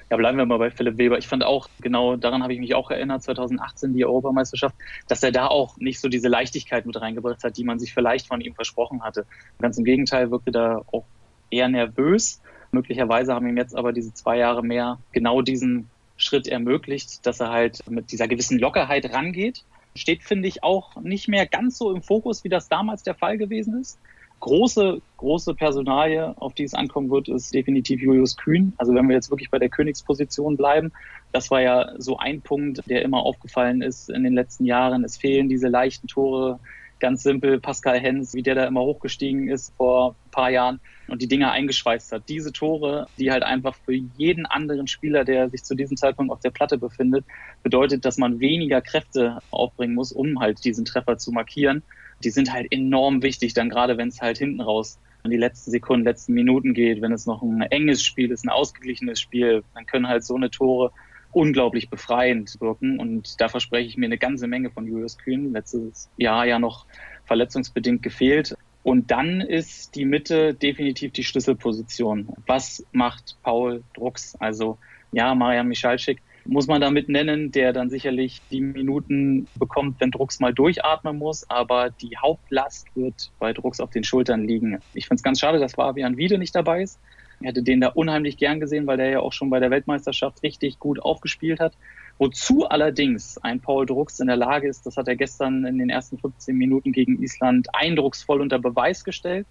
Ja, 0.10 0.18
bleiben 0.18 0.38
wir 0.38 0.46
mal 0.46 0.58
bei 0.58 0.72
Philipp 0.72 0.98
Weber. 0.98 1.18
Ich 1.18 1.28
fand 1.28 1.44
auch, 1.44 1.70
genau 1.82 2.16
daran 2.16 2.44
habe 2.44 2.54
ich 2.54 2.60
mich 2.60 2.76
auch 2.76 2.92
erinnert, 2.92 3.24
2018 3.24 3.94
die 3.94 4.06
Europameisterschaft, 4.06 4.76
dass 5.08 5.24
er 5.24 5.32
da 5.32 5.48
auch 5.48 5.78
nicht 5.78 6.00
so 6.00 6.10
diese 6.10 6.28
Leichtigkeit 6.28 6.86
mit 6.86 7.00
reingebracht 7.00 7.44
hat, 7.44 7.58
die 7.58 7.64
man 7.64 7.80
sich 7.80 7.94
vielleicht 7.94 8.28
von 8.28 8.42
ihm 8.42 8.54
versprochen 8.54 9.04
hatte. 9.04 9.26
Ganz 9.60 9.78
im 9.78 9.86
Gegenteil 9.86 10.32
wirkte 10.32 10.52
da 10.52 10.82
auch 10.92 11.06
eher 11.50 11.70
nervös. 11.70 12.42
Möglicherweise 12.72 13.34
haben 13.34 13.48
ihm 13.48 13.58
jetzt 13.58 13.76
aber 13.76 13.94
diese 13.94 14.14
zwei 14.14 14.38
Jahre 14.38 14.64
mehr 14.64 15.00
genau 15.12 15.42
diesen 15.42 15.90
Schritt 16.18 16.48
ermöglicht, 16.48 17.26
dass 17.26 17.40
er 17.40 17.50
halt 17.50 17.90
mit 17.90 18.12
dieser 18.12 18.28
gewissen 18.28 18.60
Lockerheit 18.60 19.14
rangeht. 19.14 19.64
Steht, 19.96 20.24
finde 20.24 20.48
ich, 20.48 20.64
auch 20.64 20.96
nicht 20.98 21.28
mehr 21.28 21.46
ganz 21.46 21.78
so 21.78 21.94
im 21.94 22.02
Fokus, 22.02 22.44
wie 22.44 22.50
das 22.50 22.70
damals 22.70 23.04
der 23.04 23.16
Fall 23.16 23.38
gewesen 23.38 23.80
ist 23.82 24.00
große, 24.42 25.02
große 25.18 25.54
Personalie, 25.54 26.36
auf 26.38 26.54
die 26.54 26.64
es 26.64 26.74
ankommen 26.74 27.10
wird, 27.10 27.30
ist 27.30 27.54
definitiv 27.54 28.02
Julius 28.02 28.36
Kühn. 28.36 28.74
Also 28.78 28.94
wenn 28.94 29.08
wir 29.08 29.16
jetzt 29.16 29.32
wirklich 29.32 29.50
bei 29.50 29.60
der 29.60 29.70
Königsposition 29.70 30.58
bleiben, 30.58 30.92
das 31.32 31.50
war 31.50 31.62
ja 31.62 31.94
so 31.98 32.18
ein 32.18 32.42
Punkt, 32.42 32.82
der 32.90 33.04
immer 33.04 33.20
aufgefallen 33.20 33.82
ist 33.82 34.10
in 34.10 34.24
den 34.24 34.34
letzten 34.34 34.66
Jahren. 34.66 35.06
Es 35.06 35.18
fehlen 35.18 35.48
diese 35.48 35.70
leichten 35.70 36.08
Tore. 36.08 36.60
Ganz 37.00 37.24
simpel, 37.24 37.60
Pascal 37.60 38.00
Hens, 38.00 38.36
wie 38.36 38.44
der 38.44 38.54
da 38.54 38.66
immer 38.66 38.82
hochgestiegen 38.82 39.50
ist 39.50 39.74
vor 39.76 40.12
ein 40.12 40.32
paar 40.32 40.52
Jahren 40.52 40.80
und 41.08 41.22
die 41.22 41.28
Dinger 41.28 41.52
eingeschweißt 41.52 42.12
hat. 42.12 42.24
Diese 42.30 42.52
Tore, 42.52 43.08
die 43.18 43.32
halt 43.32 43.42
einfach 43.42 43.76
für 43.86 43.94
jeden 44.18 44.46
anderen 44.46 44.86
Spieler, 44.88 45.24
der 45.24 45.50
sich 45.50 45.64
zu 45.64 45.74
diesem 45.74 45.98
Zeitpunkt 45.98 46.32
auf 46.32 46.42
der 46.42 46.52
Platte 46.52 46.78
befindet, 46.78 47.26
bedeutet, 47.64 48.06
dass 48.06 48.18
man 48.18 48.40
weniger 48.40 48.82
Kräfte 48.82 49.40
aufbringen 49.50 49.96
muss, 49.96 50.12
um 50.12 50.40
halt 50.40 50.64
diesen 50.64 50.86
Treffer 50.86 51.18
zu 51.18 51.32
markieren 51.32 51.82
die 52.26 52.30
sind 52.30 52.52
halt 52.52 52.72
enorm 52.72 53.22
wichtig, 53.24 53.54
dann 53.54 53.70
gerade 53.70 53.98
wenn 53.98 54.10
es 54.10 54.22
halt 54.22 54.38
hinten 54.38 54.62
raus 54.62 55.00
an 55.24 55.32
die 55.32 55.38
letzten 55.38 55.72
Sekunden, 55.72 56.06
letzten 56.06 56.34
Minuten 56.34 56.74
geht, 56.74 57.02
wenn 57.02 57.12
es 57.12 57.26
noch 57.26 57.42
ein 57.42 57.62
enges 57.62 58.04
Spiel 58.04 58.32
ist, 58.32 58.46
ein 58.46 58.50
ausgeglichenes 58.50 59.20
Spiel, 59.20 59.64
dann 59.76 59.86
können 59.86 60.08
halt 60.08 60.24
so 60.24 60.36
eine 60.36 60.50
Tore 60.50 60.92
unglaublich 61.32 61.90
befreiend 61.90 62.60
wirken. 62.60 63.00
Und 63.00 63.40
da 63.40 63.48
verspreche 63.48 63.88
ich 63.88 63.98
mir 63.98 64.08
eine 64.08 64.18
ganze 64.18 64.48
Menge 64.48 64.70
von 64.70 64.88
Julius 64.88 65.18
Kühn. 65.18 65.54
Letztes 65.54 66.10
Jahr 66.18 66.46
ja 66.46 66.60
noch 66.60 66.86
verletzungsbedingt 67.26 68.04
gefehlt. 68.04 68.56
Und 68.84 69.12
dann 69.12 69.42
ist 69.42 69.96
die 69.96 70.06
Mitte 70.06 70.54
definitiv 70.54 71.12
die 71.14 71.24
Schlüsselposition. 71.24 72.30
Was 72.48 72.84
macht 72.92 73.38
Paul 73.44 73.84
Drucks? 73.94 74.36
Also 74.40 74.78
ja, 75.12 75.36
Marian 75.36 75.68
Michalczyk 75.68 76.22
muss 76.46 76.68
man 76.68 76.82
damit 76.82 77.10
nennen, 77.10 77.52
der 77.52 77.74
dann 77.74 77.90
sicherlich 77.90 78.42
die 78.50 78.62
Minuten 78.62 79.48
bekommt, 79.56 80.00
wenn 80.00 80.12
Drucks 80.12 80.40
mal 80.40 80.54
durchatmen 80.54 81.18
muss. 81.18 81.50
Aber 81.50 81.90
die 81.90 82.18
Hauptlast 82.18 82.88
wird 82.96 83.32
bei 83.40 83.54
Drucks 83.54 83.80
auf 83.80 83.92
den 83.92 84.04
Schultern 84.04 84.48
liegen. 84.48 84.80
Ich 84.94 85.06
finde 85.08 85.20
es 85.20 85.24
ganz 85.24 85.40
schade, 85.40 85.60
dass 85.60 85.74
Fabian 85.74 86.18
Wiede 86.18 86.38
nicht 86.38 86.56
dabei 86.56 86.82
ist. 86.82 87.00
Ich 87.40 87.48
hätte 87.48 87.64
den 87.64 87.82
da 87.82 87.88
unheimlich 87.88 88.38
gern 88.38 88.60
gesehen, 88.60 88.86
weil 88.86 88.98
der 88.98 89.10
ja 89.10 89.20
auch 89.20 89.34
schon 89.34 89.50
bei 89.50 89.60
der 89.60 89.72
Weltmeisterschaft 89.72 90.44
richtig 90.44 90.80
gut 90.80 91.00
aufgespielt 91.00 91.60
hat. 91.60 91.74
Wozu 92.20 92.68
allerdings 92.68 93.40
ein 93.40 93.60
Paul 93.60 93.88
Drucks 93.88 94.20
in 94.20 94.28
der 94.28 94.36
Lage 94.36 94.68
ist, 94.68 94.86
das 94.86 94.98
hat 94.98 95.08
er 95.08 95.16
gestern 95.16 95.66
in 95.66 95.80
den 95.80 95.90
ersten 95.90 96.20
15 96.20 96.56
Minuten 96.56 96.92
gegen 96.92 97.22
Island 97.22 97.68
eindrucksvoll 97.74 98.42
unter 98.42 98.60
Beweis 98.60 99.04
gestellt 99.04 99.48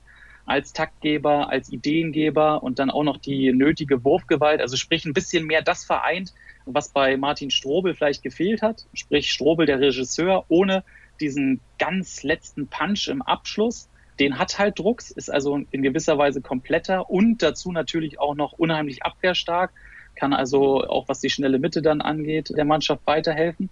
als 0.46 0.72
Taktgeber, 0.72 1.50
als 1.50 1.70
Ideengeber 1.70 2.62
und 2.62 2.78
dann 2.78 2.90
auch 2.90 3.04
noch 3.04 3.18
die 3.18 3.52
nötige 3.52 4.04
Wurfgewalt, 4.04 4.60
also 4.60 4.76
sprich 4.76 5.04
ein 5.04 5.12
bisschen 5.12 5.46
mehr 5.46 5.62
das 5.62 5.84
vereint, 5.84 6.32
was 6.74 6.88
bei 6.90 7.16
Martin 7.16 7.50
Strobel 7.50 7.94
vielleicht 7.94 8.22
gefehlt 8.22 8.62
hat, 8.62 8.86
sprich 8.94 9.30
Strobel 9.30 9.66
der 9.66 9.80
Regisseur 9.80 10.44
ohne 10.48 10.84
diesen 11.20 11.60
ganz 11.78 12.22
letzten 12.22 12.66
Punch 12.68 13.08
im 13.08 13.22
Abschluss. 13.22 13.88
Den 14.18 14.38
hat 14.38 14.58
halt 14.58 14.78
Drucks, 14.78 15.10
ist 15.10 15.30
also 15.30 15.60
in 15.70 15.82
gewisser 15.82 16.18
Weise 16.18 16.40
kompletter 16.40 17.08
und 17.10 17.42
dazu 17.42 17.72
natürlich 17.72 18.18
auch 18.18 18.34
noch 18.34 18.52
unheimlich 18.52 19.02
abwehrstark, 19.02 19.72
kann 20.14 20.32
also 20.32 20.86
auch 20.86 21.08
was 21.08 21.20
die 21.20 21.30
schnelle 21.30 21.58
Mitte 21.58 21.80
dann 21.80 22.00
angeht, 22.00 22.50
der 22.54 22.64
Mannschaft 22.64 23.06
weiterhelfen. 23.06 23.70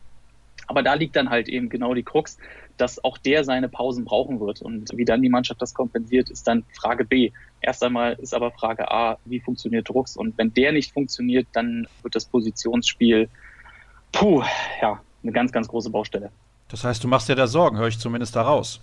Aber 0.69 0.83
da 0.83 0.95
liegt 0.95 1.17
dann 1.17 1.31
halt 1.31 1.49
eben 1.49 1.69
genau 1.69 1.95
die 1.95 2.03
Krux, 2.03 2.39
dass 2.77 3.03
auch 3.03 3.19
der 3.19 3.43
seine 3.43 3.69
Pausen 3.69 4.05
brauchen 4.05 4.39
wird. 4.39 4.63
Und 4.63 4.91
wie 4.95 5.05
dann 5.05 5.23
die 5.23 5.31
Mannschaft 5.31 5.61
das 5.61 5.75
kompensiert, 5.75 6.31
ist 6.31 6.47
dann 6.47 6.65
Frage 6.79 7.05
B. 7.05 7.33
Erst 7.61 7.83
einmal 7.83 8.13
ist 8.15 8.35
aber 8.35 8.53
Frage 8.53 8.91
A, 8.91 9.19
wie 9.25 9.41
funktioniert 9.41 9.89
Drucks? 9.89 10.17
Und 10.17 10.39
wenn 10.39 10.55
der 10.55 10.73
nicht 10.73 10.93
funktioniert, 10.93 11.49
dann 11.53 11.89
wird 12.03 12.15
das 12.15 12.27
Positionsspiel, 12.27 13.29
puh, 14.13 14.43
ja, 14.81 15.01
eine 15.23 15.33
ganz, 15.33 15.51
ganz 15.51 15.69
große 15.69 15.91
Baustelle. 15.91 16.31
Das 16.69 16.85
heißt, 16.85 17.03
du 17.03 17.09
machst 17.09 17.29
dir 17.29 17.35
da 17.35 17.47
Sorgen, 17.47 17.79
höre 17.79 17.89
ich 17.89 17.99
zumindest 17.99 18.37
daraus. 18.37 18.81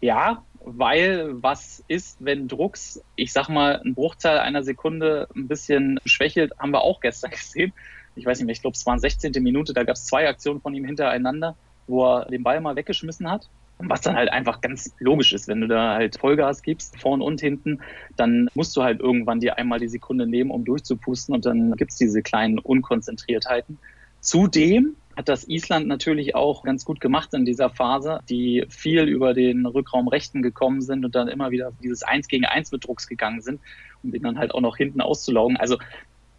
Ja, 0.00 0.42
weil 0.60 1.30
was 1.42 1.84
ist, 1.86 2.18
wenn 2.18 2.48
Drucks, 2.48 3.00
ich 3.14 3.32
sag 3.32 3.48
mal, 3.48 3.80
ein 3.84 3.94
Bruchteil 3.94 4.38
einer 4.38 4.64
Sekunde 4.64 5.28
ein 5.34 5.46
bisschen 5.46 6.00
schwächelt, 6.04 6.52
haben 6.58 6.72
wir 6.72 6.82
auch 6.82 7.00
gestern 7.00 7.30
gesehen. 7.32 7.72
Ich 8.16 8.26
weiß 8.26 8.38
nicht 8.38 8.46
mehr, 8.46 8.52
ich 8.52 8.62
glaube, 8.62 8.74
es 8.74 8.86
waren 8.86 8.98
16. 8.98 9.32
Minute, 9.42 9.72
da 9.72 9.84
gab 9.84 9.96
es 9.96 10.04
zwei 10.04 10.28
Aktionen 10.28 10.60
von 10.60 10.74
ihm 10.74 10.84
hintereinander, 10.84 11.56
wo 11.86 12.04
er 12.04 12.26
den 12.26 12.42
Ball 12.42 12.60
mal 12.60 12.76
weggeschmissen 12.76 13.30
hat. 13.30 13.48
Was 13.78 14.00
dann 14.00 14.16
halt 14.16 14.32
einfach 14.32 14.62
ganz 14.62 14.94
logisch 15.00 15.34
ist, 15.34 15.48
wenn 15.48 15.60
du 15.60 15.68
da 15.68 15.94
halt 15.94 16.18
Vollgas 16.18 16.62
gibst, 16.62 16.98
vorn 16.98 17.20
und 17.20 17.42
hinten, 17.42 17.80
dann 18.16 18.48
musst 18.54 18.74
du 18.74 18.82
halt 18.82 19.00
irgendwann 19.00 19.38
dir 19.38 19.58
einmal 19.58 19.78
die 19.78 19.88
Sekunde 19.88 20.26
nehmen, 20.26 20.50
um 20.50 20.64
durchzupusten 20.64 21.34
und 21.34 21.44
dann 21.44 21.72
gibt's 21.72 21.96
diese 21.96 22.22
kleinen 22.22 22.58
Unkonzentriertheiten. 22.58 23.78
Zudem 24.20 24.96
hat 25.16 25.28
das 25.28 25.48
Island 25.48 25.88
natürlich 25.88 26.34
auch 26.34 26.62
ganz 26.62 26.84
gut 26.84 27.00
gemacht 27.00 27.32
in 27.32 27.44
dieser 27.44 27.70
Phase, 27.70 28.20
die 28.28 28.66
viel 28.68 29.04
über 29.04 29.34
den 29.34 29.64
Rückraum 29.64 30.08
Rechten 30.08 30.42
gekommen 30.42 30.82
sind 30.82 31.04
und 31.04 31.14
dann 31.14 31.28
immer 31.28 31.50
wieder 31.50 31.72
dieses 31.82 32.02
Eins 32.02 32.28
gegen 32.28 32.44
Eins 32.44 32.70
mit 32.70 32.84
Drucks 32.86 33.06
gegangen 33.06 33.40
sind, 33.40 33.60
um 34.02 34.10
den 34.10 34.22
dann 34.22 34.38
halt 34.38 34.52
auch 34.54 34.60
noch 34.60 34.76
hinten 34.76 35.00
auszulaugen. 35.00 35.56
Also 35.56 35.78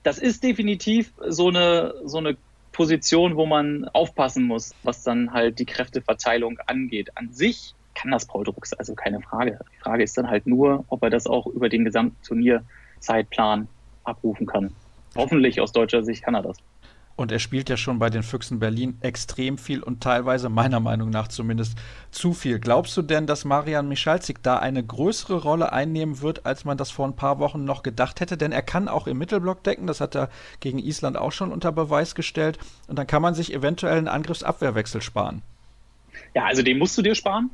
das 0.08 0.20
ist 0.20 0.42
definitiv 0.42 1.12
so 1.28 1.50
eine, 1.50 1.94
so 2.06 2.20
eine 2.20 2.38
Position, 2.72 3.36
wo 3.36 3.46
man 3.46 3.90
aufpassen 3.90 4.46
muss, 4.46 4.74
was 4.84 5.04
dann 5.04 5.34
halt 5.34 5.60
die 5.60 5.66
Kräfteverteilung 5.66 6.60
angeht. 6.66 7.10
An 7.16 7.34
sich 7.34 7.74
kann 7.94 8.12
das 8.12 8.26
Paul 8.26 8.46
Drucks, 8.46 8.72
also 8.72 8.96
keine 8.96 9.20
Frage. 9.20 9.60
Die 9.76 9.80
Frage 9.82 10.04
ist 10.04 10.18
dann 10.18 10.30
halt 10.30 10.48
nur, 10.48 10.86
ob 10.88 11.04
er 11.04 11.10
das 11.10 11.28
auch 11.28 11.46
über 11.48 11.68
den 11.68 11.84
gesamten 11.84 12.16
Turnierzeitplan 12.24 13.68
abrufen 14.06 14.48
kann. 14.48 14.72
Hoffentlich 15.18 15.60
aus 15.60 15.74
deutscher 15.74 16.06
Sicht 16.06 16.24
kann 16.24 16.36
er 16.36 16.44
das. 16.44 16.56
Und 17.18 17.32
er 17.32 17.40
spielt 17.40 17.68
ja 17.68 17.78
schon 17.78 17.98
bei 17.98 18.12
den 18.12 18.22
Füchsen 18.22 18.60
Berlin 18.60 19.00
extrem 19.02 19.58
viel 19.58 19.82
und 19.82 20.02
teilweise 20.02 20.50
meiner 20.50 20.80
Meinung 20.80 21.10
nach 21.10 21.28
zumindest 21.28 21.76
zu 22.12 22.34
viel. 22.34 22.60
Glaubst 22.60 22.96
du 22.96 23.02
denn, 23.02 23.26
dass 23.26 23.44
Marian 23.44 23.90
Michalzik 23.90 24.44
da 24.44 24.58
eine 24.60 24.86
größere 24.86 25.42
Rolle 25.42 25.74
einnehmen 25.74 26.22
wird, 26.22 26.46
als 26.46 26.64
man 26.64 26.78
das 26.78 26.92
vor 26.92 27.08
ein 27.08 27.16
paar 27.16 27.40
Wochen 27.40 27.66
noch 27.66 27.82
gedacht 27.82 28.22
hätte? 28.22 28.38
Denn 28.38 28.52
er 28.52 28.62
kann 28.62 28.88
auch 28.88 29.08
im 29.08 29.18
Mittelblock 29.18 29.64
decken, 29.64 29.88
das 29.88 30.00
hat 30.00 30.16
er 30.16 30.30
gegen 30.60 30.78
Island 30.78 31.18
auch 31.18 31.32
schon 31.32 31.52
unter 31.52 31.72
Beweis 31.72 32.14
gestellt. 32.14 32.60
Und 32.88 33.00
dann 33.00 33.08
kann 33.08 33.24
man 33.24 33.34
sich 33.34 33.52
eventuell 33.52 33.98
einen 33.98 34.08
Angriffsabwehrwechsel 34.08 35.02
sparen. 35.02 35.42
Ja, 36.36 36.46
also 36.46 36.62
den 36.62 36.78
musst 36.78 36.96
du 37.00 37.02
dir 37.02 37.16
sparen 37.16 37.50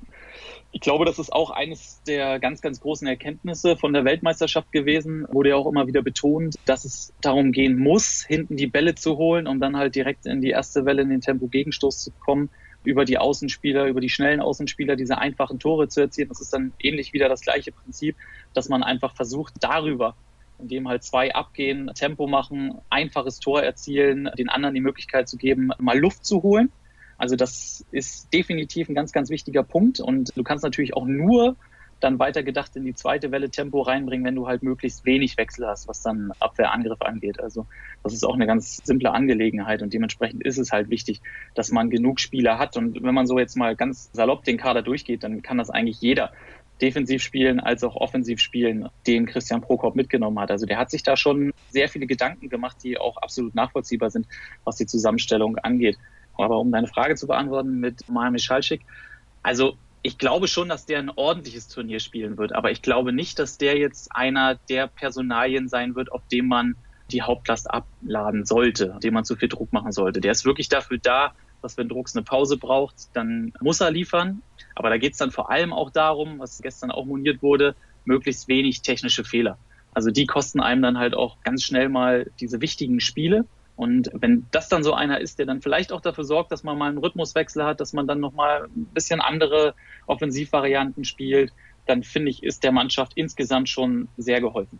ich 0.74 0.82
glaube, 0.82 1.06
das 1.06 1.19
ist 1.19 1.32
auch 1.32 1.52
eines 1.52 2.02
der 2.08 2.40
ganz, 2.40 2.60
ganz 2.60 2.82
großen 2.82 3.08
Erkenntnisse 3.08 3.77
von 3.77 3.93
der 3.93 4.06
Weltmeisterschaft 4.06 4.72
gewesen. 4.72 5.27
Wurde 5.32 5.50
ja 5.50 5.56
auch 5.56 5.68
immer 5.68 5.85
wieder 5.85 6.02
betont, 6.02 6.56
dass 6.66 6.84
es 6.84 7.14
darum 7.22 7.52
gehen 7.52 7.77
muss, 7.77 8.26
hinten 8.27 8.58
die 8.58 8.66
Bälle 8.66 8.95
zu 8.95 9.18
holen, 9.18 9.45
um 9.45 9.60
dann 9.60 9.77
halt 9.77 9.93
direkt 9.93 10.26
in 10.26 10.42
die 10.42 10.50
erste 10.50 10.84
Welle 10.84 11.03
in 11.03 11.10
den 11.10 11.22
Tempo-Gegenstoß 11.22 12.03
zu 12.03 12.11
kommen, 12.19 12.50
über 12.84 13.06
die 13.06 13.19
Außenspieler, 13.19 13.85
über 13.85 14.02
die 14.02 14.10
schnellen 14.10 14.42
Außenspieler 14.42 14.95
diese 14.95 15.19
einfachen 15.19 15.60
Tore 15.60 15.90
zu 15.90 16.02
erzielen. 16.02 16.30
Das 16.30 16.42
ist 16.42 16.52
dann 16.52 16.74
ähnlich 16.80 17.14
wieder 17.14 17.30
das 17.30 17.42
gleiche 17.42 17.72
Prinzip, 17.72 18.16
dass 18.56 18.68
man 18.68 18.82
einfach 18.82 19.16
versucht, 19.16 19.53
darüber 19.61 20.16
indem 20.60 20.88
halt 20.88 21.03
zwei 21.03 21.34
abgehen, 21.34 21.92
Tempo 21.93 22.26
machen, 22.26 22.80
einfaches 22.90 23.40
Tor 23.40 23.61
erzielen, 23.61 24.30
den 24.38 24.50
anderen 24.50 24.74
die 24.74 24.82
Möglichkeit 24.82 25.27
zu 25.27 25.35
geben, 25.35 25.72
mal 25.77 26.00
Luft 26.00 26.26
zu 26.26 26.42
holen 26.42 26.72
also 27.17 27.35
das 27.35 27.85
ist 27.92 28.33
definitiv 28.33 28.90
ein 28.90 28.95
ganz, 28.95 29.11
ganz 29.11 29.30
wichtiger 29.30 29.64
Punkt. 29.64 30.00
Und 30.00 30.35
du 30.35 30.43
kannst 30.43 30.64
natürlich 30.64 30.95
auch 30.95 31.06
nur 31.06 31.56
dann 32.03 32.19
weitergedacht 32.19 32.75
in 32.75 32.83
die 32.83 32.93
zweite 32.93 33.32
Welle 33.32 33.50
Tempo 33.50 33.82
reinbringen, 33.82 34.25
wenn 34.25 34.35
du 34.35 34.48
halt 34.48 34.61
möglichst 34.61 35.06
wenig 35.06 35.38
Wechsel 35.38 35.66
hast, 35.66 35.88
was 35.88 36.01
dann 36.01 36.33
Abwehrangriff 36.40 37.01
angeht. 37.01 37.40
Also 37.40 37.66
das 38.03 38.14
ist 38.14 38.25
auch 38.25 38.33
eine 38.33 38.45
ganz 38.45 38.82
simple 38.83 39.11
Angelegenheit 39.11 39.82
und 39.82 39.93
dementsprechend 39.93 40.43
ist 40.43 40.58
es 40.58 40.72
halt 40.72 40.90
wichtig, 40.90 41.22
dass 41.56 41.72
man 41.72 41.90
genug 41.90 42.19
Spieler 42.19 42.59
hat. 42.59 42.75
Und 42.75 43.01
wenn 43.01 43.14
man 43.14 43.25
so 43.25 43.40
jetzt 43.40 43.56
mal 43.56 43.75
ganz 43.75 44.09
salopp 44.11 44.43
den 44.43 44.58
Kader 44.58 44.82
durchgeht, 44.82 45.24
dann 45.24 45.42
kann 45.42 45.58
das 45.58 45.69
eigentlich 45.69 46.01
jeder 46.01 46.32
defensiv 46.82 47.22
spielen 47.22 47.59
als 47.59 47.83
auch 47.83 47.95
offensiv 47.95 48.40
spielen, 48.40 48.90
den 49.08 49.25
Christian 49.25 49.61
Prokop 49.61 49.95
mitgenommen 49.95 50.40
hat. 50.40 50.51
Also 50.51 50.66
der 50.66 50.77
hat 50.77 50.92
sich 50.92 51.03
da 51.03 51.16
schon 51.16 51.53
sehr 51.69 51.88
viele 51.88 52.08
Gedanken 52.08 52.50
gemacht, 52.50 52.77
die 52.83 52.98
auch 52.98 53.17
absolut 53.17 53.56
nachvollziehbar 53.56 54.09
sind, 54.09 54.27
was 54.66 54.75
die 54.75 54.85
Zusammenstellung 54.85 55.58
angeht. 55.59 55.98
Aber 56.38 56.60
um 56.60 56.72
deine 56.72 56.88
Frage 56.88 57.16
zu 57.16 57.28
beantworten 57.28 57.80
mit 57.80 58.10
Miami 58.10 58.40
Schalschik, 58.40 58.82
also 59.42 59.78
ich 60.02 60.18
glaube 60.18 60.48
schon, 60.48 60.70
dass 60.70 60.86
der 60.86 61.00
ein 61.00 61.10
ordentliches 61.10 61.68
Turnier 61.68 62.00
spielen 62.00 62.38
wird, 62.38 62.53
aber 62.53 62.72
ich 62.72 62.82
glaube 62.82 63.14
nicht, 63.14 63.40
dass 63.40 63.58
der 63.58 63.78
jetzt 63.78 64.14
einer 64.14 64.56
der 64.70 64.88
Personalien 64.88 65.70
sein 65.70 65.95
wird, 65.95 66.12
auf 66.12 66.22
dem 66.28 66.48
man 66.48 66.76
die 67.12 67.22
Hauptlast 67.22 67.72
abladen 67.72 68.45
sollte, 68.45 68.98
dem 69.02 69.14
man 69.14 69.24
zu 69.24 69.36
viel 69.36 69.50
Druck 69.50 69.72
machen 69.72 69.92
sollte. 69.92 70.20
Der 70.20 70.32
ist 70.32 70.45
wirklich 70.45 70.68
dafür 70.68 70.98
da, 70.98 71.34
dass 71.62 71.78
wenn 71.78 71.88
Drucks 71.88 72.16
eine 72.16 72.24
Pause 72.24 72.58
braucht, 72.58 72.95
dann 73.14 73.53
muss 73.62 73.80
er 73.80 73.92
liefern. 73.92 74.42
Aber 74.76 74.90
da 74.90 74.98
geht 74.98 75.14
es 75.14 75.20
dann 75.20 75.32
vor 75.32 75.50
allem 75.50 75.72
auch 75.72 75.92
darum, 75.92 76.40
was 76.40 76.62
gestern 76.62 76.92
auch 76.92 77.06
moniert 77.06 77.42
wurde, 77.42 77.76
möglichst 78.06 78.48
wenig 78.48 78.82
technische 78.82 79.24
Fehler. 79.24 79.58
Also 79.94 80.12
die 80.12 80.26
kosten 80.26 80.60
einem 80.60 80.82
dann 80.82 80.98
halt 80.98 81.16
auch 81.16 81.38
ganz 81.44 81.64
schnell 81.64 81.88
mal 81.88 82.30
diese 82.40 82.60
wichtigen 82.62 83.00
Spiele. 83.00 83.45
Und 83.76 84.10
wenn 84.14 84.45
das 84.52 84.69
dann 84.69 84.84
so 84.84 84.93
einer 84.93 85.19
ist, 85.19 85.40
der 85.40 85.45
dann 85.45 85.61
vielleicht 85.61 85.92
auch 85.92 86.02
dafür 86.02 86.24
sorgt, 86.24 86.52
dass 86.52 86.64
man 86.64 86.77
mal 86.77 86.90
einen 86.90 87.00
Rhythmuswechsel 87.00 87.66
hat, 87.66 87.80
dass 87.80 87.93
man 87.93 88.08
dann 88.08 88.19
nochmal 88.19 88.66
ein 88.66 88.85
bisschen 88.93 89.19
andere 89.19 89.74
Offensivvarianten 90.06 91.06
spielt, 91.06 91.52
dann 91.88 92.03
finde 92.03 92.30
ich, 92.30 92.43
ist 92.43 92.64
der 92.64 92.72
Mannschaft 92.72 93.14
insgesamt 93.16 93.69
schon 93.69 94.08
sehr 94.18 94.42
geholfen. 94.42 94.80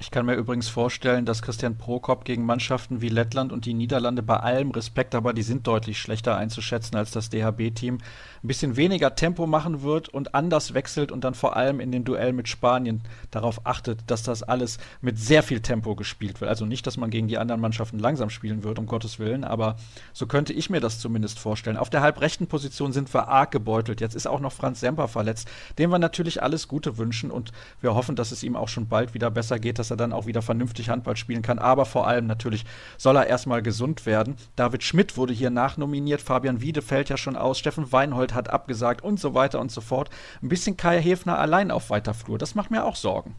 Ich 0.00 0.10
kann 0.10 0.26
mir 0.26 0.34
übrigens 0.34 0.68
vorstellen, 0.68 1.24
dass 1.24 1.40
Christian 1.40 1.78
Prokop 1.78 2.24
gegen 2.24 2.44
Mannschaften 2.44 3.00
wie 3.00 3.08
Lettland 3.08 3.52
und 3.52 3.64
die 3.64 3.74
Niederlande 3.74 4.24
bei 4.24 4.36
allem 4.36 4.72
Respekt, 4.72 5.14
aber 5.14 5.32
die 5.32 5.42
sind 5.42 5.68
deutlich 5.68 5.98
schlechter 5.98 6.36
einzuschätzen 6.36 6.96
als 6.96 7.12
das 7.12 7.30
DHB-Team, 7.30 7.98
ein 7.98 8.46
bisschen 8.46 8.76
weniger 8.76 9.14
Tempo 9.14 9.46
machen 9.46 9.82
wird 9.82 10.08
und 10.08 10.34
anders 10.34 10.74
wechselt 10.74 11.12
und 11.12 11.22
dann 11.22 11.34
vor 11.34 11.56
allem 11.56 11.78
in 11.78 11.92
den 11.92 12.04
Duell 12.04 12.32
mit 12.32 12.48
Spanien 12.48 13.02
darauf 13.30 13.66
achtet, 13.66 14.00
dass 14.08 14.24
das 14.24 14.42
alles 14.42 14.78
mit 15.00 15.16
sehr 15.16 15.44
viel 15.44 15.60
Tempo 15.60 15.94
gespielt 15.94 16.40
wird. 16.40 16.50
Also 16.50 16.66
nicht, 16.66 16.86
dass 16.88 16.96
man 16.96 17.10
gegen 17.10 17.28
die 17.28 17.38
anderen 17.38 17.60
Mannschaften 17.60 18.00
langsam 18.00 18.30
spielen 18.30 18.64
wird, 18.64 18.80
um 18.80 18.86
Gottes 18.86 19.20
Willen, 19.20 19.44
aber 19.44 19.76
so 20.12 20.26
könnte 20.26 20.52
ich 20.52 20.70
mir 20.70 20.80
das 20.80 20.98
zumindest 20.98 21.38
vorstellen. 21.38 21.76
Auf 21.76 21.88
der 21.88 22.02
halbrechten 22.02 22.48
Position 22.48 22.92
sind 22.92 23.14
wir 23.14 23.28
arg 23.28 23.52
gebeutelt. 23.52 24.00
Jetzt 24.00 24.16
ist 24.16 24.26
auch 24.26 24.40
noch 24.40 24.52
Franz 24.52 24.80
Semper 24.80 25.06
verletzt, 25.06 25.48
dem 25.78 25.90
wir 25.90 26.00
natürlich 26.00 26.42
alles 26.42 26.66
Gute 26.66 26.98
wünschen 26.98 27.30
und 27.30 27.52
wir 27.80 27.94
hoffen, 27.94 28.16
dass 28.16 28.32
es 28.32 28.42
ihm 28.42 28.56
auch 28.56 28.68
schon 28.68 28.88
bald 28.88 29.14
wieder 29.14 29.30
besser 29.30 29.60
geht, 29.60 29.78
dass 29.84 29.90
er 29.90 29.98
dann 29.98 30.14
auch 30.14 30.24
wieder 30.24 30.40
vernünftig 30.40 30.88
Handball 30.88 31.16
spielen 31.16 31.42
kann. 31.42 31.58
Aber 31.58 31.84
vor 31.84 32.06
allem 32.06 32.26
natürlich 32.26 32.64
soll 32.96 33.16
er 33.16 33.26
erstmal 33.26 33.60
gesund 33.60 34.06
werden. 34.06 34.36
David 34.56 34.82
Schmidt 34.82 35.18
wurde 35.18 35.34
hier 35.34 35.50
nachnominiert, 35.50 36.22
Fabian 36.22 36.62
Wiede 36.62 36.80
fällt 36.80 37.10
ja 37.10 37.18
schon 37.18 37.36
aus, 37.36 37.58
Steffen 37.58 37.92
Weinhold 37.92 38.32
hat 38.32 38.48
abgesagt 38.48 39.04
und 39.04 39.20
so 39.20 39.34
weiter 39.34 39.60
und 39.60 39.70
so 39.70 39.82
fort. 39.82 40.08
Ein 40.42 40.48
bisschen 40.48 40.78
Kai 40.78 41.00
Hefner 41.02 41.38
allein 41.38 41.70
auf 41.70 41.90
weiter 41.90 42.14
Flur, 42.14 42.38
das 42.38 42.54
macht 42.54 42.70
mir 42.70 42.84
auch 42.84 42.96
Sorgen. 42.96 43.34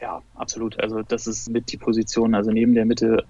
Ja, 0.00 0.22
absolut. 0.34 0.80
Also 0.80 1.02
das 1.02 1.28
ist 1.28 1.48
mit 1.50 1.70
die 1.70 1.76
Position, 1.76 2.34
also 2.34 2.50
neben 2.50 2.74
der 2.74 2.84
Mitte, 2.84 3.24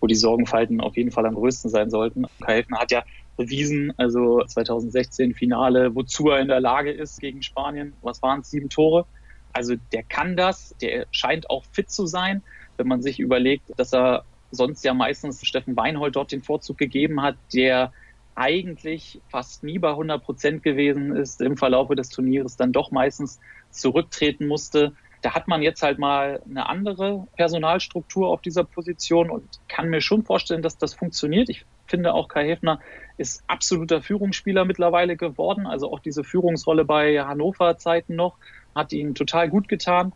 wo 0.00 0.06
die 0.06 0.14
Sorgenfalten 0.14 0.82
auf 0.82 0.96
jeden 0.98 1.12
Fall 1.12 1.24
am 1.24 1.34
größten 1.34 1.70
sein 1.70 1.88
sollten. 1.88 2.26
Kai 2.44 2.56
Hefner 2.56 2.78
hat 2.78 2.90
ja 2.90 3.02
bewiesen, 3.38 3.94
also 3.96 4.44
2016 4.44 5.32
Finale, 5.32 5.94
wozu 5.94 6.28
er 6.28 6.40
in 6.40 6.48
der 6.48 6.60
Lage 6.60 6.92
ist 6.92 7.20
gegen 7.20 7.42
Spanien. 7.42 7.94
Was 8.02 8.20
waren 8.20 8.40
es? 8.40 8.50
Sieben 8.50 8.68
Tore. 8.68 9.06
Also 9.52 9.74
der 9.92 10.02
kann 10.02 10.36
das, 10.36 10.74
der 10.80 11.06
scheint 11.10 11.50
auch 11.50 11.64
fit 11.72 11.90
zu 11.90 12.06
sein, 12.06 12.42
wenn 12.76 12.88
man 12.88 13.02
sich 13.02 13.20
überlegt, 13.20 13.70
dass 13.76 13.92
er 13.92 14.24
sonst 14.50 14.84
ja 14.84 14.94
meistens 14.94 15.44
Steffen 15.44 15.76
Weinhold 15.76 16.16
dort 16.16 16.32
den 16.32 16.42
Vorzug 16.42 16.78
gegeben 16.78 17.22
hat, 17.22 17.36
der 17.52 17.92
eigentlich 18.34 19.20
fast 19.28 19.62
nie 19.62 19.78
bei 19.78 19.90
100 19.90 20.22
Prozent 20.22 20.62
gewesen 20.62 21.14
ist, 21.14 21.40
im 21.40 21.56
Verlaufe 21.56 21.94
des 21.94 22.08
Turnieres 22.08 22.56
dann 22.56 22.72
doch 22.72 22.90
meistens 22.90 23.40
zurücktreten 23.70 24.46
musste. 24.46 24.94
Da 25.20 25.34
hat 25.34 25.48
man 25.48 25.62
jetzt 25.62 25.82
halt 25.82 25.98
mal 25.98 26.42
eine 26.48 26.68
andere 26.68 27.28
Personalstruktur 27.36 28.28
auf 28.28 28.40
dieser 28.40 28.64
Position 28.64 29.30
und 29.30 29.44
kann 29.68 29.88
mir 29.88 30.00
schon 30.00 30.24
vorstellen, 30.24 30.62
dass 30.62 30.78
das 30.78 30.94
funktioniert. 30.94 31.48
Ich 31.48 31.64
finde 31.86 32.14
auch 32.14 32.28
Kai 32.28 32.48
Hefner 32.48 32.80
ist 33.18 33.44
absoluter 33.46 34.02
Führungsspieler 34.02 34.64
mittlerweile 34.64 35.16
geworden. 35.16 35.66
Also 35.66 35.92
auch 35.92 36.00
diese 36.00 36.24
Führungsrolle 36.24 36.84
bei 36.84 37.22
Hannover 37.22 37.76
Zeiten 37.76 38.16
noch 38.16 38.36
hat 38.74 38.92
ihn 38.92 39.14
total 39.14 39.48
gut 39.48 39.68
getan, 39.68 40.12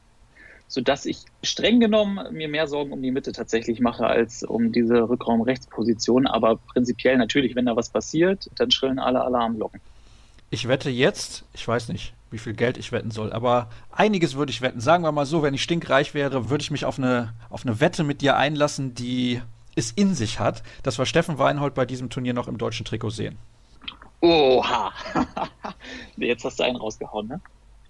sodass 0.69 1.07
ich 1.07 1.19
streng 1.43 1.81
genommen 1.81 2.33
mir 2.33 2.49
mehr 2.49 2.67
Sorgen 2.67 2.93
um 2.93 3.03
die 3.03 3.11
Mitte 3.11 3.33
tatsächlich 3.33 3.81
mache 3.81 4.07
als 4.07 4.43
um 4.43 4.73
diese 4.73 5.09
Rückraum-Rechtsposition. 5.09 6.27
Aber 6.27 6.57
prinzipiell 6.57 7.17
natürlich, 7.17 7.55
wenn 7.55 7.67
da 7.67 7.77
was 7.77 7.91
passiert, 7.91 8.51
dann 8.57 8.71
schrillen 8.71 8.99
alle 8.99 9.23
Alarmglocken. 9.23 9.81
Ich 10.51 10.69
wette 10.69 10.91
jetzt, 10.91 11.45
ich 11.55 11.67
weiß 11.67 11.89
nicht, 11.89 12.15
wie 12.31 12.39
viel 12.39 12.55
Geld 12.55 12.79
ich 12.79 12.93
wetten 12.93 13.11
soll, 13.11 13.33
aber 13.33 13.69
einiges 13.91 14.37
würde 14.37 14.51
ich 14.51 14.63
wetten. 14.63 14.81
Sagen 14.81 15.05
wir 15.05 15.13
mal 15.13 15.27
so, 15.27 15.43
wenn 15.43 15.55
ich 15.55 15.63
stinkreich 15.63 16.15
wäre, 16.15 16.51
würde 16.51 16.63
ich 16.63 16.71
mich 16.71 16.85
auf 16.85 16.99
eine, 16.99 17.35
auf 17.51 17.65
eine 17.65 17.81
Wette 17.81 18.05
mit 18.05 18.21
dir 18.21 18.37
einlassen, 18.37 18.95
die 18.95 19.41
es 19.75 19.91
in 19.93 20.15
sich 20.15 20.41
hat, 20.41 20.63
dass 20.83 20.99
wir 20.99 21.07
Steffen 21.07 21.39
Weinhold 21.39 21.75
bei 21.75 21.85
diesem 21.85 22.11
Turnier 22.11 22.33
noch 22.33 22.49
im 22.49 22.59
deutschen 22.59 22.85
Trikot 22.85 23.11
sehen. 23.11 23.39
Oha! 24.21 24.93
Jetzt 26.17 26.45
hast 26.45 26.59
du 26.59 26.65
einen 26.65 26.77
rausgehauen, 26.77 27.29
ne? 27.29 27.41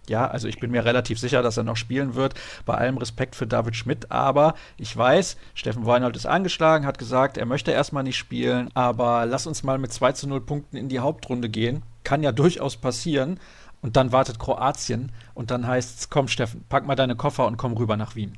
Ja, 0.09 0.26
also 0.26 0.49
ich 0.49 0.60
bin 0.60 0.70
mir 0.70 0.85
relativ 0.85 1.18
sicher, 1.18 1.43
dass 1.43 1.57
er 1.57 1.65
noch 1.65 1.76
spielen 1.76 2.15
wird. 2.15 2.35
Bei 2.65 2.75
allem 2.75 2.99
Respekt 2.99 3.35
für 3.35 3.47
David 3.47 3.76
Schmidt. 3.76 4.10
Aber 4.10 4.55
ich 4.76 4.97
weiß, 4.97 5.36
Steffen 5.55 5.86
Weinhold 5.86 6.17
ist 6.17 6.26
angeschlagen, 6.26 6.86
hat 6.86 6.99
gesagt, 6.99 7.39
er 7.39 7.47
möchte 7.47 7.73
erstmal 7.73 8.05
nicht 8.05 8.17
spielen. 8.17 8.70
Aber 8.75 9.26
lass 9.26 9.47
uns 9.47 9.62
mal 9.62 9.78
mit 9.78 9.93
2 9.93 10.12
zu 10.12 10.28
0 10.28 10.41
Punkten 10.41 10.76
in 10.76 10.89
die 10.89 11.01
Hauptrunde 11.01 11.49
gehen. 11.49 11.83
Kann 12.05 12.23
ja 12.23 12.33
durchaus 12.33 12.76
passieren. 12.76 13.41
Und 13.83 13.97
dann 13.97 14.10
wartet 14.10 14.39
Kroatien 14.39 15.12
und 15.35 15.51
dann 15.51 15.67
heißt 15.67 16.01
es, 16.01 16.10
komm 16.10 16.28
Steffen, 16.28 16.65
pack 16.68 16.86
mal 16.86 16.97
deine 16.97 17.15
Koffer 17.15 17.47
und 17.47 17.57
komm 17.57 17.75
rüber 17.75 17.97
nach 17.97 18.17
Wien. 18.17 18.36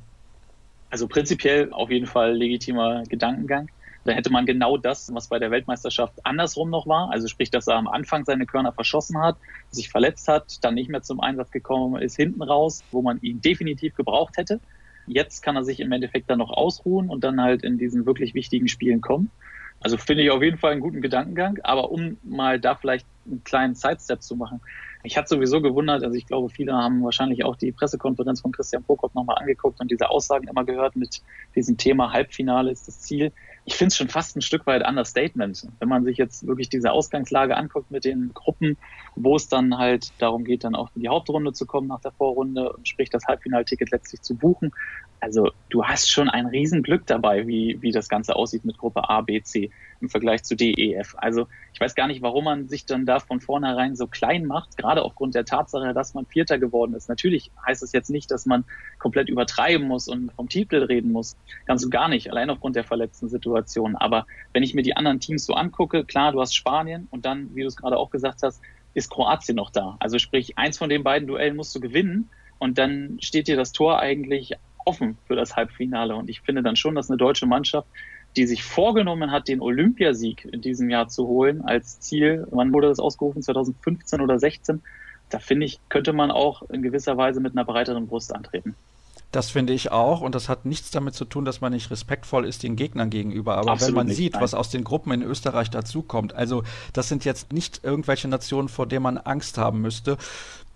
Also 0.91 1.07
prinzipiell 1.07 1.71
auf 1.71 1.89
jeden 1.89 2.07
Fall 2.07 2.35
legitimer 2.35 3.03
Gedankengang. 3.03 3.69
Da 4.05 4.13
hätte 4.13 4.31
man 4.31 4.45
genau 4.45 4.77
das, 4.77 5.13
was 5.13 5.27
bei 5.27 5.39
der 5.39 5.51
Weltmeisterschaft 5.51 6.13
andersrum 6.23 6.69
noch 6.69 6.87
war, 6.87 7.11
also 7.11 7.27
sprich, 7.27 7.51
dass 7.51 7.67
er 7.67 7.75
am 7.75 7.87
Anfang 7.87 8.25
seine 8.25 8.45
Körner 8.45 8.71
verschossen 8.71 9.21
hat, 9.21 9.37
sich 9.71 9.89
verletzt 9.89 10.27
hat, 10.27 10.63
dann 10.63 10.75
nicht 10.75 10.89
mehr 10.89 11.01
zum 11.01 11.19
Einsatz 11.19 11.51
gekommen 11.51 12.01
ist, 12.01 12.15
hinten 12.15 12.41
raus, 12.41 12.83
wo 12.91 13.01
man 13.01 13.19
ihn 13.21 13.41
definitiv 13.41 13.95
gebraucht 13.95 14.37
hätte. 14.37 14.59
Jetzt 15.05 15.41
kann 15.41 15.55
er 15.55 15.63
sich 15.63 15.79
im 15.79 15.91
Endeffekt 15.91 16.29
dann 16.29 16.39
noch 16.39 16.51
ausruhen 16.51 17.09
und 17.09 17.23
dann 17.23 17.41
halt 17.41 17.63
in 17.63 17.77
diesen 17.77 18.05
wirklich 18.05 18.33
wichtigen 18.33 18.67
Spielen 18.67 19.01
kommen. 19.01 19.31
Also 19.81 19.97
finde 19.97 20.23
ich 20.23 20.31
auf 20.31 20.43
jeden 20.43 20.57
Fall 20.57 20.73
einen 20.73 20.81
guten 20.81 21.01
Gedankengang, 21.01 21.57
aber 21.63 21.91
um 21.91 22.17
mal 22.23 22.59
da 22.59 22.75
vielleicht 22.75 23.07
einen 23.25 23.43
kleinen 23.43 23.75
Sidestep 23.75 24.21
zu 24.21 24.35
machen. 24.35 24.61
Ich 25.03 25.17
hatte 25.17 25.29
sowieso 25.29 25.61
gewundert, 25.61 26.03
also 26.03 26.17
ich 26.17 26.25
glaube, 26.25 26.49
viele 26.49 26.73
haben 26.73 27.03
wahrscheinlich 27.03 27.45
auch 27.45 27.55
die 27.55 27.71
Pressekonferenz 27.71 28.41
von 28.41 28.51
Christian 28.51 28.83
Prokop 28.83 29.15
nochmal 29.15 29.37
angeguckt 29.37 29.79
und 29.79 29.89
diese 29.89 30.09
Aussagen 30.09 30.47
immer 30.49 30.65
gehört 30.65 30.97
mit 30.97 31.21
diesem 31.55 31.77
Thema 31.77 32.11
Halbfinale 32.11 32.69
ist 32.69 32.87
das 32.87 32.99
Ziel 32.99 33.31
ich 33.65 33.75
finde 33.75 33.89
es 33.89 33.97
schon 33.97 34.09
fast 34.09 34.35
ein 34.35 34.41
Stück 34.41 34.65
weit 34.65 34.87
Understatement. 34.87 35.67
Wenn 35.79 35.89
man 35.89 36.03
sich 36.03 36.17
jetzt 36.17 36.47
wirklich 36.47 36.69
diese 36.69 36.91
Ausgangslage 36.91 37.55
anguckt 37.55 37.91
mit 37.91 38.05
den 38.05 38.31
Gruppen, 38.33 38.77
wo 39.15 39.35
es 39.35 39.47
dann 39.47 39.77
halt 39.77 40.11
darum 40.19 40.43
geht, 40.43 40.63
dann 40.63 40.75
auch 40.75 40.89
in 40.95 41.01
die 41.01 41.09
Hauptrunde 41.09 41.53
zu 41.53 41.65
kommen 41.65 41.87
nach 41.87 42.01
der 42.01 42.11
Vorrunde 42.11 42.73
und 42.73 42.87
sprich 42.87 43.09
das 43.09 43.25
Halbfinalticket 43.25 43.91
letztlich 43.91 44.21
zu 44.21 44.35
buchen. 44.35 44.71
Also 45.19 45.51
du 45.69 45.83
hast 45.83 46.09
schon 46.09 46.29
ein 46.29 46.45
Riesenglück 46.45 47.05
dabei, 47.05 47.45
wie, 47.47 47.77
wie 47.81 47.91
das 47.91 48.07
Ganze 48.07 48.35
aussieht 48.35 48.65
mit 48.65 48.77
Gruppe 48.77 49.09
A, 49.09 49.21
B, 49.21 49.41
C 49.41 49.71
im 50.01 50.09
Vergleich 50.09 50.43
zu 50.43 50.55
D, 50.55 50.71
E, 50.71 50.93
F. 50.95 51.15
Also 51.17 51.47
ich 51.73 51.79
weiß 51.79 51.95
gar 51.95 52.07
nicht, 52.07 52.21
warum 52.21 52.45
man 52.45 52.67
sich 52.67 52.85
dann 52.85 53.05
da 53.05 53.19
von 53.19 53.41
vornherein 53.41 53.95
so 53.95 54.07
klein 54.07 54.45
macht, 54.45 54.77
gerade 54.77 55.03
aufgrund 55.03 55.35
der 55.35 55.45
Tatsache, 55.45 55.93
dass 55.93 56.13
man 56.13 56.25
Vierter 56.25 56.57
geworden 56.57 56.93
ist. 56.93 57.09
Natürlich 57.09 57.51
heißt 57.65 57.83
es 57.83 57.91
jetzt 57.91 58.09
nicht, 58.09 58.31
dass 58.31 58.45
man 58.45 58.65
komplett 58.97 59.29
übertreiben 59.29 59.87
muss 59.87 60.07
und 60.07 60.31
vom 60.33 60.49
Titel 60.49 60.83
reden 60.83 61.11
muss. 61.11 61.37
Ganz 61.65 61.83
und 61.83 61.91
gar 61.91 62.07
nicht, 62.07 62.31
allein 62.31 62.49
aufgrund 62.49 62.75
der 62.75 62.83
verletzten 62.83 63.29
Situation. 63.29 63.95
Aber 63.95 64.25
wenn 64.53 64.63
ich 64.63 64.73
mir 64.73 64.83
die 64.83 64.95
anderen 64.95 65.19
Teams 65.19 65.45
so 65.45 65.53
angucke, 65.53 66.05
klar, 66.05 66.31
du 66.31 66.41
hast 66.41 66.55
Spanien 66.55 67.07
und 67.11 67.25
dann, 67.25 67.55
wie 67.55 67.61
du 67.61 67.67
es 67.67 67.75
gerade 67.75 67.97
auch 67.97 68.09
gesagt 68.09 68.43
hast, 68.43 68.61
ist 68.93 69.09
Kroatien 69.09 69.55
noch 69.55 69.69
da. 69.69 69.97
Also 69.99 70.17
sprich, 70.17 70.57
eins 70.57 70.77
von 70.77 70.89
den 70.89 71.03
beiden 71.03 71.27
Duellen 71.27 71.55
musst 71.55 71.75
du 71.75 71.79
gewinnen 71.79 72.29
und 72.57 72.77
dann 72.77 73.17
steht 73.21 73.47
dir 73.47 73.55
das 73.55 73.71
Tor 73.71 73.99
eigentlich 73.99 74.55
offen 74.85 75.17
für 75.27 75.35
das 75.35 75.55
Halbfinale. 75.55 76.15
Und 76.15 76.29
ich 76.29 76.41
finde 76.41 76.63
dann 76.63 76.75
schon, 76.75 76.95
dass 76.95 77.09
eine 77.09 77.17
deutsche 77.17 77.45
Mannschaft, 77.45 77.87
die 78.35 78.45
sich 78.45 78.63
vorgenommen 78.63 79.31
hat, 79.31 79.47
den 79.47 79.61
Olympiasieg 79.61 80.45
in 80.45 80.61
diesem 80.61 80.89
Jahr 80.89 81.07
zu 81.07 81.27
holen 81.27 81.61
als 81.61 81.99
Ziel, 81.99 82.47
wann 82.51 82.71
wurde 82.73 82.87
das 82.87 82.99
ausgerufen? 82.99 83.41
2015 83.41 84.21
oder 84.21 84.39
16? 84.39 84.81
Da 85.29 85.39
finde 85.39 85.65
ich, 85.65 85.79
könnte 85.89 86.13
man 86.13 86.31
auch 86.31 86.63
in 86.69 86.81
gewisser 86.81 87.17
Weise 87.17 87.39
mit 87.39 87.53
einer 87.53 87.65
breiteren 87.65 88.07
Brust 88.07 88.33
antreten. 88.33 88.75
Das 89.31 89.51
finde 89.51 89.73
ich 89.73 89.91
auch 89.91 90.21
und 90.21 90.33
das 90.33 90.49
hat 90.49 90.65
nichts 90.65 90.89
damit 90.89 91.13
zu 91.13 91.23
tun, 91.23 91.45
dass 91.45 91.61
man 91.61 91.71
nicht 91.71 91.91
respektvoll 91.91 92.45
ist 92.45 92.63
den 92.63 92.75
Gegnern 92.75 93.11
gegenüber. 93.11 93.57
Aber 93.57 93.71
Absolut 93.71 93.89
wenn 93.89 93.95
man 93.95 94.07
nicht, 94.07 94.17
sieht, 94.17 94.33
nein. 94.33 94.41
was 94.41 94.55
aus 94.55 94.71
den 94.71 94.83
Gruppen 94.83 95.11
in 95.11 95.21
Österreich 95.21 95.69
dazukommt, 95.69 96.33
also 96.33 96.63
das 96.93 97.09
sind 97.09 97.25
jetzt 97.25 97.53
nicht 97.53 97.81
irgendwelche 97.83 98.27
Nationen, 98.27 98.69
vor 98.69 98.87
denen 98.87 99.03
man 99.03 99.17
Angst 99.19 99.59
haben 99.59 99.81
müsste. 99.81 100.17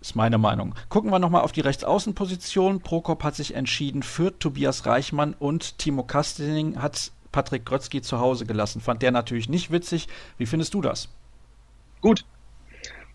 Ist 0.01 0.15
meine 0.15 0.37
Meinung. 0.37 0.75
Gucken 0.89 1.11
wir 1.11 1.17
nochmal 1.17 1.43
auf 1.43 1.53
die 1.53 1.61
Rechtsaußenposition. 1.61 2.81
Prokop 2.81 3.23
hat 3.23 3.35
sich 3.35 3.55
entschieden 3.55 4.03
für 4.03 4.37
Tobias 4.37 4.85
Reichmann 4.85 5.33
und 5.33 5.79
Timo 5.79 6.03
Kastening 6.03 6.79
hat 6.79 7.12
Patrick 7.33 7.65
Grötzky 7.65 8.01
zu 8.01 8.21
Hause 8.21 8.45
gelassen. 8.45 8.79
Fand 8.79 9.01
der 9.01 9.11
natürlich 9.11 9.49
nicht 9.49 9.71
witzig. 9.71 10.07
Wie 10.37 10.45
findest 10.45 10.73
du 10.73 10.81
das? 10.81 11.09
Gut. 11.99 12.23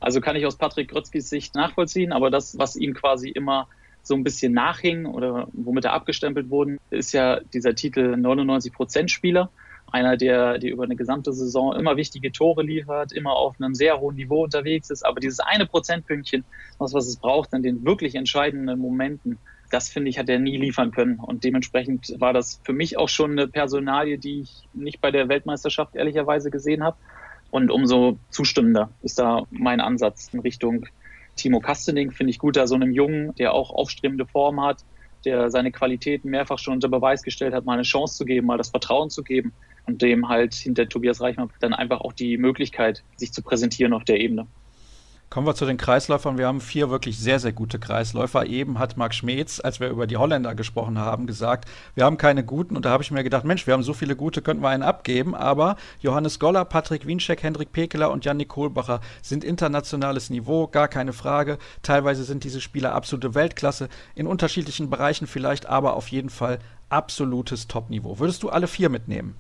Also 0.01 0.21
kann 0.21 0.37
ich 0.37 0.45
aus 0.45 0.57
Patrick 0.57 0.91
Grötzkys 0.91 1.31
Sicht 1.31 1.55
nachvollziehen, 1.55 2.13
aber 2.13 2.31
das, 2.31 2.59
was 2.59 2.77
ihm 2.77 2.93
quasi 2.93 3.31
immer 3.31 3.67
so 4.03 4.15
ein 4.15 4.23
bisschen 4.23 4.53
nachhing 4.53 5.07
oder 5.07 5.49
womit 5.53 5.87
er 5.87 5.93
abgestempelt 5.95 6.51
wurde, 6.51 6.77
ist 6.91 7.13
ja 7.13 7.41
dieser 7.53 7.75
Titel 7.75 8.15
99%-Spieler 8.15 9.51
einer, 9.91 10.17
der, 10.17 10.59
der 10.59 10.71
über 10.71 10.85
eine 10.85 10.97
gesamte 10.97 11.33
Saison 11.33 11.75
immer 11.75 11.97
wichtige 11.97 12.31
Tore 12.31 12.63
liefert, 12.63 13.13
immer 13.13 13.33
auf 13.33 13.57
einem 13.59 13.75
sehr 13.75 13.99
hohen 14.01 14.17
Niveau 14.17 14.45
unterwegs 14.45 14.91
ist. 14.91 15.05
Aber 15.05 15.21
dieses 15.21 15.41
eine 15.41 15.67
Prozentpünktchen, 15.67 16.45
was, 16.79 16.93
was 16.93 17.07
es 17.07 17.17
braucht 17.17 17.53
in 17.55 17.63
den 17.63 17.85
wirklich 17.85 18.15
entscheidenden 18.15 18.79
Momenten, 18.79 19.39
das 19.71 19.89
finde 19.89 20.11
ich, 20.11 20.19
hat 20.19 20.29
er 20.29 20.39
nie 20.39 20.57
liefern 20.57 20.91
können. 20.91 21.19
Und 21.19 21.45
dementsprechend 21.45 22.15
war 22.19 22.33
das 22.33 22.61
für 22.65 22.73
mich 22.73 22.97
auch 22.99 23.09
schon 23.09 23.33
eine 23.33 23.49
Personalie, 23.49 24.19
die 24.19 24.41
ich 24.41 24.69
nicht 24.73 25.01
bei 25.01 25.11
der 25.11 25.29
Weltmeisterschaft 25.29 25.95
ehrlicherweise 25.95 26.51
gesehen 26.51 26.83
habe. 26.83 26.97
Und 27.51 27.71
umso 27.71 28.19
zustimmender 28.31 28.91
ist 29.03 29.19
da 29.19 29.45
mein 29.51 29.81
Ansatz 29.81 30.29
in 30.33 30.41
Richtung 30.41 30.87
Timo 31.37 31.61
Kastening. 31.61 32.11
Finde 32.11 32.31
ich 32.31 32.39
gut, 32.39 32.57
da 32.57 32.67
so 32.67 32.75
einem 32.75 32.93
Jungen, 32.93 33.35
der 33.37 33.55
auch 33.55 33.71
aufstrebende 33.71 34.27
Form 34.27 34.63
hat, 34.63 34.85
der 35.25 35.51
seine 35.51 35.73
Qualitäten 35.73 36.31
mehrfach 36.31 36.59
schon 36.59 36.75
unter 36.75 36.89
Beweis 36.89 37.23
gestellt 37.23 37.55
hat, 37.55 37.65
mal 37.65 37.75
eine 37.75 37.83
Chance 37.83 38.17
zu 38.17 38.25
geben, 38.25 38.47
mal 38.47 38.59
das 38.59 38.71
Vertrauen 38.71 39.11
zu 39.11 39.23
geben 39.23 39.53
und 39.87 40.03
dem 40.03 40.29
halt 40.29 40.55
hinter 40.55 40.89
Tobias 40.89 41.21
Reichmann 41.21 41.51
dann 41.61 41.75
einfach 41.75 42.01
auch 42.01 42.13
die 42.13 42.37
Möglichkeit, 42.37 43.03
sich 43.17 43.33
zu 43.33 43.43
präsentieren 43.43 43.93
auf 43.93 44.05
der 44.05 44.21
Ebene. 44.21 44.47
Kommen 45.31 45.47
wir 45.47 45.55
zu 45.55 45.67
den 45.67 45.77
Kreisläufern. 45.77 46.39
Wir 46.39 46.47
haben 46.47 46.63
vier 46.63 46.89
wirklich 46.89 47.19
sehr, 47.19 47.39
sehr 47.39 47.53
gute 47.53 47.79
Kreisläufer. 47.79 48.47
Eben 48.47 48.79
hat 48.79 48.97
Marc 48.97 49.13
Schmeetz, 49.13 49.61
als 49.61 49.79
wir 49.79 49.91
über 49.91 50.07
die 50.07 50.17
Holländer 50.17 50.55
gesprochen 50.55 50.99
haben, 50.99 51.27
gesagt, 51.27 51.69
wir 51.95 52.07
haben 52.07 52.17
keine 52.17 52.43
guten. 52.45 52.77
Und 52.77 52.87
da 52.87 52.91
habe 52.91 53.03
ich 53.03 53.11
mir 53.11 53.23
gedacht, 53.23 53.45
Mensch, 53.45 53.67
wir 53.67 53.75
haben 53.75 53.83
so 53.83 53.93
viele 53.93 54.17
gute, 54.17 54.41
könnten 54.41 54.63
wir 54.63 54.71
einen 54.71 54.83
abgeben. 54.83 55.35
Aber 55.35 55.77
Johannes 56.01 56.39
Goller, 56.39 56.65
Patrick 56.65 57.07
Wienscheck, 57.07 57.43
Hendrik 57.43 57.73
Pekeler 57.73 58.11
und 58.11 58.25
Jannik 58.25 58.49
Kohlbacher 58.49 59.03
sind 59.21 59.45
internationales 59.45 60.31
Niveau, 60.31 60.67
gar 60.67 60.89
keine 60.89 61.13
Frage. 61.13 61.59
Teilweise 61.83 62.25
sind 62.25 62.43
diese 62.43 62.63
Spieler 62.63 62.95
absolute 62.95 63.35
Weltklasse, 63.35 63.91
in 64.15 64.27
unterschiedlichen 64.27 64.89
Bereichen 64.89 65.27
vielleicht, 65.27 65.67
aber 65.67 65.97
auf 65.97 66.09
jeden 66.09 66.31
Fall 66.31 66.59
absolutes 66.89 67.69
Topniveau. 67.69 68.19
Würdest 68.19 68.43
du 68.43 68.49
alle 68.49 68.67
vier 68.67 68.89
mitnehmen? 68.89 69.37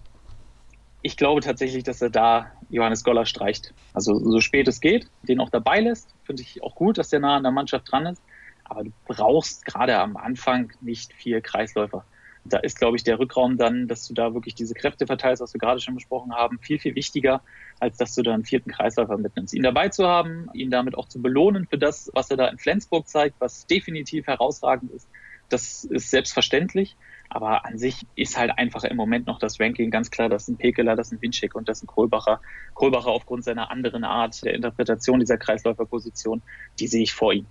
Ich 1.03 1.17
glaube 1.17 1.41
tatsächlich, 1.41 1.85
dass 1.85 2.03
er 2.03 2.11
da 2.11 2.53
Johannes 2.71 3.05
Goller 3.05 3.25
streicht. 3.25 3.73
Also 3.95 4.19
so 4.19 4.41
spät 4.41 4.67
es 4.69 4.81
geht, 4.81 5.09
den 5.23 5.41
auch 5.41 5.51
dabei 5.51 5.81
lässt. 5.81 6.15
Finde 6.25 6.43
ich 6.43 6.63
auch 6.63 6.75
gut, 6.75 6.99
dass 6.99 7.09
der 7.09 7.21
nah 7.21 7.37
an 7.37 7.45
der 7.45 7.53
Mannschaft 7.53 7.91
dran 7.91 8.07
ist. 8.07 8.23
Aber 8.65 8.85
du 8.85 8.93
brauchst 9.07 9.65
gerade 9.65 9.99
am 9.99 10.17
Anfang 10.17 10.73
nicht 10.81 11.13
vier 11.13 11.41
Kreisläufer. 11.41 12.05
Da 12.45 12.59
ist, 12.59 12.79
glaube 12.79 12.97
ich, 12.97 13.05
der 13.05 13.19
Rückraum 13.19 13.59
dann, 13.59 13.89
dass 13.89 14.07
du 14.07 14.15
da 14.15 14.35
wirklich 14.35 14.55
diese 14.55 14.75
Kräfte 14.75 15.07
verteilst, 15.07 15.43
was 15.43 15.55
wir 15.55 15.59
gerade 15.59 15.81
schon 15.81 15.95
besprochen 15.95 16.33
haben, 16.33 16.59
viel, 16.61 16.79
viel 16.79 16.95
wichtiger, 16.95 17.43
als 17.79 17.99
dass 17.99 18.15
du 18.15 18.23
da 18.23 18.33
einen 18.33 18.45
vierten 18.45 18.71
Kreisläufer 18.71 19.19
mitnimmst. 19.19 19.55
Ihn 19.55 19.63
dabei 19.63 19.89
zu 19.89 20.07
haben, 20.07 20.49
ihn 20.55 20.71
damit 20.71 20.97
auch 20.97 21.09
zu 21.09 21.21
belohnen 21.21 21.67
für 21.67 21.79
das, 21.79 22.11
was 22.15 22.31
er 22.31 22.37
da 22.37 22.49
in 22.49 22.59
Flensburg 22.59 23.07
zeigt, 23.07 23.41
was 23.41 23.67
definitiv 23.67 24.27
herausragend 24.27 24.93
ist, 24.93 25.09
das 25.49 25.85
ist 25.85 26.11
selbstverständlich. 26.11 26.97
Aber 27.31 27.67
an 27.67 27.79
sich 27.79 28.07
ist 28.15 28.39
halt 28.39 28.57
einfach 28.57 28.85
im 28.85 28.97
Moment 28.97 29.27
noch 29.27 29.39
das 29.39 29.61
Ranking 29.61 29.91
ganz 29.91 30.11
klar, 30.11 30.29
das 30.29 30.43
ist 30.45 30.49
ein 30.49 30.57
Pekeler, 30.57 30.97
das 30.97 31.09
ist 31.09 31.13
ein 31.13 31.23
Winczek 31.23 31.55
und 31.55 31.69
das 31.69 31.79
ist 31.79 31.85
ein 31.85 31.87
Kohlbacher. 31.87 32.41
Kohlbacher 32.75 33.11
aufgrund 33.11 33.45
seiner 33.45 33.71
anderen 33.71 34.05
Art 34.05 34.43
der 34.45 34.55
Interpretation 34.55 35.21
dieser 35.21 35.37
Kreisläuferposition, 35.37 36.41
die 36.79 36.87
sehe 36.87 37.03
ich 37.03 37.13
vor 37.13 37.33
ihm. 37.33 37.47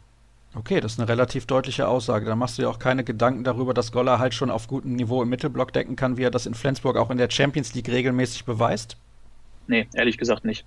Okay, 0.56 0.80
das 0.80 0.94
ist 0.94 1.00
eine 1.00 1.10
relativ 1.10 1.46
deutliche 1.46 1.88
Aussage. 1.88 2.26
Da 2.26 2.36
machst 2.36 2.58
du 2.58 2.64
dir 2.64 2.70
auch 2.70 2.80
keine 2.80 3.04
Gedanken 3.04 3.44
darüber, 3.44 3.74
dass 3.74 3.92
Goller 3.92 4.18
halt 4.18 4.34
schon 4.34 4.50
auf 4.50 4.68
gutem 4.68 4.96
Niveau 4.96 5.22
im 5.22 5.30
Mittelblock 5.30 5.72
decken 5.72 5.96
kann, 5.96 6.18
wie 6.18 6.24
er 6.24 6.32
das 6.32 6.48
in 6.48 6.56
Flensburg 6.56 6.98
auch 6.98 7.12
in 7.12 7.18
der 7.18 7.30
Champions 7.30 7.76
League 7.76 7.90
regelmäßig 7.90 8.46
beweist? 8.46 8.98
Nee, 9.68 9.88
ehrlich 9.94 10.18
gesagt 10.18 10.46
nicht. 10.46 10.66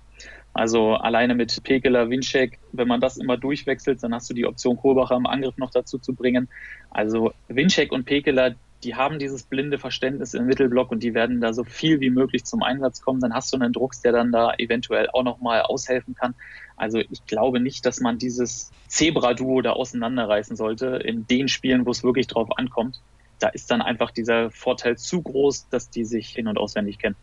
Also 0.53 0.93
alleine 0.95 1.33
mit 1.33 1.63
Pekeler, 1.63 2.09
Winczek, 2.09 2.59
wenn 2.71 2.87
man 2.87 3.01
das 3.01 3.17
immer 3.17 3.37
durchwechselt, 3.37 4.03
dann 4.03 4.13
hast 4.13 4.29
du 4.29 4.33
die 4.33 4.45
Option 4.45 4.77
Kohlbacher 4.77 5.15
im 5.15 5.25
Angriff 5.25 5.57
noch 5.57 5.71
dazu 5.71 5.97
zu 5.97 6.13
bringen. 6.13 6.47
Also 6.91 7.33
Winczek 7.47 7.91
und 7.91 8.05
Pekeler, 8.05 8.55
die 8.83 8.95
haben 8.95 9.19
dieses 9.19 9.43
blinde 9.43 9.77
Verständnis 9.77 10.33
im 10.33 10.45
Mittelblock 10.45 10.91
und 10.91 11.03
die 11.03 11.13
werden 11.13 11.41
da 11.41 11.53
so 11.53 11.63
viel 11.63 11.99
wie 11.99 12.09
möglich 12.09 12.45
zum 12.45 12.63
Einsatz 12.63 13.01
kommen. 13.01 13.19
Dann 13.19 13.33
hast 13.33 13.53
du 13.53 13.57
einen 13.57 13.73
Drucks, 13.73 14.01
der 14.01 14.11
dann 14.11 14.31
da 14.31 14.53
eventuell 14.57 15.09
auch 15.11 15.23
nochmal 15.23 15.61
aushelfen 15.61 16.15
kann. 16.15 16.35
Also 16.75 16.99
ich 16.99 17.25
glaube 17.27 17.59
nicht, 17.59 17.85
dass 17.85 17.99
man 17.99 18.17
dieses 18.17 18.71
Zebra-Duo 18.87 19.61
da 19.61 19.73
auseinanderreißen 19.73 20.55
sollte 20.55 20.97
in 20.97 21.27
den 21.27 21.47
Spielen, 21.47 21.85
wo 21.85 21.91
es 21.91 22.03
wirklich 22.03 22.27
drauf 22.27 22.49
ankommt. 22.57 23.01
Da 23.39 23.49
ist 23.49 23.69
dann 23.71 23.81
einfach 23.81 24.11
dieser 24.11 24.51
Vorteil 24.51 24.97
zu 24.97 25.21
groß, 25.21 25.69
dass 25.69 25.89
die 25.89 26.05
sich 26.05 26.29
hin 26.29 26.47
und 26.47 26.57
auswendig 26.57 26.97
kennen. 26.99 27.15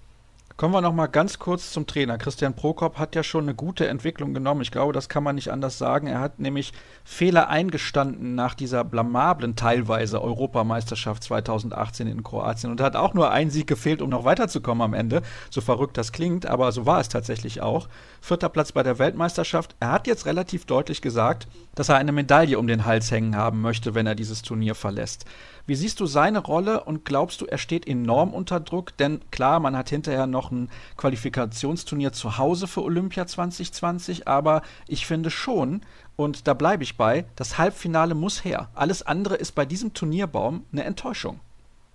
Kommen 0.59 0.75
wir 0.75 0.81
noch 0.81 0.93
mal 0.93 1.07
ganz 1.07 1.39
kurz 1.39 1.71
zum 1.71 1.87
Trainer. 1.87 2.19
Christian 2.19 2.57
Prokop 2.57 2.99
hat 2.99 3.15
ja 3.15 3.23
schon 3.23 3.45
eine 3.45 3.55
gute 3.55 3.87
Entwicklung 3.87 4.35
genommen. 4.35 4.61
Ich 4.61 4.73
glaube, 4.73 4.93
das 4.93 5.09
kann 5.09 5.23
man 5.23 5.37
nicht 5.37 5.53
anders 5.53 5.79
sagen. 5.79 6.09
Er 6.09 6.19
hat 6.19 6.41
nämlich 6.41 6.73
Fehler 7.05 7.49
eingestanden 7.49 8.35
nach 8.35 8.55
dieser 8.55 8.83
blamablen 8.83 9.55
teilweise 9.55 10.21
Europameisterschaft 10.21 11.23
2018 11.23 12.09
in 12.09 12.25
Kroatien 12.25 12.73
und 12.73 12.81
hat 12.81 12.97
auch 12.97 13.15
nur 13.15 13.31
ein 13.31 13.51
Sieg 13.51 13.69
gefehlt, 13.69 14.03
um 14.03 14.11
noch 14.11 14.25
weiterzukommen 14.25 14.83
am 14.83 14.95
Ende. 14.95 15.23
So 15.49 15.61
verrückt 15.61 15.97
das 15.97 16.11
klingt, 16.11 16.45
aber 16.45 16.73
so 16.73 16.87
war 16.87 16.99
es 16.99 17.09
tatsächlich 17.09 17.61
auch. 17.61 17.89
Vierter 18.21 18.49
Platz 18.49 18.73
bei 18.73 18.83
der 18.83 18.99
Weltmeisterschaft. 18.99 19.77
Er 19.79 19.93
hat 19.93 20.09
jetzt 20.09 20.27
relativ 20.27 20.65
deutlich 20.65 21.01
gesagt, 21.01 21.47
dass 21.77 21.89
er 21.89 21.99
eine 21.99 22.11
Medaille 22.11 22.59
um 22.59 22.67
den 22.67 22.85
Hals 22.85 23.13
hängen 23.13 23.37
haben 23.37 23.61
möchte, 23.61 23.95
wenn 23.95 24.09
er 24.09 24.17
dieses 24.17 24.43
Turnier 24.43 24.75
verlässt. 24.75 25.25
Wie 25.69 25.75
siehst 25.75 26.01
du 26.01 26.07
seine 26.07 26.39
Rolle 26.39 26.83
und 26.85 27.05
glaubst 27.05 27.43
du, 27.43 27.45
er 27.45 27.59
steht 27.59 27.87
enorm 27.87 28.33
unter 28.33 28.59
Druck? 28.59 28.97
Denn 28.97 29.21
klar, 29.31 29.61
man 29.61 29.77
hat 29.77 29.91
hinterher 29.91 30.27
noch 30.27 30.51
ein 30.51 30.71
Qualifikationsturnier 30.97 32.11
zu 32.15 32.39
Hause 32.39 32.67
für 32.67 32.83
Olympia 32.83 33.27
2020, 33.27 34.27
aber 34.27 34.63
ich 34.87 35.07
finde 35.07 35.31
schon, 35.31 35.83
und 36.17 36.49
da 36.49 36.55
bleibe 36.55 36.85
ich 36.85 36.97
bei, 36.97 37.27
das 37.37 37.59
Halbfinale 37.59 38.15
muss 38.15 38.47
her. 38.47 38.71
Alles 38.75 39.03
andere 39.03 39.35
ist 39.35 39.55
bei 39.55 39.67
diesem 39.67 39.93
Turnierbaum 39.93 40.65
eine 40.73 40.85
Enttäuschung. 40.85 41.39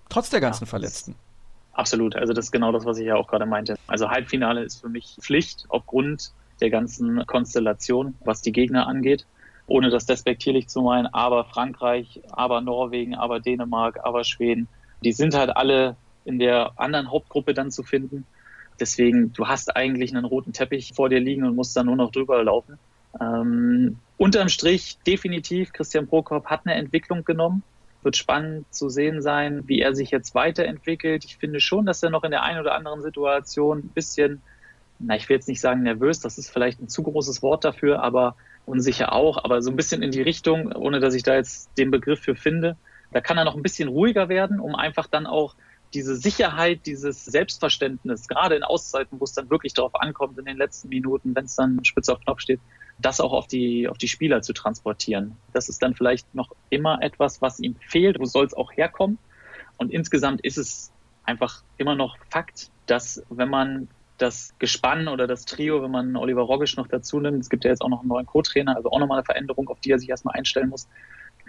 Trotz 0.08 0.30
der 0.30 0.40
ganzen 0.40 0.66
ja, 0.66 0.70
Verletzten. 0.70 1.16
Absolut, 1.72 2.16
also 2.16 2.32
das 2.32 2.46
ist 2.46 2.52
genau 2.52 2.72
das, 2.72 2.86
was 2.86 3.00
ich 3.00 3.08
ja 3.08 3.16
auch 3.16 3.28
gerade 3.28 3.48
meinte. 3.48 3.80
Also 3.88 4.08
Halbfinale 4.08 4.62
ist 4.62 4.82
für 4.82 4.90
mich 4.90 5.18
Pflicht 5.20 5.66
aufgrund 5.70 6.32
der 6.62 6.70
ganzen 6.70 7.26
Konstellation, 7.26 8.14
was 8.24 8.44
die 8.44 8.52
Gegner 8.52 8.86
angeht 8.86 9.26
ohne 9.68 9.90
das 9.90 10.06
despektierlich 10.06 10.68
zu 10.68 10.82
meinen, 10.82 11.08
aber 11.08 11.46
Frankreich, 11.46 12.22
aber 12.32 12.62
Norwegen, 12.62 13.16
aber 13.16 13.40
Dänemark, 13.40 14.00
aber 14.04 14.24
Schweden, 14.24 14.68
die 15.04 15.14
sind 15.14 15.36
halt 15.36 15.56
alle 15.56 15.96
in 16.26 16.40
der 16.40 16.74
anderen 16.78 17.12
Hauptgruppe 17.12 17.54
dann 17.54 17.72
zu 17.72 17.84
finden. 17.84 18.26
Deswegen, 18.80 19.34
du 19.34 19.48
hast 19.48 19.76
eigentlich 19.76 20.16
einen 20.16 20.26
roten 20.26 20.54
Teppich 20.54 20.94
vor 20.94 21.10
dir 21.10 21.20
liegen 21.20 21.46
und 21.46 21.56
musst 21.56 21.76
dann 21.78 21.86
nur 21.86 21.96
noch 21.96 22.12
drüber 22.12 22.44
laufen. 22.44 22.78
Ähm, 23.22 23.98
unterm 24.18 24.50
Strich 24.50 24.98
definitiv, 25.06 25.74
Christian 25.74 26.08
Prokop 26.08 26.46
hat 26.48 26.62
eine 26.66 26.76
Entwicklung 26.76 27.24
genommen. 27.24 27.64
Wird 28.02 28.18
spannend 28.18 28.66
zu 28.74 28.90
sehen 28.90 29.22
sein, 29.22 29.64
wie 29.68 29.80
er 29.80 29.96
sich 29.96 30.12
jetzt 30.12 30.36
weiterentwickelt. 30.36 31.24
Ich 31.24 31.38
finde 31.38 31.62
schon, 31.62 31.86
dass 31.86 32.04
er 32.04 32.10
noch 32.10 32.24
in 32.24 32.32
der 32.32 32.44
einen 32.44 32.60
oder 32.60 32.76
anderen 32.76 33.02
Situation 33.02 33.80
ein 33.80 33.90
bisschen, 33.90 34.42
na, 35.00 35.16
ich 35.16 35.30
will 35.30 35.38
jetzt 35.38 35.48
nicht 35.48 35.62
sagen 35.62 35.84
nervös, 35.84 36.20
das 36.20 36.38
ist 36.38 36.50
vielleicht 36.50 36.82
ein 36.82 36.90
zu 36.90 37.04
großes 37.04 37.42
Wort 37.42 37.64
dafür, 37.64 38.02
aber 38.04 38.36
unsicher 38.66 39.14
auch, 39.14 39.44
aber 39.44 39.62
so 39.62 39.70
ein 39.70 39.76
bisschen 39.76 40.02
in 40.02 40.12
die 40.12 40.22
Richtung, 40.22 40.72
ohne 40.74 41.00
dass 41.00 41.14
ich 41.14 41.24
da 41.24 41.36
jetzt 41.36 41.70
den 41.78 41.92
Begriff 41.92 42.20
für 42.20 42.36
finde. 42.36 42.78
Da 43.12 43.22
kann 43.22 43.38
er 43.38 43.46
noch 43.46 43.56
ein 43.56 43.62
bisschen 43.62 43.90
ruhiger 43.90 44.30
werden, 44.30 44.60
um 44.60 44.76
einfach 44.76 45.08
dann 45.08 45.28
auch 45.28 45.56
diese 45.94 46.16
Sicherheit, 46.16 46.86
dieses 46.86 47.24
Selbstverständnis, 47.26 48.28
gerade 48.28 48.56
in 48.56 48.64
Auszeiten, 48.64 49.20
wo 49.20 49.26
es 49.26 49.34
dann 49.34 49.50
wirklich 49.50 49.74
darauf 49.74 49.94
ankommt, 49.96 50.40
in 50.40 50.46
den 50.46 50.58
letzten 50.58 50.90
Minuten, 50.90 51.36
wenn 51.36 51.46
es 51.46 51.56
dann 51.56 51.84
spitz 51.86 52.10
auf 52.10 52.20
Knopf 52.22 52.40
steht, 52.40 52.60
das 53.00 53.22
auch 53.22 53.32
auf 53.32 53.48
die, 53.48 53.88
auf 53.88 53.98
die 53.98 54.08
Spieler 54.08 54.42
zu 54.42 54.54
transportieren. 54.54 55.38
Das 55.54 55.70
ist 55.70 55.82
dann 55.84 55.94
vielleicht 55.94 56.34
noch 56.34 56.52
immer 56.70 57.02
etwas, 57.02 57.42
was 57.42 57.60
ihm 57.60 57.76
fehlt, 57.88 58.20
wo 58.20 58.26
soll 58.26 58.46
es 58.46 58.54
auch 58.54 58.72
herkommen. 58.72 59.20
Und 59.78 59.92
insgesamt 59.92 60.42
ist 60.42 60.58
es 60.58 60.92
einfach 61.24 61.64
immer 61.78 61.96
noch 61.96 62.18
Fakt, 62.30 62.70
dass 62.86 63.24
wenn 63.30 63.50
man 63.50 63.88
das 64.18 64.54
Gespann 64.60 65.08
oder 65.08 65.28
das 65.28 65.46
Trio, 65.46 65.82
wenn 65.84 65.92
man 65.92 66.16
Oliver 66.16 66.44
Rogisch 66.44 66.78
noch 66.78 66.88
dazu 66.88 67.20
nimmt, 67.20 67.42
es 67.42 67.50
gibt 67.50 67.64
ja 67.64 67.72
jetzt 67.72 67.82
auch 67.82 67.90
noch 67.90 68.02
einen 68.02 68.10
neuen 68.10 68.26
Co-Trainer, 68.26 68.76
also 68.76 68.92
auch 68.92 69.00
nochmal 69.00 69.18
eine 69.18 69.26
Veränderung, 69.26 69.70
auf 69.70 69.80
die 69.80 69.92
er 69.92 70.00
sich 70.00 70.10
erstmal 70.10 70.36
einstellen 70.36 70.70
muss, 70.70 70.88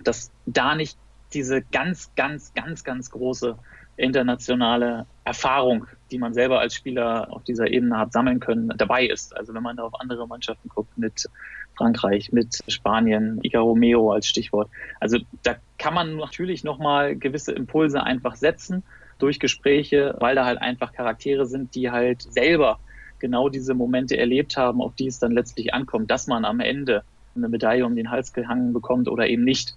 dass 0.03 0.31
da 0.47 0.75
nicht 0.75 0.99
diese 1.33 1.63
ganz, 1.63 2.15
ganz, 2.15 2.55
ganz, 2.55 2.85
ganz 2.85 3.11
große 3.11 3.57
internationale 3.97 5.07
Erfahrung, 5.25 5.87
die 6.11 6.19
man 6.19 6.35
selber 6.35 6.61
als 6.61 6.75
Spieler 6.75 7.29
auf 7.31 7.45
dieser 7.45 7.69
Ebene 7.69 7.99
hat 7.99 8.13
sammeln 8.13 8.41
können, 8.41 8.73
dabei 8.77 9.07
ist. 9.07 9.37
Also 9.37 9.55
wenn 9.55 9.63
man 9.63 9.77
da 9.77 9.85
auf 9.85 10.01
andere 10.01 10.27
Mannschaften 10.27 10.69
guckt, 10.69 10.97
mit 10.99 11.29
Frankreich, 11.77 12.33
mit 12.33 12.63
Spanien, 12.69 13.41
Ica 13.43 13.61
Romeo 13.61 14.13
als 14.13 14.27
Stichwort. 14.27 14.71
Also 15.01 15.19
da 15.43 15.57
kann 15.79 15.95
man 15.95 16.17
natürlich 16.17 16.65
nochmal 16.65 17.17
gewisse 17.17 17.53
Impulse 17.53 18.03
einfach 18.03 18.37
setzen 18.37 18.83
durch 19.19 19.39
Gespräche, 19.41 20.15
weil 20.19 20.35
da 20.35 20.45
halt 20.45 20.61
einfach 20.61 20.93
Charaktere 20.93 21.47
sind, 21.47 21.75
die 21.75 21.91
halt 21.91 22.23
selber 22.23 22.79
genau 23.19 23.49
diese 23.49 23.75
Momente 23.75 24.17
erlebt 24.17 24.57
haben, 24.57 24.83
auf 24.83 24.95
die 24.95 25.07
es 25.07 25.19
dann 25.19 25.33
letztlich 25.33 25.73
ankommt, 25.73 26.11
dass 26.11 26.27
man 26.27 26.45
am 26.45 26.61
Ende 26.61 27.05
eine 27.37 27.49
Medaille 27.49 27.87
um 27.87 27.97
den 27.97 28.11
Hals 28.11 28.33
gehangen 28.33 28.73
bekommt 28.73 29.09
oder 29.09 29.27
eben 29.29 29.45
nicht. 29.45 29.77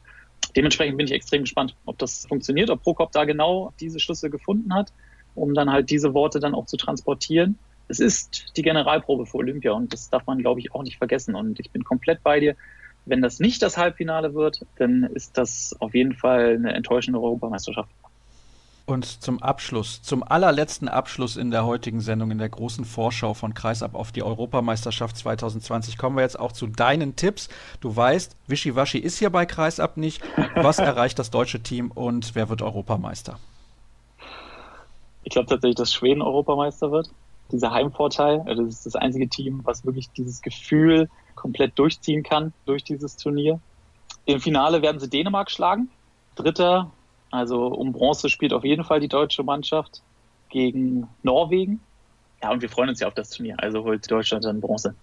Dementsprechend 0.56 0.98
bin 0.98 1.08
ich 1.08 1.14
extrem 1.14 1.42
gespannt, 1.44 1.76
ob 1.86 1.98
das 1.98 2.26
funktioniert, 2.28 2.70
ob 2.70 2.84
Prokop 2.84 3.12
da 3.12 3.26
genau 3.26 3.74
diese 3.80 4.00
Schlüsse 4.00 4.30
gefunden 4.30 4.74
hat, 4.74 4.92
um 5.36 5.54
dann 5.54 5.72
halt 5.72 5.90
diese 5.90 6.14
Worte 6.14 6.40
dann 6.40 6.56
auch 6.56 6.66
zu 6.66 6.78
transportieren. 6.78 7.58
Es 7.88 8.00
ist 8.00 8.58
die 8.58 8.64
Generalprobe 8.64 9.26
für 9.26 9.38
Olympia 9.38 9.72
und 9.72 9.94
das 9.94 10.10
darf 10.10 10.26
man, 10.28 10.40
glaube 10.40 10.60
ich, 10.60 10.74
auch 10.74 10.84
nicht 10.84 10.98
vergessen. 10.98 11.36
Und 11.36 11.60
ich 11.60 11.72
bin 11.72 11.84
komplett 11.84 12.24
bei 12.24 12.40
dir. 12.40 12.56
Wenn 13.06 13.22
das 13.22 13.40
nicht 13.40 13.62
das 13.62 13.78
Halbfinale 13.78 14.34
wird, 14.34 14.66
dann 14.78 15.04
ist 15.04 15.38
das 15.38 15.76
auf 15.80 15.96
jeden 15.96 16.14
Fall 16.14 16.56
eine 16.56 16.74
enttäuschende 16.74 17.22
Europameisterschaft. 17.22 17.90
Und 18.88 19.22
zum 19.22 19.44
Abschluss, 19.44 20.02
zum 20.02 20.24
allerletzten 20.24 20.88
Abschluss 20.88 21.36
in 21.36 21.52
der 21.52 21.66
heutigen 21.66 22.00
Sendung, 22.00 22.32
in 22.32 22.38
der 22.38 22.48
großen 22.48 22.86
Vorschau 22.86 23.34
von 23.34 23.54
Kreisab 23.54 23.96
auf 23.96 24.14
die 24.14 24.24
Europameisterschaft 24.24 25.18
2020, 25.18 25.98
kommen 25.98 26.16
wir 26.16 26.22
jetzt 26.22 26.40
auch 26.40 26.54
zu 26.54 26.68
deinen 26.68 27.18
Tipps. 27.18 27.50
Du 27.82 27.94
weißt, 27.94 28.38
Wischiwaschi 28.48 28.98
ist 28.98 29.20
hier 29.20 29.30
bei 29.30 29.46
Kreisab 29.46 29.98
nicht. 29.98 30.24
Was 30.56 30.80
erreicht 30.80 31.20
das 31.20 31.32
deutsche 31.32 31.62
Team 31.62 31.92
und 31.92 32.34
wer 32.34 32.48
wird 32.48 32.62
Europameister? 32.62 33.38
Ich 35.26 35.32
glaube 35.32 35.50
tatsächlich, 35.50 35.76
dass 35.76 35.94
Schweden 35.94 36.22
Europameister 36.22 36.90
wird. 36.90 37.10
Dieser 37.52 37.72
Heimvorteil, 37.72 38.42
also 38.46 38.64
das 38.64 38.76
ist 38.76 38.86
das 38.86 38.96
einzige 38.96 39.28
Team, 39.28 39.60
was 39.66 39.86
wirklich 39.86 40.10
dieses 40.12 40.42
Gefühl 40.42 41.10
komplett 41.36 41.78
durchziehen 41.78 42.24
kann 42.24 42.54
durch 42.66 42.86
dieses 42.86 43.18
Turnier. 43.18 43.60
Im 44.26 44.40
Finale 44.40 44.82
werden 44.82 45.02
sie 45.02 45.10
Dänemark 45.10 45.52
schlagen. 45.52 45.90
Dritter 46.36 46.90
also 47.32 47.68
um 47.68 47.92
Bronze 47.92 48.30
spielt 48.30 48.54
auf 48.54 48.64
jeden 48.64 48.84
Fall 48.84 49.00
die 49.00 49.08
deutsche 49.08 49.44
Mannschaft 49.44 50.02
gegen 50.50 51.08
Norwegen. 51.24 51.80
Ja, 52.42 52.52
und 52.52 52.62
wir 52.62 52.70
freuen 52.70 52.90
uns 52.90 53.00
ja 53.00 53.08
auf 53.08 53.14
das 53.14 53.32
Turnier. 53.32 53.56
Also 53.60 53.84
holt 53.84 54.10
Deutschland 54.10 54.46
dann 54.46 54.62
Bronze. 54.62 54.94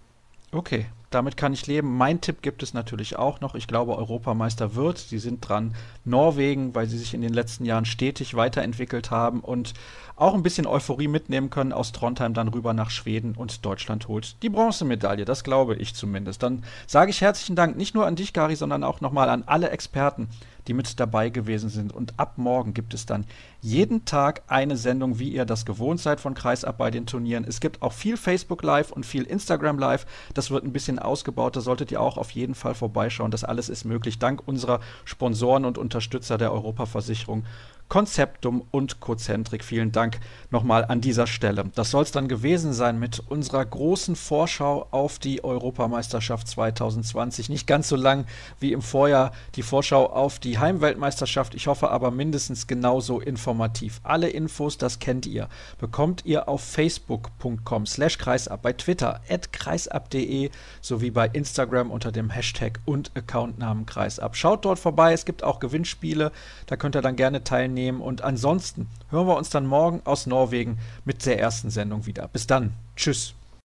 Okay, 0.51 0.85
damit 1.09 1.35
kann 1.35 1.51
ich 1.51 1.67
leben. 1.67 1.97
Mein 1.97 2.21
Tipp 2.21 2.41
gibt 2.41 2.63
es 2.63 2.73
natürlich 2.73 3.17
auch 3.17 3.41
noch. 3.41 3.55
Ich 3.55 3.67
glaube, 3.67 3.97
Europameister 3.97 4.75
wird. 4.75 4.97
Sie 4.97 5.17
sind 5.17 5.47
dran. 5.47 5.75
Norwegen, 6.05 6.73
weil 6.73 6.87
sie 6.87 6.97
sich 6.97 7.13
in 7.13 7.21
den 7.21 7.33
letzten 7.33 7.65
Jahren 7.65 7.83
stetig 7.83 8.35
weiterentwickelt 8.35 9.11
haben 9.11 9.41
und 9.41 9.73
auch 10.15 10.33
ein 10.33 10.43
bisschen 10.43 10.65
Euphorie 10.65 11.09
mitnehmen 11.09 11.49
können 11.49 11.73
aus 11.73 11.91
Trondheim 11.91 12.33
dann 12.33 12.47
rüber 12.47 12.73
nach 12.73 12.89
Schweden 12.89 13.35
und 13.35 13.65
Deutschland 13.65 14.07
holt 14.07 14.41
die 14.43 14.49
Bronzemedaille. 14.49 15.25
Das 15.25 15.43
glaube 15.43 15.75
ich 15.75 15.93
zumindest. 15.93 16.41
Dann 16.41 16.63
sage 16.87 17.11
ich 17.11 17.19
herzlichen 17.19 17.57
Dank 17.57 17.75
nicht 17.75 17.95
nur 17.95 18.05
an 18.05 18.15
dich, 18.15 18.31
Gary, 18.31 18.55
sondern 18.55 18.85
auch 18.85 19.01
nochmal 19.01 19.27
an 19.27 19.43
alle 19.45 19.71
Experten, 19.71 20.29
die 20.67 20.73
mit 20.73 20.99
dabei 20.99 21.29
gewesen 21.29 21.69
sind. 21.69 21.93
Und 21.93 22.13
ab 22.17 22.33
morgen 22.37 22.73
gibt 22.73 22.93
es 22.93 23.05
dann 23.05 23.25
jeden 23.61 24.05
Tag 24.05 24.43
eine 24.47 24.77
Sendung, 24.77 25.19
wie 25.19 25.29
ihr 25.29 25.45
das 25.45 25.65
gewohnt 25.65 25.99
seid 25.99 26.19
von 26.19 26.33
Kreisab 26.33 26.77
bei 26.77 26.91
den 26.91 27.05
Turnieren. 27.05 27.45
Es 27.47 27.59
gibt 27.59 27.81
auch 27.81 27.93
viel 27.93 28.17
Facebook 28.17 28.63
Live 28.63 28.91
und 28.91 29.05
viel 29.05 29.23
Instagram 29.23 29.79
Live. 29.79 30.05
Das 30.33 30.51
wird 30.51 30.63
ein 30.63 30.73
bisschen 30.73 30.99
ausgebaut. 30.99 31.55
Da 31.55 31.61
solltet 31.61 31.91
ihr 31.91 32.01
auch 32.01 32.17
auf 32.17 32.31
jeden 32.31 32.55
Fall 32.55 32.75
vorbeischauen. 32.75 33.31
Das 33.31 33.43
alles 33.43 33.69
ist 33.69 33.85
möglich 33.85 34.19
dank 34.19 34.47
unserer 34.47 34.79
Sponsoren 35.03 35.65
und 35.65 35.77
Unterstützer 35.77 36.37
der 36.37 36.51
Europaversicherung 36.51 37.45
Konzeptum 37.87 38.65
und 38.71 38.99
Cozentrik. 38.99 39.63
Vielen 39.63 39.91
Dank 39.91 40.19
nochmal 40.49 40.85
an 40.85 41.01
dieser 41.01 41.27
Stelle. 41.27 41.65
Das 41.75 41.91
soll 41.91 42.03
es 42.03 42.11
dann 42.11 42.27
gewesen 42.27 42.73
sein 42.73 42.99
mit 42.99 43.21
unserer 43.29 43.63
großen 43.63 44.15
Vorschau 44.15 44.87
auf 44.89 45.19
die 45.19 45.43
Europameisterschaft 45.43 46.47
2020. 46.47 47.49
Nicht 47.49 47.67
ganz 47.67 47.87
so 47.87 47.95
lang 47.95 48.25
wie 48.59 48.73
im 48.73 48.81
Vorjahr 48.81 49.31
die 49.55 49.61
Vorschau 49.61 50.07
auf 50.07 50.39
die 50.39 50.57
Heimweltmeisterschaft. 50.57 51.53
Ich 51.53 51.67
hoffe 51.67 51.91
aber 51.91 52.09
mindestens 52.09 52.65
genauso 52.65 53.19
informativ. 53.19 54.01
Alle 54.03 54.29
Infos, 54.29 54.77
das 54.77 54.99
kennt 54.99 55.27
ihr, 55.27 55.47
bekommt 55.79 56.25
ihr 56.25 56.49
auf 56.49 56.63
facebook.com 56.63 57.85
slash 57.85 58.17
kreisab, 58.17 58.63
bei 58.63 58.73
Twitter 58.73 59.21
at 59.29 59.53
kreisab.de 59.53 60.49
sowie 60.81 61.11
bei 61.11 61.27
Instagram 61.27 61.91
unter 61.91 62.11
dem 62.11 62.31
Hashtag 62.31 62.79
und 62.85 63.11
Accountnamen 63.15 63.85
kreisab. 63.85 64.35
Schaut 64.35 64.65
dort 64.65 64.79
vorbei, 64.79 65.13
es 65.13 65.25
gibt 65.25 65.43
auch 65.43 65.59
Gewinnspiele, 65.59 66.31
da 66.65 66.75
könnt 66.77 66.95
ihr 66.95 67.01
dann 67.01 67.15
gerne 67.15 67.43
teilnehmen 67.43 67.74
teilnehmen. 67.75 68.01
Und 68.01 68.23
ansonsten 68.23 68.87
hören 69.09 69.27
wir 69.27 69.37
uns 69.37 69.49
dann 69.49 69.67
morgen 69.67 70.01
aus 70.05 70.25
Norwegen 70.25 70.77
mit 71.03 71.25
der 71.25 71.39
ersten 71.39 71.69
Sendung 71.69 72.05
wieder. 72.05 72.27
Bis 72.27 72.47
dann. 72.47 72.73
Tschüss. 72.95 73.35